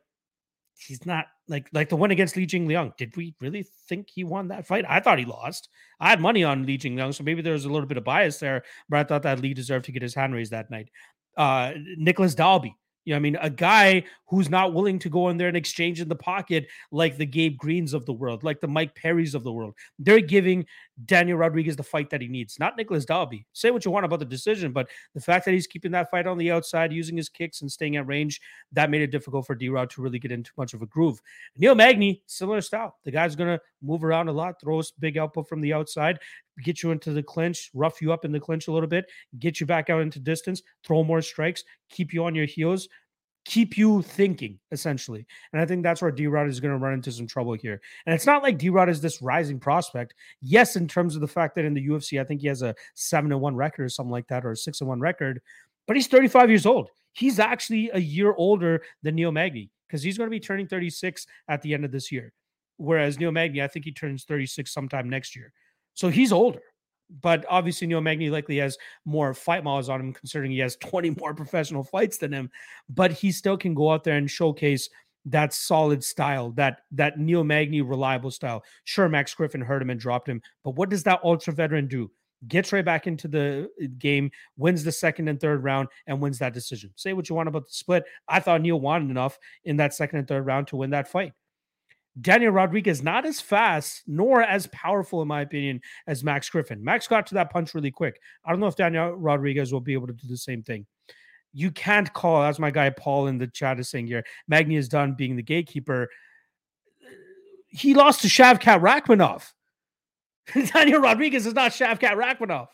he's 0.87 1.05
not 1.07 1.27
like 1.49 1.69
like 1.73 1.89
the 1.89 1.97
one 1.97 2.11
against 2.11 2.37
Li 2.37 2.47
Jing 2.47 2.67
Liang. 2.67 2.93
Did 2.97 3.17
we 3.17 3.35
really 3.41 3.67
think 3.89 4.09
he 4.11 4.25
won 4.25 4.49
that 4.49 4.67
fight? 4.67 4.85
I 4.89 5.01
thought 5.01 5.19
he 5.19 5.25
lost. 5.25 5.69
I 6.01 6.11
had 6.11 6.21
money 6.21 6.45
on 6.45 6.67
Li 6.67 6.77
Jing 6.77 6.97
Liang, 6.97 7.13
so 7.13 7.25
maybe 7.25 7.43
there 7.43 7.53
was 7.53 7.65
a 7.65 7.71
little 7.71 7.87
bit 7.87 7.99
of 7.99 8.05
bias 8.05 8.39
there, 8.39 8.63
but 8.89 8.99
I 8.99 9.05
thought 9.05 9.23
that 9.23 9.41
Lee 9.41 9.55
deserved 9.55 9.85
to 9.87 9.93
get 9.93 10.03
his 10.03 10.15
hand 10.15 10.35
raised 10.35 10.53
that 10.53 10.71
night. 10.71 10.91
Uh 11.37 11.73
Nicolas 11.97 12.35
Dalby, 12.35 12.75
you 13.05 13.13
know, 13.13 13.17
I 13.17 13.21
mean, 13.21 13.37
a 13.41 13.51
guy 13.51 14.05
who's 14.29 14.51
not 14.51 14.75
willing 14.75 14.99
to 15.01 15.09
go 15.09 15.29
in 15.31 15.37
there 15.37 15.49
and 15.49 15.57
exchange 15.57 16.01
in 16.01 16.09
the 16.09 16.17
pocket 16.17 16.69
like 16.93 17.17
the 17.17 17.27
Gabe 17.27 17.57
Greens 17.57 17.95
of 17.95 18.05
the 18.07 18.13
world, 18.13 18.45
like 18.45 18.61
the 18.61 18.69
Mike 18.69 18.95
Perrys 18.95 19.35
of 19.35 19.43
the 19.43 19.53
world. 19.53 19.75
They're 19.99 20.21
giving 20.21 20.67
Daniel 21.07 21.39
Rodriguez 21.39 21.77
the 21.77 21.83
fight 21.83 22.11
that 22.11 22.21
he 22.21 22.29
needs, 22.29 22.59
not 22.59 22.77
Nicholas 22.77 23.05
Dalby. 23.05 23.47
Say 23.53 23.71
what 23.71 23.85
you 23.85 23.91
want 23.91 24.05
about 24.05 24.19
the 24.19 24.25
decision, 24.25 24.73
but 24.73 24.89
the 25.15 25.21
fact 25.21 25.45
that 25.45 25.53
he's 25.53 25.67
keeping 25.67 25.93
that 25.93 26.11
fight 26.11 26.27
on 26.27 26.39
the 26.39 26.51
outside, 26.51 26.93
using 26.93 27.17
his 27.17 27.29
kicks 27.29 27.63
and 27.63 27.71
staying 27.71 27.97
at 27.97 28.07
range, 28.07 28.41
that 28.73 28.91
made 28.91 29.03
it 29.03 29.11
difficult 29.11 29.47
for 29.47 29.55
D 29.55 29.69
Rod 29.69 29.91
to 29.91 30.03
really 30.03 30.19
get 30.19 30.33
into 30.33 30.51
much 30.57 30.75
of 30.75 30.83
a 30.83 30.87
groove. 30.87 31.21
Neil 31.57 31.75
Magny, 31.75 32.23
similar 32.27 32.61
style. 32.61 32.99
The 33.05 33.11
guy's 33.11 33.37
going 33.37 33.57
to 33.57 33.63
move 33.83 34.05
around 34.05 34.29
a 34.29 34.33
lot, 34.33 34.61
throw 34.61 34.83
big 34.99 35.19
output 35.19 35.49
from 35.49 35.61
the 35.61 35.73
outside, 35.73 36.19
get 36.63 36.83
you 36.83 36.91
into 36.91 37.13
the 37.13 37.23
clinch, 37.23 37.71
rough 37.75 38.03
you 38.03 38.13
up 38.13 38.25
in 38.25 38.33
the 38.33 38.41
clinch 38.41 38.69
a 38.69 38.73
little 38.73 38.89
bit, 38.89 39.07
get 39.39 39.61
you 39.61 39.67
back 39.67 39.91
out 39.91 40.03
into 40.03 40.19
distance, 40.19 40.63
throw 40.85 41.03
more 41.03 41.23
strikes, 41.23 41.65
keep 41.89 42.13
you 42.13 42.25
on 42.25 42.35
your 42.35 42.47
heels, 42.47 42.89
keep 43.45 43.79
you 43.79 44.03
thinking 44.03 44.59
essentially. 44.71 45.27
And 45.53 45.61
I 45.61 45.67
think 45.67 45.83
that's 45.83 46.03
where 46.03 46.11
D 46.11 46.27
Rod 46.27 46.49
is 46.49 46.61
going 46.61 46.73
to 46.73 46.79
run 46.79 46.93
into 46.93 47.13
some 47.13 47.27
trouble 47.27 47.55
here. 47.55 47.81
And 48.07 48.15
it's 48.15 48.27
not 48.27 48.43
like 48.43 48.59
D 48.59 48.69
Rod 48.69 48.89
is 48.89 49.01
this 49.01 49.23
rising 49.23 49.59
prospect. 49.59 50.15
Yes, 50.41 50.77
in 50.77 50.87
terms 50.87 51.15
of 51.15 51.21
the 51.21 51.29
fact 51.29 51.55
that 51.55 51.65
in 51.65 51.75
the 51.75 51.87
UFC, 51.87 52.21
I 52.21 52.25
think 52.25 52.41
he 52.41 52.49
has 52.49 52.63
a 52.63 52.75
seven 52.95 53.33
and 53.33 53.41
one 53.41 53.57
record 53.57 53.85
or 53.85 53.89
something 53.89 54.11
like 54.11 54.29
that, 54.29 54.45
or 54.45 54.53
a 54.53 54.57
six 54.57 54.81
and 54.81 54.89
one 54.89 55.01
record, 55.01 55.41
but 55.87 55.97
he's 55.97 56.07
35 56.07 56.51
years 56.51 56.67
old. 56.67 56.91
He's 57.13 57.39
actually 57.39 57.91
a 57.93 57.99
year 57.99 58.35
older 58.35 58.83
than 59.03 59.17
Neil 59.17 59.33
Magny 59.33 59.71
because 59.89 60.03
he's 60.03 60.17
going 60.17 60.29
to 60.29 60.31
be 60.31 60.41
turning 60.41 60.69
36 60.69 61.27
at 61.49 61.63
the 61.63 61.75
end 61.75 61.85
of 61.85 61.91
this 61.91 62.13
year. 62.13 62.33
Whereas 62.77 63.19
Neil 63.19 63.33
Magny, 63.33 63.63
I 63.63 63.69
think 63.69 63.85
he 63.85 63.93
turns 63.93 64.25
36 64.25 64.73
sometime 64.73 65.11
next 65.11 65.35
year. 65.35 65.53
So 65.95 66.09
he's 66.09 66.33
older. 66.33 66.63
But 67.23 67.45
obviously, 67.49 67.87
Neil 67.87 68.01
Magny 68.01 68.31
likely 68.31 68.59
has 68.59 68.79
more 69.05 69.35
fight 69.35 69.65
miles 69.65 69.89
on 69.89 70.01
him, 70.01 70.13
considering 70.13 70.51
he 70.51 70.59
has 70.59 70.77
20 70.81 71.11
more 71.19 71.35
professional 71.35 71.85
fights 71.85 72.19
than 72.19 72.33
him. 72.33 72.51
But 72.89 73.13
he 73.13 73.33
still 73.33 73.57
can 73.57 73.75
go 73.75 73.91
out 73.91 74.05
there 74.05 74.17
and 74.17 74.31
showcase 74.31 74.89
that 75.27 75.53
solid 75.53 76.03
style, 76.03 76.51
that 76.53 76.83
that 76.93 77.19
Neil 77.19 77.45
Magny 77.45 77.83
reliable 77.83 78.31
style. 78.31 78.65
Sure, 78.85 79.09
Max 79.09 79.35
Griffin 79.35 79.61
hurt 79.61 79.83
him 79.83 79.91
and 79.91 80.01
dropped 80.01 80.29
him, 80.29 80.41
but 80.65 80.77
what 80.77 80.89
does 80.89 81.03
that 81.05 81.21
ultra 81.23 81.53
veteran 81.53 81.89
do? 81.89 82.11
Gets 82.49 82.73
right 82.73 82.85
back 82.85 83.07
into 83.07 83.29
the 83.29 83.71
uh, 83.83 83.87
game, 83.99 84.31
wins 84.57 84.83
the 84.83 84.93
second 84.93 85.29
and 85.29 85.39
third 85.39 85.63
round, 85.63 85.89
and 86.07 86.21
wins 86.21 86.39
that 86.39 86.55
decision. 86.55 86.91
Say 86.97 87.13
what 87.13 87.29
you 87.29 87.35
want 87.35 87.51
about 87.51 87.67
the 87.67 87.73
split. 87.73 88.05
I 88.29 88.41
thought 88.41 88.63
Neil 88.63 88.81
wanted 88.81 89.11
enough 89.11 89.39
in 89.65 89.77
that 89.77 89.93
second 89.93 90.21
and 90.21 90.29
third 90.29 90.47
round 90.47 90.69
to 90.69 90.77
win 90.77 90.91
that 90.91 91.09
fight. 91.09 91.35
Daniel 92.19 92.53
Rodriguez 92.53 93.03
not 93.03 93.25
as 93.25 93.41
fast 93.41 94.03
nor 94.07 94.43
as 94.43 94.67
powerful, 94.69 95.23
in 95.23 95.29
my 95.29 95.43
opinion, 95.43 95.81
as 96.07 96.25
Max 96.25 96.49
Griffin. 96.49 96.83
Max 96.83 97.07
got 97.07 97.27
to 97.29 97.35
that 97.35 97.51
punch 97.51 97.75
really 97.75 97.91
quick. 97.91 98.21
I 98.45 98.51
don't 98.51 98.61
know 98.61 98.67
if 98.67 98.77
Daniel 98.77 99.13
Rodriguez 99.13 99.73
will 99.73 99.81
be 99.81 99.93
able 99.93 100.09
to 100.09 100.13
do 100.13 100.27
the 100.27 100.37
same 100.37 100.63
thing. 100.63 100.87
You 101.53 101.71
can't 101.71 102.13
call, 102.13 102.43
as 102.43 102.59
my 102.59 102.71
guy 102.71 102.91
Paul 102.91 103.27
in 103.27 103.39
the 103.39 103.47
chat 103.47 103.81
is 103.81 103.91
saying 103.91 104.07
here, 104.07 104.25
Magny 104.49 104.77
is 104.77 104.89
done 104.89 105.15
being 105.15 105.37
the 105.37 105.43
gatekeeper. 105.43 106.09
He 107.69 107.95
lost 107.95 108.23
to 108.23 108.29
Shavkat 108.29 108.81
Rakhmonov. 108.81 109.53
Daniel 110.73 111.01
Rodriguez 111.01 111.47
is 111.47 111.55
not 111.55 111.73
Shavkat 111.73 112.15
Rakhmonov. 112.15 112.69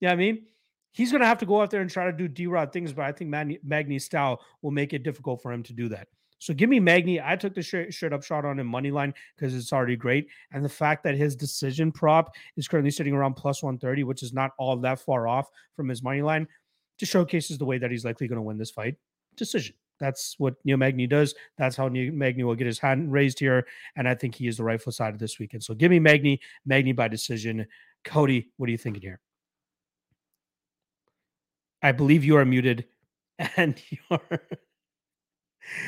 You 0.00 0.08
know 0.08 0.08
what 0.08 0.12
I 0.12 0.16
mean? 0.16 0.46
He's 0.92 1.12
going 1.12 1.20
to 1.20 1.26
have 1.26 1.38
to 1.38 1.46
go 1.46 1.62
out 1.62 1.70
there 1.70 1.82
and 1.82 1.90
try 1.90 2.06
to 2.06 2.12
do 2.12 2.26
D 2.26 2.46
Rod 2.46 2.72
things, 2.72 2.92
but 2.92 3.04
I 3.04 3.12
think 3.12 3.30
Magny's 3.62 4.04
style 4.04 4.40
will 4.62 4.72
make 4.72 4.92
it 4.92 5.04
difficult 5.04 5.40
for 5.40 5.52
him 5.52 5.62
to 5.64 5.72
do 5.72 5.88
that. 5.90 6.08
So 6.40 6.54
give 6.54 6.70
me 6.70 6.80
Magny. 6.80 7.20
I 7.20 7.36
took 7.36 7.54
the 7.54 7.62
straight, 7.62 7.92
straight 7.92 8.14
up 8.14 8.24
shot 8.24 8.46
on 8.46 8.58
him 8.58 8.66
money 8.66 8.90
line 8.90 9.12
because 9.36 9.54
it's 9.54 9.74
already 9.74 9.94
great. 9.94 10.26
And 10.52 10.64
the 10.64 10.70
fact 10.70 11.04
that 11.04 11.14
his 11.14 11.36
decision 11.36 11.92
prop 11.92 12.34
is 12.56 12.66
currently 12.66 12.90
sitting 12.90 13.12
around 13.12 13.34
plus 13.34 13.62
130, 13.62 14.04
which 14.04 14.22
is 14.22 14.32
not 14.32 14.52
all 14.58 14.74
that 14.78 14.98
far 14.98 15.28
off 15.28 15.50
from 15.76 15.88
his 15.88 16.02
money 16.02 16.22
line, 16.22 16.48
just 16.98 17.12
showcases 17.12 17.58
the 17.58 17.66
way 17.66 17.76
that 17.76 17.90
he's 17.90 18.06
likely 18.06 18.26
going 18.26 18.38
to 18.38 18.42
win 18.42 18.56
this 18.56 18.70
fight. 18.70 18.96
Decision. 19.36 19.76
That's 20.00 20.34
what 20.38 20.54
Neil 20.64 20.78
Magny 20.78 21.06
does. 21.06 21.34
That's 21.58 21.76
how 21.76 21.88
Neil 21.88 22.10
Magny 22.10 22.42
will 22.42 22.54
get 22.54 22.66
his 22.66 22.78
hand 22.78 23.12
raised 23.12 23.38
here. 23.38 23.66
And 23.96 24.08
I 24.08 24.14
think 24.14 24.34
he 24.34 24.48
is 24.48 24.56
the 24.56 24.64
rightful 24.64 24.92
side 24.92 25.12
of 25.12 25.20
this 25.20 25.38
weekend. 25.38 25.62
So 25.62 25.74
give 25.74 25.90
me 25.90 25.98
Magny, 25.98 26.40
Magny 26.64 26.92
by 26.92 27.08
decision. 27.08 27.66
Cody, 28.02 28.48
what 28.56 28.66
are 28.66 28.72
you 28.72 28.78
thinking 28.78 29.02
here? 29.02 29.20
I 31.82 31.92
believe 31.92 32.24
you 32.24 32.36
are 32.36 32.46
muted 32.46 32.86
and 33.56 33.80
you're 33.90 34.40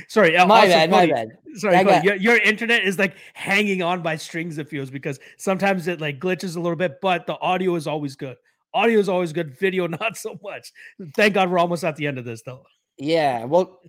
Sorry, 0.08 0.36
uh, 0.36 0.46
my 0.46 0.66
bad, 0.66 0.90
my 0.90 1.06
bad. 1.06 1.38
Sorry, 1.54 1.82
got... 1.84 2.04
your, 2.04 2.14
your 2.16 2.36
internet 2.36 2.84
is 2.84 2.98
like 2.98 3.14
hanging 3.34 3.82
on 3.82 4.02
by 4.02 4.16
strings. 4.16 4.58
It 4.58 4.68
feels 4.68 4.90
because 4.90 5.18
sometimes 5.36 5.88
it 5.88 6.00
like 6.00 6.18
glitches 6.18 6.56
a 6.56 6.60
little 6.60 6.76
bit, 6.76 7.00
but 7.00 7.26
the 7.26 7.38
audio 7.40 7.74
is 7.74 7.86
always 7.86 8.16
good. 8.16 8.36
Audio 8.74 8.98
is 8.98 9.08
always 9.08 9.32
good. 9.32 9.56
Video, 9.58 9.86
not 10.00 10.16
so 10.16 10.38
much. 10.42 10.72
Thank 11.14 11.34
God 11.34 11.50
we're 11.50 11.58
almost 11.58 11.84
at 11.84 11.96
the 11.96 12.06
end 12.06 12.18
of 12.18 12.24
this, 12.24 12.42
though. 12.42 12.64
Yeah, 12.98 13.44
well, 13.44 13.80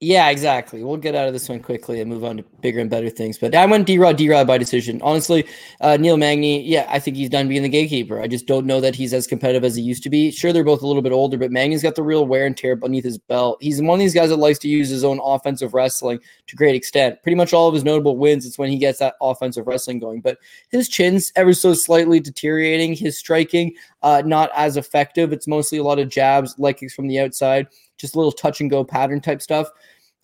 yeah, 0.00 0.28
exactly. 0.28 0.84
We'll 0.84 0.98
get 0.98 1.14
out 1.14 1.26
of 1.26 1.32
this 1.32 1.48
one 1.48 1.60
quickly 1.60 2.02
and 2.02 2.10
move 2.10 2.22
on 2.22 2.36
to 2.36 2.42
bigger 2.60 2.80
and 2.80 2.90
better 2.90 3.08
things. 3.08 3.38
But 3.38 3.54
I 3.54 3.64
went 3.64 3.86
D 3.86 3.96
Rod, 3.96 4.18
D 4.18 4.28
Rod 4.28 4.46
by 4.46 4.58
decision. 4.58 5.00
Honestly, 5.00 5.46
uh, 5.80 5.96
Neil 5.96 6.18
Magny, 6.18 6.62
yeah, 6.62 6.86
I 6.90 6.98
think 6.98 7.16
he's 7.16 7.30
done 7.30 7.48
being 7.48 7.62
the 7.62 7.70
gatekeeper. 7.70 8.20
I 8.20 8.26
just 8.26 8.46
don't 8.46 8.66
know 8.66 8.78
that 8.82 8.94
he's 8.94 9.14
as 9.14 9.26
competitive 9.26 9.64
as 9.64 9.74
he 9.74 9.80
used 9.80 10.02
to 10.02 10.10
be. 10.10 10.30
Sure, 10.30 10.52
they're 10.52 10.64
both 10.64 10.82
a 10.82 10.86
little 10.86 11.00
bit 11.00 11.12
older, 11.12 11.38
but 11.38 11.50
Magny's 11.50 11.82
got 11.82 11.94
the 11.94 12.02
real 12.02 12.26
wear 12.26 12.44
and 12.44 12.54
tear 12.54 12.76
beneath 12.76 13.04
his 13.04 13.16
belt. 13.16 13.56
He's 13.62 13.80
one 13.80 13.98
of 13.98 14.00
these 14.00 14.12
guys 14.12 14.28
that 14.28 14.36
likes 14.36 14.58
to 14.60 14.68
use 14.68 14.90
his 14.90 15.02
own 15.02 15.18
offensive 15.24 15.72
wrestling 15.72 16.18
to 16.46 16.56
great 16.56 16.74
extent. 16.74 17.22
Pretty 17.22 17.36
much 17.36 17.54
all 17.54 17.66
of 17.66 17.72
his 17.72 17.84
notable 17.84 18.18
wins, 18.18 18.44
it's 18.44 18.58
when 18.58 18.70
he 18.70 18.76
gets 18.76 18.98
that 18.98 19.14
offensive 19.22 19.66
wrestling 19.66 19.98
going. 19.98 20.20
But 20.20 20.36
his 20.68 20.90
chin's 20.90 21.32
ever 21.36 21.54
so 21.54 21.72
slightly 21.72 22.20
deteriorating. 22.20 22.94
His 22.94 23.16
striking, 23.16 23.72
uh, 24.02 24.22
not 24.26 24.50
as 24.54 24.76
effective. 24.76 25.32
It's 25.32 25.48
mostly 25.48 25.78
a 25.78 25.82
lot 25.82 25.98
of 25.98 26.10
jabs, 26.10 26.54
like 26.58 26.76
from 26.90 27.08
the 27.08 27.18
outside, 27.18 27.66
just 27.96 28.14
a 28.14 28.18
little 28.18 28.32
touch 28.32 28.60
and 28.60 28.70
go 28.70 28.84
pattern 28.84 29.20
type 29.20 29.40
stuff 29.42 29.70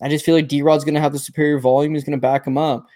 I 0.03 0.09
just 0.09 0.25
feel 0.25 0.35
like 0.35 0.49
D 0.49 0.61
Rod's 0.61 0.83
going 0.83 0.95
to 0.95 1.01
have 1.01 1.13
the 1.13 1.19
superior 1.19 1.59
volume. 1.59 1.93
He's 1.93 2.03
going 2.03 2.17
to 2.17 2.21
back 2.21 2.45
him 2.45 2.57
up. 2.57 2.87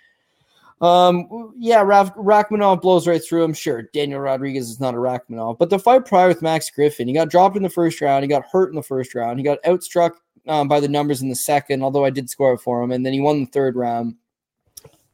Um, 0.81 1.53
yeah, 1.57 1.81
Raf- 1.81 2.13
Rakhmonov 2.15 2.81
blows 2.81 3.07
right 3.07 3.23
through 3.23 3.43
him. 3.43 3.53
Sure, 3.53 3.83
Daniel 3.93 4.19
Rodriguez 4.19 4.69
is 4.69 4.79
not 4.79 4.93
a 4.93 4.97
Rakhmonov, 4.97 5.57
but 5.57 5.69
the 5.69 5.79
fight 5.79 6.05
prior 6.05 6.27
with 6.27 6.43
Max 6.43 6.69
Griffin, 6.69 7.07
he 7.07 7.13
got 7.13 7.29
dropped 7.29 7.57
in 7.57 7.63
the 7.63 7.69
first 7.69 7.99
round. 8.01 8.23
He 8.23 8.27
got 8.27 8.45
hurt 8.51 8.69
in 8.69 8.75
the 8.75 8.83
first 8.83 9.15
round. 9.15 9.39
He 9.39 9.43
got 9.43 9.63
outstruck 9.63 10.11
um, 10.47 10.67
by 10.67 10.79
the 10.79 10.87
numbers 10.87 11.21
in 11.21 11.29
the 11.29 11.35
second, 11.35 11.81
although 11.81 12.05
I 12.05 12.11
did 12.11 12.29
score 12.29 12.53
it 12.53 12.59
for 12.59 12.83
him, 12.83 12.91
and 12.91 13.05
then 13.05 13.13
he 13.13 13.21
won 13.21 13.39
the 13.39 13.47
third 13.47 13.75
round. 13.75 14.15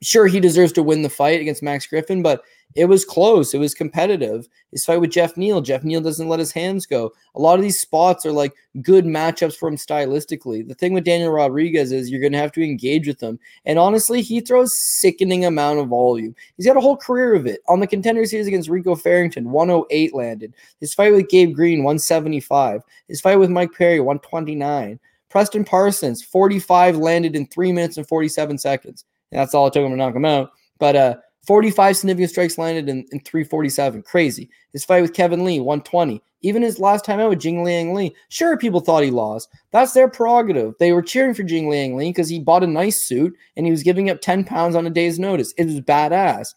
Sure, 0.03 0.27
he 0.27 0.39
deserves 0.39 0.73
to 0.73 0.83
win 0.83 1.01
the 1.01 1.09
fight 1.09 1.39
against 1.39 1.63
Max 1.63 1.87
Griffin, 1.87 2.21
but 2.21 2.43
it 2.75 2.85
was 2.85 3.05
close. 3.05 3.53
It 3.53 3.59
was 3.59 3.73
competitive. 3.73 4.49
His 4.71 4.83
fight 4.83 4.99
with 4.99 5.11
Jeff 5.11 5.37
Neal, 5.37 5.61
Jeff 5.61 5.83
Neal 5.83 6.01
doesn't 6.01 6.27
let 6.27 6.39
his 6.39 6.51
hands 6.51 6.85
go. 6.85 7.13
A 7.35 7.39
lot 7.39 7.57
of 7.57 7.61
these 7.61 7.79
spots 7.79 8.25
are 8.25 8.31
like 8.31 8.53
good 8.81 9.05
matchups 9.05 9.55
for 9.55 9.69
him 9.69 9.77
stylistically. 9.77 10.67
The 10.67 10.73
thing 10.73 10.91
with 10.91 11.05
Daniel 11.05 11.31
Rodriguez 11.31 11.91
is 11.91 12.09
you're 12.09 12.19
going 12.19 12.33
to 12.33 12.39
have 12.39 12.51
to 12.53 12.63
engage 12.63 13.07
with 13.07 13.21
him. 13.21 13.39
And 13.65 13.79
honestly, 13.79 14.21
he 14.21 14.41
throws 14.41 14.77
sickening 14.77 15.45
amount 15.45 15.79
of 15.79 15.87
volume. 15.87 16.35
He's 16.57 16.65
got 16.65 16.77
a 16.77 16.81
whole 16.81 16.97
career 16.97 17.33
of 17.35 17.45
it. 17.45 17.61
On 17.69 17.79
the 17.79 17.87
contender 17.87 18.25
series 18.25 18.47
against 18.47 18.69
Rico 18.69 18.95
Farrington, 18.95 19.51
108 19.51 20.13
landed. 20.13 20.53
His 20.79 20.93
fight 20.93 21.13
with 21.13 21.29
Gabe 21.29 21.53
Green, 21.53 21.79
175. 21.79 22.81
His 23.07 23.21
fight 23.21 23.37
with 23.37 23.49
Mike 23.49 23.71
Perry, 23.77 23.99
129. 23.99 24.99
Preston 25.29 25.63
Parsons, 25.63 26.21
45 26.21 26.97
landed 26.97 27.35
in 27.35 27.47
3 27.47 27.71
minutes 27.71 27.97
and 27.97 28.07
47 28.07 28.57
seconds. 28.57 29.05
That's 29.33 29.53
all 29.53 29.67
it 29.67 29.73
took 29.73 29.83
him 29.83 29.91
to 29.91 29.97
knock 29.97 30.15
him 30.15 30.25
out. 30.25 30.51
But 30.79 30.95
uh 30.95 31.15
45 31.45 31.97
significant 31.97 32.29
strikes 32.29 32.57
landed 32.57 32.87
in, 32.87 33.05
in 33.11 33.19
347. 33.19 34.01
Crazy. 34.03 34.49
His 34.71 34.85
fight 34.85 35.01
with 35.01 35.13
Kevin 35.13 35.43
Lee, 35.43 35.59
120. 35.59 36.21
Even 36.41 36.61
his 36.61 36.79
last 36.79 37.05
time 37.05 37.19
out 37.19 37.29
with 37.29 37.39
Jing 37.39 37.63
Liang 37.63 37.93
Li. 37.93 38.15
Sure, 38.29 38.57
people 38.57 38.79
thought 38.79 39.03
he 39.03 39.11
lost. 39.11 39.49
That's 39.71 39.93
their 39.93 40.09
prerogative. 40.09 40.73
They 40.79 40.91
were 40.91 41.01
cheering 41.01 41.33
for 41.33 41.43
Jing 41.43 41.69
Liang 41.69 41.95
Li 41.95 42.09
because 42.09 42.29
he 42.29 42.39
bought 42.39 42.63
a 42.63 42.67
nice 42.67 43.05
suit 43.05 43.33
and 43.55 43.65
he 43.65 43.71
was 43.71 43.83
giving 43.83 44.09
up 44.09 44.21
10 44.21 44.43
pounds 44.43 44.75
on 44.75 44.87
a 44.87 44.89
day's 44.89 45.19
notice. 45.19 45.53
It 45.57 45.65
was 45.65 45.81
badass. 45.81 46.53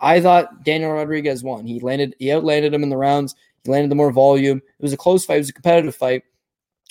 I 0.00 0.20
thought 0.20 0.64
Daniel 0.64 0.92
Rodriguez 0.92 1.42
won. 1.42 1.66
He 1.66 1.80
landed, 1.80 2.14
he 2.18 2.30
outlanded 2.30 2.74
him 2.74 2.82
in 2.82 2.90
the 2.90 2.96
rounds. 2.96 3.34
He 3.64 3.70
landed 3.70 3.90
the 3.90 3.96
more 3.96 4.12
volume. 4.12 4.58
It 4.58 4.82
was 4.82 4.92
a 4.92 4.98
close 4.98 5.24
fight. 5.24 5.36
It 5.36 5.38
was 5.38 5.48
a 5.48 5.54
competitive 5.54 5.96
fight. 5.96 6.22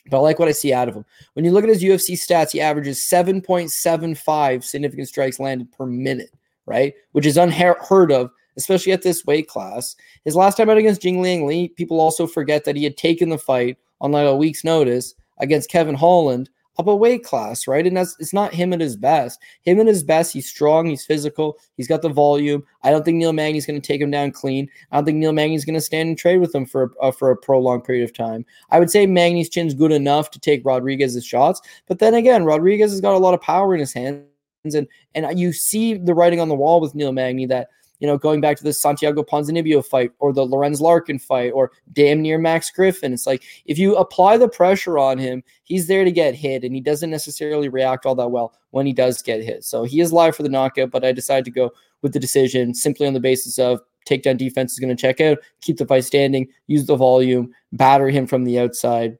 But 0.09 0.17
I 0.17 0.21
like 0.21 0.39
what 0.39 0.47
I 0.47 0.51
see 0.51 0.71
out 0.71 0.87
of 0.87 0.95
him. 0.95 1.05
When 1.33 1.45
you 1.45 1.51
look 1.51 1.63
at 1.63 1.69
his 1.69 1.83
UFC 1.83 2.11
stats, 2.11 2.51
he 2.51 2.61
averages 2.61 3.07
7.75 3.11 4.63
significant 4.63 5.07
strikes 5.07 5.39
landed 5.39 5.71
per 5.71 5.85
minute 5.85 6.31
right? 6.65 6.93
Which 7.11 7.25
is 7.25 7.37
unheard 7.37 8.11
of, 8.11 8.31
especially 8.57 8.91
at 8.91 9.01
this 9.01 9.25
weight 9.25 9.47
class. 9.47 9.95
His 10.23 10.35
last 10.35 10.57
time 10.57 10.69
out 10.69 10.77
against 10.77 11.01
Jing 11.01 11.21
Liang 11.21 11.45
Li, 11.45 11.69
people 11.69 11.99
also 11.99 12.27
forget 12.27 12.65
that 12.65 12.75
he 12.75 12.83
had 12.83 12.97
taken 12.97 13.29
the 13.29 13.37
fight 13.37 13.77
on 14.01 14.11
like 14.11 14.27
a 14.27 14.35
week's 14.35 14.63
notice 14.63 15.13
against 15.39 15.69
Kevin 15.69 15.95
Holland 15.95 16.49
up 16.77 16.87
a 16.87 16.95
weight 16.95 17.23
class, 17.23 17.67
right? 17.67 17.85
And 17.85 17.95
that's 17.95 18.15
it's 18.19 18.33
not 18.33 18.53
him 18.53 18.73
at 18.73 18.81
his 18.81 18.95
best. 18.95 19.39
Him 19.61 19.79
at 19.79 19.87
his 19.87 20.03
best, 20.03 20.33
he's 20.33 20.49
strong, 20.49 20.87
he's 20.87 21.05
physical, 21.05 21.57
he's 21.77 21.87
got 21.87 22.01
the 22.01 22.09
volume. 22.09 22.63
I 22.83 22.91
don't 22.91 23.03
think 23.03 23.17
Neil 23.17 23.33
Magny's 23.33 23.65
going 23.65 23.79
to 23.79 23.85
take 23.85 24.01
him 24.01 24.11
down 24.11 24.31
clean. 24.31 24.69
I 24.91 24.97
don't 24.97 25.05
think 25.05 25.17
Neil 25.17 25.33
Magny's 25.33 25.65
going 25.65 25.75
to 25.75 25.81
stand 25.81 26.09
and 26.09 26.17
trade 26.17 26.39
with 26.39 26.53
him 26.53 26.65
for 26.65 26.93
uh, 27.01 27.11
for 27.11 27.31
a 27.31 27.37
prolonged 27.37 27.83
period 27.83 28.03
of 28.03 28.13
time. 28.13 28.45
I 28.71 28.79
would 28.79 28.91
say 28.91 29.05
Magny's 29.05 29.49
chin's 29.49 29.73
good 29.73 29.91
enough 29.91 30.31
to 30.31 30.39
take 30.39 30.65
Rodriguez's 30.65 31.25
shots, 31.25 31.61
but 31.87 31.99
then 31.99 32.13
again, 32.13 32.45
Rodriguez 32.45 32.91
has 32.91 33.01
got 33.01 33.15
a 33.15 33.19
lot 33.19 33.33
of 33.33 33.41
power 33.41 33.73
in 33.73 33.79
his 33.79 33.93
hands 33.93 34.25
and 34.73 34.87
and 35.13 35.39
you 35.39 35.53
see 35.53 35.93
the 35.93 36.15
writing 36.15 36.39
on 36.39 36.49
the 36.49 36.55
wall 36.55 36.81
with 36.81 36.95
Neil 36.95 37.11
Magny 37.11 37.45
that 37.45 37.69
you 37.99 38.07
know 38.07 38.17
going 38.17 38.41
back 38.41 38.57
to 38.57 38.63
the 38.63 38.73
Santiago 38.73 39.23
Ponzinibbio 39.23 39.85
fight 39.85 40.11
or 40.19 40.33
the 40.33 40.45
Lorenz 40.45 40.81
Larkin 40.81 41.19
fight 41.19 41.51
or 41.53 41.71
damn 41.93 42.21
near 42.21 42.37
Max 42.37 42.69
Griffin. 42.71 43.13
It's 43.13 43.27
like 43.27 43.43
if 43.65 43.77
you 43.77 43.95
apply 43.95 44.37
the 44.37 44.49
pressure 44.49 44.97
on 44.97 45.17
him, 45.17 45.43
he's 45.63 45.87
there 45.87 46.03
to 46.03 46.11
get 46.11 46.35
hit, 46.35 46.63
and 46.63 46.73
he 46.73 46.81
doesn't 46.81 47.09
necessarily 47.09 47.69
react 47.69 48.05
all 48.05 48.15
that 48.15 48.29
well 48.29 48.53
when 48.71 48.85
he 48.85 48.93
does 48.93 49.21
get 49.21 49.43
hit. 49.43 49.63
So 49.63 49.83
he 49.83 50.01
is 50.01 50.13
live 50.13 50.35
for 50.35 50.43
the 50.43 50.49
knockout, 50.49 50.91
but 50.91 51.05
I 51.05 51.11
decided 51.11 51.45
to 51.45 51.51
go 51.51 51.71
with 52.01 52.13
the 52.13 52.19
decision 52.19 52.73
simply 52.73 53.07
on 53.07 53.13
the 53.13 53.19
basis 53.19 53.57
of 53.57 53.79
takedown 54.07 54.37
defense 54.37 54.73
is 54.73 54.79
going 54.79 54.95
to 54.95 55.01
check 55.01 55.19
out, 55.19 55.39
keep 55.61 55.77
the 55.77 55.85
fight 55.85 56.05
standing, 56.05 56.47
use 56.67 56.85
the 56.85 56.95
volume, 56.95 57.51
batter 57.71 58.09
him 58.09 58.27
from 58.27 58.43
the 58.43 58.59
outside. 58.59 59.17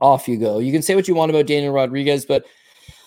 Off 0.00 0.28
you 0.28 0.36
go. 0.36 0.60
You 0.60 0.72
can 0.72 0.82
say 0.82 0.94
what 0.94 1.08
you 1.08 1.14
want 1.14 1.30
about 1.30 1.46
Daniel 1.46 1.72
Rodriguez, 1.72 2.24
but 2.24 2.46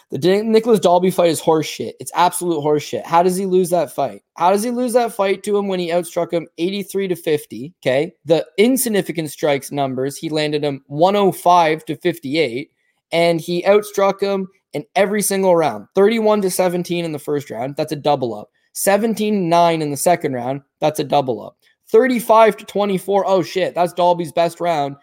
the 0.10 0.44
Nicholas 0.44 0.80
Dalby 0.80 1.10
fight 1.10 1.30
is 1.30 1.42
horseshit. 1.42 1.94
It's 2.00 2.12
absolute 2.14 2.60
horseshit. 2.60 3.04
How 3.04 3.24
does 3.24 3.36
he 3.36 3.46
lose 3.46 3.70
that 3.72 3.92
fight? 3.92 4.22
How 4.36 4.52
does 4.52 4.64
he 4.64 4.70
lose 4.70 4.94
that 4.94 5.14
fight 5.14 5.44
to 5.44 5.58
him 5.58 5.68
when 5.68 5.80
he 5.80 5.90
outstruck 5.90 6.32
him 6.32 6.48
83 6.58 7.08
to 7.08 7.16
50? 7.16 7.74
Okay. 7.82 8.14
The 8.26 8.46
insignificant 8.58 9.32
strikes 9.32 9.72
numbers, 9.72 10.18
he 10.18 10.30
landed 10.30 10.64
him 10.64 10.84
105 10.88 11.86
to 11.86 11.96
58, 11.96 12.72
and 13.12 13.42
he 13.42 13.64
outstruck 13.64 14.20
him 14.22 14.48
in 14.74 14.86
every 14.96 15.22
single 15.22 15.56
round 15.56 15.88
31 15.96 16.42
to 16.42 16.52
17 16.52 17.06
in 17.06 17.12
the 17.12 17.20
first 17.20 17.50
round. 17.50 17.76
That's 17.76 17.92
a 17.92 17.98
double 17.98 18.34
up. 18.36 18.50
17 18.74 19.50
9 19.50 19.82
in 19.82 19.92
the 19.92 19.98
second 19.98 20.34
round. 20.34 20.62
That's 20.80 21.00
a 21.00 21.04
double 21.04 21.44
up. 21.44 21.58
35 21.88 22.58
to 22.58 22.66
24. 22.66 23.26
Oh 23.28 23.44
shit. 23.44 23.76
That's 23.76 23.94
Dalby's 23.94 24.32
best 24.32 24.60
round. 24.60 24.96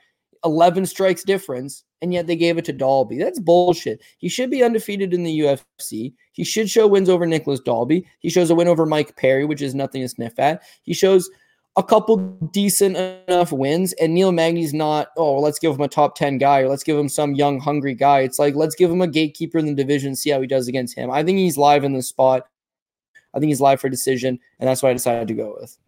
11 0.45 0.87
strikes 0.87 1.23
difference 1.23 1.85
and 2.03 2.13
yet 2.13 2.27
they 2.27 2.37
gave 2.37 2.59
it 2.59 2.65
to 2.67 2.73
Dalby. 2.73 3.19
That's 3.19 3.39
bullshit. 3.39 4.03
He 4.19 4.29
should 4.29 4.51
be 4.51 4.63
undefeated 4.63 5.13
in 5.13 5.23
the 5.23 5.41
UFC. 5.41 6.15
He 6.33 6.45
should 6.45 6.71
show 6.71 6.87
wins 6.87 7.09
over 7.09 7.27
Nicholas 7.27 7.61
Dalby. 7.61 8.07
He 8.21 8.31
shows 8.31 8.51
a 8.51 8.55
win 8.55 8.69
over 8.69 8.87
Mike 8.87 9.17
Perry, 9.17 9.45
which 9.45 9.63
is 9.63 9.75
nothing 9.75 10.03
to 10.03 10.09
sniff 10.09 10.39
at. 10.39 10.63
He 10.83 10.95
shows 10.95 11.31
a 11.77 11.83
couple 11.83 12.17
decent 12.53 12.97
enough 12.97 13.53
wins, 13.53 13.93
and 13.95 14.13
Neil 14.13 14.33
Magny's 14.33 14.75
not, 14.75 15.09
oh, 15.17 15.39
let's 15.39 15.59
give 15.59 15.75
him 15.75 15.81
a 15.81 15.89
top 15.89 16.17
10 16.17 16.39
guy 16.39 16.61
or 16.61 16.69
let's 16.69 16.83
give 16.83 16.99
him 16.99 17.09
some 17.09 17.35
young, 17.35 17.61
hungry 17.61 17.95
guy. 17.95 18.21
It's 18.21 18.39
like, 18.39 18.55
let's 18.55 18.75
give 18.75 18.91
him 18.91 19.01
a 19.01 19.07
gatekeeper 19.07 19.59
in 19.59 19.67
the 19.67 19.75
division, 19.75 20.17
see 20.17 20.31
how 20.31 20.41
he 20.41 20.47
does 20.47 20.69
against 20.69 20.97
him. 20.97 21.11
I 21.11 21.23
think 21.23 21.39
he's 21.39 21.57
live 21.57 21.85
in 21.85 21.93
the 21.93 22.03
spot. 22.03 22.47
I 23.33 23.39
think 23.39 23.51
he's 23.51 23.61
live 23.61 23.81
for 23.81 23.87
a 23.87 23.91
decision, 23.91 24.39
and 24.59 24.69
that's 24.69 24.83
what 24.83 24.91
I 24.91 24.95
decided 24.95 25.29
to 25.29 25.35
go 25.35 25.57
with. 25.61 25.79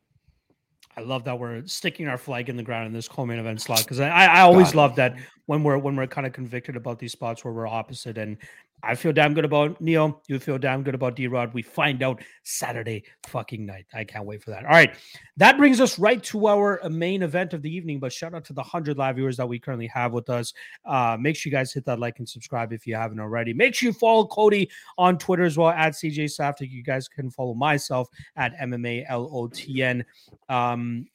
I 0.97 1.01
love 1.01 1.25
that 1.25 1.39
we're 1.39 1.67
sticking 1.67 2.07
our 2.07 2.19
flag 2.19 2.49
in 2.49 2.57
the 2.57 2.63
ground 2.63 2.87
in 2.87 2.93
this 2.93 3.09
co-main 3.09 3.39
event 3.39 3.63
slot 3.63 3.79
because 3.79 3.99
I, 3.99 4.09
I 4.09 4.41
always 4.41 4.69
God. 4.69 4.75
love 4.75 4.97
that 4.97 5.17
when 5.47 5.63
we're 5.63 5.79
when 5.79 5.97
we're 5.97 6.07
kind 6.07 6.27
of 6.27 6.33
convicted 6.33 6.77
about 6.77 6.99
these 6.99 7.13
spots 7.13 7.45
where 7.45 7.53
we're 7.53 7.67
opposite. 7.67 8.19
And 8.19 8.37
I 8.83 8.95
feel 8.95 9.13
damn 9.13 9.33
good 9.35 9.45
about 9.45 9.81
Neil. 9.81 10.23
You 10.27 10.39
feel 10.39 10.59
damn 10.59 10.83
good 10.83 10.95
about 10.95 11.15
D 11.15 11.27
Rod. 11.29 11.55
We 11.55 11.63
find 11.63 12.03
out 12.03 12.23
Saturday 12.43 13.05
fucking 13.27 13.65
night. 13.65 13.87
I 13.95 14.05
can't 14.05 14.27
wait 14.27 14.43
for 14.43 14.51
that. 14.51 14.65
All 14.65 14.71
right. 14.71 14.95
That 15.37 15.57
brings 15.57 15.81
us 15.81 15.99
right 15.99 16.23
to 16.25 16.49
our 16.49 16.81
main 16.91 17.23
event 17.23 17.55
of 17.55 17.63
the 17.63 17.75
evening. 17.75 18.01
But 18.01 18.13
shout 18.13 18.35
out 18.35 18.45
to 18.47 18.53
the 18.53 18.61
100 18.61 18.99
live 18.99 19.17
viewers 19.17 19.37
that 19.37 19.49
we 19.49 19.59
currently 19.59 19.87
have 19.89 20.13
with 20.13 20.29
us. 20.29 20.53
Uh, 20.85 21.17
make 21.21 21.37
sure 21.37 21.51
you 21.51 21.57
guys 21.57 21.73
hit 21.73 21.85
that 21.85 22.01
like 22.01 22.19
and 22.19 22.29
subscribe 22.29 22.73
if 22.73 22.87
you 22.87 22.95
haven't 22.95 23.21
already. 23.21 23.53
Make 23.53 23.75
sure 23.75 23.89
you 23.89 23.93
follow 23.93 24.27
Cody 24.27 24.69
on 24.99 25.17
Twitter 25.17 25.45
as 25.45 25.57
well 25.57 25.71
at 25.71 25.93
CJ 25.93 26.25
Saftik. 26.25 26.71
You 26.71 26.83
guys 26.83 27.09
can 27.09 27.31
follow 27.31 27.55
myself 27.55 28.09
at 28.37 28.57
MMA 28.59 29.09
LOTN. 29.09 30.05
Um, 30.49 31.07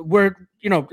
we're, 0.00 0.36
you 0.60 0.70
know, 0.70 0.86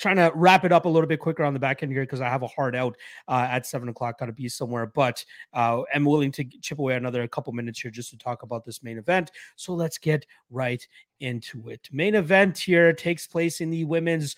trying 0.00 0.16
to 0.16 0.32
wrap 0.34 0.64
it 0.64 0.72
up 0.72 0.86
a 0.86 0.88
little 0.88 1.06
bit 1.06 1.20
quicker 1.20 1.44
on 1.44 1.52
the 1.52 1.60
back 1.60 1.82
end 1.82 1.92
here 1.92 2.02
because 2.02 2.20
I 2.20 2.28
have 2.28 2.42
a 2.42 2.48
hard 2.48 2.74
out 2.74 2.96
uh, 3.28 3.46
at 3.50 3.66
seven 3.66 3.88
o'clock. 3.88 4.18
Got 4.18 4.26
to 4.26 4.32
be 4.32 4.48
somewhere, 4.48 4.86
but 4.86 5.24
uh, 5.52 5.82
I'm 5.94 6.04
willing 6.04 6.32
to 6.32 6.44
chip 6.44 6.78
away 6.78 6.96
another 6.96 7.26
couple 7.28 7.52
minutes 7.52 7.80
here 7.80 7.90
just 7.90 8.10
to 8.10 8.18
talk 8.18 8.42
about 8.42 8.64
this 8.64 8.82
main 8.82 8.98
event. 8.98 9.30
So 9.56 9.74
let's 9.74 9.98
get 9.98 10.26
right 10.50 10.86
into 11.20 11.68
it. 11.68 11.88
Main 11.92 12.14
event 12.14 12.58
here 12.58 12.92
takes 12.92 13.26
place 13.26 13.60
in 13.60 13.70
the 13.70 13.84
women's 13.84 14.36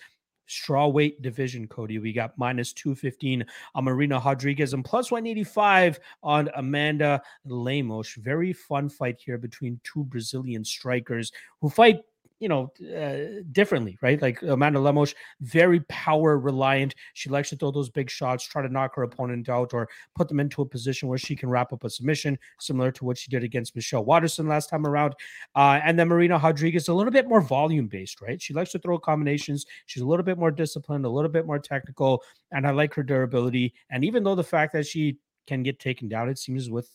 strawweight 0.49 1.21
division, 1.21 1.67
Cody. 1.67 1.99
We 1.99 2.13
got 2.13 2.37
minus 2.37 2.73
215 2.73 3.45
on 3.75 3.83
Marina 3.83 4.21
Rodriguez 4.23 4.73
and 4.73 4.83
plus 4.83 5.11
185 5.11 5.99
on 6.21 6.49
Amanda 6.55 7.21
Lemos. 7.45 8.13
Very 8.15 8.53
fun 8.53 8.89
fight 8.89 9.21
here 9.23 9.37
between 9.37 9.79
two 9.83 10.03
Brazilian 10.03 10.65
strikers 10.65 11.31
who 11.61 11.69
fight 11.69 12.01
you 12.43 12.49
know, 12.49 12.73
uh, 12.93 13.41
differently, 13.53 13.97
right? 14.01 14.21
Like 14.21 14.41
Amanda 14.41 14.77
Lemos, 14.77 15.15
very 15.39 15.79
power 15.87 16.37
reliant. 16.37 16.93
She 17.13 17.29
likes 17.29 17.49
to 17.51 17.55
throw 17.55 17.71
those 17.71 17.89
big 17.89 18.09
shots, 18.09 18.43
try 18.43 18.61
to 18.61 18.67
knock 18.67 18.97
her 18.97 19.03
opponent 19.03 19.47
out 19.47 19.73
or 19.73 19.87
put 20.13 20.27
them 20.27 20.41
into 20.41 20.61
a 20.61 20.65
position 20.65 21.07
where 21.07 21.17
she 21.17 21.37
can 21.37 21.47
wrap 21.47 21.71
up 21.71 21.85
a 21.85 21.89
submission, 21.89 22.37
similar 22.59 22.91
to 22.91 23.05
what 23.05 23.17
she 23.17 23.31
did 23.31 23.45
against 23.45 23.77
Michelle 23.77 24.03
Waterson 24.03 24.45
last 24.45 24.69
time 24.69 24.85
around. 24.85 25.13
Uh, 25.55 25.79
and 25.85 25.97
then 25.97 26.09
Marina 26.09 26.37
Rodriguez, 26.37 26.89
a 26.89 26.93
little 26.93 27.13
bit 27.13 27.29
more 27.29 27.39
volume 27.39 27.87
based, 27.87 28.19
right? 28.19 28.41
She 28.41 28.53
likes 28.53 28.73
to 28.73 28.79
throw 28.79 28.99
combinations. 28.99 29.65
She's 29.85 30.03
a 30.03 30.07
little 30.07 30.25
bit 30.25 30.37
more 30.37 30.51
disciplined, 30.51 31.05
a 31.05 31.09
little 31.09 31.31
bit 31.31 31.45
more 31.45 31.59
technical, 31.59 32.23
and 32.51 32.67
I 32.67 32.71
like 32.71 32.93
her 32.95 33.03
durability. 33.03 33.73
And 33.89 34.03
even 34.03 34.25
though 34.25 34.35
the 34.35 34.43
fact 34.43 34.73
that 34.73 34.85
she 34.85 35.15
can 35.47 35.63
get 35.63 35.79
taken 35.79 36.09
down, 36.09 36.27
it 36.27 36.37
seems 36.37 36.69
with 36.69 36.89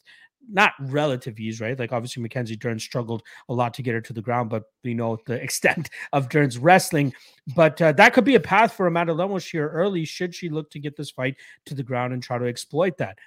not 0.51 0.73
relative 0.81 1.39
ease, 1.39 1.61
right? 1.61 1.79
Like 1.79 1.93
obviously 1.93 2.23
Mackenzie 2.23 2.57
Dern 2.57 2.79
struggled 2.79 3.23
a 3.49 3.55
lot 3.55 3.75
to 3.75 3.83
get 3.83 3.95
her 3.95 4.01
to 4.01 4.13
the 4.13 4.23
ground, 4.23 4.51
but 4.51 4.65
we 4.83 4.95
know 4.95 5.19
the 5.27 5.35
extent 5.43 5.91
of 6.13 6.29
Dern's 6.29 6.59
wrestling. 6.59 7.13
But 7.55 7.81
uh, 7.81 7.93
that 7.93 8.13
could 8.13 8.25
be 8.25 8.35
a 8.35 8.41
path 8.41 8.73
for 8.73 8.87
Amanda 8.87 9.13
Lemos 9.13 9.47
here 9.47 9.69
early, 9.69 10.05
should 10.05 10.35
she 10.35 10.49
look 10.49 10.71
to 10.71 10.79
get 10.79 10.97
this 10.97 11.11
fight 11.11 11.37
to 11.67 11.75
the 11.75 11.83
ground 11.83 12.13
and 12.13 12.23
try 12.23 12.39
to 12.39 12.47
exploit 12.47 12.97
that. 12.99 13.19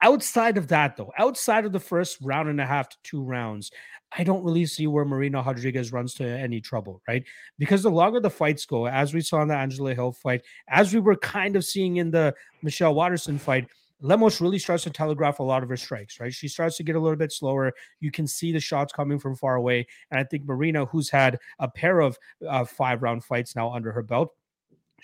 Outside 0.00 0.58
of 0.58 0.68
that, 0.68 0.96
though, 0.96 1.12
outside 1.18 1.64
of 1.64 1.72
the 1.72 1.80
first 1.80 2.18
round 2.20 2.50
and 2.50 2.60
a 2.60 2.66
half 2.66 2.90
to 2.90 2.96
two 3.02 3.22
rounds, 3.22 3.70
I 4.16 4.22
don't 4.22 4.44
really 4.44 4.66
see 4.66 4.86
where 4.86 5.04
Marina 5.04 5.42
Rodriguez 5.42 5.92
runs 5.92 6.12
to 6.14 6.24
any 6.24 6.60
trouble, 6.60 7.00
right? 7.08 7.24
Because 7.58 7.82
the 7.82 7.90
longer 7.90 8.20
the 8.20 8.28
fights 8.28 8.66
go, 8.66 8.86
as 8.86 9.14
we 9.14 9.22
saw 9.22 9.40
in 9.40 9.48
the 9.48 9.56
Angela 9.56 9.94
Hill 9.94 10.12
fight, 10.12 10.42
as 10.68 10.92
we 10.92 11.00
were 11.00 11.16
kind 11.16 11.56
of 11.56 11.64
seeing 11.64 11.96
in 11.96 12.10
the 12.10 12.34
Michelle 12.62 12.94
Waterson 12.94 13.38
fight, 13.38 13.66
Lemos 14.00 14.40
really 14.40 14.58
starts 14.58 14.82
to 14.84 14.90
telegraph 14.90 15.38
a 15.38 15.42
lot 15.42 15.62
of 15.62 15.68
her 15.68 15.76
strikes, 15.76 16.20
right? 16.20 16.32
She 16.32 16.48
starts 16.48 16.76
to 16.76 16.82
get 16.82 16.96
a 16.96 17.00
little 17.00 17.16
bit 17.16 17.32
slower. 17.32 17.72
You 18.00 18.10
can 18.10 18.26
see 18.26 18.52
the 18.52 18.60
shots 18.60 18.92
coming 18.92 19.18
from 19.18 19.36
far 19.36 19.54
away. 19.54 19.86
And 20.10 20.20
I 20.20 20.24
think 20.24 20.44
Marina, 20.44 20.84
who's 20.86 21.10
had 21.10 21.38
a 21.58 21.68
pair 21.68 22.00
of 22.00 22.18
uh, 22.46 22.64
five 22.64 23.02
round 23.02 23.24
fights 23.24 23.56
now 23.56 23.72
under 23.72 23.92
her 23.92 24.02
belt, 24.02 24.34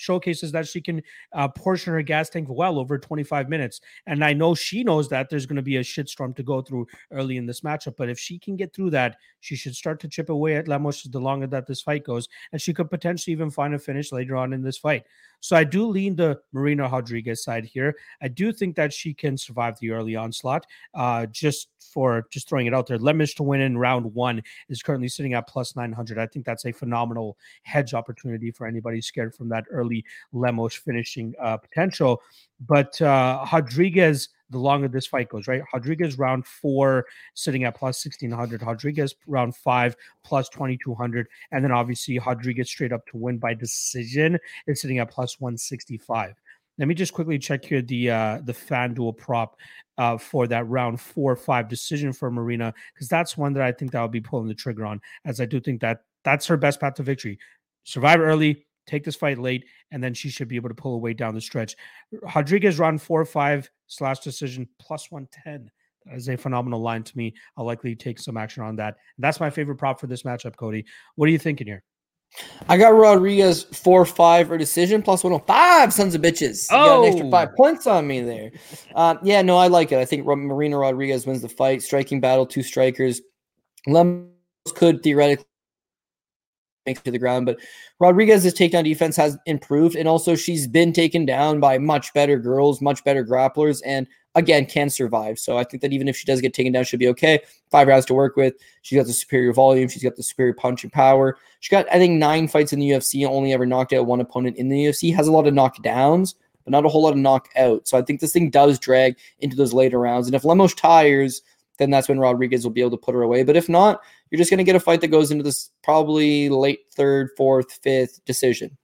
showcases 0.00 0.50
that 0.52 0.66
she 0.66 0.80
can 0.80 1.02
uh, 1.34 1.46
portion 1.48 1.92
her 1.92 2.02
gas 2.02 2.30
tank 2.30 2.48
well 2.50 2.78
over 2.78 2.98
25 2.98 3.48
minutes. 3.48 3.80
And 4.06 4.24
I 4.24 4.32
know 4.32 4.54
she 4.54 4.82
knows 4.82 5.08
that 5.10 5.28
there's 5.28 5.46
going 5.46 5.56
to 5.56 5.62
be 5.62 5.76
a 5.76 5.82
shitstorm 5.82 6.34
to 6.36 6.42
go 6.42 6.62
through 6.62 6.86
early 7.12 7.36
in 7.36 7.46
this 7.46 7.60
matchup. 7.60 7.96
But 7.96 8.08
if 8.08 8.18
she 8.18 8.38
can 8.38 8.56
get 8.56 8.74
through 8.74 8.90
that, 8.90 9.16
she 9.40 9.56
should 9.56 9.76
start 9.76 10.00
to 10.00 10.08
chip 10.08 10.30
away 10.30 10.56
at 10.56 10.68
Lemos 10.68 11.02
the 11.02 11.20
longer 11.20 11.46
that 11.48 11.66
this 11.66 11.82
fight 11.82 12.04
goes. 12.04 12.28
And 12.52 12.60
she 12.60 12.72
could 12.72 12.90
potentially 12.90 13.32
even 13.32 13.50
find 13.50 13.74
a 13.74 13.78
finish 13.78 14.10
later 14.10 14.36
on 14.36 14.52
in 14.52 14.62
this 14.62 14.78
fight. 14.78 15.04
So 15.40 15.56
I 15.56 15.64
do 15.64 15.86
lean 15.86 16.16
the 16.16 16.40
Marina 16.52 16.88
Rodriguez 16.88 17.42
side 17.42 17.64
here. 17.64 17.96
I 18.22 18.28
do 18.28 18.52
think 18.52 18.76
that 18.76 18.92
she 18.92 19.14
can 19.14 19.36
survive 19.36 19.78
the 19.80 19.90
early 19.90 20.16
onslaught. 20.16 20.66
Uh, 20.94 21.26
just 21.26 21.68
for 21.80 22.26
just 22.30 22.48
throwing 22.48 22.66
it 22.66 22.74
out 22.74 22.86
there, 22.86 22.98
Lemos 22.98 23.34
to 23.34 23.42
win 23.42 23.60
in 23.60 23.76
round 23.76 24.14
one 24.14 24.42
is 24.68 24.82
currently 24.82 25.08
sitting 25.08 25.34
at 25.34 25.48
plus 25.48 25.74
900. 25.74 26.18
I 26.18 26.26
think 26.26 26.44
that's 26.44 26.66
a 26.66 26.72
phenomenal 26.72 27.36
hedge 27.62 27.94
opportunity 27.94 28.50
for 28.50 28.66
anybody 28.66 29.00
scared 29.00 29.34
from 29.34 29.48
that 29.48 29.64
early 29.70 30.04
Lemos 30.32 30.74
finishing 30.74 31.34
uh, 31.40 31.56
potential. 31.56 32.22
But 32.60 33.00
uh, 33.00 33.44
Rodriguez 33.52 34.28
the 34.50 34.58
longer 34.58 34.88
this 34.88 35.06
fight 35.06 35.28
goes, 35.28 35.46
right? 35.46 35.62
Rodriguez 35.72 36.18
round 36.18 36.46
four 36.46 37.06
sitting 37.34 37.64
at 37.64 37.76
plus 37.76 38.04
1600, 38.04 38.62
Rodriguez 38.62 39.14
round 39.26 39.56
five 39.56 39.96
plus 40.24 40.48
2200, 40.48 41.28
and 41.52 41.64
then 41.64 41.72
obviously 41.72 42.18
Rodriguez 42.18 42.68
straight 42.68 42.92
up 42.92 43.06
to 43.06 43.16
win 43.16 43.38
by 43.38 43.54
decision 43.54 44.38
is 44.66 44.80
sitting 44.80 44.98
at 44.98 45.10
plus 45.10 45.40
165. 45.40 46.34
Let 46.78 46.88
me 46.88 46.94
just 46.94 47.12
quickly 47.12 47.38
check 47.38 47.64
here 47.64 47.82
the 47.82 48.10
uh 48.10 48.40
the 48.44 48.54
FanDuel 48.54 49.16
prop 49.18 49.56
uh 49.98 50.16
for 50.16 50.46
that 50.46 50.66
round 50.66 51.00
four 51.00 51.36
five 51.36 51.68
decision 51.68 52.12
for 52.12 52.30
Marina 52.30 52.72
because 52.94 53.06
that's 53.08 53.36
one 53.36 53.52
that 53.52 53.62
I 53.62 53.70
think 53.70 53.92
that 53.92 54.00
will 54.00 54.08
be 54.08 54.20
pulling 54.20 54.48
the 54.48 54.54
trigger 54.54 54.86
on, 54.86 55.00
as 55.24 55.40
I 55.40 55.46
do 55.46 55.60
think 55.60 55.80
that 55.82 56.00
that's 56.24 56.46
her 56.46 56.56
best 56.56 56.80
path 56.80 56.94
to 56.94 57.02
victory. 57.02 57.38
Survive 57.84 58.20
early, 58.20 58.66
take 58.90 59.04
this 59.04 59.16
fight 59.16 59.38
late, 59.38 59.64
and 59.90 60.02
then 60.02 60.14
she 60.14 60.28
should 60.28 60.48
be 60.48 60.56
able 60.56 60.68
to 60.68 60.74
pull 60.74 60.94
away 60.94 61.14
down 61.14 61.34
the 61.34 61.40
stretch. 61.40 61.76
Rodriguez 62.34 62.78
round 62.78 63.00
four 63.00 63.24
five 63.24 63.70
slash 63.86 64.20
decision 64.20 64.68
plus 64.78 65.10
110. 65.10 65.70
That 66.06 66.16
is 66.16 66.28
a 66.28 66.36
phenomenal 66.36 66.80
line 66.80 67.02
to 67.02 67.16
me. 67.16 67.34
I'll 67.56 67.66
likely 67.66 67.94
take 67.94 68.18
some 68.18 68.36
action 68.36 68.62
on 68.62 68.76
that. 68.76 68.96
That's 69.18 69.40
my 69.40 69.50
favorite 69.50 69.76
prop 69.76 70.00
for 70.00 70.06
this 70.06 70.22
matchup, 70.22 70.56
Cody. 70.56 70.84
What 71.16 71.28
are 71.28 71.32
you 71.32 71.38
thinking 71.38 71.66
here? 71.66 71.82
I 72.68 72.76
got 72.76 72.94
Rodriguez 72.94 73.64
4 73.64 74.06
5 74.06 74.52
or 74.52 74.58
decision 74.58 75.02
plus 75.02 75.24
105. 75.24 75.92
Sons 75.92 76.14
of 76.14 76.22
bitches. 76.22 76.70
You 76.70 76.76
oh. 76.76 76.84
got 76.84 77.00
an 77.00 77.12
extra 77.12 77.30
five 77.30 77.48
oh. 77.52 77.56
points 77.56 77.86
on 77.86 78.06
me 78.06 78.20
there. 78.20 78.52
Uh, 78.94 79.16
yeah, 79.22 79.42
no, 79.42 79.56
I 79.56 79.66
like 79.66 79.92
it. 79.92 79.98
I 79.98 80.04
think 80.04 80.24
Marina 80.24 80.78
Rodriguez 80.78 81.26
wins 81.26 81.42
the 81.42 81.48
fight. 81.48 81.82
Striking 81.82 82.20
battle, 82.20 82.46
two 82.46 82.62
strikers. 82.62 83.20
Lemos 83.86 84.28
could 84.74 85.02
theoretically 85.02 85.46
to 86.86 87.10
the 87.10 87.18
ground. 87.18 87.46
But 87.46 87.58
Rodriguez's 87.98 88.54
takedown 88.54 88.84
defense 88.84 89.16
has 89.16 89.36
improved, 89.46 89.96
and 89.96 90.08
also 90.08 90.34
she's 90.34 90.66
been 90.66 90.92
taken 90.92 91.26
down 91.26 91.60
by 91.60 91.78
much 91.78 92.12
better 92.14 92.38
girls, 92.38 92.80
much 92.80 93.04
better 93.04 93.24
grapplers, 93.24 93.80
and 93.84 94.06
again 94.34 94.64
can 94.64 94.88
survive. 94.88 95.38
So 95.38 95.58
I 95.58 95.64
think 95.64 95.82
that 95.82 95.92
even 95.92 96.08
if 96.08 96.16
she 96.16 96.24
does 96.24 96.40
get 96.40 96.54
taken 96.54 96.72
down, 96.72 96.84
she'll 96.84 96.98
be 96.98 97.08
okay. 97.08 97.40
Five 97.70 97.88
rounds 97.88 98.06
to 98.06 98.14
work 98.14 98.36
with. 98.36 98.54
She's 98.82 98.96
got 98.98 99.06
the 99.06 99.12
superior 99.12 99.52
volume. 99.52 99.88
She's 99.88 100.02
got 100.02 100.16
the 100.16 100.22
superior 100.22 100.54
punching 100.54 100.90
power. 100.90 101.36
She 101.60 101.70
got 101.70 101.86
I 101.90 101.98
think 101.98 102.18
nine 102.18 102.48
fights 102.48 102.72
in 102.72 102.80
the 102.80 102.90
UFC, 102.90 103.26
only 103.26 103.52
ever 103.52 103.66
knocked 103.66 103.92
out 103.92 104.06
one 104.06 104.20
opponent 104.20 104.56
in 104.56 104.68
the 104.68 104.86
UFC. 104.86 105.14
Has 105.14 105.28
a 105.28 105.32
lot 105.32 105.46
of 105.46 105.54
knockdowns, 105.54 106.34
but 106.64 106.72
not 106.72 106.86
a 106.86 106.88
whole 106.88 107.02
lot 107.02 107.12
of 107.12 107.18
knockouts. 107.18 107.88
So 107.88 107.98
I 107.98 108.02
think 108.02 108.20
this 108.20 108.32
thing 108.32 108.50
does 108.50 108.78
drag 108.78 109.16
into 109.40 109.56
those 109.56 109.74
later 109.74 109.98
rounds. 109.98 110.26
And 110.26 110.34
if 110.34 110.44
Lemos 110.44 110.74
tires 110.74 111.42
then 111.80 111.90
that's 111.90 112.08
when 112.08 112.20
Rodriguez 112.20 112.62
will 112.62 112.70
be 112.70 112.82
able 112.82 112.90
to 112.92 112.96
put 112.98 113.14
her 113.14 113.22
away. 113.22 113.42
But 113.42 113.56
if 113.56 113.68
not, 113.68 114.02
you're 114.30 114.38
just 114.38 114.50
going 114.50 114.58
to 114.58 114.64
get 114.64 114.76
a 114.76 114.80
fight 114.80 115.00
that 115.00 115.08
goes 115.08 115.30
into 115.30 115.42
this 115.42 115.70
probably 115.82 116.48
late 116.48 116.80
third, 116.92 117.30
fourth, 117.36 117.72
fifth 117.82 118.24
decision. 118.24 118.76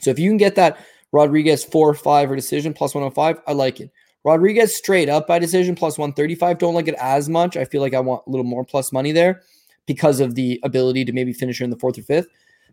So 0.00 0.10
if 0.10 0.18
you 0.18 0.30
can 0.30 0.36
get 0.36 0.54
that 0.56 0.78
Rodriguez 1.12 1.64
four 1.64 1.94
five 1.94 2.30
or 2.30 2.36
decision 2.36 2.72
plus 2.72 2.94
105, 2.94 3.42
I 3.46 3.52
like 3.52 3.80
it. 3.80 3.90
Rodriguez 4.24 4.74
straight 4.74 5.08
up 5.08 5.26
by 5.28 5.38
decision 5.38 5.74
plus 5.74 5.98
135. 5.98 6.58
Don't 6.58 6.74
like 6.74 6.88
it 6.88 6.96
as 7.00 7.28
much. 7.28 7.56
I 7.56 7.64
feel 7.64 7.80
like 7.80 7.94
I 7.94 8.00
want 8.00 8.24
a 8.26 8.30
little 8.30 8.44
more 8.44 8.64
plus 8.64 8.92
money 8.92 9.12
there 9.12 9.42
because 9.86 10.18
of 10.18 10.34
the 10.34 10.58
ability 10.64 11.04
to 11.04 11.12
maybe 11.12 11.32
finish 11.32 11.60
her 11.60 11.64
in 11.64 11.70
the 11.70 11.78
fourth 11.78 11.96
or 11.98 12.02
fifth. 12.02 12.26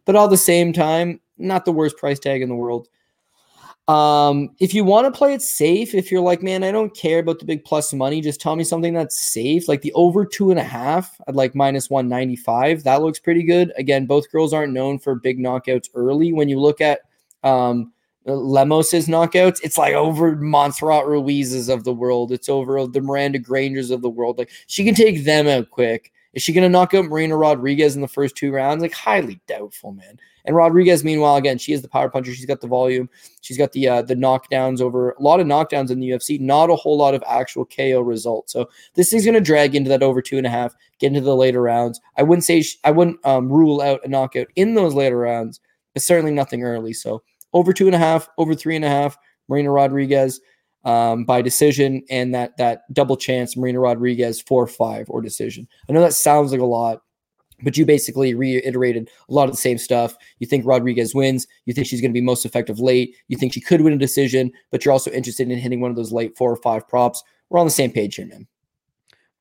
But 0.05 0.15
all 0.15 0.27
the 0.27 0.35
same 0.35 0.73
time, 0.73 1.19
not 1.37 1.63
the 1.63 1.71
worst 1.71 1.97
price 1.97 2.19
tag 2.19 2.41
in 2.41 2.49
the 2.49 2.55
world. 2.55 2.87
Um, 3.89 4.55
if 4.59 4.73
you 4.73 4.85
want 4.85 5.11
to 5.11 5.17
play 5.17 5.33
it 5.33 5.41
safe, 5.41 5.93
if 5.93 6.09
you're 6.09 6.21
like, 6.21 6.41
man, 6.41 6.63
I 6.63 6.71
don't 6.71 6.95
care 6.95 7.19
about 7.19 7.39
the 7.39 7.45
big 7.45 7.65
plus 7.65 7.91
money, 7.91 8.21
just 8.21 8.39
tell 8.39 8.55
me 8.55 8.63
something 8.63 8.93
that's 8.93 9.33
safe. 9.33 9.67
Like 9.67 9.81
the 9.81 9.91
over 9.93 10.25
two 10.25 10.51
and 10.51 10.59
a 10.59 10.63
half, 10.63 11.19
I'd 11.27 11.35
like 11.35 11.53
minus 11.53 11.89
195. 11.89 12.83
That 12.83 13.01
looks 13.01 13.19
pretty 13.19 13.43
good. 13.43 13.73
Again, 13.77 14.05
both 14.05 14.31
girls 14.31 14.53
aren't 14.53 14.71
known 14.71 14.99
for 14.99 15.15
big 15.15 15.37
knockouts 15.37 15.89
early. 15.95 16.31
When 16.31 16.47
you 16.47 16.59
look 16.59 16.79
at 16.79 17.01
um 17.43 17.91
Lemos's 18.25 19.07
knockouts, 19.07 19.59
it's 19.63 19.77
like 19.77 19.93
over 19.93 20.37
Montserrat 20.37 21.05
Ruiz's 21.05 21.67
of 21.67 21.83
the 21.83 21.93
world. 21.93 22.31
It's 22.31 22.47
over 22.47 22.87
the 22.87 23.01
Miranda 23.01 23.37
Grangers 23.39 23.91
of 23.91 24.01
the 24.01 24.09
world. 24.09 24.37
Like 24.37 24.49
she 24.67 24.85
can 24.85 24.95
take 24.95 25.25
them 25.25 25.45
out 25.47 25.71
quick. 25.71 26.13
Is 26.33 26.41
she 26.41 26.53
going 26.53 26.63
to 26.63 26.69
knock 26.69 26.93
out 26.93 27.05
Marina 27.05 27.37
Rodriguez 27.37 27.95
in 27.95 28.01
the 28.01 28.07
first 28.07 28.35
two 28.35 28.51
rounds? 28.51 28.81
Like 28.81 28.93
highly 28.93 29.39
doubtful, 29.47 29.91
man. 29.91 30.19
And 30.45 30.55
Rodriguez, 30.55 31.03
meanwhile, 31.03 31.35
again, 31.37 31.57
she 31.57 31.73
is 31.73 31.81
the 31.81 31.87
power 31.87 32.09
puncher. 32.09 32.33
She's 32.33 32.45
got 32.45 32.59
the 32.59 32.67
volume. 32.67 33.09
She's 33.41 33.57
got 33.57 33.71
the 33.71 33.87
uh, 33.87 34.01
the 34.01 34.15
knockdowns 34.15 34.81
over 34.81 35.11
a 35.11 35.21
lot 35.21 35.39
of 35.39 35.47
knockdowns 35.47 35.89
in 35.89 35.99
the 35.99 36.09
UFC. 36.09 36.39
Not 36.39 36.69
a 36.69 36.75
whole 36.75 36.97
lot 36.97 37.13
of 37.13 37.23
actual 37.27 37.65
KO 37.65 38.01
results. 38.01 38.51
So 38.51 38.69
this 38.95 39.13
is 39.13 39.23
going 39.23 39.35
to 39.35 39.41
drag 39.41 39.75
into 39.75 39.89
that 39.89 40.03
over 40.03 40.21
two 40.21 40.37
and 40.37 40.47
a 40.47 40.49
half, 40.49 40.75
get 40.99 41.07
into 41.07 41.21
the 41.21 41.35
later 41.35 41.61
rounds. 41.61 42.01
I 42.17 42.23
wouldn't 42.23 42.43
say 42.43 42.61
she, 42.61 42.77
I 42.83 42.91
wouldn't 42.91 43.25
um, 43.25 43.49
rule 43.49 43.81
out 43.81 44.03
a 44.03 44.09
knockout 44.09 44.47
in 44.55 44.73
those 44.73 44.93
later 44.93 45.17
rounds, 45.17 45.61
but 45.93 46.01
certainly 46.01 46.31
nothing 46.31 46.63
early. 46.63 46.93
So 46.93 47.23
over 47.53 47.71
two 47.71 47.85
and 47.85 47.95
a 47.95 47.99
half, 47.99 48.27
over 48.37 48.53
three 48.55 48.75
and 48.75 48.85
a 48.85 48.89
half. 48.89 49.17
Marina 49.49 49.71
Rodriguez 49.71 50.39
um, 50.83 51.25
by 51.25 51.41
decision, 51.41 52.03
and 52.09 52.33
that 52.33 52.57
that 52.57 52.81
double 52.93 53.17
chance 53.17 53.55
Marina 53.55 53.79
Rodriguez 53.79 54.41
four 54.41 54.67
five 54.67 55.09
or 55.09 55.21
decision. 55.21 55.67
I 55.89 55.93
know 55.93 56.01
that 56.01 56.13
sounds 56.13 56.51
like 56.51 56.61
a 56.61 56.65
lot, 56.65 57.01
but 57.63 57.77
you 57.77 57.85
basically 57.85 58.33
reiterated 58.33 59.09
a 59.29 59.33
lot 59.33 59.45
of 59.45 59.51
the 59.51 59.61
same 59.61 59.77
stuff. 59.77 60.15
You 60.39 60.47
think 60.47 60.65
Rodriguez 60.65 61.15
wins. 61.15 61.47
You 61.65 61.73
think 61.73 61.87
she's 61.87 62.01
going 62.01 62.11
to 62.11 62.19
be 62.19 62.21
most 62.21 62.45
effective 62.45 62.79
late. 62.79 63.15
You 63.27 63.37
think 63.37 63.53
she 63.53 63.61
could 63.61 63.81
win 63.81 63.93
a 63.93 63.97
decision, 63.97 64.51
but 64.71 64.83
you're 64.83 64.91
also 64.91 65.11
interested 65.11 65.49
in 65.49 65.57
hitting 65.57 65.81
one 65.81 65.91
of 65.91 65.97
those 65.97 66.11
late 66.11 66.37
four 66.37 66.51
or 66.51 66.57
five 66.57 66.87
props. 66.87 67.23
We're 67.49 67.59
on 67.59 67.67
the 67.67 67.71
same 67.71 67.91
page 67.91 68.15
here, 68.15 68.25
man. 68.25 68.47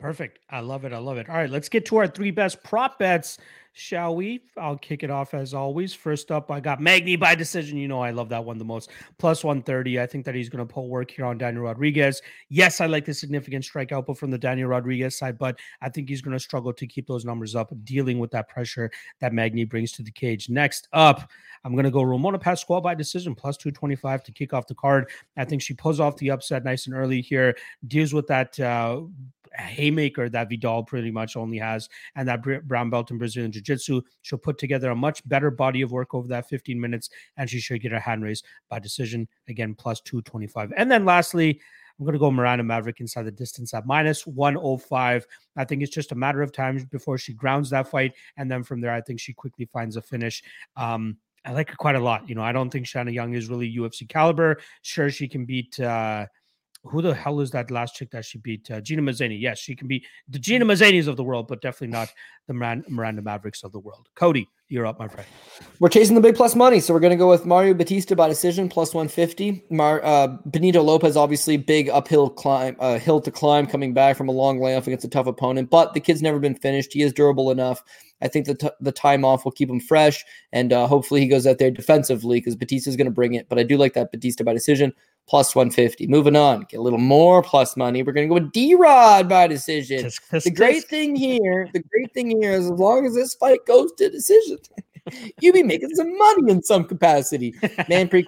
Perfect. 0.02 0.40
I 0.50 0.60
love 0.60 0.84
it. 0.84 0.92
I 0.92 0.98
love 0.98 1.16
it. 1.16 1.28
All 1.28 1.36
right, 1.36 1.48
let's 1.48 1.68
get 1.68 1.86
to 1.86 1.96
our 1.96 2.08
three 2.08 2.32
best 2.32 2.62
prop 2.62 2.98
bets 2.98 3.38
shall 3.74 4.14
we? 4.14 4.42
I'll 4.58 4.76
kick 4.76 5.02
it 5.02 5.10
off 5.10 5.32
as 5.34 5.54
always. 5.54 5.94
First 5.94 6.30
up, 6.30 6.50
I 6.50 6.60
got 6.60 6.80
Magny 6.80 7.16
by 7.16 7.34
decision. 7.34 7.78
You 7.78 7.88
know, 7.88 8.00
I 8.00 8.10
love 8.10 8.28
that 8.28 8.44
one 8.44 8.58
the 8.58 8.64
most. 8.64 8.90
Plus 9.18 9.42
130. 9.42 10.00
I 10.00 10.06
think 10.06 10.24
that 10.26 10.34
he's 10.34 10.48
going 10.48 10.66
to 10.66 10.72
pull 10.72 10.88
work 10.88 11.10
here 11.10 11.24
on 11.24 11.38
Daniel 11.38 11.64
Rodriguez. 11.64 12.20
Yes, 12.50 12.80
I 12.80 12.86
like 12.86 13.06
the 13.06 13.14
significant 13.14 13.64
strike 13.64 13.90
output 13.90 14.18
from 14.18 14.30
the 14.30 14.38
Daniel 14.38 14.68
Rodriguez 14.68 15.16
side, 15.16 15.38
but 15.38 15.58
I 15.80 15.88
think 15.88 16.08
he's 16.08 16.20
going 16.20 16.36
to 16.36 16.40
struggle 16.40 16.72
to 16.72 16.86
keep 16.86 17.06
those 17.06 17.24
numbers 17.24 17.54
up, 17.54 17.72
dealing 17.84 18.18
with 18.18 18.30
that 18.32 18.48
pressure 18.48 18.90
that 19.20 19.32
Magny 19.32 19.64
brings 19.64 19.92
to 19.92 20.02
the 20.02 20.12
cage. 20.12 20.50
Next 20.50 20.88
up, 20.92 21.30
I'm 21.64 21.72
going 21.72 21.84
to 21.84 21.90
go 21.90 22.02
Ramona 22.02 22.38
Pascual 22.38 22.80
by 22.80 22.94
decision, 22.94 23.34
plus 23.34 23.56
225 23.56 24.24
to 24.24 24.32
kick 24.32 24.52
off 24.52 24.66
the 24.66 24.74
card. 24.74 25.08
I 25.36 25.44
think 25.44 25.62
she 25.62 25.74
pulls 25.74 26.00
off 26.00 26.16
the 26.16 26.30
upset 26.30 26.64
nice 26.64 26.86
and 26.86 26.94
early 26.94 27.22
here, 27.22 27.56
deals 27.86 28.12
with 28.12 28.26
that. 28.26 28.58
Uh, 28.60 29.02
haymaker 29.56 30.28
that 30.28 30.48
Vidal 30.48 30.84
pretty 30.84 31.10
much 31.10 31.36
only 31.36 31.58
has, 31.58 31.88
and 32.14 32.28
that 32.28 32.42
brown 32.66 32.90
belt 32.90 33.10
in 33.10 33.18
Brazilian 33.18 33.52
Jiu 33.52 33.62
Jitsu. 33.62 34.02
She'll 34.22 34.38
put 34.38 34.58
together 34.58 34.90
a 34.90 34.96
much 34.96 35.26
better 35.28 35.50
body 35.50 35.82
of 35.82 35.92
work 35.92 36.14
over 36.14 36.28
that 36.28 36.48
15 36.48 36.80
minutes, 36.80 37.10
and 37.36 37.48
she 37.48 37.60
should 37.60 37.80
get 37.80 37.92
her 37.92 38.00
hand 38.00 38.22
raised 38.22 38.44
by 38.68 38.78
decision 38.78 39.28
again, 39.48 39.74
plus 39.74 40.00
225. 40.00 40.72
And 40.76 40.90
then 40.90 41.04
lastly, 41.04 41.60
I'm 41.98 42.04
going 42.04 42.14
to 42.14 42.18
go 42.18 42.30
Miranda 42.30 42.64
Maverick 42.64 43.00
inside 43.00 43.24
the 43.24 43.32
distance 43.32 43.74
at 43.74 43.86
minus 43.86 44.26
105. 44.26 45.26
I 45.56 45.64
think 45.64 45.82
it's 45.82 45.94
just 45.94 46.12
a 46.12 46.16
matter 46.16 46.42
of 46.42 46.52
time 46.52 46.88
before 46.90 47.18
she 47.18 47.32
grounds 47.32 47.70
that 47.70 47.88
fight. 47.88 48.14
And 48.36 48.50
then 48.50 48.62
from 48.62 48.80
there, 48.80 48.92
I 48.92 49.00
think 49.00 49.20
she 49.20 49.32
quickly 49.32 49.68
finds 49.72 49.96
a 49.96 50.02
finish. 50.02 50.42
Um, 50.76 51.18
I 51.44 51.52
like 51.52 51.70
her 51.70 51.76
quite 51.76 51.96
a 51.96 52.00
lot. 52.00 52.28
You 52.28 52.34
know, 52.34 52.42
I 52.42 52.52
don't 52.52 52.70
think 52.70 52.86
Shanna 52.86 53.10
Young 53.10 53.34
is 53.34 53.48
really 53.48 53.72
UFC 53.72 54.08
caliber. 54.08 54.58
Sure, 54.82 55.10
she 55.10 55.28
can 55.28 55.44
beat 55.44 55.78
uh, 55.80 56.26
who 56.84 57.00
the 57.00 57.14
hell 57.14 57.40
is 57.40 57.50
that 57.52 57.70
last 57.70 57.94
chick 57.94 58.10
that 58.10 58.24
she 58.24 58.38
beat? 58.38 58.70
Uh, 58.70 58.80
Gina 58.80 59.02
Mazany. 59.02 59.40
Yes, 59.40 59.58
she 59.58 59.76
can 59.76 59.86
be 59.86 60.04
the 60.28 60.38
Gina 60.38 60.64
Mazanys 60.64 61.06
of 61.06 61.16
the 61.16 61.22
world, 61.22 61.46
but 61.46 61.62
definitely 61.62 61.92
not 61.92 62.12
the 62.48 62.54
Miranda, 62.54 62.90
Miranda 62.90 63.22
Mavericks 63.22 63.62
of 63.62 63.72
the 63.72 63.78
world. 63.78 64.08
Cody, 64.16 64.48
you're 64.68 64.86
up, 64.86 64.98
my 64.98 65.06
friend. 65.06 65.28
We're 65.78 65.90
chasing 65.90 66.16
the 66.16 66.20
big 66.20 66.34
plus 66.34 66.56
money, 66.56 66.80
so 66.80 66.92
we're 66.92 67.00
going 67.00 67.12
to 67.12 67.16
go 67.16 67.28
with 67.28 67.46
Mario 67.46 67.74
Bautista 67.74 68.16
by 68.16 68.28
decision 68.28 68.68
plus 68.68 68.94
150. 68.94 69.64
Mar, 69.70 70.00
uh, 70.02 70.28
Benito 70.46 70.82
Lopez, 70.82 71.16
obviously, 71.16 71.56
big 71.56 71.88
uphill 71.88 72.28
climb, 72.28 72.76
uh, 72.80 72.98
hill 72.98 73.20
to 73.20 73.30
climb, 73.30 73.66
coming 73.66 73.94
back 73.94 74.16
from 74.16 74.28
a 74.28 74.32
long 74.32 74.60
layoff 74.60 74.86
against 74.86 75.04
a 75.04 75.08
tough 75.08 75.26
opponent, 75.26 75.70
but 75.70 75.94
the 75.94 76.00
kid's 76.00 76.22
never 76.22 76.40
been 76.40 76.54
finished. 76.54 76.92
He 76.92 77.02
is 77.02 77.12
durable 77.12 77.50
enough. 77.52 77.82
I 78.22 78.28
think 78.28 78.46
the, 78.46 78.54
t- 78.54 78.70
the 78.80 78.92
time 78.92 79.24
off 79.24 79.44
will 79.44 79.52
keep 79.52 79.68
him 79.68 79.80
fresh, 79.80 80.24
and 80.52 80.72
uh, 80.72 80.86
hopefully 80.86 81.20
he 81.20 81.28
goes 81.28 81.46
out 81.46 81.58
there 81.58 81.70
defensively 81.70 82.38
because 82.40 82.56
Bautista 82.56 82.90
is 82.90 82.96
going 82.96 83.06
to 83.06 83.12
bring 83.12 83.34
it. 83.34 83.48
But 83.48 83.58
I 83.58 83.62
do 83.64 83.76
like 83.76 83.94
that 83.94 84.10
Bautista 84.12 84.42
by 84.42 84.52
decision 84.52 84.92
plus 85.28 85.54
150. 85.54 86.06
Moving 86.06 86.36
on, 86.36 86.66
get 86.68 86.78
a 86.78 86.82
little 86.82 86.98
more 86.98 87.42
plus 87.42 87.76
money. 87.76 88.02
We're 88.02 88.12
going 88.12 88.28
to 88.28 88.34
go 88.34 88.42
with 88.42 88.52
D 88.52 88.74
Rod 88.74 89.28
by 89.28 89.46
decision. 89.46 90.04
Tisk, 90.04 90.20
tisk, 90.30 90.44
the 90.44 90.50
great 90.50 90.84
tisk. 90.84 90.88
thing 90.88 91.16
here, 91.16 91.68
the 91.72 91.82
great 91.82 92.12
thing 92.12 92.30
here 92.40 92.52
is 92.52 92.66
as 92.66 92.78
long 92.78 93.06
as 93.06 93.14
this 93.14 93.34
fight 93.34 93.64
goes 93.66 93.92
to 93.92 94.10
decision, 94.10 94.58
you 95.40 95.52
be 95.52 95.62
making 95.62 95.94
some 95.94 96.16
money 96.16 96.52
in 96.52 96.62
some 96.62 96.84
capacity. 96.84 97.54
Man, 97.88 98.08
pre 98.08 98.24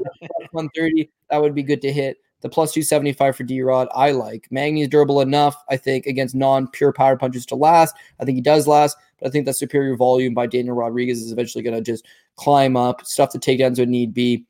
130, 0.53 1.11
that 1.31 1.41
would 1.41 1.55
be 1.55 1.63
good 1.63 1.83
to 1.83 1.93
hit. 1.93 2.19
The 2.41 2.51
plus 2.51 2.73
275 2.73 3.37
for 3.37 3.43
D 3.43 3.63
Rod, 3.63 3.89
I 3.95 4.11
like. 4.11 4.47
Magny 4.51 4.83
is 4.83 4.89
durable 4.89 5.23
enough, 5.23 5.57
I 5.71 5.79
think, 5.79 6.05
against 6.05 6.35
non 6.35 6.69
pure 6.69 6.93
power 6.93 7.17
punches 7.17 7.47
to 7.47 7.55
last. 7.55 7.97
I 8.21 8.27
think 8.27 8.37
he 8.37 8.43
does 8.43 8.67
last, 8.67 8.99
but 9.19 9.29
I 9.29 9.31
think 9.31 9.47
that 9.47 9.55
superior 9.55 9.97
volume 9.97 10.35
by 10.35 10.47
Daniel 10.47 10.77
Rodriguez 10.77 11.23
is 11.23 11.33
eventually 11.33 11.65
going 11.65 11.77
to 11.77 11.81
just 11.81 12.05
climb 12.37 12.77
up, 12.77 13.07
stuff 13.07 13.33
the 13.33 13.39
takedowns 13.39 13.79
would 13.79 13.89
need 13.89 14.13
be, 14.13 14.45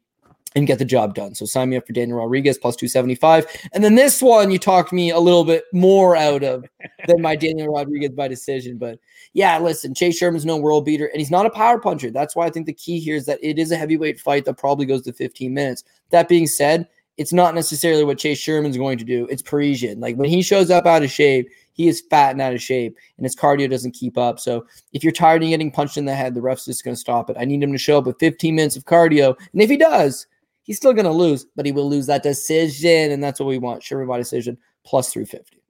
and 0.55 0.67
get 0.67 0.79
the 0.79 0.85
job 0.85 1.15
done. 1.15 1.35
So 1.35 1.47
sign 1.47 1.71
me 1.71 1.77
up 1.77 1.87
for 1.87 1.93
Daniel 1.93 2.19
Rodriguez 2.19 2.59
plus 2.59 2.77
275. 2.77 3.47
And 3.73 3.83
then 3.83 3.95
this 3.95 4.23
one 4.23 4.51
you 4.51 4.59
talked 4.59 4.93
me 4.93 5.11
a 5.11 5.19
little 5.19 5.45
bit 5.45 5.65
more 5.73 6.17
out 6.17 6.45
of 6.45 6.65
than 7.07 7.21
my 7.21 7.35
Daniel 7.35 7.73
Rodriguez 7.73 8.11
by 8.11 8.29
decision. 8.29 8.79
But 8.79 8.99
yeah, 9.33 9.59
listen, 9.59 9.95
Chase 9.95 10.17
Sherman's 10.17 10.47
no 10.47 10.57
world 10.57 10.85
beater, 10.85 11.07
and 11.07 11.19
he's 11.19 11.31
not 11.31 11.47
a 11.47 11.51
power 11.51 11.79
puncher. 11.79 12.11
That's 12.11 12.37
why 12.37 12.47
I 12.47 12.51
think 12.51 12.67
the 12.67 12.73
key 12.73 13.01
here 13.01 13.17
is 13.17 13.27
that 13.27 13.41
it 13.43 13.59
is 13.59 13.73
a 13.73 13.77
heavyweight 13.77 14.21
fight 14.21 14.45
that 14.45 14.59
probably 14.59 14.87
goes 14.87 15.03
to 15.03 15.13
15 15.13 15.53
minutes. 15.53 15.85
That 16.11 16.29
being 16.29 16.47
said, 16.47 16.89
it's 17.17 17.33
not 17.33 17.55
necessarily 17.55 18.05
what 18.05 18.19
Chase 18.19 18.39
Sherman's 18.39 18.77
going 18.77 18.99
to 18.99 19.05
do. 19.05 19.27
It's 19.31 19.43
Parisian. 19.43 20.01
Like 20.01 20.17
when 20.17 20.29
he 20.29 20.43
shows 20.43 20.71
up 20.71 20.87
out 20.87 21.05
of 21.05 21.11
shape, 21.11 21.49
he 21.73 21.89
is 21.89 22.03
fat 22.11 22.31
and 22.31 22.41
out 22.41 22.55
of 22.55 22.63
shape, 22.63 22.97
and 23.17 23.25
his 23.25 23.35
cardio 23.35 23.69
doesn't 23.69 23.93
keep 23.93 24.17
up. 24.17 24.39
So 24.39 24.67
if 24.93 25.03
you're 25.03 25.13
tired 25.13 25.43
of 25.43 25.49
getting 25.49 25.73
punched 25.73 25.97
in 25.97 26.05
the 26.05 26.15
head, 26.15 26.35
the 26.35 26.43
ref's 26.43 26.65
just 26.65 26.85
going 26.85 26.95
to 26.95 27.01
stop 27.01 27.31
it. 27.31 27.37
I 27.39 27.45
need 27.45 27.63
him 27.63 27.73
to 27.73 27.79
show 27.79 27.99
up 27.99 28.07
with 28.07 28.19
15 28.21 28.55
minutes 28.55 28.77
of 28.77 28.85
cardio, 28.85 29.37
and 29.53 29.63
if 29.63 29.69
he 29.69 29.77
does, 29.77 30.27
he's 30.65 30.77
still 30.77 30.93
going 30.93 31.05
to 31.05 31.13
lose, 31.13 31.47
but 31.55 31.65
he 31.65 31.73
will 31.73 31.89
lose 31.89 32.07
that 32.07 32.25
decision, 32.25 33.13
and 33.13 33.23
that's 33.23 33.39
what 33.39 33.47
we 33.47 33.59
want. 33.59 33.83
Sherman 33.83 34.09
by 34.09 34.19
decision 34.19 34.59
plus 34.85 35.13
350. 35.13 35.63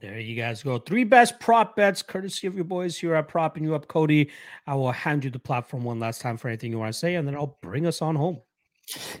There 0.00 0.18
you 0.18 0.36
guys 0.36 0.62
go. 0.62 0.78
Three 0.78 1.04
best 1.04 1.40
prop 1.40 1.76
bets, 1.76 2.02
courtesy 2.02 2.46
of 2.46 2.54
your 2.54 2.64
boys 2.64 2.98
here 2.98 3.14
at 3.14 3.28
Propping 3.28 3.64
You 3.64 3.74
Up, 3.74 3.88
Cody. 3.88 4.30
I 4.66 4.74
will 4.74 4.92
hand 4.92 5.24
you 5.24 5.30
the 5.30 5.38
platform 5.38 5.84
one 5.84 5.98
last 5.98 6.20
time 6.20 6.36
for 6.36 6.48
anything 6.48 6.70
you 6.70 6.78
want 6.78 6.92
to 6.92 6.98
say, 6.98 7.14
and 7.14 7.26
then 7.26 7.34
I'll 7.34 7.58
bring 7.62 7.86
us 7.86 8.02
on 8.02 8.14
home. 8.14 8.40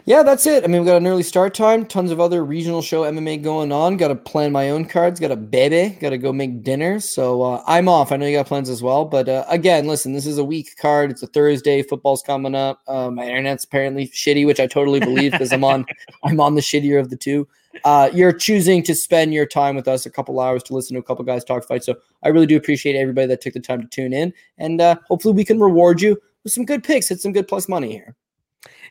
Yeah, 0.04 0.22
that's 0.22 0.46
it. 0.46 0.62
I 0.62 0.68
mean, 0.68 0.82
we 0.82 0.86
got 0.86 0.98
an 0.98 1.08
early 1.08 1.24
start 1.24 1.52
time, 1.52 1.86
tons 1.86 2.12
of 2.12 2.20
other 2.20 2.44
regional 2.44 2.82
show 2.82 3.02
MMA 3.02 3.42
going 3.42 3.72
on. 3.72 3.96
Got 3.96 4.08
to 4.08 4.14
plan 4.14 4.52
my 4.52 4.70
own 4.70 4.84
cards, 4.84 5.18
got 5.18 5.32
a 5.32 5.36
baby, 5.36 5.96
got 5.98 6.10
to 6.10 6.18
go 6.18 6.32
make 6.32 6.62
dinner. 6.62 7.00
So 7.00 7.42
uh, 7.42 7.64
I'm 7.66 7.88
off. 7.88 8.12
I 8.12 8.16
know 8.16 8.26
you 8.26 8.36
got 8.36 8.46
plans 8.46 8.70
as 8.70 8.80
well. 8.80 9.04
But 9.04 9.28
uh, 9.28 9.44
again, 9.48 9.88
listen, 9.88 10.12
this 10.12 10.24
is 10.24 10.38
a 10.38 10.44
week 10.44 10.76
card. 10.76 11.10
It's 11.10 11.24
a 11.24 11.26
Thursday. 11.26 11.82
Football's 11.82 12.22
coming 12.22 12.54
up. 12.54 12.80
Uh, 12.86 13.10
my 13.10 13.24
internet's 13.24 13.64
apparently 13.64 14.06
shitty, 14.06 14.46
which 14.46 14.60
I 14.60 14.68
totally 14.68 15.00
believe 15.00 15.32
because 15.32 15.52
I'm 15.52 15.64
on 15.64 15.84
I'm 16.24 16.40
on 16.40 16.54
the 16.54 16.60
shittier 16.60 17.00
of 17.00 17.10
the 17.10 17.16
two. 17.16 17.48
Uh, 17.84 18.08
you're 18.14 18.32
choosing 18.32 18.84
to 18.84 18.94
spend 18.94 19.34
your 19.34 19.46
time 19.46 19.74
with 19.74 19.88
us 19.88 20.06
a 20.06 20.10
couple 20.10 20.38
hours 20.38 20.62
to 20.62 20.74
listen 20.74 20.94
to 20.94 21.00
a 21.00 21.02
couple 21.02 21.24
guys 21.24 21.42
talk 21.42 21.66
fight. 21.66 21.82
So 21.82 21.96
I 22.22 22.28
really 22.28 22.46
do 22.46 22.56
appreciate 22.56 22.94
everybody 22.94 23.26
that 23.26 23.40
took 23.40 23.54
the 23.54 23.60
time 23.60 23.82
to 23.82 23.88
tune 23.88 24.12
in. 24.12 24.32
And 24.58 24.80
uh, 24.80 24.96
hopefully 25.08 25.34
we 25.34 25.44
can 25.44 25.58
reward 25.58 26.00
you 26.00 26.16
with 26.44 26.52
some 26.52 26.64
good 26.64 26.84
picks, 26.84 27.08
hit 27.08 27.20
some 27.20 27.32
good 27.32 27.48
plus 27.48 27.68
money 27.68 27.90
here. 27.90 28.14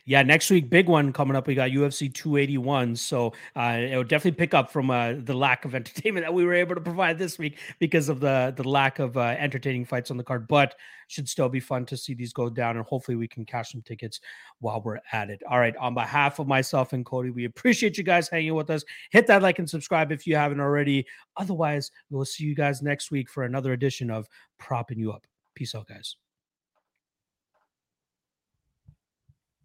Yeah, 0.08 0.22
next 0.22 0.50
week, 0.50 0.70
big 0.70 0.88
one 0.88 1.12
coming 1.12 1.36
up. 1.36 1.48
We 1.48 1.56
got 1.56 1.70
UFC 1.70 2.14
281. 2.14 2.94
So 2.94 3.32
uh, 3.56 3.78
it 3.80 3.96
will 3.96 4.04
definitely 4.04 4.38
pick 4.38 4.54
up 4.54 4.70
from 4.70 4.88
uh, 4.88 5.14
the 5.18 5.34
lack 5.34 5.64
of 5.64 5.74
entertainment 5.74 6.24
that 6.24 6.32
we 6.32 6.44
were 6.44 6.54
able 6.54 6.76
to 6.76 6.80
provide 6.80 7.18
this 7.18 7.40
week 7.40 7.58
because 7.80 8.08
of 8.08 8.20
the 8.20 8.54
the 8.56 8.66
lack 8.66 9.00
of 9.00 9.16
uh, 9.16 9.34
entertaining 9.36 9.84
fights 9.84 10.12
on 10.12 10.16
the 10.16 10.22
card. 10.22 10.46
But 10.46 10.76
should 11.08 11.28
still 11.28 11.48
be 11.48 11.58
fun 11.58 11.86
to 11.86 11.96
see 11.96 12.14
these 12.14 12.32
go 12.32 12.48
down, 12.48 12.76
and 12.76 12.86
hopefully 12.86 13.16
we 13.16 13.26
can 13.26 13.44
cash 13.44 13.72
some 13.72 13.82
tickets 13.82 14.20
while 14.60 14.80
we're 14.80 15.00
at 15.12 15.28
it. 15.28 15.42
All 15.50 15.58
right, 15.58 15.76
on 15.76 15.92
behalf 15.92 16.38
of 16.38 16.46
myself 16.46 16.92
and 16.92 17.04
Cody, 17.04 17.30
we 17.30 17.44
appreciate 17.44 17.98
you 17.98 18.04
guys 18.04 18.28
hanging 18.28 18.54
with 18.54 18.70
us. 18.70 18.84
Hit 19.10 19.26
that 19.26 19.42
like 19.42 19.58
and 19.58 19.68
subscribe 19.68 20.12
if 20.12 20.24
you 20.24 20.36
haven't 20.36 20.60
already. 20.60 21.04
Otherwise, 21.36 21.90
we'll 22.10 22.24
see 22.24 22.44
you 22.44 22.54
guys 22.54 22.80
next 22.80 23.10
week 23.10 23.28
for 23.28 23.42
another 23.42 23.72
edition 23.72 24.10
of 24.12 24.28
Propping 24.58 25.00
You 25.00 25.10
Up. 25.10 25.26
Peace 25.56 25.74
out, 25.74 25.88
guys. 25.88 26.16